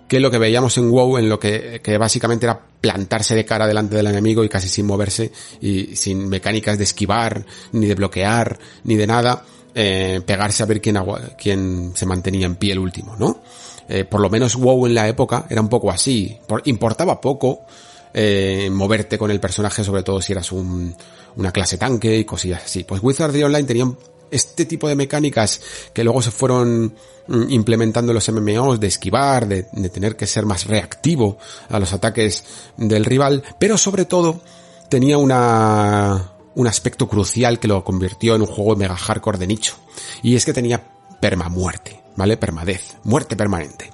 que 0.09 0.21
lo 0.21 0.31
que 0.31 0.39
veíamos 0.39 0.77
en 0.79 0.91
WoW, 0.91 1.19
en 1.19 1.29
lo 1.29 1.39
que, 1.39 1.81
básicamente 1.99 2.47
era 2.47 2.59
plantarse 2.81 3.35
de 3.35 3.45
cara 3.45 3.67
delante 3.67 3.95
del 3.95 4.07
enemigo 4.07 4.43
y 4.43 4.49
casi 4.49 4.69
sin 4.69 4.87
moverse 4.87 5.31
y 5.61 5.95
sin 5.97 6.29
mecánicas 6.29 6.79
de 6.79 6.85
esquivar, 6.85 7.45
ni 7.73 7.87
de 7.87 7.95
bloquear, 7.95 8.59
ni 8.85 8.97
de 8.97 9.07
nada, 9.07 9.45
eh, 9.75 10.21
pegarse 10.25 10.63
a 10.63 10.67
ver 10.67 10.81
quién, 10.81 10.99
quién 11.41 11.93
se 11.95 12.07
mantenía 12.07 12.47
en 12.47 12.57
pie 12.57 12.73
el 12.73 12.79
último, 12.79 13.17
¿no? 13.17 13.43
Eh, 13.89 14.05
por 14.05 14.21
lo 14.21 14.29
menos 14.29 14.57
WoW 14.57 14.87
en 14.87 14.95
la 14.95 15.09
época 15.09 15.47
era 15.49 15.61
un 15.61 15.69
poco 15.69 15.91
así, 15.91 16.39
importaba 16.65 17.21
poco 17.21 17.65
eh, 18.13 18.69
moverte 18.71 19.19
con 19.19 19.31
el 19.31 19.41
personaje, 19.41 19.85
sobre 19.85 20.03
todo 20.03 20.21
si 20.21 20.33
eras 20.33 20.53
un, 20.53 20.95
una 21.37 21.53
clase 21.53 21.79
tanque 21.79 22.19
y 22.19 22.25
cosillas 22.25 22.65
así. 22.65 22.85
Pues 22.85 23.03
Wizardry 23.03 23.43
Online 23.43 23.65
tenía 23.65 23.85
este 24.31 24.65
tipo 24.67 24.89
de 24.89 24.95
mecánicas 24.95 25.61
que 25.93 26.05
luego 26.05 26.23
se 26.23 26.31
fueron 26.31 26.95
mm, 27.27 27.51
implementando 27.51 28.13
los 28.13 28.29
MMOs 28.31 28.81
de 28.81 28.87
esquivar, 28.87 29.47
de, 29.47 29.65
tener 29.91 30.17
que 30.17 30.27
ser 30.27 30.47
más 30.47 30.67
reactivo 30.67 31.39
a 31.69 31.79
los 31.79 31.93
ataques 31.93 32.45
del 32.77 33.05
rival, 33.05 33.43
pero 33.59 33.79
sobre 33.79 34.05
todo 34.05 34.41
tenía 34.89 35.19
una, 35.19 36.33
un 36.55 36.67
aspecto 36.67 37.09
crucial 37.09 37.59
que 37.59 37.69
lo 37.69 37.85
convirtió 37.85 38.35
en 38.35 38.43
un 38.43 38.49
juego 38.49 38.77
mega 38.77 38.97
hardcore 38.97 39.39
de 39.39 39.47
nicho. 39.47 39.77
Y 40.23 40.37
es 40.37 40.45
que 40.45 40.53
tenía 40.53 40.83
permamuerte, 41.21 42.03
¿vale? 42.17 42.37
Permadez, 42.37 42.97
muerte 43.05 43.37
permanente. 43.37 43.91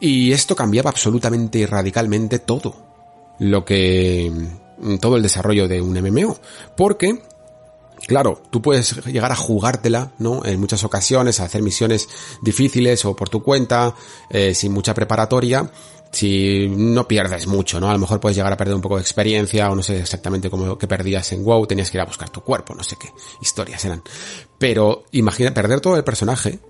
Y 0.00 0.32
esto 0.32 0.56
cambiaba 0.56 0.90
absolutamente 0.90 1.58
y 1.58 1.66
radicalmente 1.66 2.38
todo 2.38 2.74
lo 3.38 3.64
que 3.64 4.30
mm, 4.78 4.96
todo 4.98 5.16
el 5.16 5.22
desarrollo 5.22 5.68
de 5.68 5.80
un 5.80 5.98
MMO, 6.00 6.38
porque 6.76 7.22
Claro, 8.06 8.42
tú 8.50 8.60
puedes 8.60 9.04
llegar 9.06 9.32
a 9.32 9.36
jugártela, 9.36 10.12
¿no? 10.18 10.44
En 10.44 10.60
muchas 10.60 10.84
ocasiones, 10.84 11.40
a 11.40 11.44
hacer 11.44 11.62
misiones 11.62 12.08
difíciles 12.42 13.04
o 13.04 13.16
por 13.16 13.28
tu 13.28 13.42
cuenta, 13.42 13.94
eh, 14.28 14.54
sin 14.54 14.72
mucha 14.72 14.94
preparatoria, 14.94 15.70
si 16.14 16.68
no 16.68 17.08
pierdes 17.08 17.46
mucho, 17.46 17.80
¿no? 17.80 17.88
A 17.88 17.92
lo 17.92 17.98
mejor 17.98 18.20
puedes 18.20 18.36
llegar 18.36 18.52
a 18.52 18.56
perder 18.56 18.74
un 18.74 18.80
poco 18.80 18.96
de 18.96 19.02
experiencia 19.02 19.70
o 19.70 19.74
no 19.74 19.82
sé 19.82 19.98
exactamente 19.98 20.48
cómo 20.50 20.78
que 20.78 20.86
perdías 20.86 21.32
en 21.32 21.44
WoW, 21.44 21.66
tenías 21.66 21.90
que 21.90 21.98
ir 21.98 22.02
a 22.02 22.06
buscar 22.06 22.30
tu 22.30 22.40
cuerpo, 22.42 22.74
no 22.74 22.84
sé 22.84 22.96
qué 22.96 23.10
historias 23.40 23.84
eran. 23.84 24.02
Pero 24.58 25.04
imagina 25.12 25.52
perder 25.52 25.80
todo 25.80 25.96
el 25.96 26.04
personaje, 26.04 26.60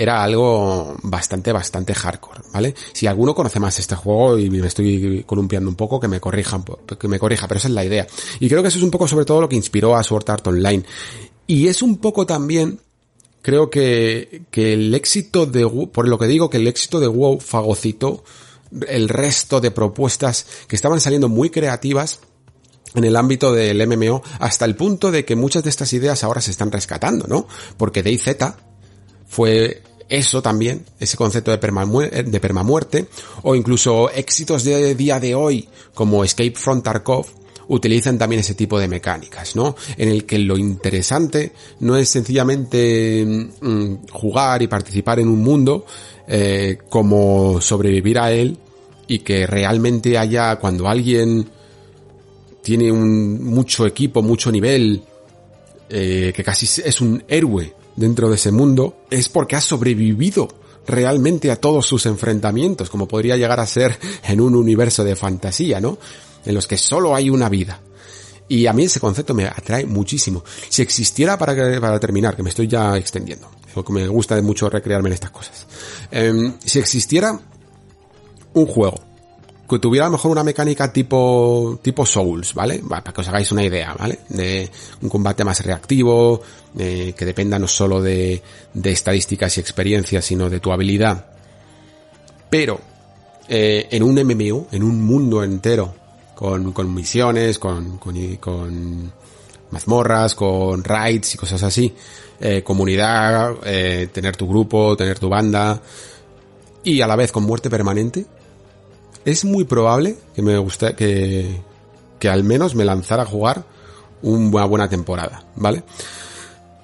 era 0.00 0.22
algo 0.22 0.96
bastante, 1.02 1.52
bastante 1.52 1.94
hardcore, 1.94 2.40
¿vale? 2.54 2.74
Si 2.94 3.06
alguno 3.06 3.34
conoce 3.34 3.60
más 3.60 3.78
este 3.78 3.94
juego 3.94 4.38
y 4.38 4.48
me 4.48 4.66
estoy 4.66 5.24
columpiando 5.26 5.68
un 5.68 5.76
poco, 5.76 6.00
que 6.00 6.08
me 6.08 6.18
corrijan, 6.18 6.64
que 6.98 7.06
me 7.06 7.18
corrija, 7.18 7.46
pero 7.46 7.58
esa 7.58 7.68
es 7.68 7.74
la 7.74 7.84
idea. 7.84 8.06
Y 8.38 8.48
creo 8.48 8.62
que 8.62 8.68
eso 8.68 8.78
es 8.78 8.84
un 8.84 8.90
poco 8.90 9.06
sobre 9.06 9.26
todo 9.26 9.42
lo 9.42 9.48
que 9.50 9.56
inspiró 9.56 9.94
a 9.94 10.02
Sword 10.02 10.30
Art 10.30 10.46
Online. 10.46 10.84
Y 11.46 11.68
es 11.68 11.82
un 11.82 11.98
poco 11.98 12.24
también, 12.24 12.80
creo 13.42 13.68
que, 13.68 14.44
que 14.50 14.72
el 14.72 14.94
éxito 14.94 15.44
de, 15.44 15.68
por 15.92 16.08
lo 16.08 16.18
que 16.18 16.28
digo 16.28 16.48
que 16.48 16.56
el 16.56 16.66
éxito 16.66 16.98
de 16.98 17.06
WoW 17.06 17.38
fagocitó 17.38 18.24
el 18.88 19.06
resto 19.06 19.60
de 19.60 19.70
propuestas 19.70 20.46
que 20.66 20.76
estaban 20.76 21.00
saliendo 21.00 21.28
muy 21.28 21.50
creativas 21.50 22.20
en 22.94 23.04
el 23.04 23.16
ámbito 23.16 23.52
del 23.52 23.86
MMO 23.86 24.22
hasta 24.38 24.64
el 24.64 24.76
punto 24.76 25.10
de 25.10 25.26
que 25.26 25.36
muchas 25.36 25.62
de 25.62 25.68
estas 25.68 25.92
ideas 25.92 26.24
ahora 26.24 26.40
se 26.40 26.52
están 26.52 26.72
rescatando, 26.72 27.26
¿no? 27.26 27.46
Porque 27.76 28.02
DayZ 28.02 28.54
fue 29.28 29.82
eso 30.10 30.42
también, 30.42 30.84
ese 30.98 31.16
concepto 31.16 31.52
de, 31.52 31.56
de 31.56 32.40
permamuerte, 32.40 33.06
o 33.42 33.54
incluso 33.54 34.10
éxitos 34.10 34.64
de 34.64 34.94
día 34.96 35.20
de 35.20 35.34
hoy, 35.34 35.68
como 35.94 36.24
Escape 36.24 36.54
from 36.56 36.82
Tarkov, 36.82 37.26
utilizan 37.68 38.18
también 38.18 38.40
ese 38.40 38.56
tipo 38.56 38.80
de 38.80 38.88
mecánicas, 38.88 39.54
¿no? 39.54 39.76
En 39.96 40.08
el 40.08 40.26
que 40.26 40.40
lo 40.40 40.58
interesante 40.58 41.52
no 41.78 41.96
es 41.96 42.08
sencillamente 42.08 43.24
mm, 43.60 44.08
jugar 44.10 44.62
y 44.62 44.66
participar 44.66 45.20
en 45.20 45.28
un 45.28 45.40
mundo, 45.40 45.86
eh, 46.26 46.78
como 46.88 47.60
sobrevivir 47.60 48.18
a 48.18 48.32
él 48.32 48.58
y 49.06 49.20
que 49.20 49.46
realmente 49.46 50.18
haya 50.18 50.56
cuando 50.56 50.88
alguien 50.88 51.48
tiene 52.62 52.90
un 52.90 53.44
mucho 53.44 53.86
equipo, 53.86 54.20
mucho 54.20 54.50
nivel, 54.50 55.02
eh, 55.88 56.32
que 56.34 56.42
casi 56.42 56.66
es 56.82 57.00
un 57.00 57.22
héroe 57.28 57.79
dentro 58.00 58.28
de 58.28 58.36
ese 58.36 58.50
mundo 58.50 59.04
es 59.10 59.28
porque 59.28 59.56
ha 59.56 59.60
sobrevivido 59.60 60.48
realmente 60.86 61.50
a 61.50 61.56
todos 61.56 61.86
sus 61.86 62.06
enfrentamientos, 62.06 62.88
como 62.90 63.06
podría 63.06 63.36
llegar 63.36 63.60
a 63.60 63.66
ser 63.66 63.96
en 64.24 64.40
un 64.40 64.56
universo 64.56 65.04
de 65.04 65.14
fantasía, 65.14 65.80
¿no? 65.80 65.98
En 66.44 66.54
los 66.54 66.66
que 66.66 66.78
solo 66.78 67.14
hay 67.14 67.28
una 67.30 67.48
vida. 67.48 67.80
Y 68.48 68.66
a 68.66 68.72
mí 68.72 68.84
ese 68.84 68.98
concepto 68.98 69.34
me 69.34 69.46
atrae 69.46 69.84
muchísimo. 69.84 70.42
Si 70.68 70.82
existiera, 70.82 71.38
para, 71.38 71.54
para 71.80 72.00
terminar, 72.00 72.34
que 72.34 72.42
me 72.42 72.48
estoy 72.48 72.66
ya 72.66 72.96
extendiendo, 72.96 73.48
porque 73.74 73.92
me 73.92 74.08
gusta 74.08 74.40
mucho 74.42 74.68
recrearme 74.68 75.10
en 75.10 75.12
estas 75.12 75.30
cosas. 75.30 75.66
Em, 76.10 76.54
si 76.64 76.78
existiera 76.78 77.38
un 78.54 78.66
juego 78.66 79.09
que 79.70 79.78
tuviera 79.78 80.06
a 80.06 80.08
lo 80.08 80.12
mejor 80.12 80.32
una 80.32 80.44
mecánica 80.44 80.92
tipo, 80.92 81.78
tipo 81.82 82.04
Souls, 82.04 82.52
¿vale? 82.54 82.82
Para 82.86 83.02
que 83.02 83.20
os 83.20 83.28
hagáis 83.28 83.52
una 83.52 83.64
idea, 83.64 83.94
¿vale? 83.94 84.20
De 84.28 84.70
un 85.00 85.08
combate 85.08 85.44
más 85.44 85.64
reactivo, 85.64 86.42
que 86.76 87.24
dependa 87.24 87.58
no 87.58 87.66
solo 87.66 88.02
de, 88.02 88.42
de 88.74 88.92
estadísticas 88.92 89.56
y 89.56 89.60
experiencias, 89.60 90.24
sino 90.24 90.50
de 90.50 90.60
tu 90.60 90.72
habilidad. 90.72 91.26
Pero, 92.50 92.80
eh, 93.48 93.88
en 93.90 94.02
un 94.02 94.14
MMO, 94.14 94.66
en 94.72 94.82
un 94.82 95.02
mundo 95.02 95.42
entero, 95.42 95.94
con, 96.34 96.72
con 96.72 96.92
misiones, 96.92 97.58
con, 97.58 97.98
con, 97.98 98.36
con 98.36 99.12
mazmorras, 99.70 100.34
con 100.34 100.82
raids 100.82 101.34
y 101.34 101.38
cosas 101.38 101.62
así, 101.62 101.94
eh, 102.40 102.62
comunidad, 102.62 103.56
eh, 103.64 104.08
tener 104.12 104.36
tu 104.36 104.48
grupo, 104.48 104.96
tener 104.96 105.18
tu 105.18 105.28
banda, 105.28 105.80
y 106.82 107.00
a 107.00 107.06
la 107.06 107.16
vez 107.16 107.30
con 107.30 107.44
muerte 107.44 107.70
permanente, 107.70 108.24
es 109.24 109.44
muy 109.44 109.64
probable 109.64 110.16
que 110.34 110.42
me 110.42 110.56
guste, 110.58 110.94
que, 110.94 111.60
que 112.18 112.28
al 112.28 112.44
menos 112.44 112.74
me 112.74 112.84
lanzara 112.84 113.22
a 113.22 113.26
jugar 113.26 113.64
una 114.22 114.64
buena 114.64 114.88
temporada, 114.88 115.44
¿vale? 115.56 115.82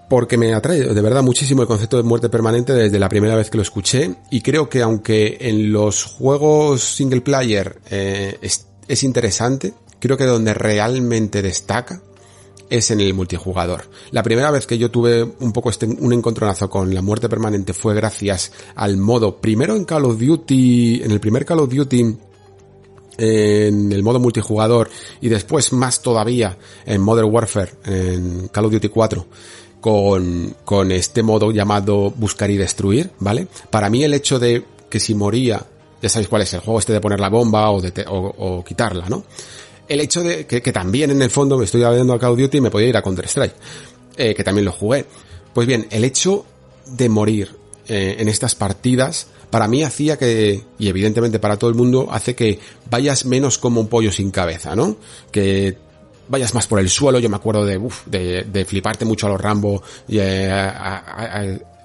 Porque 0.08 0.38
me 0.38 0.54
atrae 0.54 0.80
de 0.80 1.00
verdad 1.02 1.22
muchísimo 1.22 1.62
el 1.62 1.68
concepto 1.68 1.96
de 1.96 2.04
muerte 2.04 2.28
permanente 2.28 2.72
desde 2.72 2.98
la 2.98 3.08
primera 3.08 3.34
vez 3.34 3.50
que 3.50 3.58
lo 3.58 3.62
escuché 3.62 4.14
y 4.30 4.40
creo 4.40 4.68
que 4.68 4.82
aunque 4.82 5.36
en 5.40 5.72
los 5.72 6.04
juegos 6.04 6.82
single 6.82 7.22
player 7.22 7.80
eh, 7.90 8.38
es, 8.40 8.66
es 8.86 9.02
interesante, 9.02 9.74
creo 9.98 10.16
que 10.16 10.24
donde 10.24 10.54
realmente 10.54 11.42
destaca 11.42 12.00
es 12.70 12.90
en 12.90 13.00
el 13.00 13.14
multijugador. 13.14 13.84
La 14.10 14.22
primera 14.22 14.50
vez 14.50 14.66
que 14.66 14.78
yo 14.78 14.90
tuve 14.90 15.22
un 15.22 15.52
poco 15.52 15.70
este, 15.70 15.86
un 15.86 16.12
encontronazo 16.12 16.68
con 16.68 16.94
la 16.94 17.02
muerte 17.02 17.28
permanente 17.28 17.72
fue 17.72 17.94
gracias 17.94 18.52
al 18.74 18.96
modo, 18.96 19.36
primero 19.36 19.76
en 19.76 19.84
Call 19.84 20.04
of 20.04 20.18
Duty, 20.18 21.02
en 21.02 21.10
el 21.10 21.20
primer 21.20 21.44
Call 21.44 21.60
of 21.60 21.72
Duty 21.72 22.16
en 23.18 23.92
el 23.92 24.02
modo 24.02 24.20
multijugador 24.20 24.90
y 25.20 25.28
después 25.28 25.72
más 25.72 26.02
todavía 26.02 26.58
en 26.84 27.00
Modern 27.00 27.32
Warfare, 27.32 27.72
en 27.84 28.48
Call 28.48 28.66
of 28.66 28.72
Duty 28.72 28.88
4, 28.88 29.26
con, 29.80 30.54
con 30.64 30.92
este 30.92 31.22
modo 31.22 31.50
llamado 31.50 32.10
buscar 32.10 32.50
y 32.50 32.56
destruir, 32.56 33.10
¿vale? 33.20 33.48
Para 33.70 33.88
mí 33.88 34.04
el 34.04 34.14
hecho 34.14 34.38
de 34.38 34.64
que 34.90 35.00
si 35.00 35.14
moría, 35.14 35.64
ya 36.02 36.08
sabéis 36.08 36.28
cuál 36.28 36.42
es 36.42 36.52
el 36.54 36.60
juego 36.60 36.78
este 36.78 36.92
de 36.92 37.00
poner 37.00 37.20
la 37.20 37.28
bomba 37.28 37.70
o, 37.70 37.80
de 37.80 38.04
o, 38.08 38.64
quitarla, 38.64 39.08
¿no? 39.08 39.24
El 39.88 40.00
hecho 40.00 40.22
de 40.22 40.46
que, 40.46 40.72
también 40.72 41.10
en 41.10 41.22
el 41.22 41.30
fondo 41.30 41.58
me 41.58 41.64
estoy 41.64 41.82
hablando 41.82 42.14
a 42.14 42.18
Call 42.18 42.32
of 42.32 42.38
Duty 42.38 42.58
y 42.58 42.60
me 42.60 42.70
podía 42.70 42.88
ir 42.88 42.96
a 42.96 43.02
Counter 43.02 43.26
Strike, 43.26 43.54
eh, 44.16 44.34
que 44.34 44.44
también 44.44 44.64
lo 44.64 44.72
jugué. 44.72 45.04
Pues 45.54 45.66
bien, 45.66 45.86
el 45.90 46.04
hecho 46.04 46.44
de 46.86 47.08
morir 47.08 47.50
eh, 47.88 48.16
en 48.18 48.28
estas 48.28 48.54
partidas 48.54 49.28
para 49.50 49.68
mí 49.68 49.82
hacía 49.84 50.18
que, 50.18 50.62
y 50.78 50.88
evidentemente 50.88 51.38
para 51.38 51.56
todo 51.56 51.70
el 51.70 51.76
mundo, 51.76 52.08
hace 52.10 52.34
que 52.34 52.58
vayas 52.90 53.24
menos 53.24 53.58
como 53.58 53.80
un 53.80 53.88
pollo 53.88 54.10
sin 54.10 54.30
cabeza, 54.30 54.74
¿no? 54.74 54.96
Que 55.30 55.78
vayas 56.28 56.52
más 56.54 56.66
por 56.66 56.80
el 56.80 56.90
suelo, 56.90 57.18
yo 57.20 57.28
me 57.28 57.36
acuerdo 57.36 57.64
de, 57.64 57.78
de, 58.44 58.64
fliparte 58.64 59.04
mucho 59.04 59.26
a 59.26 59.30
los 59.30 59.40
Rambo, 59.40 59.82
y, 60.08 60.18
eh, 60.18 60.50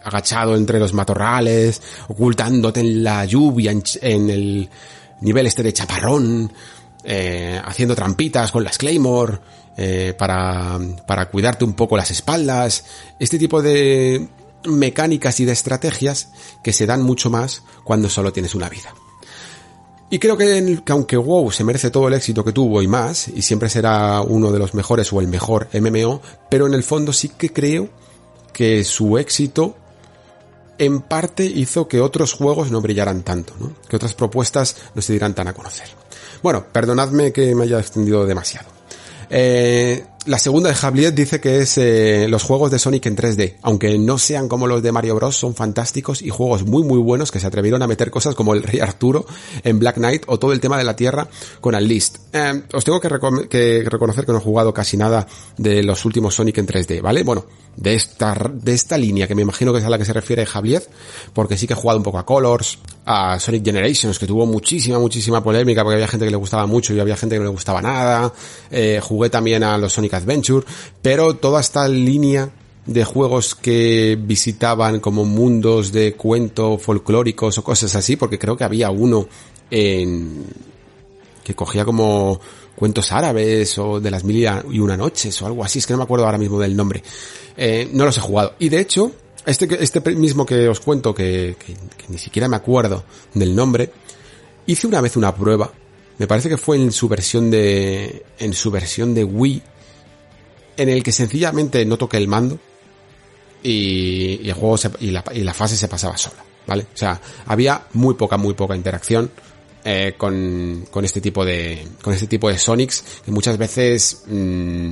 agachado 0.03 0.55
entre 0.55 0.79
los 0.79 0.93
matorrales, 0.93 1.81
ocultándote 2.07 2.79
en 2.79 3.03
la 3.03 3.25
lluvia, 3.25 3.71
en, 3.71 4.29
el 4.29 4.69
nivel 5.21 5.45
este 5.45 5.63
de 5.63 5.73
chaparrón, 5.73 6.51
eh, 7.03 7.61
haciendo 7.63 7.95
trampitas 7.95 8.51
con 8.51 8.63
las 8.63 8.77
Claymore, 8.77 9.39
eh, 9.77 10.13
para, 10.17 10.79
para 11.07 11.29
cuidarte 11.29 11.63
un 11.63 11.73
poco 11.73 11.97
las 11.97 12.11
espaldas, 12.11 12.85
este 13.19 13.39
tipo 13.39 13.61
de, 13.61 14.27
mecánicas 14.65 15.39
y 15.39 15.45
de 15.45 15.53
estrategias 15.53 16.29
que 16.63 16.73
se 16.73 16.85
dan 16.85 17.01
mucho 17.01 17.29
más 17.29 17.63
cuando 17.83 18.09
solo 18.09 18.31
tienes 18.33 18.55
una 18.55 18.69
vida. 18.69 18.93
Y 20.09 20.19
creo 20.19 20.37
que, 20.37 20.81
aunque 20.89 21.15
WoW 21.15 21.51
se 21.51 21.63
merece 21.63 21.89
todo 21.89 22.09
el 22.09 22.13
éxito 22.13 22.43
que 22.43 22.51
tuvo 22.51 22.81
y 22.81 22.87
más, 22.87 23.29
y 23.29 23.41
siempre 23.41 23.69
será 23.69 24.21
uno 24.21 24.51
de 24.51 24.59
los 24.59 24.73
mejores 24.73 25.11
o 25.13 25.21
el 25.21 25.27
mejor 25.27 25.69
MMO, 25.73 26.21
pero 26.49 26.67
en 26.67 26.73
el 26.73 26.83
fondo 26.83 27.13
sí 27.13 27.29
que 27.29 27.53
creo 27.53 27.89
que 28.51 28.83
su 28.83 29.17
éxito 29.17 29.77
en 30.77 30.99
parte 30.99 31.45
hizo 31.45 31.87
que 31.87 32.01
otros 32.01 32.33
juegos 32.33 32.71
no 32.71 32.81
brillaran 32.81 33.23
tanto, 33.23 33.53
que 33.87 33.95
otras 33.95 34.13
propuestas 34.13 34.75
no 34.95 35.01
se 35.01 35.13
dieran 35.13 35.33
tan 35.33 35.47
a 35.47 35.53
conocer. 35.53 35.87
Bueno, 36.41 36.65
perdonadme 36.71 37.31
que 37.31 37.53
me 37.55 37.63
haya 37.63 37.79
extendido 37.79 38.25
demasiado. 38.25 38.67
Eh, 39.29 40.03
la 40.25 40.37
segunda 40.37 40.69
de 40.69 40.75
Javier 40.75 41.13
dice 41.13 41.39
que 41.39 41.61
es 41.61 41.77
eh, 41.77 42.27
los 42.29 42.43
juegos 42.43 42.69
de 42.69 42.77
Sonic 42.77 43.07
en 43.07 43.15
3D, 43.15 43.55
aunque 43.63 43.97
no 43.97 44.19
sean 44.19 44.47
como 44.47 44.67
los 44.67 44.83
de 44.83 44.91
Mario 44.91 45.15
Bros, 45.15 45.35
son 45.35 45.55
fantásticos 45.55 46.21
y 46.21 46.29
juegos 46.29 46.63
muy 46.63 46.83
muy 46.83 46.99
buenos 46.99 47.31
que 47.31 47.39
se 47.39 47.47
atrevieron 47.47 47.81
a 47.81 47.87
meter 47.87 48.11
cosas 48.11 48.35
como 48.35 48.53
el 48.53 48.61
Rey 48.71 48.79
Arturo 48.79 49.25
en 49.63 49.79
Black 49.79 49.95
Knight 49.95 50.23
o 50.27 50.37
todo 50.37 50.53
el 50.53 50.59
tema 50.59 50.77
de 50.77 50.83
la 50.83 50.95
Tierra 50.95 51.27
con 51.59 51.73
Unleashed. 51.73 52.17
Eh, 52.33 52.63
os 52.73 52.83
tengo 52.83 52.99
que, 52.99 53.09
reconocer 53.09 54.25
que 54.25 54.31
no 54.31 54.37
he 54.37 54.41
jugado 54.41 54.73
casi 54.73 54.95
nada 54.95 55.25
de 55.57 55.81
los 55.81 56.05
últimos 56.05 56.35
Sonic 56.35 56.59
en 56.59 56.67
3D, 56.67 57.01
¿vale? 57.01 57.23
Bueno, 57.23 57.45
de 57.75 57.95
esta, 57.95 58.35
de 58.53 58.73
esta 58.73 58.97
línea 58.97 59.27
que 59.27 59.33
me 59.33 59.41
imagino 59.41 59.73
que 59.73 59.79
es 59.79 59.85
a 59.85 59.89
la 59.89 59.97
que 59.97 60.05
se 60.05 60.13
refiere 60.13 60.45
Javier, 60.45 60.83
porque 61.33 61.57
sí 61.57 61.65
que 61.65 61.73
he 61.73 61.75
jugado 61.75 61.97
un 61.97 62.03
poco 62.03 62.19
a 62.19 62.25
Colors, 62.25 62.77
a 63.05 63.39
Sonic 63.39 63.65
Generations, 63.65 64.19
que 64.19 64.27
tuvo 64.27 64.45
muchísima, 64.45 64.99
muchísima 64.99 65.43
polémica 65.43 65.83
porque 65.83 65.95
había 65.95 66.07
gente 66.07 66.25
que 66.25 66.31
le 66.31 66.37
gustaba 66.37 66.67
mucho 66.67 66.93
y 66.93 66.99
había 66.99 67.17
gente 67.17 67.35
que 67.35 67.39
no 67.39 67.45
le 67.45 67.51
gustaba 67.51 67.81
nada. 67.81 68.31
Eh, 68.69 68.99
jugué 69.01 69.29
también 69.29 69.63
a 69.63 69.77
los 69.77 69.93
Sonic 69.93 70.10
Adventure, 70.17 70.65
pero 71.01 71.35
toda 71.35 71.61
esta 71.61 71.87
línea 71.87 72.51
de 72.85 73.03
juegos 73.03 73.55
que 73.55 74.17
visitaban 74.19 74.99
como 74.99 75.23
mundos 75.23 75.91
de 75.91 76.13
cuento 76.13 76.77
folclóricos 76.77 77.57
o 77.57 77.63
cosas 77.63 77.95
así, 77.95 78.15
porque 78.15 78.39
creo 78.39 78.57
que 78.57 78.63
había 78.63 78.89
uno 78.89 79.27
en 79.69 80.45
que 81.43 81.55
cogía 81.55 81.85
como 81.85 82.39
cuentos 82.75 83.11
árabes 83.11 83.77
o 83.77 83.99
de 83.99 84.11
las 84.11 84.23
mil 84.23 84.47
y 84.71 84.79
una 84.79 84.97
noches 84.97 85.41
o 85.41 85.45
algo 85.45 85.63
así, 85.63 85.79
es 85.79 85.87
que 85.87 85.93
no 85.93 85.97
me 85.97 86.03
acuerdo 86.03 86.25
ahora 86.25 86.37
mismo 86.37 86.59
del 86.59 86.75
nombre. 86.75 87.03
Eh, 87.57 87.89
no 87.93 88.05
los 88.05 88.17
he 88.17 88.21
jugado. 88.21 88.55
Y 88.59 88.69
de 88.69 88.79
hecho, 88.79 89.11
este, 89.45 89.83
este 89.83 90.01
mismo 90.15 90.45
que 90.45 90.67
os 90.67 90.79
cuento, 90.79 91.13
que, 91.13 91.55
que, 91.59 91.75
ni 92.09 92.17
siquiera 92.17 92.47
me 92.47 92.55
acuerdo 92.55 93.03
del 93.33 93.55
nombre, 93.55 93.91
hice 94.65 94.87
una 94.87 95.01
vez 95.01 95.15
una 95.15 95.33
prueba, 95.35 95.71
me 96.17 96.27
parece 96.27 96.49
que 96.49 96.57
fue 96.57 96.77
en 96.77 96.91
su 96.91 97.07
versión 97.07 97.49
de, 97.49 98.23
en 98.39 98.53
su 98.53 98.69
versión 98.71 99.13
de 99.13 99.23
Wii, 99.23 99.63
en 100.81 100.89
el 100.89 101.03
que 101.03 101.11
sencillamente 101.11 101.85
no 101.85 101.97
toqué 101.97 102.17
el 102.17 102.27
mando 102.27 102.59
y, 103.63 104.47
el 104.47 104.53
juego 104.53 104.75
y, 104.99 105.11
la, 105.11 105.23
y 105.33 105.41
la 105.41 105.53
fase 105.53 105.75
se 105.75 105.87
pasaba 105.87 106.17
sola, 106.17 106.43
¿vale? 106.67 106.87
O 106.93 106.97
sea, 106.97 107.19
había 107.45 107.87
muy 107.93 108.15
poca, 108.15 108.37
muy 108.37 108.53
poca 108.53 108.75
interacción 108.75 109.31
eh, 109.83 110.13
con, 110.17 110.85
con 110.91 111.05
este 111.05 111.21
tipo 111.21 111.43
de, 111.43 111.87
con 112.01 112.13
este 112.13 112.27
tipo 112.27 112.49
de 112.49 112.57
Sonics 112.57 113.03
que 113.25 113.31
muchas 113.31 113.57
veces, 113.57 114.23
mmm, 114.27 114.91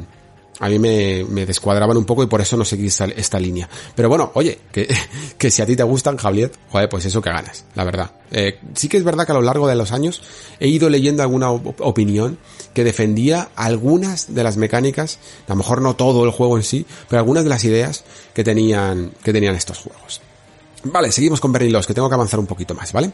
a 0.60 0.68
mí 0.68 0.80
me, 0.80 1.24
me, 1.24 1.45
descuadraban 1.45 1.95
un 1.95 2.06
poco 2.06 2.24
y 2.24 2.28
por 2.28 2.41
eso 2.41 2.57
no 2.57 2.66
seguí 2.66 2.88
esta, 2.88 3.06
esta 3.06 3.40
línea. 3.40 3.70
Pero 3.95 4.10
bueno, 4.10 4.32
oye, 4.34 4.60
que, 4.72 4.88
que, 5.38 5.52
si 5.52 5.61
a 5.61 5.66
ti 5.66 5.76
te 5.76 5.84
gustan, 5.84 6.18
Javier, 6.18 6.52
joder, 6.70 6.90
pues 6.90 7.06
eso 7.06 7.22
que 7.22 7.30
ganas, 7.30 7.66
la 7.76 7.84
verdad. 7.84 8.11
Eh, 8.32 8.60
sí 8.76 8.90
que 8.90 8.98
es 8.98 9.03
verdad 9.03 9.26
que 9.26 9.32
a 9.32 9.36
lo 9.36 9.41
largo 9.41 9.68
de 9.68 9.76
los 9.76 9.91
años 9.91 10.22
he 10.60 10.68
ido 10.68 10.90
leyendo 10.90 11.24
alguna 11.24 11.52
opinión 11.52 12.38
que 12.73 12.83
defendía 12.83 13.49
algunas 13.55 14.33
de 14.33 14.43
las 14.43 14.57
mecánicas, 14.57 15.19
a 15.47 15.51
lo 15.51 15.57
mejor 15.57 15.81
no 15.81 15.95
todo 15.95 16.25
el 16.25 16.31
juego 16.31 16.57
en 16.57 16.63
sí, 16.63 16.85
pero 17.07 17.19
algunas 17.19 17.43
de 17.43 17.49
las 17.49 17.63
ideas 17.63 18.03
que 18.33 18.43
tenían, 18.43 19.11
que 19.23 19.33
tenían 19.33 19.55
estos 19.55 19.79
juegos. 19.79 20.21
Vale, 20.84 21.11
seguimos 21.11 21.41
con 21.41 21.51
Berry 21.51 21.69
que 21.85 21.93
tengo 21.93 22.07
que 22.07 22.15
avanzar 22.15 22.39
un 22.39 22.45
poquito 22.45 22.73
más, 22.73 22.93
¿vale? 22.93 23.11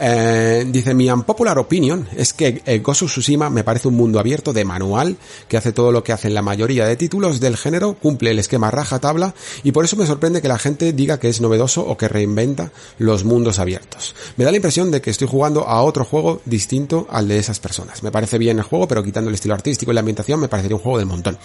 Eh, 0.00 0.64
dice, 0.68 0.94
mi 0.94 1.10
unpopular 1.10 1.58
opinion 1.58 2.08
es 2.16 2.32
que 2.32 2.62
eh, 2.64 2.82
of 2.84 2.96
Tsushima 2.96 3.50
me 3.50 3.64
parece 3.64 3.88
un 3.88 3.94
mundo 3.94 4.18
abierto 4.18 4.52
de 4.52 4.64
manual, 4.64 5.16
que 5.46 5.58
hace 5.58 5.72
todo 5.72 5.92
lo 5.92 6.02
que 6.02 6.12
hacen 6.12 6.32
la 6.32 6.40
mayoría 6.40 6.86
de 6.86 6.96
títulos 6.96 7.38
del 7.38 7.58
género, 7.58 7.94
cumple 7.94 8.30
el 8.30 8.38
esquema 8.38 8.70
raja 8.70 8.98
tabla, 8.98 9.34
y 9.62 9.72
por 9.72 9.84
eso 9.84 9.96
me 9.96 10.06
sorprende 10.06 10.40
que 10.40 10.48
la 10.48 10.58
gente 10.58 10.92
diga 10.94 11.18
que 11.18 11.28
es 11.28 11.40
novedoso 11.42 11.86
o 11.86 11.98
que 11.98 12.08
reinventa 12.08 12.72
los 12.98 13.24
mundos 13.24 13.58
abiertos. 13.58 14.14
Me 14.38 14.44
da 14.44 14.50
la 14.50 14.56
impresión 14.56 14.90
de 14.90 15.02
que 15.02 15.10
estoy 15.10 15.28
jugando 15.28 15.68
a 15.68 15.82
otro 15.82 16.06
juego 16.06 16.40
distinto 16.46 17.06
al 17.10 17.28
de 17.28 17.38
esas 17.38 17.60
personas. 17.60 18.02
Me 18.02 18.10
parece 18.10 18.38
bien 18.38 18.58
el 18.58 18.64
juego, 18.64 18.88
pero 18.88 19.02
quitando 19.02 19.28
el 19.28 19.34
estilo 19.34 19.54
artístico 19.54 19.92
y 19.92 19.94
la 19.94 20.00
ambientación 20.00 20.40
me 20.40 20.48
parecería 20.48 20.76
un 20.76 20.82
juego 20.82 20.98
del 20.98 21.06
montón. 21.06 21.36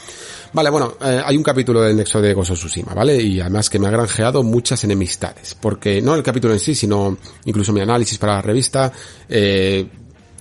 Vale, 0.53 0.69
bueno, 0.69 0.93
eh, 1.01 1.21
hay 1.23 1.37
un 1.37 1.43
capítulo 1.43 1.81
del 1.81 1.95
nexo 1.95 2.21
de 2.21 2.33
of 2.33 2.49
Tsushima, 2.49 2.93
¿vale? 2.93 3.21
Y 3.21 3.39
además 3.39 3.69
que 3.69 3.79
me 3.79 3.87
ha 3.87 3.91
granjeado 3.91 4.43
muchas 4.43 4.83
enemistades 4.83 5.55
porque 5.59 6.01
no 6.01 6.15
el 6.15 6.23
capítulo 6.23 6.53
en 6.53 6.59
sí, 6.59 6.73
sino 6.73 7.17
incluso 7.45 7.73
mi 7.73 7.81
análisis 7.81 8.17
para 8.17 8.35
la 8.35 8.41
revista, 8.41 8.91
eh, 9.27 9.87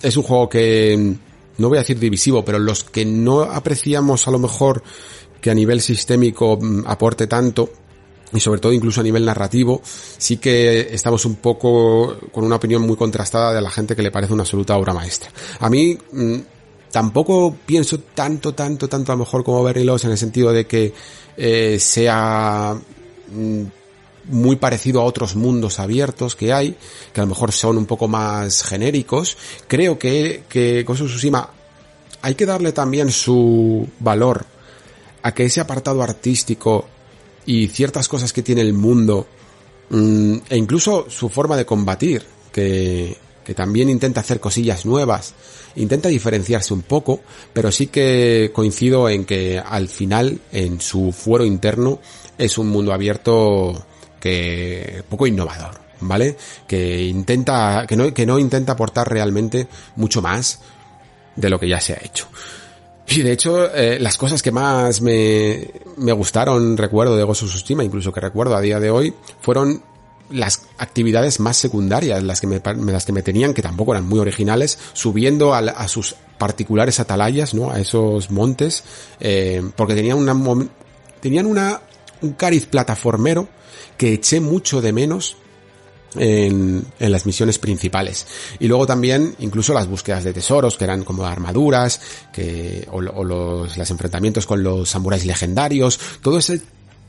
es 0.03 0.17
un 0.17 0.23
juego 0.23 0.49
que 0.49 1.17
no 1.59 1.69
voy 1.69 1.79
a 1.79 1.81
decir 1.81 1.99
divisivo, 1.99 2.45
pero 2.45 2.59
los 2.59 2.85
que 2.85 3.05
no 3.05 3.41
apreciamos 3.41 4.29
a 4.29 4.31
lo 4.31 4.39
mejor 4.39 4.83
que 5.41 5.51
a 5.51 5.55
nivel 5.55 5.81
sistémico 5.81 6.59
mm, 6.61 6.85
aporte 6.87 7.27
tanto, 7.27 7.71
y 8.33 8.41
sobre 8.41 8.61
todo 8.61 8.73
incluso 8.73 9.01
a 9.01 9.05
nivel 9.05 9.25
narrativo, 9.25 9.81
sí 9.85 10.39
que 10.39 10.81
estamos 10.93 11.25
un 11.25 11.37
poco 11.37 12.17
con 12.33 12.45
una 12.45 12.57
opinión 12.57 12.83
muy 12.83 12.97
contrastada 12.97 13.55
de 13.55 13.61
la 13.61 13.71
gente 13.71 13.95
que 13.97 14.03
le 14.03 14.11
parece 14.11 14.33
una 14.33 14.43
absoluta 14.43 14.77
obra 14.77 14.93
maestra. 14.93 15.31
A 15.61 15.71
mí 15.71 15.97
mm, 16.13 16.37
tampoco 16.97 17.55
pienso 17.67 18.01
tanto, 18.01 18.55
tanto, 18.55 18.89
tanto 18.89 19.13
a 19.13 19.17
lo 19.17 19.19
mejor 19.19 19.45
como 19.45 19.63
Barry 19.63 19.85
Loss 19.85 20.05
en 20.05 20.13
el 20.13 20.17
sentido 20.17 20.51
de 20.51 20.67
que 20.67 20.95
eh, 21.37 21.77
sea 21.79 22.75
mm, 23.31 23.63
muy 24.31 24.57
parecido 24.57 25.03
a 25.03 25.05
otros 25.05 25.37
mundos 25.37 25.79
abiertos 25.79 26.35
que 26.35 26.55
hay, 26.55 26.75
que 27.13 27.21
a 27.21 27.25
lo 27.25 27.29
mejor 27.29 27.53
son 27.53 27.77
un 27.77 27.85
poco 27.85 28.09
más 28.09 28.63
genéricos. 28.63 29.37
Creo 29.69 29.99
que, 29.99 30.45
que 30.49 30.85
Ghost 30.85 31.05
Tsushima 31.05 31.51
hay 32.23 32.35
que 32.35 32.47
darle 32.47 32.73
también 32.73 33.11
su 33.11 33.87
valor 34.01 34.47
a 35.21 35.35
que 35.35 35.45
ese 35.45 35.61
apartado 35.61 36.03
artístico 36.03 36.87
y 37.45 37.69
ciertas 37.69 38.09
cosas 38.09 38.33
que 38.33 38.43
tiene 38.43 38.63
el 38.63 38.73
mundo, 38.73 39.27
mm, 39.91 40.37
e 40.49 40.57
incluso 40.57 41.11
su 41.11 41.29
forma 41.29 41.59
de 41.59 41.67
combatir, 41.67 42.25
que, 42.51 43.19
que 43.47 43.55
también 43.55 43.89
intenta 43.89 44.23
hacer 44.23 44.41
cosillas 44.41 44.85
nuevas, 44.85 45.33
intenta 45.77 46.09
diferenciarse 46.09 46.75
un 46.75 46.83
poco, 46.83 47.21
pero 47.53 47.71
sí 47.71 47.87
que 47.87 48.51
coincido 48.53 49.09
en 49.09 49.25
que 49.25 49.63
al 49.65 49.87
final, 49.87 50.41
en 50.51 50.81
su 50.81 51.13
fuero 51.13 51.45
interno, 51.45 52.01
es 52.37 52.59
un 52.59 52.67
mundo 52.67 52.93
abierto 52.93 53.87
que 54.19 55.05
poco 55.09 55.29
innovador, 55.29 55.79
¿vale? 56.01 56.37
Que 56.67 57.05
intenta, 57.05 57.85
que 57.87 57.95
no, 57.95 58.13
que 58.13 58.27
no 58.27 58.41
intenta 58.41 58.73
aportar 58.73 59.09
realmente 59.09 59.69
mucho 59.95 60.21
más 60.21 60.59
de 61.37 61.49
lo 61.49 61.61
que 61.61 61.69
ya 61.69 61.81
se 61.81 61.93
ha 61.93 62.01
hecho. 62.03 62.27
Y 63.07 63.23
de 63.23 63.31
hecho, 63.31 63.73
eh, 63.73 64.01
las 64.01 64.19
cosas 64.19 64.43
que 64.43 64.51
más 64.51 65.01
me, 65.01 65.71
me 65.99 66.11
gustaron, 66.11 66.77
recuerdo 66.77 67.17
de 67.17 67.23
Ghost 67.23 67.45
of 67.45 67.51
Tsushima, 67.51 67.85
incluso 67.85 68.11
que 68.13 68.19
recuerdo 68.19 68.57
a 68.57 68.61
día 68.61 68.81
de 68.81 68.91
hoy, 68.91 69.15
fueron 69.41 69.81
las 70.31 70.63
actividades 70.79 71.41
más 71.41 71.57
secundarias, 71.57 72.23
las 72.23 72.41
que 72.41 72.47
me, 72.47 72.61
las 72.93 73.05
que 73.05 73.13
me 73.13 73.23
tenían, 73.23 73.55
que 73.55 73.63
tampoco 73.63 73.93
eran 73.93 74.07
muy 74.07 74.19
originales, 74.19 74.79
subiendo 74.93 75.55
a, 75.55 75.89
sus 75.89 76.15
particulares 76.39 77.01
atalayas, 77.01 77.55
¿no? 77.55 77.71
A 77.71 77.81
esos 77.81 78.31
montes, 78.31 78.85
eh, 79.21 79.63
porque 79.77 79.95
tenían 79.95 80.19
una, 80.19 80.69
tenían 81.21 81.47
una, 81.47 81.81
un 82.23 82.33
cariz 82.33 82.67
plataformero 82.67 83.49
que 83.97 84.15
eché 84.15 84.41
mucho 84.41 84.81
de 84.81 84.93
menos 84.93 85.37
en, 86.17 86.85
en, 86.99 87.13
las 87.13 87.27
misiones 87.27 87.59
principales. 87.59 88.27
Y 88.59 88.69
luego 88.69 88.87
también 88.87 89.35
incluso 89.39 89.73
las 89.75 89.87
búsquedas 89.87 90.25
de 90.25 90.33
tesoros, 90.33 90.77
que 90.77 90.85
eran 90.85 91.05
como 91.05 91.25
armaduras, 91.25 92.01
que, 92.33 92.87
o, 92.91 92.97
o 92.97 93.25
los, 93.25 93.77
los 93.77 93.91
enfrentamientos 93.91 94.47
con 94.47 94.63
los 94.63 94.89
samuráis 94.89 95.25
legendarios, 95.25 95.99
todo 96.21 96.39
esa 96.39 96.55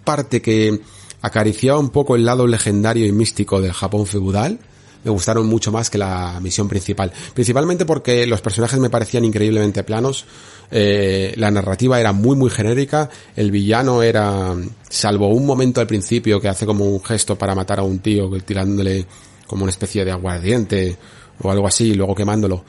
parte 0.03 0.41
que 0.41 0.79
acariciaba 1.21 1.79
un 1.79 1.89
poco 1.89 2.15
el 2.15 2.25
lado 2.25 2.47
legendario 2.47 3.05
y 3.05 3.11
místico 3.11 3.61
del 3.61 3.73
Japón 3.73 4.05
feudal, 4.05 4.59
me 5.03 5.11
gustaron 5.11 5.47
mucho 5.47 5.71
más 5.71 5.89
que 5.89 5.97
la 5.97 6.39
misión 6.41 6.67
principal. 6.67 7.11
Principalmente 7.33 7.85
porque 7.85 8.27
los 8.27 8.41
personajes 8.41 8.79
me 8.79 8.89
parecían 8.89 9.25
increíblemente 9.25 9.83
planos, 9.83 10.25
eh, 10.69 11.33
la 11.37 11.49
narrativa 11.49 11.99
era 11.99 12.11
muy 12.11 12.35
muy 12.35 12.49
genérica, 12.49 13.09
el 13.35 13.51
villano 13.51 14.03
era, 14.03 14.53
salvo 14.89 15.29
un 15.29 15.45
momento 15.45 15.79
al 15.79 15.87
principio 15.87 16.41
que 16.41 16.49
hace 16.49 16.65
como 16.65 16.85
un 16.85 17.01
gesto 17.03 17.37
para 17.37 17.55
matar 17.55 17.79
a 17.79 17.83
un 17.83 17.99
tío 17.99 18.29
tirándole 18.45 19.05
como 19.45 19.63
una 19.63 19.71
especie 19.71 20.03
de 20.03 20.11
aguardiente 20.11 20.97
o 21.41 21.49
algo 21.51 21.67
así 21.67 21.91
y 21.91 21.93
luego 21.93 22.13
quemándolo, 22.13 22.65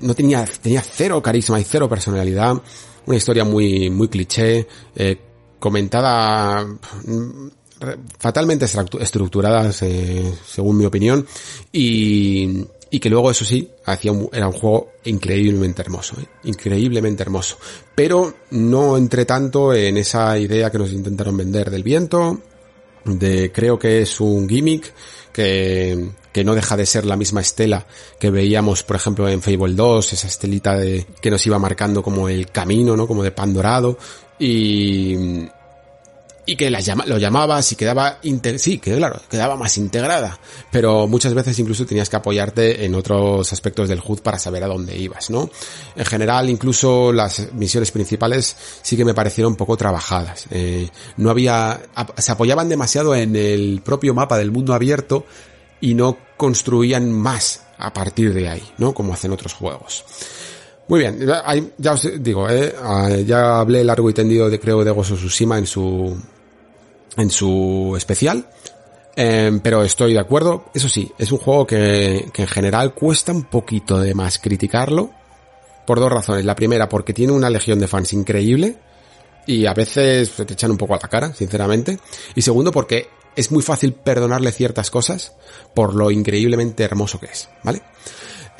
no 0.00 0.14
tenía, 0.14 0.46
tenía 0.62 0.80
cero 0.80 1.22
carisma 1.22 1.60
y 1.60 1.64
cero 1.64 1.88
personalidad, 1.88 2.54
una 3.06 3.16
historia 3.16 3.44
muy, 3.44 3.90
muy 3.90 4.08
cliché, 4.08 4.66
eh, 4.96 5.27
comentada 5.58 6.66
fatalmente 8.18 8.66
estructuradas, 9.00 9.82
eh, 9.82 10.34
según 10.46 10.78
mi 10.78 10.84
opinión, 10.84 11.26
y, 11.72 12.64
y 12.90 13.00
que 13.00 13.10
luego, 13.10 13.30
eso 13.30 13.44
sí, 13.44 13.70
hacía 13.84 14.12
un, 14.12 14.28
era 14.32 14.48
un 14.48 14.52
juego 14.52 14.92
increíblemente 15.04 15.82
hermoso, 15.82 16.16
¿eh? 16.20 16.26
increíblemente 16.44 17.22
hermoso. 17.22 17.58
Pero 17.94 18.34
no 18.50 18.96
entre 18.96 19.24
tanto 19.24 19.72
en 19.74 19.96
esa 19.96 20.38
idea 20.38 20.70
que 20.70 20.78
nos 20.78 20.92
intentaron 20.92 21.36
vender 21.36 21.70
del 21.70 21.82
viento, 21.82 22.40
de 23.04 23.52
creo 23.52 23.78
que 23.78 24.02
es 24.02 24.20
un 24.20 24.48
gimmick, 24.48 24.92
que, 25.32 26.10
que 26.32 26.42
no 26.42 26.54
deja 26.54 26.76
de 26.76 26.84
ser 26.84 27.06
la 27.06 27.16
misma 27.16 27.42
estela 27.42 27.86
que 28.18 28.30
veíamos, 28.30 28.82
por 28.82 28.96
ejemplo, 28.96 29.28
en 29.28 29.40
Fable 29.40 29.74
2, 29.74 30.12
esa 30.12 30.26
estelita 30.26 30.76
de, 30.76 31.06
que 31.20 31.30
nos 31.30 31.46
iba 31.46 31.58
marcando 31.58 32.02
como 32.02 32.28
el 32.28 32.50
camino, 32.50 32.96
¿no? 32.96 33.06
Como 33.06 33.22
de 33.22 33.30
pan 33.30 33.54
dorado. 33.54 33.98
Y, 34.38 35.48
y 36.48 36.56
que 36.56 36.70
la 36.70 36.80
llama, 36.80 37.04
lo 37.04 37.18
llamabas 37.18 37.72
y 37.72 37.76
quedaba, 37.76 38.20
sí, 38.56 38.78
que 38.78 38.96
claro, 38.96 39.20
quedaba 39.28 39.54
más 39.54 39.76
integrada, 39.76 40.40
pero 40.72 41.06
muchas 41.06 41.34
veces 41.34 41.58
incluso 41.58 41.84
tenías 41.84 42.08
que 42.08 42.16
apoyarte 42.16 42.86
en 42.86 42.94
otros 42.94 43.52
aspectos 43.52 43.86
del 43.86 44.00
HUD 44.02 44.20
para 44.20 44.38
saber 44.38 44.64
a 44.64 44.66
dónde 44.66 44.96
ibas, 44.96 45.28
¿no? 45.28 45.50
En 45.94 46.06
general, 46.06 46.48
incluso 46.48 47.12
las 47.12 47.52
misiones 47.52 47.90
principales 47.90 48.56
sí 48.80 48.96
que 48.96 49.04
me 49.04 49.12
parecieron 49.12 49.56
poco 49.56 49.76
trabajadas. 49.76 50.46
Eh, 50.50 50.88
no 51.18 51.28
había, 51.28 51.82
se 52.16 52.32
apoyaban 52.32 52.70
demasiado 52.70 53.14
en 53.14 53.36
el 53.36 53.82
propio 53.84 54.14
mapa 54.14 54.38
del 54.38 54.50
mundo 54.50 54.72
abierto 54.72 55.26
y 55.82 55.94
no 55.94 56.16
construían 56.38 57.12
más 57.12 57.64
a 57.76 57.92
partir 57.92 58.32
de 58.32 58.48
ahí, 58.48 58.72
¿no? 58.78 58.94
Como 58.94 59.12
hacen 59.12 59.32
otros 59.32 59.52
juegos. 59.52 60.02
Muy 60.88 61.00
bien, 61.00 61.18
ya 61.76 61.92
os 61.92 62.22
digo, 62.22 62.48
eh, 62.48 62.74
ah, 62.82 63.10
ya 63.24 63.60
hablé 63.60 63.84
largo 63.84 64.08
y 64.08 64.14
tendido 64.14 64.48
de 64.48 64.58
creo 64.58 64.82
de 64.82 64.90
Gozo 64.90 65.16
Tsushima 65.16 65.58
en 65.58 65.66
su 65.66 66.16
en 67.16 67.30
su 67.30 67.94
especial. 67.96 68.48
Eh, 69.14 69.58
pero 69.62 69.82
estoy 69.82 70.12
de 70.14 70.20
acuerdo. 70.20 70.66
Eso 70.72 70.88
sí, 70.88 71.10
es 71.18 71.32
un 71.32 71.38
juego 71.38 71.66
que, 71.66 72.30
que 72.32 72.42
en 72.42 72.48
general 72.48 72.94
cuesta 72.94 73.32
un 73.32 73.44
poquito 73.44 73.98
de 73.98 74.14
más 74.14 74.38
criticarlo. 74.38 75.10
Por 75.84 75.98
dos 75.98 76.12
razones. 76.12 76.44
La 76.44 76.54
primera, 76.54 76.88
porque 76.88 77.12
tiene 77.12 77.32
una 77.32 77.50
legión 77.50 77.80
de 77.80 77.88
fans 77.88 78.12
increíble. 78.12 78.76
Y 79.46 79.66
a 79.66 79.74
veces 79.74 80.30
te 80.30 80.52
echan 80.52 80.70
un 80.70 80.76
poco 80.76 80.94
a 80.94 81.00
la 81.02 81.08
cara, 81.08 81.34
sinceramente. 81.34 81.98
Y 82.36 82.42
segundo, 82.42 82.70
porque 82.70 83.08
es 83.34 83.50
muy 83.50 83.62
fácil 83.62 83.92
perdonarle 83.92 84.52
ciertas 84.52 84.90
cosas 84.90 85.32
por 85.74 85.94
lo 85.94 86.10
increíblemente 86.10 86.84
hermoso 86.84 87.18
que 87.18 87.26
es, 87.26 87.48
¿vale? 87.62 87.82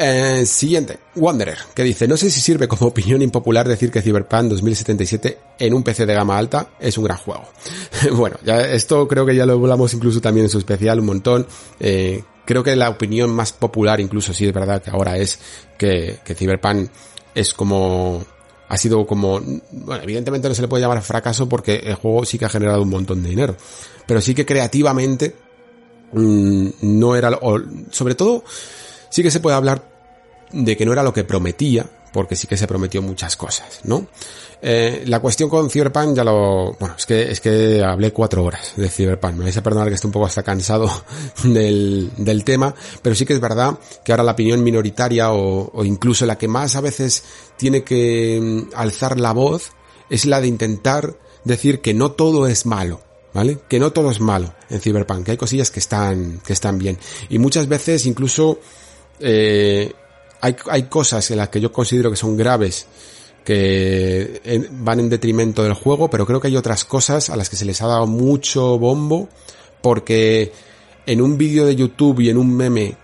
Eh, 0.00 0.46
siguiente, 0.46 0.96
Wanderer, 1.16 1.58
que 1.74 1.82
dice, 1.82 2.06
no 2.06 2.16
sé 2.16 2.30
si 2.30 2.40
sirve 2.40 2.68
como 2.68 2.86
opinión 2.86 3.20
impopular 3.20 3.66
decir 3.66 3.90
que 3.90 4.00
Cyberpunk 4.00 4.50
2077 4.50 5.38
en 5.58 5.74
un 5.74 5.82
PC 5.82 6.06
de 6.06 6.14
gama 6.14 6.38
alta 6.38 6.70
es 6.78 6.96
un 6.98 7.04
gran 7.04 7.18
juego. 7.18 7.48
bueno, 8.12 8.36
ya 8.44 8.60
esto 8.60 9.08
creo 9.08 9.26
que 9.26 9.34
ya 9.34 9.44
lo 9.44 9.54
hablamos 9.54 9.92
incluso 9.94 10.20
también 10.20 10.44
en 10.46 10.50
su 10.50 10.58
especial 10.58 11.00
un 11.00 11.06
montón. 11.06 11.46
Eh, 11.80 12.22
creo 12.44 12.62
que 12.62 12.76
la 12.76 12.90
opinión 12.90 13.30
más 13.30 13.52
popular 13.52 14.00
incluso 14.00 14.32
sí 14.32 14.46
es 14.46 14.52
verdad 14.52 14.80
que 14.80 14.90
ahora 14.90 15.16
es 15.18 15.40
que, 15.76 16.20
que 16.24 16.34
Cyberpunk 16.36 16.90
es 17.34 17.52
como 17.52 18.24
ha 18.68 18.76
sido 18.76 19.04
como, 19.06 19.40
bueno, 19.72 20.02
evidentemente 20.02 20.48
no 20.48 20.54
se 20.54 20.62
le 20.62 20.68
puede 20.68 20.82
llamar 20.82 21.02
fracaso 21.02 21.48
porque 21.48 21.76
el 21.76 21.94
juego 21.94 22.24
sí 22.24 22.38
que 22.38 22.44
ha 22.44 22.50
generado 22.50 22.82
un 22.82 22.90
montón 22.90 23.22
de 23.22 23.30
dinero, 23.30 23.56
pero 24.06 24.20
sí 24.20 24.34
que 24.34 24.46
creativamente 24.46 25.34
mmm, 26.12 26.68
no 26.82 27.16
era, 27.16 27.30
o, 27.40 27.58
sobre 27.90 28.14
todo, 28.14 28.44
sí 29.10 29.22
que 29.22 29.30
se 29.30 29.40
puede 29.40 29.56
hablar 29.56 29.82
de 30.52 30.76
que 30.76 30.86
no 30.86 30.92
era 30.92 31.02
lo 31.02 31.12
que 31.12 31.24
prometía, 31.24 31.86
porque 32.12 32.36
sí 32.36 32.46
que 32.46 32.56
se 32.56 32.66
prometió 32.66 33.02
muchas 33.02 33.36
cosas, 33.36 33.80
¿no? 33.84 34.06
Eh, 34.60 35.04
la 35.06 35.20
cuestión 35.20 35.48
con 35.48 35.70
Cyberpunk 35.70 36.16
ya 36.16 36.24
lo, 36.24 36.72
bueno, 36.72 36.96
es 36.98 37.06
que, 37.06 37.30
es 37.30 37.40
que 37.40 37.82
hablé 37.84 38.12
cuatro 38.12 38.42
horas 38.42 38.72
de 38.76 38.88
Cyberpunk, 38.88 39.34
me 39.34 39.44
vais 39.44 39.56
a 39.56 39.62
perdonar 39.62 39.88
que 39.88 39.94
esté 39.94 40.08
un 40.08 40.12
poco 40.12 40.26
hasta 40.26 40.42
cansado 40.42 40.90
del, 41.44 42.10
del 42.16 42.44
tema, 42.44 42.74
pero 43.00 43.14
sí 43.14 43.24
que 43.24 43.34
es 43.34 43.40
verdad 43.40 43.78
que 44.04 44.12
ahora 44.12 44.24
la 44.24 44.32
opinión 44.32 44.64
minoritaria 44.64 45.32
o, 45.32 45.70
o 45.72 45.84
incluso 45.84 46.26
la 46.26 46.38
que 46.38 46.48
más 46.48 46.74
a 46.74 46.80
veces 46.80 47.22
tiene 47.56 47.84
que 47.84 48.40
mm, 48.42 48.74
alzar 48.74 49.20
la 49.20 49.32
voz 49.32 49.72
es 50.10 50.26
la 50.26 50.40
de 50.40 50.48
intentar 50.48 51.16
decir 51.44 51.80
que 51.80 51.94
no 51.94 52.12
todo 52.12 52.46
es 52.48 52.66
malo, 52.66 53.00
¿vale? 53.32 53.58
Que 53.68 53.78
no 53.78 53.92
todo 53.92 54.10
es 54.10 54.20
malo 54.20 54.54
en 54.70 54.80
Cyberpunk, 54.80 55.24
que 55.24 55.30
hay 55.32 55.36
cosillas 55.36 55.70
que 55.70 55.78
están, 55.80 56.40
que 56.44 56.52
están 56.52 56.78
bien. 56.78 56.98
Y 57.28 57.38
muchas 57.38 57.68
veces 57.68 58.06
incluso 58.06 58.58
eh, 59.20 59.92
hay, 60.40 60.56
hay 60.70 60.82
cosas 60.84 61.30
en 61.30 61.38
las 61.38 61.48
que 61.48 61.60
yo 61.60 61.72
considero 61.72 62.10
que 62.10 62.16
son 62.16 62.36
graves 62.36 62.86
que 63.44 64.68
van 64.72 65.00
en 65.00 65.08
detrimento 65.08 65.62
del 65.62 65.72
juego, 65.72 66.10
pero 66.10 66.26
creo 66.26 66.38
que 66.38 66.48
hay 66.48 66.56
otras 66.56 66.84
cosas 66.84 67.30
a 67.30 67.36
las 67.36 67.48
que 67.48 67.56
se 67.56 67.64
les 67.64 67.80
ha 67.80 67.86
dado 67.86 68.06
mucho 68.06 68.78
bombo 68.78 69.30
porque 69.80 70.52
en 71.06 71.22
un 71.22 71.38
vídeo 71.38 71.64
de 71.64 71.74
YouTube 71.74 72.20
y 72.20 72.28
en 72.28 72.36
un 72.36 72.54
meme 72.54 72.96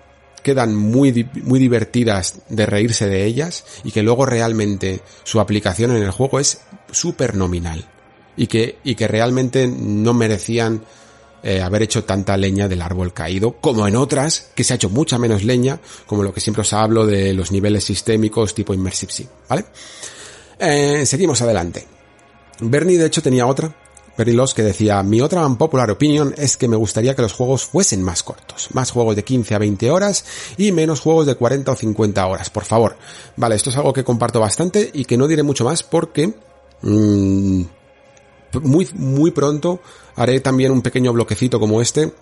quedan 0.43 0.77
muy, 0.77 1.27
muy 1.43 1.59
divertidas 1.59 2.43
de 2.51 2.67
reírse 2.67 3.07
de 3.07 3.25
ellas 3.25 3.65
y 3.83 3.91
que 3.91 4.03
luego 4.03 4.27
realmente 4.27 5.01
su 5.23 5.41
aplicación 5.41 5.97
en 5.97 6.03
el 6.03 6.11
juego 6.11 6.39
es 6.39 6.61
súper 6.93 7.35
nominal 7.35 7.89
y 8.37 8.47
que, 8.47 8.77
y 8.85 8.97
que 8.97 9.09
realmente 9.09 9.67
no 9.67 10.13
merecían 10.13 10.83
eh, 11.47 11.61
haber 11.61 11.83
hecho 11.83 12.05
tanta 12.05 12.39
leña 12.39 12.69
del 12.69 12.81
árbol 12.81 13.13
caído, 13.13 13.57
como 13.61 13.87
en 13.87 13.97
otras 13.97 14.49
que 14.55 14.65
se 14.65 14.73
ha 14.73 14.77
hecho 14.77 14.89
mucha 14.89 15.19
menos 15.19 15.45
leña, 15.45 15.79
como 16.07 16.23
lo 16.23 16.33
que 16.33 16.41
siempre 16.41 16.63
os 16.63 16.73
hablo 16.73 17.07
de 17.07 17.35
los 17.35 17.53
niveles 17.53 17.85
sistémicos 17.85 18.55
tipo 18.55 18.73
Immersive 18.73 19.13
Sim, 19.13 19.27
¿vale? 19.47 19.67
Eh, 20.59 21.05
seguimos 21.05 21.43
adelante. 21.43 21.87
Bernie 22.61 22.97
de 22.97 23.07
hecho 23.07 23.21
tenía 23.21 23.47
otra, 23.47 23.75
Bernie 24.17 24.37
Loss, 24.37 24.55
que 24.55 24.63
decía, 24.63 25.03
mi 25.03 25.21
otra 25.21 25.47
popular 25.51 25.91
opinión 25.91 26.35
es 26.39 26.57
que 26.57 26.67
me 26.67 26.77
gustaría 26.77 27.15
que 27.15 27.21
los 27.21 27.35
juegos 27.35 27.67
fuesen 27.67 28.03
más 28.03 28.23
cortos, 28.23 28.69
más 28.73 28.91
juegos 28.91 29.15
de 29.15 29.25
15 29.25 29.55
a 29.55 29.59
20 29.59 29.91
horas 29.91 30.25
y 30.57 30.73
menos 30.73 31.01
juegos 31.01 31.27
de 31.27 31.35
40 31.35 31.73
o 31.73 31.77
50 31.77 32.27
horas, 32.27 32.49
por 32.49 32.65
favor. 32.65 32.97
Vale, 33.37 33.57
esto 33.57 33.69
es 33.69 33.77
algo 33.77 33.93
que 33.93 34.03
comparto 34.03 34.41
bastante 34.41 34.91
y 34.95 35.05
que 35.05 35.19
no 35.19 35.29
diré 35.29 35.43
mucho 35.43 35.65
más 35.65 35.83
porque... 35.83 36.33
Mmm, 36.83 37.65
muy, 38.63 38.89
muy 38.95 39.31
pronto 39.31 39.81
haré 40.17 40.41
también 40.41 40.73
un 40.73 40.83
pequeño 40.83 41.13
bloquecito 41.13 41.59
como 41.59 41.81
este 41.81 42.13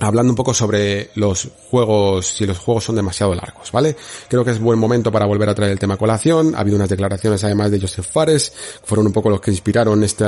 hablando 0.00 0.32
un 0.32 0.36
poco 0.36 0.54
sobre 0.54 1.10
los 1.14 1.48
juegos, 1.70 2.26
si 2.26 2.46
los 2.46 2.58
juegos 2.58 2.84
son 2.84 2.96
demasiado 2.96 3.34
largos, 3.34 3.70
¿vale? 3.72 3.96
Creo 4.28 4.44
que 4.44 4.50
es 4.50 4.60
buen 4.60 4.78
momento 4.78 5.12
para 5.12 5.26
volver 5.26 5.48
a 5.48 5.54
traer 5.54 5.72
el 5.72 5.78
tema 5.78 5.96
colación. 5.96 6.54
Ha 6.54 6.60
habido 6.60 6.76
unas 6.76 6.88
declaraciones 6.88 7.42
además 7.44 7.70
de 7.70 7.80
Joseph 7.80 8.06
Fares, 8.10 8.50
que 8.50 8.86
fueron 8.86 9.06
un 9.06 9.12
poco 9.12 9.30
los 9.30 9.40
que 9.40 9.50
inspiraron 9.50 10.02
este, 10.02 10.26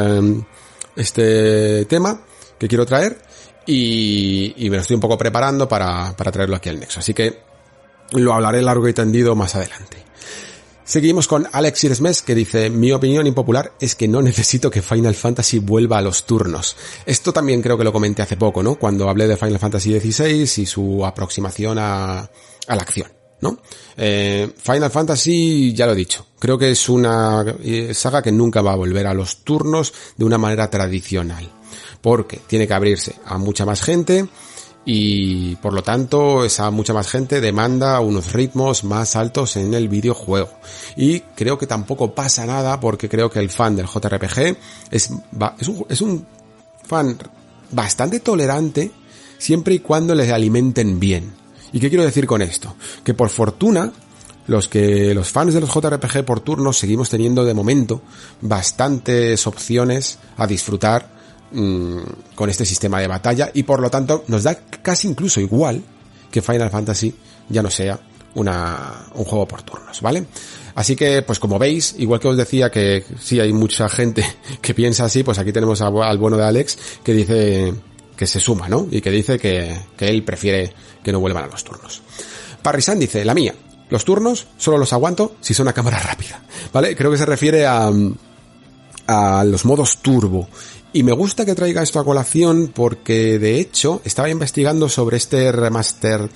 este 0.97 1.85
tema 1.87 2.21
que 2.59 2.69
quiero 2.69 2.87
traer. 2.87 3.19
Y, 3.66 4.55
y 4.59 4.71
me 4.71 4.77
lo 4.77 4.83
estoy 4.83 4.95
un 4.95 5.01
poco 5.01 5.16
preparando 5.16 5.66
para, 5.66 6.15
para 6.16 6.31
traerlo 6.31 6.57
aquí 6.57 6.69
al 6.69 6.79
Nexo. 6.79 7.01
Así 7.01 7.15
que 7.15 7.41
lo 8.12 8.35
hablaré 8.35 8.61
largo 8.61 8.87
y 8.89 8.93
tendido 8.93 9.35
más 9.35 9.55
adelante. 9.55 10.03
Seguimos 10.85 11.27
con 11.28 11.48
Alex 11.51 11.85
Iresmes 11.85 12.20
que 12.20 12.35
dice, 12.35 12.69
mi 12.69 12.93
opinión 12.93 13.27
impopular 13.27 13.73
es 13.81 13.94
que 13.94 14.06
no 14.06 14.20
necesito 14.20 14.70
que 14.70 14.82
Final 14.82 15.15
Fantasy 15.15 15.59
vuelva 15.59 15.97
a 15.97 16.02
los 16.02 16.24
turnos. 16.24 16.77
Esto 17.06 17.32
también 17.32 17.62
creo 17.62 17.78
que 17.78 17.85
lo 17.85 17.93
comenté 17.93 18.20
hace 18.20 18.36
poco, 18.36 18.62
¿no? 18.62 18.74
Cuando 18.74 19.09
hablé 19.09 19.27
de 19.27 19.39
Final 19.39 19.59
Fantasy 19.59 19.98
XVI 19.98 20.62
y 20.62 20.66
su 20.66 21.05
aproximación 21.06 21.78
a, 21.78 22.19
a 22.19 22.77
la 22.77 22.82
acción, 22.82 23.11
¿no? 23.40 23.59
Eh, 23.97 24.52
Final 24.59 24.90
Fantasy, 24.90 25.73
ya 25.73 25.86
lo 25.86 25.93
he 25.93 25.97
dicho, 25.97 26.27
creo 26.39 26.59
que 26.59 26.70
es 26.70 26.89
una 26.90 27.43
eh, 27.62 27.94
saga 27.94 28.20
que 28.20 28.31
nunca 28.31 28.61
va 28.61 28.73
a 28.73 28.77
volver 28.77 29.06
a 29.06 29.15
los 29.15 29.39
turnos 29.39 29.94
de 30.19 30.24
una 30.27 30.36
manera 30.36 30.69
tradicional. 30.69 31.51
Porque 32.02 32.40
tiene 32.47 32.69
que 32.69 32.74
abrirse 32.74 33.15
a 33.24 33.39
mucha 33.39 33.65
más 33.65 33.81
gente, 33.81 34.28
y 34.86 35.56
por 35.56 35.73
lo 35.73 35.82
tanto 35.82 36.44
esa 36.44 36.70
mucha 36.70 36.93
más 36.93 37.09
gente 37.09 37.40
demanda 37.40 37.98
unos 38.01 38.32
ritmos 38.32 38.85
más 38.85 39.16
altos 39.16 39.56
en 39.56 39.73
el 39.74 39.89
videojuego. 39.89 40.51
Y 40.97 41.20
creo 41.20 41.59
que 41.59 41.66
tampoco 41.66 42.15
pasa 42.15 42.44
nada 42.44 42.81
porque 42.81 43.09
creo 43.09 43.31
que 43.31 43.39
el 43.39 43.51
fan 43.51 43.77
del 43.77 43.86
JRPG 43.86 44.56
es, 44.90 45.11
es, 45.89 46.01
un, 46.01 46.27
fan 46.86 47.16
bastante 47.70 48.20
tolerante 48.20 48.90
siempre 49.39 49.74
y 49.74 49.78
cuando 49.78 50.15
les 50.15 50.31
alimenten 50.31 51.01
bien. 51.01 51.32
¿Y 51.73 51.81
qué 51.81 51.89
quiero 51.89 52.05
decir 52.05 52.27
con 52.27 52.43
esto? 52.43 52.77
Que 53.02 53.15
por 53.15 53.31
fortuna, 53.31 53.90
los 54.47 54.69
que 54.69 55.15
los 55.15 55.31
fans 55.31 55.55
de 55.55 55.61
los 55.61 55.73
JRPG 55.73 56.24
por 56.24 56.40
turnos 56.40 56.78
seguimos 56.78 57.09
teniendo 57.09 57.44
de 57.44 57.55
momento 57.55 58.02
bastantes 58.43 59.47
opciones 59.47 60.19
a 60.36 60.47
disfrutar 60.47 61.09
mmm, 61.53 61.99
con 62.35 62.51
este 62.51 62.65
sistema 62.65 63.01
de 63.01 63.09
batalla 63.09 63.51
y 63.55 63.62
por 63.62 63.81
lo 63.81 63.91
tanto 63.91 64.25
nos 64.29 64.43
da 64.43 64.55
casi 64.55 65.09
incluso 65.09 65.41
igual 65.41 65.83
que 66.31 66.43
Final 66.43 66.71
Fantasy 66.71 67.15
ya 67.49 67.62
no 67.62 67.71
sea 67.71 67.99
una, 68.35 69.07
un 69.15 69.25
juego 69.25 69.47
por 69.47 69.62
turnos, 69.62 70.01
¿vale? 70.01 70.27
Así 70.75 70.97
que, 70.97 71.23
pues 71.23 71.39
como 71.39 71.59
veis, 71.59 71.95
igual 71.99 72.19
que 72.19 72.29
os 72.29 72.37
decía 72.37 72.71
que 72.71 73.05
sí 73.21 73.39
hay 73.39 73.53
mucha 73.53 73.89
gente 73.89 74.25
que 74.61 74.75
piensa 74.75 75.05
así, 75.05 75.23
pues 75.23 75.39
aquí 75.39 75.53
tenemos 75.53 75.81
al 75.81 76.19
bueno 76.19 76.37
de 76.37 76.45
Alex 76.45 76.79
que 77.05 77.12
dice 77.12 77.75
que 78.16 78.27
se 78.27 78.41
suma, 78.41 78.69
¿no? 78.69 78.87
Y 78.91 79.01
que 79.01 79.11
dice 79.11 79.39
que, 79.39 79.77
que 79.97 80.09
él 80.09 80.23
prefiere 80.25 80.73
que 81.03 81.12
no 81.12 81.21
vuelvan 81.21 81.45
a 81.45 81.49
los 81.49 81.65
turnos. 81.65 82.03
Parrisan 82.62 82.99
dice, 82.99 83.25
la 83.25 83.35
mía, 83.35 83.55
los 83.91 84.05
turnos 84.05 84.47
solo 84.57 84.79
los 84.79 84.93
aguanto 84.93 85.37
si 85.41 85.55
son 85.55 85.69
a 85.69 85.73
cámara 85.73 85.99
rápida, 86.05 86.43
¿vale? 86.73 86.97
Creo 86.97 87.11
que 87.11 87.19
se 87.19 87.27
refiere 87.27 87.66
a, 87.66 87.91
a 89.07 89.45
los 89.45 89.65
modos 89.65 89.99
turbo. 89.99 90.49
Y 90.95 91.03
me 91.03 91.11
gusta 91.11 91.45
que 91.45 91.57
traiga 91.57 91.83
esto 91.83 91.99
a 91.99 92.05
colación 92.05 92.71
porque 92.73 93.41
de 93.41 93.59
hecho 93.59 94.01
estaba 94.05 94.31
investigando 94.31 94.89
sobre 94.89 95.16
este 95.16 95.51
remaster, 95.51 96.31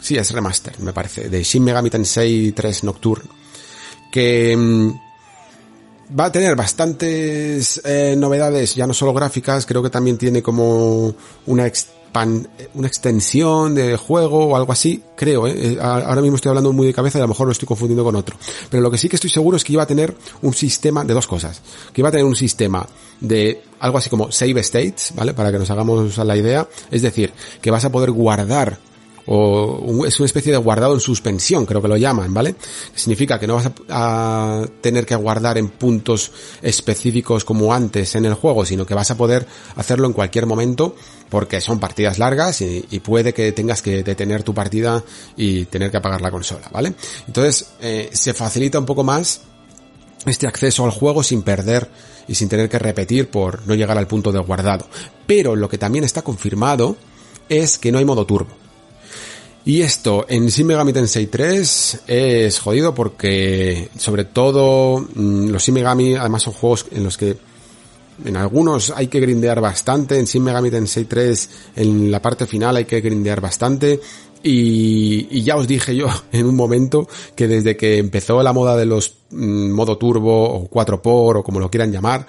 sí 0.00 0.16
es 0.16 0.30
remaster 0.30 0.80
me 0.80 0.94
parece, 0.94 1.28
de 1.28 1.42
Shin 1.42 1.62
Megami 1.62 1.90
Tensei 1.90 2.52
3 2.52 2.84
Nocturne, 2.84 3.28
que 4.10 4.56
mm, 4.56 6.18
va 6.18 6.24
a 6.24 6.32
tener 6.32 6.56
bastantes 6.56 7.82
eh, 7.84 8.14
novedades, 8.16 8.74
ya 8.74 8.86
no 8.86 8.94
solo 8.94 9.12
gráficas, 9.12 9.66
creo 9.66 9.82
que 9.82 9.90
también 9.90 10.16
tiene 10.16 10.42
como 10.42 11.14
una 11.44 11.66
expan 12.08 12.48
una 12.74 12.88
extensión 12.88 13.74
de 13.74 13.96
juego 13.96 14.46
o 14.46 14.56
algo 14.56 14.72
así, 14.72 15.02
creo, 15.14 15.46
¿eh? 15.46 15.78
ahora 15.80 16.20
mismo 16.22 16.36
estoy 16.36 16.50
hablando 16.50 16.72
muy 16.72 16.86
de 16.86 16.94
cabeza 16.94 17.18
y 17.18 17.20
a 17.20 17.24
lo 17.24 17.28
mejor 17.28 17.46
lo 17.46 17.52
estoy 17.52 17.68
confundiendo 17.68 18.02
con 18.02 18.16
otro. 18.16 18.36
Pero 18.70 18.82
lo 18.82 18.90
que 18.90 18.98
sí 18.98 19.08
que 19.08 19.16
estoy 19.16 19.30
seguro 19.30 19.56
es 19.56 19.64
que 19.64 19.74
iba 19.74 19.82
a 19.82 19.86
tener 19.86 20.14
un 20.42 20.54
sistema 20.54 21.04
de 21.04 21.14
dos 21.14 21.26
cosas, 21.26 21.60
que 21.92 22.00
iba 22.00 22.08
a 22.08 22.12
tener 22.12 22.24
un 22.24 22.36
sistema 22.36 22.86
de 23.20 23.62
algo 23.80 23.98
así 23.98 24.08
como 24.08 24.32
save 24.32 24.60
states, 24.60 25.12
¿vale? 25.14 25.34
Para 25.34 25.52
que 25.52 25.58
nos 25.58 25.70
hagamos 25.70 26.16
la 26.18 26.36
idea, 26.36 26.66
es 26.90 27.02
decir, 27.02 27.32
que 27.60 27.70
vas 27.70 27.84
a 27.84 27.92
poder 27.92 28.10
guardar 28.10 28.78
o 29.30 30.06
es 30.06 30.18
una 30.18 30.26
especie 30.26 30.52
de 30.52 30.58
guardado 30.58 30.94
en 30.94 31.00
suspensión, 31.00 31.66
creo 31.66 31.82
que 31.82 31.88
lo 31.88 31.98
llaman, 31.98 32.32
¿vale? 32.32 32.54
Significa 32.94 33.38
que 33.38 33.46
no 33.46 33.56
vas 33.56 33.70
a, 33.90 34.64
tener 34.80 35.04
que 35.04 35.14
guardar 35.16 35.58
en 35.58 35.68
puntos 35.68 36.32
específicos 36.62 37.44
como 37.44 37.74
antes 37.74 38.14
en 38.14 38.24
el 38.24 38.32
juego, 38.32 38.64
sino 38.64 38.86
que 38.86 38.94
vas 38.94 39.10
a 39.10 39.18
poder 39.18 39.46
hacerlo 39.76 40.06
en 40.06 40.14
cualquier 40.14 40.46
momento 40.46 40.96
porque 41.28 41.60
son 41.60 41.78
partidas 41.78 42.18
largas 42.18 42.60
y, 42.60 43.00
puede 43.00 43.32
que 43.32 43.52
tengas 43.52 43.80
que 43.80 44.02
detener 44.02 44.42
tu 44.42 44.52
partida 44.52 45.02
y 45.36 45.64
tener 45.66 45.90
que 45.90 45.96
apagar 45.98 46.20
la 46.20 46.30
consola, 46.30 46.68
¿vale? 46.72 46.94
Entonces, 47.26 47.70
eh, 47.80 48.10
se 48.12 48.34
facilita 48.34 48.78
un 48.78 48.86
poco 48.86 49.04
más 49.04 49.42
este 50.26 50.46
acceso 50.46 50.84
al 50.84 50.90
juego 50.90 51.22
sin 51.22 51.42
perder 51.42 51.88
y 52.26 52.34
sin 52.34 52.48
tener 52.48 52.68
que 52.68 52.78
repetir 52.78 53.28
por 53.30 53.66
no 53.66 53.74
llegar 53.74 53.96
al 53.96 54.06
punto 54.06 54.32
de 54.32 54.40
guardado. 54.40 54.86
Pero 55.26 55.56
lo 55.56 55.68
que 55.68 55.78
también 55.78 56.04
está 56.04 56.22
confirmado 56.22 56.96
es 57.48 57.78
que 57.78 57.92
no 57.92 57.98
hay 57.98 58.04
modo 58.04 58.26
turbo. 58.26 58.50
Y 59.64 59.82
esto 59.82 60.24
en 60.28 60.46
Shin 60.46 60.66
Megami 60.66 60.92
Tensei 60.92 61.26
3 61.26 62.00
es 62.06 62.58
jodido 62.58 62.94
porque 62.94 63.90
sobre 63.98 64.24
todo 64.24 64.98
mm, 64.98 65.48
los 65.48 65.62
Shin 65.62 65.74
Megami 65.74 66.14
además 66.14 66.42
son 66.42 66.54
juegos 66.54 66.86
en 66.90 67.04
los 67.04 67.18
que 67.18 67.36
en 68.24 68.36
algunos 68.36 68.90
hay 68.90 69.08
que 69.08 69.20
grindear 69.20 69.60
bastante, 69.60 70.18
en 70.18 70.24
Shin 70.24 70.42
Megami 70.42 70.70
Tensei 70.70 71.04
3 71.04 71.50
en 71.76 72.10
la 72.10 72.20
parte 72.20 72.46
final 72.46 72.76
hay 72.76 72.84
que 72.84 73.00
grindear 73.00 73.40
bastante. 73.40 74.00
Y, 74.40 75.26
y, 75.30 75.42
ya 75.42 75.56
os 75.56 75.66
dije 75.66 75.96
yo 75.96 76.06
en 76.32 76.46
un 76.46 76.54
momento 76.54 77.08
que 77.34 77.48
desde 77.48 77.76
que 77.76 77.98
empezó 77.98 78.40
la 78.42 78.52
moda 78.52 78.76
de 78.76 78.86
los 78.86 79.16
mm, 79.30 79.70
modo 79.70 79.98
turbo 79.98 80.54
o 80.54 80.70
4x 80.70 81.00
o 81.04 81.42
como 81.42 81.58
lo 81.58 81.70
quieran 81.70 81.90
llamar, 81.90 82.26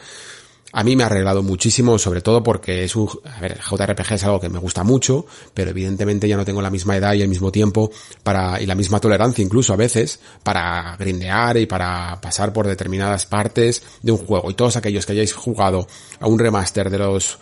a 0.71 0.83
mí 0.83 0.95
me 0.95 1.03
ha 1.03 1.07
arreglado 1.07 1.41
muchísimo, 1.41 1.97
sobre 1.97 2.21
todo 2.21 2.43
porque 2.43 2.83
es 2.83 2.95
un, 2.95 3.09
a 3.25 3.39
ver, 3.39 3.59
JRPG 3.59 4.13
es 4.13 4.23
algo 4.23 4.39
que 4.39 4.49
me 4.49 4.59
gusta 4.59 4.83
mucho, 4.83 5.25
pero 5.53 5.71
evidentemente 5.71 6.27
ya 6.27 6.37
no 6.37 6.45
tengo 6.45 6.61
la 6.61 6.69
misma 6.69 6.95
edad 6.95 7.13
y 7.13 7.21
el 7.21 7.27
mismo 7.27 7.51
tiempo 7.51 7.91
para, 8.23 8.61
y 8.61 8.65
la 8.65 8.75
misma 8.75 8.99
tolerancia 8.99 9.43
incluso 9.43 9.73
a 9.73 9.77
veces, 9.77 10.19
para 10.43 10.95
grindear 10.97 11.57
y 11.57 11.65
para 11.65 12.19
pasar 12.21 12.53
por 12.53 12.67
determinadas 12.67 13.25
partes 13.25 13.81
de 14.01 14.11
un 14.11 14.19
juego. 14.19 14.51
Y 14.51 14.53
todos 14.53 14.75
aquellos 14.75 15.05
que 15.05 15.13
hayáis 15.13 15.33
jugado 15.33 15.87
a 16.19 16.27
un 16.27 16.37
remaster 16.37 16.89
de 16.89 16.99
los 16.99 17.39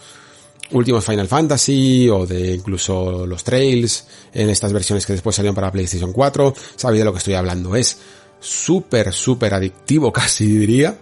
últimos 0.71 1.03
Final 1.03 1.27
Fantasy 1.27 2.09
o 2.09 2.25
de 2.25 2.55
incluso 2.55 3.25
los 3.25 3.43
Trails 3.43 4.05
en 4.33 4.49
estas 4.49 4.71
versiones 4.73 5.05
que 5.05 5.13
después 5.13 5.35
salieron 5.35 5.55
para 5.55 5.71
PlayStation 5.71 6.13
4, 6.13 6.53
sabéis 6.75 6.99
de 6.99 7.05
lo 7.05 7.11
que 7.11 7.19
estoy 7.19 7.33
hablando. 7.33 7.75
Es 7.75 7.97
súper, 8.39 9.11
súper 9.13 9.53
adictivo 9.53 10.13
casi 10.13 10.45
diría 10.45 10.97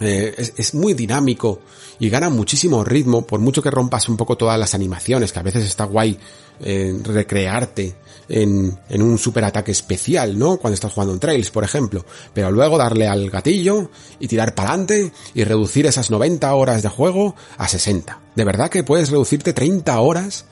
eh, 0.00 0.34
es, 0.56 0.74
muy 0.74 0.94
dinámico 0.94 1.60
y 1.98 2.08
gana 2.08 2.30
muchísimo 2.30 2.82
ritmo, 2.82 3.26
por 3.26 3.40
mucho 3.40 3.62
que 3.62 3.70
rompas 3.70 4.08
un 4.08 4.16
poco 4.16 4.36
todas 4.36 4.58
las 4.58 4.74
animaciones, 4.74 5.32
que 5.32 5.38
a 5.38 5.42
veces 5.42 5.64
está 5.64 5.84
guay 5.84 6.18
eh, 6.60 6.98
recrearte 7.04 7.94
en, 8.28 8.78
en 8.88 9.02
un 9.02 9.18
super 9.18 9.44
ataque 9.44 9.72
especial, 9.72 10.38
¿no? 10.38 10.56
Cuando 10.56 10.74
estás 10.74 10.92
jugando 10.92 11.12
en 11.12 11.20
Trails, 11.20 11.50
por 11.50 11.64
ejemplo. 11.64 12.04
Pero 12.32 12.50
luego 12.50 12.78
darle 12.78 13.06
al 13.06 13.28
gatillo 13.28 13.90
y 14.18 14.28
tirar 14.28 14.54
para 14.54 14.70
adelante 14.70 15.12
y 15.34 15.44
reducir 15.44 15.86
esas 15.86 16.10
90 16.10 16.54
horas 16.54 16.82
de 16.82 16.88
juego 16.88 17.34
a 17.58 17.68
60. 17.68 18.18
De 18.34 18.44
verdad 18.44 18.70
que 18.70 18.84
puedes 18.84 19.10
reducirte 19.10 19.52
30 19.52 20.00
horas 20.00 20.46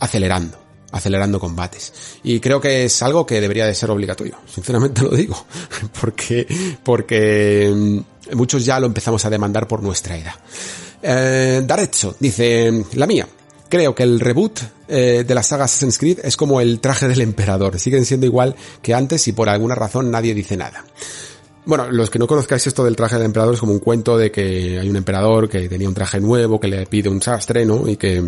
acelerando 0.00 0.68
acelerando 0.90 1.38
combates. 1.38 1.92
Y 2.22 2.40
creo 2.40 2.60
que 2.60 2.84
es 2.84 3.02
algo 3.02 3.26
que 3.26 3.40
debería 3.40 3.66
de 3.66 3.74
ser 3.74 3.90
obligatorio, 3.90 4.38
sinceramente 4.46 5.02
lo 5.02 5.10
digo, 5.10 5.36
porque, 6.00 6.46
porque 6.82 7.72
mm, 7.74 7.98
muchos 8.34 8.64
ya 8.64 8.80
lo 8.80 8.86
empezamos 8.86 9.24
a 9.24 9.30
demandar 9.30 9.66
por 9.66 9.82
nuestra 9.82 10.16
edad. 10.16 10.34
Eh, 11.02 11.62
Darezzo 11.64 12.16
dice, 12.18 12.84
la 12.94 13.06
mía, 13.06 13.26
creo 13.68 13.94
que 13.94 14.02
el 14.02 14.20
reboot 14.20 14.60
eh, 14.88 15.24
de 15.26 15.34
la 15.34 15.42
saga 15.42 15.64
Assassin's 15.64 15.98
Creed 15.98 16.20
es 16.24 16.36
como 16.36 16.60
el 16.60 16.80
traje 16.80 17.08
del 17.08 17.20
emperador, 17.20 17.78
siguen 17.78 18.04
siendo 18.04 18.26
igual 18.26 18.56
que 18.82 18.94
antes 18.94 19.26
y 19.28 19.32
por 19.32 19.48
alguna 19.48 19.74
razón 19.74 20.10
nadie 20.10 20.34
dice 20.34 20.56
nada. 20.56 20.84
Bueno, 21.64 21.90
los 21.90 22.08
que 22.08 22.18
no 22.18 22.26
conozcáis 22.26 22.66
esto 22.66 22.82
del 22.82 22.96
traje 22.96 23.16
del 23.16 23.26
emperador 23.26 23.54
es 23.54 23.60
como 23.60 23.72
un 23.72 23.78
cuento 23.78 24.16
de 24.16 24.30
que 24.30 24.78
hay 24.80 24.88
un 24.88 24.96
emperador 24.96 25.50
que 25.50 25.68
tenía 25.68 25.86
un 25.86 25.94
traje 25.94 26.18
nuevo, 26.18 26.58
que 26.58 26.68
le 26.68 26.86
pide 26.86 27.10
un 27.10 27.20
sastre, 27.20 27.66
¿no? 27.66 27.86
Y 27.86 27.96
que 27.96 28.24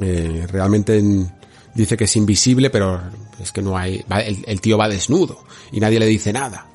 eh, 0.00 0.46
realmente 0.50 0.96
en, 0.96 1.30
dice 1.74 1.96
que 1.96 2.04
es 2.04 2.16
invisible, 2.16 2.70
pero 2.70 3.00
es 3.40 3.52
que 3.52 3.62
no 3.62 3.76
hay, 3.76 4.02
el, 4.46 4.60
tío 4.60 4.78
va 4.78 4.88
desnudo 4.88 5.44
y 5.70 5.80
nadie 5.80 6.00
le 6.00 6.06
dice 6.06 6.32
nada. 6.32 6.66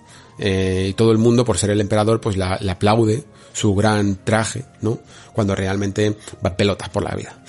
Eh, 0.41 0.87
y 0.89 0.93
todo 0.93 1.11
el 1.11 1.19
mundo, 1.19 1.45
por 1.45 1.57
ser 1.57 1.69
el 1.69 1.79
emperador, 1.79 2.19
pues 2.19 2.35
la, 2.35 2.57
le 2.59 2.71
aplaude 2.71 3.23
su 3.53 3.75
gran 3.75 4.17
traje, 4.23 4.65
¿no? 4.81 4.99
Cuando 5.33 5.55
realmente 5.55 6.17
va 6.43 6.57
pelotas 6.57 6.89
por 6.89 7.03
la 7.03 7.15
vida. 7.15 7.41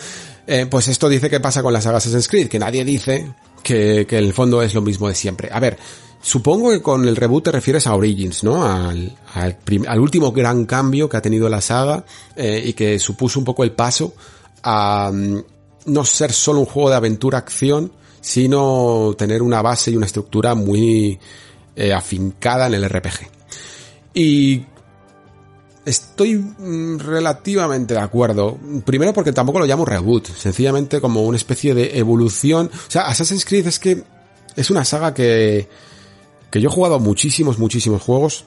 Eh, 0.47 0.67
pues 0.71 0.89
esto 0.89 1.09
dice 1.09 1.31
que 1.31 1.41
pasa 1.41 1.63
con 1.63 1.73
las 1.73 1.85
sagas 1.85 2.07
Assassin's 2.07 2.29
Creed, 2.29 2.49
que 2.49 2.59
nadie 2.59 2.85
dice 2.85 3.35
que, 3.63 4.07
que 4.07 4.19
en 4.19 4.25
el 4.25 4.33
fondo 4.33 4.63
es 4.63 4.75
lo 4.75 4.83
mismo 4.83 5.09
de 5.09 5.15
siempre. 5.15 5.49
A 5.51 5.59
ver, 5.59 5.79
supongo 6.21 6.71
que 6.71 6.83
con 6.83 7.09
el 7.09 7.17
reboot 7.17 7.45
te 7.45 7.53
refieres 7.53 7.87
a 7.87 7.95
Origins, 7.95 8.45
¿no? 8.45 8.65
Al, 8.65 9.17
al, 9.35 9.59
al 9.87 10.01
último 10.01 10.33
gran 10.33 10.67
cambio 10.67 11.09
que 11.09 11.17
ha 11.17 11.23
tenido 11.23 11.49
la 11.49 11.61
saga 11.61 12.05
eh, 12.37 12.63
y 12.65 12.75
que 12.75 12.99
supuso 12.99 13.39
un 13.39 13.45
poco 13.45 13.65
el 13.65 13.73
paso 13.73 14.15
a, 14.63 15.11
no 15.87 16.05
ser 16.05 16.33
solo 16.33 16.61
un 16.61 16.67
juego 16.67 16.91
de 16.91 16.97
aventura-acción, 16.97 17.93
sino 18.21 19.15
tener 19.17 19.43
una 19.43 19.63
base 19.63 19.91
y 19.91 19.97
una 19.97 20.07
estructura 20.07 20.55
muy 20.55 21.19
eh, 21.77 21.93
afincada 21.93 22.67
en 22.67 22.75
el 22.75 22.89
RPG. 22.89 23.29
Y 24.15 24.65
estoy 25.85 26.37
mm, 26.37 26.99
relativamente 26.99 27.95
de 27.95 28.01
acuerdo. 28.01 28.59
Primero 28.85 29.13
porque 29.13 29.33
tampoco 29.33 29.59
lo 29.59 29.67
llamo 29.67 29.85
reboot, 29.85 30.29
sencillamente 30.29 31.01
como 31.01 31.23
una 31.25 31.37
especie 31.37 31.75
de 31.75 31.99
evolución. 31.99 32.71
O 32.73 32.91
sea, 32.91 33.03
Assassin's 33.03 33.45
Creed 33.45 33.67
es 33.67 33.79
que 33.79 34.03
es 34.57 34.71
una 34.71 34.85
saga 34.85 35.15
que, 35.15 35.69
que 36.51 36.61
yo 36.61 36.69
he 36.69 36.73
jugado 36.73 36.99
muchísimos, 36.99 37.59
muchísimos 37.59 38.03
juegos. 38.03 38.45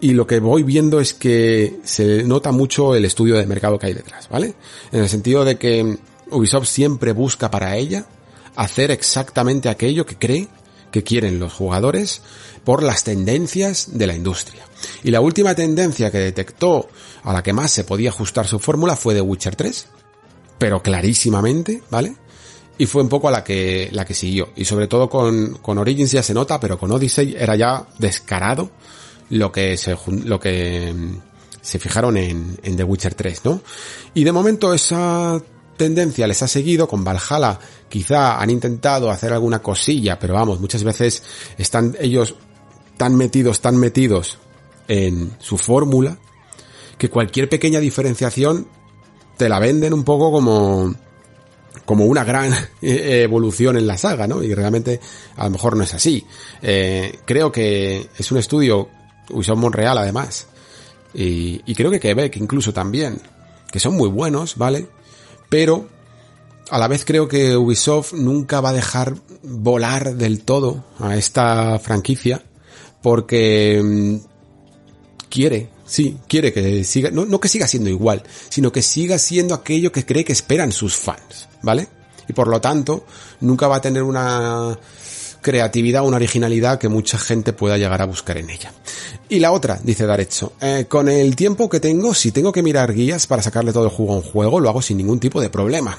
Y 0.00 0.12
lo 0.12 0.28
que 0.28 0.38
voy 0.38 0.62
viendo 0.62 1.00
es 1.00 1.12
que 1.12 1.80
se 1.82 2.22
nota 2.22 2.52
mucho 2.52 2.94
el 2.94 3.04
estudio 3.04 3.36
de 3.36 3.46
mercado 3.46 3.80
que 3.80 3.86
hay 3.86 3.94
detrás, 3.94 4.28
¿vale? 4.28 4.54
En 4.92 5.00
el 5.00 5.08
sentido 5.08 5.44
de 5.44 5.58
que 5.58 5.98
Ubisoft 6.30 6.68
siempre 6.68 7.10
busca 7.12 7.50
para 7.50 7.76
ella 7.76 8.06
hacer 8.54 8.92
exactamente 8.92 9.68
aquello 9.68 10.06
que 10.06 10.16
cree 10.16 10.48
que 10.90 11.02
quieren 11.02 11.38
los 11.38 11.52
jugadores 11.52 12.22
por 12.64 12.82
las 12.82 13.04
tendencias 13.04 13.98
de 13.98 14.06
la 14.06 14.14
industria. 14.14 14.64
Y 15.02 15.10
la 15.10 15.20
última 15.20 15.54
tendencia 15.54 16.10
que 16.10 16.18
detectó 16.18 16.88
a 17.22 17.32
la 17.32 17.42
que 17.42 17.52
más 17.52 17.70
se 17.70 17.84
podía 17.84 18.10
ajustar 18.10 18.46
su 18.46 18.58
fórmula 18.58 18.96
fue 18.96 19.14
The 19.14 19.20
Witcher 19.20 19.56
3, 19.56 19.86
pero 20.58 20.82
clarísimamente, 20.82 21.82
¿vale? 21.90 22.16
Y 22.78 22.86
fue 22.86 23.02
un 23.02 23.08
poco 23.08 23.28
a 23.28 23.32
la 23.32 23.42
que, 23.42 23.88
la 23.92 24.04
que 24.04 24.14
siguió. 24.14 24.50
Y 24.54 24.64
sobre 24.64 24.86
todo 24.86 25.08
con, 25.08 25.54
con 25.62 25.78
Origins 25.78 26.12
ya 26.12 26.22
se 26.22 26.34
nota, 26.34 26.60
pero 26.60 26.78
con 26.78 26.92
Odyssey 26.92 27.34
era 27.36 27.56
ya 27.56 27.86
descarado 27.98 28.70
lo 29.30 29.50
que 29.50 29.76
se, 29.76 29.96
lo 30.24 30.38
que 30.38 30.92
mm, 30.94 31.16
se 31.60 31.78
fijaron 31.78 32.16
en, 32.16 32.58
en 32.62 32.76
The 32.76 32.84
Witcher 32.84 33.14
3, 33.14 33.44
¿no? 33.44 33.60
Y 34.14 34.24
de 34.24 34.32
momento 34.32 34.72
esa 34.72 35.40
tendencia 35.76 36.26
les 36.26 36.42
ha 36.42 36.48
seguido, 36.48 36.86
con 36.86 37.02
Valhalla 37.02 37.58
quizá 37.88 38.40
han 38.40 38.50
intentado 38.50 39.10
hacer 39.10 39.32
alguna 39.32 39.60
cosilla, 39.60 40.18
pero 40.18 40.34
vamos, 40.34 40.60
muchas 40.60 40.84
veces 40.84 41.22
están 41.56 41.96
ellos 42.00 42.34
tan 42.96 43.16
metidos, 43.16 43.60
tan 43.60 43.76
metidos 43.76 44.38
en 44.88 45.36
su 45.38 45.58
fórmula, 45.58 46.18
que 46.96 47.10
cualquier 47.10 47.48
pequeña 47.48 47.80
diferenciación 47.80 48.66
te 49.36 49.48
la 49.48 49.58
venden 49.60 49.94
un 49.94 50.04
poco 50.04 50.32
como 50.32 50.94
como 51.84 52.04
una 52.04 52.22
gran 52.22 52.52
evolución 52.82 53.78
en 53.78 53.86
la 53.86 53.96
saga, 53.96 54.26
¿no? 54.26 54.42
Y 54.42 54.52
realmente 54.52 55.00
a 55.36 55.44
lo 55.44 55.50
mejor 55.50 55.76
no 55.76 55.84
es 55.84 55.94
así. 55.94 56.22
Eh, 56.60 57.20
creo 57.24 57.50
que 57.50 58.10
es 58.16 58.30
un 58.30 58.38
estudio, 58.38 58.90
Ubisoft 59.30 59.58
Montreal 59.58 59.96
además, 59.96 60.48
y, 61.14 61.62
y 61.64 61.74
creo 61.74 61.90
que 61.90 62.00
Quebec 62.00 62.36
incluso 62.36 62.74
también, 62.74 63.22
que 63.72 63.80
son 63.80 63.94
muy 63.94 64.10
buenos, 64.10 64.56
¿vale? 64.56 64.86
Pero 65.48 65.88
a 66.70 66.78
la 66.78 66.88
vez 66.88 67.04
creo 67.04 67.28
que 67.28 67.56
Ubisoft 67.56 68.12
nunca 68.14 68.60
va 68.60 68.70
a 68.70 68.74
dejar 68.74 69.14
volar 69.42 70.14
del 70.14 70.40
todo 70.40 70.84
a 70.98 71.16
esta 71.16 71.78
franquicia 71.78 72.42
porque 73.02 73.80
mm, 73.82 74.16
quiere, 75.28 75.70
sí, 75.86 76.18
quiere 76.28 76.52
que 76.52 76.84
siga, 76.84 77.10
no, 77.10 77.24
no 77.24 77.40
que 77.40 77.48
siga 77.48 77.66
siendo 77.66 77.90
igual, 77.90 78.22
sino 78.48 78.72
que 78.72 78.82
siga 78.82 79.18
siendo 79.18 79.54
aquello 79.54 79.92
que 79.92 80.04
cree 80.04 80.24
que 80.24 80.32
esperan 80.32 80.72
sus 80.72 80.96
fans, 80.96 81.48
¿vale? 81.62 81.88
Y 82.28 82.32
por 82.32 82.48
lo 82.48 82.60
tanto, 82.60 83.06
nunca 83.40 83.68
va 83.68 83.76
a 83.76 83.80
tener 83.80 84.02
una 84.02 84.78
creatividad, 85.40 86.04
una 86.04 86.16
originalidad 86.16 86.78
que 86.78 86.88
mucha 86.88 87.18
gente 87.18 87.52
pueda 87.52 87.78
llegar 87.78 88.02
a 88.02 88.06
buscar 88.06 88.38
en 88.38 88.50
ella. 88.50 88.72
Y 89.28 89.40
la 89.40 89.52
otra, 89.52 89.78
dice 89.82 90.06
Darecho, 90.06 90.52
eh, 90.60 90.86
con 90.88 91.08
el 91.08 91.36
tiempo 91.36 91.68
que 91.68 91.80
tengo, 91.80 92.14
si 92.14 92.32
tengo 92.32 92.52
que 92.52 92.62
mirar 92.62 92.92
guías 92.92 93.26
para 93.26 93.42
sacarle 93.42 93.72
todo 93.72 93.84
el 93.84 93.90
juego 93.90 94.14
a 94.14 94.16
un 94.16 94.22
juego, 94.22 94.60
lo 94.60 94.68
hago 94.68 94.82
sin 94.82 94.96
ningún 94.96 95.20
tipo 95.20 95.40
de 95.40 95.50
problema. 95.50 95.98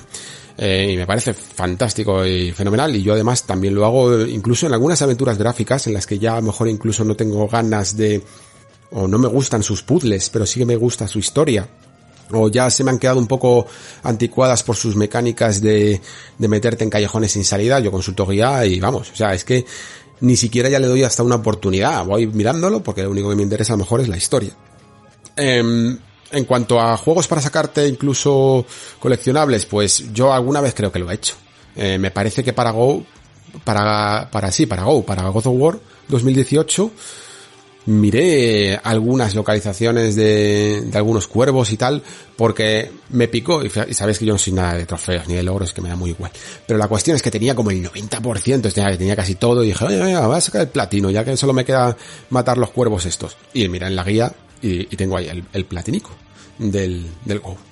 Eh, 0.61 0.91
y 0.91 0.97
me 0.97 1.07
parece 1.07 1.33
fantástico 1.33 2.25
y 2.25 2.51
fenomenal. 2.51 2.93
Y 2.95 3.01
yo 3.01 3.13
además 3.13 3.43
también 3.43 3.73
lo 3.73 3.85
hago 3.85 4.25
incluso 4.25 4.67
en 4.67 4.73
algunas 4.73 5.01
aventuras 5.01 5.37
gráficas 5.37 5.87
en 5.87 5.93
las 5.93 6.05
que 6.05 6.19
ya 6.19 6.33
a 6.33 6.41
lo 6.41 6.47
mejor 6.47 6.67
incluso 6.67 7.05
no 7.05 7.15
tengo 7.15 7.47
ganas 7.47 7.95
de, 7.95 8.21
o 8.91 9.07
no 9.07 9.17
me 9.17 9.27
gustan 9.27 9.63
sus 9.63 9.83
puzzles, 9.83 10.29
pero 10.29 10.45
sí 10.45 10.59
que 10.59 10.65
me 10.65 10.75
gusta 10.75 11.07
su 11.07 11.19
historia. 11.19 11.67
O 12.31 12.49
ya 12.49 12.69
se 12.69 12.83
me 12.83 12.91
han 12.91 12.99
quedado 12.99 13.19
un 13.19 13.27
poco 13.27 13.65
anticuadas 14.03 14.63
por 14.63 14.75
sus 14.75 14.95
mecánicas 14.95 15.61
de, 15.61 15.99
de 16.37 16.47
meterte 16.47 16.83
en 16.83 16.89
callejones 16.89 17.31
sin 17.31 17.43
salida. 17.43 17.79
Yo 17.79 17.91
consulto 17.91 18.25
guía 18.27 18.65
y 18.65 18.79
vamos, 18.79 19.09
o 19.11 19.15
sea, 19.15 19.33
es 19.33 19.43
que 19.43 19.65
ni 20.21 20.35
siquiera 20.35 20.69
ya 20.69 20.79
le 20.79 20.87
doy 20.87 21.03
hasta 21.03 21.23
una 21.23 21.35
oportunidad. 21.35 22.05
Voy 22.05 22.27
mirándolo 22.27 22.83
porque 22.83 23.03
lo 23.03 23.11
único 23.11 23.29
que 23.29 23.35
me 23.35 23.43
interesa 23.43 23.73
a 23.73 23.77
lo 23.77 23.83
mejor 23.83 24.01
es 24.01 24.07
la 24.07 24.17
historia. 24.17 24.51
Eh, 25.35 25.97
en 26.31 26.45
cuanto 26.45 26.79
a 26.79 26.95
juegos 26.97 27.27
para 27.27 27.41
sacarte 27.41 27.87
incluso 27.87 28.65
coleccionables, 28.99 29.65
pues 29.65 30.13
yo 30.13 30.33
alguna 30.33 30.61
vez 30.61 30.73
creo 30.73 30.91
que 30.91 30.99
lo 30.99 31.09
he 31.09 31.15
hecho. 31.15 31.35
Eh, 31.75 31.97
me 31.97 32.11
parece 32.11 32.43
que 32.43 32.53
para 32.53 32.71
Go, 32.71 33.03
para, 33.63 34.29
para 34.31 34.51
sí, 34.51 34.65
para 34.65 34.83
Go, 34.83 35.03
para 35.05 35.27
God 35.29 35.47
of 35.47 35.55
War 35.57 35.79
2018, 36.07 36.91
miré 37.85 38.79
algunas 38.83 39.33
localizaciones 39.35 40.15
de, 40.15 40.89
algunos 40.93 41.27
cuervos 41.27 41.71
y 41.71 41.77
tal, 41.77 42.03
porque 42.35 42.91
me 43.09 43.27
picó, 43.27 43.63
y, 43.63 43.69
sabes 43.69 44.19
que 44.19 44.25
yo 44.25 44.33
no 44.33 44.39
soy 44.39 44.53
nada 44.53 44.75
de 44.75 44.85
trofeos 44.85 45.27
ni 45.27 45.35
de 45.35 45.43
logros, 45.43 45.73
que 45.73 45.81
me 45.81 45.89
da 45.89 45.95
muy 45.95 46.11
igual. 46.11 46.31
Pero 46.67 46.77
la 46.77 46.87
cuestión 46.87 47.15
es 47.15 47.21
que 47.21 47.31
tenía 47.31 47.55
como 47.55 47.71
el 47.71 47.83
90%, 47.83 48.73
tenía, 48.73 48.97
tenía 48.97 49.15
casi 49.15 49.35
todo, 49.35 49.63
y 49.63 49.67
dije, 49.67 49.85
oye, 49.85 50.01
oye, 50.01 50.17
voy 50.17 50.37
a 50.37 50.41
sacar 50.41 50.61
el 50.61 50.69
platino, 50.69 51.09
ya 51.09 51.23
que 51.23 51.35
solo 51.37 51.53
me 51.53 51.65
queda 51.65 51.95
matar 52.29 52.57
los 52.57 52.69
cuervos 52.71 53.05
estos. 53.05 53.37
Y 53.53 53.67
mira, 53.69 53.87
en 53.87 53.95
la 53.95 54.03
guía 54.03 54.31
y, 54.61 54.81
y 54.81 54.95
tengo 54.95 55.17
ahí 55.17 55.27
el, 55.27 55.43
el 55.53 55.65
platinico 55.65 56.11
del, 56.57 57.07
del 57.25 57.39
Go. 57.39 57.68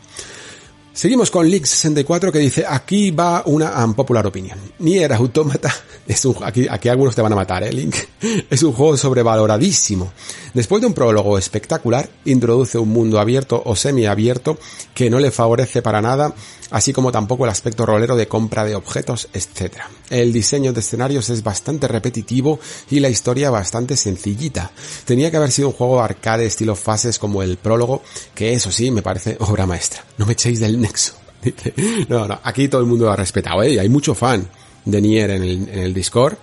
Seguimos 0.98 1.30
con 1.30 1.48
Leaks64 1.48 2.32
que 2.32 2.40
dice, 2.40 2.65
aquí 2.68 3.11
va 3.11 3.44
una 3.45 3.86
unpopular 3.86 4.26
opinión. 4.26 4.57
Nier 4.80 5.14
Automata 5.14 5.72
es 6.07 6.26
un, 6.26 6.36
aquí, 6.44 6.65
aquí 6.68 6.90
algunos 6.90 7.14
te 7.14 7.22
van 7.22 7.34
a 7.34 7.36
matar, 7.36 7.64
eh, 7.64 7.72
Link. 7.72 7.95
Es 8.49 8.64
un 8.64 8.74
juego 8.74 8.98
sobrevaloradísimo. 8.98 10.11
Después 10.56 10.82
de 10.82 10.88
un 10.88 10.95
prólogo 10.95 11.38
espectacular, 11.38 12.10
introduce 12.26 12.80
un 12.80 12.90
mundo 12.90 13.19
abierto 13.19 13.61
o 13.64 13.76
semiabierto 13.76 14.57
que 14.95 15.11
no 15.11 15.19
le 15.19 15.30
favorece 15.30 15.84
para 15.84 16.02
nada, 16.02 16.34
así 16.72 16.94
como 16.94 17.11
tampoco 17.11 17.45
el 17.45 17.52
aspecto 17.52 17.85
rolero 17.85 18.15
de 18.15 18.27
compra 18.27 18.65
de 18.65 18.76
objetos, 18.76 19.30
etc. 19.34 19.77
El 20.10 20.34
diseño 20.34 20.73
de 20.73 20.80
escenarios 20.80 21.30
es 21.30 21.44
bastante 21.44 21.88
repetitivo 21.88 22.60
y 22.89 22.99
la 22.99 23.10
historia 23.10 23.49
bastante 23.49 23.95
sencillita. 23.95 24.72
Tenía 25.06 25.31
que 25.31 25.38
haber 25.38 25.52
sido 25.52 25.69
un 25.69 25.73
juego 25.73 26.02
arcade 26.02 26.45
estilo 26.45 26.76
fases 26.76 27.19
como 27.19 27.44
el 27.44 27.57
prólogo, 27.57 28.02
que 28.34 28.53
eso 28.53 28.72
sí 28.72 28.91
me 28.91 29.02
parece 29.02 29.38
obra 29.39 29.65
maestra. 29.65 30.03
No 30.18 30.26
me 30.26 30.34
echéis 30.34 30.60
del 30.60 30.80
nexo. 30.80 31.14
No, 32.10 32.27
no, 32.27 32.39
aquí 32.44 32.68
todo 32.68 32.81
el 32.81 32.88
mundo 32.88 33.06
lo 33.06 33.11
ha 33.11 33.15
respetado, 33.15 33.61
¿eh? 33.64 33.80
Hay 33.80 33.89
mucho 33.89 34.15
fan 34.15 34.48
de 34.85 35.02
Nier 35.02 35.30
en 35.31 35.44
el, 35.44 35.69
en 35.69 35.80
el 35.80 35.94
Discord 35.94 36.38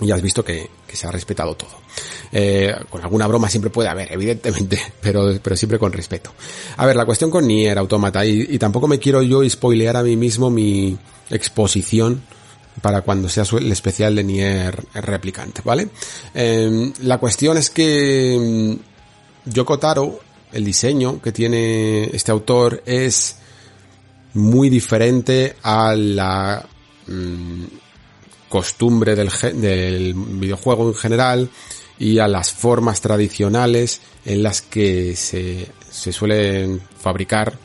y 0.00 0.10
has 0.10 0.22
visto 0.22 0.44
que, 0.44 0.70
se 0.92 1.06
ha 1.06 1.10
respetado 1.10 1.54
todo. 1.54 1.70
Eh, 2.32 2.74
con 2.88 3.02
alguna 3.02 3.26
broma 3.26 3.48
siempre 3.48 3.70
puede 3.70 3.88
haber, 3.88 4.12
evidentemente, 4.12 4.80
pero, 5.00 5.38
pero 5.42 5.56
siempre 5.56 5.78
con 5.78 5.92
respeto. 5.92 6.32
A 6.76 6.86
ver, 6.86 6.96
la 6.96 7.04
cuestión 7.04 7.30
con 7.30 7.46
Nier 7.46 7.78
Automata, 7.78 8.24
y, 8.24 8.58
tampoco 8.58 8.88
me 8.88 8.98
quiero 8.98 9.22
yo 9.22 9.48
spoilear 9.48 9.96
a 9.96 10.02
mí 10.02 10.16
mismo 10.16 10.50
mi 10.50 10.96
exposición 11.30 12.22
para 12.80 13.02
cuando 13.02 13.28
sea 13.28 13.44
el 13.58 13.72
especial 13.72 14.14
de 14.14 14.24
Nier 14.24 14.84
Replicante, 14.94 15.62
¿vale? 15.64 15.88
Eh, 16.32 16.92
la 17.02 17.18
cuestión 17.18 17.58
es 17.58 17.70
que 17.70 18.76
mm, 19.46 19.50
Yoko 19.50 19.78
Taro, 19.78 20.20
el 20.52 20.64
diseño 20.64 21.20
que 21.20 21.32
tiene 21.32 22.04
este 22.04 22.30
autor 22.30 22.82
es 22.86 23.36
muy 24.34 24.70
diferente 24.70 25.56
a 25.62 25.94
la 25.96 26.64
mmm, 27.08 27.64
costumbre 28.48 29.14
del, 29.14 29.30
del 29.60 30.14
videojuego 30.14 30.88
en 30.88 30.94
general 30.94 31.50
y 31.98 32.18
a 32.18 32.28
las 32.28 32.52
formas 32.52 33.00
tradicionales 33.00 34.00
en 34.24 34.42
las 34.42 34.62
que 34.62 35.16
se, 35.16 35.66
se 35.90 36.12
suelen 36.12 36.80
fabricar 37.00 37.58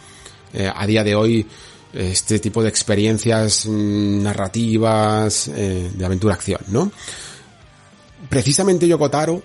eh, 0.53 0.71
a 0.73 0.85
día 0.87 1.03
de 1.03 1.15
hoy 1.15 1.47
este 1.93 2.39
tipo 2.39 2.63
de 2.63 2.69
experiencias 2.69 3.67
mm, 3.67 4.23
narrativas 4.23 5.47
eh, 5.49 5.91
de 5.93 6.05
aventura-acción, 6.05 6.61
¿no? 6.67 6.91
Precisamente 8.29 8.87
Yokotaro, 8.87 9.43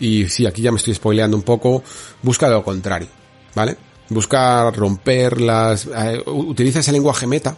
y 0.00 0.28
sí, 0.28 0.46
aquí 0.46 0.62
ya 0.62 0.72
me 0.72 0.78
estoy 0.78 0.94
spoileando 0.94 1.36
un 1.36 1.44
poco, 1.44 1.82
busca 2.22 2.48
lo 2.48 2.64
contrario, 2.64 3.08
¿vale? 3.54 3.76
Busca 4.08 4.70
romper 4.70 5.40
las... 5.40 5.86
Eh, 5.86 6.22
utiliza 6.26 6.80
ese 6.80 6.92
lenguaje 6.92 7.26
meta, 7.26 7.56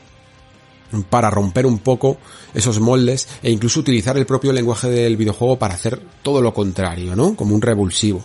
para 1.11 1.31
romper 1.31 1.67
un 1.67 1.79
poco 1.79 2.19
esos 2.53 2.79
moldes 2.81 3.29
e 3.43 3.51
incluso 3.51 3.81
utilizar 3.81 4.17
el 4.17 4.27
propio 4.27 4.53
lenguaje 4.53 4.89
del 4.89 5.17
videojuego 5.17 5.59
para 5.59 5.75
hacer 5.75 6.01
todo 6.23 6.41
lo 6.41 6.55
contrario, 6.55 7.17
¿no? 7.17 7.35
Como 7.35 7.55
un 7.55 7.63
revulsivo. 7.63 8.23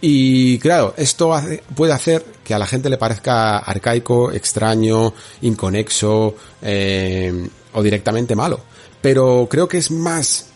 Y 0.00 0.58
claro, 0.58 0.94
esto 0.96 1.34
puede 1.74 1.92
hacer 1.92 2.24
que 2.44 2.54
a 2.54 2.58
la 2.58 2.66
gente 2.66 2.90
le 2.90 2.98
parezca 2.98 3.58
arcaico, 3.58 4.32
extraño, 4.32 5.14
inconexo 5.40 6.34
eh, 6.60 7.48
o 7.72 7.82
directamente 7.82 8.36
malo. 8.36 8.60
Pero 9.00 9.48
creo 9.50 9.66
que 9.66 9.78
es 9.78 9.90
más 9.90 10.48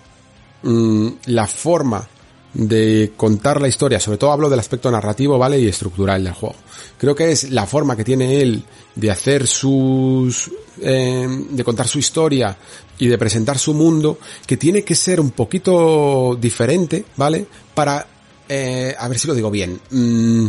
mmm, 0.62 1.08
la 1.26 1.46
forma 1.46 2.06
de 2.54 3.12
contar 3.16 3.60
la 3.60 3.68
historia, 3.68 4.00
sobre 4.00 4.18
todo 4.18 4.32
hablo 4.32 4.48
del 4.48 4.60
aspecto 4.60 4.90
narrativo, 4.90 5.38
¿vale? 5.38 5.58
Y 5.60 5.68
estructural 5.68 6.24
del 6.24 6.32
juego. 6.32 6.56
Creo 6.96 7.14
que 7.14 7.30
es 7.30 7.50
la 7.50 7.66
forma 7.66 7.96
que 7.96 8.04
tiene 8.04 8.40
él 8.40 8.62
de 8.94 9.10
hacer 9.10 9.46
sus, 9.46 10.50
eh, 10.80 11.26
de 11.50 11.64
contar 11.64 11.86
su 11.86 11.98
historia 11.98 12.56
y 12.98 13.06
de 13.06 13.18
presentar 13.18 13.58
su 13.58 13.74
mundo, 13.74 14.18
que 14.46 14.56
tiene 14.56 14.82
que 14.82 14.94
ser 14.94 15.20
un 15.20 15.30
poquito 15.30 16.36
diferente, 16.40 17.04
¿vale? 17.16 17.46
Para, 17.74 18.06
eh, 18.48 18.94
a 18.98 19.08
ver 19.08 19.18
si 19.18 19.28
lo 19.28 19.34
digo 19.34 19.50
bien, 19.50 19.80
mmm, 19.90 20.46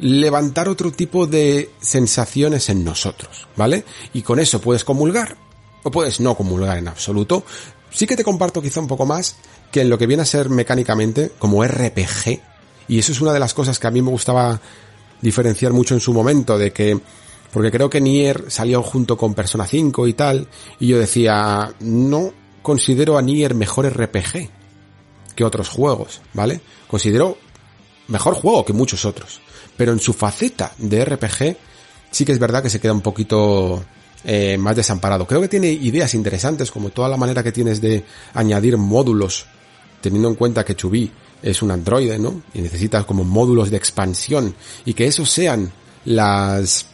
levantar 0.00 0.68
otro 0.68 0.90
tipo 0.90 1.26
de 1.26 1.70
sensaciones 1.80 2.68
en 2.68 2.84
nosotros, 2.84 3.46
¿vale? 3.56 3.84
Y 4.12 4.22
con 4.22 4.40
eso 4.40 4.60
puedes 4.60 4.84
comulgar 4.84 5.36
o 5.82 5.90
puedes 5.90 6.20
no 6.20 6.34
comulgar 6.34 6.78
en 6.78 6.88
absoluto. 6.88 7.44
Sí 7.90 8.06
que 8.06 8.16
te 8.16 8.24
comparto 8.24 8.60
quizá 8.60 8.80
un 8.80 8.88
poco 8.88 9.06
más 9.06 9.36
que 9.72 9.80
en 9.80 9.90
lo 9.90 9.98
que 9.98 10.06
viene 10.06 10.22
a 10.22 10.26
ser 10.26 10.50
mecánicamente 10.50 11.32
como 11.38 11.64
RPG, 11.64 12.40
y 12.88 12.98
eso 12.98 13.10
es 13.10 13.20
una 13.20 13.32
de 13.32 13.40
las 13.40 13.54
cosas 13.54 13.78
que 13.78 13.86
a 13.86 13.90
mí 13.90 14.02
me 14.02 14.10
gustaba 14.10 14.60
diferenciar 15.20 15.72
mucho 15.72 15.94
en 15.94 16.00
su 16.00 16.12
momento, 16.12 16.58
de 16.58 16.72
que, 16.72 17.00
porque 17.50 17.70
creo 17.70 17.88
que 17.88 18.00
Nier 18.00 18.44
salió 18.48 18.82
junto 18.82 19.16
con 19.16 19.34
Persona 19.34 19.66
5 19.66 20.06
y 20.06 20.12
tal, 20.12 20.46
y 20.78 20.88
yo 20.88 20.98
decía, 20.98 21.74
no 21.80 22.32
considero 22.60 23.16
a 23.16 23.22
Nier 23.22 23.54
mejor 23.54 23.86
RPG 23.88 24.50
que 25.34 25.44
otros 25.44 25.68
juegos, 25.68 26.20
¿vale? 26.34 26.60
Considero 26.86 27.38
mejor 28.08 28.34
juego 28.34 28.64
que 28.66 28.74
muchos 28.74 29.06
otros, 29.06 29.40
pero 29.76 29.92
en 29.92 30.00
su 30.00 30.12
faceta 30.12 30.72
de 30.76 31.04
RPG 31.04 31.56
sí 32.10 32.26
que 32.26 32.32
es 32.32 32.38
verdad 32.38 32.62
que 32.62 32.68
se 32.68 32.78
queda 32.78 32.92
un 32.92 33.00
poquito 33.00 33.82
eh, 34.24 34.58
más 34.58 34.76
desamparado. 34.76 35.26
Creo 35.26 35.40
que 35.40 35.48
tiene 35.48 35.68
ideas 35.68 36.12
interesantes, 36.12 36.70
como 36.70 36.90
toda 36.90 37.08
la 37.08 37.16
manera 37.16 37.42
que 37.42 37.52
tienes 37.52 37.80
de 37.80 38.04
añadir 38.34 38.76
módulos 38.76 39.46
teniendo 40.02 40.28
en 40.28 40.34
cuenta 40.34 40.64
que 40.64 40.76
Chubí 40.76 41.10
es 41.42 41.62
un 41.62 41.70
androide, 41.70 42.18
¿no? 42.18 42.42
Y 42.52 42.60
necesitas 42.60 43.06
como 43.06 43.24
módulos 43.24 43.70
de 43.70 43.78
expansión 43.78 44.54
y 44.84 44.92
que 44.92 45.06
esos 45.06 45.30
sean 45.30 45.72
las 46.04 46.86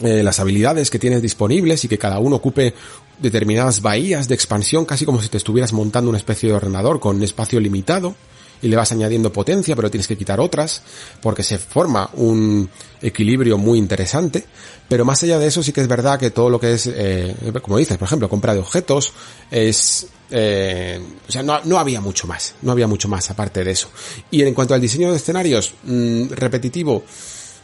eh, 0.00 0.22
las 0.22 0.38
habilidades 0.40 0.90
que 0.90 0.98
tienes 0.98 1.22
disponibles 1.22 1.84
y 1.84 1.88
que 1.88 1.98
cada 1.98 2.18
uno 2.18 2.36
ocupe 2.36 2.74
determinadas 3.20 3.82
bahías 3.82 4.28
de 4.28 4.34
expansión, 4.34 4.84
casi 4.84 5.04
como 5.04 5.20
si 5.20 5.28
te 5.28 5.38
estuvieras 5.38 5.72
montando 5.72 6.08
una 6.08 6.18
especie 6.18 6.48
de 6.48 6.54
ordenador 6.54 7.00
con 7.00 7.22
espacio 7.22 7.58
limitado 7.58 8.14
y 8.62 8.68
le 8.68 8.76
vas 8.76 8.92
añadiendo 8.92 9.32
potencia, 9.32 9.76
pero 9.76 9.90
tienes 9.90 10.06
que 10.06 10.16
quitar 10.16 10.40
otras, 10.40 10.82
porque 11.20 11.42
se 11.42 11.58
forma 11.58 12.10
un 12.14 12.68
equilibrio 13.00 13.58
muy 13.58 13.78
interesante. 13.78 14.44
Pero 14.88 15.04
más 15.04 15.22
allá 15.22 15.38
de 15.38 15.46
eso, 15.46 15.62
sí 15.62 15.72
que 15.72 15.80
es 15.80 15.88
verdad 15.88 16.18
que 16.18 16.30
todo 16.30 16.50
lo 16.50 16.58
que 16.58 16.74
es, 16.74 16.86
eh, 16.86 17.34
como 17.62 17.78
dices, 17.78 17.98
por 17.98 18.06
ejemplo, 18.06 18.28
compra 18.28 18.54
de 18.54 18.60
objetos, 18.60 19.12
es, 19.50 20.06
eh, 20.30 21.00
o 21.28 21.32
sea, 21.32 21.42
no, 21.42 21.60
no, 21.64 21.78
había 21.78 22.00
mucho 22.00 22.26
más, 22.26 22.54
no 22.62 22.72
había 22.72 22.86
mucho 22.86 23.08
más 23.08 23.30
aparte 23.30 23.64
de 23.64 23.70
eso. 23.70 23.88
Y 24.30 24.42
en 24.42 24.54
cuanto 24.54 24.74
al 24.74 24.80
diseño 24.80 25.10
de 25.10 25.16
escenarios, 25.16 25.74
mmm, 25.84 26.30
repetitivo, 26.30 27.04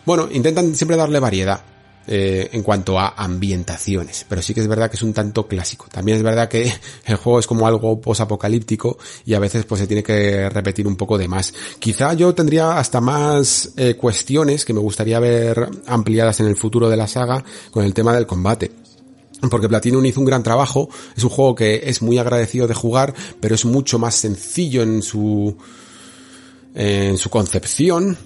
bueno, 0.05 0.29
intentan 0.31 0.75
siempre 0.75 0.97
darle 0.97 1.19
variedad 1.19 1.74
eh, 2.07 2.51
en 2.53 2.63
cuanto 2.63 2.99
a 2.99 3.15
ambientaciones, 3.17 4.27
pero 4.29 4.43
sí 4.43 4.53
que 4.53 4.61
es 4.61 4.69
verdad 4.69 4.91
que 4.91 4.97
es 4.97 5.03
un 5.03 5.13
tanto 5.13 5.47
clásico. 5.47 5.87
También 5.91 6.19
es 6.19 6.23
verdad 6.23 6.49
que 6.49 6.73
el 7.07 7.17
juego 7.17 7.39
es 7.39 7.47
como 7.47 7.67
algo 7.67 8.01
posapocalíptico 8.01 8.99
y 9.25 9.35
a 9.35 9.39
veces 9.39 9.65
pues 9.65 9.81
se 9.81 9.87
tiene 9.87 10.03
que 10.03 10.49
repetir 10.51 10.87
un 10.87 10.97
poco 10.97 11.17
de 11.17 11.29
más. 11.29 11.55
Quizá 11.79 12.15
yo 12.15 12.35
tendría 12.35 12.79
hasta 12.79 13.01
más 13.01 13.73
eh, 13.77 13.95
cuestiones 13.95 14.65
que 14.65 14.73
me 14.73 14.81
gustaría 14.81 15.19
ver 15.19 15.69
ampliadas 15.87 16.41
en 16.41 16.47
el 16.47 16.57
futuro 16.57 16.89
de 16.89 16.97
la 16.97 17.07
saga 17.07 17.43
con 17.71 17.85
el 17.85 17.95
tema 17.95 18.15
del 18.15 18.27
combate 18.27 18.71
porque 19.51 19.69
Platinum 19.69 20.05
hizo 20.07 20.21
un 20.21 20.27
gran 20.27 20.43
trabajo, 20.43 20.89
es 21.17 21.25
un 21.25 21.31
juego 21.31 21.55
que 21.55 21.83
es 21.85 22.01
muy 22.01 22.17
agradecido 22.17 22.67
de 22.67 22.75
jugar, 22.75 23.15
pero 23.41 23.55
es 23.55 23.65
mucho 23.67 23.99
más 23.99 24.15
sencillo 24.15 24.83
en 24.83 25.03
su 25.03 25.55
en 26.75 27.19
su 27.19 27.31
concepción, 27.31 28.17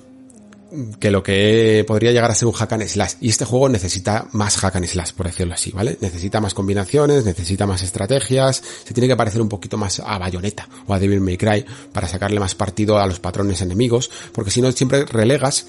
que 1.01 1.11
lo 1.11 1.23
que 1.23 1.85
podría 1.87 2.13
llegar 2.13 2.31
a 2.31 2.35
ser 2.35 2.47
un 2.47 2.53
hack 2.53 2.73
and 2.73 2.87
slash. 2.87 3.15
Y 3.21 3.29
este 3.31 3.45
juego 3.45 3.69
necesita 3.69 4.29
más 4.33 4.57
hack 4.59 4.77
and 4.77 4.87
slash, 4.87 5.13
por 5.13 5.27
decirlo 5.27 5.55
así, 5.55 5.71
¿vale? 5.71 5.97
Necesita 6.01 6.41
más 6.41 6.55
combinaciones, 6.55 7.25
necesita 7.25 7.67
más 7.67 7.83
estrategias, 7.83 8.63
se 8.85 8.95
tiene 8.95 9.09
que 9.09 9.17
parecer 9.17 9.41
un 9.41 9.49
poquito 9.49 9.77
más 9.77 10.01
a 10.01 10.19
Bayonetta 10.19 10.69
o 10.87 10.95
a 10.95 10.99
Devil 10.99 11.21
May 11.21 11.37
Cry 11.37 11.65
para 11.93 12.09
sacarle 12.09 12.41
más 12.41 12.55
partido 12.55 12.99
a 12.99 13.07
los 13.07 13.21
patrones 13.21 13.63
enemigos, 13.63 14.11
porque 14.33 14.51
si 14.51 14.61
no 14.61 14.71
siempre 14.73 15.05
relegas 15.07 15.67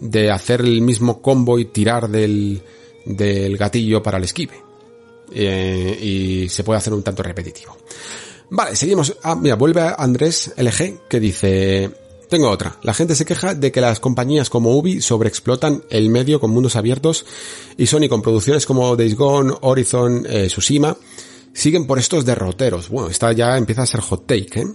de 0.00 0.30
hacer 0.30 0.60
el 0.62 0.80
mismo 0.80 1.20
combo 1.20 1.58
y 1.58 1.66
tirar 1.66 2.08
del, 2.08 2.62
del 3.04 3.56
gatillo 3.56 4.02
para 4.02 4.18
el 4.18 4.24
esquive. 4.24 4.54
Eh, 5.32 5.98
y 6.00 6.48
se 6.48 6.64
puede 6.64 6.78
hacer 6.78 6.92
un 6.92 7.02
tanto 7.02 7.22
repetitivo. 7.22 7.76
Vale, 8.50 8.74
seguimos. 8.74 9.16
Ah, 9.22 9.36
mira, 9.36 9.54
vuelve 9.54 9.80
Andrés 9.96 10.52
LG 10.56 11.06
que 11.08 11.20
dice, 11.20 11.90
tengo 12.30 12.48
otra. 12.48 12.76
La 12.82 12.94
gente 12.94 13.14
se 13.14 13.26
queja 13.26 13.54
de 13.54 13.70
que 13.72 13.80
las 13.80 14.00
compañías 14.00 14.48
como 14.48 14.74
Ubi 14.76 15.02
sobreexplotan 15.02 15.82
el 15.90 16.08
medio 16.08 16.40
con 16.40 16.50
mundos 16.50 16.76
abiertos 16.76 17.26
y 17.76 17.86
Sony 17.86 18.08
con 18.08 18.22
producciones 18.22 18.64
como 18.64 18.96
Days 18.96 19.16
Gone, 19.16 19.52
Horizon, 19.60 20.26
eh, 20.28 20.48
siguen 21.52 21.86
por 21.86 21.98
estos 21.98 22.24
derroteros. 22.24 22.88
Bueno, 22.88 23.10
esta 23.10 23.32
ya 23.32 23.58
empieza 23.58 23.82
a 23.82 23.86
ser 23.86 24.00
hot 24.00 24.26
take, 24.26 24.60
¿eh? 24.60 24.66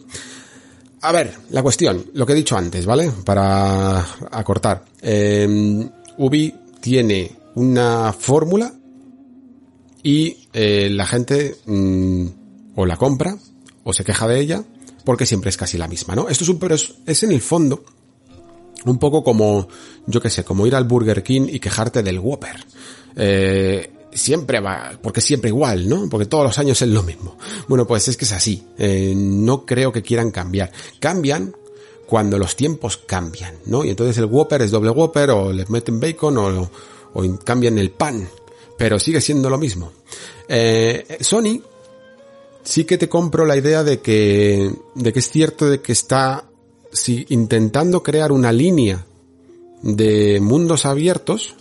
A 1.02 1.11
ver, 1.11 1.34
la 1.52 1.64
cuestión, 1.64 2.06
lo 2.14 2.26
que 2.26 2.34
he 2.34 2.36
dicho 2.36 2.57
antes, 2.57 2.86
¿vale? 2.86 3.11
Para 3.23 3.99
acortar. 4.32 4.86
Eh, 5.02 5.88
Ubi 6.18 6.53
tiene 6.82 7.32
una 7.56 8.11
fórmula 8.11 8.73
y 10.03 10.48
eh, 10.53 10.90
la 10.91 11.06
gente 11.06 11.57
mmm, 11.65 12.26
o 12.76 12.86
la 12.86 12.98
compra 12.98 13.38
o 13.84 13.94
se 13.94 14.03
queja 14.03 14.27
de 14.27 14.40
ella 14.40 14.64
porque 15.06 15.26
siempre 15.26 15.49
es 15.49 15.57
casi 15.57 15.77
la 15.77 15.88
misma, 15.88 16.15
¿no? 16.15 16.27
Esto 16.27 16.44
es 16.44 16.49
un, 16.49 16.60
pero 16.60 16.76
es, 16.76 16.95
es 17.06 17.23
en 17.23 17.32
el 17.32 17.41
fondo 17.41 17.84
un 18.86 18.99
poco 18.99 19.23
como, 19.23 19.68
yo 20.06 20.22
qué 20.22 20.30
sé, 20.30 20.44
como 20.44 20.68
ir 20.68 20.76
al 20.76 20.84
Burger 20.84 21.23
King 21.23 21.48
y 21.49 21.60
quejarte 21.60 22.03
del 22.03 22.19
Whopper. 22.19 22.56
Eh, 23.15 23.91
siempre 24.14 24.60
va, 24.60 24.98
porque 25.02 25.22
siempre 25.22 25.49
igual, 25.49 25.88
¿no? 25.88 26.07
Porque 26.10 26.26
todos 26.26 26.44
los 26.44 26.60
años 26.60 26.82
es 26.82 26.90
lo 26.90 27.03
mismo. 27.03 27.38
Bueno, 27.68 27.86
pues 27.88 28.07
es 28.07 28.18
que 28.18 28.26
es 28.26 28.32
así. 28.32 28.64
Eh, 28.77 29.14
no 29.15 29.65
creo 29.65 29.91
que 29.91 30.02
quieran 30.02 30.32
cambiar. 30.32 30.72
Cambian 30.99 31.56
cuando 32.06 32.38
los 32.38 32.56
tiempos 32.56 32.98
cambian, 32.98 33.56
¿no? 33.65 33.84
Y 33.84 33.90
entonces 33.90 34.18
el 34.18 34.26
Whopper 34.26 34.61
es 34.61 34.72
doble 34.72 34.91
Whopper 34.91 35.32
o 35.32 35.52
le 35.52 35.65
meten 35.69 35.99
bacon 35.99 36.38
o, 36.38 36.72
o 37.14 37.40
cambian 37.44 37.77
el 37.77 37.91
pan. 37.91 38.27
Pero 38.77 38.99
sigue 38.99 39.22
siendo 39.22 39.49
lo 39.49 39.57
mismo. 39.57 39.91
Eh, 40.48 41.18
Sony 41.22 41.61
sí 42.65 42.83
que 42.83 42.97
te 42.97 43.07
compro 43.07 43.45
la 43.45 43.55
idea 43.55 43.83
de 43.83 44.01
que, 44.01 44.71
de 44.95 45.13
que 45.13 45.19
es 45.19 45.29
cierto 45.29 45.69
de 45.69 45.81
que 45.81 45.93
está 45.93 46.49
intentando 47.29 48.03
crear 48.03 48.31
una 48.31 48.51
línea 48.51 49.05
de 49.81 50.39
mundos 50.41 50.85
abiertos 50.85 51.55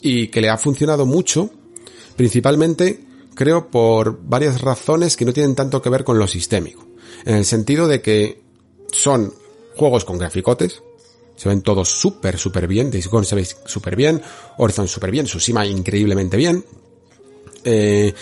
y 0.00 0.28
que 0.28 0.40
le 0.40 0.50
ha 0.50 0.56
funcionado 0.56 1.06
mucho, 1.06 1.50
principalmente 2.16 3.04
creo 3.34 3.68
por 3.70 4.20
varias 4.22 4.60
razones 4.60 5.16
que 5.16 5.24
no 5.24 5.32
tienen 5.32 5.54
tanto 5.54 5.82
que 5.82 5.90
ver 5.90 6.04
con 6.04 6.18
lo 6.18 6.26
sistémico. 6.26 6.86
En 7.24 7.36
el 7.36 7.44
sentido 7.44 7.88
de 7.88 8.00
que 8.00 8.42
son 8.92 9.34
juegos 9.76 10.04
con 10.04 10.18
graficotes, 10.18 10.82
se 11.36 11.48
ven 11.48 11.62
todos 11.62 11.88
súper, 11.88 12.38
súper 12.38 12.66
bien, 12.66 12.90
Days 12.90 13.08
se 13.24 13.34
ve 13.34 13.46
súper 13.64 13.96
bien, 13.96 14.20
Horizon 14.56 14.88
súper 14.88 15.10
bien, 15.10 15.26
Tsushima 15.26 15.66
increíblemente 15.66 16.36
bien, 16.36 16.64
eh, 17.64 18.12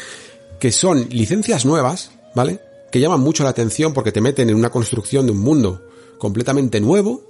que 0.59 0.73
son 0.73 1.09
licencias 1.11 1.65
nuevas, 1.65 2.11
¿vale? 2.35 2.61
Que 2.91 3.01
llaman 3.01 3.21
mucho 3.21 3.45
la 3.45 3.51
atención 3.51 3.93
porque 3.93 4.13
te 4.13 4.21
meten 4.21 4.51
en 4.51 4.57
una 4.57 4.71
construcción 4.71 5.27
de 5.27 5.33
un 5.33 5.39
mundo 5.39 5.87
completamente 6.19 6.81
nuevo 6.81 7.23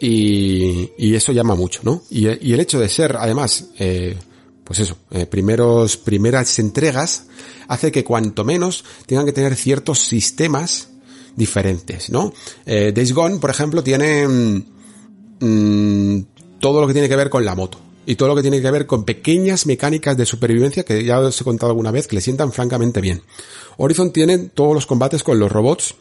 y, 0.00 0.90
y 0.96 1.14
eso 1.14 1.32
llama 1.32 1.54
mucho, 1.54 1.80
¿no? 1.82 2.02
Y, 2.10 2.26
el 2.26 2.60
hecho 2.60 2.78
de 2.78 2.88
ser, 2.88 3.16
además, 3.18 3.68
eh, 3.78 4.16
pues 4.64 4.80
eso, 4.80 4.96
eh, 5.10 5.26
primeros, 5.26 5.96
primeras 5.96 6.58
entregas, 6.58 7.26
hace 7.68 7.92
que 7.92 8.04
cuanto 8.04 8.44
menos 8.44 8.84
tengan 9.06 9.26
que 9.26 9.32
tener 9.32 9.56
ciertos 9.56 10.00
sistemas 10.00 10.88
diferentes, 11.36 12.10
¿no? 12.10 12.32
Eh, 12.64 12.92
Days 12.94 13.12
Gone, 13.12 13.38
por 13.38 13.50
ejemplo, 13.50 13.82
tiene 13.82 14.26
mmm, 15.40 16.20
todo 16.60 16.80
lo 16.80 16.86
que 16.86 16.92
tiene 16.92 17.08
que 17.08 17.16
ver 17.16 17.30
con 17.30 17.44
la 17.44 17.54
moto 17.54 17.78
y 18.06 18.16
todo 18.16 18.28
lo 18.28 18.36
que 18.36 18.42
tiene 18.42 18.60
que 18.60 18.70
ver 18.70 18.86
con 18.86 19.04
pequeñas 19.04 19.66
mecánicas 19.66 20.16
de 20.16 20.26
supervivencia 20.26 20.84
que 20.84 21.04
ya 21.04 21.20
os 21.20 21.40
he 21.40 21.44
contado 21.44 21.70
alguna 21.70 21.90
vez 21.90 22.06
que 22.06 22.16
le 22.16 22.20
sientan 22.20 22.52
francamente 22.52 23.00
bien. 23.00 23.22
Horizon 23.76 24.12
tiene 24.12 24.38
todos 24.38 24.74
los 24.74 24.86
combates 24.86 25.22
con 25.22 25.38
los 25.38 25.50
robots 25.50 25.94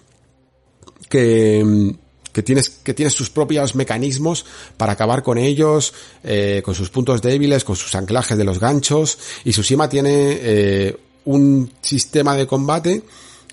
que, 1.10 1.96
que 2.32 2.44
tienes, 2.44 2.70
que 2.70 2.94
tienes 2.94 3.14
sus 3.14 3.30
propios 3.30 3.76
mecanismos 3.76 4.46
para 4.76 4.94
acabar 4.94 5.24
con 5.24 5.38
ellos, 5.38 5.94
eh, 6.24 6.62
con 6.66 6.76
sus 6.76 6.90
puntos 6.90 7.22
débiles, 7.22 7.64
con 7.64 7.76
sus 7.76 7.94
anclajes 7.96 8.38
de 8.38 8.44
los 8.44 8.60
ganchos, 8.60 9.18
y 9.46 9.52
Tsushima 9.52 9.88
tiene 9.88 10.40
eh, 10.42 10.98
un 11.26 11.72
sistema 11.82 12.36
de 12.36 12.48
combate 12.48 13.04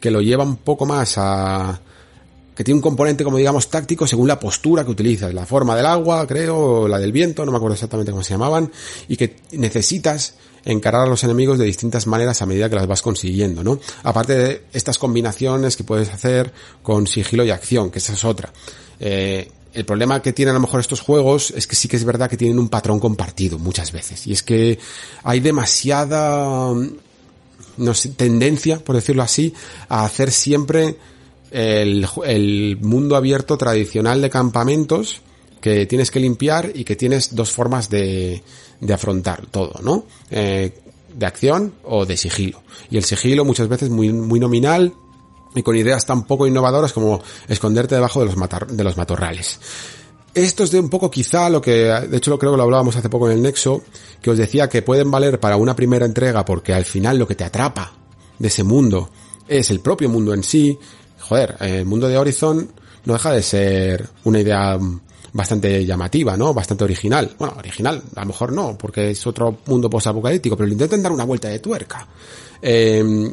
que 0.00 0.10
lo 0.10 0.20
lleva 0.20 0.44
un 0.44 0.56
poco 0.56 0.86
más 0.86 1.14
a, 1.18 1.80
que 2.60 2.64
tiene 2.64 2.76
un 2.76 2.82
componente 2.82 3.24
como 3.24 3.38
digamos 3.38 3.70
táctico 3.70 4.06
según 4.06 4.28
la 4.28 4.38
postura 4.38 4.84
que 4.84 4.90
utilizas, 4.90 5.32
la 5.32 5.46
forma 5.46 5.74
del 5.74 5.86
agua, 5.86 6.26
creo, 6.26 6.86
la 6.88 6.98
del 6.98 7.10
viento, 7.10 7.42
no 7.46 7.52
me 7.52 7.56
acuerdo 7.56 7.72
exactamente 7.72 8.12
cómo 8.12 8.22
se 8.22 8.34
llamaban, 8.34 8.70
y 9.08 9.16
que 9.16 9.36
necesitas 9.52 10.34
encarar 10.66 11.06
a 11.06 11.08
los 11.08 11.24
enemigos 11.24 11.58
de 11.58 11.64
distintas 11.64 12.06
maneras 12.06 12.42
a 12.42 12.44
medida 12.44 12.68
que 12.68 12.76
las 12.76 12.86
vas 12.86 13.00
consiguiendo, 13.00 13.64
¿no? 13.64 13.80
Aparte 14.02 14.34
de 14.34 14.64
estas 14.74 14.98
combinaciones 14.98 15.74
que 15.74 15.84
puedes 15.84 16.10
hacer 16.10 16.52
con 16.82 17.06
sigilo 17.06 17.46
y 17.46 17.50
acción, 17.50 17.90
que 17.90 17.98
esa 17.98 18.12
es 18.12 18.26
otra. 18.26 18.52
Eh, 18.98 19.50
el 19.72 19.86
problema 19.86 20.20
que 20.20 20.34
tienen 20.34 20.50
a 20.50 20.58
lo 20.58 20.60
mejor 20.60 20.80
estos 20.80 21.00
juegos 21.00 21.54
es 21.56 21.66
que 21.66 21.76
sí 21.76 21.88
que 21.88 21.96
es 21.96 22.04
verdad 22.04 22.28
que 22.28 22.36
tienen 22.36 22.58
un 22.58 22.68
patrón 22.68 23.00
compartido 23.00 23.58
muchas 23.58 23.90
veces. 23.90 24.26
Y 24.26 24.32
es 24.32 24.42
que 24.42 24.78
hay 25.22 25.40
demasiada 25.40 26.74
no 27.78 27.94
sé, 27.94 28.10
tendencia, 28.10 28.80
por 28.84 28.96
decirlo 28.96 29.22
así, 29.22 29.54
a 29.88 30.04
hacer 30.04 30.30
siempre 30.30 30.98
el, 31.50 32.06
el 32.26 32.78
mundo 32.80 33.16
abierto 33.16 33.56
tradicional 33.56 34.20
de 34.22 34.30
campamentos 34.30 35.22
que 35.60 35.86
tienes 35.86 36.10
que 36.10 36.20
limpiar 36.20 36.72
y 36.74 36.84
que 36.84 36.96
tienes 36.96 37.34
dos 37.34 37.50
formas 37.50 37.90
de, 37.90 38.42
de 38.80 38.94
afrontar 38.94 39.46
todo, 39.46 39.80
¿no? 39.82 40.04
Eh, 40.30 40.72
de 41.14 41.26
acción 41.26 41.74
o 41.84 42.06
de 42.06 42.16
sigilo. 42.16 42.62
Y 42.90 42.96
el 42.96 43.04
sigilo 43.04 43.44
muchas 43.44 43.68
veces 43.68 43.90
muy, 43.90 44.12
muy 44.12 44.40
nominal 44.40 44.94
y 45.54 45.62
con 45.62 45.76
ideas 45.76 46.06
tan 46.06 46.24
poco 46.24 46.46
innovadoras 46.46 46.92
como 46.92 47.20
esconderte 47.48 47.96
debajo 47.96 48.20
de 48.20 48.26
los, 48.26 48.36
de 48.68 48.84
los 48.84 48.96
matorrales. 48.96 49.58
Esto 50.32 50.62
es 50.62 50.70
de 50.70 50.78
un 50.78 50.88
poco 50.88 51.10
quizá 51.10 51.50
lo 51.50 51.60
que, 51.60 51.72
de 51.72 52.16
hecho 52.16 52.30
lo 52.30 52.38
creo 52.38 52.52
que 52.52 52.56
lo 52.56 52.62
hablábamos 52.62 52.94
hace 52.94 53.08
poco 53.08 53.28
en 53.28 53.36
el 53.36 53.42
Nexo, 53.42 53.82
que 54.22 54.30
os 54.30 54.38
decía 54.38 54.68
que 54.68 54.82
pueden 54.82 55.10
valer 55.10 55.40
para 55.40 55.56
una 55.56 55.74
primera 55.74 56.06
entrega 56.06 56.44
porque 56.44 56.72
al 56.72 56.84
final 56.84 57.18
lo 57.18 57.26
que 57.26 57.34
te 57.34 57.44
atrapa 57.44 57.92
de 58.38 58.48
ese 58.48 58.62
mundo 58.62 59.10
es 59.48 59.70
el 59.70 59.80
propio 59.80 60.08
mundo 60.08 60.32
en 60.32 60.44
sí, 60.44 60.78
joder, 61.30 61.54
el 61.60 61.86
mundo 61.86 62.08
de 62.08 62.18
Horizon 62.18 62.68
no 63.04 63.12
deja 63.12 63.30
de 63.30 63.40
ser 63.40 64.08
una 64.24 64.40
idea 64.40 64.76
bastante 65.32 65.86
llamativa, 65.86 66.36
¿no? 66.36 66.52
Bastante 66.52 66.82
original. 66.82 67.36
Bueno, 67.38 67.54
original, 67.56 68.02
a 68.16 68.22
lo 68.22 68.26
mejor 68.26 68.52
no, 68.52 68.76
porque 68.76 69.12
es 69.12 69.24
otro 69.28 69.58
mundo 69.66 69.88
post-apocalíptico, 69.88 70.56
pero 70.56 70.66
le 70.66 70.72
intentan 70.72 71.00
dar 71.00 71.12
una 71.12 71.22
vuelta 71.22 71.46
de 71.46 71.60
tuerca. 71.60 72.04
Eh, 72.60 73.32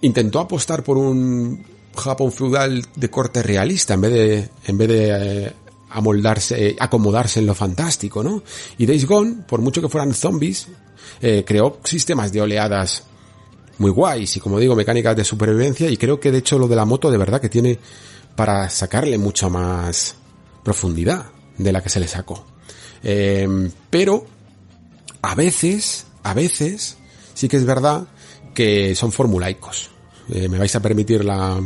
intentó 0.00 0.40
apostar 0.40 0.82
por 0.82 0.98
un 0.98 1.64
Japón 1.96 2.32
feudal 2.32 2.84
de 2.96 3.08
corte 3.08 3.44
realista 3.44 3.94
en 3.94 4.00
vez 4.00 4.12
de, 4.12 4.50
en 4.66 4.78
vez 4.78 4.88
de 4.88 5.10
eh, 5.46 5.52
amoldarse, 5.90 6.74
acomodarse 6.80 7.38
en 7.38 7.46
lo 7.46 7.54
fantástico, 7.54 8.24
¿no? 8.24 8.42
Y 8.78 8.86
Days 8.86 9.06
Gone, 9.06 9.44
por 9.46 9.60
mucho 9.60 9.80
que 9.80 9.88
fueran 9.88 10.12
zombies, 10.12 10.66
eh, 11.22 11.44
creó 11.46 11.78
sistemas 11.84 12.32
de 12.32 12.40
oleadas 12.40 13.04
muy 13.78 13.90
guays 13.90 14.36
y 14.36 14.40
como 14.40 14.58
digo, 14.58 14.74
mecánicas 14.74 15.16
de 15.16 15.24
supervivencia 15.24 15.88
y 15.88 15.96
creo 15.96 16.18
que 16.18 16.30
de 16.30 16.38
hecho 16.38 16.58
lo 16.58 16.68
de 16.68 16.76
la 16.76 16.84
moto 16.84 17.10
de 17.10 17.18
verdad 17.18 17.40
que 17.40 17.48
tiene 17.48 17.78
para 18.34 18.68
sacarle 18.70 19.18
mucha 19.18 19.48
más 19.48 20.16
profundidad 20.62 21.26
de 21.56 21.72
la 21.72 21.82
que 21.82 21.88
se 21.88 22.00
le 22.00 22.08
sacó. 22.08 22.44
Eh, 23.02 23.70
pero 23.90 24.26
a 25.22 25.34
veces, 25.34 26.06
a 26.22 26.34
veces, 26.34 26.96
sí 27.34 27.48
que 27.48 27.56
es 27.56 27.64
verdad 27.64 28.06
que 28.54 28.94
son 28.94 29.12
formulaicos. 29.12 29.90
Eh, 30.28 30.48
me 30.48 30.58
vais 30.58 30.74
a 30.74 30.80
permitir 30.80 31.24
la 31.24 31.60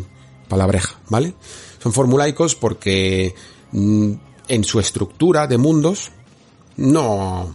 palabreja, 0.49 1.01
¿vale? 1.09 1.35
Son 1.83 1.93
formulaicos 1.93 2.55
porque 2.55 3.35
mm, 3.73 4.13
en 4.49 4.65
su 4.65 4.81
estructura 4.81 5.47
de 5.47 5.59
mundos 5.59 6.11
no, 6.77 7.55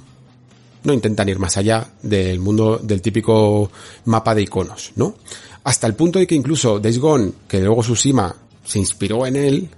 no 0.85 0.93
intentan 0.93 1.29
ir 1.29 1.39
más 1.39 1.57
allá 1.57 1.87
del 2.01 2.39
mundo 2.39 2.79
del 2.81 3.01
típico 3.01 3.71
mapa 4.05 4.35
de 4.35 4.43
iconos, 4.43 4.93
¿no? 4.95 5.15
Hasta 5.63 5.87
el 5.87 5.95
punto 5.95 6.19
de 6.19 6.27
que 6.27 6.35
incluso 6.35 6.79
Days 6.79 6.99
Gone, 6.99 7.31
que 7.47 7.59
luego 7.59 7.81
Tsushima 7.81 8.35
se 8.63 8.79
inspiró 8.79 9.25
en 9.25 9.35
él, 9.35 9.69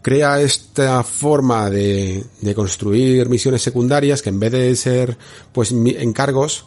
crea 0.00 0.40
esta 0.40 1.02
forma 1.02 1.70
de, 1.70 2.24
de 2.40 2.54
construir 2.54 3.28
misiones 3.28 3.62
secundarias 3.62 4.22
que 4.22 4.30
en 4.30 4.40
vez 4.40 4.52
de 4.52 4.76
ser 4.76 5.16
pues 5.52 5.72
encargos, 5.72 6.66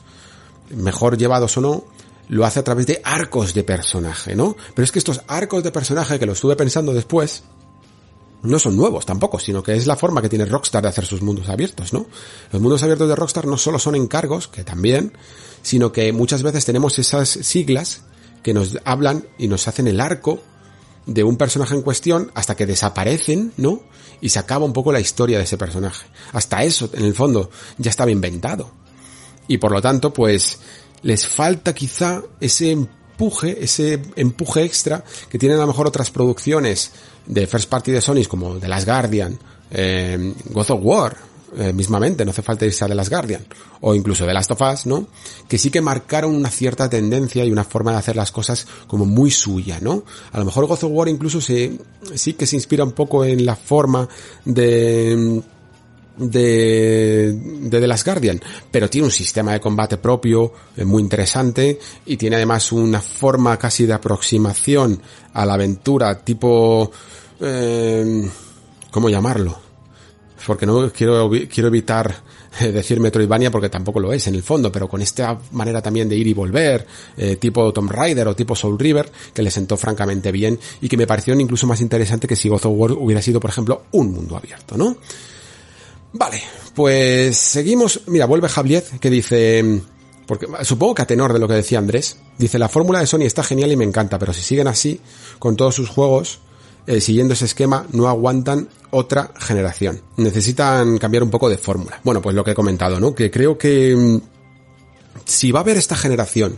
mejor 0.69 1.18
llevados 1.18 1.57
o 1.57 1.61
no, 1.61 1.86
lo 2.30 2.45
hace 2.45 2.60
a 2.60 2.64
través 2.64 2.88
de 2.88 3.02
arcos 3.03 3.53
de 3.53 3.64
personaje, 3.64 4.36
¿no? 4.36 4.56
Pero 4.73 4.84
es 4.84 4.91
que 4.91 4.99
estos 4.99 5.22
arcos 5.27 5.64
de 5.64 5.72
personaje 5.72 6.18
que 6.18 6.26
lo 6.26 6.34
estuve 6.34 6.56
pensando 6.56 6.94
después, 6.94 7.44
no 8.48 8.60
son 8.60 8.76
nuevos 8.76 9.06
tampoco, 9.06 9.40
sino 9.40 9.64
que 9.64 9.76
es 9.76 9.88
la 9.88 9.96
forma 9.96 10.22
que 10.22 10.30
tiene 10.30 10.46
Rockstar 10.46 10.84
de 10.84 10.90
hacer 10.90 11.06
sus 11.06 11.22
mundos 11.22 11.50
abiertos, 11.50 11.94
¿no? 11.94 12.08
Los 12.52 12.62
mundos 12.62 12.84
abiertos 12.84 13.08
de 13.08 13.16
Rockstar 13.16 13.46
no 13.48 13.58
solo 13.58 13.80
son 13.80 13.96
encargos, 13.96 14.48
que 14.48 14.64
también, 14.64 15.14
sino 15.62 15.92
que 15.92 16.12
muchas 16.14 16.44
veces 16.44 16.66
tenemos 16.66 17.00
esas 17.00 17.30
siglas 17.30 18.02
que 18.44 18.54
nos 18.54 18.78
hablan 18.86 19.28
y 19.38 19.48
nos 19.48 19.68
hacen 19.68 19.88
el 19.88 20.00
arco 20.00 20.42
de 21.06 21.24
un 21.24 21.38
personaje 21.38 21.76
en 21.76 21.82
cuestión 21.82 22.32
hasta 22.36 22.56
que 22.56 22.66
desaparecen, 22.66 23.54
¿no? 23.58 23.84
Y 24.22 24.30
se 24.30 24.40
acaba 24.40 24.66
un 24.66 24.74
poco 24.74 24.92
la 24.92 25.00
historia 25.00 25.38
de 25.38 25.44
ese 25.44 25.58
personaje. 25.58 26.06
Hasta 26.32 26.64
eso, 26.64 26.90
en 26.94 27.06
el 27.06 27.14
fondo, 27.14 27.50
ya 27.78 27.90
estaba 27.90 28.12
inventado. 28.12 28.72
Y 29.48 29.58
por 29.58 29.72
lo 29.72 29.82
tanto, 29.82 30.14
pues, 30.14 30.60
les 31.04 31.28
falta 31.28 31.74
quizá 31.74 32.24
ese 32.40 32.72
empuje, 32.72 33.64
ese 33.64 34.02
empuje 34.16 34.64
extra 34.64 35.04
que 35.30 35.38
tienen 35.38 35.58
a 35.58 35.62
lo 35.62 35.68
mejor 35.68 35.88
otras 35.88 36.10
producciones 36.10 36.92
de 37.26 37.48
first 37.48 37.70
party 37.70 37.92
de 37.92 38.02
Sony 38.02 38.24
como 38.28 38.58
The 38.58 38.68
Last 38.68 38.86
Guardian, 38.86 39.38
eh, 39.72 40.34
God 40.52 40.72
of 40.72 40.80
War, 40.84 41.18
eh, 41.58 41.72
mismamente, 41.72 42.26
no 42.26 42.32
hace 42.32 42.42
falta 42.42 42.66
irse 42.66 42.84
a 42.84 42.88
The 42.88 42.96
Last 42.96 43.10
Guardian, 43.10 43.46
o 43.82 43.96
incluso 43.96 44.26
The 44.26 44.34
Last 44.34 44.52
of 44.52 44.62
Us, 44.62 44.86
¿no? 44.86 45.08
Que 45.48 45.58
sí 45.58 45.70
que 45.70 45.80
marcaron 45.80 46.36
una 46.36 46.50
cierta 46.50 46.90
tendencia 46.90 47.46
y 47.46 47.52
una 47.52 47.64
forma 47.64 47.92
de 47.92 47.98
hacer 47.98 48.16
las 48.16 48.32
cosas 48.32 48.68
como 48.88 49.06
muy 49.06 49.32
suya, 49.32 49.80
¿no? 49.80 50.04
A 50.34 50.40
lo 50.40 50.46
mejor 50.46 50.66
God 50.66 50.84
of 50.84 50.92
War 50.92 51.08
incluso 51.08 51.40
se, 51.40 51.80
sí 52.16 52.34
que 52.34 52.46
se 52.46 52.58
inspira 52.58 52.84
un 52.84 52.92
poco 52.92 53.24
en 53.24 53.46
la 53.46 53.56
forma 53.56 54.10
de 54.44 55.42
de, 56.18 57.34
de 57.34 57.80
The 57.80 57.88
Last 57.88 58.06
Guardian, 58.06 58.42
pero 58.72 58.90
tiene 58.90 59.06
un 59.06 59.12
sistema 59.12 59.54
de 59.54 59.60
combate 59.60 59.98
propio 59.98 60.52
eh, 60.76 60.86
muy 60.86 61.02
interesante 61.02 61.80
y 62.06 62.18
tiene 62.18 62.38
además 62.38 62.72
una 62.72 63.02
forma 63.02 63.58
casi 63.58 63.86
de 63.86 63.94
aproximación 63.94 65.02
a 65.34 65.46
la 65.46 65.56
aventura 65.56 66.20
tipo, 66.20 66.92
eh, 67.40 68.30
¿cómo 68.92 69.10
llamarlo? 69.10 69.60
Porque 70.46 70.66
no 70.66 70.92
quiero, 70.92 71.30
quiero 71.52 71.70
evitar 71.70 72.16
eh, 72.60 72.72
decir 72.72 73.00
Metroidvania 73.00 73.50
porque 73.50 73.70
tampoco 73.70 74.00
lo 74.00 74.14
es 74.14 74.28
en 74.28 74.36
el 74.36 74.44
fondo, 74.44 74.72
pero 74.72 74.88
con 74.88 75.02
esta 75.02 75.38
manera 75.52 75.82
también 75.82 76.08
de 76.08 76.16
ir 76.16 76.28
y 76.28 76.34
volver, 76.34 76.86
tipo 77.40 77.74
Tomb 77.74 77.92
Raider 77.92 78.28
o 78.28 78.36
tipo 78.36 78.56
Soul 78.56 78.78
River, 78.78 79.12
que 79.34 79.42
le 79.42 79.50
sentó 79.50 79.76
francamente 79.76 80.32
bien 80.32 80.58
y 80.82 80.88
que 80.88 80.98
me 80.98 81.08
pareció 81.08 81.34
incluso 81.34 81.66
más 81.66 81.82
interesante 81.82 82.28
que 82.28 82.36
si 82.36 82.48
God 82.48 82.66
of 82.66 82.74
War 82.76 82.92
hubiera 82.92 83.22
sido, 83.22 83.40
por 83.40 83.50
ejemplo, 83.50 83.86
un 83.92 84.14
mundo 84.14 84.38
abierto, 84.38 84.78
¿no? 84.78 84.98
Vale, 86.18 86.42
pues 86.74 87.38
seguimos. 87.38 88.02
Mira, 88.08 88.26
vuelve 88.26 88.48
Javier 88.48 88.84
que 89.02 89.10
dice, 89.10 89.82
porque 90.26 90.48
supongo 90.64 90.96
que 90.96 91.02
a 91.02 91.08
tenor 91.08 91.34
de 91.34 91.40
lo 91.40 91.48
que 91.48 91.56
decía 91.56 91.78
Andrés, 91.78 92.18
dice 92.38 92.58
la 92.58 92.70
fórmula 92.70 93.00
de 93.00 93.08
Sony 93.08 93.24
está 93.24 93.44
genial 93.44 93.74
y 93.74 93.76
me 93.76 93.84
encanta, 93.84 94.18
pero 94.18 94.32
si 94.32 94.42
siguen 94.42 94.68
así 94.68 95.02
con 95.40 95.58
todos 95.58 95.76
sus 95.76 95.90
juegos, 95.90 96.40
eh, 96.88 97.02
siguiendo 97.02 97.34
ese 97.34 97.44
esquema, 97.44 97.86
no 97.92 98.08
aguantan 98.08 98.70
otra 98.92 99.34
generación. 99.38 100.02
Necesitan 100.16 101.00
cambiar 101.00 101.22
un 101.22 101.32
poco 101.32 101.50
de 101.50 101.58
fórmula. 101.58 102.00
Bueno, 102.06 102.22
pues 102.22 102.34
lo 102.34 102.46
que 102.46 102.52
he 102.52 102.56
comentado, 102.56 102.98
¿no? 102.98 103.14
Que 103.14 103.30
creo 103.30 103.58
que 103.58 103.94
mm, 103.94 104.22
si 105.26 105.52
va 105.52 105.60
a 105.60 105.64
haber 105.64 105.76
esta 105.76 105.98
generación, 105.98 106.58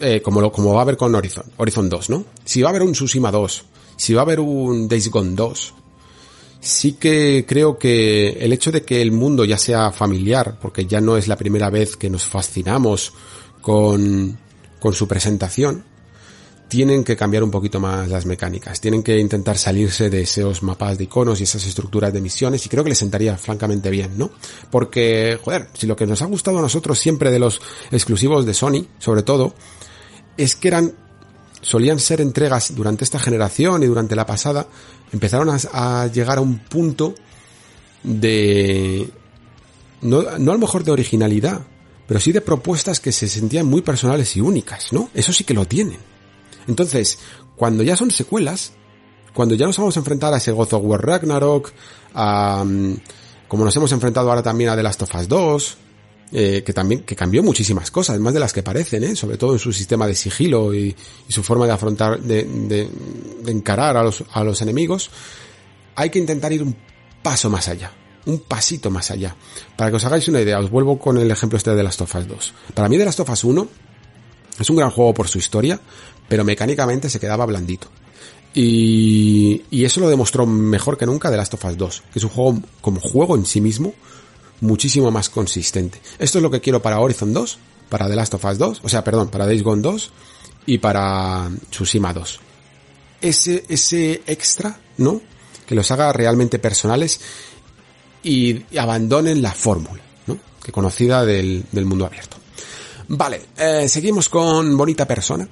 eh, 0.00 0.22
como, 0.22 0.40
lo, 0.40 0.52
como 0.52 0.74
va 0.74 0.78
a 0.78 0.82
haber 0.82 0.96
con 0.96 1.12
Horizon, 1.12 1.46
Horizon 1.56 1.88
2, 1.88 2.10
¿no? 2.10 2.24
Si 2.44 2.62
va 2.62 2.68
a 2.68 2.70
haber 2.70 2.82
un 2.82 2.92
Tsushima 2.92 3.32
2, 3.32 3.64
si 3.96 4.14
va 4.14 4.20
a 4.20 4.24
haber 4.24 4.38
un 4.38 4.86
Days 4.86 5.10
Gone 5.10 5.34
2, 5.34 5.74
sí 6.64 6.94
que 6.94 7.44
creo 7.46 7.78
que 7.78 8.30
el 8.40 8.52
hecho 8.52 8.72
de 8.72 8.82
que 8.82 9.02
el 9.02 9.12
mundo 9.12 9.44
ya 9.44 9.58
sea 9.58 9.92
familiar, 9.92 10.58
porque 10.60 10.86
ya 10.86 11.00
no 11.00 11.16
es 11.16 11.28
la 11.28 11.36
primera 11.36 11.70
vez 11.70 11.96
que 11.96 12.10
nos 12.10 12.26
fascinamos 12.26 13.12
con, 13.60 14.38
con 14.80 14.94
su 14.94 15.06
presentación, 15.06 15.84
tienen 16.68 17.04
que 17.04 17.16
cambiar 17.16 17.44
un 17.44 17.50
poquito 17.50 17.78
más 17.78 18.08
las 18.08 18.26
mecánicas, 18.26 18.80
tienen 18.80 19.02
que 19.02 19.18
intentar 19.18 19.58
salirse 19.58 20.10
de 20.10 20.22
esos 20.22 20.62
mapas 20.62 20.98
de 20.98 21.04
iconos 21.04 21.40
y 21.40 21.44
esas 21.44 21.66
estructuras 21.66 22.12
de 22.12 22.20
misiones 22.20 22.64
y 22.64 22.68
creo 22.68 22.82
que 22.82 22.90
les 22.90 22.98
sentaría 22.98 23.36
francamente 23.36 23.90
bien, 23.90 24.16
¿no? 24.16 24.30
Porque, 24.70 25.38
joder, 25.42 25.68
si 25.74 25.86
lo 25.86 25.94
que 25.94 26.06
nos 26.06 26.22
ha 26.22 26.26
gustado 26.26 26.58
a 26.58 26.62
nosotros 26.62 26.98
siempre 26.98 27.30
de 27.30 27.38
los 27.38 27.60
exclusivos 27.92 28.46
de 28.46 28.54
Sony, 28.54 28.86
sobre 28.98 29.22
todo, 29.22 29.54
es 30.36 30.56
que 30.56 30.68
eran 30.68 30.94
solían 31.64 31.98
ser 31.98 32.20
entregas 32.20 32.74
durante 32.74 33.04
esta 33.04 33.18
generación 33.18 33.82
y 33.82 33.86
durante 33.86 34.14
la 34.14 34.26
pasada, 34.26 34.66
empezaron 35.12 35.48
a, 35.72 36.06
llegar 36.08 36.38
a 36.38 36.42
un 36.42 36.58
punto 36.58 37.14
de... 38.02 39.08
No, 40.02 40.22
no 40.38 40.50
a 40.50 40.54
lo 40.54 40.60
mejor 40.60 40.84
de 40.84 40.92
originalidad, 40.92 41.62
pero 42.06 42.20
sí 42.20 42.32
de 42.32 42.42
propuestas 42.42 43.00
que 43.00 43.12
se 43.12 43.28
sentían 43.28 43.64
muy 43.64 43.80
personales 43.80 44.36
y 44.36 44.42
únicas, 44.42 44.92
¿no? 44.92 45.08
Eso 45.14 45.32
sí 45.32 45.44
que 45.44 45.54
lo 45.54 45.64
tienen. 45.64 45.98
Entonces, 46.68 47.18
cuando 47.56 47.82
ya 47.82 47.96
son 47.96 48.10
secuelas, 48.10 48.72
cuando 49.32 49.54
ya 49.54 49.64
nos 49.64 49.78
vamos 49.78 49.96
a 49.96 50.00
enfrentar 50.00 50.34
a 50.34 50.36
ese 50.36 50.52
God 50.52 50.74
of 50.74 50.84
War 50.84 51.06
Ragnarok, 51.06 51.72
a, 52.12 52.62
mm, 52.62 52.96
como 53.48 53.64
nos 53.64 53.74
hemos 53.74 53.92
enfrentado 53.92 54.28
ahora 54.28 54.42
también 54.42 54.68
a 54.68 54.76
The 54.76 54.82
Last 54.82 55.00
of 55.00 55.14
Us 55.14 55.28
2, 55.28 55.76
eh, 56.36 56.64
que 56.66 56.72
también 56.72 57.02
que 57.02 57.14
cambió 57.14 57.44
muchísimas 57.44 57.92
cosas, 57.92 58.18
más 58.18 58.34
de 58.34 58.40
las 58.40 58.52
que 58.52 58.64
parecen, 58.64 59.04
¿eh? 59.04 59.14
sobre 59.14 59.36
todo 59.36 59.52
en 59.52 59.60
su 59.60 59.72
sistema 59.72 60.04
de 60.08 60.16
sigilo 60.16 60.74
y, 60.74 60.92
su 61.28 61.44
forma 61.44 61.64
de 61.64 61.70
afrontar, 61.70 62.20
de, 62.20 62.90
encarar 63.46 63.96
a 63.96 64.02
los, 64.02 64.24
a 64.32 64.42
los 64.42 64.60
enemigos, 64.60 65.12
hay 65.94 66.10
que 66.10 66.18
intentar 66.18 66.52
ir 66.52 66.64
un 66.64 66.74
paso 67.22 67.48
más 67.50 67.68
allá, 67.68 67.92
un 68.26 68.40
pasito 68.40 68.90
más 68.90 69.12
allá. 69.12 69.36
Para 69.76 69.90
que 69.90 69.96
os 69.96 70.04
hagáis 70.06 70.26
una 70.26 70.40
idea, 70.40 70.58
os 70.58 70.70
vuelvo 70.70 70.98
con 70.98 71.18
el 71.18 71.30
ejemplo 71.30 71.56
este 71.56 71.72
de 71.72 71.84
Last 71.84 72.00
of 72.00 72.12
Us 72.12 72.26
2. 72.26 72.54
Para 72.74 72.88
mí 72.88 72.96
de 72.96 73.04
Last 73.04 73.20
of 73.20 73.30
Us 73.30 73.44
1 73.44 73.68
es 74.58 74.68
un 74.68 74.74
gran 74.74 74.90
juego 74.90 75.14
por 75.14 75.28
su 75.28 75.38
historia, 75.38 75.80
pero 76.28 76.42
mecánicamente 76.42 77.08
se 77.08 77.20
quedaba 77.20 77.46
blandito. 77.46 77.86
Y, 78.54 79.62
y, 79.70 79.84
eso 79.84 80.00
lo 80.00 80.08
demostró 80.08 80.46
mejor 80.46 80.98
que 80.98 81.06
nunca 81.06 81.30
de 81.30 81.36
Last 81.36 81.54
of 81.54 81.64
Us 81.64 81.76
2, 81.76 82.02
que 82.12 82.18
es 82.18 82.24
un 82.24 82.30
juego 82.30 82.60
como 82.80 83.00
juego 83.00 83.36
en 83.36 83.46
sí 83.46 83.60
mismo 83.60 83.94
muchísimo 84.60 85.10
más 85.10 85.28
consistente. 85.28 86.00
Esto 86.18 86.38
es 86.38 86.42
lo 86.42 86.50
que 86.50 86.60
quiero 86.60 86.82
para 86.82 87.00
Horizon 87.00 87.32
2, 87.32 87.58
para 87.88 88.08
The 88.08 88.16
Last 88.16 88.34
of 88.34 88.44
Us 88.44 88.58
2, 88.58 88.80
o 88.82 88.88
sea, 88.88 89.04
perdón, 89.04 89.28
para 89.28 89.46
Days 89.46 89.62
Gone 89.62 89.82
2 89.82 90.10
y 90.66 90.78
para 90.78 91.50
Tsushima 91.70 92.12
2. 92.12 92.40
Ese, 93.20 93.64
ese 93.68 94.22
extra, 94.26 94.78
¿no? 94.98 95.20
Que 95.66 95.74
los 95.74 95.90
haga 95.90 96.12
realmente 96.12 96.58
personales 96.58 97.20
y, 98.22 98.64
abandonen 98.76 99.40
la 99.42 99.52
fórmula, 99.52 100.02
¿no? 100.26 100.38
Que 100.62 100.72
conocida 100.72 101.24
del, 101.24 101.64
del 101.72 101.84
mundo 101.84 102.06
abierto. 102.06 102.36
Vale, 103.08 103.42
eh, 103.56 103.88
seguimos 103.88 104.28
con 104.28 104.76
Bonita 104.76 105.06
Persona, 105.06 105.46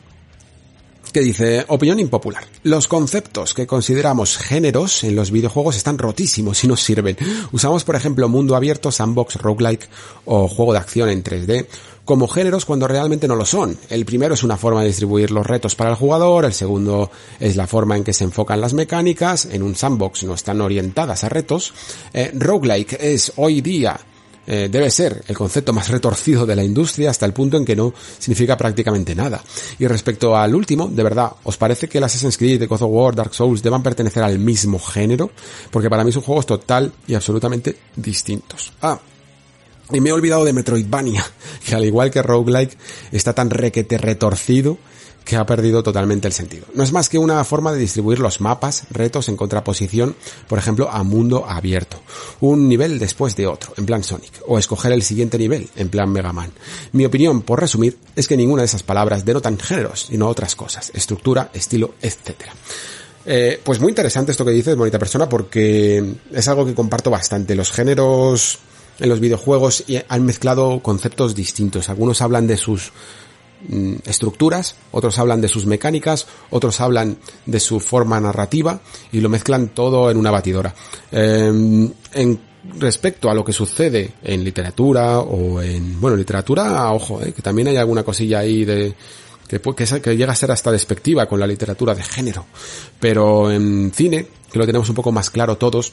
que 1.12 1.20
dice, 1.20 1.64
opinión 1.68 2.01
impopular. 2.01 2.44
Los 2.62 2.89
conceptos 2.89 3.55
que 3.55 3.66
consideramos 3.66 4.39
géneros 4.39 5.05
en 5.05 5.14
los 5.14 5.30
videojuegos 5.30 5.76
están 5.76 5.98
rotísimos 5.98 6.64
y 6.64 6.68
nos 6.68 6.82
sirven. 6.82 7.16
Usamos, 7.52 7.84
por 7.84 7.97
ejemplo, 7.97 8.28
mundo 8.28 8.56
abierto, 8.56 8.90
sandbox, 8.90 9.36
roguelike 9.36 9.89
o 10.24 10.48
juego 10.48 10.72
de 10.72 10.78
acción 10.78 11.09
en 11.10 11.22
3D 11.22 11.66
como 12.05 12.26
géneros 12.26 12.64
cuando 12.64 12.89
realmente 12.89 13.28
no 13.28 13.36
lo 13.36 13.44
son. 13.44 13.78
El 13.89 14.05
primero 14.05 14.34
es 14.34 14.43
una 14.43 14.56
forma 14.56 14.80
de 14.80 14.89
distribuir 14.89 15.30
los 15.30 15.47
retos 15.47 15.76
para 15.76 15.90
el 15.90 15.97
jugador, 15.97 16.44
el 16.44 16.52
segundo 16.52 17.10
es 17.39 17.56
la 17.56 17.66
forma 17.66 17.97
en 17.97 18.05
que 18.05 18.12
se 18.12 18.24
enfocan 18.24 18.60
las 18.60 18.74
mecánicas, 18.74 19.44
en 19.47 19.62
un 19.62 19.76
sandbox 19.76 20.24
no 20.24 20.34
están 20.34 20.60
orientadas 20.60 21.22
a 21.22 21.28
retos. 21.28 21.72
Eh, 22.12 22.32
roguelike 22.34 22.98
es 23.01 23.32
hoy 23.36 23.60
día 23.60 24.01
eh, 24.47 24.69
debe 24.70 24.90
ser 24.90 25.23
el 25.28 25.36
concepto 25.36 25.73
más 25.73 25.89
retorcido 25.89 26.44
de 26.44 26.56
la 26.56 26.64
industria 26.64 27.10
hasta 27.10 27.27
el 27.27 27.32
punto 27.32 27.56
en 27.56 27.64
que 27.64 27.77
no 27.77 27.94
significa 28.19 28.56
prácticamente 28.56 29.14
nada. 29.14 29.43
Y 29.78 29.86
respecto 29.86 30.36
al 30.36 30.55
último, 30.55 30.89
de 30.89 31.02
verdad, 31.02 31.32
¿os 31.44 31.56
parece 31.56 31.89
que 31.89 31.98
el 31.98 32.05
Assassin's 32.05 32.36
Creed, 32.36 32.60
The 32.60 32.74
of 32.74 32.82
War, 32.82 33.14
Dark 33.14 33.35
Souls 33.35 33.62
deban 33.62 33.82
pertenecer 33.82 34.23
al 34.23 34.39
mismo 34.39 34.78
género? 34.78 35.31
Porque 35.70 35.89
para 35.89 36.05
mí 36.05 36.12
son 36.12 36.23
juegos 36.23 36.47
total 36.47 36.93
y 37.06 37.14
absolutamente 37.14 37.77
distintos. 37.97 38.73
Ah, 38.82 38.98
y 39.93 40.01
me 40.01 40.10
he 40.10 40.12
olvidado 40.12 40.44
de 40.44 40.52
Metroidvania, 40.52 41.24
que 41.66 41.74
al 41.74 41.85
igual 41.85 42.10
que 42.10 42.23
Roguelike 42.23 42.77
está 43.12 43.35
tan 43.35 43.51
requete 43.51 43.98
retorcido 43.98 44.78
que 45.24 45.36
ha 45.36 45.47
perdido 45.47 45.82
totalmente 45.82 46.27
el 46.27 46.32
sentido. 46.32 46.66
No 46.74 46.82
es 46.82 46.93
más 46.93 47.09
que 47.09 47.19
una 47.19 47.43
forma 47.44 47.73
de 47.73 47.78
distribuir 47.78 48.19
los 48.19 48.40
mapas, 48.40 48.85
retos 48.90 49.28
en 49.28 49.36
contraposición, 49.36 50.16
por 50.49 50.59
ejemplo, 50.59 50.90
a 50.90 51.03
mundo 51.03 51.44
abierto. 51.49 52.01
Un 52.40 52.69
nivel 52.69 52.99
después 52.99 53.36
de 53.36 53.47
otro, 53.47 53.73
en 53.77 53.86
plan 53.86 54.03
Sonic, 54.03 54.43
o 54.47 54.59
escoger 54.59 54.93
el 54.93 55.03
siguiente 55.03 55.39
nivel, 55.39 55.69
en 55.77 55.89
plan 55.89 56.11
Mega 56.11 56.32
Man. 56.32 56.53
Mi 56.93 57.05
opinión, 57.05 57.43
por 57.43 57.61
resumir, 57.61 57.99
es 58.16 58.27
que 58.27 58.36
ninguna 58.36 58.62
de 58.62 58.66
esas 58.66 58.82
palabras 58.82 59.24
denotan 59.24 59.59
géneros, 59.59 60.07
sino 60.09 60.28
otras 60.28 60.57
cosas, 60.57 60.90
estructura, 60.94 61.51
estilo, 61.53 61.94
etc. 62.03 62.51
Eh, 63.24 63.61
pues 63.62 63.81
muy 63.81 63.90
interesante 63.90 64.32
esto 64.32 64.44
que 64.44 64.51
dices, 64.51 64.77
bonita 64.77 64.99
persona, 64.99 65.28
porque 65.28 66.15
es 66.32 66.49
algo 66.49 66.66
que 66.66 66.74
comparto 66.74 67.11
bastante. 67.11 67.55
Los 67.55 67.70
géneros 67.70 68.59
en 68.99 69.09
los 69.09 69.20
videojuegos 69.20 69.85
han 70.09 70.24
mezclado 70.24 70.81
conceptos 70.81 71.35
distintos. 71.35 71.89
Algunos 71.89 72.23
hablan 72.23 72.47
de 72.47 72.57
sus 72.57 72.93
Mm, 73.68 73.94
estructuras, 74.06 74.74
otros 74.90 75.18
hablan 75.20 75.40
de 75.40 75.47
sus 75.47 75.66
mecánicas, 75.66 76.26
otros 76.51 76.80
hablan 76.80 77.18
de 77.47 77.60
su 77.60 77.78
forma 77.78 78.18
narrativa 78.20 78.80
y 79.12 79.20
lo 79.20 79.28
mezclan 79.28 79.68
todo 79.68 80.10
en 80.10 80.16
una 80.16 80.32
batidora. 80.32 80.74
Em, 81.12 81.89
en 82.12 82.40
respecto 82.78 83.30
a 83.30 83.34
lo 83.34 83.44
que 83.44 83.52
sucede 83.52 84.14
en 84.22 84.43
literatura 84.43 85.20
o 85.20 85.62
en, 85.62 86.01
bueno, 86.01 86.16
literatura, 86.16 86.93
ojo, 86.93 87.22
eh, 87.22 87.32
que 87.32 87.43
también 87.43 87.68
hay 87.68 87.76
alguna 87.76 88.02
cosilla 88.02 88.40
ahí 88.40 88.64
de, 88.64 88.94
que, 89.47 89.60
que, 89.60 90.16
llega 90.16 90.32
a 90.32 90.36
ser 90.36 90.51
hasta 90.51 90.72
despectiva 90.72 91.26
con 91.26 91.39
la 91.39 91.47
literatura 91.47 91.94
de 91.94 92.02
género. 92.02 92.47
Pero 92.98 93.51
en 93.52 93.93
cine, 93.94 94.26
que 94.51 94.59
lo 94.59 94.66
tenemos 94.66 94.89
un 94.89 94.97
poco 94.97 95.12
más 95.12 95.30
claro 95.30 95.56
todos, 95.56 95.93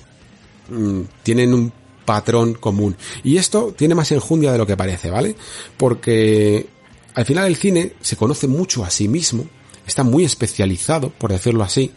mm, 0.70 1.02
tienen 1.22 1.54
un 1.54 1.72
patrón 2.04 2.56
común. 2.56 2.98
Y 3.24 3.38
esto 3.38 3.76
tiene 3.78 3.94
más 3.94 4.12
enjundia 4.12 4.52
de 4.52 4.58
lo 4.58 4.66
que 4.66 4.76
parece, 4.76 5.12
¿vale? 5.12 5.36
Porque 5.78 6.79
al 7.14 7.26
final 7.26 7.48
el 7.48 7.56
cine 7.56 7.94
se 8.02 8.16
conoce 8.16 8.48
mucho 8.48 8.84
a 8.84 8.90
sí 8.90 9.08
mismo, 9.08 9.48
está 9.86 10.04
muy 10.04 10.24
especializado, 10.24 11.10
por 11.10 11.32
decirlo 11.32 11.64
así, 11.64 11.92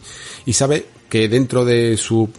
y 0.45 0.53
sabe 0.53 0.85
que 1.09 1.29
dentro 1.29 1.63
de 1.63 1.97
su... 1.97 2.29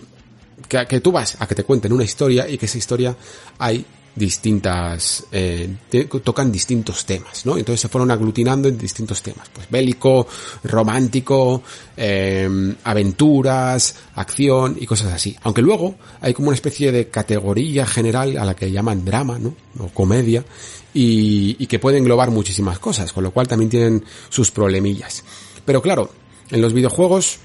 que, 0.68 1.00
tú 1.00 1.12
vas 1.12 1.36
a 1.38 1.46
que 1.46 1.54
te 1.54 1.64
cuenten 1.64 1.92
una 1.92 2.04
historia 2.04 2.48
y 2.48 2.58
que 2.58 2.66
esa 2.66 2.78
historia 2.78 3.16
hay 3.58 3.84
distintas, 4.14 5.26
eh, 5.32 5.74
tocan 6.22 6.52
distintos 6.52 7.04
temas, 7.04 7.44
¿no? 7.44 7.58
Entonces 7.58 7.80
se 7.80 7.88
fueron 7.88 8.10
aglutinando 8.10 8.68
en 8.68 8.78
distintos 8.78 9.22
temas, 9.22 9.48
pues 9.52 9.68
bélico, 9.68 10.26
romántico, 10.62 11.62
eh, 11.96 12.74
aventuras, 12.84 13.96
acción 14.14 14.76
y 14.80 14.86
cosas 14.86 15.12
así. 15.12 15.36
Aunque 15.42 15.62
luego 15.62 15.96
hay 16.20 16.32
como 16.32 16.48
una 16.48 16.54
especie 16.54 16.92
de 16.92 17.08
categoría 17.08 17.86
general 17.86 18.36
a 18.38 18.44
la 18.44 18.54
que 18.54 18.70
llaman 18.70 19.04
drama, 19.04 19.38
¿no? 19.38 19.54
O 19.78 19.88
comedia, 19.88 20.44
y, 20.92 21.56
y 21.58 21.66
que 21.66 21.80
puede 21.80 21.98
englobar 21.98 22.30
muchísimas 22.30 22.78
cosas, 22.78 23.12
con 23.12 23.24
lo 23.24 23.32
cual 23.32 23.48
también 23.48 23.70
tienen 23.70 24.04
sus 24.28 24.52
problemillas. 24.52 25.24
Pero 25.64 25.82
claro, 25.82 26.10
en 26.50 26.60
los 26.62 26.72
videojuegos, 26.72 27.38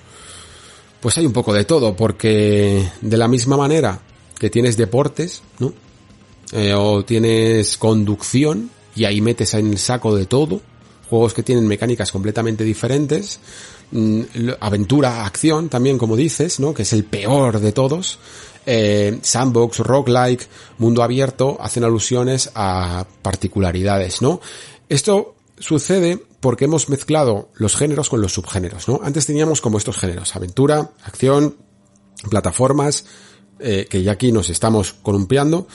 pues 0.99 1.17
hay 1.17 1.25
un 1.25 1.33
poco 1.33 1.51
de 1.51 1.65
todo, 1.65 1.95
porque 1.95 2.87
de 3.01 3.17
la 3.17 3.27
misma 3.27 3.57
manera 3.57 4.01
que 4.37 4.51
tienes 4.51 4.77
deportes, 4.77 5.41
¿no? 5.57 5.73
Eh, 6.51 6.73
o 6.73 7.05
tienes 7.05 7.77
conducción 7.77 8.71
y 8.95 9.05
ahí 9.05 9.21
metes 9.21 9.53
en 9.53 9.67
el 9.67 9.77
saco 9.77 10.15
de 10.15 10.25
todo, 10.25 10.61
juegos 11.09 11.33
que 11.33 11.43
tienen 11.43 11.67
mecánicas 11.67 12.11
completamente 12.11 12.63
diferentes, 12.63 13.39
mm, 13.91 14.21
aventura, 14.59 15.25
acción 15.25 15.69
también 15.69 15.97
como 15.97 16.15
dices, 16.15 16.59
¿no? 16.59 16.73
Que 16.73 16.83
es 16.83 16.93
el 16.93 17.03
peor 17.03 17.59
de 17.59 17.71
todos. 17.71 18.19
Eh, 18.65 19.19
sandbox, 19.21 19.79
roguelike, 19.79 20.47
mundo 20.77 21.01
abierto, 21.01 21.57
hacen 21.59 21.83
alusiones 21.83 22.51
a 22.55 23.05
particularidades, 23.21 24.21
¿no? 24.21 24.41
Esto 24.89 25.35
sucede 25.57 26.19
porque 26.39 26.65
hemos 26.65 26.89
mezclado 26.89 27.49
los 27.55 27.75
géneros 27.75 28.09
con 28.09 28.21
los 28.21 28.33
subgéneros, 28.33 28.87
¿no? 28.87 28.99
Antes 29.03 29.25
teníamos 29.25 29.61
como 29.61 29.77
estos 29.77 29.97
géneros, 29.97 30.35
aventura, 30.35 30.91
acción, 31.03 31.57
plataformas, 32.29 33.05
eh, 33.59 33.87
que 33.89 34.03
ya 34.03 34.13
aquí 34.13 34.31
nos 34.31 34.49
estamos 34.49 34.93
columpiando, 34.93 35.67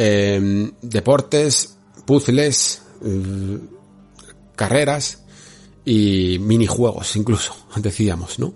eh, 0.00 0.70
deportes, 0.80 1.76
puzzles, 2.06 2.82
eh, 3.04 3.58
carreras 4.54 5.24
y 5.84 6.38
minijuegos 6.40 7.16
incluso, 7.16 7.56
decíamos, 7.76 8.38
¿no? 8.38 8.54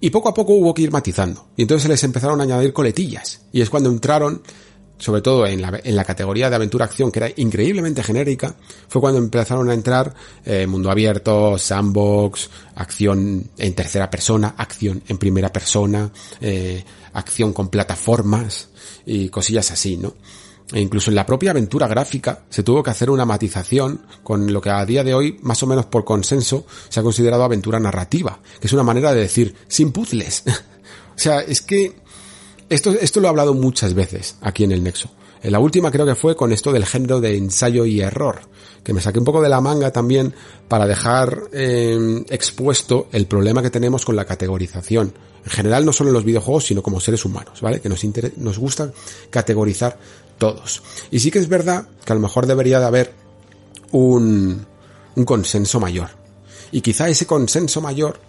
Y 0.00 0.10
poco 0.10 0.28
a 0.28 0.34
poco 0.34 0.52
hubo 0.52 0.74
que 0.74 0.82
ir 0.82 0.92
matizando. 0.92 1.48
Y 1.56 1.62
entonces 1.62 1.84
se 1.84 1.88
les 1.88 2.04
empezaron 2.04 2.40
a 2.40 2.44
añadir 2.44 2.72
coletillas. 2.72 3.40
Y 3.50 3.62
es 3.62 3.70
cuando 3.70 3.88
entraron, 3.88 4.42
sobre 4.98 5.22
todo 5.22 5.46
en 5.46 5.60
la, 5.60 5.80
en 5.82 5.96
la 5.96 6.04
categoría 6.04 6.50
de 6.50 6.56
aventura-acción, 6.56 7.10
que 7.10 7.18
era 7.18 7.32
increíblemente 7.34 8.02
genérica, 8.02 8.54
fue 8.88 9.00
cuando 9.00 9.18
empezaron 9.18 9.70
a 9.70 9.74
entrar 9.74 10.14
eh, 10.44 10.66
mundo 10.66 10.90
abierto, 10.90 11.58
sandbox, 11.58 12.50
acción 12.76 13.50
en 13.56 13.74
tercera 13.74 14.08
persona, 14.08 14.54
acción 14.56 15.02
en 15.08 15.18
primera 15.18 15.50
persona, 15.50 16.12
eh, 16.42 16.84
acción 17.14 17.52
con 17.52 17.68
plataformas 17.68 18.68
y 19.04 19.30
cosillas 19.30 19.70
así, 19.72 19.96
¿no? 19.96 20.14
E 20.72 20.80
incluso 20.80 21.10
en 21.10 21.14
la 21.14 21.24
propia 21.24 21.52
aventura 21.52 21.88
gráfica 21.88 22.42
se 22.50 22.62
tuvo 22.62 22.82
que 22.82 22.90
hacer 22.90 23.10
una 23.10 23.24
matización 23.24 24.02
con 24.22 24.52
lo 24.52 24.60
que 24.60 24.70
a 24.70 24.84
día 24.84 25.02
de 25.02 25.14
hoy, 25.14 25.38
más 25.42 25.62
o 25.62 25.66
menos 25.66 25.86
por 25.86 26.04
consenso, 26.04 26.66
se 26.88 27.00
ha 27.00 27.02
considerado 27.02 27.42
aventura 27.42 27.80
narrativa, 27.80 28.38
que 28.60 28.66
es 28.66 28.72
una 28.72 28.82
manera 28.82 29.14
de 29.14 29.20
decir 29.20 29.54
sin 29.66 29.92
puzzles. 29.92 30.42
o 31.16 31.18
sea, 31.18 31.40
es 31.40 31.62
que 31.62 31.94
esto, 32.68 32.90
esto 32.90 33.20
lo 33.20 33.26
he 33.26 33.30
hablado 33.30 33.54
muchas 33.54 33.94
veces 33.94 34.36
aquí 34.42 34.64
en 34.64 34.72
el 34.72 34.82
Nexo. 34.82 35.10
En 35.42 35.52
la 35.52 35.60
última 35.60 35.90
creo 35.90 36.04
que 36.04 36.14
fue 36.14 36.36
con 36.36 36.52
esto 36.52 36.72
del 36.72 36.84
género 36.84 37.20
de 37.20 37.36
ensayo 37.36 37.84
y 37.84 38.00
error, 38.00 38.40
que 38.82 38.92
me 38.92 39.00
saqué 39.00 39.18
un 39.18 39.24
poco 39.24 39.40
de 39.40 39.48
la 39.48 39.60
manga 39.60 39.90
también 39.92 40.34
para 40.66 40.86
dejar 40.86 41.44
eh, 41.52 42.24
expuesto 42.28 43.08
el 43.12 43.26
problema 43.26 43.62
que 43.62 43.70
tenemos 43.70 44.04
con 44.04 44.16
la 44.16 44.24
categorización. 44.24 45.14
En 45.44 45.50
general 45.50 45.84
no 45.84 45.92
solo 45.92 46.10
en 46.10 46.14
los 46.14 46.24
videojuegos, 46.24 46.66
sino 46.66 46.82
como 46.82 47.00
seres 47.00 47.24
humanos, 47.24 47.60
¿vale? 47.60 47.80
Que 47.80 47.88
nos, 47.88 48.02
nos 48.36 48.58
gusta 48.58 48.92
categorizar 49.30 49.98
todos. 50.38 50.82
Y 51.10 51.20
sí 51.20 51.30
que 51.30 51.38
es 51.38 51.48
verdad 51.48 51.86
que 52.04 52.12
a 52.12 52.16
lo 52.16 52.20
mejor 52.20 52.46
debería 52.46 52.80
de 52.80 52.86
haber 52.86 53.12
un, 53.92 54.66
consenso 55.24 55.80
mayor. 55.80 56.10
Y 56.70 56.80
quizá 56.80 57.08
ese 57.08 57.26
consenso 57.26 57.80
mayor 57.80 58.20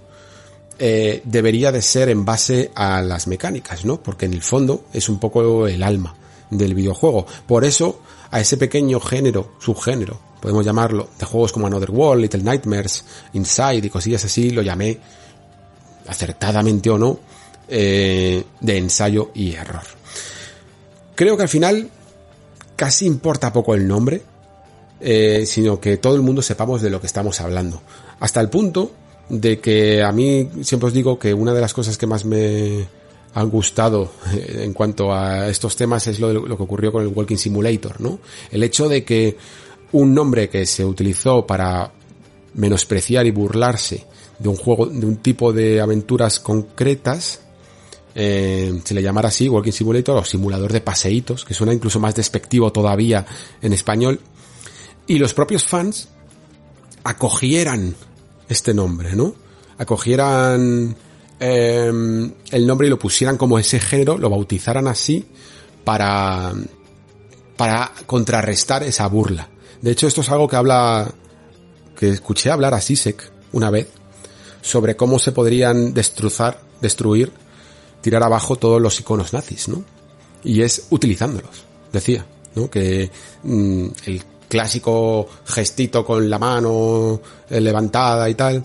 eh, 0.77 1.21
debería 1.23 1.71
de 1.71 1.81
ser 1.81 2.09
en 2.09 2.25
base 2.25 2.71
a 2.73 3.01
las 3.01 3.27
mecánicas, 3.27 3.85
¿no? 3.85 4.01
Porque 4.01 4.25
en 4.25 4.33
el 4.33 4.41
fondo 4.41 4.85
es 4.93 5.09
un 5.09 5.19
poco 5.19 5.67
el 5.67 5.83
alma 5.83 6.15
del 6.49 6.73
videojuego. 6.73 7.25
Por 7.47 7.63
eso, 7.63 8.01
a 8.31 8.39
ese 8.39 8.57
pequeño 8.57 8.99
género, 8.99 9.53
subgénero, 9.59 10.19
podemos 10.41 10.65
llamarlo, 10.65 11.09
de 11.19 11.25
juegos 11.25 11.51
como 11.51 11.67
Another 11.67 11.91
World, 11.91 12.21
Little 12.21 12.43
Nightmares, 12.43 13.05
Inside 13.33 13.85
y 13.85 13.89
cosillas 13.89 14.25
así, 14.25 14.51
lo 14.51 14.61
llamé, 14.61 14.97
acertadamente 16.07 16.89
o 16.89 16.97
no, 16.97 17.19
eh, 17.67 18.43
de 18.59 18.77
ensayo 18.77 19.31
y 19.35 19.53
error. 19.53 19.83
Creo 21.15 21.35
que 21.35 21.43
al 21.43 21.49
final 21.49 21.89
casi 22.79 23.05
importa 23.05 23.51
poco 23.51 23.75
el 23.75 23.85
nombre, 23.85 24.21
eh, 25.01 25.43
sino 25.45 25.81
que 25.81 25.97
todo 25.97 26.15
el 26.15 26.21
mundo 26.21 26.41
sepamos 26.41 26.81
de 26.81 26.89
lo 26.89 27.01
que 27.01 27.07
estamos 27.07 27.41
hablando. 27.41 27.81
Hasta 28.21 28.39
el 28.39 28.47
punto 28.49 28.93
de 29.27 29.59
que 29.59 30.01
a 30.01 30.13
mí 30.13 30.49
siempre 30.61 30.87
os 30.87 30.93
digo 30.93 31.19
que 31.19 31.33
una 31.33 31.53
de 31.53 31.59
las 31.59 31.73
cosas 31.73 31.97
que 31.97 32.07
más 32.07 32.23
me 32.23 32.87
han 33.33 33.49
gustado 33.49 34.09
eh, 34.33 34.61
en 34.63 34.71
cuanto 34.71 35.13
a 35.13 35.49
estos 35.49 35.75
temas 35.75 36.07
es 36.07 36.21
lo, 36.21 36.31
lo 36.31 36.55
que 36.55 36.63
ocurrió 36.63 36.93
con 36.93 37.01
el 37.01 37.09
Walking 37.09 37.35
Simulator, 37.35 37.99
¿no? 37.99 38.19
El 38.49 38.63
hecho 38.63 38.87
de 38.87 39.03
que 39.03 39.35
un 39.91 40.13
nombre 40.13 40.47
que 40.47 40.65
se 40.65 40.85
utilizó 40.85 41.45
para 41.45 41.91
menospreciar 42.53 43.25
y 43.25 43.31
burlarse 43.31 44.05
de 44.39 44.47
un 44.47 44.55
juego, 44.55 44.85
de 44.85 45.05
un 45.05 45.17
tipo 45.17 45.51
de 45.51 45.81
aventuras 45.81 46.39
concretas, 46.39 47.41
eh, 48.15 48.81
se 48.83 48.93
le 48.93 49.01
llamara 49.01 49.29
así, 49.29 49.47
Walking 49.47 49.71
Simulator 49.71 50.17
o 50.17 50.25
simulador 50.25 50.73
de 50.73 50.81
paseitos, 50.81 51.45
que 51.45 51.53
suena 51.53 51.73
incluso 51.73 51.99
más 51.99 52.15
despectivo 52.15 52.71
todavía 52.71 53.25
en 53.61 53.73
español, 53.73 54.19
y 55.07 55.17
los 55.17 55.33
propios 55.33 55.63
fans 55.63 56.09
acogieran 57.03 57.95
este 58.47 58.73
nombre, 58.73 59.15
¿no? 59.15 59.33
Acogieran 59.77 60.95
eh, 61.39 62.31
el 62.51 62.67
nombre 62.67 62.87
y 62.87 62.89
lo 62.89 62.99
pusieran 62.99 63.37
como 63.37 63.59
ese 63.59 63.79
género, 63.79 64.17
lo 64.17 64.29
bautizaran 64.29 64.87
así 64.87 65.25
para, 65.83 66.53
para 67.55 67.91
contrarrestar 68.05 68.83
esa 68.83 69.07
burla. 69.07 69.49
De 69.81 69.91
hecho, 69.91 70.07
esto 70.07 70.21
es 70.21 70.29
algo 70.29 70.47
que 70.47 70.57
habla, 70.57 71.09
que 71.97 72.09
escuché 72.09 72.51
hablar 72.51 72.73
a 72.73 72.81
Sisek 72.81 73.31
una 73.53 73.69
vez, 73.69 73.87
sobre 74.61 74.95
cómo 74.95 75.19
se 75.19 75.31
podrían 75.31 75.93
destrozar, 75.93 76.61
destruir 76.81 77.31
tirar 78.01 78.23
abajo 78.23 78.55
todos 78.55 78.81
los 78.81 78.99
iconos 78.99 79.33
nazis, 79.33 79.67
¿no? 79.67 79.83
Y 80.43 80.61
es 80.61 80.87
utilizándolos, 80.89 81.63
decía. 81.91 82.25
¿no? 82.55 82.69
Que 82.69 83.09
mm, 83.43 83.87
el 84.05 84.23
clásico 84.47 85.27
gestito 85.45 86.05
con 86.05 86.29
la 86.29 86.39
mano 86.39 87.21
eh, 87.49 87.61
levantada 87.61 88.29
y 88.29 88.35
tal, 88.35 88.63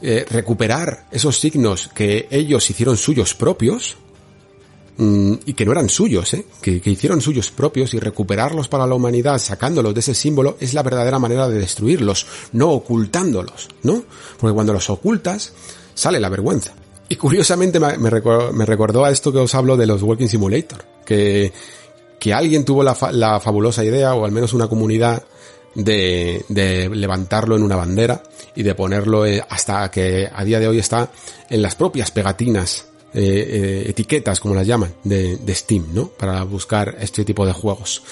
eh, 0.00 0.26
recuperar 0.28 1.06
esos 1.10 1.38
signos 1.38 1.88
que 1.94 2.28
ellos 2.30 2.68
hicieron 2.68 2.96
suyos 2.96 3.34
propios, 3.34 3.96
mm, 4.98 5.34
y 5.46 5.54
que 5.54 5.64
no 5.64 5.72
eran 5.72 5.88
suyos, 5.88 6.34
¿eh? 6.34 6.44
que, 6.60 6.80
que, 6.80 6.90
hicieron 6.90 7.20
suyos 7.20 7.50
propios 7.50 7.94
y 7.94 7.98
recuperarlos 7.98 8.68
para 8.68 8.86
la 8.86 8.94
humanidad 8.94 9.38
sacándolos 9.38 9.94
de 9.94 10.00
ese 10.00 10.14
símbolo 10.14 10.56
es 10.60 10.74
la 10.74 10.82
verdadera 10.82 11.18
manera 11.18 11.48
de 11.48 11.58
destruirlos, 11.58 12.26
no 12.52 12.70
ocultándolos, 12.70 13.68
¿no? 13.84 14.04
Porque 14.38 14.54
cuando 14.54 14.72
los 14.74 14.90
ocultas 14.90 15.52
sale 15.94 16.20
la 16.20 16.28
vergüenza. 16.28 16.74
Y 17.08 17.16
curiosamente 17.16 17.78
me, 17.78 17.98
me, 17.98 18.10
recordó 18.10 19.04
a 19.04 19.10
esto 19.10 19.32
que 19.32 19.38
os 19.38 19.54
hablo 19.54 19.76
de 19.76 19.86
los 19.86 20.02
Walking 20.02 20.28
Simulator, 20.28 20.82
que, 21.04 21.52
que 22.18 22.32
alguien 22.32 22.64
tuvo 22.64 22.82
la, 22.82 22.96
la 23.12 23.38
fabulosa 23.38 23.84
idea, 23.84 24.14
o 24.14 24.24
al 24.24 24.32
menos 24.32 24.54
una 24.54 24.68
comunidad, 24.68 25.22
de, 25.74 26.44
de, 26.48 26.88
levantarlo 26.88 27.56
en 27.56 27.62
una 27.62 27.76
bandera 27.76 28.22
y 28.54 28.62
de 28.62 28.74
ponerlo 28.74 29.26
eh, 29.26 29.42
hasta 29.48 29.90
que 29.90 30.28
a 30.32 30.44
día 30.44 30.60
de 30.60 30.68
hoy 30.68 30.78
está 30.78 31.10
en 31.48 31.62
las 31.62 31.74
propias 31.74 32.10
pegatinas, 32.10 32.86
eh, 33.14 33.20
eh, 33.22 33.84
etiquetas 33.88 34.40
como 34.40 34.54
las 34.54 34.66
llaman, 34.66 34.94
de, 35.04 35.36
de, 35.36 35.54
Steam, 35.54 35.88
¿no? 35.92 36.08
Para 36.08 36.42
buscar 36.44 36.96
este 37.00 37.24
tipo 37.24 37.46
de 37.46 37.52
juegos. 37.52 38.02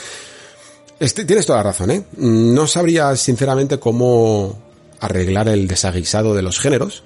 Este, 0.99 1.25
tienes 1.25 1.47
toda 1.47 1.59
la 1.59 1.65
razón, 1.65 1.91
¿eh? 1.91 2.05
No 2.17 2.67
sabría 2.67 3.17
sinceramente 3.17 3.79
cómo 3.79 4.59
arreglar 5.01 5.49
el 5.49 5.67
desaguisado 5.67 6.35
de 6.35 6.43
los 6.43 6.59
géneros, 6.59 7.03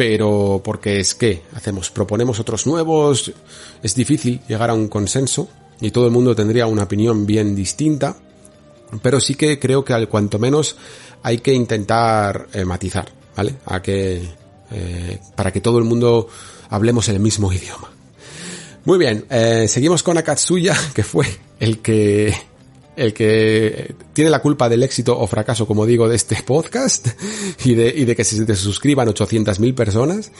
pero 0.00 0.62
porque 0.64 0.98
es 0.98 1.14
que 1.14 1.42
hacemos, 1.54 1.90
proponemos 1.90 2.40
otros 2.40 2.66
nuevos, 2.66 3.34
es 3.82 3.94
difícil 3.94 4.40
llegar 4.48 4.70
a 4.70 4.72
un 4.72 4.88
consenso 4.88 5.46
y 5.78 5.90
todo 5.90 6.06
el 6.06 6.10
mundo 6.10 6.34
tendría 6.34 6.66
una 6.66 6.84
opinión 6.84 7.26
bien 7.26 7.54
distinta, 7.54 8.16
pero 9.02 9.20
sí 9.20 9.34
que 9.34 9.58
creo 9.58 9.84
que 9.84 9.92
al 9.92 10.08
cuanto 10.08 10.38
menos 10.38 10.76
hay 11.22 11.40
que 11.40 11.52
intentar 11.52 12.48
eh, 12.54 12.64
matizar, 12.64 13.12
¿vale? 13.36 13.56
A 13.66 13.82
que, 13.82 14.22
eh, 14.70 15.20
para 15.36 15.52
que 15.52 15.60
todo 15.60 15.76
el 15.76 15.84
mundo 15.84 16.28
hablemos 16.70 17.06
el 17.10 17.20
mismo 17.20 17.52
idioma. 17.52 17.90
Muy 18.86 18.96
bien, 18.96 19.26
eh, 19.28 19.66
seguimos 19.68 20.02
con 20.02 20.16
Akatsuya, 20.16 20.74
que 20.94 21.04
fue 21.04 21.26
el 21.58 21.80
que 21.80 22.34
el 22.96 23.14
que 23.14 23.94
tiene 24.12 24.30
la 24.30 24.40
culpa 24.40 24.68
del 24.68 24.82
éxito 24.82 25.18
o 25.18 25.26
fracaso, 25.26 25.66
como 25.66 25.86
digo, 25.86 26.08
de 26.08 26.16
este 26.16 26.42
podcast 26.46 27.08
y 27.64 27.74
de, 27.74 28.16
que 28.16 28.24
se, 28.24 28.44
se 28.44 28.56
suscriban 28.56 29.08
800.000 29.08 29.74
personas. 29.74 30.30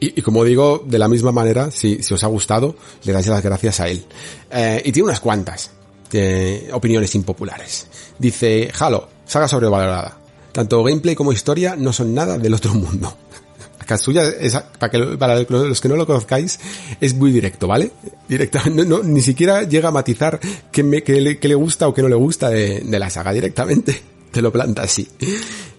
Y, 0.00 0.20
como 0.22 0.42
digo, 0.42 0.82
de 0.84 0.98
la 0.98 1.06
misma 1.06 1.30
manera, 1.30 1.70
si, 1.70 2.02
si 2.02 2.12
os 2.12 2.24
ha 2.24 2.26
gustado, 2.26 2.74
le 3.04 3.12
dais 3.12 3.28
las 3.28 3.40
gracias 3.40 3.78
a 3.78 3.88
él. 3.88 4.04
Eh, 4.50 4.82
y 4.84 4.90
tiene 4.90 5.04
unas 5.04 5.20
cuantas 5.20 5.70
eh, 6.12 6.68
opiniones 6.72 7.14
impopulares. 7.14 7.86
Dice, 8.18 8.72
Halo, 8.76 9.08
saga 9.24 9.46
sobrevalorada. 9.46 10.18
Tanto 10.50 10.82
gameplay 10.82 11.14
como 11.14 11.32
historia 11.32 11.76
no 11.76 11.92
son 11.92 12.14
nada 12.14 12.36
del 12.36 12.52
otro 12.52 12.74
mundo. 12.74 13.16
Katsuya, 13.84 14.24
es, 14.24 14.58
para, 14.78 14.98
los 15.48 15.80
que 15.80 15.88
no 15.88 15.96
lo 15.96 16.06
conozcáis, 16.06 16.58
es 17.00 17.14
muy 17.14 17.30
directo, 17.30 17.66
¿vale? 17.66 17.90
Directamente, 18.28 18.84
no, 18.86 19.02
ni 19.02 19.22
siquiera 19.22 19.62
llega 19.62 19.88
a 19.88 19.92
matizar 19.92 20.38
qué, 20.70 20.82
me, 20.82 21.00
le, 21.00 21.38
le, 21.40 21.54
gusta 21.54 21.88
o 21.88 21.94
qué 21.94 22.02
no 22.02 22.08
le 22.08 22.14
gusta 22.14 22.50
de, 22.50 22.84
la 22.86 23.10
saga, 23.10 23.32
directamente 23.32 24.02
te 24.30 24.42
lo 24.42 24.52
planta 24.52 24.82
así. 24.82 25.08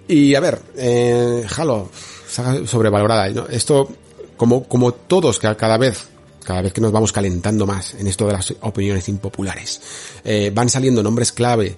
Y 0.07 0.35
a 0.35 0.39
ver, 0.39 0.59
eh, 0.77 1.45
Halo, 1.57 1.89
saga 2.27 2.65
sobrevalorada, 2.67 3.30
¿no? 3.30 3.47
Esto, 3.47 3.89
como, 4.38 4.63
como 4.67 4.93
todos, 4.93 5.39
que 5.39 5.55
cada 5.55 5.77
vez 5.77 6.09
cada 6.43 6.61
vez 6.61 6.73
que 6.73 6.81
nos 6.81 6.91
vamos 6.91 7.13
calentando 7.13 7.65
más 7.65 7.93
en 7.93 8.05
esto 8.05 8.27
de 8.27 8.34
las 8.34 8.53
opiniones 8.61 9.07
impopulares, 9.07 9.81
eh, 10.25 10.51
van 10.53 10.67
saliendo 10.69 11.01
nombres 11.01 11.31
clave 11.31 11.77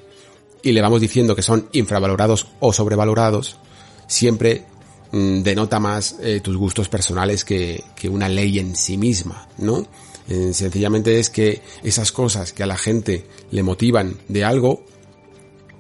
y 0.62 0.72
le 0.72 0.82
vamos 0.82 1.00
diciendo 1.00 1.36
que 1.36 1.44
son 1.44 1.70
infravalorados 1.74 2.48
o 2.60 2.74
sobrevalorados, 2.74 3.58
siempre 4.08 4.66
denota 5.16 5.80
más 5.80 6.18
eh, 6.22 6.42
tus 6.42 6.58
gustos 6.58 6.90
personales 6.90 7.46
que, 7.46 7.84
que, 7.96 8.10
una 8.10 8.28
ley 8.28 8.60
en 8.60 8.76
sí 8.76 8.98
misma, 8.98 9.48
¿no? 9.58 9.88
Eh, 10.28 10.52
sencillamente 10.54 11.20
es 11.20 11.30
que 11.30 11.62
esas 11.84 12.12
cosas 12.12 12.52
que 12.52 12.64
a 12.64 12.66
la 12.66 12.78
gente 12.78 13.26
le 13.52 13.64
motivan 13.64 14.18
de 14.28 14.44
algo, 14.44 14.84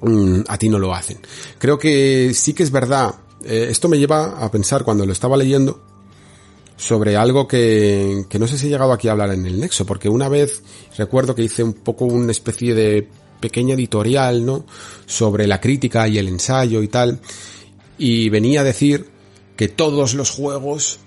mm, 0.01 0.41
a 0.47 0.57
ti 0.57 0.69
no 0.69 0.79
lo 0.79 0.93
hacen. 0.93 1.17
Creo 1.57 1.77
que 1.77 2.31
sí 2.33 2.53
que 2.53 2.63
es 2.63 2.71
verdad, 2.71 3.15
eh, 3.43 3.67
esto 3.69 3.89
me 3.89 3.99
lleva 3.99 4.39
a 4.41 4.49
pensar 4.51 4.85
cuando 4.85 5.05
lo 5.05 5.11
estaba 5.11 5.35
leyendo, 5.35 5.81
sobre 6.77 7.17
algo 7.17 7.47
que, 7.47 8.25
que 8.29 8.39
no 8.39 8.47
sé 8.47 8.57
si 8.57 8.67
he 8.67 8.69
llegado 8.69 8.93
aquí 8.93 9.09
a 9.09 9.13
hablar 9.13 9.31
en 9.31 9.45
el 9.45 9.59
Nexo, 9.59 9.85
porque 9.85 10.07
una 10.07 10.29
vez 10.29 10.61
recuerdo 10.97 11.35
que 11.35 11.43
hice 11.43 11.63
un 11.63 11.73
poco 11.73 12.05
una 12.05 12.31
especie 12.31 12.73
de 12.73 13.09
pequeña 13.41 13.75
editorial, 13.75 14.45
¿no? 14.45 14.65
Sobre 15.05 15.45
la 15.45 15.59
crítica 15.59 16.07
y 16.07 16.19
el 16.19 16.29
ensayo 16.29 16.81
y 16.81 16.87
tal, 16.87 17.19
y 17.97 18.29
venía 18.29 18.61
a 18.61 18.63
decir 18.63 19.14
que 19.55 19.67
todos 19.67 20.13
los 20.13 20.29
juegos 20.29 20.99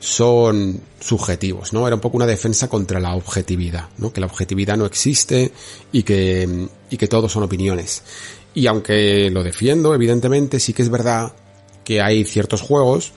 son 0.00 0.80
subjetivos, 1.00 1.72
¿no? 1.72 1.86
Era 1.86 1.96
un 1.96 2.00
poco 2.00 2.16
una 2.16 2.26
defensa 2.26 2.68
contra 2.68 3.00
la 3.00 3.14
objetividad, 3.14 3.88
¿no? 3.98 4.12
Que 4.12 4.20
la 4.20 4.26
objetividad 4.26 4.76
no 4.76 4.86
existe 4.86 5.52
y 5.90 6.02
que, 6.02 6.68
y 6.90 6.96
que 6.96 7.08
todos 7.08 7.32
son 7.32 7.42
opiniones. 7.42 8.02
Y 8.54 8.66
aunque 8.66 9.30
lo 9.30 9.42
defiendo, 9.42 9.94
evidentemente, 9.94 10.60
sí 10.60 10.72
que 10.72 10.82
es 10.82 10.90
verdad 10.90 11.32
que 11.84 12.00
hay 12.00 12.24
ciertos 12.24 12.60
juegos 12.60 13.12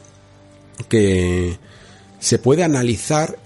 que 0.90 1.58
se 2.20 2.40
puede 2.40 2.64
analizar 2.64 3.38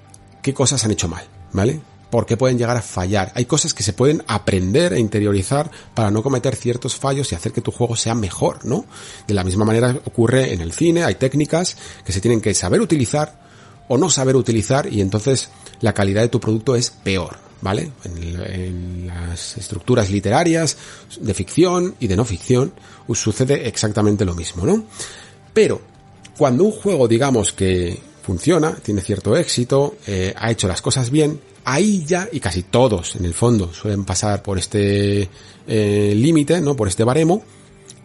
qué 0.42 0.54
cosas 0.54 0.86
han 0.86 0.92
hecho 0.92 1.08
mal, 1.08 1.26
¿vale? 1.52 1.82
Por 2.10 2.26
qué 2.26 2.38
pueden 2.38 2.58
llegar 2.58 2.78
a 2.78 2.82
fallar. 2.82 3.32
Hay 3.36 3.46
cosas 3.46 3.74
que 3.74 3.84
se 3.84 3.94
pueden 3.94 4.24
aprender 4.28 4.94
e 4.94 5.00
interiorizar 5.00 5.70
para 5.94 6.12
no 6.12 6.24
cometer 6.24 6.56
ciertos 6.56 6.96
fallos 6.96 7.32
y 7.32 7.36
hacer 7.36 7.52
que 7.52 7.62
tu 7.62 7.72
juego 7.72 7.96
sea 7.96 8.16
mejor, 8.16 8.66
¿no? 8.66 8.86
De 9.28 9.34
la 9.34 9.44
misma 9.44 9.66
manera 9.66 10.00
ocurre 10.06 10.54
en 10.54 10.62
el 10.62 10.72
cine, 10.72 11.04
hay 11.04 11.16
técnicas 11.16 11.78
que 12.06 12.12
se 12.12 12.22
tienen 12.22 12.42
que 12.42 12.54
saber 12.54 12.82
utilizar 12.82 13.44
o 13.88 13.98
no 13.98 14.10
saber 14.10 14.36
utilizar 14.36 14.92
y 14.92 15.02
entonces 15.02 15.50
la 15.82 15.94
calidad 15.94 16.22
de 16.22 16.30
tu 16.30 16.40
producto 16.40 16.76
es 16.76 16.90
peor, 16.90 17.38
¿vale? 17.62 17.92
En, 18.04 18.42
en 18.46 19.08
las 19.08 19.58
estructuras 19.58 20.10
literarias, 20.10 20.78
de 21.20 21.34
ficción 21.34 21.96
y 22.00 22.08
de 22.08 22.16
no 22.16 22.26
ficción, 22.26 22.74
sucede 23.14 23.68
exactamente 23.68 24.26
lo 24.26 24.34
mismo, 24.34 24.66
¿no? 24.66 24.86
Pero, 25.54 25.82
cuando 26.38 26.64
un 26.64 26.72
juego 26.72 27.08
digamos 27.08 27.54
que 27.54 28.00
funciona, 28.24 28.76
tiene 28.76 29.02
cierto 29.02 29.38
éxito, 29.38 29.98
eh, 30.08 30.34
ha 30.36 30.50
hecho 30.50 30.68
las 30.68 30.82
cosas 30.82 31.12
bien, 31.12 31.40
ahí 31.66 32.06
ya, 32.06 32.30
y 32.32 32.40
casi 32.40 32.64
todos 32.64 33.16
en 33.16 33.26
el 33.26 33.34
fondo 33.34 33.74
suelen 33.74 34.06
pasar 34.06 34.42
por 34.42 34.58
este 34.58 35.30
eh, 35.68 36.14
límite, 36.16 36.62
¿no? 36.62 36.76
Por 36.76 36.88
este 36.88 37.04
baremo, 37.04 37.44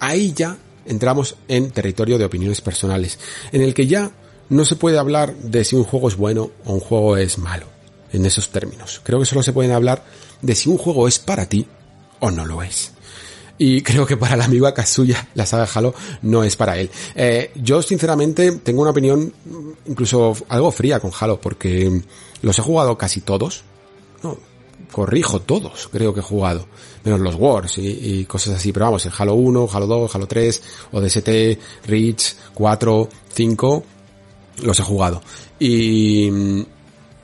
ahí 0.00 0.32
ya 0.32 0.56
entramos 0.86 1.36
en 1.46 1.70
territorio 1.70 2.18
de 2.18 2.24
opiniones 2.24 2.60
personales, 2.60 3.18
en 3.52 3.62
el 3.62 3.74
que 3.74 3.86
ya 3.86 4.10
no 4.48 4.64
se 4.64 4.76
puede 4.76 4.98
hablar 4.98 5.34
de 5.36 5.64
si 5.64 5.76
un 5.76 5.84
juego 5.84 6.08
es 6.08 6.16
bueno 6.16 6.50
o 6.64 6.72
un 6.72 6.80
juego 6.80 7.16
es 7.16 7.38
malo, 7.38 7.66
en 8.12 8.26
esos 8.26 8.48
términos. 8.48 9.00
Creo 9.04 9.20
que 9.20 9.26
solo 9.26 9.42
se 9.42 9.52
pueden 9.52 9.72
hablar 9.72 10.04
de 10.42 10.54
si 10.54 10.68
un 10.68 10.78
juego 10.78 11.06
es 11.06 11.18
para 11.18 11.46
ti 11.46 11.66
o 12.18 12.30
no 12.30 12.44
lo 12.44 12.62
es. 12.62 12.92
Y 13.58 13.82
creo 13.82 14.06
que 14.06 14.16
para 14.16 14.34
el 14.34 14.40
amigo 14.40 14.72
Kazuya 14.72 15.28
la 15.34 15.44
saga 15.44 15.68
Halo 15.72 15.94
no 16.22 16.42
es 16.42 16.56
para 16.56 16.78
él. 16.78 16.90
Eh, 17.14 17.52
yo 17.56 17.82
sinceramente 17.82 18.52
tengo 18.52 18.82
una 18.82 18.90
opinión 18.90 19.32
incluso 19.86 20.34
algo 20.48 20.72
fría 20.72 20.98
con 20.98 21.12
Halo 21.18 21.40
porque 21.40 22.02
los 22.42 22.58
he 22.58 22.62
jugado 22.62 22.96
casi 22.96 23.20
todos. 23.20 23.62
No, 24.22 24.36
corrijo 24.92 25.40
todos, 25.40 25.88
creo 25.90 26.12
que 26.14 26.20
he 26.20 26.22
jugado. 26.22 26.66
Menos 27.04 27.20
los 27.20 27.34
Wars 27.34 27.78
y, 27.78 28.24
cosas 28.24 28.56
así. 28.56 28.72
Pero 28.72 28.86
vamos, 28.86 29.06
el 29.06 29.12
Halo 29.16 29.34
1, 29.34 29.68
Halo 29.72 29.86
2, 29.86 30.14
Halo 30.14 30.26
3, 30.26 30.62
ODST, 30.92 31.28
Reach, 31.86 32.34
4, 32.54 33.08
5, 33.32 33.84
los 34.62 34.78
he 34.78 34.82
jugado. 34.82 35.22
Y 35.58 36.30
mm, 36.30 36.62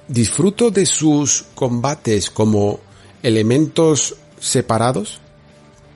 disfruto 0.08 0.70
de 0.70 0.86
sus 0.86 1.44
combates 1.54 2.30
como 2.30 2.80
elementos 3.22 4.16
separados, 4.38 5.20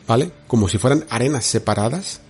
¿vale? 0.07 0.31
Como 0.47 0.69
si 0.69 0.79
fueran 0.79 1.07
arenas 1.09 1.45
separadas. 1.45 2.21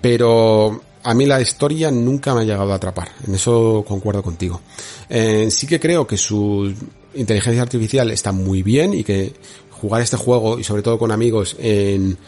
Pero 0.00 0.82
a 1.06 1.14
mí 1.14 1.24
la 1.24 1.40
historia 1.40 1.88
nunca 1.92 2.34
me 2.34 2.40
ha 2.40 2.44
llegado 2.44 2.72
a 2.72 2.74
atrapar, 2.74 3.12
en 3.24 3.36
eso 3.36 3.84
concuerdo 3.86 4.24
contigo. 4.24 4.60
Eh, 5.08 5.46
sí 5.52 5.64
que 5.64 5.78
creo 5.78 6.04
que 6.04 6.16
su 6.16 6.74
inteligencia 7.14 7.62
artificial 7.62 8.10
está 8.10 8.32
muy 8.32 8.64
bien 8.64 8.92
y 8.92 9.04
que 9.04 9.32
jugar 9.70 10.02
este 10.02 10.16
juego 10.16 10.58
y 10.58 10.64
sobre 10.64 10.82
todo 10.82 10.98
con 10.98 11.12
amigos 11.12 11.54
en 11.60 12.18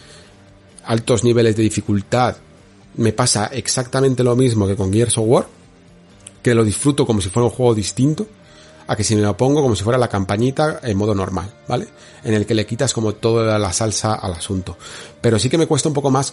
altos 0.85 1.25
niveles 1.25 1.57
de 1.57 1.65
dificultad 1.65 2.37
me 2.95 3.13
pasa 3.13 3.47
exactamente 3.47 4.23
lo 4.23 4.37
mismo 4.37 4.69
que 4.69 4.77
con 4.77 4.93
Gears 4.93 5.19
of 5.19 5.25
War, 5.27 5.49
que 6.41 6.55
lo 6.55 6.63
disfruto 6.63 7.05
como 7.05 7.21
si 7.21 7.31
fuera 7.31 7.47
un 7.47 7.53
juego 7.53 7.75
distinto 7.75 8.29
a 8.87 8.95
que 8.95 9.03
si 9.03 9.17
me 9.17 9.23
lo 9.23 9.37
pongo 9.37 9.61
como 9.61 9.75
si 9.75 9.83
fuera 9.83 9.99
la 9.99 10.09
campañita 10.09 10.79
en 10.85 10.97
modo 10.97 11.17
normal, 11.17 11.53
¿vale? 11.67 11.89
En 12.23 12.33
el 12.33 12.47
que 12.47 12.55
le 12.55 12.65
quitas 12.65 12.95
como 12.95 13.15
toda 13.15 13.59
la 13.59 13.73
salsa 13.73 14.15
al 14.15 14.35
asunto. 14.35 14.79
Pero 15.21 15.39
sí 15.39 15.51
que 15.51 15.59
me 15.59 15.67
cuesta 15.67 15.89
un 15.89 15.95
poco 15.95 16.11
más 16.11 16.33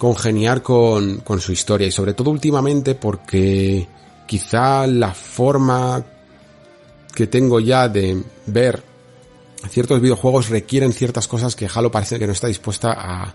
congeniar 0.00 0.62
con, 0.62 1.18
con 1.18 1.42
su 1.42 1.52
historia 1.52 1.86
y 1.86 1.92
sobre 1.92 2.14
todo 2.14 2.30
últimamente 2.30 2.94
porque 2.94 3.86
quizá 4.26 4.86
la 4.86 5.12
forma 5.12 6.02
que 7.14 7.26
tengo 7.26 7.60
ya 7.60 7.86
de 7.86 8.22
ver 8.46 8.82
ciertos 9.68 10.00
videojuegos 10.00 10.48
requieren 10.48 10.94
ciertas 10.94 11.28
cosas 11.28 11.54
que 11.54 11.68
Halo 11.72 11.90
parece 11.90 12.18
que 12.18 12.26
no 12.26 12.32
está 12.32 12.46
dispuesta 12.46 12.92
a, 12.92 13.34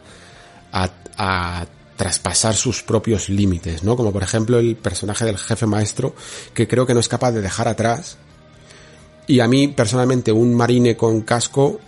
a, 0.71 0.89
a 1.19 1.67
traspasar 1.95 2.55
sus 2.55 2.81
propios 2.81 3.29
límites, 3.29 3.83
¿no? 3.83 3.95
Como 3.95 4.11
por 4.11 4.23
ejemplo 4.23 4.57
el 4.57 4.75
personaje 4.75 5.23
del 5.23 5.37
jefe 5.37 5.67
maestro, 5.67 6.15
que 6.55 6.67
creo 6.67 6.87
que 6.87 6.95
no 6.95 6.99
es 6.99 7.07
capaz 7.07 7.31
de 7.31 7.41
dejar 7.41 7.67
atrás. 7.67 8.17
Y 9.27 9.39
a 9.39 9.47
mí, 9.47 9.67
personalmente, 9.67 10.31
un 10.31 10.55
marine 10.55 10.97
con 10.97 11.21
casco 11.21 11.79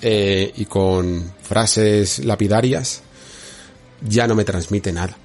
eh, 0.00 0.52
y 0.56 0.66
con 0.66 1.32
frases 1.42 2.24
lapidarias 2.24 3.02
ya 4.06 4.26
no 4.26 4.34
me 4.34 4.44
transmite 4.44 4.92
nada. 4.92 5.16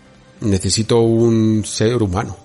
Necesito 0.42 1.02
un 1.02 1.64
ser 1.66 2.02
humano 2.02 2.38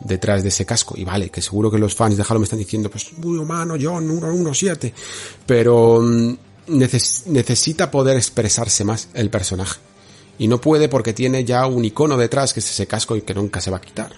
detrás 0.00 0.42
de 0.42 0.48
ese 0.48 0.64
casco. 0.64 0.94
Y 0.96 1.04
vale, 1.04 1.30
que 1.30 1.42
seguro 1.42 1.70
que 1.70 1.78
los 1.78 1.94
fans 1.94 2.16
de 2.16 2.24
Halo 2.28 2.40
me 2.40 2.44
están 2.44 2.58
diciendo, 2.58 2.90
pues 2.90 3.12
muy 3.18 3.38
humano, 3.38 3.74
John, 3.80 4.08
117. 4.08 4.92
Pero 5.46 6.00
mm, 6.02 6.34
necesita 6.68 7.90
poder 7.90 8.16
expresarse 8.16 8.84
más 8.84 9.08
el 9.14 9.30
personaje. 9.30 9.80
Y 10.38 10.48
no 10.48 10.60
puede 10.60 10.88
porque 10.88 11.12
tiene 11.12 11.44
ya 11.44 11.66
un 11.66 11.84
icono 11.84 12.16
detrás 12.16 12.52
que 12.52 12.60
es 12.60 12.70
ese 12.70 12.86
casco 12.86 13.16
y 13.16 13.22
que 13.22 13.34
nunca 13.34 13.60
se 13.60 13.70
va 13.70 13.76
a 13.76 13.80
quitar. 13.80 14.12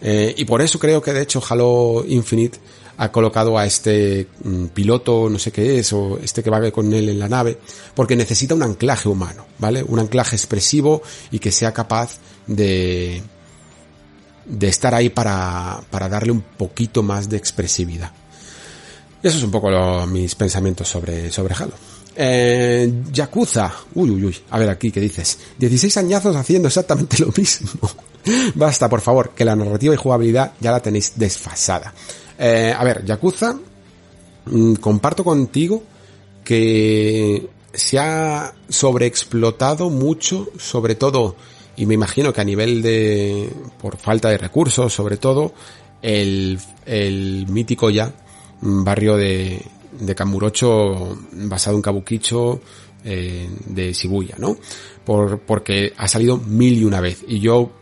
Eh, 0.00 0.34
y 0.36 0.44
por 0.44 0.62
eso 0.62 0.78
creo 0.78 1.00
que 1.00 1.12
de 1.12 1.22
hecho 1.22 1.42
Halo 1.48 2.04
Infinite 2.06 2.58
ha 2.96 3.10
colocado 3.10 3.58
a 3.58 3.66
este 3.66 4.28
mm, 4.44 4.66
piloto, 4.66 5.28
no 5.28 5.38
sé 5.38 5.50
qué 5.52 5.78
es, 5.78 5.92
o 5.92 6.18
este 6.22 6.42
que 6.42 6.50
va 6.50 6.70
con 6.70 6.92
él 6.92 7.08
en 7.08 7.18
la 7.18 7.28
nave, 7.28 7.58
porque 7.94 8.16
necesita 8.16 8.54
un 8.54 8.62
anclaje 8.62 9.08
humano, 9.08 9.46
¿vale? 9.58 9.82
Un 9.82 9.98
anclaje 9.98 10.36
expresivo 10.36 11.02
y 11.30 11.38
que 11.38 11.52
sea 11.52 11.72
capaz 11.72 12.18
de, 12.46 13.22
de 14.44 14.68
estar 14.68 14.94
ahí 14.94 15.08
para, 15.08 15.80
para 15.90 16.08
darle 16.08 16.32
un 16.32 16.42
poquito 16.42 17.02
más 17.02 17.28
de 17.28 17.36
expresividad. 17.36 18.12
Eso 19.22 19.38
es 19.38 19.44
un 19.44 19.50
poco 19.50 19.70
mis 20.06 20.34
pensamientos 20.34 20.88
sobre, 20.88 21.30
sobre 21.30 21.54
Halo. 21.54 21.74
Eh, 22.14 22.92
Yakuza. 23.12 23.72
Uy, 23.94 24.10
uy, 24.10 24.24
uy. 24.26 24.36
A 24.50 24.58
ver 24.58 24.68
aquí, 24.68 24.90
¿qué 24.90 25.00
dices? 25.00 25.38
16 25.58 25.96
añazos 25.96 26.34
haciendo 26.36 26.68
exactamente 26.68 27.18
lo 27.20 27.32
mismo. 27.36 27.88
Basta, 28.54 28.88
por 28.88 29.00
favor, 29.00 29.30
que 29.30 29.44
la 29.44 29.56
narrativa 29.56 29.94
y 29.94 29.96
jugabilidad 29.96 30.52
ya 30.60 30.72
la 30.72 30.80
tenéis 30.80 31.12
desfasada. 31.16 31.94
Eh, 32.44 32.74
a 32.76 32.82
ver, 32.82 33.04
Yakuza, 33.04 33.56
mm, 34.46 34.74
comparto 34.74 35.22
contigo 35.22 35.84
que 36.42 37.48
se 37.72 38.00
ha 38.00 38.52
sobreexplotado 38.68 39.90
mucho, 39.90 40.48
sobre 40.58 40.96
todo, 40.96 41.36
y 41.76 41.86
me 41.86 41.94
imagino 41.94 42.32
que 42.32 42.40
a 42.40 42.44
nivel 42.44 42.82
de, 42.82 43.48
por 43.80 43.96
falta 43.96 44.28
de 44.28 44.38
recursos, 44.38 44.92
sobre 44.92 45.18
todo, 45.18 45.54
el, 46.02 46.58
el 46.84 47.46
mítico 47.48 47.90
ya 47.90 48.12
barrio 48.60 49.16
de, 49.16 49.62
de 50.00 50.14
Kamurocho 50.16 51.16
basado 51.30 51.76
en 51.76 51.82
Kabukicho 51.82 52.60
eh, 53.04 53.48
de 53.66 53.92
Shibuya, 53.92 54.34
¿no? 54.38 54.56
Por, 55.04 55.38
porque 55.40 55.92
ha 55.96 56.08
salido 56.08 56.38
mil 56.38 56.76
y 56.76 56.84
una 56.84 57.00
vez. 57.00 57.24
Y 57.28 57.38
yo 57.38 57.70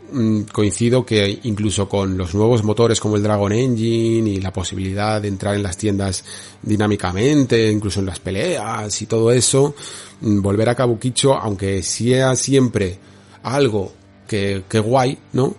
coincido 0.51 1.05
que 1.05 1.39
incluso 1.43 1.87
con 1.87 2.17
los 2.17 2.33
nuevos 2.33 2.63
motores 2.63 2.99
como 2.99 3.15
el 3.15 3.23
Dragon 3.23 3.51
Engine 3.51 4.29
y 4.29 4.41
la 4.41 4.51
posibilidad 4.51 5.21
de 5.21 5.27
entrar 5.27 5.55
en 5.55 5.63
las 5.63 5.77
tiendas 5.77 6.23
dinámicamente, 6.61 7.71
incluso 7.71 7.99
en 7.99 8.07
las 8.07 8.19
peleas 8.19 9.01
y 9.01 9.05
todo 9.05 9.31
eso, 9.31 9.75
mm, 10.21 10.41
volver 10.41 10.69
a 10.69 10.75
Kabukicho, 10.75 11.33
aunque 11.35 11.81
sea 11.83 12.35
siempre 12.35 12.97
algo 13.43 13.93
que, 14.27 14.63
que 14.67 14.79
guay, 14.79 15.17
¿no? 15.33 15.55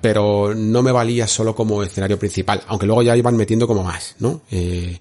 Pero 0.00 0.54
no 0.54 0.82
me 0.82 0.92
valía 0.92 1.26
solo 1.26 1.54
como 1.54 1.82
escenario 1.82 2.18
principal, 2.18 2.62
aunque 2.68 2.86
luego 2.86 3.02
ya 3.02 3.16
iban 3.16 3.36
metiendo 3.36 3.66
como 3.66 3.82
más, 3.82 4.14
¿no? 4.18 4.42
Eh, 4.50 4.98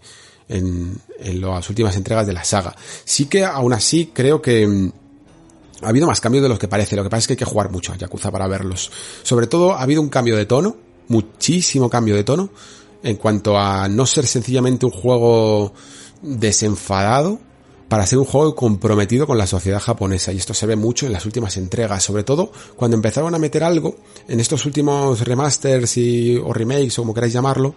en, 0.50 0.98
en 1.20 1.42
las 1.42 1.70
últimas 1.70 1.96
entregas 1.96 2.26
de 2.26 2.34
la 2.34 2.44
saga. 2.44 2.76
Sí 3.04 3.26
que 3.26 3.44
aún 3.44 3.74
así 3.74 4.12
creo 4.14 4.42
que 4.42 4.66
mm, 4.66 4.92
ha 5.82 5.90
habido 5.90 6.08
más 6.08 6.22
cambios 6.22 6.44
de 6.44 6.50
los 6.50 6.60
que 6.60 6.68
parece. 6.68 6.96
Lo 6.96 7.04
que 7.04 7.10
pasa 7.10 7.20
es 7.20 7.28
que 7.28 7.34
hay 7.34 7.38
que 7.38 7.46
jugar 7.46 7.72
mucho 7.72 7.94
a 7.94 7.98
Yakuza 7.98 8.32
para 8.32 8.48
verlos. 8.48 8.92
Sobre 9.24 9.48
todo 9.48 9.74
ha 9.74 9.82
habido 9.82 10.02
un 10.02 10.10
cambio 10.10 10.36
de 10.36 10.46
tono, 10.46 10.78
muchísimo 11.08 11.90
cambio 11.90 12.16
de 12.16 12.24
tono, 12.24 12.50
en 13.04 13.16
cuanto 13.16 13.58
a 13.58 13.88
no 13.88 14.06
ser 14.06 14.26
sencillamente 14.26 14.86
un 14.86 14.92
juego 14.92 15.74
desenfadado, 16.22 17.40
para 17.88 18.06
ser 18.06 18.20
un 18.20 18.26
juego 18.26 18.54
comprometido 18.54 19.26
con 19.26 19.38
la 19.38 19.48
sociedad 19.48 19.80
japonesa. 19.80 20.34
Y 20.34 20.38
esto 20.38 20.54
se 20.54 20.66
ve 20.66 20.76
mucho 20.76 21.06
en 21.06 21.14
las 21.14 21.26
últimas 21.26 21.56
entregas, 21.58 22.04
sobre 22.04 22.24
todo 22.24 22.52
cuando 22.76 22.96
empezaron 22.96 23.34
a 23.34 23.40
meter 23.40 23.64
algo 23.64 23.96
en 24.28 24.40
estos 24.40 24.66
últimos 24.66 25.22
remasters 25.22 25.98
y, 25.98 26.36
o 26.38 26.52
remakes 26.54 27.00
o 27.00 27.04
como 27.04 27.14
queráis 27.14 27.34
llamarlo, 27.34 27.76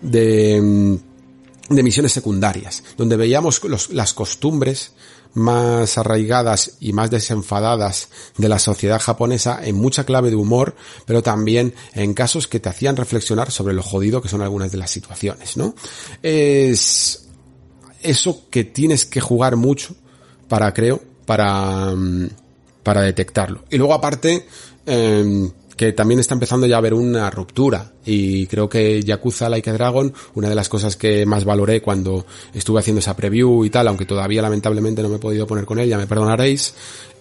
de 0.00 0.60
mm, 0.60 1.12
de 1.68 1.82
misiones 1.82 2.12
secundarias, 2.12 2.82
donde 2.96 3.16
veíamos 3.16 3.60
las 3.90 4.12
costumbres 4.12 4.92
más 5.34 5.98
arraigadas 5.98 6.72
y 6.80 6.92
más 6.92 7.10
desenfadadas 7.10 8.08
de 8.36 8.48
la 8.48 8.58
sociedad 8.58 9.00
japonesa 9.00 9.60
en 9.62 9.76
mucha 9.76 10.04
clave 10.04 10.30
de 10.30 10.36
humor, 10.36 10.74
pero 11.06 11.22
también 11.22 11.74
en 11.94 12.14
casos 12.14 12.48
que 12.48 12.60
te 12.60 12.68
hacían 12.68 12.96
reflexionar 12.96 13.50
sobre 13.50 13.74
lo 13.74 13.82
jodido 13.82 14.20
que 14.20 14.28
son 14.28 14.42
algunas 14.42 14.72
de 14.72 14.78
las 14.78 14.90
situaciones, 14.90 15.56
¿no? 15.56 15.74
Es 16.22 17.28
eso 18.02 18.42
que 18.50 18.64
tienes 18.64 19.06
que 19.06 19.20
jugar 19.20 19.56
mucho 19.56 19.94
para, 20.48 20.72
creo, 20.74 21.00
para, 21.24 21.94
mm, 21.94 22.28
para 22.82 23.02
detectarlo. 23.02 23.64
Y 23.70 23.78
luego 23.78 23.94
aparte, 23.94 24.46
eh, 24.86 25.50
que 25.82 25.92
también 25.92 26.20
está 26.20 26.34
empezando 26.34 26.64
ya 26.68 26.76
a 26.76 26.78
haber 26.78 26.94
una 26.94 27.28
ruptura 27.28 27.90
y 28.06 28.46
creo 28.46 28.68
que 28.68 29.02
Yakuza 29.02 29.48
Like 29.48 29.68
a 29.68 29.72
Dragon, 29.72 30.14
una 30.34 30.48
de 30.48 30.54
las 30.54 30.68
cosas 30.68 30.96
que 30.96 31.26
más 31.26 31.44
valoré 31.44 31.82
cuando 31.82 32.24
estuve 32.54 32.78
haciendo 32.78 33.00
esa 33.00 33.16
preview 33.16 33.64
y 33.64 33.70
tal, 33.70 33.88
aunque 33.88 34.06
todavía 34.06 34.42
lamentablemente 34.42 35.02
no 35.02 35.08
me 35.08 35.16
he 35.16 35.18
podido 35.18 35.44
poner 35.44 35.64
con 35.64 35.80
él, 35.80 35.88
ya 35.88 35.98
me 35.98 36.06
perdonaréis, 36.06 36.72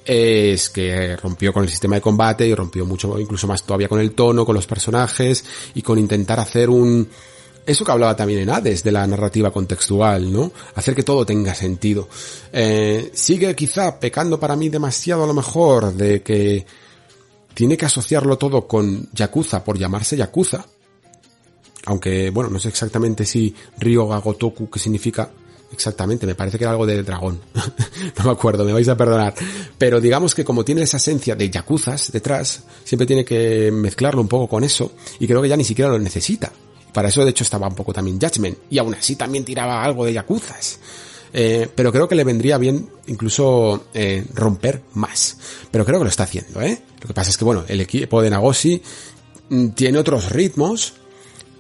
es 0.06 0.70
que 0.70 1.16
rompió 1.16 1.52
con 1.52 1.64
el 1.64 1.70
sistema 1.70 1.96
de 1.96 2.02
combate 2.02 2.46
y 2.46 2.54
rompió 2.54 2.86
mucho, 2.86 3.20
incluso 3.20 3.48
más 3.48 3.64
todavía 3.64 3.88
con 3.88 4.00
el 4.00 4.12
tono, 4.12 4.46
con 4.46 4.54
los 4.54 4.68
personajes 4.68 5.44
y 5.74 5.82
con 5.82 5.98
intentar 5.98 6.40
hacer 6.40 6.70
un, 6.70 7.10
eso 7.66 7.84
que 7.84 7.92
hablaba 7.92 8.16
también 8.16 8.42
en 8.42 8.52
Hades 8.52 8.84
de 8.84 8.92
la 8.92 9.08
narrativa 9.08 9.50
contextual, 9.50 10.32
¿no? 10.32 10.52
Hacer 10.76 10.94
que 10.94 11.02
todo 11.02 11.26
tenga 11.26 11.56
sentido. 11.56 12.08
Eh, 12.54 13.10
sigue 13.12 13.56
quizá 13.56 14.00
pecando 14.00 14.40
para 14.40 14.56
mí 14.56 14.70
demasiado 14.70 15.24
a 15.24 15.28
lo 15.28 15.34
mejor 15.34 15.94
de 15.94 16.22
que 16.22 16.64
tiene 17.54 17.78
que 17.78 17.86
asociarlo 17.86 18.38
todo 18.38 18.68
con 18.68 19.10
Yakuza 19.14 19.64
por 19.64 19.78
llamarse 19.78 20.18
Yakuza. 20.18 20.66
Aunque, 21.86 22.30
bueno, 22.30 22.50
no 22.50 22.60
sé 22.60 22.70
exactamente 22.70 23.26
si 23.26 23.56
Ryoga 23.80 24.18
Gotoku, 24.20 24.70
qué 24.70 24.80
significa 24.80 25.32
exactamente, 25.74 26.26
me 26.26 26.36
parece 26.36 26.58
que 26.58 26.64
era 26.64 26.72
algo 26.72 26.86
de 26.86 27.02
dragón. 27.04 27.40
no 28.18 28.24
me 28.24 28.32
acuerdo, 28.32 28.64
me 28.64 28.74
vais 28.74 28.88
a 28.88 28.98
perdonar. 28.98 29.34
Pero 29.78 30.00
digamos 30.00 30.36
que 30.36 30.46
como 30.46 30.64
tiene 30.64 30.84
esa 30.84 30.98
esencia 30.98 31.36
de 31.36 31.50
Yakuzas 31.50 32.12
detrás, 32.12 32.64
siempre 32.84 33.08
tiene 33.08 33.26
que 33.26 33.72
mezclarlo 33.72 34.22
un 34.22 34.28
poco 34.28 34.48
con 34.48 34.64
eso, 34.64 34.92
y 35.20 35.28
creo 35.28 35.42
que 35.42 35.50
ya 35.50 35.58
ni 35.58 35.64
siquiera 35.64 35.90
lo 35.90 36.00
necesita. 36.00 36.52
Para 36.94 37.08
eso 37.08 37.24
de 37.24 37.32
hecho 37.32 37.44
estaba 37.44 37.68
un 37.68 37.76
poco 37.76 37.94
también 37.94 38.20
Judgment, 38.20 38.58
y 38.70 38.78
aún 38.78 38.94
así 38.94 39.16
también 39.16 39.46
tiraba 39.46 39.84
algo 39.84 40.06
de 40.06 40.14
Yakuzas. 40.14 40.80
Eh, 41.34 41.70
pero 41.74 41.92
creo 41.92 42.08
que 42.08 42.16
le 42.16 42.24
vendría 42.24 42.58
bien 42.58 42.90
incluso 43.08 43.86
eh, 43.94 44.26
romper 44.34 44.82
más. 44.94 45.38
Pero 45.72 45.86
creo 45.86 46.00
que 46.00 46.06
lo 46.06 46.10
está 46.10 46.24
haciendo, 46.24 46.62
¿eh? 46.62 46.82
Lo 47.00 47.08
que 47.08 47.14
pasa 47.14 47.30
es 47.30 47.38
que, 47.38 47.46
bueno, 47.46 47.64
el 47.68 47.82
equipo 47.82 48.22
de 48.22 48.30
Nagoshi 48.30 48.82
mm, 49.50 49.70
tiene 49.70 49.98
otros 49.98 50.32
ritmos, 50.32 50.94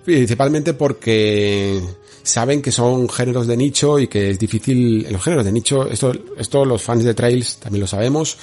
principalmente 0.03 0.73
porque 0.73 1.81
saben 2.23 2.61
que 2.61 2.72
son 2.72 3.10
géneros 3.10 3.48
de 3.48 3.57
nicho 3.57 3.99
y 3.99 4.07
que 4.07 4.31
es 4.31 4.39
difícil, 4.39 5.07
los 5.11 5.23
géneros 5.23 5.45
de 5.45 5.52
nicho, 5.52 5.88
esto, 5.89 6.11
esto 6.38 6.65
los 6.65 6.81
fans 6.81 7.03
de 7.03 7.14
Trails 7.14 7.57
también 7.57 7.81
lo 7.81 7.88
sabemos, 7.88 8.38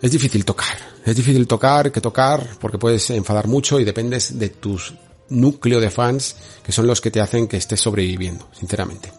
es 0.00 0.10
difícil 0.10 0.44
tocar. 0.44 0.76
Es 1.04 1.16
difícil 1.16 1.46
tocar 1.46 1.90
que 1.90 2.00
tocar 2.00 2.46
porque 2.60 2.78
puedes 2.78 3.08
enfadar 3.10 3.48
mucho 3.48 3.80
y 3.80 3.84
dependes 3.84 4.38
de 4.38 4.50
tus 4.50 4.94
núcleo 5.30 5.80
de 5.80 5.90
fans 5.90 6.36
que 6.62 6.72
son 6.72 6.86
los 6.86 7.00
que 7.00 7.10
te 7.10 7.20
hacen 7.20 7.48
que 7.48 7.56
estés 7.56 7.80
sobreviviendo, 7.80 8.48
sinceramente. 8.58 9.10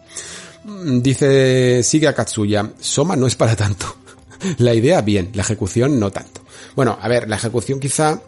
Mm, 0.70 1.02
dice, 1.02 1.84
sigue 1.84 2.08
a 2.08 2.14
Katsuya, 2.14 2.74
Soma 2.80 3.16
no 3.16 3.28
es 3.28 3.36
para 3.36 3.56
tanto. 3.56 3.96
La 4.60 4.74
idea 4.74 5.02
bien, 5.02 5.32
la 5.34 5.41
ejecución 5.41 6.00
no 6.00 6.12
tanto. 6.12 6.41
Bueno, 6.76 6.98
a 7.02 7.08
ver, 7.10 7.28
la 7.28 7.36
ejecución 7.36 7.80
quizá 7.80 8.22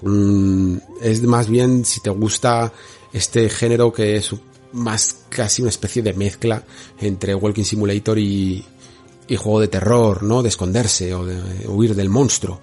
mmm, 0.00 0.76
es 1.00 1.22
más 1.22 1.48
bien 1.48 1.84
si 1.84 2.00
te 2.00 2.10
gusta 2.10 2.72
este 3.12 3.48
género 3.48 3.92
que 3.92 4.16
es 4.16 4.34
más 4.72 5.18
casi 5.28 5.62
una 5.62 5.68
especie 5.68 6.02
de 6.02 6.14
mezcla 6.14 6.64
entre 7.00 7.34
Walking 7.34 7.62
Simulator 7.62 8.18
y, 8.18 8.64
y 9.28 9.36
juego 9.36 9.60
de 9.60 9.68
terror, 9.68 10.24
¿no? 10.24 10.42
De 10.42 10.48
esconderse 10.48 11.14
o 11.14 11.24
de 11.24 11.68
huir 11.68 11.94
del 11.94 12.08
monstruo. 12.08 12.60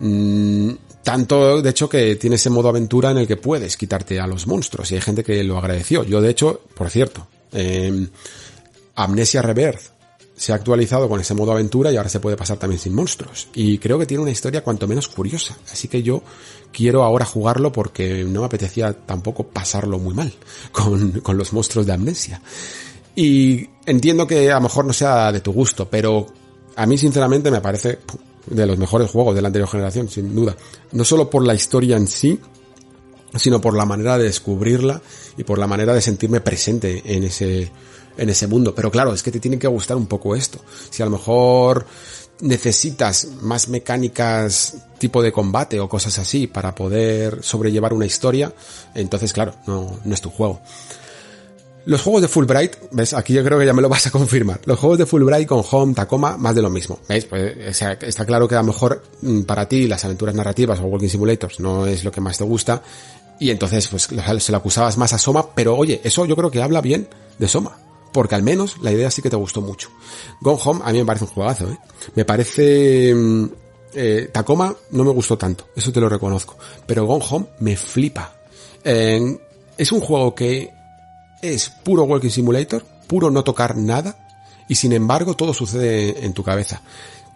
Mm, 0.00 0.70
tanto, 1.04 1.62
de 1.62 1.70
hecho, 1.70 1.88
que 1.88 2.16
tiene 2.16 2.34
ese 2.34 2.50
modo 2.50 2.68
aventura 2.68 3.12
en 3.12 3.18
el 3.18 3.28
que 3.28 3.36
puedes 3.36 3.76
quitarte 3.76 4.18
a 4.18 4.26
los 4.26 4.48
monstruos 4.48 4.90
y 4.90 4.96
hay 4.96 5.00
gente 5.02 5.22
que 5.22 5.44
lo 5.44 5.56
agradeció. 5.56 6.02
Yo, 6.02 6.20
de 6.20 6.30
hecho, 6.30 6.62
por 6.74 6.90
cierto, 6.90 7.28
eh, 7.52 8.08
Amnesia 8.94 9.42
Rebirth 9.42 9.96
se 10.36 10.52
ha 10.52 10.56
actualizado 10.56 11.08
con 11.08 11.18
ese 11.18 11.34
modo 11.34 11.52
aventura 11.52 11.90
y 11.90 11.96
ahora 11.96 12.10
se 12.10 12.20
puede 12.20 12.36
pasar 12.36 12.58
también 12.58 12.78
sin 12.78 12.94
monstruos. 12.94 13.48
Y 13.54 13.78
creo 13.78 13.98
que 13.98 14.04
tiene 14.04 14.22
una 14.22 14.30
historia 14.30 14.62
cuanto 14.62 14.86
menos 14.86 15.08
curiosa. 15.08 15.56
Así 15.72 15.88
que 15.88 16.02
yo 16.02 16.22
quiero 16.72 17.02
ahora 17.02 17.24
jugarlo 17.24 17.72
porque 17.72 18.22
no 18.24 18.40
me 18.40 18.46
apetecía 18.46 18.92
tampoco 18.92 19.44
pasarlo 19.44 19.98
muy 19.98 20.14
mal 20.14 20.32
con, 20.72 21.20
con 21.20 21.38
los 21.38 21.52
monstruos 21.52 21.86
de 21.86 21.92
Amnesia. 21.94 22.40
Y 23.14 23.66
entiendo 23.86 24.26
que 24.26 24.50
a 24.50 24.56
lo 24.56 24.62
mejor 24.62 24.84
no 24.84 24.92
sea 24.92 25.32
de 25.32 25.40
tu 25.40 25.52
gusto, 25.52 25.88
pero 25.88 26.26
a 26.76 26.84
mí 26.84 26.98
sinceramente 26.98 27.50
me 27.50 27.62
parece 27.62 28.00
de 28.46 28.66
los 28.66 28.78
mejores 28.78 29.10
juegos 29.10 29.34
de 29.34 29.40
la 29.40 29.48
anterior 29.48 29.68
generación, 29.68 30.08
sin 30.08 30.34
duda. 30.34 30.54
No 30.92 31.02
solo 31.04 31.30
por 31.30 31.44
la 31.44 31.54
historia 31.54 31.96
en 31.96 32.06
sí, 32.06 32.38
sino 33.38 33.60
por 33.60 33.76
la 33.76 33.84
manera 33.84 34.18
de 34.18 34.24
descubrirla 34.24 35.00
y 35.36 35.44
por 35.44 35.58
la 35.58 35.66
manera 35.66 35.94
de 35.94 36.00
sentirme 36.00 36.40
presente 36.40 37.02
en 37.04 37.24
ese, 37.24 37.70
en 38.16 38.28
ese 38.28 38.46
mundo. 38.46 38.74
Pero 38.74 38.90
claro, 38.90 39.12
es 39.12 39.22
que 39.22 39.30
te 39.30 39.40
tiene 39.40 39.58
que 39.58 39.66
gustar 39.66 39.96
un 39.96 40.06
poco 40.06 40.34
esto. 40.34 40.60
Si 40.90 41.02
a 41.02 41.06
lo 41.06 41.12
mejor 41.12 41.86
necesitas 42.40 43.28
más 43.40 43.68
mecánicas 43.68 44.74
tipo 44.98 45.22
de 45.22 45.32
combate 45.32 45.80
o 45.80 45.88
cosas 45.88 46.18
así 46.18 46.46
para 46.46 46.74
poder 46.74 47.42
sobrellevar 47.42 47.92
una 47.92 48.06
historia, 48.06 48.52
entonces 48.94 49.32
claro, 49.32 49.54
no, 49.66 49.98
no 50.04 50.14
es 50.14 50.20
tu 50.20 50.30
juego. 50.30 50.60
Los 51.86 52.02
juegos 52.02 52.20
de 52.20 52.26
Fulbright, 52.26 52.72
ves, 52.90 53.14
aquí 53.14 53.32
yo 53.32 53.44
creo 53.44 53.60
que 53.60 53.64
ya 53.64 53.72
me 53.72 53.80
lo 53.80 53.88
vas 53.88 54.08
a 54.08 54.10
confirmar. 54.10 54.60
Los 54.64 54.80
juegos 54.80 54.98
de 54.98 55.06
Fulbright 55.06 55.46
con 55.46 55.62
Home, 55.70 55.94
Tacoma, 55.94 56.36
más 56.36 56.52
de 56.52 56.60
lo 56.60 56.68
mismo. 56.68 56.98
¿Veis? 57.08 57.26
Pues 57.26 57.80
está 57.80 58.26
claro 58.26 58.48
que 58.48 58.56
a 58.56 58.58
lo 58.58 58.64
mejor 58.64 59.04
mm, 59.22 59.42
para 59.42 59.68
ti 59.68 59.86
las 59.86 60.04
aventuras 60.04 60.34
narrativas 60.34 60.80
o 60.80 60.86
Walking 60.86 61.08
Simulators 61.08 61.60
no 61.60 61.86
es 61.86 62.02
lo 62.02 62.10
que 62.10 62.20
más 62.20 62.38
te 62.38 62.44
gusta. 62.44 62.82
Y 63.38 63.50
entonces, 63.50 63.88
pues 63.88 64.08
se 64.38 64.52
lo 64.52 64.58
acusabas 64.58 64.96
más 64.96 65.12
a 65.12 65.18
Soma, 65.18 65.54
pero 65.54 65.76
oye, 65.76 66.00
eso 66.04 66.24
yo 66.24 66.36
creo 66.36 66.50
que 66.50 66.62
habla 66.62 66.80
bien 66.80 67.08
de 67.38 67.48
Soma. 67.48 67.78
Porque 68.12 68.34
al 68.34 68.42
menos 68.42 68.78
la 68.80 68.92
idea 68.92 69.10
sí 69.10 69.20
que 69.20 69.28
te 69.28 69.36
gustó 69.36 69.60
mucho. 69.60 69.90
Gone 70.40 70.58
Home 70.64 70.80
a 70.84 70.92
mí 70.92 70.98
me 70.98 71.04
parece 71.04 71.24
un 71.24 71.30
juegazo, 71.30 71.70
¿eh? 71.70 71.78
Me 72.14 72.24
parece... 72.24 73.14
Mm, 73.14 73.46
eh, 73.98 74.30
Tacoma 74.32 74.74
no 74.90 75.04
me 75.04 75.10
gustó 75.10 75.38
tanto, 75.38 75.68
eso 75.74 75.92
te 75.92 76.00
lo 76.00 76.08
reconozco. 76.08 76.56
Pero 76.86 77.06
Gone 77.06 77.24
Home 77.30 77.46
me 77.60 77.76
flipa. 77.76 78.32
es 78.84 79.92
un 79.92 80.00
juego 80.00 80.34
que 80.34 80.72
es 81.42 81.68
puro 81.68 82.04
Walking 82.04 82.30
Simulator, 82.30 82.84
puro 83.06 83.30
no 83.30 83.44
tocar 83.44 83.76
nada, 83.76 84.16
y 84.68 84.74
sin 84.74 84.92
embargo 84.92 85.34
todo 85.34 85.52
sucede 85.52 86.24
en 86.24 86.32
tu 86.32 86.42
cabeza. 86.42 86.82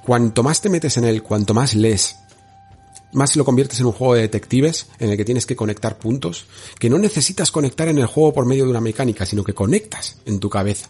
Cuanto 0.04 0.42
más 0.42 0.60
te 0.60 0.68
metes 0.68 0.96
en 0.96 1.04
él, 1.04 1.22
cuanto 1.22 1.54
más 1.54 1.74
lees, 1.74 2.16
más 3.12 3.36
lo 3.36 3.44
conviertes 3.44 3.80
en 3.80 3.86
un 3.86 3.92
juego 3.92 4.14
de 4.14 4.22
detectives 4.22 4.86
en 4.98 5.10
el 5.10 5.16
que 5.16 5.24
tienes 5.24 5.46
que 5.46 5.56
conectar 5.56 5.98
puntos, 5.98 6.46
que 6.78 6.90
no 6.90 6.98
necesitas 6.98 7.50
conectar 7.50 7.88
en 7.88 7.98
el 7.98 8.06
juego 8.06 8.32
por 8.32 8.46
medio 8.46 8.64
de 8.64 8.70
una 8.70 8.80
mecánica, 8.80 9.26
sino 9.26 9.44
que 9.44 9.54
conectas 9.54 10.16
en 10.26 10.38
tu 10.38 10.48
cabeza. 10.48 10.88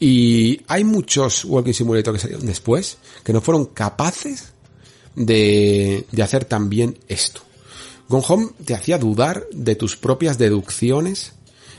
Y 0.00 0.60
hay 0.68 0.84
muchos 0.84 1.44
Walking 1.44 1.72
Simulator 1.72 2.14
que 2.14 2.20
salieron 2.20 2.46
después 2.46 2.98
que 3.24 3.32
no 3.32 3.40
fueron 3.40 3.66
capaces 3.66 4.52
de, 5.14 6.06
de 6.10 6.22
hacer 6.22 6.44
también 6.44 6.98
esto. 7.08 7.40
Gone 8.08 8.24
Home 8.28 8.48
te 8.64 8.74
hacía 8.74 8.98
dudar 8.98 9.46
de 9.52 9.74
tus 9.74 9.96
propias 9.96 10.38
deducciones 10.38 11.32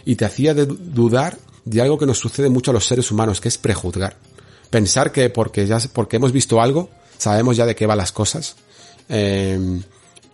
y 0.06 0.15
te 0.15 0.26
hacía 0.26 0.53
dudar 0.53 1.38
de 1.65 1.81
algo 1.81 1.97
que 1.97 2.06
nos 2.06 2.19
sucede 2.19 2.49
mucho 2.49 2.72
a 2.72 2.73
los 2.73 2.85
seres 2.85 3.11
humanos, 3.11 3.41
que 3.41 3.47
es 3.47 3.57
prejuzgar. 3.57 4.18
Pensar 4.69 5.11
que 5.11 5.30
porque 5.30 5.65
ya 5.65 5.80
porque 5.93 6.18
hemos 6.18 6.31
visto 6.31 6.61
algo, 6.61 6.89
sabemos 7.18 7.57
ya 7.57 7.65
de 7.65 7.76
qué 7.76 7.85
van 7.85 7.97
las 7.97 8.11
cosas. 8.11 8.56
Em, 9.10 9.81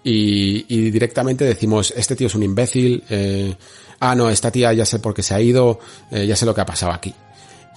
y, 0.03 0.91
directamente 0.91 1.45
decimos, 1.45 1.91
este 1.95 2.15
tío 2.15 2.27
es 2.27 2.35
un 2.35 2.43
imbécil, 2.43 3.03
eh, 3.09 3.55
ah, 3.99 4.13
no, 4.13 4.29
esta 4.29 4.51
tía 4.51 4.71
ya 4.73 4.85
sé 4.85 4.99
por 4.99 5.15
qué 5.15 5.23
se 5.23 5.33
ha 5.33 5.41
ido, 5.41 5.79
eh, 6.11 6.27
ya 6.27 6.35
sé 6.35 6.45
lo 6.45 6.53
que 6.53 6.61
ha 6.61 6.65
pasado 6.65 6.91
aquí. 6.91 7.13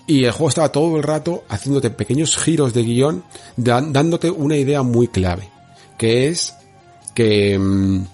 Y 0.07 0.25
el 0.25 0.33
juego 0.33 0.49
estaba 0.49 0.73
todo 0.73 0.97
el 0.97 1.03
rato 1.03 1.45
haciéndote 1.49 1.91
pequeños 1.91 2.37
giros 2.37 2.75
de 2.75 2.83
guion, 2.83 3.25
dándote 3.57 4.31
una 4.31 4.57
idea 4.57 4.83
muy 4.83 5.09
clave, 5.09 5.49
que 5.97 6.29
es 6.29 6.55
que 7.15 7.55
em, 7.55 8.05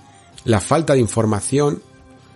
la 0.45 0.61
falta 0.61 0.93
de 0.93 1.01
información 1.01 1.83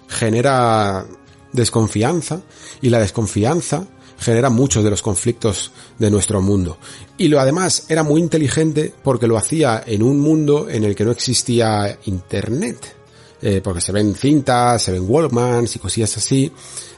genera 0.09 1.07
desconfianza 1.53 2.41
y 2.81 2.89
la 2.89 2.99
desconfianza 2.99 3.87
genera 4.19 4.51
muchos 4.51 4.85
de 4.85 4.91
los 4.91 5.03
conflictos 5.03 5.71
de 5.99 6.11
nuestro 6.11 6.41
mundo. 6.41 6.79
Y 7.17 7.29
lo 7.29 7.41
además 7.41 7.87
era 7.89 8.03
muy 8.03 8.21
inteligente 8.21 8.93
porque 9.03 9.27
lo 9.27 9.37
hacía 9.37 9.83
en 9.87 10.03
un 10.03 10.21
mundo 10.21 10.69
en 10.69 10.85
el 10.85 10.95
que 10.95 11.05
no 11.05 11.13
existía 11.13 11.99
internet. 12.07 12.97
Eh, 13.41 13.61
porque 13.63 13.81
se 13.81 13.93
ven 13.93 14.15
cintas, 14.15 14.83
se 14.83 14.91
ven 14.91 15.05
Walkmans 15.07 15.77
y 15.77 15.79
cosillas 15.79 16.17
así, 16.17 16.51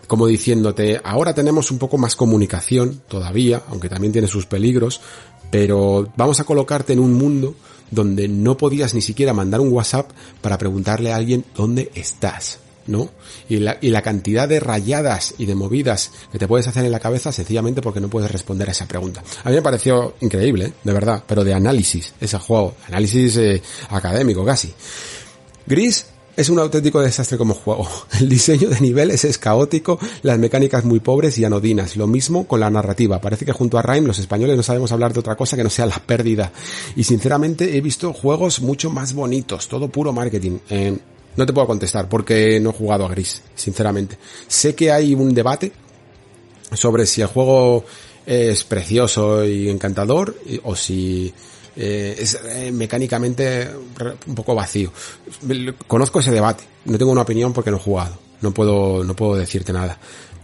como 0.07 0.27
diciéndote, 0.27 0.99
ahora 1.05 1.35
tenemos 1.35 1.71
un 1.71 1.79
poco 1.79 1.99
más 1.99 2.17
comunicación 2.17 3.03
todavía, 3.07 3.63
aunque 3.69 3.91
también 3.91 4.13
tiene 4.13 4.27
sus 4.27 4.47
peligros, 4.47 5.03
pero 5.51 6.09
vamos 6.17 6.41
a 6.41 6.45
colocarte 6.45 6.95
en 6.95 7.01
un 7.01 7.13
mundo 7.13 7.55
donde 7.91 8.27
no 8.27 8.57
podías 8.57 8.95
ni 8.95 9.03
siquiera 9.03 9.35
mandar 9.35 9.61
un 9.61 9.73
WhatsApp 9.73 10.11
para 10.41 10.57
preguntarle 10.57 11.13
a 11.13 11.17
alguien 11.17 11.45
dónde 11.55 11.91
estás. 11.95 12.59
¿No? 12.87 13.11
Y 13.49 13.59
la, 13.59 13.79
y 13.81 13.91
la 13.91 14.03
cantidad 14.03 14.49
de 14.49 14.61
rayadas 14.61 15.35
y 15.39 15.47
de 15.47 15.55
movidas 15.55 16.11
que 16.33 16.39
te 16.39 16.49
puedes 16.49 16.67
hacer 16.69 16.85
en 16.85 16.93
la 16.93 17.01
cabeza 17.01 17.33
sencillamente 17.33 17.83
porque 17.83 18.01
no 18.01 18.09
puedes 18.09 18.31
responder 18.31 18.69
a 18.69 18.73
esa 18.73 18.87
pregunta. 18.87 19.23
A 19.45 19.49
mí 19.51 19.55
me 19.55 19.63
pareció 19.63 20.15
increíble, 20.21 20.67
¿eh? 20.67 20.73
de 20.83 20.93
verdad, 20.93 21.23
pero 21.27 21.45
de 21.45 21.55
análisis, 21.55 22.15
ese 22.21 22.39
juego, 22.39 22.75
análisis 22.89 23.37
eh, 23.37 23.63
académico 23.91 24.45
casi. 24.45 24.73
Gris 25.67 26.07
es 26.37 26.49
un 26.49 26.59
auténtico 26.59 27.01
desastre 27.01 27.37
como 27.37 27.55
juego. 27.55 27.87
El 28.21 28.29
diseño 28.29 28.69
de 28.69 28.81
niveles 28.81 29.25
es 29.25 29.39
caótico, 29.39 29.99
las 30.23 30.39
mecánicas 30.39 30.85
muy 30.85 31.01
pobres 31.01 31.37
y 31.39 31.45
anodinas. 31.45 31.97
Lo 31.97 32.07
mismo 32.07 32.47
con 32.47 32.61
la 32.61 32.71
narrativa. 32.71 33.21
Parece 33.21 33.45
que 33.45 33.53
junto 33.53 33.79
a 33.79 33.83
Rime 33.83 34.07
los 34.07 34.19
españoles 34.19 34.57
no 34.57 34.63
sabemos 34.63 34.93
hablar 34.93 35.13
de 35.13 35.21
otra 35.21 35.37
cosa 35.37 35.57
que 35.57 35.65
no 35.65 35.71
sea 35.71 35.87
la 35.87 35.99
pérdida. 35.99 36.53
Y 36.97 37.05
sinceramente 37.05 37.77
he 37.77 37.81
visto 37.81 38.13
juegos 38.13 38.61
mucho 38.63 38.91
más 38.91 39.13
bonitos, 39.13 39.69
todo 39.69 39.89
puro 39.89 40.13
marketing. 40.13 40.59
No 41.41 41.47
te 41.47 41.55
puedo 41.55 41.67
contestar 41.67 42.07
porque 42.07 42.61
no 42.61 42.69
he 42.69 42.73
jugado 42.75 43.07
a 43.07 43.09
Gris, 43.09 43.41
sinceramente. 43.55 44.19
Sé 44.47 44.75
que 44.75 44.93
hay 44.93 45.15
un 45.15 45.33
debate 45.33 45.73
sobre 46.75 47.07
si 47.07 47.23
el 47.23 47.29
juego 47.29 47.83
es 48.27 48.63
precioso 48.65 49.43
y 49.47 49.71
encantador 49.71 50.37
o 50.65 50.77
si 50.77 51.33
eh, 51.77 52.15
es 52.19 52.39
eh, 52.45 52.71
mecánicamente 52.73 53.71
un 54.27 54.35
poco 54.35 54.55
vacío. 54.55 54.93
Conozco 55.87 56.21
ese 56.21 56.31
debate, 56.31 56.65
no 56.85 56.99
tengo 56.99 57.11
una 57.11 57.23
opinión 57.23 57.55
porque 57.55 57.71
no 57.71 57.79
he 57.79 57.81
jugado, 57.81 58.19
no 58.43 58.53
puedo, 58.53 59.03
no 59.03 59.17
puedo 59.17 59.37
decirte 59.37 59.73
nada. 59.73 59.99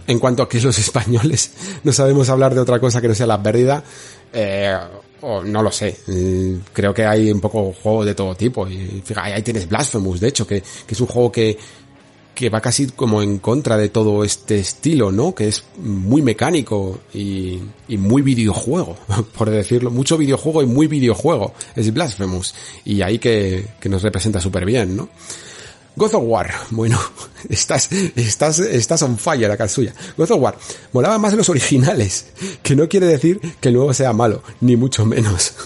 En 0.06 0.18
cuanto 0.18 0.44
a 0.44 0.48
que 0.48 0.62
los 0.62 0.78
españoles 0.78 1.50
no 1.84 1.92
sabemos 1.92 2.30
hablar 2.30 2.54
de 2.54 2.60
otra 2.60 2.80
cosa 2.80 3.02
que 3.02 3.08
no 3.08 3.14
sea 3.14 3.26
la 3.26 3.42
pérdida, 3.42 3.84
eh, 4.32 4.78
no 5.22 5.62
lo 5.62 5.72
sé. 5.72 5.96
Eh, 6.08 6.58
creo 6.72 6.92
que 6.92 7.04
hay 7.04 7.30
un 7.30 7.40
poco 7.40 7.72
juegos 7.72 8.06
de 8.06 8.14
todo 8.14 8.34
tipo. 8.34 8.68
Y 8.68 9.02
fíjate, 9.04 9.32
ahí 9.32 9.42
tienes 9.42 9.68
Blasphemous, 9.68 10.20
de 10.20 10.28
hecho, 10.28 10.46
que, 10.46 10.60
que 10.60 10.94
es 10.94 11.00
un 11.00 11.06
juego 11.06 11.32
que, 11.32 11.56
que 12.34 12.50
va 12.50 12.60
casi 12.60 12.88
como 12.88 13.22
en 13.22 13.38
contra 13.38 13.76
de 13.76 13.88
todo 13.88 14.22
este 14.22 14.58
estilo, 14.58 15.10
¿no? 15.10 15.34
Que 15.34 15.48
es 15.48 15.64
muy 15.78 16.22
mecánico 16.22 17.00
y, 17.14 17.58
y 17.88 17.96
muy 17.96 18.22
videojuego, 18.22 18.96
por 19.38 19.50
decirlo. 19.50 19.90
Mucho 19.90 20.18
videojuego 20.18 20.62
y 20.62 20.66
muy 20.66 20.86
videojuego. 20.86 21.54
Es 21.74 21.92
Blasphemous. 21.92 22.54
Y 22.84 23.02
ahí 23.02 23.18
que, 23.18 23.66
que 23.80 23.88
nos 23.88 24.02
representa 24.02 24.40
súper 24.40 24.64
bien, 24.64 24.96
¿no? 24.96 25.08
God 25.96 26.14
of 26.14 26.22
War, 26.24 26.50
bueno, 26.70 27.00
estás, 27.48 27.90
estás, 27.90 28.58
estás 28.58 29.02
on 29.02 29.18
fire 29.18 29.50
acá 29.50 29.66
suya. 29.66 29.94
God 30.16 30.30
of 30.30 30.40
War, 30.40 30.58
molaba 30.92 31.18
más 31.18 31.32
los 31.34 31.48
originales, 31.48 32.26
que 32.62 32.76
no 32.76 32.88
quiere 32.88 33.06
decir 33.06 33.40
que 33.60 33.68
el 33.68 33.74
nuevo 33.74 33.94
sea 33.94 34.12
malo, 34.12 34.42
ni 34.60 34.76
mucho 34.76 35.04
menos. 35.04 35.54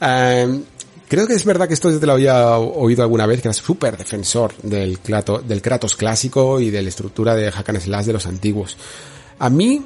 Em, 0.00 0.62
creo 1.06 1.26
que 1.26 1.34
es 1.34 1.44
verdad 1.44 1.68
que 1.68 1.74
esto 1.74 1.98
te 1.98 2.06
lo 2.06 2.12
había 2.12 2.56
oído 2.56 3.02
alguna 3.02 3.26
vez, 3.26 3.42
que 3.42 3.48
eras 3.48 3.58
súper 3.58 3.98
defensor 3.98 4.54
del, 4.62 4.98
del 5.46 5.60
Kratos 5.60 5.96
clásico 5.96 6.60
y 6.60 6.70
de 6.70 6.80
la 6.80 6.88
estructura 6.88 7.34
de 7.34 7.52
Hack 7.52 7.68
and 7.68 7.80
Slash 7.80 8.06
de 8.06 8.12
los 8.14 8.26
antiguos. 8.26 8.78
A 9.38 9.50
mí, 9.50 9.84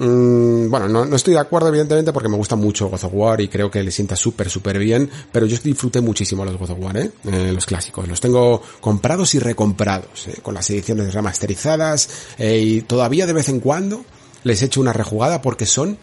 Mm, 0.00 0.70
bueno, 0.70 0.88
no, 0.88 1.14
estoy 1.14 1.34
de 1.34 1.40
acuerdo 1.40 1.68
evidentemente 1.68 2.10
porque 2.10 2.30
me 2.30 2.36
gusta 2.38 2.56
mucho 2.56 2.88
God 2.88 3.04
of 3.04 3.12
War 3.12 3.40
y 3.42 3.48
creo 3.48 3.70
que 3.70 3.82
le 3.82 3.90
sienta 3.90 4.16
súper, 4.16 4.48
súper 4.48 4.78
bien, 4.78 5.10
pero 5.30 5.44
yo 5.44 5.58
disfruté 5.62 6.00
muchísimo 6.00 6.42
los 6.42 6.56
God 6.56 6.70
of 6.70 6.78
War, 6.80 6.96
¿eh? 6.96 7.10
¿eh? 7.30 7.52
los 7.52 7.66
clásicos. 7.66 8.08
Los 8.08 8.18
tengo 8.18 8.62
comprados 8.80 9.34
y 9.34 9.40
recomprados, 9.40 10.26
¿eh? 10.28 10.38
con 10.42 10.54
las 10.54 10.70
ediciones 10.70 11.12
remasterizadas 11.12 12.08
eh, 12.38 12.58
y 12.58 12.80
todavía 12.80 13.26
de 13.26 13.34
vez 13.34 13.50
en 13.50 13.60
cuando 13.60 14.02
les 14.42 14.62
echo 14.62 14.80
una 14.80 14.94
rejugada 14.94 15.42
porque 15.42 15.66
son 15.66 15.98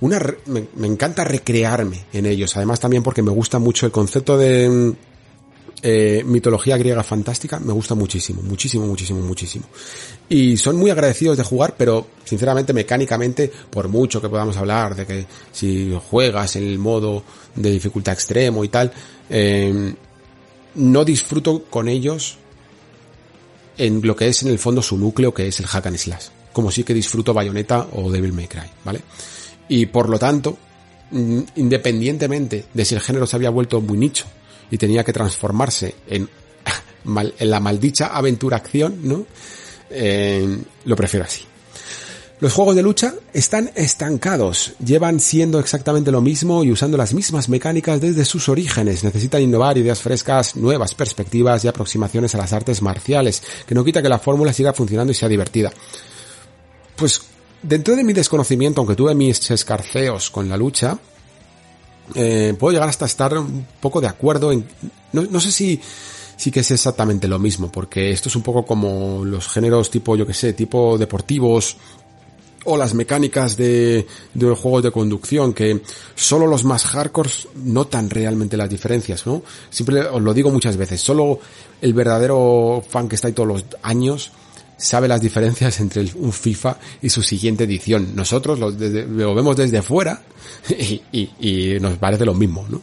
una... 0.00 0.18
me, 0.46 0.68
me 0.76 0.86
encanta 0.86 1.22
recrearme 1.22 2.06
en 2.14 2.24
ellos, 2.24 2.56
además 2.56 2.80
también 2.80 3.02
porque 3.02 3.22
me 3.22 3.32
gusta 3.32 3.58
mucho 3.58 3.84
el 3.84 3.92
concepto 3.92 4.38
de 4.38 4.94
eh, 5.82 6.22
mitología 6.26 6.76
griega 6.76 7.02
fantástica 7.02 7.58
me 7.58 7.72
gusta 7.72 7.94
muchísimo, 7.94 8.42
muchísimo, 8.42 8.86
muchísimo, 8.86 9.20
muchísimo. 9.20 9.64
Y 10.28 10.56
son 10.56 10.76
muy 10.76 10.90
agradecidos 10.90 11.38
de 11.38 11.44
jugar, 11.44 11.74
pero 11.76 12.06
sinceramente 12.24 12.72
mecánicamente, 12.72 13.50
por 13.70 13.88
mucho 13.88 14.20
que 14.20 14.28
podamos 14.28 14.56
hablar 14.56 14.94
de 14.94 15.06
que 15.06 15.26
si 15.52 15.98
juegas 16.10 16.56
en 16.56 16.64
el 16.64 16.78
modo 16.78 17.22
de 17.54 17.70
dificultad 17.70 18.14
extremo 18.14 18.62
y 18.62 18.68
tal, 18.68 18.92
eh, 19.30 19.94
no 20.74 21.04
disfruto 21.04 21.64
con 21.64 21.88
ellos 21.88 22.36
en 23.78 24.02
lo 24.02 24.14
que 24.14 24.28
es 24.28 24.42
en 24.42 24.50
el 24.50 24.58
fondo 24.58 24.82
su 24.82 24.98
núcleo, 24.98 25.32
que 25.32 25.48
es 25.48 25.60
el 25.60 25.66
hack 25.66 25.86
and 25.86 25.96
slash. 25.96 26.26
Como 26.52 26.70
sí 26.70 26.84
que 26.84 26.92
disfruto 26.92 27.32
Bayonetta 27.32 27.88
o 27.92 28.10
Devil 28.10 28.32
May 28.32 28.48
Cry, 28.48 28.68
¿vale? 28.84 29.00
Y 29.68 29.86
por 29.86 30.10
lo 30.10 30.18
tanto, 30.18 30.58
mm, 31.10 31.40
independientemente 31.56 32.66
de 32.74 32.84
si 32.84 32.94
el 32.94 33.00
género 33.00 33.26
se 33.26 33.36
había 33.36 33.50
vuelto 33.50 33.80
muy 33.80 33.96
nicho 33.96 34.26
y 34.70 34.78
tenía 34.78 35.04
que 35.04 35.12
transformarse 35.12 35.94
en, 36.06 36.28
la 37.40 37.60
maldicha 37.60 38.08
aventura 38.08 38.58
acción, 38.58 39.00
¿no? 39.02 39.26
Eh, 39.90 40.58
lo 40.84 40.96
prefiero 40.96 41.24
así. 41.24 41.44
Los 42.40 42.54
juegos 42.54 42.74
de 42.74 42.82
lucha 42.82 43.14
están 43.34 43.70
estancados, 43.74 44.72
llevan 44.82 45.20
siendo 45.20 45.58
exactamente 45.58 46.10
lo 46.10 46.22
mismo 46.22 46.64
y 46.64 46.72
usando 46.72 46.96
las 46.96 47.12
mismas 47.12 47.50
mecánicas 47.50 48.00
desde 48.00 48.24
sus 48.24 48.48
orígenes. 48.48 49.04
Necesitan 49.04 49.42
innovar 49.42 49.76
ideas 49.76 50.00
frescas, 50.00 50.56
nuevas 50.56 50.94
perspectivas 50.94 51.62
y 51.62 51.68
aproximaciones 51.68 52.34
a 52.34 52.38
las 52.38 52.54
artes 52.54 52.80
marciales, 52.80 53.42
que 53.66 53.74
no 53.74 53.84
quita 53.84 54.00
que 54.00 54.08
la 54.08 54.18
fórmula 54.18 54.54
siga 54.54 54.72
funcionando 54.72 55.12
y 55.12 55.14
sea 55.14 55.28
divertida. 55.28 55.70
Pues 56.96 57.20
dentro 57.62 57.94
de 57.94 58.04
mi 58.04 58.14
desconocimiento, 58.14 58.80
aunque 58.80 58.96
tuve 58.96 59.14
mis 59.14 59.50
escarceos 59.50 60.30
con 60.30 60.48
la 60.48 60.56
lucha, 60.56 60.98
eh, 62.14 62.54
puedo 62.58 62.72
llegar 62.72 62.88
hasta 62.88 63.06
estar 63.06 63.36
un 63.36 63.66
poco 63.80 64.00
de 64.00 64.08
acuerdo 64.08 64.52
en... 64.52 64.66
No, 65.12 65.22
no 65.22 65.40
sé 65.40 65.50
si 65.50 65.80
sí 66.36 66.50
que 66.50 66.60
es 66.60 66.70
exactamente 66.70 67.28
lo 67.28 67.38
mismo, 67.38 67.70
porque 67.70 68.10
esto 68.10 68.30
es 68.30 68.36
un 68.36 68.42
poco 68.42 68.64
como 68.64 69.24
los 69.26 69.46
géneros 69.48 69.90
tipo, 69.90 70.16
yo 70.16 70.26
que 70.26 70.32
sé, 70.32 70.54
tipo 70.54 70.96
deportivos 70.96 71.76
o 72.64 72.76
las 72.76 72.94
mecánicas 72.94 73.56
de, 73.56 74.06
de 74.32 74.46
los 74.46 74.58
juegos 74.58 74.82
de 74.82 74.90
conducción, 74.90 75.52
que 75.52 75.82
solo 76.14 76.46
los 76.46 76.64
más 76.64 76.84
hardcore 76.84 77.30
notan 77.56 78.08
realmente 78.08 78.56
las 78.56 78.70
diferencias, 78.70 79.26
¿no? 79.26 79.42
Siempre 79.68 80.00
os 80.00 80.22
lo 80.22 80.32
digo 80.32 80.50
muchas 80.50 80.76
veces, 80.78 81.00
solo 81.00 81.40
el 81.80 81.92
verdadero 81.92 82.82
fan 82.88 83.08
que 83.08 83.16
está 83.16 83.28
ahí 83.28 83.34
todos 83.34 83.48
los 83.48 83.64
años 83.82 84.32
sabe 84.80 85.08
las 85.08 85.20
diferencias 85.20 85.78
entre 85.80 86.04
un 86.14 86.32
FIFA 86.32 86.78
y 87.02 87.10
su 87.10 87.22
siguiente 87.22 87.64
edición. 87.64 88.12
Nosotros 88.14 88.58
lo, 88.58 88.70
lo 88.70 89.34
vemos 89.34 89.56
desde 89.56 89.82
fuera 89.82 90.22
y, 90.68 91.02
y, 91.12 91.30
y 91.40 91.80
nos 91.80 91.96
parece 91.98 92.24
lo 92.24 92.34
mismo, 92.34 92.66
¿no? 92.68 92.82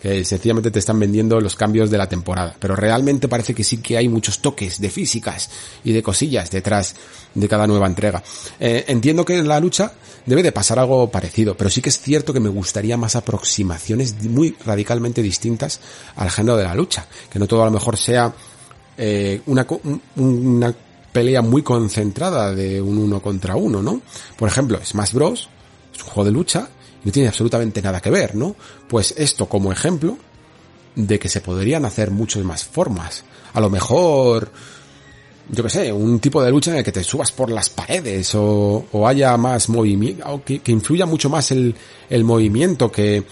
que 0.00 0.24
sencillamente 0.24 0.70
te 0.70 0.78
están 0.78 0.98
vendiendo 0.98 1.40
los 1.40 1.56
cambios 1.56 1.90
de 1.90 1.98
la 1.98 2.08
temporada. 2.08 2.54
Pero 2.58 2.76
realmente 2.76 3.28
parece 3.28 3.54
que 3.54 3.64
sí 3.64 3.78
que 3.78 3.96
hay 3.96 4.08
muchos 4.08 4.40
toques 4.40 4.80
de 4.80 4.90
físicas 4.90 5.50
y 5.84 5.92
de 5.92 6.02
cosillas 6.02 6.50
detrás 6.50 6.94
de 7.34 7.48
cada 7.48 7.66
nueva 7.66 7.86
entrega. 7.86 8.22
Eh, 8.60 8.84
entiendo 8.88 9.24
que 9.24 9.38
en 9.38 9.48
la 9.48 9.60
lucha 9.60 9.92
debe 10.24 10.42
de 10.42 10.52
pasar 10.52 10.78
algo 10.78 11.10
parecido, 11.10 11.56
pero 11.56 11.70
sí 11.70 11.80
que 11.80 11.88
es 11.88 12.00
cierto 12.00 12.32
que 12.32 12.40
me 12.40 12.48
gustaría 12.48 12.96
más 12.96 13.16
aproximaciones 13.16 14.14
muy 14.24 14.56
radicalmente 14.64 15.22
distintas 15.22 15.80
al 16.16 16.30
género 16.30 16.56
de 16.56 16.64
la 16.64 16.74
lucha. 16.74 17.06
Que 17.30 17.38
no 17.38 17.46
todo 17.46 17.62
a 17.62 17.66
lo 17.66 17.72
mejor 17.72 17.96
sea 17.96 18.32
eh, 18.98 19.40
una, 19.46 19.66
una 20.16 20.74
pelea 21.16 21.40
muy 21.40 21.62
concentrada 21.62 22.54
de 22.54 22.82
un 22.82 22.98
uno 22.98 23.22
contra 23.22 23.56
uno, 23.56 23.80
¿no? 23.80 24.02
Por 24.36 24.50
ejemplo, 24.50 24.78
Smash 24.84 25.14
Bros. 25.14 25.48
es 25.94 26.02
un 26.02 26.08
juego 26.10 26.24
de 26.26 26.30
lucha 26.30 26.68
no 27.04 27.10
tiene 27.10 27.28
absolutamente 27.28 27.80
nada 27.80 28.02
que 28.02 28.10
ver, 28.10 28.34
¿no? 28.34 28.54
Pues 28.86 29.14
esto 29.16 29.46
como 29.46 29.72
ejemplo 29.72 30.18
de 30.94 31.18
que 31.18 31.30
se 31.30 31.40
podrían 31.40 31.86
hacer 31.86 32.10
muchas 32.10 32.44
más 32.44 32.64
formas. 32.64 33.24
A 33.54 33.62
lo 33.62 33.70
mejor, 33.70 34.50
yo 35.48 35.62
qué 35.62 35.70
sé, 35.70 35.90
un 35.90 36.20
tipo 36.20 36.42
de 36.42 36.50
lucha 36.50 36.72
en 36.72 36.78
el 36.78 36.84
que 36.84 36.92
te 36.92 37.02
subas 37.02 37.32
por 37.32 37.50
las 37.50 37.70
paredes 37.70 38.34
o, 38.34 38.84
o 38.92 39.08
haya 39.08 39.34
más 39.38 39.70
movimiento, 39.70 40.42
que, 40.44 40.58
que, 40.58 40.72
influya 40.72 41.06
mucho 41.06 41.30
más 41.30 41.50
el, 41.50 41.74
movimiento 42.24 42.92
que, 42.92 43.22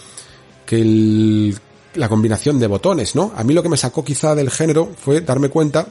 que 0.64 1.54
la 1.96 2.08
combinación 2.08 2.58
de 2.58 2.66
botones, 2.66 3.14
¿no? 3.14 3.32
A 3.36 3.44
mí 3.44 3.52
lo 3.52 3.62
que 3.62 3.68
me 3.68 3.76
sacó 3.76 4.02
quizá 4.02 4.34
del 4.34 4.50
género 4.50 4.90
fue 4.96 5.20
darme 5.20 5.50
cuenta 5.50 5.86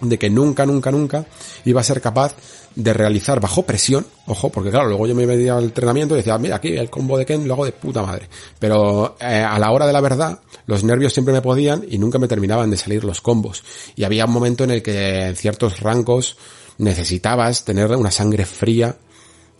de 0.00 0.18
que 0.18 0.30
nunca, 0.30 0.66
nunca, 0.66 0.90
nunca 0.90 1.26
iba 1.64 1.80
a 1.80 1.84
ser 1.84 2.00
capaz 2.00 2.34
de 2.74 2.92
realizar 2.92 3.40
bajo 3.40 3.62
presión, 3.62 4.06
ojo, 4.26 4.50
porque 4.50 4.70
claro, 4.70 4.88
luego 4.88 5.06
yo 5.06 5.14
me 5.14 5.26
metía 5.26 5.56
al 5.56 5.64
entrenamiento 5.64 6.14
y 6.14 6.18
decía, 6.18 6.38
mira, 6.38 6.56
aquí 6.56 6.76
el 6.76 6.88
combo 6.88 7.18
de 7.18 7.26
Ken 7.26 7.46
lo 7.48 7.54
hago 7.54 7.64
de 7.64 7.72
puta 7.72 8.02
madre. 8.02 8.28
Pero 8.58 9.16
eh, 9.20 9.42
a 9.42 9.58
la 9.58 9.72
hora 9.72 9.86
de 9.86 9.92
la 9.92 10.00
verdad, 10.00 10.40
los 10.66 10.84
nervios 10.84 11.12
siempre 11.12 11.34
me 11.34 11.42
podían 11.42 11.84
y 11.88 11.98
nunca 11.98 12.18
me 12.18 12.28
terminaban 12.28 12.70
de 12.70 12.76
salir 12.76 13.02
los 13.02 13.20
combos. 13.20 13.64
Y 13.96 14.04
había 14.04 14.26
un 14.26 14.32
momento 14.32 14.64
en 14.64 14.70
el 14.70 14.82
que 14.82 15.26
en 15.26 15.36
ciertos 15.36 15.80
rangos 15.80 16.36
necesitabas 16.78 17.64
tener 17.64 17.90
una 17.90 18.10
sangre 18.10 18.46
fría 18.46 18.96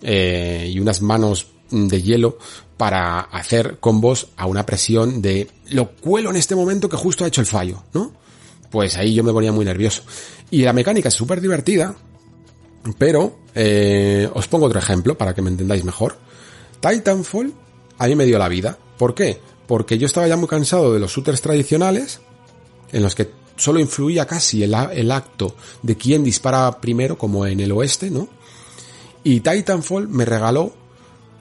eh, 0.01 0.71
y 0.73 0.79
unas 0.79 1.03
manos 1.03 1.49
de 1.71 2.01
hielo 2.01 2.39
para 2.77 3.21
hacer 3.21 3.79
combos 3.81 4.29
a 4.37 4.47
una 4.47 4.65
presión 4.65 5.21
de 5.21 5.51
lo 5.71 5.91
cuelo 5.91 6.31
en 6.31 6.37
este 6.37 6.55
momento 6.55 6.89
que 6.89 6.97
justo 6.97 7.25
ha 7.25 7.29
hecho 7.29 7.41
el 7.41 7.47
fallo, 7.47 7.83
¿no? 7.93 8.13
Pues 8.71 8.97
ahí 8.97 9.15
yo 9.15 9.25
me 9.25 9.33
ponía 9.33 9.53
muy 9.53 9.65
nervioso. 9.65 10.03
Y 10.51 10.63
la 10.63 10.73
mecánica 10.73 11.09
es 11.09 11.15
súper 11.15 11.41
divertida, 11.41 11.95
pero 12.97 13.39
eh, 13.55 14.29
os 14.35 14.49
pongo 14.49 14.67
otro 14.67 14.79
ejemplo 14.79 15.17
para 15.17 15.35
que 15.35 15.43
me 15.43 15.51
entendáis 15.51 15.85
mejor. 15.85 16.19
Titanfall 16.81 17.53
a 17.99 18.07
mí 18.07 18.15
me 18.15 18.27
dio 18.27 18.39
la 18.39 18.49
vida. 18.49 18.79
¿Por 18.97 19.15
qué? 19.15 19.41
Porque 19.67 19.99
yo 19.99 20.07
estaba 20.07 20.29
ya 20.29 20.37
muy 20.37 20.49
cansado 20.49 20.93
de 20.93 21.01
los 21.01 21.13
shooters 21.13 21.41
tradicionales, 21.41 22.21
en 22.93 23.03
los 23.03 23.15
que 23.15 23.31
solo 23.57 23.81
influía 23.81 24.27
casi 24.27 24.63
el, 24.63 24.75
el 24.93 25.11
acto 25.11 25.57
de 25.83 25.97
quién 25.97 26.25
dispara 26.25 26.81
primero, 26.81 27.19
como 27.19 27.47
en 27.47 27.61
el 27.61 27.73
oeste, 27.73 28.11
¿no? 28.11 28.29
Y 29.25 29.41
Titanfall 29.41 30.09
me 30.09 30.25
regaló 30.25 30.73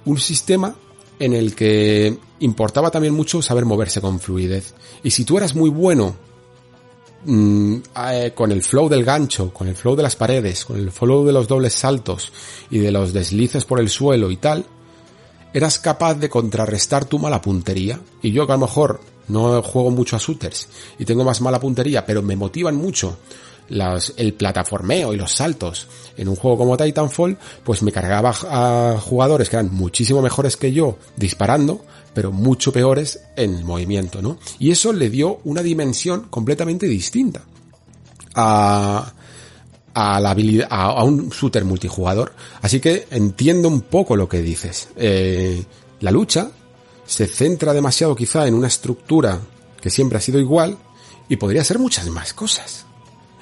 un 0.05 0.17
sistema 0.17 0.75
en 1.19 1.33
el 1.33 1.55
que 1.55 2.17
importaba 2.39 2.91
también 2.91 3.13
mucho 3.13 3.41
saber 3.41 3.65
moverse 3.65 4.01
con 4.01 4.19
fluidez. 4.19 4.73
Y 5.03 5.11
si 5.11 5.23
tú 5.25 5.37
eras 5.37 5.55
muy 5.55 5.69
bueno 5.69 6.15
Mm, 7.25 7.77
eh, 8.11 8.31
con 8.33 8.51
el 8.51 8.61
flow 8.63 8.87
del 8.87 9.03
gancho, 9.03 9.51
con 9.51 9.67
el 9.67 9.75
flow 9.75 9.95
de 9.95 10.03
las 10.03 10.15
paredes, 10.15 10.65
con 10.65 10.77
el 10.77 10.91
flow 10.91 11.25
de 11.25 11.33
los 11.33 11.47
dobles 11.47 11.73
saltos 11.73 12.31
y 12.69 12.79
de 12.79 12.91
los 12.91 13.11
deslices 13.11 13.65
por 13.65 13.79
el 13.79 13.89
suelo 13.89 14.31
y 14.31 14.37
tal, 14.37 14.65
eras 15.53 15.79
capaz 15.79 16.15
de 16.15 16.29
contrarrestar 16.29 17.05
tu 17.05 17.19
mala 17.19 17.41
puntería. 17.41 17.99
Y 18.21 18.31
yo 18.31 18.45
que 18.45 18.53
a 18.53 18.55
lo 18.55 18.61
mejor 18.61 19.01
no 19.27 19.61
juego 19.61 19.91
mucho 19.91 20.15
a 20.15 20.19
shooters 20.19 20.69
y 20.99 21.05
tengo 21.05 21.23
más 21.23 21.41
mala 21.41 21.59
puntería, 21.59 22.05
pero 22.05 22.21
me 22.21 22.35
motivan 22.35 22.75
mucho 22.75 23.17
las, 23.69 24.13
el 24.17 24.33
plataformeo 24.33 25.13
y 25.13 25.17
los 25.17 25.33
saltos 25.33 25.87
en 26.15 26.29
un 26.29 26.35
juego 26.35 26.57
como 26.57 26.77
Titanfall, 26.77 27.37
pues 27.63 27.81
me 27.83 27.91
cargaba 27.91 28.29
a 28.29 28.97
jugadores 29.01 29.49
que 29.49 29.57
eran 29.57 29.73
muchísimo 29.73 30.21
mejores 30.21 30.55
que 30.55 30.71
yo 30.71 30.97
disparando, 31.15 31.83
pero 32.17 32.31
mucho 32.31 32.73
peores 32.73 33.19
en 33.35 33.63
movimiento, 33.63 34.23
¿no? 34.23 34.39
Y 34.57 34.71
eso 34.71 34.91
le 34.91 35.11
dio 35.11 35.39
una 35.43 35.61
dimensión 35.61 36.25
completamente 36.31 36.87
distinta 36.87 37.43
a, 38.33 39.13
a 39.93 40.19
la 40.19 40.31
habilidad, 40.31 40.67
a, 40.71 41.03
un 41.03 41.29
shooter 41.29 41.63
multijugador. 41.63 42.33
Así 42.63 42.79
que 42.79 43.05
entiendo 43.11 43.67
un 43.67 43.81
poco 43.81 44.15
lo 44.15 44.27
que 44.27 44.41
dices. 44.41 44.89
Eh, 44.95 45.63
la 45.99 46.09
lucha 46.09 46.49
se 47.05 47.27
centra 47.27 47.71
demasiado 47.71 48.15
quizá 48.15 48.47
en 48.47 48.55
una 48.55 48.65
estructura 48.65 49.39
que 49.79 49.91
siempre 49.91 50.17
ha 50.17 50.21
sido 50.21 50.39
igual 50.39 50.75
y 51.29 51.35
podría 51.35 51.63
ser 51.63 51.77
muchas 51.77 52.07
más 52.07 52.33
cosas. 52.33 52.87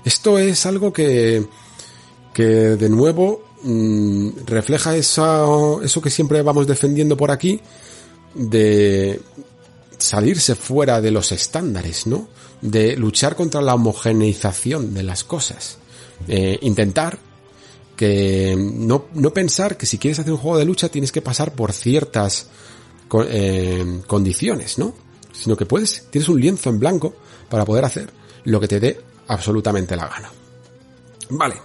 Esto 0.04 0.38
es 0.38 0.66
algo 0.66 0.92
que, 0.92 1.48
que 2.34 2.44
de 2.44 2.90
nuevo 2.90 3.42
mmm, 3.64 4.32
refleja 4.46 4.98
eso, 4.98 5.82
eso 5.82 6.02
que 6.02 6.10
siempre 6.10 6.42
vamos 6.42 6.68
defendiendo 6.68 7.16
por 7.16 7.32
aquí, 7.32 7.62
de 8.36 9.20
salirse 9.98 10.56
fuera 10.56 11.02
de 11.02 11.12
los 11.12 11.32
estándares, 11.32 12.06
¿no? 12.06 12.28
De 12.62 12.96
luchar 12.96 13.36
contra 13.36 13.62
la 13.62 13.76
homogeneización 13.76 14.94
de 14.94 15.04
las 15.04 15.24
cosas. 15.24 15.78
Eh, 16.28 16.60
intentar 16.62 17.18
que 17.96 18.56
no, 18.58 19.06
no 19.14 19.34
pensar 19.34 19.78
que 19.78 19.86
si 19.86 19.98
quieres 19.98 20.20
hacer 20.20 20.34
un 20.34 20.40
juego 20.40 20.58
de 20.58 20.66
lucha 20.66 20.90
tienes 20.90 21.12
que 21.12 21.22
pasar 21.22 21.54
por 21.54 21.72
ciertas 21.72 22.48
eh, 23.30 24.02
condiciones, 24.08 24.78
¿no? 24.78 24.94
Sino 25.32 25.56
que 25.56 25.66
puedes, 25.66 26.06
tienes 26.10 26.30
un 26.30 26.40
lienzo 26.40 26.70
en 26.70 26.80
blanco 26.80 27.16
para 27.50 27.66
poder 27.66 27.86
hacer 27.86 28.10
lo 28.44 28.60
que 28.60 28.68
te 28.68 28.80
dé 28.80 29.02
absolutamente 29.28 29.96
la 29.96 30.08
gana. 30.08 30.32
Vale. 31.30 31.56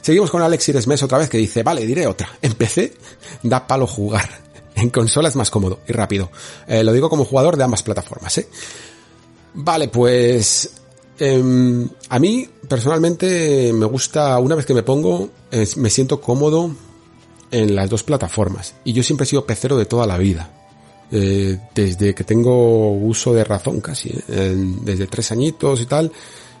Seguimos 0.00 0.30
con 0.30 0.42
Alex 0.42 0.68
Iresmes 0.68 1.02
otra 1.02 1.18
vez 1.18 1.28
que 1.28 1.38
dice, 1.38 1.62
vale, 1.62 1.86
diré 1.86 2.06
otra. 2.06 2.28
En 2.42 2.54
PC 2.54 2.94
da 3.42 3.66
palo 3.66 3.86
jugar. 3.86 4.51
En 4.74 4.90
consola 4.90 5.28
es 5.28 5.36
más 5.36 5.50
cómodo 5.50 5.80
y 5.86 5.92
rápido. 5.92 6.30
Eh, 6.66 6.82
lo 6.82 6.92
digo 6.92 7.10
como 7.10 7.24
jugador 7.24 7.56
de 7.56 7.64
ambas 7.64 7.82
plataformas, 7.82 8.38
¿eh? 8.38 8.48
Vale, 9.54 9.88
pues... 9.88 10.70
Eh, 11.18 11.86
a 12.08 12.18
mí, 12.18 12.48
personalmente, 12.68 13.72
me 13.72 13.86
gusta, 13.86 14.38
una 14.38 14.54
vez 14.56 14.66
que 14.66 14.74
me 14.74 14.82
pongo, 14.82 15.30
me 15.76 15.90
siento 15.90 16.20
cómodo 16.20 16.74
en 17.52 17.76
las 17.76 17.88
dos 17.88 18.02
plataformas. 18.02 18.74
Y 18.82 18.92
yo 18.92 19.02
siempre 19.02 19.24
he 19.24 19.28
sido 19.28 19.46
pecero 19.46 19.76
de 19.76 19.84
toda 19.84 20.06
la 20.06 20.18
vida. 20.18 20.50
Eh, 21.14 21.58
desde 21.74 22.14
que 22.14 22.24
tengo 22.24 22.92
uso 22.92 23.34
de 23.34 23.44
razón 23.44 23.82
casi, 23.82 24.08
¿eh? 24.28 24.54
desde 24.82 25.06
tres 25.06 25.30
añitos 25.30 25.82
y 25.82 25.86
tal, 25.86 26.10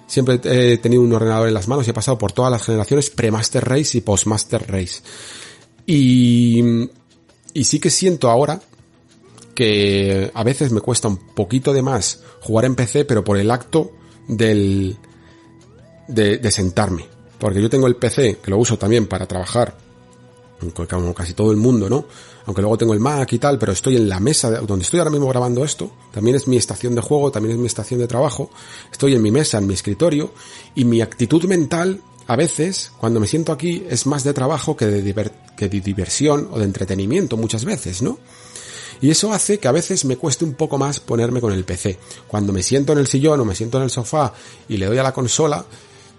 siempre 0.06 0.38
he 0.44 0.76
tenido 0.76 1.00
un 1.00 1.12
ordenador 1.12 1.48
en 1.48 1.54
las 1.54 1.68
manos 1.68 1.86
y 1.86 1.90
he 1.90 1.94
pasado 1.94 2.18
por 2.18 2.32
todas 2.32 2.52
las 2.52 2.62
generaciones 2.62 3.08
pre-Master 3.08 3.66
Race 3.66 3.96
y 3.96 4.02
post-Master 4.02 4.70
Race. 4.70 5.00
Y 5.86 6.62
y 7.54 7.64
sí 7.64 7.78
que 7.78 7.90
siento 7.90 8.30
ahora 8.30 8.60
que 9.54 10.30
a 10.32 10.44
veces 10.44 10.72
me 10.72 10.80
cuesta 10.80 11.08
un 11.08 11.18
poquito 11.18 11.72
de 11.72 11.82
más 11.82 12.22
jugar 12.40 12.64
en 12.64 12.74
PC, 12.74 13.04
pero 13.04 13.22
por 13.22 13.36
el 13.36 13.50
acto 13.50 13.92
del, 14.28 14.96
de, 16.08 16.38
de 16.38 16.50
sentarme. 16.50 17.06
Porque 17.38 17.60
yo 17.60 17.68
tengo 17.68 17.86
el 17.86 17.96
PC, 17.96 18.38
que 18.42 18.50
lo 18.50 18.58
uso 18.58 18.78
también 18.78 19.06
para 19.06 19.26
trabajar, 19.26 19.76
como 20.88 21.14
casi 21.14 21.34
todo 21.34 21.50
el 21.50 21.56
mundo, 21.56 21.90
¿no? 21.90 22.06
Aunque 22.46 22.60
luego 22.60 22.78
tengo 22.78 22.94
el 22.94 23.00
Mac 23.00 23.32
y 23.32 23.38
tal, 23.38 23.58
pero 23.58 23.72
estoy 23.72 23.96
en 23.96 24.08
la 24.08 24.20
mesa 24.20 24.50
donde 24.60 24.84
estoy 24.84 24.98
ahora 24.98 25.10
mismo 25.10 25.28
grabando 25.28 25.64
esto. 25.64 25.90
También 26.12 26.36
es 26.36 26.48
mi 26.48 26.56
estación 26.56 26.94
de 26.94 27.00
juego, 27.00 27.30
también 27.30 27.54
es 27.54 27.60
mi 27.60 27.66
estación 27.66 28.00
de 28.00 28.08
trabajo. 28.08 28.50
Estoy 28.90 29.14
en 29.14 29.22
mi 29.22 29.30
mesa, 29.30 29.58
en 29.58 29.66
mi 29.66 29.74
escritorio, 29.74 30.32
y 30.74 30.84
mi 30.84 31.00
actitud 31.00 31.44
mental 31.44 32.00
a 32.26 32.36
veces, 32.36 32.92
cuando 32.98 33.20
me 33.20 33.26
siento 33.26 33.52
aquí, 33.52 33.84
es 33.88 34.06
más 34.06 34.24
de 34.24 34.32
trabajo 34.32 34.76
que 34.76 34.86
de, 34.86 35.30
que 35.56 35.68
de 35.68 35.80
diversión 35.80 36.48
o 36.52 36.58
de 36.58 36.64
entretenimiento 36.64 37.36
muchas 37.36 37.64
veces, 37.64 38.02
¿no? 38.02 38.18
Y 39.00 39.10
eso 39.10 39.32
hace 39.32 39.58
que 39.58 39.66
a 39.66 39.72
veces 39.72 40.04
me 40.04 40.16
cueste 40.16 40.44
un 40.44 40.54
poco 40.54 40.78
más 40.78 41.00
ponerme 41.00 41.40
con 41.40 41.52
el 41.52 41.64
PC. 41.64 41.98
Cuando 42.28 42.52
me 42.52 42.62
siento 42.62 42.92
en 42.92 43.00
el 43.00 43.08
sillón 43.08 43.40
o 43.40 43.44
me 43.44 43.54
siento 43.54 43.78
en 43.78 43.84
el 43.84 43.90
sofá 43.90 44.32
y 44.68 44.76
le 44.76 44.86
doy 44.86 44.98
a 44.98 45.02
la 45.02 45.12
consola, 45.12 45.64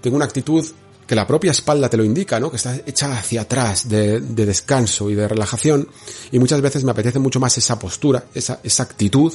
tengo 0.02 0.18
una 0.18 0.26
actitud 0.26 0.66
que 1.08 1.16
la 1.16 1.26
propia 1.26 1.52
espalda 1.52 1.90
te 1.90 1.96
lo 1.96 2.04
indica, 2.04 2.42
¿no? 2.42 2.50
Que 2.50 2.58
está 2.58 2.76
hecha 2.86 3.18
hacia 3.18 3.42
atrás 3.42 3.88
de, 3.88 4.20
descanso 4.20 5.10
y 5.10 5.16
de 5.16 5.28
relajación 5.28 5.88
y 6.32 6.40
muchas 6.40 6.60
veces 6.60 6.84
me 6.84 6.92
apetece 6.92 7.20
mucho 7.20 7.40
más 7.40 7.58
esa 7.58 7.80
postura, 7.80 8.26
esa, 8.34 8.60
esa 8.64 8.84
actitud 8.84 9.34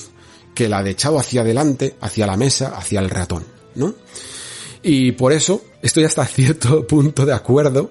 que 0.54 0.68
la 0.68 0.82
de 0.82 0.90
echado 0.90 1.18
hacia 1.18 1.40
adelante, 1.40 1.96
hacia 2.02 2.26
la 2.26 2.36
mesa, 2.36 2.74
hacia 2.76 3.00
el 3.00 3.08
ratón, 3.08 3.44
¿no? 3.76 3.94
Y 4.82 5.12
por 5.12 5.32
eso 5.32 5.62
estoy 5.82 6.05
hasta 6.05 6.24
cierto 6.26 6.86
punto 6.86 7.24
de 7.26 7.34
acuerdo 7.34 7.90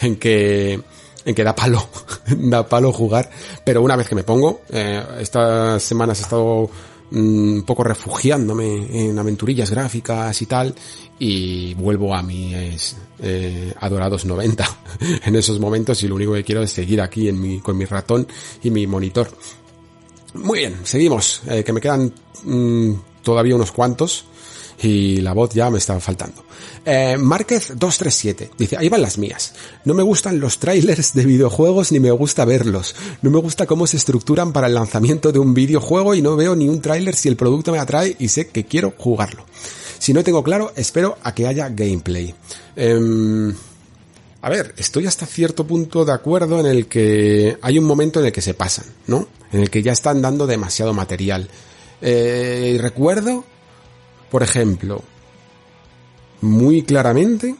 en 0.00 0.16
que 0.16 0.80
en 1.24 1.34
que 1.34 1.44
da 1.44 1.54
palo, 1.54 1.86
da 2.26 2.66
palo 2.66 2.90
jugar, 2.90 3.28
pero 3.62 3.82
una 3.82 3.96
vez 3.96 4.08
que 4.08 4.14
me 4.14 4.24
pongo, 4.24 4.62
eh, 4.70 5.02
estas 5.20 5.82
semanas 5.82 6.20
he 6.20 6.22
estado 6.22 6.70
mm, 7.10 7.52
un 7.56 7.62
poco 7.64 7.84
refugiándome 7.84 9.08
en 9.08 9.18
aventurillas 9.18 9.70
gráficas 9.70 10.40
y 10.40 10.46
tal, 10.46 10.74
y 11.18 11.74
vuelvo 11.74 12.14
a 12.14 12.22
mis 12.22 12.96
eh, 13.18 13.74
adorados 13.78 14.24
90 14.24 14.64
en 15.26 15.36
esos 15.36 15.60
momentos 15.60 16.02
y 16.02 16.08
lo 16.08 16.14
único 16.14 16.32
que 16.32 16.44
quiero 16.44 16.62
es 16.62 16.70
seguir 16.70 17.02
aquí 17.02 17.28
en 17.28 17.38
mi, 17.38 17.60
con 17.60 17.76
mi 17.76 17.84
ratón 17.84 18.26
y 18.62 18.70
mi 18.70 18.86
monitor. 18.86 19.28
Muy 20.32 20.60
bien, 20.60 20.76
seguimos, 20.84 21.42
eh, 21.46 21.62
que 21.62 21.74
me 21.74 21.80
quedan 21.82 22.10
mm, 22.44 22.92
todavía 23.22 23.54
unos 23.54 23.72
cuantos 23.72 24.24
y 24.80 25.20
la 25.20 25.32
voz 25.32 25.50
ya 25.54 25.70
me 25.70 25.78
estaba 25.78 26.00
faltando. 26.00 26.44
Eh, 26.84 27.16
Márquez 27.18 27.72
237 27.76 28.50
dice, 28.56 28.76
ahí 28.76 28.88
van 28.88 29.02
las 29.02 29.18
mías. 29.18 29.54
No 29.84 29.94
me 29.94 30.02
gustan 30.02 30.40
los 30.40 30.58
trailers 30.58 31.14
de 31.14 31.24
videojuegos 31.24 31.92
ni 31.92 32.00
me 32.00 32.10
gusta 32.10 32.44
verlos. 32.44 32.94
No 33.22 33.30
me 33.30 33.38
gusta 33.38 33.66
cómo 33.66 33.86
se 33.86 33.96
estructuran 33.96 34.52
para 34.52 34.68
el 34.68 34.74
lanzamiento 34.74 35.32
de 35.32 35.38
un 35.38 35.54
videojuego 35.54 36.14
y 36.14 36.22
no 36.22 36.36
veo 36.36 36.54
ni 36.54 36.68
un 36.68 36.80
trailer 36.80 37.14
si 37.14 37.28
el 37.28 37.36
producto 37.36 37.72
me 37.72 37.78
atrae 37.78 38.16
y 38.18 38.28
sé 38.28 38.48
que 38.48 38.64
quiero 38.64 38.94
jugarlo. 38.96 39.44
Si 39.98 40.12
no 40.12 40.22
tengo 40.22 40.44
claro, 40.44 40.72
espero 40.76 41.18
a 41.22 41.34
que 41.34 41.46
haya 41.46 41.68
gameplay. 41.68 42.34
Em, 42.76 43.52
a 44.40 44.48
ver, 44.48 44.74
estoy 44.76 45.06
hasta 45.06 45.26
cierto 45.26 45.66
punto 45.66 46.04
de 46.04 46.12
acuerdo 46.12 46.60
en 46.60 46.66
el 46.66 46.86
que 46.86 47.58
hay 47.60 47.78
un 47.78 47.84
momento 47.84 48.20
en 48.20 48.26
el 48.26 48.32
que 48.32 48.40
se 48.40 48.54
pasan, 48.54 48.84
¿no? 49.08 49.26
En 49.50 49.60
el 49.60 49.70
que 49.70 49.82
ya 49.82 49.92
están 49.92 50.22
dando 50.22 50.46
demasiado 50.46 50.94
material. 50.94 51.48
Eh, 52.00 52.78
recuerdo, 52.80 53.44
por 54.30 54.42
ejemplo, 54.42 55.02
muy 56.40 56.82
claramente 56.82 57.56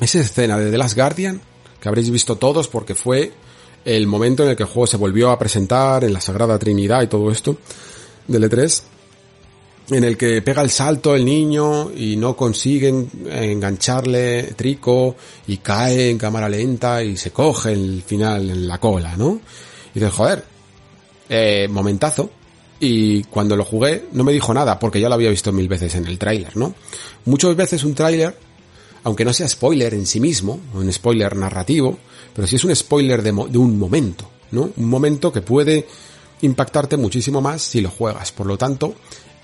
esa 0.00 0.20
escena 0.20 0.58
de 0.58 0.70
The 0.70 0.78
Last 0.78 0.96
Guardian, 0.96 1.40
que 1.80 1.88
habréis 1.88 2.10
visto 2.10 2.36
todos 2.36 2.68
porque 2.68 2.94
fue 2.94 3.32
el 3.84 4.06
momento 4.06 4.42
en 4.42 4.50
el 4.50 4.56
que 4.56 4.64
el 4.64 4.68
juego 4.68 4.86
se 4.86 4.96
volvió 4.96 5.30
a 5.30 5.38
presentar 5.38 6.04
en 6.04 6.12
la 6.12 6.20
Sagrada 6.20 6.58
Trinidad 6.58 7.02
y 7.02 7.06
todo 7.06 7.30
esto 7.30 7.56
del 8.26 8.50
E3, 8.50 8.82
en 9.90 10.02
el 10.02 10.16
que 10.16 10.42
pega 10.42 10.62
el 10.62 10.70
salto 10.70 11.14
el 11.14 11.24
niño 11.24 11.92
y 11.92 12.16
no 12.16 12.36
consiguen 12.36 13.08
engancharle 13.30 14.54
trico 14.56 15.14
y 15.46 15.58
cae 15.58 16.10
en 16.10 16.18
cámara 16.18 16.48
lenta 16.48 17.02
y 17.04 17.16
se 17.16 17.30
coge 17.30 17.72
el 17.72 18.02
final 18.04 18.50
en 18.50 18.66
la 18.66 18.78
cola, 18.78 19.16
¿no? 19.16 19.40
Y 19.94 20.00
dices, 20.00 20.12
joder, 20.12 20.44
eh, 21.28 21.68
momentazo. 21.70 22.30
Y 22.78 23.24
cuando 23.24 23.56
lo 23.56 23.64
jugué 23.64 24.06
no 24.12 24.24
me 24.24 24.32
dijo 24.32 24.52
nada 24.52 24.78
porque 24.78 25.00
ya 25.00 25.08
lo 25.08 25.14
había 25.14 25.30
visto 25.30 25.52
mil 25.52 25.68
veces 25.68 25.94
en 25.94 26.06
el 26.06 26.18
tráiler, 26.18 26.56
¿no? 26.56 26.74
Muchas 27.24 27.56
veces 27.56 27.84
un 27.84 27.94
tráiler, 27.94 28.36
aunque 29.04 29.24
no 29.24 29.32
sea 29.32 29.48
spoiler 29.48 29.94
en 29.94 30.06
sí 30.06 30.20
mismo, 30.20 30.60
un 30.74 30.92
spoiler 30.92 31.36
narrativo, 31.36 31.98
pero 32.34 32.46
sí 32.46 32.56
es 32.56 32.64
un 32.64 32.74
spoiler 32.76 33.22
de, 33.22 33.32
de 33.32 33.58
un 33.58 33.78
momento, 33.78 34.28
¿no? 34.50 34.70
Un 34.76 34.88
momento 34.88 35.32
que 35.32 35.42
puede 35.42 35.86
impactarte 36.42 36.96
muchísimo 36.96 37.40
más 37.40 37.62
si 37.62 37.80
lo 37.80 37.90
juegas. 37.90 38.32
Por 38.32 38.46
lo 38.46 38.58
tanto, 38.58 38.94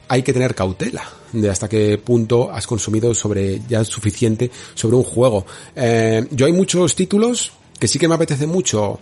hay 0.09 0.23
que 0.23 0.33
tener 0.33 0.55
cautela 0.55 1.03
de 1.33 1.49
hasta 1.49 1.69
qué 1.69 1.97
punto 1.97 2.53
has 2.53 2.67
consumido 2.67 3.15
sobre 3.15 3.63
ya 3.67 3.83
suficiente 3.85 4.51
sobre 4.75 4.97
un 4.97 5.05
juego. 5.05 5.47
Eh, 5.75 6.27
yo 6.31 6.47
hay 6.47 6.53
muchos 6.53 6.95
títulos 6.95 7.53
que 7.79 7.89
sí 7.89 7.99
que 7.99 8.09
me 8.09 8.15
apetece 8.15 8.47
mucho 8.47 9.01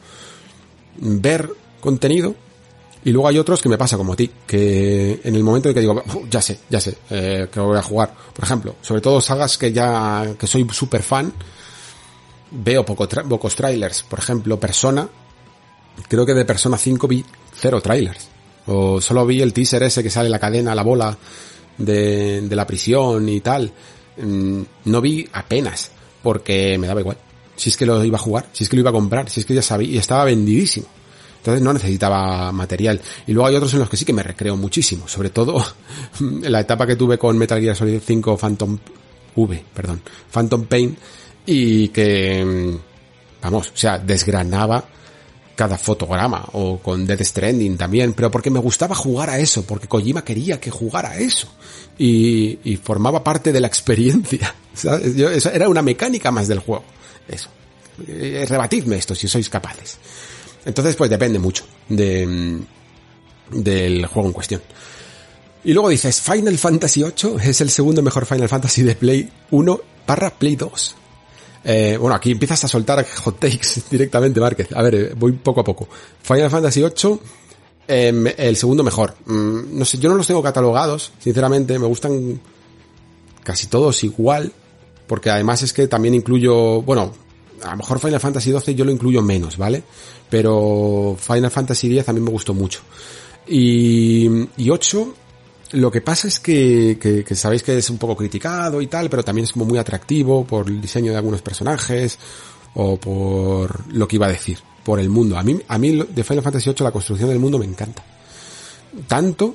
ver 0.99 1.51
contenido 1.81 2.35
y 3.03 3.13
luego 3.13 3.29
hay 3.29 3.39
otros 3.39 3.63
que 3.63 3.69
me 3.69 3.79
pasa 3.79 3.97
como 3.97 4.13
a 4.13 4.17
ti, 4.17 4.31
que 4.47 5.21
en 5.25 5.35
el 5.35 5.43
momento 5.43 5.69
en 5.69 5.75
que 5.75 5.81
digo, 5.81 6.03
ya 6.31 6.43
sé, 6.43 6.61
ya 6.69 6.81
sé, 6.81 6.99
eh, 7.09 7.49
que 7.51 7.61
voy 7.61 7.79
a 7.79 7.83
jugar. 7.83 8.15
Por 8.35 8.45
ejemplo, 8.45 8.77
sobre 8.83 9.01
todo 9.01 9.21
sagas 9.21 9.57
que 9.57 9.73
ya, 9.73 10.35
que 10.39 10.47
soy 10.47 10.67
súper 10.71 11.03
fan, 11.03 11.33
veo 12.51 12.85
poco 12.85 13.09
pocos 13.09 13.57
trailers. 13.57 14.03
Por 14.03 14.19
ejemplo, 14.19 14.61
Persona, 14.61 15.09
creo 16.09 16.27
que 16.27 16.35
de 16.35 16.45
Persona 16.45 16.77
5 16.77 17.09
vi 17.09 17.25
cero 17.55 17.81
trailers. 17.81 18.29
O 18.67 19.01
solo 19.01 19.25
vi 19.25 19.41
el 19.41 19.55
teaser 19.55 19.83
ese 19.83 20.03
que 20.03 20.11
sale 20.11 20.29
la 20.29 20.39
cadena, 20.39 20.75
la 20.75 20.83
bola 20.83 21.17
de, 21.79 22.43
de 22.43 22.57
la 22.57 22.67
prisión 22.67 23.29
y 23.31 23.41
tal. 23.41 23.73
Mm, 24.19 24.63
no 24.85 25.01
vi 25.01 25.27
apenas, 25.33 25.91
porque 26.23 26.77
me 26.79 26.87
daba 26.87 27.01
igual. 27.01 27.17
Si 27.57 27.71
es 27.71 27.79
que 27.79 27.87
lo 27.87 28.05
iba 28.05 28.19
a 28.19 28.21
jugar, 28.21 28.47
si 28.53 28.65
es 28.65 28.71
que 28.71 28.77
lo 28.77 28.81
iba 28.81 28.91
a 28.91 28.95
comprar, 28.95 29.31
si 29.31 29.41
es 29.41 29.47
que 29.47 29.55
ya 29.55 29.63
sabía, 29.63 29.89
y 29.89 29.99
estaba 29.99 30.25
vendidísimo. 30.25 30.87
Entonces 31.41 31.63
no 31.63 31.73
necesitaba 31.73 32.53
material. 32.53 33.01
Y 33.27 33.33
luego 33.33 33.49
hay 33.49 33.57
otros 33.57 33.73
en 33.73 33.81
los 33.81 33.89
que 33.89 33.97
sí 33.97 34.05
que 34.05 34.13
me 34.13 34.23
recreo 34.23 34.57
muchísimo. 34.57 35.09
Sobre 35.09 35.31
todo 35.31 35.65
la 36.43 36.61
etapa 36.61 36.87
que 36.87 36.97
tuve 36.97 37.19
con 37.19 37.39
Metal 37.39 37.61
Gear 37.61 37.75
Solid 37.75 38.01
5 38.05 38.37
Phantom 38.37 38.79
V, 39.35 39.65
perdón, 39.75 40.03
Phantom 40.31 40.67
Pain. 40.67 40.97
Y 41.47 41.89
que, 41.89 42.45
mm, 42.45 43.43
vamos, 43.43 43.69
o 43.69 43.77
sea, 43.77 43.99
desgranaba 43.99 44.85
cada 45.57 45.77
fotograma 45.77 46.43
o 46.53 46.79
con 46.79 47.07
Death 47.07 47.23
Stranding 47.23 47.77
también, 47.77 48.15
pero 48.15 48.31
porque 48.31 48.51
me 48.51 48.61
gustaba 48.61 48.95
jugar 48.95 49.29
a 49.29 49.39
eso, 49.39 49.63
porque 49.65 49.89
Kojima 49.89 50.25
quería 50.25 50.59
que 50.59 50.71
jugara 50.71 51.11
a 51.11 51.19
eso 51.19 51.49
y, 51.99 52.59
y 52.65 52.77
formaba 52.77 53.23
parte 53.23 53.53
de 53.53 53.61
la 53.61 53.67
experiencia. 53.67 54.55
Yo, 55.17 55.29
eso 55.29 55.51
era 55.51 55.69
una 55.69 55.83
mecánica 55.83 56.31
más 56.31 56.49
del 56.49 56.61
juego. 56.61 56.85
Eso. 57.29 57.49
Eh, 58.07 58.47
rebatidme 58.49 58.97
esto 58.97 59.15
si 59.15 59.29
sois 59.29 59.49
capaces. 59.51 59.99
Entonces, 60.65 60.97
pues 60.97 61.11
depende 61.11 61.39
mucho 61.39 61.65
de, 61.89 62.27
mm, 62.27 63.63
del 63.63 64.07
juego 64.07 64.29
en 64.29 64.33
cuestión. 64.33 64.63
Y 65.65 65.73
luego 65.73 65.91
dices, 65.91 66.21
Final 66.21 66.57
Fantasy 66.57 67.03
VIII 67.03 67.37
es 67.43 67.61
el 67.61 67.71
segundo 67.71 68.03
mejor 68.03 68.25
Final 68.25 68.49
Fantasy 68.49 68.83
de 68.83 68.95
Play 68.95 69.29
1 69.51 69.81
barra 70.07 70.31
Play 70.31 70.57
2. 70.57 70.97
Eh, 71.63 71.99
bueno, 72.01 72.17
aquí 72.17 72.31
empiezas 72.31 72.65
a 72.65 72.69
soltar 72.69 73.07
hot 73.25 73.39
takes 73.39 73.83
directamente, 73.91 74.41
Márquez. 74.41 74.69
A 74.75 74.83
ver, 74.83 74.95
eh, 74.95 75.13
voy 75.17 75.33
poco 75.33 75.61
a 75.61 75.65
poco. 75.65 75.89
Final 76.23 76.51
Fantasy 76.51 76.83
VIII, 76.83 77.21
em, 77.89 78.27
el 78.37 78.57
segundo 78.57 78.83
mejor. 78.83 79.15
Mm, 79.27 79.79
no 79.79 79.85
sé, 79.85 79.99
yo 79.99 80.09
no 80.09 80.17
los 80.17 80.27
tengo 80.27 80.43
catalogados, 80.43 81.13
sinceramente, 81.19 81.79
me 81.79 81.87
gustan 81.87 82.41
casi 83.43 83.67
todos 83.67 84.03
igual, 84.05 84.53
porque 85.07 85.31
además 85.31 85.63
es 85.63 85.73
que 85.73 85.87
también 85.89 86.15
incluyo, 86.15 86.83
bueno, 86.83 87.13
a 87.63 87.71
lo 87.71 87.77
mejor 87.79 87.99
Final 87.99 88.21
Fantasy 88.21 88.53
XII 88.53 88.75
yo 88.75 88.85
lo 88.85 88.91
incluyo 88.91 89.23
menos, 89.23 89.57
¿vale? 89.57 89.83
Pero 90.29 91.17
Final 91.19 91.51
Fantasy 91.51 91.99
X 91.99 92.13
mí 92.13 92.21
me 92.21 92.31
gustó 92.31 92.55
mucho. 92.55 92.81
Y, 93.47 94.29
y 94.57 94.71
8, 94.71 95.15
lo 95.73 95.91
que 95.91 96.01
pasa 96.01 96.29
es 96.29 96.41
que, 96.41 96.99
que, 97.27 97.35
sabéis 97.35 97.63
que 97.63 97.77
es 97.77 97.91
un 97.91 97.99
poco 97.99 98.17
criticado 98.17 98.81
y 98.81 98.87
tal, 98.87 99.09
pero 99.09 99.23
también 99.23 99.45
es 99.45 99.53
como 99.53 99.65
muy 99.65 99.79
atractivo 99.79 100.45
por 100.45 100.69
el 100.69 100.81
diseño 100.81 101.13
de 101.13 101.19
algunos 101.19 101.43
personajes 101.43 102.19
o 102.75 102.97
por 102.97 103.93
lo 103.93 104.07
que 104.07 104.17
iba 104.17 104.27
a 104.27 104.31
decir, 104.31 104.59
por 104.85 105.01
el 105.01 105.09
mundo. 105.09 105.39
A 105.39 105.43
mí, 105.43 105.61
a 105.67 105.79
mí 105.79 106.03
de 106.09 106.25
Final 106.25 106.43
Fantasy 106.43 106.71
VIII 106.71 106.85
la 106.85 106.93
construcción 106.93 107.29
del 107.29 107.39
mundo 107.39 107.59
me 107.59 107.67
encanta. 107.67 108.05
Tanto 109.07 109.55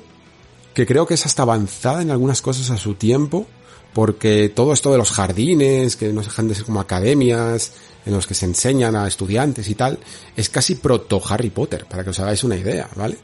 que 0.74 0.86
creo 0.86 1.06
que 1.06 1.14
es 1.14 1.24
hasta 1.24 1.42
avanzada 1.42 2.02
en 2.02 2.10
algunas 2.10 2.42
cosas 2.42 2.70
a 2.70 2.76
su 2.76 2.94
tiempo, 2.94 3.46
porque 3.92 4.50
todo 4.50 4.72
esto 4.74 4.92
de 4.92 4.98
los 4.98 5.10
jardines, 5.10 5.96
que 5.96 6.12
no 6.12 6.20
dejan 6.22 6.48
de 6.48 6.54
ser 6.54 6.64
como 6.64 6.80
academias, 6.80 7.72
en 8.06 8.12
los 8.12 8.26
que 8.26 8.34
se 8.34 8.46
enseñan 8.46 8.94
a 8.96 9.06
estudiantes 9.06 9.68
y 9.68 9.74
tal, 9.74 9.98
es 10.36 10.48
casi 10.48 10.76
proto 10.76 11.20
Harry 11.28 11.50
Potter, 11.50 11.86
para 11.86 12.04
que 12.04 12.10
os 12.10 12.20
hagáis 12.20 12.44
una 12.44 12.56
idea, 12.56 12.88
¿vale? 12.94 13.18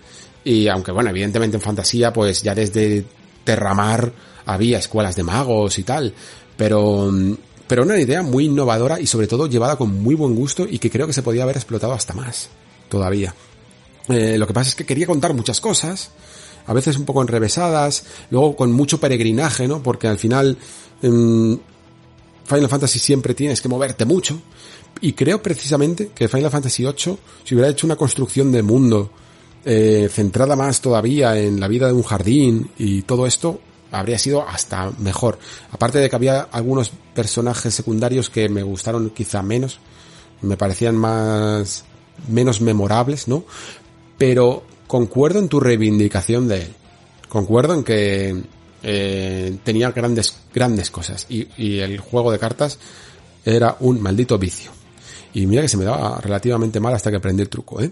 Y 0.45 0.69
aunque 0.69 0.91
bueno, 0.91 1.11
evidentemente 1.11 1.57
en 1.57 1.63
fantasía 1.63 2.13
pues 2.13 2.43
ya 2.43 2.55
desde 2.55 3.05
Terramar 3.45 4.13
había 4.45 4.79
escuelas 4.79 5.15
de 5.15 5.23
magos 5.23 5.79
y 5.79 5.85
tal, 5.85 6.13
pero 6.57 7.11
pero 7.69 7.85
una 7.85 7.99
idea 7.99 8.23
muy 8.23 8.47
innovadora 8.47 9.01
y 9.01 9.07
sobre 9.07 9.29
todo 9.29 9.47
llevada 9.47 9.77
con 9.77 10.03
muy 10.03 10.15
buen 10.15 10.35
gusto 10.35 10.67
y 10.69 10.79
que 10.79 10.91
creo 10.91 11.07
que 11.07 11.13
se 11.13 11.23
podía 11.23 11.45
haber 11.45 11.57
explotado 11.57 11.95
hasta 11.95 12.13
más 12.13 12.51
todavía. 12.89 13.35
Eh, 14.09 14.37
lo 14.37 14.47
que 14.47 14.53
pasa 14.53 14.71
es 14.71 14.75
que 14.75 14.85
quería 14.85 15.07
contar 15.07 15.33
muchas 15.33 15.61
cosas, 15.61 16.11
a 16.67 16.75
veces 16.75 16.97
un 16.97 17.05
poco 17.05 17.23
enrevesadas, 17.23 18.05
luego 18.31 18.57
con 18.57 18.73
mucho 18.73 18.99
peregrinaje, 19.01 19.69
¿no? 19.69 19.83
Porque 19.83 20.09
al 20.09 20.19
final 20.19 20.59
en 21.03 21.61
Final 22.45 22.69
Fantasy 22.69 22.99
siempre 22.99 23.33
tienes 23.33 23.61
que 23.61 23.69
moverte 23.69 24.05
mucho 24.05 24.43
y 25.01 25.13
creo 25.15 25.43
precisamente 25.43 26.11
que 26.15 26.29
Final 26.29 26.51
Fantasy 26.51 26.85
VIII 26.85 27.19
si 27.45 27.55
hubiera 27.55 27.71
hecho 27.71 27.87
una 27.87 27.97
construcción 27.97 28.53
de 28.53 28.63
mundo 28.63 29.11
eh, 29.65 30.09
centrada 30.11 30.57
más 30.57 30.81
todavía 30.81 31.39
en 31.39 31.61
la 31.61 31.69
vida 31.69 31.87
de 31.87 31.93
un 31.93 32.03
jardín 32.03 32.71
y 32.79 33.03
todo 33.03 33.27
esto, 33.27 33.61
habría 33.93 34.19
sido 34.19 34.47
hasta 34.47 34.91
mejor. 34.99 35.39
Aparte 35.71 35.99
de 35.99 36.11
que 36.11 36.17
había 36.17 36.41
algunos 36.41 36.91
personajes 37.15 37.75
secundarios 37.75 38.29
que 38.29 38.49
me 38.49 38.63
gustaron 38.63 39.11
quizá 39.11 39.43
menos, 39.43 39.79
me 40.41 40.57
parecían 40.57 40.97
más 40.97 41.85
menos 42.29 42.61
memorables, 42.61 43.29
¿no? 43.29 43.45
Pero 44.19 44.65
concuerdo 44.87 45.39
en 45.39 45.49
tu 45.49 45.61
reivindicación 45.61 46.49
de 46.49 46.63
él. 46.63 46.73
Concuerdo 47.29 47.75
en 47.75 47.85
que 47.85 48.43
eh, 48.83 49.57
tenía 49.63 49.91
grandes, 49.93 50.39
grandes 50.53 50.91
cosas. 50.91 51.27
Y, 51.29 51.49
y 51.57 51.79
el 51.79 52.01
juego 52.01 52.33
de 52.33 52.39
cartas 52.39 52.79
era 53.45 53.77
un 53.81 54.01
maldito 54.01 54.39
vicio. 54.39 54.82
Y 55.35 55.47
mira 55.47 55.63
que 55.63 55.69
se 55.69 55.77
me 55.77 55.85
daba 55.85 56.21
relativamente 56.21 56.81
mal 56.81 56.95
hasta 56.95 57.11
que 57.11 57.17
aprendí 57.17 57.43
el 57.43 57.49
truco, 57.49 57.81
¿eh? 57.81 57.91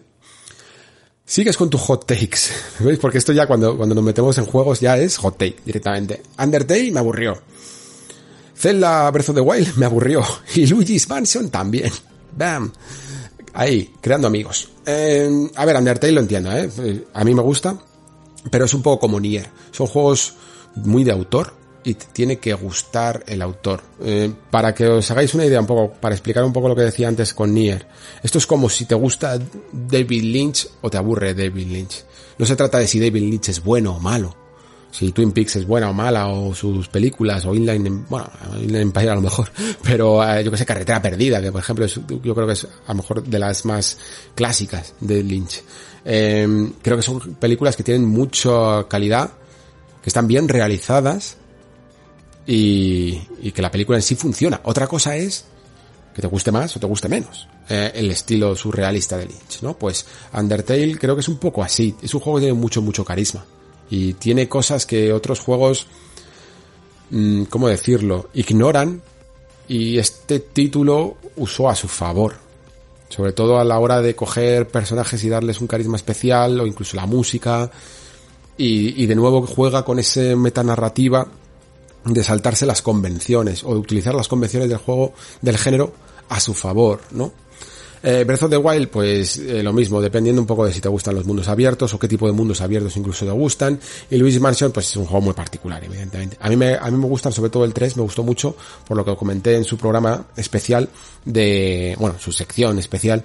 Sigues 1.25 1.57
con 1.57 1.70
tus 1.70 1.81
hot 1.83 2.07
takes, 2.07 2.51
¿veis? 2.81 2.99
Porque 2.99 3.19
esto 3.19 3.33
ya 3.33 3.47
cuando, 3.47 3.77
cuando 3.77 3.94
nos 3.94 4.02
metemos 4.02 4.36
en 4.39 4.47
juegos 4.47 4.81
ya 4.81 4.99
es 4.99 5.17
hot 5.19 5.39
take 5.39 5.59
directamente. 5.65 6.23
Undertale 6.39 6.91
me 6.91 7.01
aburrió. 7.01 7.41
Zelda 8.57 9.10
Breath 9.10 9.31
of 9.31 9.36
the 9.36 9.41
Wild 9.41 9.77
me 9.77 9.86
aburrió. 9.86 10.23
Y 10.55 10.67
Luigi's 10.67 11.09
Mansion 11.09 11.49
también. 11.51 11.93
Bam. 12.36 12.73
Ahí, 13.55 13.93
creando 14.01 14.27
amigos. 14.27 14.70
Eh, 14.85 15.51
a 15.55 15.65
ver, 15.65 15.77
Undertale 15.77 16.12
lo 16.12 16.20
entiendo, 16.20 16.52
¿eh? 16.52 16.69
A 17.15 17.25
mí 17.25 17.35
me 17.35 17.43
gusta, 17.43 17.77
pero 18.51 18.65
es 18.65 18.75
un 18.75 18.83
poco 18.83 19.01
como 19.01 19.20
Nier. 19.20 19.49
Son 19.70 19.86
juegos 19.86 20.35
muy 20.75 21.05
de 21.05 21.12
autor 21.12 21.59
y 21.84 21.94
tiene 21.94 22.39
que 22.39 22.52
gustar 22.55 23.25
el 23.26 23.42
autor. 23.42 23.83
Eh, 24.02 24.33
para 24.50 24.75
que 24.75 24.86
os 24.86 25.10
hagáis 25.10 25.34
una 25.34 25.44
idea 25.44 25.60
un 25.60 25.67
poco, 25.67 25.92
para 25.92 26.15
explicar 26.15 26.44
un 26.44 26.52
poco 26.52 26.68
lo 26.68 26.76
que 26.76 26.83
decía 26.83 27.09
antes 27.09 27.34
con 27.34 27.55
Nier, 27.55 27.86
esto 28.23 28.39
es 28.39 28.47
como 28.47 28.68
si 28.68 28.84
te 28.84 28.94
gusta 28.94 29.39
David 29.73 30.23
Lynch 30.25 30.68
o 30.81 30.91
te 30.91 30.99
aburre 30.99 31.34
David 31.34 31.67
Lynch. 31.67 32.05
No 32.39 32.47
se 32.47 32.57
trata 32.57 32.78
de 32.78 32.86
si 32.86 32.99
David 33.00 33.23
Lynch 33.23 33.49
es 33.50 33.62
bueno 33.62 33.97
o 33.97 34.00
malo, 34.00 34.36
si 34.91 35.12
Twin 35.12 35.33
Peaks 35.33 35.57
es 35.57 35.67
buena 35.67 35.91
o 35.91 35.92
mala, 35.92 36.28
o 36.28 36.55
sus 36.55 36.89
películas, 36.89 37.44
o 37.47 37.55
Inline, 37.55 38.05
bueno, 38.09 38.28
Inline 38.60 38.83
Empire 38.83 39.10
a 39.10 39.15
lo 39.15 39.20
mejor, 39.20 39.50
pero 39.83 40.23
eh, 40.25 40.42
yo 40.44 40.50
que 40.50 40.57
sé, 40.57 40.67
Carretera 40.67 41.00
Perdida, 41.00 41.41
que 41.41 41.52
por 41.52 41.60
ejemplo 41.60 41.84
es, 41.84 41.99
yo 42.23 42.34
creo 42.34 42.47
que 42.47 42.55
es 42.55 42.65
a 42.65 42.89
lo 42.89 42.94
mejor 42.94 43.23
de 43.23 43.39
las 43.39 43.65
más 43.65 43.99
clásicas 44.34 44.94
de 45.00 45.23
Lynch. 45.23 45.62
Eh, 46.05 46.73
creo 46.83 46.97
que 46.97 47.02
son 47.02 47.34
películas 47.34 47.76
que 47.76 47.83
tienen 47.83 48.07
mucha 48.07 48.86
calidad, 48.89 49.31
que 50.02 50.09
están 50.09 50.26
bien 50.26 50.49
realizadas, 50.49 51.36
y, 52.47 53.20
y, 53.43 53.52
que 53.52 53.62
la 53.62 53.70
película 53.70 53.99
en 53.99 54.02
sí 54.02 54.15
funciona. 54.15 54.60
Otra 54.65 54.86
cosa 54.86 55.17
es 55.17 55.44
que 56.15 56.23
te 56.23 56.28
guste 56.28 56.51
más 56.51 56.77
o 56.77 56.81
te 56.81 56.86
guste 56.86 57.09
menos 57.09 57.49
eh, 57.69 57.93
el 57.94 58.10
estilo 58.10 58.57
surrealista 58.57 59.17
de 59.17 59.27
Lynch, 59.27 59.62
¿no? 59.62 59.75
Pues 59.75 60.05
Undertale 60.33 60.97
creo 60.99 61.15
que 61.15 61.20
es 61.20 61.28
un 61.28 61.39
poco 61.39 61.62
así. 61.62 61.94
Es 62.02 62.12
un 62.15 62.20
juego 62.20 62.39
que 62.39 62.47
tiene 62.47 62.59
mucho, 62.59 62.83
mucho 62.83 63.05
carisma. 63.05 63.44
Y 63.91 64.15
tiene 64.15 64.49
cosas 64.49 64.86
que 64.86 65.12
otros 65.12 65.41
juegos, 65.41 65.86
mmm, 67.10 67.44
¿cómo 67.44 67.69
decirlo?, 67.69 68.28
ignoran 68.35 69.02
y 69.69 69.99
este 69.99 70.41
título 70.41 71.17
usó 71.36 71.69
a 71.69 71.77
su 71.77 71.86
favor. 71.86 72.35
Sobre 73.09 73.33
todo 73.33 73.59
a 73.59 73.65
la 73.65 73.78
hora 73.78 74.01
de 74.02 74.15
coger 74.17 74.69
personajes 74.69 75.23
y 75.23 75.28
darles 75.28 75.60
un 75.60 75.67
carisma 75.67 75.97
especial 75.97 76.60
o 76.60 76.67
incluso 76.67 76.97
la 76.97 77.07
música. 77.07 77.70
Y, 78.57 79.02
y 79.02 79.07
de 79.07 79.15
nuevo 79.15 79.47
juega 79.47 79.85
con 79.85 79.99
ese 79.99 80.36
metanarrativa 80.36 81.28
de 82.05 82.25
saltarse 82.25 82.67
las 82.67 82.83
convenciones 82.83 83.65
o 83.65 83.75
de 83.75 83.81
utilizar 83.81 84.15
las 84.15 84.29
convenciones 84.29 84.69
del 84.69 84.79
juego 84.79 85.12
del 85.43 85.59
género 85.59 85.93
a 86.29 86.41
su 86.41 86.55
favor, 86.55 87.01
¿no? 87.11 87.33
Eh, 88.03 88.25
Breath 88.25 88.45
of 88.45 88.51
the 88.51 88.57
Wild, 88.57 88.89
pues 88.89 89.37
eh, 89.37 89.62
lo 89.62 89.75
mismo, 89.75 90.01
dependiendo 90.01 90.41
un 90.41 90.47
poco 90.47 90.65
de 90.65 90.73
si 90.73 90.81
te 90.81 90.89
gustan 90.89 91.15
los 91.15 91.27
mundos 91.27 91.49
abiertos 91.49 91.93
o 91.93 91.99
qué 91.99 92.09
tipo 92.09 92.27
de 92.27 92.33
mundos 92.33 92.62
abiertos 92.62 92.97
incluso 92.97 93.27
te 93.27 93.33
gustan. 93.33 93.79
Y 94.11 94.17
Luigi's 94.17 94.41
Mansion, 94.41 94.73
pues 94.73 94.89
es 94.89 94.97
un 94.97 95.05
juego 95.05 95.20
muy 95.20 95.35
particular, 95.35 95.85
evidentemente. 95.85 96.39
A 96.41 96.49
mí 96.49 96.57
me, 96.57 96.77
a 96.77 96.91
mí 96.91 96.97
me 96.97 97.07
gustan 97.07 97.33
sobre 97.33 97.51
todo 97.51 97.65
el 97.65 97.75
3, 97.75 97.99
me 97.99 98.03
gustó 98.03 98.23
mucho, 98.23 98.57
por 98.87 98.97
lo 98.97 99.05
que 99.05 99.15
comenté 99.17 99.55
en 99.55 99.65
su 99.65 99.77
programa 99.77 100.25
especial 100.37 100.89
de, 101.27 101.95
bueno, 101.99 102.17
su 102.19 102.33
sección 102.33 102.79
especial 102.79 103.23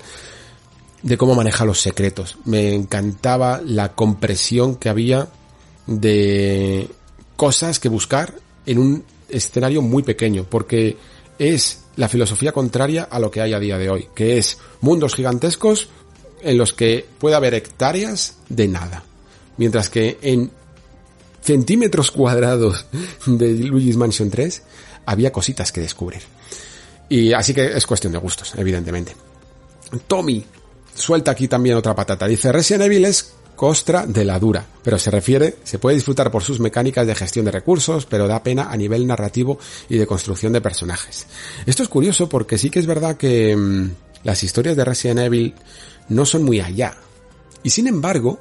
de 1.01 1.17
cómo 1.17 1.35
maneja 1.35 1.63
los 1.63 1.79
secretos. 1.79 2.37
Me 2.43 2.73
encantaba 2.73 3.61
la 3.63 3.93
compresión 3.93 4.75
que 4.75 4.89
había 4.89 5.29
de 5.87 6.89
cosas 7.37 7.79
que 7.79 7.87
buscar 7.89 8.33
en 8.65 8.79
un 8.79 9.03
escenario 9.29 9.81
muy 9.81 10.03
pequeño, 10.03 10.45
porque 10.49 10.97
es 11.37 11.83
la 11.95 12.09
filosofía 12.09 12.51
contraria 12.51 13.03
a 13.03 13.19
lo 13.19 13.31
que 13.31 13.41
hay 13.41 13.53
a 13.53 13.59
día 13.59 13.77
de 13.77 13.89
hoy, 13.89 14.07
que 14.13 14.37
es 14.37 14.57
mundos 14.81 15.15
gigantescos 15.15 15.89
en 16.41 16.57
los 16.57 16.73
que 16.73 17.05
puede 17.19 17.35
haber 17.35 17.53
hectáreas 17.53 18.37
de 18.49 18.67
nada. 18.67 19.03
Mientras 19.57 19.89
que 19.89 20.17
en 20.21 20.51
centímetros 21.41 22.11
cuadrados 22.11 22.85
de 23.25 23.53
Luigi's 23.53 23.97
Mansion 23.97 24.29
3 24.29 24.63
había 25.05 25.31
cositas 25.31 25.71
que 25.71 25.81
descubrir. 25.81 26.21
Y 27.07 27.33
así 27.33 27.53
que 27.53 27.65
es 27.65 27.85
cuestión 27.85 28.13
de 28.13 28.19
gustos, 28.19 28.53
evidentemente. 28.57 29.15
Tommy 30.07 30.43
suelta 30.93 31.31
aquí 31.31 31.47
también 31.47 31.75
otra 31.75 31.95
patata. 31.95 32.27
Dice 32.27 32.51
Resident 32.51 32.85
Evil 32.85 33.05
es 33.05 33.33
costra 33.55 34.05
de 34.05 34.25
la 34.25 34.39
dura, 34.39 34.65
pero 34.83 34.99
se 34.99 35.11
refiere, 35.11 35.55
se 35.63 35.79
puede 35.79 35.95
disfrutar 35.95 36.31
por 36.31 36.43
sus 36.43 36.59
mecánicas 36.59 37.07
de 37.07 37.15
gestión 37.15 37.45
de 37.45 37.51
recursos, 37.51 38.05
pero 38.05 38.27
da 38.27 38.43
pena 38.43 38.69
a 38.71 38.77
nivel 38.77 39.07
narrativo 39.07 39.57
y 39.89 39.97
de 39.97 40.07
construcción 40.07 40.53
de 40.53 40.61
personajes. 40.61 41.27
Esto 41.65 41.83
es 41.83 41.89
curioso 41.89 42.27
porque 42.29 42.57
sí 42.57 42.69
que 42.69 42.79
es 42.79 42.85
verdad 42.85 43.17
que 43.17 43.55
mmm, 43.55 43.89
las 44.23 44.43
historias 44.43 44.75
de 44.75 44.85
Resident 44.85 45.19
Evil 45.19 45.55
no 46.09 46.25
son 46.25 46.43
muy 46.43 46.59
allá. 46.59 46.95
Y 47.63 47.69
sin 47.69 47.87
embargo, 47.87 48.39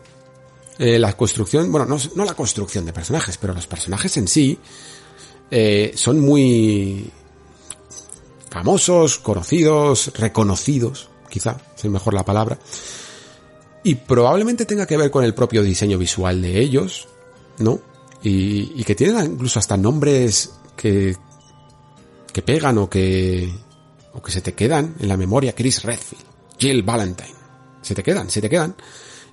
eh, 0.79 0.99
la 0.99 1.13
construcción, 1.15 1.71
bueno, 1.71 1.87
no, 1.87 1.99
no, 2.15 2.25
la 2.25 2.35
construcción 2.35 2.85
de 2.85 2.93
personajes, 2.93 3.39
pero 3.39 3.55
los 3.55 3.67
personajes 3.67 4.17
en 4.17 4.29
sí 4.29 4.59
eh, 5.51 5.93
son 5.95 6.21
muy 6.21 7.11
famosos, 8.51 9.19
conocidos, 9.19 10.13
reconocidos, 10.17 11.11
quizá, 11.29 11.57
es 11.77 11.85
mejor 11.85 12.15
la 12.15 12.25
palabra, 12.25 12.59
y 13.85 13.95
probablemente 13.97 14.65
tenga 14.65 14.87
que 14.87 14.97
ver 14.97 15.11
con 15.11 15.25
el 15.25 15.35
propio 15.35 15.63
diseño 15.63 15.99
visual 15.99 16.41
de 16.41 16.59
ellos, 16.59 17.07
¿no? 17.59 17.81
Y, 18.23 18.73
y 18.81 18.85
que 18.85 18.95
tienen 18.95 19.33
incluso 19.33 19.59
hasta 19.59 19.77
nombres 19.77 20.53
que, 20.75 21.15
que 22.33 22.43
pegan 22.43 22.79
o 22.79 22.89
que, 22.89 23.49
o 24.15 24.23
que 24.23 24.33
se 24.33 24.41
te 24.41 24.55
quedan 24.55 24.97
en 24.99 25.09
la 25.09 25.19
memoria. 25.19 25.55
Chris 25.55 25.83
Redfield, 25.83 26.25
Jill 26.59 26.83
Valentine. 26.83 27.35
Se 27.83 27.95
te 27.95 28.03
quedan, 28.03 28.31
se 28.31 28.41
te 28.41 28.49
quedan. 28.49 28.75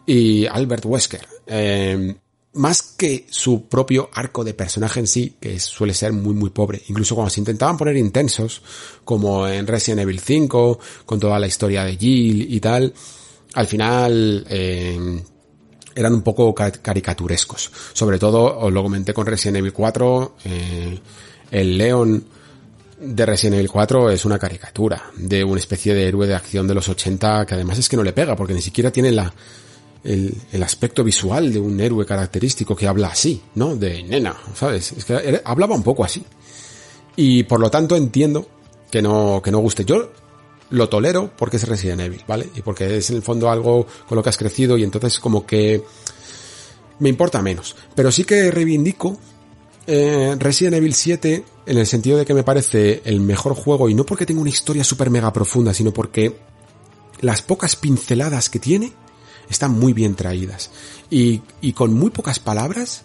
Y 0.05 0.45
Albert 0.45 0.85
Wesker. 0.85 1.25
Eh, 1.47 2.15
más 2.53 2.81
que 2.81 3.27
su 3.29 3.69
propio 3.69 4.09
arco 4.13 4.43
de 4.43 4.53
personaje 4.53 4.99
en 4.99 5.07
sí, 5.07 5.37
que 5.39 5.57
suele 5.59 5.93
ser 5.93 6.11
muy 6.11 6.33
muy 6.33 6.49
pobre. 6.49 6.81
Incluso 6.89 7.15
cuando 7.15 7.29
se 7.29 7.39
intentaban 7.39 7.77
poner 7.77 7.95
intensos, 7.95 8.61
como 9.05 9.47
en 9.47 9.65
Resident 9.65 10.01
Evil 10.01 10.19
5, 10.19 10.79
con 11.05 11.19
toda 11.19 11.39
la 11.39 11.47
historia 11.47 11.85
de 11.85 11.95
Jill 11.95 12.53
y 12.53 12.59
tal, 12.59 12.93
al 13.53 13.67
final 13.67 14.45
eh, 14.49 15.21
eran 15.95 16.13
un 16.13 16.21
poco 16.21 16.53
caricaturescos. 16.53 17.71
Sobre 17.93 18.17
todo, 18.19 18.59
os 18.59 18.71
lo 18.71 18.83
comenté 18.83 19.13
con 19.13 19.25
Resident 19.25 19.57
Evil 19.57 19.73
4, 19.73 20.35
eh, 20.45 20.99
el 21.51 21.77
Leon 21.77 22.23
de 22.99 23.25
Resident 23.25 23.55
Evil 23.55 23.69
4 23.69 24.11
es 24.11 24.25
una 24.25 24.37
caricatura 24.37 25.03
de 25.17 25.43
una 25.43 25.59
especie 25.59 25.93
de 25.93 26.07
héroe 26.07 26.27
de 26.27 26.35
acción 26.35 26.67
de 26.67 26.75
los 26.75 26.87
80 26.87 27.47
que 27.47 27.55
además 27.55 27.79
es 27.79 27.89
que 27.89 27.97
no 27.97 28.03
le 28.03 28.13
pega 28.13 28.35
porque 28.35 28.53
ni 28.53 28.61
siquiera 28.61 28.91
tiene 28.91 29.11
la, 29.11 29.33
el, 30.03 30.63
aspecto 30.63 31.03
visual 31.03 31.51
de 31.51 31.59
un 31.59 31.79
héroe 31.79 32.05
característico 32.05 32.75
que 32.75 32.87
habla 32.87 33.07
así, 33.07 33.41
¿no? 33.55 33.75
De 33.75 34.03
nena, 34.03 34.35
¿sabes? 34.53 34.91
Es 34.91 35.05
que 35.05 35.41
hablaba 35.43 35.75
un 35.75 35.83
poco 35.83 36.03
así. 36.03 36.23
Y 37.15 37.43
por 37.43 37.59
lo 37.59 37.69
tanto 37.69 37.95
entiendo 37.95 38.47
que 38.89 39.01
no, 39.01 39.41
que 39.43 39.51
no 39.51 39.59
guste. 39.59 39.83
Yo 39.83 40.11
lo 40.71 40.89
tolero 40.89 41.31
porque 41.37 41.57
es 41.57 41.67
Resident 41.67 42.01
Evil, 42.01 42.23
¿vale? 42.27 42.49
Y 42.55 42.61
porque 42.61 42.97
es 42.97 43.09
en 43.09 43.17
el 43.17 43.21
fondo 43.21 43.49
algo 43.49 43.85
con 44.07 44.15
lo 44.15 44.23
que 44.23 44.29
has 44.29 44.37
crecido 44.37 44.77
y 44.77 44.83
entonces 44.83 45.19
como 45.19 45.45
que 45.45 45.83
me 46.99 47.09
importa 47.09 47.41
menos. 47.41 47.75
Pero 47.95 48.11
sí 48.11 48.23
que 48.23 48.51
reivindico 48.51 49.17
eh, 49.87 50.35
Resident 50.37 50.75
Evil 50.75 50.93
7 50.93 51.43
en 51.65 51.77
el 51.77 51.87
sentido 51.87 52.17
de 52.17 52.25
que 52.25 52.33
me 52.33 52.43
parece 52.43 53.01
el 53.05 53.19
mejor 53.19 53.53
juego 53.53 53.89
y 53.89 53.93
no 53.93 54.05
porque 54.05 54.25
tenga 54.25 54.41
una 54.41 54.49
historia 54.49 54.83
súper 54.83 55.09
mega 55.09 55.33
profunda, 55.33 55.73
sino 55.73 55.91
porque 55.91 56.37
las 57.19 57.41
pocas 57.41 57.75
pinceladas 57.75 58.49
que 58.49 58.59
tiene 58.59 58.93
están 59.49 59.71
muy 59.71 59.93
bien 59.93 60.15
traídas. 60.15 60.71
Y, 61.09 61.41
y 61.59 61.73
con 61.73 61.93
muy 61.93 62.09
pocas 62.09 62.39
palabras 62.39 63.03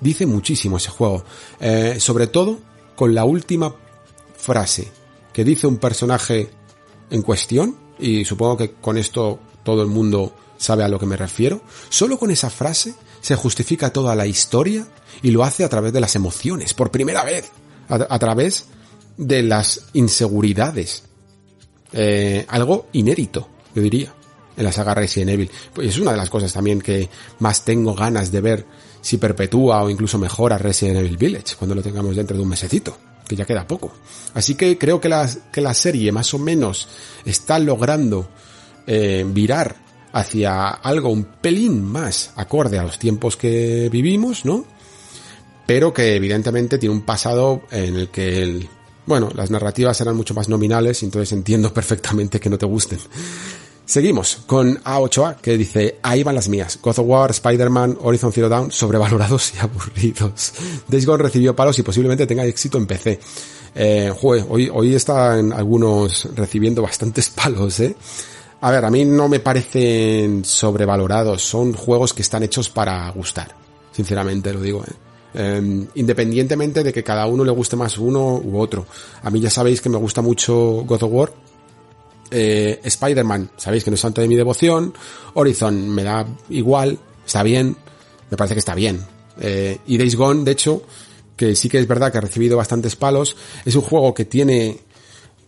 dice 0.00 0.26
muchísimo 0.26 0.78
ese 0.78 0.90
juego. 0.90 1.24
Eh, 1.60 1.96
sobre 1.98 2.26
todo 2.26 2.58
con 2.96 3.14
la 3.14 3.24
última 3.24 3.74
frase 4.36 4.88
que 5.32 5.44
dice 5.44 5.66
un 5.66 5.78
personaje 5.78 6.50
en 7.10 7.22
cuestión, 7.22 7.76
y 7.98 8.24
supongo 8.24 8.56
que 8.56 8.72
con 8.72 8.96
esto 8.96 9.38
todo 9.62 9.82
el 9.82 9.88
mundo 9.88 10.34
sabe 10.56 10.84
a 10.84 10.88
lo 10.88 10.98
que 10.98 11.06
me 11.06 11.16
refiero, 11.16 11.62
solo 11.88 12.18
con 12.18 12.30
esa 12.30 12.50
frase 12.50 12.94
se 13.20 13.34
justifica 13.34 13.92
toda 13.92 14.14
la 14.14 14.26
historia 14.26 14.86
y 15.22 15.30
lo 15.30 15.44
hace 15.44 15.64
a 15.64 15.68
través 15.68 15.92
de 15.92 16.00
las 16.00 16.14
emociones, 16.16 16.74
por 16.74 16.90
primera 16.90 17.24
vez, 17.24 17.50
a, 17.88 18.18
través 18.18 18.66
de 19.16 19.42
las 19.42 19.82
inseguridades. 19.92 21.04
Eh, 21.92 22.44
algo 22.48 22.86
inédito, 22.92 23.48
yo 23.74 23.82
diría, 23.82 24.14
en 24.56 24.64
la 24.64 24.72
saga 24.72 24.94
Resident 24.94 25.30
Evil. 25.30 25.50
Pues 25.74 25.88
es 25.88 25.98
una 25.98 26.12
de 26.12 26.16
las 26.16 26.30
cosas 26.30 26.52
también 26.52 26.80
que 26.80 27.08
más 27.40 27.64
tengo 27.64 27.94
ganas 27.94 28.30
de 28.30 28.40
ver 28.40 28.66
si 29.00 29.16
perpetúa 29.16 29.82
o 29.82 29.90
incluso 29.90 30.18
mejora 30.18 30.58
Resident 30.58 30.98
Evil 30.98 31.16
Village 31.16 31.56
cuando 31.58 31.74
lo 31.74 31.82
tengamos 31.82 32.16
dentro 32.16 32.36
de 32.36 32.42
un 32.42 32.48
mesecito, 32.48 32.96
que 33.30 33.36
ya 33.36 33.44
queda 33.44 33.64
poco. 33.64 33.92
Así 34.34 34.56
que 34.56 34.76
creo 34.76 35.00
que 35.00 35.08
la, 35.08 35.30
que 35.52 35.60
la 35.60 35.72
serie 35.72 36.10
más 36.10 36.34
o 36.34 36.38
menos 36.40 36.88
está 37.24 37.60
logrando 37.60 38.28
eh, 38.88 39.24
virar 39.24 39.76
hacia 40.12 40.66
algo 40.70 41.10
un 41.10 41.22
pelín 41.40 41.84
más 41.84 42.32
acorde 42.34 42.76
a 42.76 42.82
los 42.82 42.98
tiempos 42.98 43.36
que 43.36 43.88
vivimos, 43.88 44.44
¿no? 44.44 44.64
Pero 45.64 45.94
que 45.94 46.16
evidentemente 46.16 46.76
tiene 46.76 46.92
un 46.96 47.02
pasado 47.02 47.62
en 47.70 47.94
el 47.94 48.08
que 48.08 48.42
el, 48.42 48.68
bueno, 49.06 49.30
las 49.32 49.52
narrativas 49.52 50.00
eran 50.00 50.16
mucho 50.16 50.34
más 50.34 50.48
nominales, 50.48 51.04
entonces 51.04 51.30
entiendo 51.30 51.72
perfectamente 51.74 52.40
que 52.40 52.50
no 52.50 52.58
te 52.58 52.66
gusten. 52.66 52.98
Seguimos 53.90 54.38
con 54.46 54.76
A8A 54.84 55.38
que 55.40 55.58
dice, 55.58 55.98
ahí 56.00 56.22
van 56.22 56.36
las 56.36 56.48
mías. 56.48 56.78
God 56.80 57.00
of 57.00 57.06
War, 57.08 57.30
Spider-Man, 57.32 57.98
Horizon 58.00 58.32
Zero 58.32 58.48
Dawn, 58.48 58.70
sobrevalorados 58.70 59.52
y 59.52 59.58
aburridos. 59.60 60.52
Days 60.86 61.04
Gone 61.04 61.24
recibió 61.24 61.56
palos 61.56 61.76
y 61.80 61.82
posiblemente 61.82 62.24
tenga 62.24 62.44
éxito 62.44 62.78
en 62.78 62.86
PC. 62.86 63.18
Eh, 63.74 64.12
hoy, 64.22 64.70
hoy 64.72 64.94
están 64.94 65.52
algunos 65.52 66.28
recibiendo 66.36 66.82
bastantes 66.82 67.30
palos, 67.34 67.80
eh. 67.80 67.96
A 68.60 68.70
ver, 68.70 68.84
a 68.84 68.92
mí 68.92 69.04
no 69.04 69.28
me 69.28 69.40
parecen 69.40 70.44
sobrevalorados, 70.44 71.42
son 71.42 71.72
juegos 71.72 72.14
que 72.14 72.22
están 72.22 72.44
hechos 72.44 72.68
para 72.70 73.10
gustar. 73.10 73.56
Sinceramente 73.90 74.52
lo 74.52 74.60
digo, 74.60 74.84
eh. 74.84 74.92
Em, 75.34 75.88
independientemente 75.96 76.84
de 76.84 76.92
que 76.92 77.02
cada 77.02 77.26
uno 77.26 77.44
le 77.44 77.50
guste 77.50 77.74
más 77.74 77.98
uno 77.98 78.36
u 78.36 78.60
otro. 78.60 78.86
A 79.24 79.30
mí 79.30 79.40
ya 79.40 79.50
sabéis 79.50 79.80
que 79.80 79.88
me 79.88 79.98
gusta 79.98 80.22
mucho 80.22 80.84
God 80.86 81.02
of 81.02 81.12
War, 81.12 81.32
eh, 82.30 82.80
Spider-Man, 82.82 83.50
sabéis 83.56 83.84
que 83.84 83.90
no 83.90 83.94
es 83.94 84.00
santo 84.00 84.20
de 84.20 84.28
mi 84.28 84.36
devoción. 84.36 84.94
Horizon 85.34 85.88
me 85.88 86.04
da 86.04 86.26
igual, 86.48 86.98
está 87.26 87.42
bien, 87.42 87.76
me 88.30 88.36
parece 88.36 88.54
que 88.54 88.60
está 88.60 88.74
bien. 88.74 89.00
Eh, 89.40 89.78
y 89.86 89.98
Days 89.98 90.16
Gone, 90.16 90.44
de 90.44 90.52
hecho, 90.52 90.82
que 91.36 91.56
sí 91.56 91.68
que 91.68 91.78
es 91.78 91.88
verdad 91.88 92.12
que 92.12 92.18
ha 92.18 92.22
recibido 92.22 92.56
bastantes 92.56 92.96
palos, 92.96 93.36
es 93.64 93.74
un 93.74 93.82
juego 93.82 94.14
que 94.14 94.24
tiene 94.24 94.80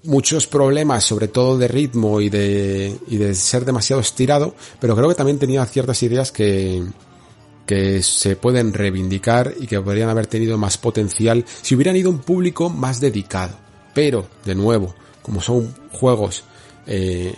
muchos 0.05 0.47
problemas, 0.47 1.05
sobre 1.05 1.29
todo 1.29 1.59
de 1.59 1.69
ritmo 1.69 2.21
y 2.21 2.29
de, 2.29 2.97
y 3.09 3.17
de 3.17 3.35
ser 3.35 3.65
demasiado 3.65 4.01
estirado, 4.01 4.55
pero 4.81 4.97
creo 4.97 5.09
que 5.09 5.15
también 5.15 5.39
tenía 5.39 5.65
ciertas 5.67 6.03
ideas 6.03 6.33
que, 6.33 6.83
que 7.67 8.03
se 8.03 8.37
pueden 8.37 8.73
reivindicar 8.73 9.55
y 9.61 9.67
que 9.67 9.81
podrían 9.81 10.09
haber 10.09 10.27
tenido 10.27 10.59
más 10.59 10.79
potencial 10.79 11.45
si 11.63 11.75
hubieran 11.75 11.97
ido 11.97 12.11
un 12.11 12.19
público 12.19 12.69
más 12.69 13.01
dedicado. 13.01 13.57
Pero, 13.95 14.27
de 14.45 14.55
nuevo, 14.55 14.95
como 15.23 15.41
son 15.41 15.75
juegos 15.93 16.45
eh, 16.87 17.35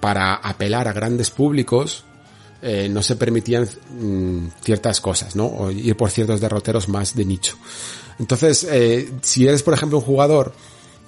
para 0.00 0.34
apelar 0.34 0.88
a 0.88 0.92
grandes 0.92 1.30
públicos, 1.30 2.04
eh, 2.62 2.88
no 2.88 3.02
se 3.02 3.16
permitían 3.16 3.64
mm, 3.64 4.48
ciertas 4.62 5.00
cosas, 5.00 5.36
¿no? 5.36 5.46
O 5.46 5.70
ir 5.70 5.96
por 5.96 6.10
ciertos 6.10 6.40
derroteros 6.40 6.88
más 6.88 7.14
de 7.14 7.24
nicho. 7.24 7.56
Entonces, 8.18 8.66
eh, 8.70 9.12
si 9.22 9.46
eres, 9.46 9.62
por 9.62 9.74
ejemplo, 9.74 9.98
un 9.98 10.04
jugador 10.04 10.52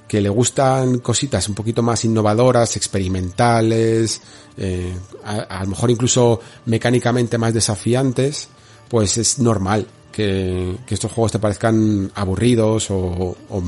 que 0.08 0.20
le 0.20 0.28
gustan 0.28 0.98
cositas 1.00 1.48
un 1.48 1.54
poquito 1.54 1.82
más 1.82 2.04
innovadoras, 2.04 2.76
experimentales, 2.76 4.22
a, 5.24 5.64
lo 5.64 5.70
mejor 5.70 5.90
incluso 5.90 6.40
mecánicamente 6.66 7.38
más 7.38 7.52
desafiantes, 7.52 8.48
pues 8.88 9.18
es 9.18 9.40
normal 9.40 9.84
que, 10.12 10.76
estos 10.88 11.10
juegos 11.10 11.32
te 11.32 11.40
parezcan 11.40 12.12
aburridos 12.14 12.88
o, 12.92 13.36
o 13.50 13.62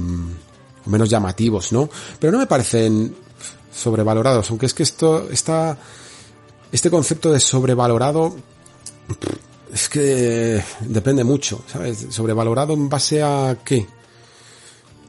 menos 0.88 1.08
llamativos, 1.08 1.72
¿no? 1.72 1.88
Pero 2.18 2.32
no 2.32 2.38
me 2.38 2.46
parecen 2.46 3.14
sobrevalorados, 3.72 4.50
aunque 4.50 4.66
es 4.66 4.74
que 4.74 4.82
esto 4.82 5.28
está 5.30 5.78
este 6.72 6.90
concepto 6.90 7.32
de 7.32 7.40
sobrevalorado 7.40 8.36
es 9.72 9.88
que 9.88 10.62
depende 10.80 11.24
mucho, 11.24 11.62
¿sabes? 11.66 12.06
Sobrevalorado 12.10 12.74
en 12.74 12.88
base 12.88 13.22
a 13.22 13.58
qué? 13.64 13.86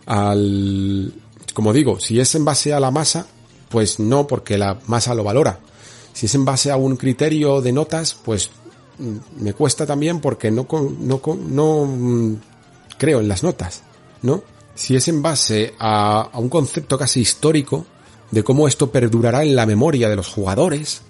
Al 0.06 1.14
como 1.54 1.74
digo, 1.74 2.00
si 2.00 2.20
es 2.20 2.36
en 2.36 2.46
base 2.46 2.74
a 2.74 2.80
la 2.80 2.92
masa, 2.92 3.28
pues 3.70 4.00
no, 4.00 4.28
porque 4.28 4.58
la 4.58 4.80
masa 4.88 5.14
lo 5.14 5.24
valora. 5.24 5.60
Si 6.14 6.26
es 6.26 6.36
en 6.36 6.46
base 6.46 6.72
a 6.72 6.78
un 6.78 6.96
criterio 6.96 7.62
de 7.62 7.72
notas, 7.72 8.14
pues 8.14 8.50
mm, 8.98 9.44
me 9.44 9.54
cuesta 9.54 9.86
también 9.86 10.22
porque 10.22 10.52
no, 10.52 10.68
no, 10.72 11.22
no 11.36 11.86
mm, 11.86 12.36
creo 12.98 13.20
en 13.20 13.28
las 13.28 13.44
notas, 13.44 13.82
¿no? 14.22 14.44
Si 14.76 14.96
es 14.96 15.08
en 15.08 15.22
base 15.22 15.74
a, 15.80 16.30
a 16.32 16.40
un 16.40 16.50
concepto 16.50 16.98
casi 16.98 17.22
histórico, 17.22 17.86
de 18.32 18.44
cómo 18.44 18.68
esto 18.68 18.92
perdurará 18.92 19.44
en 19.44 19.56
la 19.56 19.66
memoria 19.66 20.10
de 20.10 20.16
los 20.16 20.28
jugadores, 20.28 21.02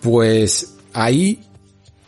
pues 0.00 0.74
ahí, 0.92 1.44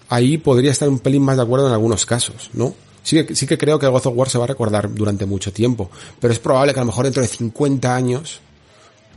ahí 0.09 0.39
podría 0.39 0.73
estar 0.73 0.89
un 0.89 0.99
pelín 0.99 1.23
más 1.23 1.37
de 1.37 1.43
acuerdo 1.43 1.67
en 1.67 1.73
algunos 1.73 2.07
casos, 2.07 2.51
¿no? 2.53 2.75
Sí 3.03 3.25
que, 3.25 3.35
sí 3.35 3.47
que 3.47 3.59
creo 3.59 3.79
que 3.79 3.87
God 3.87 4.07
of 4.07 4.17
War 4.17 4.29
se 4.31 4.39
va 4.39 4.45
a 4.45 4.49
recordar 4.49 4.93
durante 4.93 5.27
mucho 5.27 5.53
tiempo, 5.53 5.91
pero 6.19 6.33
es 6.33 6.39
probable 6.39 6.73
que 6.73 6.81
a 6.81 6.83
lo 6.83 6.87
mejor 6.87 7.05
dentro 7.05 7.23
de 7.23 7.29
50 7.29 7.95
años, 7.95 8.41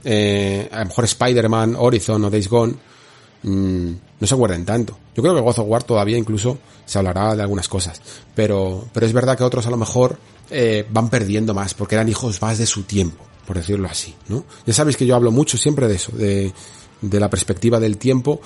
eh, 0.04 0.68
a 0.72 0.80
lo 0.80 0.86
mejor 0.88 1.06
Spider-Man, 1.06 1.76
Horizon 1.78 2.26
o 2.26 2.30
Days 2.30 2.50
Gone, 2.50 2.74
mm, 3.44 3.92
no 4.20 4.28
se 4.28 4.34
acuerden 4.34 4.66
tanto. 4.66 4.98
Yo 5.16 5.24
creo 5.24 5.36
que 5.36 5.42
God 5.42 5.60
of 5.60 5.68
War 5.68 5.84
todavía 5.84 6.18
incluso 6.18 6.58
se 6.86 6.98
hablará 6.98 7.34
de 7.36 7.42
algunas 7.42 7.70
cosas, 7.70 8.02
pero, 8.36 8.86
pero 8.92 9.06
es 9.06 9.14
verdad 9.14 9.38
que 9.38 9.46
otros 9.46 9.66
a 9.68 9.72
lo 9.72 9.78
mejor 9.78 10.18
eh, 10.50 10.86
van 10.90 11.10
perdiendo 11.10 11.54
más 11.54 11.74
porque 11.74 11.96
eran 11.96 12.10
hijos 12.10 12.42
más 12.42 12.58
de 12.58 12.66
su 12.66 12.84
tiempo 12.84 13.28
por 13.48 13.58
decirlo 13.58 13.88
así, 13.90 14.14
¿no? 14.28 14.44
Ya 14.66 14.74
sabéis 14.74 14.98
que 14.98 15.06
yo 15.06 15.16
hablo 15.16 15.32
mucho 15.32 15.58
siempre 15.58 15.88
de 15.88 15.96
eso, 15.96 16.12
de, 16.12 16.52
de 17.02 17.20
la 17.20 17.30
perspectiva 17.30 17.80
del 17.80 17.98
tiempo, 17.98 18.42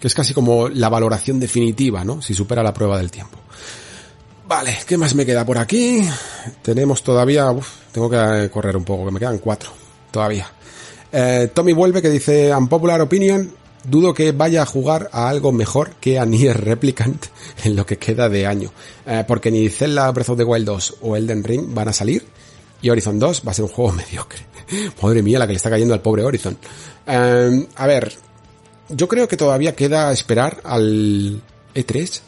que 0.00 0.06
es 0.06 0.14
casi 0.14 0.32
como 0.32 0.68
la 0.70 0.88
valoración 0.88 1.38
definitiva, 1.38 2.04
¿no? 2.04 2.22
Si 2.22 2.32
supera 2.32 2.62
la 2.62 2.72
prueba 2.72 2.96
del 2.96 3.10
tiempo. 3.10 3.38
Vale, 4.48 4.78
¿qué 4.86 4.96
más 4.96 5.14
me 5.14 5.26
queda 5.26 5.44
por 5.44 5.58
aquí? 5.58 6.08
Tenemos 6.62 7.02
todavía, 7.02 7.50
uf, 7.50 7.68
tengo 7.92 8.08
que 8.08 8.48
correr 8.50 8.76
un 8.76 8.84
poco, 8.84 9.04
que 9.04 9.10
me 9.10 9.20
quedan 9.20 9.38
cuatro, 9.38 9.70
todavía. 10.10 10.50
Eh, 11.12 11.50
Tommy 11.52 11.74
vuelve 11.74 12.00
que 12.00 12.08
dice, 12.08 12.54
unpopular 12.54 13.00
opinion, 13.00 13.52
dudo 13.84 14.14
que 14.14 14.32
vaya 14.32 14.62
a 14.62 14.66
jugar 14.66 15.10
a 15.12 15.28
algo 15.28 15.52
mejor 15.52 15.90
que 16.00 16.18
a 16.18 16.24
Nier 16.24 16.64
Replicant 16.64 17.26
en 17.64 17.76
lo 17.76 17.84
que 17.84 17.98
queda 17.98 18.28
de 18.28 18.46
año. 18.46 18.72
Eh, 19.04 19.24
porque 19.26 19.50
ni 19.50 19.68
Zelda 19.68 20.10
Breath 20.12 20.30
of 20.30 20.38
the 20.38 20.44
Wild 20.44 20.66
2 20.66 20.94
o 21.02 21.16
Elden 21.16 21.44
Ring 21.44 21.74
van 21.74 21.88
a 21.88 21.92
salir 21.92 22.24
y 22.82 22.90
Horizon 22.90 23.18
2 23.18 23.42
va 23.46 23.50
a 23.50 23.54
ser 23.54 23.64
un 23.64 23.70
juego 23.70 23.92
mediocre. 23.96 24.40
Madre 25.02 25.22
mía, 25.22 25.38
la 25.38 25.46
que 25.46 25.52
le 25.52 25.56
está 25.56 25.70
cayendo 25.70 25.94
al 25.94 26.02
pobre 26.02 26.24
Horizon. 26.24 26.56
Em, 27.06 27.66
a 27.76 27.86
ver, 27.86 28.12
yo 28.88 29.08
creo 29.08 29.28
que 29.28 29.36
todavía 29.36 29.74
queda 29.74 30.12
esperar 30.12 30.60
al 30.64 31.40
E3 31.74 32.20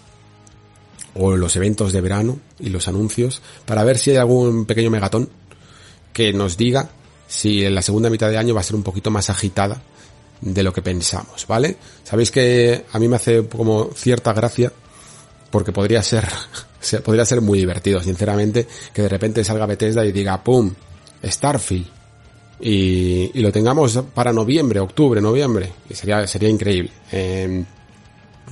o 1.14 1.36
los 1.36 1.56
eventos 1.56 1.92
de 1.92 2.00
verano 2.00 2.38
y 2.60 2.68
los 2.68 2.86
anuncios 2.88 3.42
para 3.64 3.84
ver 3.84 3.98
si 3.98 4.10
hay 4.10 4.16
algún 4.16 4.66
pequeño 4.66 4.90
megatón 4.90 5.28
que 6.12 6.32
nos 6.32 6.56
diga 6.56 6.90
si 7.26 7.64
en 7.64 7.74
la 7.74 7.82
segunda 7.82 8.10
mitad 8.10 8.30
de 8.30 8.38
año 8.38 8.54
va 8.54 8.60
a 8.60 8.64
ser 8.64 8.76
un 8.76 8.82
poquito 8.82 9.10
más 9.10 9.30
agitada 9.30 9.82
de 10.40 10.62
lo 10.62 10.72
que 10.72 10.82
pensamos, 10.82 11.46
¿vale? 11.46 11.76
Sabéis 12.04 12.30
que 12.30 12.84
a 12.92 12.98
mí 12.98 13.08
me 13.08 13.16
hace 13.16 13.46
como 13.46 13.90
cierta 13.94 14.32
gracia 14.32 14.72
porque 15.50 15.72
podría 15.72 16.02
ser 16.02 16.26
podría 17.04 17.24
ser 17.24 17.40
muy 17.40 17.58
divertido, 17.58 18.00
sinceramente, 18.00 18.66
que 18.92 19.02
de 19.02 19.08
repente 19.08 19.44
salga 19.44 19.66
Bethesda 19.66 20.04
y 20.04 20.12
diga, 20.12 20.42
¡pum! 20.42 20.72
Starfield. 21.24 21.86
Y, 22.60 23.30
y 23.34 23.40
lo 23.40 23.52
tengamos 23.52 23.98
para 24.14 24.32
noviembre, 24.32 24.80
octubre, 24.80 25.20
noviembre. 25.20 25.72
Y 25.88 25.94
sería, 25.94 26.26
sería 26.26 26.48
increíble. 26.48 26.90
Em, 27.12 27.64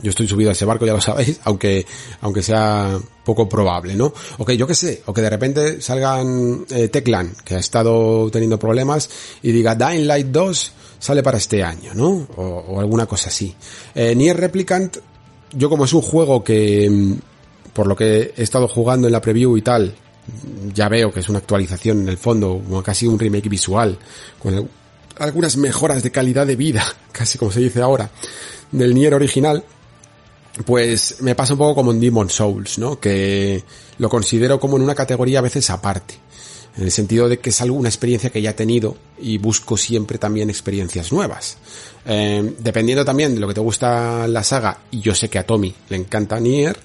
yo 0.03 0.11
estoy 0.11 0.29
subido 0.29 0.51
a 0.51 0.53
ese 0.53 0.65
barco, 0.65 0.87
ya 0.87 0.93
lo 0.93 1.01
sabéis, 1.03 1.41
aunque, 1.45 1.87
aunque 2.21 2.43
sea 2.43 2.99
poco 3.25 3.49
probable, 3.49 3.95
¿no? 3.95 4.13
O 4.39 4.45
que 4.45 4.57
yo 4.57 4.67
que 4.67 4.75
sé, 4.75 5.03
o 5.07 5.13
que 5.13 5.23
de 5.23 5.31
repente 5.31 5.81
salgan 5.81 6.65
eh, 6.71 6.89
Techland, 6.89 7.37
que 7.43 7.57
ha 7.57 7.59
estado 7.59 8.31
teniendo 8.31 8.59
problemas, 8.59 9.09
y 9.43 9.53
diga 9.53 9.75
Dying 9.75 10.07
Light 10.07 10.29
2 10.29 10.73
sale 10.99 11.23
para 11.23 11.39
este 11.39 11.63
año, 11.63 11.93
¿no? 11.95 12.27
O, 12.37 12.43
o 12.43 12.81
alguna 12.81 13.07
cosa 13.07 13.29
así. 13.29 13.55
Eh, 13.95 14.15
Nier 14.15 14.37
Replicant, 14.37 14.99
yo 15.53 15.69
como 15.69 15.85
es 15.85 15.93
un 15.93 16.03
juego 16.03 16.43
que, 16.43 16.87
em, 16.87 17.19
por 17.73 17.87
lo 17.87 17.97
que 17.97 18.35
he 18.37 18.43
estado 18.43 18.69
jugando 18.69 19.09
en 19.09 19.13
la 19.13 19.21
preview 19.21 19.57
y 19.57 19.63
tal, 19.63 19.95
ya 20.75 20.89
veo 20.89 21.13
que 21.13 21.21
es 21.21 21.29
una 21.29 21.39
actualización 21.39 22.01
en 22.01 22.09
el 22.09 22.19
fondo, 22.19 22.61
casi 22.85 23.07
un 23.07 23.19
remake 23.19 23.49
visual, 23.49 23.99
con 24.43 24.69
algunas 25.19 25.57
mejoras 25.57 26.03
de 26.03 26.11
calidad 26.11 26.47
de 26.47 26.57
vida, 26.57 26.85
casi 27.13 27.39
como 27.39 27.53
se 27.53 27.61
dice 27.61 27.83
ahora, 27.83 28.11
del 28.73 28.95
Nier 28.95 29.15
original, 29.15 29.65
pues 30.65 31.17
me 31.21 31.35
pasa 31.35 31.53
un 31.53 31.59
poco 31.59 31.75
como 31.75 31.93
en 31.93 32.01
Demon 32.01 32.31
Souls, 32.31 32.79
¿no? 32.79 32.99
Que 32.99 33.63
lo 33.99 34.09
considero 34.09 34.59
como 34.59 34.77
en 34.77 34.83
una 34.83 34.95
categoría 34.95 35.41
a 35.41 35.43
veces 35.43 35.69
aparte. 35.71 36.15
En 36.77 36.83
el 36.83 36.91
sentido 36.91 37.29
de 37.29 37.39
que 37.39 37.51
es 37.51 37.61
alguna 37.63 37.89
experiencia 37.89 38.31
que 38.31 38.43
ya 38.43 38.51
he 38.51 38.55
tenido 38.55 38.97
y 39.19 39.39
busco 39.39 39.77
siempre 39.77 40.19
también 40.19 40.51
experiencias 40.51 41.11
nuevas. 41.11 41.57
Eh, 42.05 42.55
dependiendo 42.59 43.05
también 43.05 43.35
de 43.35 43.41
lo 43.41 43.49
que 43.49 43.55
te 43.55 43.61
gusta 43.61 44.29
la 44.29 44.45
saga, 44.45 44.79
y 44.91 45.01
yo 45.01 45.15
sé 45.15 45.31
que 45.31 45.39
a 45.39 45.47
Tommy 45.47 45.75
le 45.89 45.97
encanta 45.97 46.39
Nier, 46.39 46.77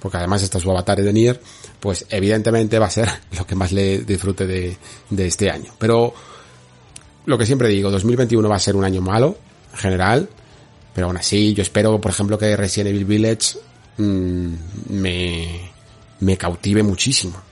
porque 0.00 0.18
además 0.18 0.42
está 0.42 0.60
su 0.60 0.70
avatar 0.70 1.02
de 1.02 1.12
Nier, 1.12 1.40
pues 1.80 2.04
evidentemente 2.10 2.78
va 2.78 2.86
a 2.86 2.90
ser 2.90 3.08
lo 3.38 3.46
que 3.46 3.54
más 3.54 3.72
le 3.72 4.00
disfrute 4.00 4.46
de, 4.46 4.76
de 5.08 5.26
este 5.26 5.50
año. 5.50 5.72
Pero 5.78 6.12
lo 7.24 7.38
que 7.38 7.46
siempre 7.46 7.68
digo, 7.68 7.90
2021 7.90 8.48
va 8.48 8.56
a 8.56 8.60
ser 8.60 8.76
un 8.76 8.84
año 8.84 9.00
malo, 9.00 9.38
en 9.72 9.78
general, 9.78 10.28
pero 10.94 11.06
aún 11.06 11.16
así 11.16 11.54
yo 11.54 11.62
espero, 11.62 12.00
por 12.00 12.10
ejemplo, 12.10 12.38
que 12.38 12.56
Resident 12.56 12.90
Evil 12.90 13.04
Village 13.04 13.58
mm, 13.96 14.52
me, 14.90 15.70
me 16.20 16.36
cautive 16.36 16.82
muchísimo. 16.82 17.47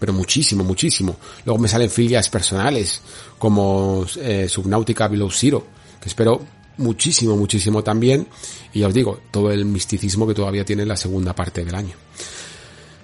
Pero 0.00 0.12
muchísimo, 0.12 0.64
muchísimo. 0.64 1.16
Luego 1.44 1.60
me 1.60 1.68
salen 1.68 1.90
filias 1.90 2.28
personales, 2.28 3.00
como 3.38 4.04
eh, 4.16 4.48
Subnautica 4.48 5.06
Below 5.06 5.30
Zero, 5.30 5.64
que 6.00 6.08
espero 6.08 6.40
muchísimo, 6.78 7.36
muchísimo 7.36 7.84
también. 7.84 8.26
Y 8.72 8.80
ya 8.80 8.88
os 8.88 8.94
digo, 8.94 9.20
todo 9.30 9.52
el 9.52 9.64
misticismo 9.66 10.26
que 10.26 10.34
todavía 10.34 10.64
tiene 10.64 10.84
la 10.84 10.96
segunda 10.96 11.34
parte 11.34 11.64
del 11.64 11.74
año. 11.74 11.94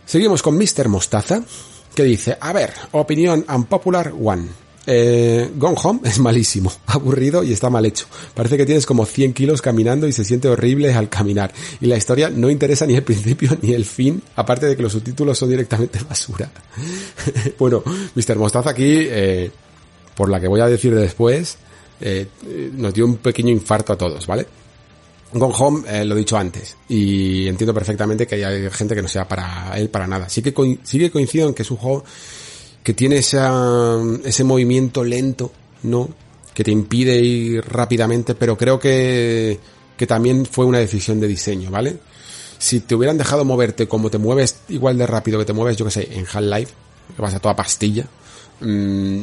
Seguimos 0.05 0.42
con 0.42 0.57
Mr. 0.57 0.89
Mostaza, 0.89 1.42
que 1.94 2.05
dice, 2.05 2.36
a 2.41 2.52
ver, 2.52 2.73
opinión 2.92 3.44
unpopular 3.49 4.12
one. 4.20 4.66
Eh, 4.86 5.50
Gone 5.56 5.76
Home 5.82 6.00
es 6.05 6.18
malísimo, 6.18 6.73
aburrido 6.86 7.42
y 7.42 7.52
está 7.52 7.70
mal 7.70 7.84
hecho. 7.84 8.06
Parece 8.34 8.56
que 8.56 8.66
tienes 8.66 8.86
como 8.86 9.05
100 9.05 9.32
kilos 9.32 9.60
caminando 9.60 10.06
y 10.06 10.12
se 10.12 10.24
siente 10.24 10.48
horrible 10.48 10.94
al 10.94 11.08
caminar. 11.08 11.52
Y 11.81 11.86
la 11.86 11.97
historia 11.97 12.31
no 12.31 12.50
interesa 12.50 12.86
ni 12.86 12.94
el 12.94 13.02
principio 13.02 13.56
ni 13.62 13.73
el 13.73 13.84
fin, 13.84 14.23
aparte 14.36 14.66
de 14.66 14.76
que 14.76 14.82
los 14.82 14.92
subtítulos 14.92 15.36
son 15.39 15.50
directamente 15.50 15.98
basura. 16.08 16.50
bueno, 17.58 17.82
Mr. 18.15 18.36
Mostaza 18.36 18.70
aquí, 18.70 19.06
eh, 19.08 19.50
por 20.15 20.28
la 20.28 20.40
que 20.40 20.48
voy 20.48 20.60
a 20.60 20.66
decir 20.66 20.94
después, 20.94 21.58
eh, 22.00 22.28
nos 22.74 22.94
dio 22.94 23.06
un 23.06 23.16
pequeño 23.16 23.50
infarto 23.50 23.92
a 23.92 23.98
todos, 23.98 24.26
¿vale? 24.26 24.47
Gone 25.32 25.55
Home, 25.58 25.84
eh, 25.89 26.05
lo 26.05 26.15
he 26.15 26.18
dicho 26.18 26.36
antes, 26.36 26.76
y 26.89 27.48
entiendo 27.48 27.74
perfectamente 27.74 28.26
que 28.26 28.44
hay 28.44 28.70
gente 28.70 28.94
que 28.94 29.02
no 29.02 29.08
sea 29.08 29.26
para 29.26 29.76
él 29.76 29.89
para 29.89 30.06
nada. 30.06 30.28
Sí 30.28 30.40
que, 30.40 30.55
sí 30.82 30.98
que 30.98 31.10
coincido 31.10 31.48
en 31.48 31.55
que 31.55 31.62
es 31.62 31.70
un 31.70 31.76
juego 31.76 32.05
que 32.86 32.94
tiene 32.94 33.16
ese 33.16 34.44
movimiento 34.44 35.02
lento, 35.02 35.50
¿no? 35.82 36.08
Que 36.55 36.62
te 36.62 36.70
impide 36.70 37.18
ir 37.18 37.65
rápidamente, 37.65 38.36
pero 38.36 38.56
creo 38.56 38.78
que, 38.78 39.58
que 39.97 40.06
también 40.06 40.47
fue 40.47 40.66
una 40.66 40.78
decisión 40.78 41.18
de 41.18 41.26
diseño, 41.26 41.68
¿vale? 41.68 41.97
Si 42.58 42.78
te 42.78 42.94
hubieran 42.94 43.18
dejado 43.18 43.44
moverte 43.44 43.89
como 43.89 44.08
te 44.08 44.18
mueves 44.18 44.60
igual 44.68 44.97
de 44.98 45.05
rápido 45.08 45.36
que 45.40 45.44
te 45.44 45.52
mueves, 45.52 45.76
yo 45.76 45.84
que 45.84 45.90
sé, 45.90 46.08
en 46.12 46.26
Half-Life, 46.32 46.73
que 47.16 47.23
vas 47.23 47.34
a 47.34 47.40
toda 47.40 47.56
pastilla, 47.56 48.06
mmm, 48.60 49.20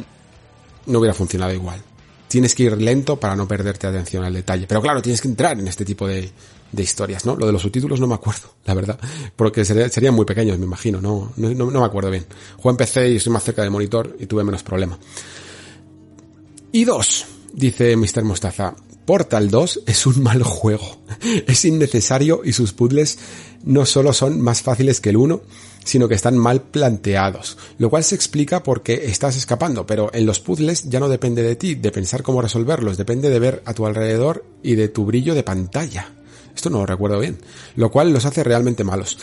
no 0.84 0.98
hubiera 0.98 1.14
funcionado 1.14 1.54
igual 1.54 1.82
tienes 2.28 2.54
que 2.54 2.64
ir 2.64 2.82
lento 2.82 3.18
para 3.18 3.36
no 3.36 3.46
perderte 3.46 3.86
atención 3.86 4.24
al 4.24 4.34
detalle. 4.34 4.66
Pero 4.66 4.82
claro, 4.82 5.00
tienes 5.00 5.20
que 5.20 5.28
entrar 5.28 5.58
en 5.58 5.68
este 5.68 5.84
tipo 5.84 6.08
de, 6.08 6.28
de 6.74 6.82
historias, 6.82 7.24
¿no? 7.24 7.36
Lo 7.36 7.46
de 7.46 7.52
los 7.52 7.62
subtítulos 7.62 8.00
no 8.00 8.06
me 8.06 8.14
acuerdo, 8.14 8.48
la 8.64 8.74
verdad. 8.74 8.98
Porque 9.36 9.64
serían 9.64 10.14
muy 10.14 10.24
pequeños, 10.24 10.58
me 10.58 10.66
imagino, 10.66 11.00
no, 11.00 11.32
no, 11.36 11.66
me 11.66 11.84
acuerdo 11.84 12.10
bien. 12.10 12.26
Juego 12.56 12.70
en 12.70 12.76
PC 12.76 13.10
y 13.10 13.16
estoy 13.16 13.32
más 13.32 13.44
cerca 13.44 13.62
del 13.62 13.70
monitor 13.70 14.16
y 14.18 14.26
tuve 14.26 14.44
menos 14.44 14.62
problema. 14.62 14.98
Y 16.72 16.84
dos, 16.84 17.26
dice 17.52 17.96
Mr. 17.96 18.24
Mostaza, 18.24 18.74
Portal 19.04 19.50
2 19.50 19.82
es 19.86 20.06
un 20.06 20.22
mal 20.22 20.42
juego. 20.42 20.98
Es 21.46 21.64
innecesario 21.64 22.42
y 22.44 22.52
sus 22.52 22.72
puzzles 22.72 23.18
no 23.64 23.86
solo 23.86 24.12
son 24.12 24.40
más 24.40 24.62
fáciles 24.62 25.00
que 25.00 25.10
el 25.10 25.16
1, 25.16 25.42
sino 25.84 26.08
que 26.08 26.14
están 26.14 26.36
mal 26.36 26.62
planteados, 26.62 27.56
lo 27.78 27.90
cual 27.90 28.04
se 28.04 28.14
explica 28.14 28.62
porque 28.62 29.06
estás 29.06 29.36
escapando, 29.36 29.86
pero 29.86 30.10
en 30.12 30.26
los 30.26 30.40
puzzles 30.40 30.84
ya 30.88 31.00
no 31.00 31.08
depende 31.08 31.42
de 31.42 31.56
ti, 31.56 31.74
de 31.74 31.92
pensar 31.92 32.22
cómo 32.22 32.42
resolverlos, 32.42 32.96
depende 32.96 33.30
de 33.30 33.38
ver 33.38 33.62
a 33.66 33.74
tu 33.74 33.86
alrededor 33.86 34.44
y 34.62 34.74
de 34.74 34.88
tu 34.88 35.04
brillo 35.04 35.34
de 35.34 35.42
pantalla. 35.42 36.10
Esto 36.54 36.70
no 36.70 36.78
lo 36.78 36.86
recuerdo 36.86 37.18
bien, 37.20 37.38
lo 37.76 37.90
cual 37.90 38.12
los 38.12 38.24
hace 38.24 38.44
realmente 38.44 38.84
malos. 38.84 39.18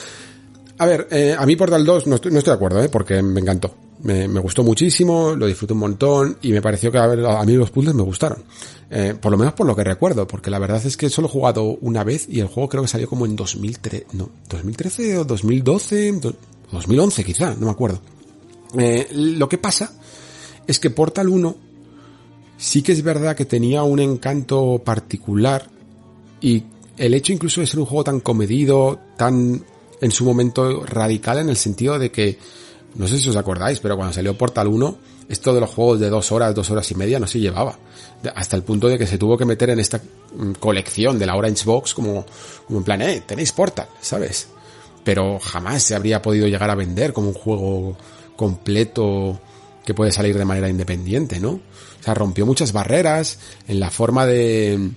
A 0.77 0.85
ver, 0.85 1.07
eh, 1.11 1.35
a 1.37 1.45
mí 1.45 1.55
Portal 1.55 1.85
2 1.85 2.07
no 2.07 2.15
estoy, 2.15 2.31
no 2.31 2.39
estoy 2.39 2.51
de 2.51 2.55
acuerdo, 2.55 2.83
¿eh? 2.83 2.89
porque 2.89 3.21
me 3.21 3.39
encantó. 3.39 3.75
Me, 4.03 4.27
me, 4.27 4.39
gustó 4.39 4.63
muchísimo, 4.63 5.35
lo 5.35 5.45
disfruté 5.45 5.73
un 5.73 5.79
montón 5.79 6.37
y 6.41 6.51
me 6.51 6.61
pareció 6.61 6.91
que 6.91 6.97
a, 6.97 7.05
ver, 7.05 7.23
a 7.23 7.43
mí 7.43 7.53
los 7.53 7.69
puzzles 7.69 7.93
me 7.93 8.01
gustaron. 8.01 8.43
Eh, 8.89 9.13
por 9.19 9.31
lo 9.31 9.37
menos 9.37 9.53
por 9.53 9.67
lo 9.67 9.75
que 9.75 9.83
recuerdo, 9.83 10.27
porque 10.27 10.49
la 10.49 10.59
verdad 10.59 10.85
es 10.85 10.97
que 10.97 11.09
solo 11.09 11.27
he 11.27 11.31
jugado 11.31 11.77
una 11.81 12.03
vez 12.03 12.27
y 12.27 12.39
el 12.39 12.47
juego 12.47 12.67
creo 12.67 12.81
que 12.81 12.89
salió 12.89 13.07
como 13.07 13.25
en 13.25 13.35
2013, 13.35 14.07
no, 14.13 14.29
2013 14.49 15.19
o 15.19 15.23
2012, 15.23 16.19
2011 16.71 17.23
quizá, 17.23 17.53
no 17.53 17.67
me 17.67 17.71
acuerdo. 17.71 18.01
Eh, 18.77 19.07
lo 19.13 19.47
que 19.47 19.57
pasa 19.57 19.93
es 20.67 20.79
que 20.79 20.89
Portal 20.89 21.29
1 21.29 21.55
sí 22.57 22.81
que 22.81 22.91
es 22.91 23.03
verdad 23.03 23.35
que 23.35 23.45
tenía 23.45 23.83
un 23.83 23.99
encanto 23.99 24.81
particular 24.83 25.69
y 26.41 26.63
el 27.01 27.15
hecho 27.15 27.33
incluso 27.33 27.61
de 27.61 27.67
ser 27.67 27.79
un 27.79 27.87
juego 27.87 28.03
tan 28.03 28.19
comedido, 28.19 28.99
tan 29.17 29.65
en 30.01 30.11
su 30.11 30.23
momento 30.23 30.85
radical 30.85 31.39
en 31.39 31.49
el 31.49 31.57
sentido 31.57 31.97
de 31.97 32.11
que, 32.11 32.37
no 32.93 33.07
sé 33.07 33.17
si 33.17 33.27
os 33.27 33.35
acordáis, 33.35 33.79
pero 33.79 33.95
cuando 33.95 34.13
salió 34.13 34.37
Portal 34.37 34.67
1, 34.67 34.97
esto 35.27 35.51
de 35.51 35.61
los 35.61 35.71
juegos 35.71 35.99
de 35.99 36.11
dos 36.11 36.31
horas, 36.31 36.53
dos 36.53 36.69
horas 36.69 36.91
y 36.91 36.95
media 36.95 37.19
no 37.19 37.25
se 37.25 37.39
llevaba. 37.39 37.79
Hasta 38.35 38.55
el 38.55 38.61
punto 38.61 38.87
de 38.87 38.99
que 38.99 39.07
se 39.07 39.17
tuvo 39.17 39.35
que 39.35 39.45
meter 39.45 39.71
en 39.71 39.79
esta 39.79 39.97
mm, 39.97 40.51
colección 40.59 41.17
de 41.17 41.25
la 41.25 41.35
Orange 41.35 41.65
Box 41.65 41.95
como, 41.95 42.23
como 42.67 42.79
en 42.79 42.85
plan, 42.85 43.01
eh, 43.01 43.23
tenéis 43.25 43.51
Portal, 43.51 43.87
¿sabes? 43.99 44.49
Pero 45.03 45.39
jamás 45.39 45.81
se 45.81 45.95
habría 45.95 46.21
podido 46.21 46.47
llegar 46.47 46.69
a 46.69 46.75
vender 46.75 47.13
como 47.13 47.29
un 47.29 47.33
juego 47.33 47.97
completo 48.35 49.41
que 49.83 49.95
puede 49.95 50.11
salir 50.11 50.37
de 50.37 50.45
manera 50.45 50.69
independiente, 50.69 51.39
¿no? 51.39 51.49
O 51.49 52.03
sea, 52.03 52.13
rompió 52.13 52.45
muchas 52.45 52.73
barreras 52.73 53.39
en 53.67 53.79
la 53.79 53.89
forma 53.89 54.27
de, 54.27 54.91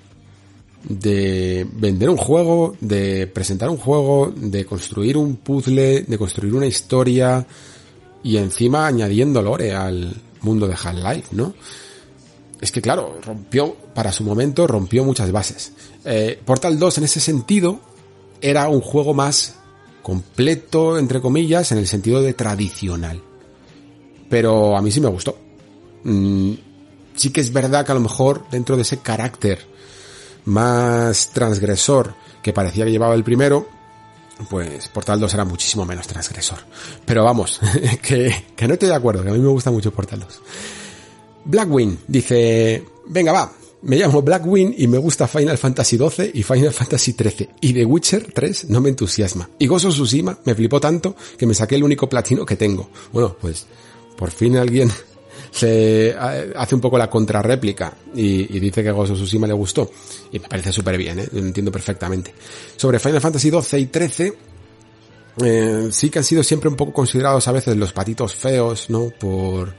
de 0.88 1.66
vender 1.72 2.10
un 2.10 2.16
juego, 2.16 2.76
de 2.80 3.26
presentar 3.26 3.70
un 3.70 3.78
juego, 3.78 4.32
de 4.36 4.64
construir 4.64 5.16
un 5.16 5.36
puzzle, 5.36 6.02
de 6.02 6.18
construir 6.18 6.54
una 6.54 6.66
historia 6.66 7.46
y 8.22 8.36
encima 8.36 8.86
añadiendo 8.86 9.42
lore 9.42 9.72
al 9.72 10.14
mundo 10.42 10.68
de 10.68 10.74
Half-Life, 10.74 11.28
¿no? 11.32 11.54
Es 12.60 12.70
que 12.70 12.80
claro, 12.80 13.18
rompió, 13.22 13.74
para 13.94 14.12
su 14.12 14.24
momento, 14.24 14.66
rompió 14.66 15.04
muchas 15.04 15.30
bases. 15.32 15.72
Eh, 16.04 16.38
Portal 16.44 16.78
2 16.78 16.98
en 16.98 17.04
ese 17.04 17.20
sentido 17.20 17.80
era 18.40 18.68
un 18.68 18.80
juego 18.80 19.14
más 19.14 19.56
completo, 20.02 20.98
entre 20.98 21.20
comillas, 21.20 21.72
en 21.72 21.78
el 21.78 21.86
sentido 21.86 22.22
de 22.22 22.34
tradicional. 22.34 23.22
Pero 24.28 24.76
a 24.76 24.82
mí 24.82 24.90
sí 24.90 25.00
me 25.00 25.08
gustó. 25.08 25.36
Mm, 26.04 26.52
sí 27.16 27.30
que 27.30 27.40
es 27.40 27.52
verdad 27.52 27.84
que 27.84 27.92
a 27.92 27.96
lo 27.96 28.00
mejor 28.00 28.44
dentro 28.50 28.76
de 28.76 28.82
ese 28.82 28.98
carácter 28.98 29.66
más 30.44 31.30
transgresor 31.30 32.14
que 32.42 32.52
parecía 32.52 32.84
que 32.84 32.90
llevaba 32.90 33.14
el 33.14 33.24
primero, 33.24 33.68
pues 34.48 34.88
Portal 34.88 35.20
2 35.20 35.32
era 35.34 35.44
muchísimo 35.44 35.84
menos 35.84 36.06
transgresor. 36.06 36.58
Pero 37.04 37.24
vamos, 37.24 37.60
que, 38.02 38.44
no 38.66 38.74
estoy 38.74 38.88
de 38.88 38.94
acuerdo, 38.94 39.22
que 39.22 39.30
a 39.30 39.32
mí 39.32 39.38
me 39.38 39.48
gusta 39.48 39.70
mucho 39.70 39.92
Portal 39.92 40.20
2. 40.20 40.42
Blackwing 41.46 41.98
dice, 42.08 42.84
venga 43.06 43.32
va, 43.32 43.52
me 43.82 43.96
llamo 43.96 44.22
Blackwing 44.22 44.74
y 44.78 44.86
me 44.86 44.98
gusta 44.98 45.28
Final 45.28 45.58
Fantasy 45.58 45.98
XII 45.98 46.30
y 46.34 46.42
Final 46.42 46.72
Fantasy 46.72 47.12
XIII. 47.12 47.50
Y 47.60 47.72
The 47.72 47.84
Witcher 47.84 48.32
3 48.32 48.70
no 48.70 48.80
me 48.80 48.88
entusiasma. 48.88 49.48
Y 49.58 49.66
Gozo 49.66 49.90
Tsushima 49.90 50.38
me 50.44 50.54
flipó 50.54 50.80
tanto 50.80 51.14
que 51.36 51.46
me 51.46 51.54
saqué 51.54 51.74
el 51.74 51.84
único 51.84 52.08
platino 52.08 52.46
que 52.46 52.56
tengo. 52.56 52.88
Bueno, 53.12 53.36
pues 53.40 53.66
por 54.16 54.30
fin 54.30 54.56
alguien 54.56 54.90
se 55.54 56.12
hace 56.56 56.74
un 56.74 56.80
poco 56.80 56.98
la 56.98 57.08
contrarréplica 57.08 57.94
y, 58.12 58.56
y 58.56 58.58
dice 58.58 58.82
que 58.82 58.90
Gozo 58.90 59.14
Tsushima 59.14 59.46
le 59.46 59.52
gustó. 59.52 59.88
Y 60.32 60.40
me 60.40 60.48
parece 60.48 60.72
súper 60.72 60.98
bien, 60.98 61.20
¿eh? 61.20 61.28
lo 61.30 61.38
entiendo 61.38 61.70
perfectamente. 61.70 62.34
Sobre 62.76 62.98
Final 62.98 63.20
Fantasy 63.20 63.50
XII 63.50 63.78
y 63.78 63.86
XIII, 63.86 64.32
eh, 65.44 65.88
sí 65.92 66.10
que 66.10 66.18
han 66.18 66.24
sido 66.24 66.42
siempre 66.42 66.68
un 66.68 66.74
poco 66.74 66.92
considerados 66.92 67.46
a 67.46 67.52
veces 67.52 67.76
los 67.76 67.92
patitos 67.92 68.34
feos, 68.34 68.90
¿no? 68.90 69.10
Por 69.10 69.72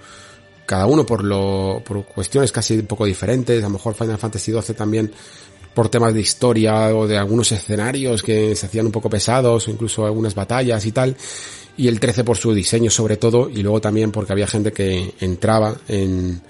cada 0.66 0.86
uno 0.86 1.06
por 1.06 1.26
lo, 1.26 1.84
por 1.86 2.06
cuestiones 2.06 2.54
casi 2.54 2.80
un 2.80 2.88
poco 2.88 3.04
diferentes, 3.04 3.60
a 3.60 3.68
lo 3.68 3.72
mejor 3.72 3.96
Final 3.96 4.18
Fantasy 4.18 4.54
XII 4.54 4.76
también 4.76 5.12
por 5.76 5.90
temas 5.90 6.14
de 6.14 6.22
historia 6.22 6.96
o 6.96 7.08
de 7.08 7.18
algunos 7.18 7.52
escenarios 7.52 8.24
que 8.24 8.56
se 8.56 8.66
hacían 8.66 8.88
un 8.88 8.92
poco 8.92 9.10
pesados 9.10 9.68
o 9.68 9.72
incluso 9.72 10.06
algunas 10.06 10.34
batallas 10.34 10.84
y 10.86 10.92
tal, 10.92 11.16
y 11.78 11.88
el 11.88 12.00
13 12.00 12.24
por 12.24 12.38
su 12.38 12.54
diseño 12.54 12.90
sobre 12.90 13.18
todo, 13.18 13.50
y 13.50 13.62
luego 13.62 13.80
también 13.80 14.12
porque 14.12 14.34
había 14.34 14.48
gente 14.48 14.72
que 14.72 15.14
entraba 15.20 15.76
en, 15.88 16.42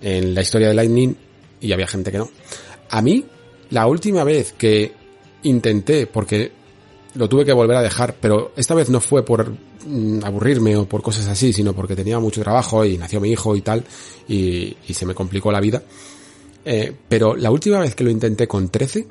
en 0.00 0.34
la 0.34 0.42
historia 0.42 0.68
de 0.68 0.74
Lightning 0.74 1.16
y 1.60 1.72
había 1.72 1.88
gente 1.88 2.12
que 2.12 2.18
no. 2.18 2.30
A 2.90 3.02
mí, 3.02 3.24
la 3.70 3.86
última 3.86 4.22
vez 4.22 4.52
que 4.52 4.92
intenté, 5.42 6.06
porque 6.06 6.52
lo 7.14 7.28
tuve 7.28 7.44
que 7.44 7.52
volver 7.52 7.76
a 7.76 7.82
dejar, 7.82 8.16
pero 8.20 8.52
esta 8.56 8.74
vez 8.74 8.88
no 8.88 9.00
fue 9.00 9.24
por 9.24 9.54
mm, 9.86 10.24
aburrirme 10.24 10.76
o 10.76 10.86
por 10.86 11.02
cosas 11.02 11.26
así, 11.26 11.52
sino 11.52 11.74
porque 11.74 11.96
tenía 11.96 12.18
mucho 12.18 12.42
trabajo 12.42 12.84
y 12.84 12.96
nació 12.96 13.20
mi 13.20 13.30
hijo 13.30 13.54
y 13.56 13.62
tal, 13.62 13.84
y, 14.28 14.76
se 14.92 15.06
me 15.06 15.14
complicó 15.14 15.50
la 15.50 15.60
vida. 15.60 15.82
Eh, 16.64 16.94
pero 17.08 17.36
la 17.36 17.50
última 17.50 17.80
vez 17.80 17.94
que 17.94 18.04
lo 18.04 18.10
intenté 18.10 18.46
con 18.46 18.68
13, 18.68 19.06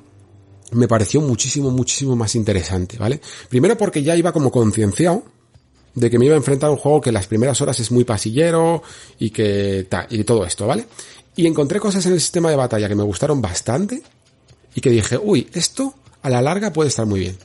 me 0.72 0.88
pareció 0.88 1.22
muchísimo, 1.22 1.70
muchísimo 1.70 2.16
más 2.16 2.36
interesante, 2.36 2.98
¿vale? 2.98 3.20
Primero 3.50 3.78
porque 3.78 4.04
ya 4.04 4.16
iba 4.16 4.32
como 4.32 4.52
concienciado 4.52 5.24
de 5.94 6.10
que 6.10 6.18
me 6.18 6.26
iba 6.26 6.36
a 6.36 6.38
enfrentar 6.38 6.70
a 6.70 6.72
un 6.72 6.78
juego 6.78 7.02
que 7.02 7.12
las 7.12 7.28
primeras 7.28 7.60
horas 7.62 7.80
es 7.80 7.92
muy 7.92 8.06
pasillero 8.06 8.82
y 9.20 9.30
que 9.32 9.88
y 10.10 10.24
todo 10.24 10.46
esto, 10.46 10.66
¿vale? 10.68 10.88
Y 11.36 11.48
encontré 11.48 11.80
cosas 11.80 12.06
en 12.06 12.14
el 12.14 12.22
sistema 12.22 12.50
de 12.50 12.56
batalla 12.56 12.88
que 12.88 12.96
me 12.96 13.04
gustaron 13.04 13.42
bastante 13.42 14.02
y 14.74 14.82
que 14.82 14.90
dije, 14.90 15.18
uy, 15.18 15.50
esto 15.54 15.94
a 16.22 16.30
la 16.30 16.42
larga 16.42 16.72
puede 16.72 16.90
estar 16.90 17.06
muy 17.06 17.20
bien. 17.20 17.38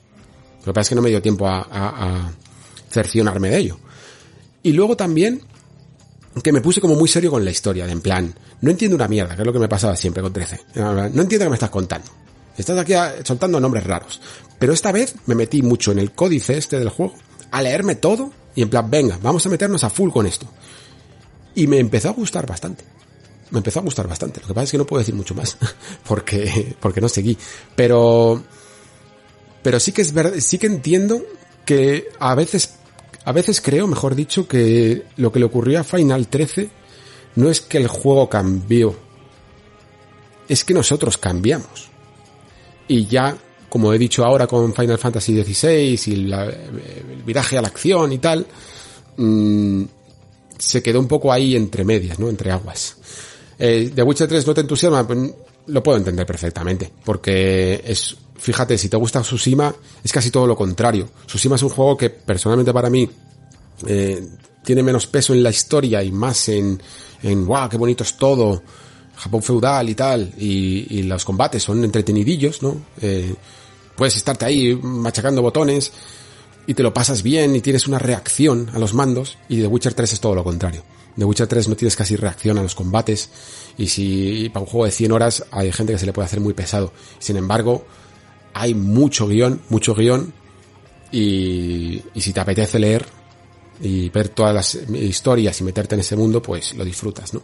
Lo 0.61 0.67
que 0.67 0.73
pasa 0.73 0.83
es 0.83 0.89
que 0.91 0.95
no 0.97 1.03
me 1.03 1.11
dio 1.11 1.23
tiempo 1.23 1.47
a, 1.47 1.67
a, 1.71 2.33
cercionarme 2.91 3.51
de 3.51 3.59
ello. 3.59 3.79
Y 4.63 4.73
luego 4.73 4.97
también 4.97 5.43
que 6.43 6.53
me 6.53 6.61
puse 6.61 6.81
como 6.81 6.95
muy 6.95 7.09
serio 7.09 7.31
con 7.31 7.45
la 7.45 7.51
historia, 7.51 7.87
de 7.87 7.93
en 7.93 8.01
plan, 8.01 8.35
no 8.61 8.71
entiendo 8.71 8.97
una 8.97 9.09
mierda, 9.09 9.35
que 9.35 9.43
es 9.43 9.47
lo 9.47 9.53
que 9.53 9.59
me 9.59 9.69
pasaba 9.69 9.97
siempre 9.97 10.23
con 10.23 10.33
13. 10.33 10.61
No 10.75 11.05
entiendo 11.05 11.47
qué 11.47 11.49
me 11.49 11.57
estás 11.57 11.71
contando. 11.71 12.11
estás 12.57 12.79
aquí 12.79 12.93
soltando 13.25 13.61
nombres 13.61 13.85
raros. 13.85 14.21
Pero 14.59 14.73
esta 14.73 14.93
vez 14.93 15.15
me 15.27 15.35
metí 15.35 15.63
mucho 15.63 15.93
en 15.93 15.99
el 15.99 16.13
códice 16.13 16.57
este 16.57 16.79
del 16.79 16.89
juego, 16.89 17.15
a 17.51 17.63
leerme 17.63 17.95
todo 17.97 18.33
y 18.55 18.63
en 18.63 18.71
plan, 18.71 18.91
venga, 18.91 19.19
vamos 19.23 19.45
a 19.47 19.51
meternos 19.51 19.85
a 19.85 19.91
full 19.91 20.11
con 20.11 20.27
esto. 20.27 20.47
Y 21.55 21.67
me 21.67 21.79
empezó 21.79 22.09
a 22.09 22.13
gustar 22.13 22.47
bastante. 22.47 22.85
Me 23.51 23.59
empezó 23.59 23.81
a 23.81 23.83
gustar 23.83 24.09
bastante. 24.09 24.41
Lo 24.41 24.49
que 24.49 24.55
pasa 24.55 24.65
es 24.65 24.71
que 24.73 24.79
no 24.79 24.87
puedo 24.87 25.01
decir 25.01 25.15
mucho 25.15 25.35
más, 25.35 25.57
porque, 26.07 26.75
porque 26.81 27.01
no 27.01 27.09
seguí. 27.09 27.37
Pero, 27.75 28.43
pero 29.63 29.79
sí 29.79 29.93
que 29.93 30.03
es 30.03 30.13
verdad, 30.13 30.35
sí 30.39 30.59
que 30.59 30.67
entiendo 30.67 31.23
que 31.65 32.09
a 32.19 32.35
veces, 32.35 32.77
a 33.27 33.33
veces 33.33 33.61
creo, 33.61 33.89
mejor 33.89 34.15
dicho, 34.15 34.47
que 34.47 35.03
lo 35.17 35.33
que 35.33 35.41
le 35.41 35.47
ocurrió 35.47 35.81
a 35.81 35.85
Final 35.85 36.29
13 36.29 36.71
no 37.35 37.51
es 37.51 37.61
que 37.61 37.77
el 37.77 37.89
juego 37.89 38.29
cambió, 38.29 38.95
es 40.49 40.65
que 40.65 40.73
nosotros 40.73 41.19
cambiamos. 41.19 41.89
Y 42.87 43.07
ya, 43.07 43.37
como 43.69 43.93
he 43.93 43.99
dicho 43.99 44.25
ahora 44.25 44.47
con 44.47 44.73
Final 44.73 44.99
Fantasy 44.99 45.43
XVI 45.43 46.01
y 46.07 46.13
el 46.15 47.23
viraje 47.27 47.59
a 47.59 47.63
la 47.63 47.69
acción 47.69 48.13
y 48.13 48.19
tal, 48.19 48.47
mmm, 49.17 49.83
se 50.57 50.81
quedó 50.81 51.01
un 51.01 51.09
poco 51.09 51.33
ahí 51.33 51.57
entre 51.57 51.85
medias, 51.85 52.21
¿no? 52.21 52.29
Entre 52.29 52.53
aguas. 52.53 52.97
Eh, 53.59 53.91
The 53.93 54.05
Witcher 54.05 54.29
3 54.29 54.47
no 54.47 54.55
te 54.55 54.61
entusiasma, 54.61 55.05
pues, 55.05 55.19
lo 55.67 55.83
puedo 55.83 55.99
entender 55.99 56.27
perfectamente, 56.27 56.91
porque 57.05 57.83
es, 57.85 58.17
fíjate, 58.37 58.79
si 58.79 58.89
te 58.89 58.97
gusta 58.97 59.23
Tsushima, 59.23 59.75
es 60.03 60.13
casi 60.13 60.31
todo 60.31 60.47
lo 60.47 60.57
contrario. 60.57 61.09
Tsushima 61.27 61.57
es 61.57 61.63
un 61.63 61.71
juego 61.71 61.97
que 61.97 62.11
personalmente 62.11 62.73
para 62.73 62.91
mí 62.91 63.09
eh, 63.87 64.29
tiene 64.65 64.83
menos 64.83 65.07
peso 65.07 65.33
en 65.33 65.43
la 65.43 65.51
historia 65.51 66.03
y 66.03 66.13
más 66.13 66.49
en, 66.49 66.81
en 67.23 67.47
wow, 67.47 67.69
qué 67.69 67.77
bonito 67.77 68.05
es 68.05 68.17
todo, 68.17 68.63
Japón 69.17 69.43
feudal 69.43 69.89
y 69.89 69.95
tal, 69.95 70.33
y, 70.37 70.99
y 70.99 71.03
los 71.03 71.25
combates 71.25 71.63
son 71.63 71.83
entretenidillos, 71.85 72.63
¿no? 72.63 72.77
Eh, 73.01 73.35
puedes 73.97 74.17
estarte 74.17 74.45
ahí 74.45 74.79
machacando 74.81 75.43
botones 75.43 75.93
y 76.67 76.75
te 76.75 76.83
lo 76.83 76.93
pasas 76.93 77.23
bien 77.23 77.57
y 77.57 77.61
tienes 77.61 77.87
una 77.87 77.99
reacción 77.99 78.71
a 78.75 78.79
los 78.79 78.93
mandos, 78.93 79.39
y 79.49 79.61
The 79.61 79.67
Witcher 79.67 79.95
3 79.95 80.13
es 80.13 80.21
todo 80.21 80.35
lo 80.35 80.45
contrario. 80.45 80.83
The 81.17 81.25
Witcher 81.25 81.47
3 81.47 81.69
no 81.69 81.77
tienes 81.77 81.97
casi 81.97 82.17
reacción 82.17 82.59
a 82.59 82.63
los 82.63 82.75
combates, 82.75 83.31
y 83.79 83.89
si 83.89 84.51
para 84.53 84.65
un 84.65 84.67
juego 84.67 84.85
de 84.85 84.93
100 84.93 85.13
horas 85.13 85.45
hay 85.51 85.73
gente 85.73 85.93
que 85.93 85.99
se 85.99 86.07
le 86.07 86.13
puede 86.13 86.27
hacer 86.27 86.41
muy 86.41 86.55
pesado. 86.55 86.93
Sin 87.19 87.37
embargo, 87.37 87.87
hay 88.55 88.75
mucho 88.75 89.27
guion, 89.27 89.63
mucho 89.69 89.95
guion, 89.95 90.33
y, 91.13 92.03
y 92.15 92.21
si 92.21 92.33
te 92.33 92.41
apetece 92.41 92.79
leer 92.79 93.07
y 93.81 94.09
ver 94.11 94.29
todas 94.31 94.55
las 94.55 94.75
historias 94.75 95.61
y 95.61 95.65
meterte 95.65 95.95
en 95.95 96.01
ese 96.01 96.17
mundo, 96.17 96.43
pues 96.43 96.75
lo 96.75 96.85
disfrutas, 96.85 97.33
¿no? 97.35 97.43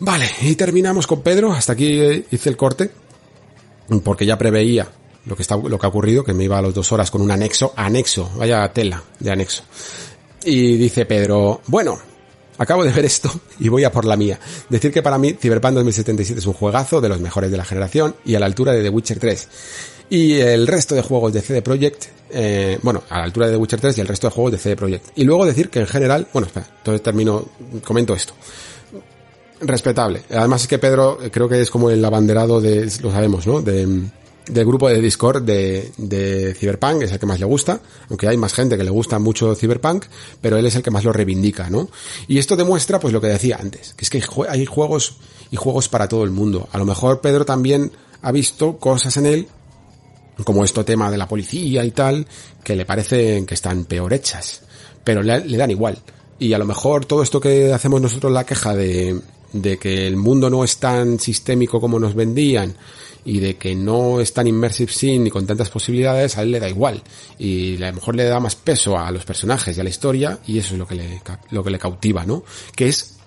Vale, 0.00 0.30
y 0.42 0.54
terminamos 0.54 1.06
con 1.06 1.22
Pedro. 1.22 1.52
Hasta 1.52 1.72
aquí 1.72 2.24
hice 2.30 2.48
el 2.48 2.56
corte. 2.56 2.90
Porque 4.04 4.26
ya 4.26 4.36
preveía 4.36 4.86
lo 5.24 5.34
que 5.34 5.42
está, 5.42 5.56
lo 5.56 5.78
que 5.78 5.86
ha 5.86 5.88
ocurrido, 5.88 6.22
que 6.22 6.34
me 6.34 6.44
iba 6.44 6.58
a 6.58 6.62
las 6.62 6.74
dos 6.74 6.92
horas 6.92 7.10
con 7.10 7.22
un 7.22 7.30
anexo, 7.30 7.72
anexo, 7.74 8.30
vaya 8.36 8.70
tela 8.72 9.02
de 9.18 9.30
anexo. 9.30 9.62
Y 10.44 10.76
dice 10.76 11.06
Pedro, 11.06 11.62
bueno, 11.68 11.98
acabo 12.58 12.84
de 12.84 12.92
ver 12.92 13.04
esto 13.04 13.30
y 13.58 13.68
voy 13.68 13.84
a 13.84 13.92
por 13.92 14.04
la 14.04 14.16
mía. 14.16 14.38
Decir 14.68 14.92
que 14.92 15.02
para 15.02 15.18
mí 15.18 15.34
Cyberpunk 15.40 15.74
2077 15.74 16.40
es 16.40 16.46
un 16.46 16.52
juegazo 16.52 17.00
de 17.00 17.08
los 17.08 17.20
mejores 17.20 17.50
de 17.50 17.56
la 17.56 17.64
generación 17.64 18.14
y 18.24 18.34
a 18.34 18.40
la 18.40 18.46
altura 18.46 18.72
de 18.72 18.82
The 18.82 18.90
Witcher 18.90 19.18
3. 19.18 19.48
Y 20.10 20.34
el 20.34 20.66
resto 20.66 20.94
de 20.94 21.02
juegos 21.02 21.32
de 21.32 21.42
CD 21.42 21.62
Projekt, 21.62 22.06
eh, 22.30 22.78
bueno, 22.82 23.02
a 23.10 23.18
la 23.18 23.24
altura 23.24 23.46
de 23.46 23.52
The 23.52 23.58
Witcher 23.58 23.80
3 23.80 23.98
y 23.98 24.00
el 24.00 24.06
resto 24.06 24.26
de 24.26 24.32
juegos 24.32 24.52
de 24.52 24.58
CD 24.58 24.76
Projekt. 24.76 25.06
Y 25.16 25.24
luego 25.24 25.46
decir 25.46 25.70
que 25.70 25.80
en 25.80 25.86
general, 25.86 26.26
bueno, 26.32 26.46
espera, 26.46 26.66
entonces 26.78 27.02
termino, 27.02 27.46
comento 27.84 28.14
esto 28.14 28.34
respetable. 29.60 30.22
Además 30.30 30.62
es 30.62 30.68
que 30.68 30.78
Pedro 30.78 31.18
creo 31.32 31.48
que 31.48 31.60
es 31.60 31.70
como 31.70 31.90
el 31.90 32.04
abanderado 32.04 32.60
de, 32.60 32.88
lo 33.02 33.10
sabemos, 33.10 33.46
¿no? 33.46 33.60
De, 33.60 33.86
del 34.48 34.66
grupo 34.66 34.88
de 34.88 35.00
Discord 35.00 35.42
de, 35.42 35.92
de 35.96 36.54
Cyberpunk, 36.54 37.02
es 37.02 37.12
el 37.12 37.18
que 37.18 37.26
más 37.26 37.38
le 37.38 37.46
gusta, 37.46 37.80
aunque 38.08 38.28
hay 38.28 38.36
más 38.36 38.52
gente 38.54 38.76
que 38.76 38.84
le 38.84 38.90
gusta 38.90 39.18
mucho 39.18 39.54
Cyberpunk, 39.54 40.06
pero 40.40 40.56
él 40.56 40.66
es 40.66 40.74
el 40.74 40.82
que 40.82 40.90
más 40.90 41.04
lo 41.04 41.12
reivindica, 41.12 41.70
¿no? 41.70 41.88
Y 42.26 42.38
esto 42.38 42.56
demuestra, 42.56 42.98
pues 42.98 43.12
lo 43.12 43.20
que 43.20 43.28
decía 43.28 43.58
antes, 43.60 43.94
que 43.94 44.04
es 44.04 44.10
que 44.10 44.22
hay 44.48 44.66
juegos 44.66 45.16
y 45.50 45.56
juegos 45.56 45.88
para 45.88 46.08
todo 46.08 46.24
el 46.24 46.30
mundo. 46.30 46.68
A 46.72 46.78
lo 46.78 46.84
mejor 46.84 47.20
Pedro 47.20 47.44
también 47.44 47.92
ha 48.22 48.32
visto 48.32 48.78
cosas 48.78 49.16
en 49.16 49.26
él, 49.26 49.48
como 50.44 50.64
esto 50.64 50.84
tema 50.84 51.10
de 51.10 51.18
la 51.18 51.28
policía 51.28 51.84
y 51.84 51.90
tal, 51.90 52.26
que 52.62 52.76
le 52.76 52.84
parecen 52.84 53.46
que 53.46 53.54
están 53.54 53.84
peor 53.84 54.12
hechas, 54.12 54.62
pero 55.04 55.22
le, 55.22 55.56
dan 55.56 55.70
igual. 55.70 55.98
Y 56.38 56.52
a 56.52 56.58
lo 56.58 56.66
mejor 56.66 57.04
todo 57.04 57.22
esto 57.22 57.40
que 57.40 57.72
hacemos 57.72 58.00
nosotros 58.00 58.32
la 58.32 58.44
queja 58.46 58.74
de, 58.74 59.20
de 59.52 59.78
que 59.78 60.06
el 60.06 60.16
mundo 60.16 60.48
no 60.48 60.62
es 60.62 60.78
tan 60.78 61.18
sistémico 61.18 61.80
como 61.80 61.98
nos 61.98 62.14
vendían 62.14 62.76
y 63.28 63.40
de 63.40 63.58
que 63.58 63.74
no 63.74 64.22
es 64.22 64.32
tan 64.32 64.46
immersive 64.46 64.90
sim 64.90 65.22
ni 65.22 65.30
con 65.30 65.46
tantas 65.46 65.68
posibilidades, 65.68 66.38
a 66.38 66.42
él 66.42 66.50
le 66.50 66.60
da 66.60 66.66
igual. 66.66 67.02
Y 67.38 67.76
a 67.82 67.88
lo 67.88 67.96
mejor 67.96 68.16
le 68.16 68.24
da 68.24 68.40
más 68.40 68.56
peso 68.56 68.96
a 68.96 69.10
los 69.10 69.26
personajes 69.26 69.76
y 69.76 69.80
a 69.80 69.84
la 69.84 69.90
historia 69.90 70.38
y 70.46 70.56
eso 70.58 70.72
es 70.72 70.78
lo 70.78 70.86
que 70.86 70.94
le, 70.94 71.22
lo 71.50 71.62
que 71.62 71.68
le 71.68 71.78
cautiva, 71.78 72.24
¿no? 72.24 72.42
Que 72.74 72.88
es 72.88 73.18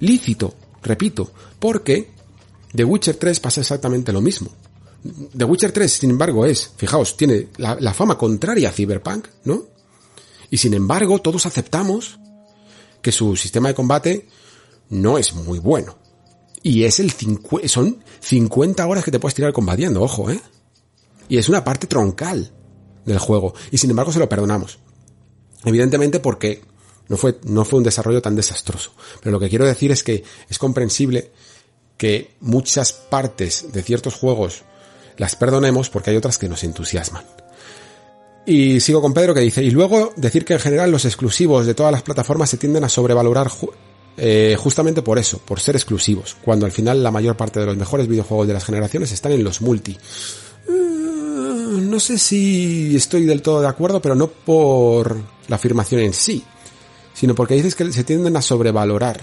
lícito, 0.00 0.52
repito, 0.82 1.32
porque 1.58 2.10
The 2.74 2.84
Witcher 2.84 3.16
3 3.16 3.40
pasa 3.40 3.62
exactamente 3.62 4.12
lo 4.12 4.20
mismo. 4.20 4.50
The 5.34 5.44
Witcher 5.44 5.72
3, 5.72 5.90
sin 5.90 6.10
embargo, 6.10 6.44
es, 6.44 6.72
fijaos, 6.76 7.16
tiene 7.16 7.48
la, 7.56 7.78
la 7.80 7.94
fama 7.94 8.18
contraria 8.18 8.68
a 8.68 8.72
Cyberpunk, 8.72 9.26
¿no? 9.44 9.62
Y 10.50 10.58
sin 10.58 10.74
embargo, 10.74 11.22
todos 11.22 11.46
aceptamos 11.46 12.18
que 13.00 13.10
su 13.10 13.34
sistema 13.36 13.68
de 13.68 13.74
combate 13.74 14.28
no 14.90 15.16
es 15.16 15.32
muy 15.32 15.60
bueno. 15.60 15.96
Y 16.66 16.82
es 16.82 16.98
el 16.98 17.12
son 17.68 18.02
50 18.18 18.84
horas 18.88 19.04
que 19.04 19.12
te 19.12 19.20
puedes 19.20 19.36
tirar 19.36 19.52
combatiendo, 19.52 20.02
ojo, 20.02 20.32
¿eh? 20.32 20.40
Y 21.28 21.38
es 21.38 21.48
una 21.48 21.62
parte 21.62 21.86
troncal 21.86 22.50
del 23.04 23.20
juego. 23.20 23.54
Y 23.70 23.78
sin 23.78 23.90
embargo 23.90 24.10
se 24.10 24.18
lo 24.18 24.28
perdonamos. 24.28 24.80
Evidentemente 25.64 26.18
porque 26.18 26.64
no 27.08 27.16
fue, 27.16 27.38
no 27.44 27.64
fue 27.64 27.78
un 27.78 27.84
desarrollo 27.84 28.20
tan 28.20 28.34
desastroso. 28.34 28.90
Pero 29.20 29.30
lo 29.30 29.38
que 29.38 29.48
quiero 29.48 29.64
decir 29.64 29.92
es 29.92 30.02
que 30.02 30.24
es 30.48 30.58
comprensible 30.58 31.30
que 31.96 32.34
muchas 32.40 32.92
partes 32.92 33.72
de 33.72 33.84
ciertos 33.84 34.16
juegos 34.16 34.64
las 35.18 35.36
perdonemos 35.36 35.88
porque 35.88 36.10
hay 36.10 36.16
otras 36.16 36.36
que 36.36 36.48
nos 36.48 36.64
entusiasman. 36.64 37.24
Y 38.44 38.80
sigo 38.80 39.00
con 39.00 39.14
Pedro 39.14 39.34
que 39.34 39.40
dice, 39.40 39.62
y 39.62 39.70
luego 39.70 40.12
decir 40.16 40.44
que 40.44 40.54
en 40.54 40.60
general 40.60 40.90
los 40.90 41.04
exclusivos 41.04 41.64
de 41.64 41.74
todas 41.74 41.92
las 41.92 42.02
plataformas 42.02 42.50
se 42.50 42.56
tienden 42.56 42.82
a 42.82 42.88
sobrevalorar 42.88 43.50
eh, 44.18 44.56
justamente 44.58 45.02
por 45.02 45.18
eso, 45.18 45.38
por 45.38 45.60
ser 45.60 45.76
exclusivos, 45.76 46.36
cuando 46.42 46.64
al 46.64 46.72
final 46.72 47.02
la 47.02 47.10
mayor 47.10 47.36
parte 47.36 47.60
de 47.60 47.66
los 47.66 47.76
mejores 47.76 48.08
videojuegos 48.08 48.46
de 48.46 48.54
las 48.54 48.64
generaciones 48.64 49.12
están 49.12 49.32
en 49.32 49.44
los 49.44 49.60
multi. 49.60 49.92
Eh, 49.92 50.72
no 50.72 52.00
sé 52.00 52.16
si 52.16 52.96
estoy 52.96 53.26
del 53.26 53.42
todo 53.42 53.60
de 53.60 53.68
acuerdo, 53.68 54.00
pero 54.00 54.14
no 54.14 54.28
por 54.28 55.16
la 55.48 55.56
afirmación 55.56 56.00
en 56.00 56.14
sí, 56.14 56.42
sino 57.12 57.34
porque 57.34 57.54
dices 57.54 57.74
que 57.74 57.92
se 57.92 58.04
tienden 58.04 58.36
a 58.36 58.42
sobrevalorar. 58.42 59.20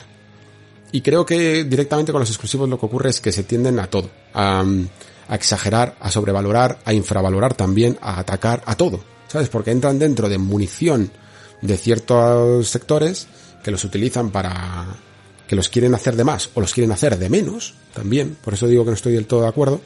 Y 0.91 1.01
creo 1.01 1.25
que 1.25 1.63
directamente 1.63 2.11
con 2.11 2.19
los 2.19 2.30
exclusivos 2.30 2.69
lo 2.69 2.80
que 2.80 2.85
ocurre 2.85 3.09
es 3.09 3.19
que 3.19 3.31
se 3.31 3.43
tienden 3.43 3.80
a 3.80 3.88
todo, 3.88 4.11
a, 4.35 4.63
a 5.27 5.35
exagerar, 5.35 5.95
a 5.99 6.11
sobrevalorar, 6.11 6.80
a 6.85 6.93
infravalorar 6.93 7.55
también, 7.55 7.97
a 7.99 8.19
atacar, 8.19 8.61
a 8.67 8.75
todo, 8.75 8.99
¿sabes? 9.27 9.49
Porque 9.49 9.72
entran 9.72 9.97
dentro 9.97 10.30
de 10.30 10.38
munición 10.38 11.09
de 11.63 11.77
ciertos 11.77 12.67
sectores 12.67 13.27
que 13.64 13.72
los 13.72 13.83
utilizan 13.83 14.30
para 14.30 14.85
que 15.48 15.56
los 15.56 15.69
quieren 15.69 15.93
hacer 15.95 16.16
de 16.16 16.24
más 16.24 16.50
o 16.53 16.61
los 16.61 16.74
quieren 16.74 16.92
hacer 16.92 17.17
de 17.17 17.30
menos 17.30 17.74
también, 17.93 18.38
por 18.43 18.53
eso 18.53 18.67
digo 18.67 18.83
que 18.83 18.92
no 18.92 18.95
estoy 18.95 19.14
del 19.14 19.25
todo 19.25 19.42
de 19.42 19.48
acuerdo. 19.48 19.82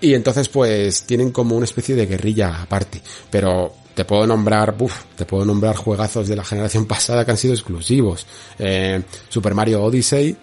Y 0.00 0.14
entonces 0.14 0.48
pues 0.48 1.04
tienen 1.04 1.30
como 1.30 1.56
una 1.56 1.64
especie 1.64 1.94
de 1.94 2.06
guerrilla 2.06 2.62
aparte, 2.62 3.00
pero 3.30 3.72
te 3.94 4.04
puedo 4.04 4.26
nombrar, 4.26 4.74
uff, 4.78 5.04
te 5.16 5.24
puedo 5.24 5.44
nombrar 5.44 5.76
juegazos 5.76 6.28
de 6.28 6.36
la 6.36 6.44
generación 6.44 6.86
pasada 6.86 7.24
que 7.24 7.30
han 7.30 7.36
sido 7.36 7.54
exclusivos. 7.54 8.26
Eh, 8.58 9.02
Super 9.28 9.54
Mario 9.54 9.82
Odyssey, 9.82 10.36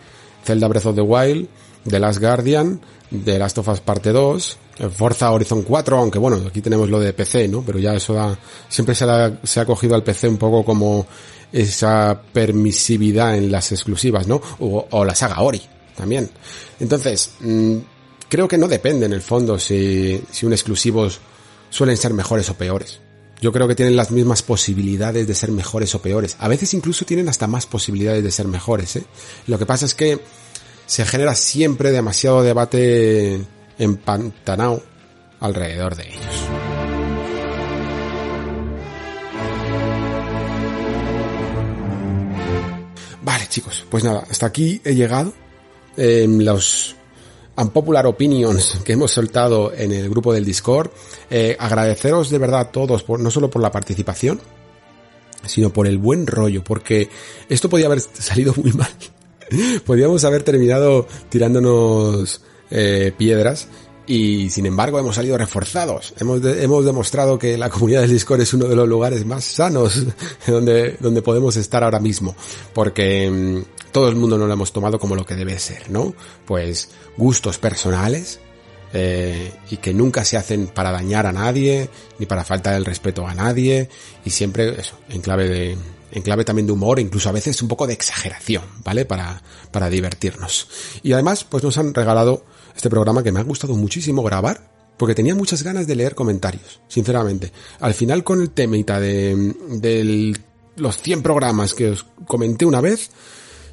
Zelda 0.43 0.67
Breath 0.67 0.87
of 0.87 0.95
the 0.95 1.01
Wild, 1.01 1.47
The 1.87 1.99
Last 1.99 2.19
Guardian, 2.19 2.81
The 3.23 3.37
Last 3.37 3.57
of 3.57 3.67
Us 3.67 3.81
Parte 3.81 4.11
2, 4.11 4.57
Forza 4.95 5.31
Horizon 5.31 5.63
4, 5.63 5.97
aunque 5.97 6.17
bueno, 6.17 6.41
aquí 6.47 6.61
tenemos 6.61 6.89
lo 6.89 6.99
de 6.99 7.13
PC, 7.13 7.47
¿no? 7.47 7.61
Pero 7.61 7.77
ya 7.77 7.93
eso 7.93 8.13
da, 8.13 8.37
siempre 8.69 8.95
se, 8.95 9.05
se 9.43 9.59
ha 9.59 9.65
cogido 9.65 9.95
al 9.95 10.03
PC 10.03 10.27
un 10.27 10.37
poco 10.37 10.63
como 10.63 11.05
esa 11.51 12.21
permisividad 12.33 13.37
en 13.37 13.51
las 13.51 13.71
exclusivas, 13.71 14.27
¿no? 14.27 14.41
O, 14.59 15.05
la 15.05 15.15
saga 15.15 15.41
Ori 15.41 15.61
también. 15.95 16.29
Entonces, 16.79 17.31
mm, 17.39 17.77
creo 18.29 18.47
que 18.47 18.57
no 18.57 18.67
depende 18.67 19.05
en 19.05 19.13
el 19.13 19.21
fondo 19.21 19.59
si, 19.59 20.21
si 20.31 20.45
un 20.45 20.53
exclusivos 20.53 21.19
suelen 21.69 21.97
ser 21.97 22.13
mejores 22.13 22.49
o 22.49 22.55
peores. 22.55 22.99
Yo 23.41 23.51
creo 23.51 23.67
que 23.67 23.75
tienen 23.75 23.95
las 23.95 24.11
mismas 24.11 24.43
posibilidades 24.43 25.27
de 25.27 25.33
ser 25.33 25.51
mejores 25.51 25.95
o 25.95 26.01
peores. 26.01 26.37
A 26.39 26.47
veces 26.47 26.73
incluso 26.75 27.05
tienen 27.05 27.27
hasta 27.27 27.47
más 27.47 27.65
posibilidades 27.65 28.23
de 28.23 28.31
ser 28.31 28.47
mejores, 28.47 28.97
¿eh? 28.97 29.03
Lo 29.47 29.57
que 29.57 29.65
pasa 29.65 29.85
es 29.85 29.95
que 29.95 30.19
se 30.85 31.05
genera 31.05 31.33
siempre 31.33 31.91
demasiado 31.91 32.43
debate 32.43 33.41
empantanado 33.79 34.83
alrededor 35.39 35.95
de 35.95 36.09
ellos. 36.09 36.80
Vale, 43.23 43.47
chicos, 43.47 43.85
pues 43.89 44.03
nada, 44.03 44.25
hasta 44.29 44.47
aquí 44.47 44.81
he 44.83 44.95
llegado. 44.95 45.33
Eh, 45.97 46.25
los 46.27 46.95
unpopular 47.55 48.05
opinions 48.07 48.79
que 48.83 48.93
hemos 48.93 49.11
soltado 49.11 49.73
en 49.73 49.91
el 49.91 50.09
grupo 50.09 50.33
del 50.33 50.45
Discord. 50.45 50.89
Eh, 51.29 51.55
agradeceros 51.59 52.29
de 52.29 52.37
verdad 52.37 52.61
a 52.61 52.71
todos, 52.71 53.03
por, 53.03 53.19
no 53.19 53.29
solo 53.29 53.49
por 53.49 53.61
la 53.61 53.71
participación, 53.71 54.39
sino 55.45 55.71
por 55.71 55.87
el 55.87 55.97
buen 55.97 56.27
rollo, 56.27 56.63
porque 56.63 57.09
esto 57.49 57.69
podía 57.69 57.87
haber 57.87 57.99
salido 57.99 58.53
muy 58.57 58.71
mal. 58.73 58.91
Podríamos 59.85 60.23
haber 60.23 60.43
terminado 60.43 61.07
tirándonos 61.29 62.41
eh, 62.69 63.11
piedras 63.17 63.67
y 64.11 64.49
sin 64.49 64.65
embargo 64.65 64.99
hemos 64.99 65.15
salido 65.15 65.37
reforzados. 65.37 66.13
Hemos, 66.19 66.43
hemos 66.43 66.83
demostrado 66.83 67.39
que 67.39 67.57
la 67.57 67.69
comunidad 67.69 68.01
del 68.01 68.11
Discord 68.11 68.41
es 68.41 68.53
uno 68.53 68.65
de 68.65 68.75
los 68.75 68.85
lugares 68.85 69.25
más 69.25 69.45
sanos 69.45 70.05
donde, 70.47 70.97
donde 70.99 71.21
podemos 71.21 71.55
estar 71.55 71.81
ahora 71.81 72.01
mismo. 72.01 72.35
Porque 72.73 73.31
mm, 73.31 73.91
todo 73.93 74.09
el 74.09 74.17
mundo 74.17 74.37
no 74.37 74.47
lo 74.47 74.53
hemos 74.53 74.73
tomado 74.73 74.99
como 74.99 75.15
lo 75.15 75.25
que 75.25 75.35
debe 75.35 75.57
ser, 75.59 75.89
¿no? 75.89 76.13
Pues 76.45 76.89
gustos 77.15 77.57
personales, 77.57 78.41
eh, 78.91 79.53
y 79.69 79.77
que 79.77 79.93
nunca 79.93 80.25
se 80.25 80.35
hacen 80.35 80.67
para 80.67 80.91
dañar 80.91 81.25
a 81.25 81.31
nadie, 81.31 81.89
ni 82.19 82.25
para 82.25 82.43
faltar 82.43 82.75
el 82.75 82.83
respeto 82.83 83.25
a 83.25 83.33
nadie, 83.33 83.87
y 84.25 84.31
siempre 84.31 84.77
eso, 84.77 84.97
en 85.07 85.21
clave 85.21 85.47
de, 85.47 85.77
en 86.11 86.21
clave 86.21 86.43
también 86.43 86.67
de 86.67 86.73
humor, 86.73 86.99
incluso 86.99 87.29
a 87.29 87.31
veces 87.31 87.61
un 87.61 87.69
poco 87.69 87.87
de 87.87 87.93
exageración, 87.93 88.63
¿vale? 88.83 89.05
Para, 89.05 89.41
para 89.71 89.89
divertirnos. 89.89 90.67
Y 91.01 91.13
además, 91.13 91.45
pues 91.45 91.63
nos 91.63 91.77
han 91.77 91.93
regalado 91.93 92.43
este 92.75 92.89
programa 92.89 93.23
que 93.23 93.31
me 93.31 93.39
ha 93.39 93.43
gustado 93.43 93.75
muchísimo 93.75 94.23
grabar, 94.23 94.71
porque 94.97 95.15
tenía 95.15 95.35
muchas 95.35 95.63
ganas 95.63 95.87
de 95.87 95.95
leer 95.95 96.15
comentarios, 96.15 96.81
sinceramente. 96.87 97.51
Al 97.79 97.93
final 97.93 98.23
con 98.23 98.41
el 98.41 98.51
temita 98.51 98.99
de, 98.99 99.55
de 99.69 100.33
los 100.75 100.97
100 100.97 101.23
programas 101.23 101.73
que 101.73 101.89
os 101.89 102.05
comenté 102.27 102.65
una 102.65 102.81
vez, 102.81 103.09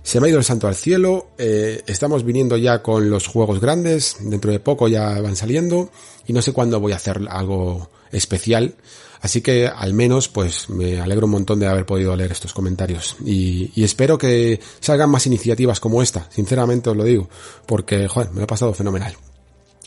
se 0.03 0.21
me 0.21 0.27
ha 0.27 0.31
ido 0.31 0.39
el 0.39 0.45
santo 0.45 0.69
al 0.69 0.75
cielo, 0.75 1.33
eh, 1.37 1.83
estamos 1.87 2.25
viniendo 2.25 2.57
ya 2.57 2.83
con 2.83 3.11
los 3.11 3.27
juegos 3.27 3.61
grandes, 3.61 4.17
dentro 4.21 4.51
de 4.51 4.59
poco 4.59 4.89
ya 4.89 5.21
van 5.21 5.37
saliendo 5.37 5.91
y 6.27 6.33
no 6.33 6.41
sé 6.41 6.53
cuándo 6.53 6.81
voy 6.81 6.93
a 6.93 6.97
hacer 6.97 7.21
algo 7.29 7.91
especial, 8.11 8.75
así 9.21 9.41
que 9.41 9.67
al 9.67 9.95
menos 9.95 10.29
pues 10.29 10.69
me 10.71 11.01
alegro 11.01 11.27
un 11.27 11.33
montón 11.33 11.61
de 11.61 11.67
haber 11.67 11.87
podido 11.87 12.15
leer 12.17 12.33
estos 12.33 12.53
comentarios 12.53 13.17
y, 13.25 13.73
y 13.75 13.85
espero 13.85 14.19
que 14.19 14.61
salgan 14.81 15.11
más 15.11 15.27
iniciativas 15.27 15.81
como 15.81 16.03
esta, 16.03 16.29
sinceramente 16.31 16.91
os 16.91 16.97
lo 16.97 17.05
digo, 17.05 17.29
porque 17.67 18.09
joder, 18.09 18.31
me 18.31 18.39
lo 18.39 18.45
he 18.45 18.47
pasado 18.47 18.75
fenomenal. 18.75 19.17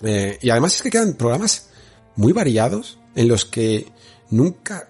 Eh, 0.03 0.37
y 0.41 0.49
además 0.49 0.75
es 0.75 0.81
que 0.81 0.89
quedan 0.89 1.13
programas 1.13 1.67
muy 2.15 2.33
variados 2.33 2.97
en 3.15 3.27
los 3.27 3.45
que 3.45 3.87
nunca 4.29 4.89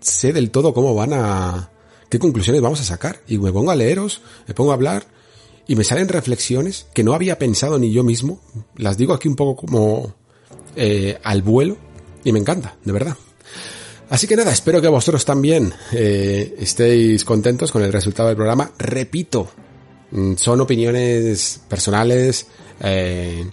sé 0.00 0.32
del 0.32 0.50
todo 0.50 0.74
cómo 0.74 0.94
van 0.94 1.12
a, 1.12 1.70
qué 2.08 2.18
conclusiones 2.18 2.62
vamos 2.62 2.80
a 2.80 2.84
sacar. 2.84 3.20
Y 3.26 3.38
me 3.38 3.52
pongo 3.52 3.70
a 3.70 3.76
leeros, 3.76 4.20
me 4.46 4.54
pongo 4.54 4.70
a 4.70 4.74
hablar 4.74 5.04
y 5.66 5.76
me 5.76 5.84
salen 5.84 6.08
reflexiones 6.08 6.86
que 6.94 7.04
no 7.04 7.14
había 7.14 7.38
pensado 7.38 7.78
ni 7.78 7.92
yo 7.92 8.04
mismo. 8.04 8.40
Las 8.76 8.96
digo 8.96 9.14
aquí 9.14 9.28
un 9.28 9.36
poco 9.36 9.56
como 9.56 10.14
eh, 10.76 11.18
al 11.22 11.42
vuelo 11.42 11.76
y 12.24 12.32
me 12.32 12.38
encanta, 12.38 12.76
de 12.84 12.92
verdad. 12.92 13.16
Así 14.12 14.26
que 14.26 14.36
nada, 14.36 14.52
espero 14.52 14.82
que 14.82 14.88
vosotros 14.88 15.24
también 15.24 15.72
eh, 15.90 16.54
estéis 16.58 17.24
contentos 17.24 17.72
con 17.72 17.82
el 17.82 17.90
resultado 17.90 18.28
del 18.28 18.36
programa. 18.36 18.70
Repito, 18.76 19.50
mm, 20.10 20.34
son 20.34 20.60
opiniones 20.60 21.62
personales 21.66 22.46
eh, 22.80 23.50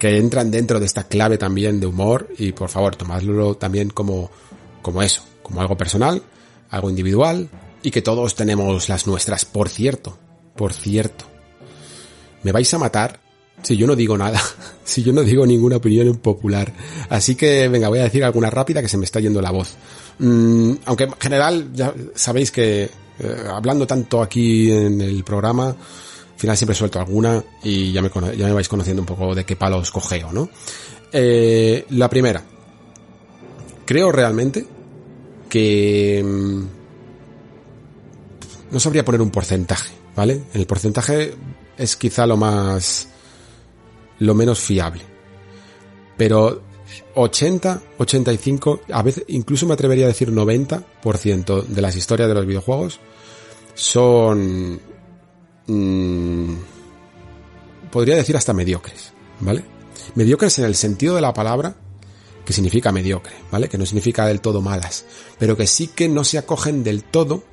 que 0.00 0.16
entran 0.16 0.50
dentro 0.50 0.80
de 0.80 0.86
esta 0.86 1.04
clave 1.04 1.38
también 1.38 1.78
de 1.78 1.86
humor 1.86 2.28
y 2.38 2.50
por 2.50 2.70
favor 2.70 2.96
tomadlo 2.96 3.56
también 3.56 3.90
como, 3.90 4.32
como 4.82 5.00
eso, 5.00 5.22
como 5.44 5.60
algo 5.60 5.76
personal, 5.76 6.20
algo 6.70 6.90
individual, 6.90 7.48
y 7.80 7.92
que 7.92 8.02
todos 8.02 8.34
tenemos 8.34 8.88
las 8.88 9.06
nuestras. 9.06 9.44
Por 9.44 9.68
cierto, 9.68 10.18
por 10.56 10.72
cierto, 10.72 11.24
me 12.42 12.50
vais 12.50 12.74
a 12.74 12.78
matar 12.78 13.20
si 13.62 13.76
yo 13.76 13.86
no 13.86 13.96
digo 13.96 14.16
nada, 14.16 14.40
si 14.84 15.02
yo 15.02 15.12
no 15.12 15.22
digo 15.22 15.46
ninguna 15.46 15.76
opinión 15.76 16.16
popular. 16.16 16.72
Así 17.08 17.34
que 17.34 17.68
venga, 17.68 17.88
voy 17.88 18.00
a 18.00 18.04
decir 18.04 18.24
alguna 18.24 18.50
rápida 18.50 18.82
que 18.82 18.88
se 18.88 18.96
me 18.98 19.04
está 19.04 19.20
yendo 19.20 19.40
la 19.40 19.50
voz. 19.50 19.76
Mm, 20.18 20.72
aunque 20.84 21.04
en 21.04 21.12
general 21.18 21.70
ya 21.72 21.94
sabéis 22.14 22.50
que 22.50 22.90
eh, 23.18 23.44
hablando 23.52 23.86
tanto 23.86 24.22
aquí 24.22 24.70
en 24.70 25.00
el 25.00 25.24
programa, 25.24 25.68
al 25.68 25.76
final 26.36 26.56
siempre 26.56 26.74
suelto 26.74 26.98
alguna 27.00 27.42
y 27.62 27.92
ya 27.92 28.02
me, 28.02 28.08
vais 28.08 28.68
conociendo 28.68 29.02
un 29.02 29.06
poco 29.06 29.34
de 29.34 29.44
qué 29.44 29.56
palos 29.56 29.90
cogeo, 29.90 30.32
¿no? 30.32 30.48
Eh, 31.12 31.84
la 31.90 32.08
primera. 32.08 32.42
Creo 33.84 34.12
realmente 34.12 34.66
que 35.48 36.22
mm, 36.24 36.62
no 38.70 38.80
sabría 38.80 39.04
poner 39.04 39.20
un 39.20 39.30
porcentaje, 39.30 39.92
¿vale? 40.16 40.42
El 40.54 40.66
porcentaje 40.66 41.34
es 41.76 41.96
quizá 41.96 42.26
lo 42.26 42.36
más, 42.36 43.08
lo 44.20 44.34
menos 44.34 44.60
fiable. 44.60 45.02
Pero 46.16 46.62
80, 47.14 47.82
85, 47.98 48.80
a 48.92 49.02
veces 49.02 49.24
incluso 49.28 49.66
me 49.66 49.74
atrevería 49.74 50.04
a 50.04 50.08
decir 50.08 50.32
90% 50.32 51.64
de 51.64 51.82
las 51.82 51.96
historias 51.96 52.28
de 52.28 52.34
los 52.34 52.46
videojuegos 52.46 53.00
son, 53.74 54.80
mmm, 55.66 56.54
podría 57.90 58.16
decir 58.16 58.36
hasta 58.36 58.52
mediocres, 58.52 59.12
¿vale? 59.40 59.64
Mediocres 60.14 60.58
en 60.58 60.66
el 60.66 60.74
sentido 60.74 61.14
de 61.14 61.20
la 61.20 61.32
palabra, 61.32 61.76
que 62.44 62.52
significa 62.52 62.92
mediocre, 62.92 63.34
¿vale? 63.50 63.68
Que 63.68 63.78
no 63.78 63.86
significa 63.86 64.26
del 64.26 64.40
todo 64.40 64.60
malas, 64.60 65.04
pero 65.38 65.56
que 65.56 65.66
sí 65.66 65.88
que 65.88 66.08
no 66.08 66.24
se 66.24 66.38
acogen 66.38 66.82
del 66.84 67.04
todo 67.04 67.44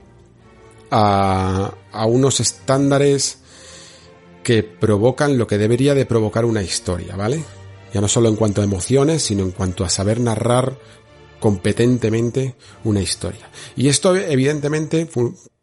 a, 0.91 1.73
a 1.91 2.05
unos 2.05 2.39
estándares 2.39 3.39
que 4.47 4.63
provocan 4.63 5.37
lo 5.37 5.45
que 5.45 5.57
debería 5.57 5.93
de 5.93 6.05
provocar 6.05 6.45
una 6.45 6.63
historia, 6.63 7.17
¿vale? 7.17 7.43
Ya 7.93 7.99
no 7.99 8.07
solo 8.07 8.29
en 8.29 8.37
cuanto 8.37 8.61
a 8.61 8.63
emociones, 8.63 9.23
sino 9.23 9.43
en 9.43 9.51
cuanto 9.51 9.83
a 9.83 9.89
saber 9.89 10.21
narrar 10.21 10.79
competentemente 11.41 12.55
una 12.85 13.01
historia. 13.01 13.51
Y 13.75 13.89
esto 13.89 14.15
evidentemente 14.15 15.09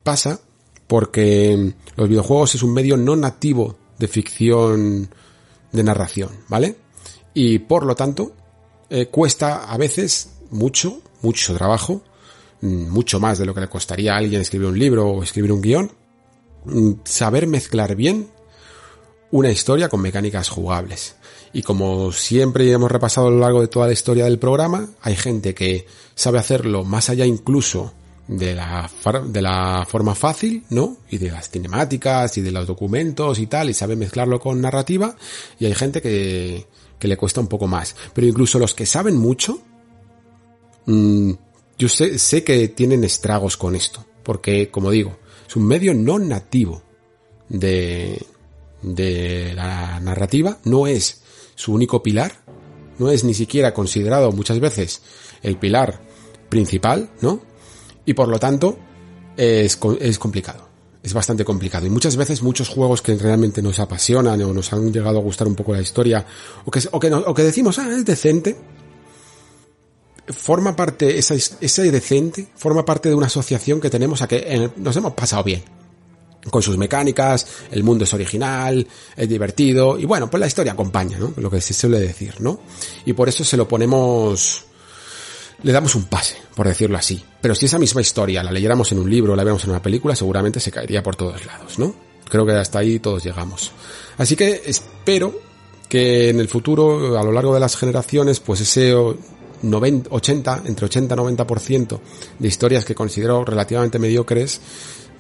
pasa 0.03 0.39
porque 0.87 1.73
los 1.97 2.09
videojuegos 2.09 2.57
es 2.57 2.63
un 2.63 2.75
medio 2.75 2.99
no 2.99 3.17
nativo 3.17 3.79
de 3.99 4.07
ficción 4.07 5.09
de 5.73 5.83
narración, 5.83 6.31
¿vale? 6.49 6.77
Y 7.33 7.61
por 7.61 7.87
lo 7.87 7.95
tanto, 7.95 8.35
eh, 8.91 9.07
cuesta 9.07 9.65
a 9.65 9.79
veces 9.79 10.35
mucho, 10.51 11.01
mucho 11.23 11.55
trabajo 11.55 12.03
Mm, 12.65 12.89
mucho 12.89 13.21
más 13.21 13.39
de 13.39 13.45
lo 13.45 13.53
que 13.53 13.61
le 13.61 13.69
costaría 13.69 14.15
a 14.15 14.17
alguien 14.17 14.41
escribir 14.41 14.69
un 14.69 14.79
libro 14.79 15.07
o 15.07 15.23
escribir 15.23 15.53
un 15.53 15.61
guion, 15.61 15.93
mm, 16.65 16.93
saber 17.05 17.47
mezclar 17.47 17.95
bien 17.95 18.29
una 19.31 19.51
historia 19.51 19.89
con 19.89 20.01
mecánicas 20.01 20.49
jugables. 20.49 21.17
Y 21.53 21.63
como 21.63 22.11
siempre 22.13 22.71
hemos 22.71 22.91
repasado 22.91 23.29
a 23.29 23.31
lo 23.31 23.39
largo 23.39 23.61
de 23.61 23.69
toda 23.69 23.87
la 23.87 23.93
historia 23.93 24.25
del 24.25 24.39
programa, 24.39 24.89
hay 25.01 25.17
gente 25.17 25.55
que 25.55 25.87
sabe 26.15 26.39
hacerlo 26.39 26.85
más 26.85 27.11
allá 27.11 27.25
incluso 27.25 27.93
de 28.27 28.55
la, 28.55 28.91
de 29.27 29.43
la 29.43 29.87
forma 29.89 30.15
fácil, 30.15 30.65
¿no? 30.71 30.97
Y 31.11 31.19
de 31.19 31.31
las 31.31 31.51
cinemáticas 31.51 32.37
y 32.39 32.41
de 32.41 32.53
los 32.53 32.67
documentos 32.67 33.39
y 33.39 33.47
tal, 33.47 33.71
y 33.71 33.75
sabe 33.75 33.97
mezclarlo 33.97 34.41
con 34.41 34.61
narrativa, 34.61 35.17
y 35.59 35.67
hay 35.67 35.75
gente 35.75 36.01
que, 36.01 36.67
que 36.99 37.09
le 37.09 37.17
cuesta 37.17 37.41
un 37.41 37.49
poco 37.49 37.67
más. 37.67 37.95
Pero 38.15 38.27
incluso 38.27 38.59
los 38.59 38.75
que 38.75 38.87
saben 38.87 39.17
mucho, 39.17 39.61
mmm, 40.87 41.33
yo 41.79 41.89
sé, 41.89 42.19
sé 42.19 42.43
que 42.45 42.69
tienen 42.69 43.05
estragos 43.05 43.57
con 43.57 43.75
esto, 43.75 44.05
porque, 44.23 44.71
como 44.71 44.91
digo, 44.91 45.19
es 45.47 45.57
un 45.57 45.67
medio 45.67 45.93
no 45.93 46.19
nativo 46.19 46.83
de, 47.49 48.25
de 48.85 49.53
la 49.55 49.99
narrativa, 50.01 50.59
no 50.65 50.87
es 50.87 51.23
su 51.55 51.73
único 51.73 52.03
pilar, 52.03 52.33
no 52.99 53.11
es 53.11 53.25
ni 53.25 53.35
siquiera 53.35 53.75
considerado 53.75 54.31
muchas 54.33 54.61
veces 54.61 55.03
el 55.43 55.57
pilar 55.57 56.01
principal, 56.49 57.11
¿no? 57.21 57.41
Y 58.05 58.15
por 58.15 58.29
lo 58.29 58.39
tanto, 58.39 58.79
es, 59.37 59.79
es 60.01 60.19
complicado. 60.19 60.69
Es 61.03 61.13
bastante 61.13 61.45
complicado. 61.45 61.87
Y 61.87 61.91
muchas 61.91 62.17
veces 62.17 62.43
muchos 62.43 62.69
juegos 62.69 63.03
que 63.03 63.15
realmente 63.17 63.61
nos 63.61 63.79
apasionan 63.79 64.41
o 64.43 64.55
nos 64.55 64.73
han 64.73 64.93
llegado 64.93 65.19
a 65.19 65.23
gustar 65.23 65.47
un 65.47 65.55
poco 65.55 65.75
la 65.75 65.83
historia, 65.83 66.25
o 66.65 66.71
que, 66.71 66.81
o 66.91 67.01
que, 67.01 67.13
o 67.13 67.35
que 67.35 67.43
decimos, 67.43 67.79
ah, 67.79 67.91
es 67.91 68.05
decente, 68.05 68.57
forma 70.29 70.75
parte, 70.75 71.19
esa, 71.19 71.35
ese 71.35 71.91
decente, 71.91 72.49
forma 72.55 72.85
parte 72.85 73.11
de 73.11 73.15
una 73.15 73.27
asociación 73.27 73.81
que 73.81 73.91
tenemos 73.91 74.23
a 74.23 74.29
que 74.29 74.71
nos 74.77 74.97
hemos 74.97 75.13
pasado 75.13 75.45
bien. 75.45 75.63
Con 76.51 76.63
sus 76.63 76.77
mecánicas, 76.77 77.47
el 77.71 77.83
mundo 77.83 78.05
es 78.05 78.13
original, 78.13 78.87
es 79.17 79.29
divertido, 79.29 79.99
y 79.99 80.05
bueno, 80.05 80.29
pues 80.29 80.41
la 80.41 80.47
historia 80.47 80.73
acompaña, 80.73 81.19
¿no? 81.19 81.33
Lo 81.37 81.51
que 81.51 81.61
se 81.61 81.73
suele 81.73 81.99
decir, 81.99 82.35
¿no? 82.41 82.61
Y 83.07 83.15
por 83.15 83.29
eso 83.29 83.45
se 83.45 83.57
lo 83.57 83.67
ponemos, 83.67 84.65
le 85.63 85.73
damos 85.73 85.95
un 85.95 86.05
pase, 86.05 86.37
por 86.55 86.69
decirlo 86.69 86.99
así. 86.99 87.23
Pero 87.41 87.55
si 87.55 87.67
esa 87.67 87.79
misma 87.79 88.03
historia 88.03 88.43
la 88.43 88.53
leyéramos 88.53 88.93
en 88.93 88.99
un 88.99 89.09
libro 89.09 89.35
la 89.35 89.43
viéramos 89.43 89.65
en 89.65 89.71
una 89.71 89.83
película, 89.83 90.15
seguramente 90.15 90.61
se 90.61 90.71
caería 90.71 91.03
por 91.03 91.17
todos 91.17 91.45
lados, 91.47 91.79
¿no? 91.79 91.95
Creo 92.29 92.45
que 92.45 92.53
hasta 92.53 92.79
ahí 92.79 92.99
todos 92.99 93.25
llegamos. 93.25 93.73
Así 94.19 94.37
que 94.37 94.63
espero 94.67 95.35
que 95.89 96.31
en 96.31 96.41
el 96.41 96.49
futuro, 96.49 97.19
a 97.19 97.23
lo 97.23 97.33
largo 97.33 97.55
de 97.55 97.61
las 97.61 97.77
generaciones, 97.77 98.41
pues 98.41 98.61
ese 98.61 98.95
90, 99.63 100.11
80, 100.11 100.63
entre 100.67 100.87
80 100.87 101.15
y 101.15 101.19
90% 101.19 102.01
de 102.39 102.49
historias 102.49 102.85
que 102.85 102.95
considero 102.95 103.45
relativamente 103.45 103.99
mediocres 103.99 104.61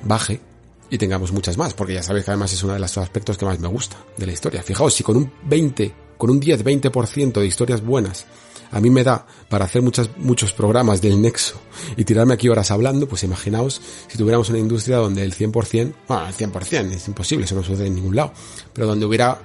baje 0.02 0.40
y 0.90 0.98
tengamos 0.98 1.32
muchas 1.32 1.56
más, 1.56 1.74
porque 1.74 1.94
ya 1.94 2.02
sabéis 2.02 2.24
que 2.24 2.30
además 2.30 2.52
es 2.52 2.62
uno 2.62 2.74
de 2.74 2.78
los 2.78 2.98
aspectos 2.98 3.36
que 3.38 3.44
más 3.44 3.58
me 3.58 3.68
gusta 3.68 3.96
de 4.16 4.26
la 4.26 4.32
historia. 4.32 4.62
Fijaos, 4.62 4.94
si 4.94 5.02
con 5.02 5.16
un 5.16 5.32
20 5.44 6.04
con 6.16 6.30
un 6.30 6.40
10-20% 6.40 7.40
de 7.40 7.46
historias 7.46 7.84
buenas, 7.84 8.26
a 8.70 8.80
mí 8.80 8.90
me 8.90 9.04
da 9.04 9.26
para 9.48 9.64
hacer 9.64 9.82
muchas, 9.82 10.10
muchos 10.16 10.52
programas 10.52 11.00
del 11.00 11.20
nexo 11.20 11.60
y 11.96 12.04
tirarme 12.04 12.34
aquí 12.34 12.48
horas 12.48 12.70
hablando, 12.70 13.08
pues 13.08 13.22
imaginaos 13.24 13.80
si 14.08 14.18
tuviéramos 14.18 14.48
una 14.48 14.58
industria 14.58 14.96
donde 14.96 15.22
el 15.22 15.34
100%, 15.34 15.94
bueno, 16.08 16.26
el 16.26 16.34
100% 16.34 16.92
es 16.92 17.08
imposible, 17.08 17.44
eso 17.44 17.54
no 17.54 17.62
sucede 17.62 17.86
en 17.86 17.96
ningún 17.96 18.16
lado, 18.16 18.32
pero 18.72 18.86
donde 18.86 19.06
hubiera 19.06 19.40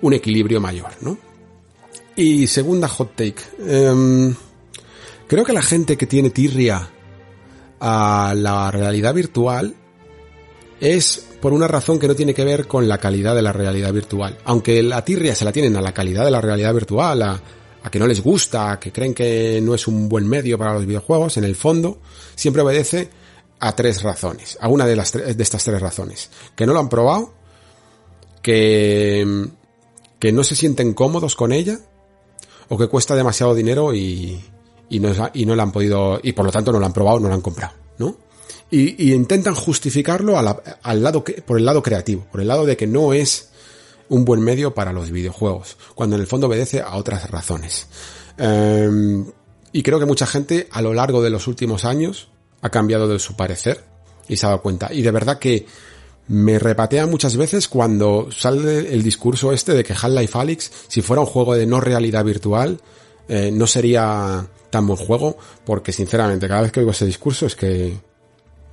un 0.00 0.12
equilibrio 0.12 0.60
mayor, 0.60 0.90
¿no? 1.00 1.16
Y 2.14 2.46
segunda 2.46 2.88
hot 2.88 3.16
take, 3.16 3.42
em, 3.66 4.34
creo 5.26 5.44
que 5.44 5.52
la 5.52 5.62
gente 5.62 5.96
que 5.96 6.06
tiene 6.06 6.30
tirria 6.30 6.90
a 7.80 8.34
la 8.36 8.70
realidad 8.70 9.14
virtual 9.14 9.74
es 10.82 11.28
por 11.40 11.52
una 11.52 11.68
razón 11.68 12.00
que 12.00 12.08
no 12.08 12.16
tiene 12.16 12.34
que 12.34 12.44
ver 12.44 12.66
con 12.66 12.88
la 12.88 12.98
calidad 12.98 13.36
de 13.36 13.42
la 13.42 13.52
realidad 13.52 13.92
virtual. 13.92 14.36
Aunque 14.44 14.82
la 14.82 15.04
tirria 15.04 15.32
se 15.32 15.44
la 15.44 15.52
tienen 15.52 15.76
a 15.76 15.80
la 15.80 15.94
calidad 15.94 16.24
de 16.24 16.32
la 16.32 16.40
realidad 16.40 16.74
virtual, 16.74 17.22
a, 17.22 17.40
que 17.88 18.00
no 18.00 18.06
les 18.08 18.20
gusta, 18.20 18.72
a 18.72 18.80
que 18.80 18.90
creen 18.90 19.14
que 19.14 19.60
no 19.62 19.76
es 19.76 19.86
un 19.86 20.08
buen 20.08 20.26
medio 20.26 20.58
para 20.58 20.74
los 20.74 20.84
videojuegos, 20.84 21.36
en 21.36 21.44
el 21.44 21.54
fondo 21.54 21.98
siempre 22.34 22.62
obedece 22.62 23.08
a 23.60 23.76
tres 23.76 24.02
razones, 24.02 24.58
a 24.60 24.66
una 24.66 24.84
de, 24.84 24.96
las 24.96 25.12
de 25.12 25.36
estas 25.38 25.62
tres 25.62 25.80
razones. 25.80 26.30
Que 26.56 26.66
no 26.66 26.72
lo 26.72 26.80
han 26.80 26.88
probado, 26.88 27.32
que, 28.42 29.46
que 30.18 30.32
no 30.32 30.42
se 30.42 30.56
sienten 30.56 30.94
cómodos 30.94 31.36
con 31.36 31.52
ella, 31.52 31.78
o 32.68 32.76
que 32.76 32.88
cuesta 32.88 33.14
demasiado 33.14 33.54
dinero 33.54 33.94
y, 33.94 34.42
y, 34.88 34.98
no, 34.98 35.12
y 35.32 35.46
no 35.46 35.54
la 35.54 35.62
han 35.62 35.70
podido, 35.70 36.18
y 36.20 36.32
por 36.32 36.44
lo 36.44 36.50
tanto 36.50 36.72
no 36.72 36.80
la 36.80 36.86
han 36.86 36.92
probado, 36.92 37.20
no 37.20 37.28
la 37.28 37.36
han 37.36 37.40
comprado, 37.40 37.74
¿no? 37.98 38.31
Y, 38.72 39.12
intentan 39.12 39.54
justificarlo 39.54 40.38
al 40.38 41.02
lado 41.02 41.22
que, 41.22 41.42
por 41.42 41.58
el 41.58 41.64
lado 41.66 41.82
creativo, 41.82 42.26
por 42.32 42.40
el 42.40 42.48
lado 42.48 42.64
de 42.64 42.76
que 42.76 42.86
no 42.86 43.12
es 43.12 43.50
un 44.08 44.24
buen 44.24 44.40
medio 44.40 44.74
para 44.74 44.92
los 44.92 45.10
videojuegos, 45.10 45.76
cuando 45.94 46.16
en 46.16 46.22
el 46.22 46.26
fondo 46.26 46.46
obedece 46.46 46.80
a 46.80 46.96
otras 46.96 47.30
razones. 47.30 47.86
Em, 48.38 49.26
y 49.72 49.82
creo 49.82 50.00
que 50.00 50.06
mucha 50.06 50.26
gente 50.26 50.68
a 50.72 50.80
lo 50.80 50.94
largo 50.94 51.22
de 51.22 51.28
los 51.28 51.46
últimos 51.46 51.84
años 51.84 52.28
ha 52.62 52.70
cambiado 52.70 53.08
de 53.08 53.18
su 53.18 53.36
parecer 53.36 53.84
y 54.26 54.36
se 54.36 54.46
ha 54.46 54.50
dado 54.50 54.62
cuenta. 54.62 54.92
Y 54.92 55.02
de 55.02 55.10
verdad 55.10 55.38
que 55.38 55.66
me 56.28 56.58
repatea 56.58 57.06
muchas 57.06 57.36
veces 57.36 57.68
cuando 57.68 58.30
sale 58.30 58.94
el 58.94 59.02
discurso 59.02 59.52
este 59.52 59.74
de 59.74 59.84
que 59.84 59.92
Half-Life 59.92 60.38
Alyx, 60.38 60.72
si 60.88 61.02
fuera 61.02 61.20
un 61.20 61.26
juego 61.26 61.54
de 61.54 61.66
no 61.66 61.78
realidad 61.78 62.24
virtual, 62.24 62.80
eh, 63.28 63.50
no 63.52 63.66
sería 63.66 64.46
tan 64.70 64.86
buen 64.86 64.98
juego, 64.98 65.36
porque 65.64 65.92
sinceramente 65.92 66.48
cada 66.48 66.62
vez 66.62 66.72
que 66.72 66.80
oigo 66.80 66.92
ese 66.92 67.04
discurso 67.04 67.44
es 67.46 67.54
que 67.54 68.11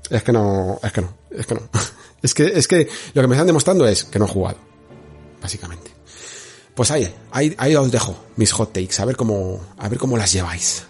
es 0.09 0.23
que 0.23 0.31
no, 0.31 0.79
es 0.81 0.91
que 0.91 1.01
no, 1.01 1.13
es 1.31 1.45
que 1.45 1.55
no. 1.55 1.61
es 2.21 2.33
que, 2.33 2.45
es 2.47 2.67
que 2.67 2.87
lo 3.13 3.21
que 3.21 3.27
me 3.27 3.35
están 3.35 3.47
demostrando 3.47 3.87
es 3.87 4.03
que 4.03 4.19
no 4.19 4.25
he 4.25 4.27
jugado. 4.27 4.57
Básicamente. 5.41 5.91
Pues 6.75 6.91
ahí, 6.91 7.13
ahí, 7.31 7.53
ahí 7.57 7.75
os 7.75 7.91
dejo 7.91 8.15
mis 8.37 8.51
hot 8.53 8.71
takes, 8.71 9.01
a 9.01 9.05
ver 9.05 9.15
cómo, 9.15 9.61
a 9.77 9.89
ver 9.89 9.99
cómo 9.99 10.17
las 10.17 10.31
lleváis. 10.31 10.83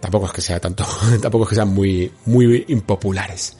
Tampoco 0.00 0.26
es 0.26 0.32
que 0.32 0.40
sea 0.40 0.58
tanto, 0.58 0.84
tampoco 1.22 1.44
es 1.44 1.50
que 1.50 1.54
sean 1.54 1.68
muy, 1.68 2.10
muy 2.26 2.64
impopulares. 2.68 3.56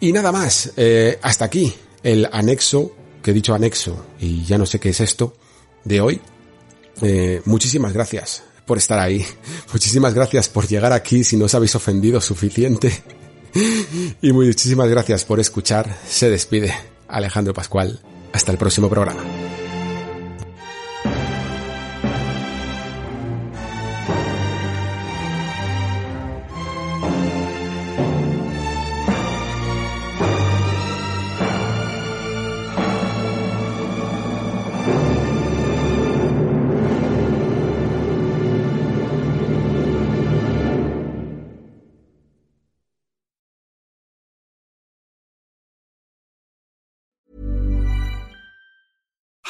Y 0.00 0.12
nada 0.12 0.32
más, 0.32 0.72
eh, 0.76 1.18
hasta 1.22 1.44
aquí 1.44 1.72
el 2.02 2.28
anexo, 2.32 2.92
que 3.22 3.30
he 3.30 3.34
dicho 3.34 3.54
anexo, 3.54 4.04
y 4.18 4.44
ya 4.44 4.58
no 4.58 4.66
sé 4.66 4.80
qué 4.80 4.90
es 4.90 5.00
esto, 5.00 5.36
de 5.84 6.00
hoy. 6.00 6.20
Eh, 7.00 7.40
muchísimas 7.44 7.92
gracias 7.92 8.42
por 8.66 8.78
estar 8.78 8.98
ahí. 8.98 9.24
Muchísimas 9.72 10.14
gracias 10.14 10.48
por 10.48 10.66
llegar 10.66 10.92
aquí 10.92 11.24
si 11.24 11.36
no 11.36 11.46
os 11.46 11.54
habéis 11.54 11.74
ofendido 11.74 12.20
suficiente. 12.20 13.02
y 14.22 14.32
muchísimas 14.32 14.88
gracias 14.88 15.24
por 15.24 15.40
escuchar. 15.40 15.94
Se 16.08 16.30
despide 16.30 16.74
Alejandro 17.08 17.54
Pascual. 17.54 18.00
Hasta 18.32 18.50
el 18.50 18.58
próximo 18.58 18.88
programa. 18.88 19.22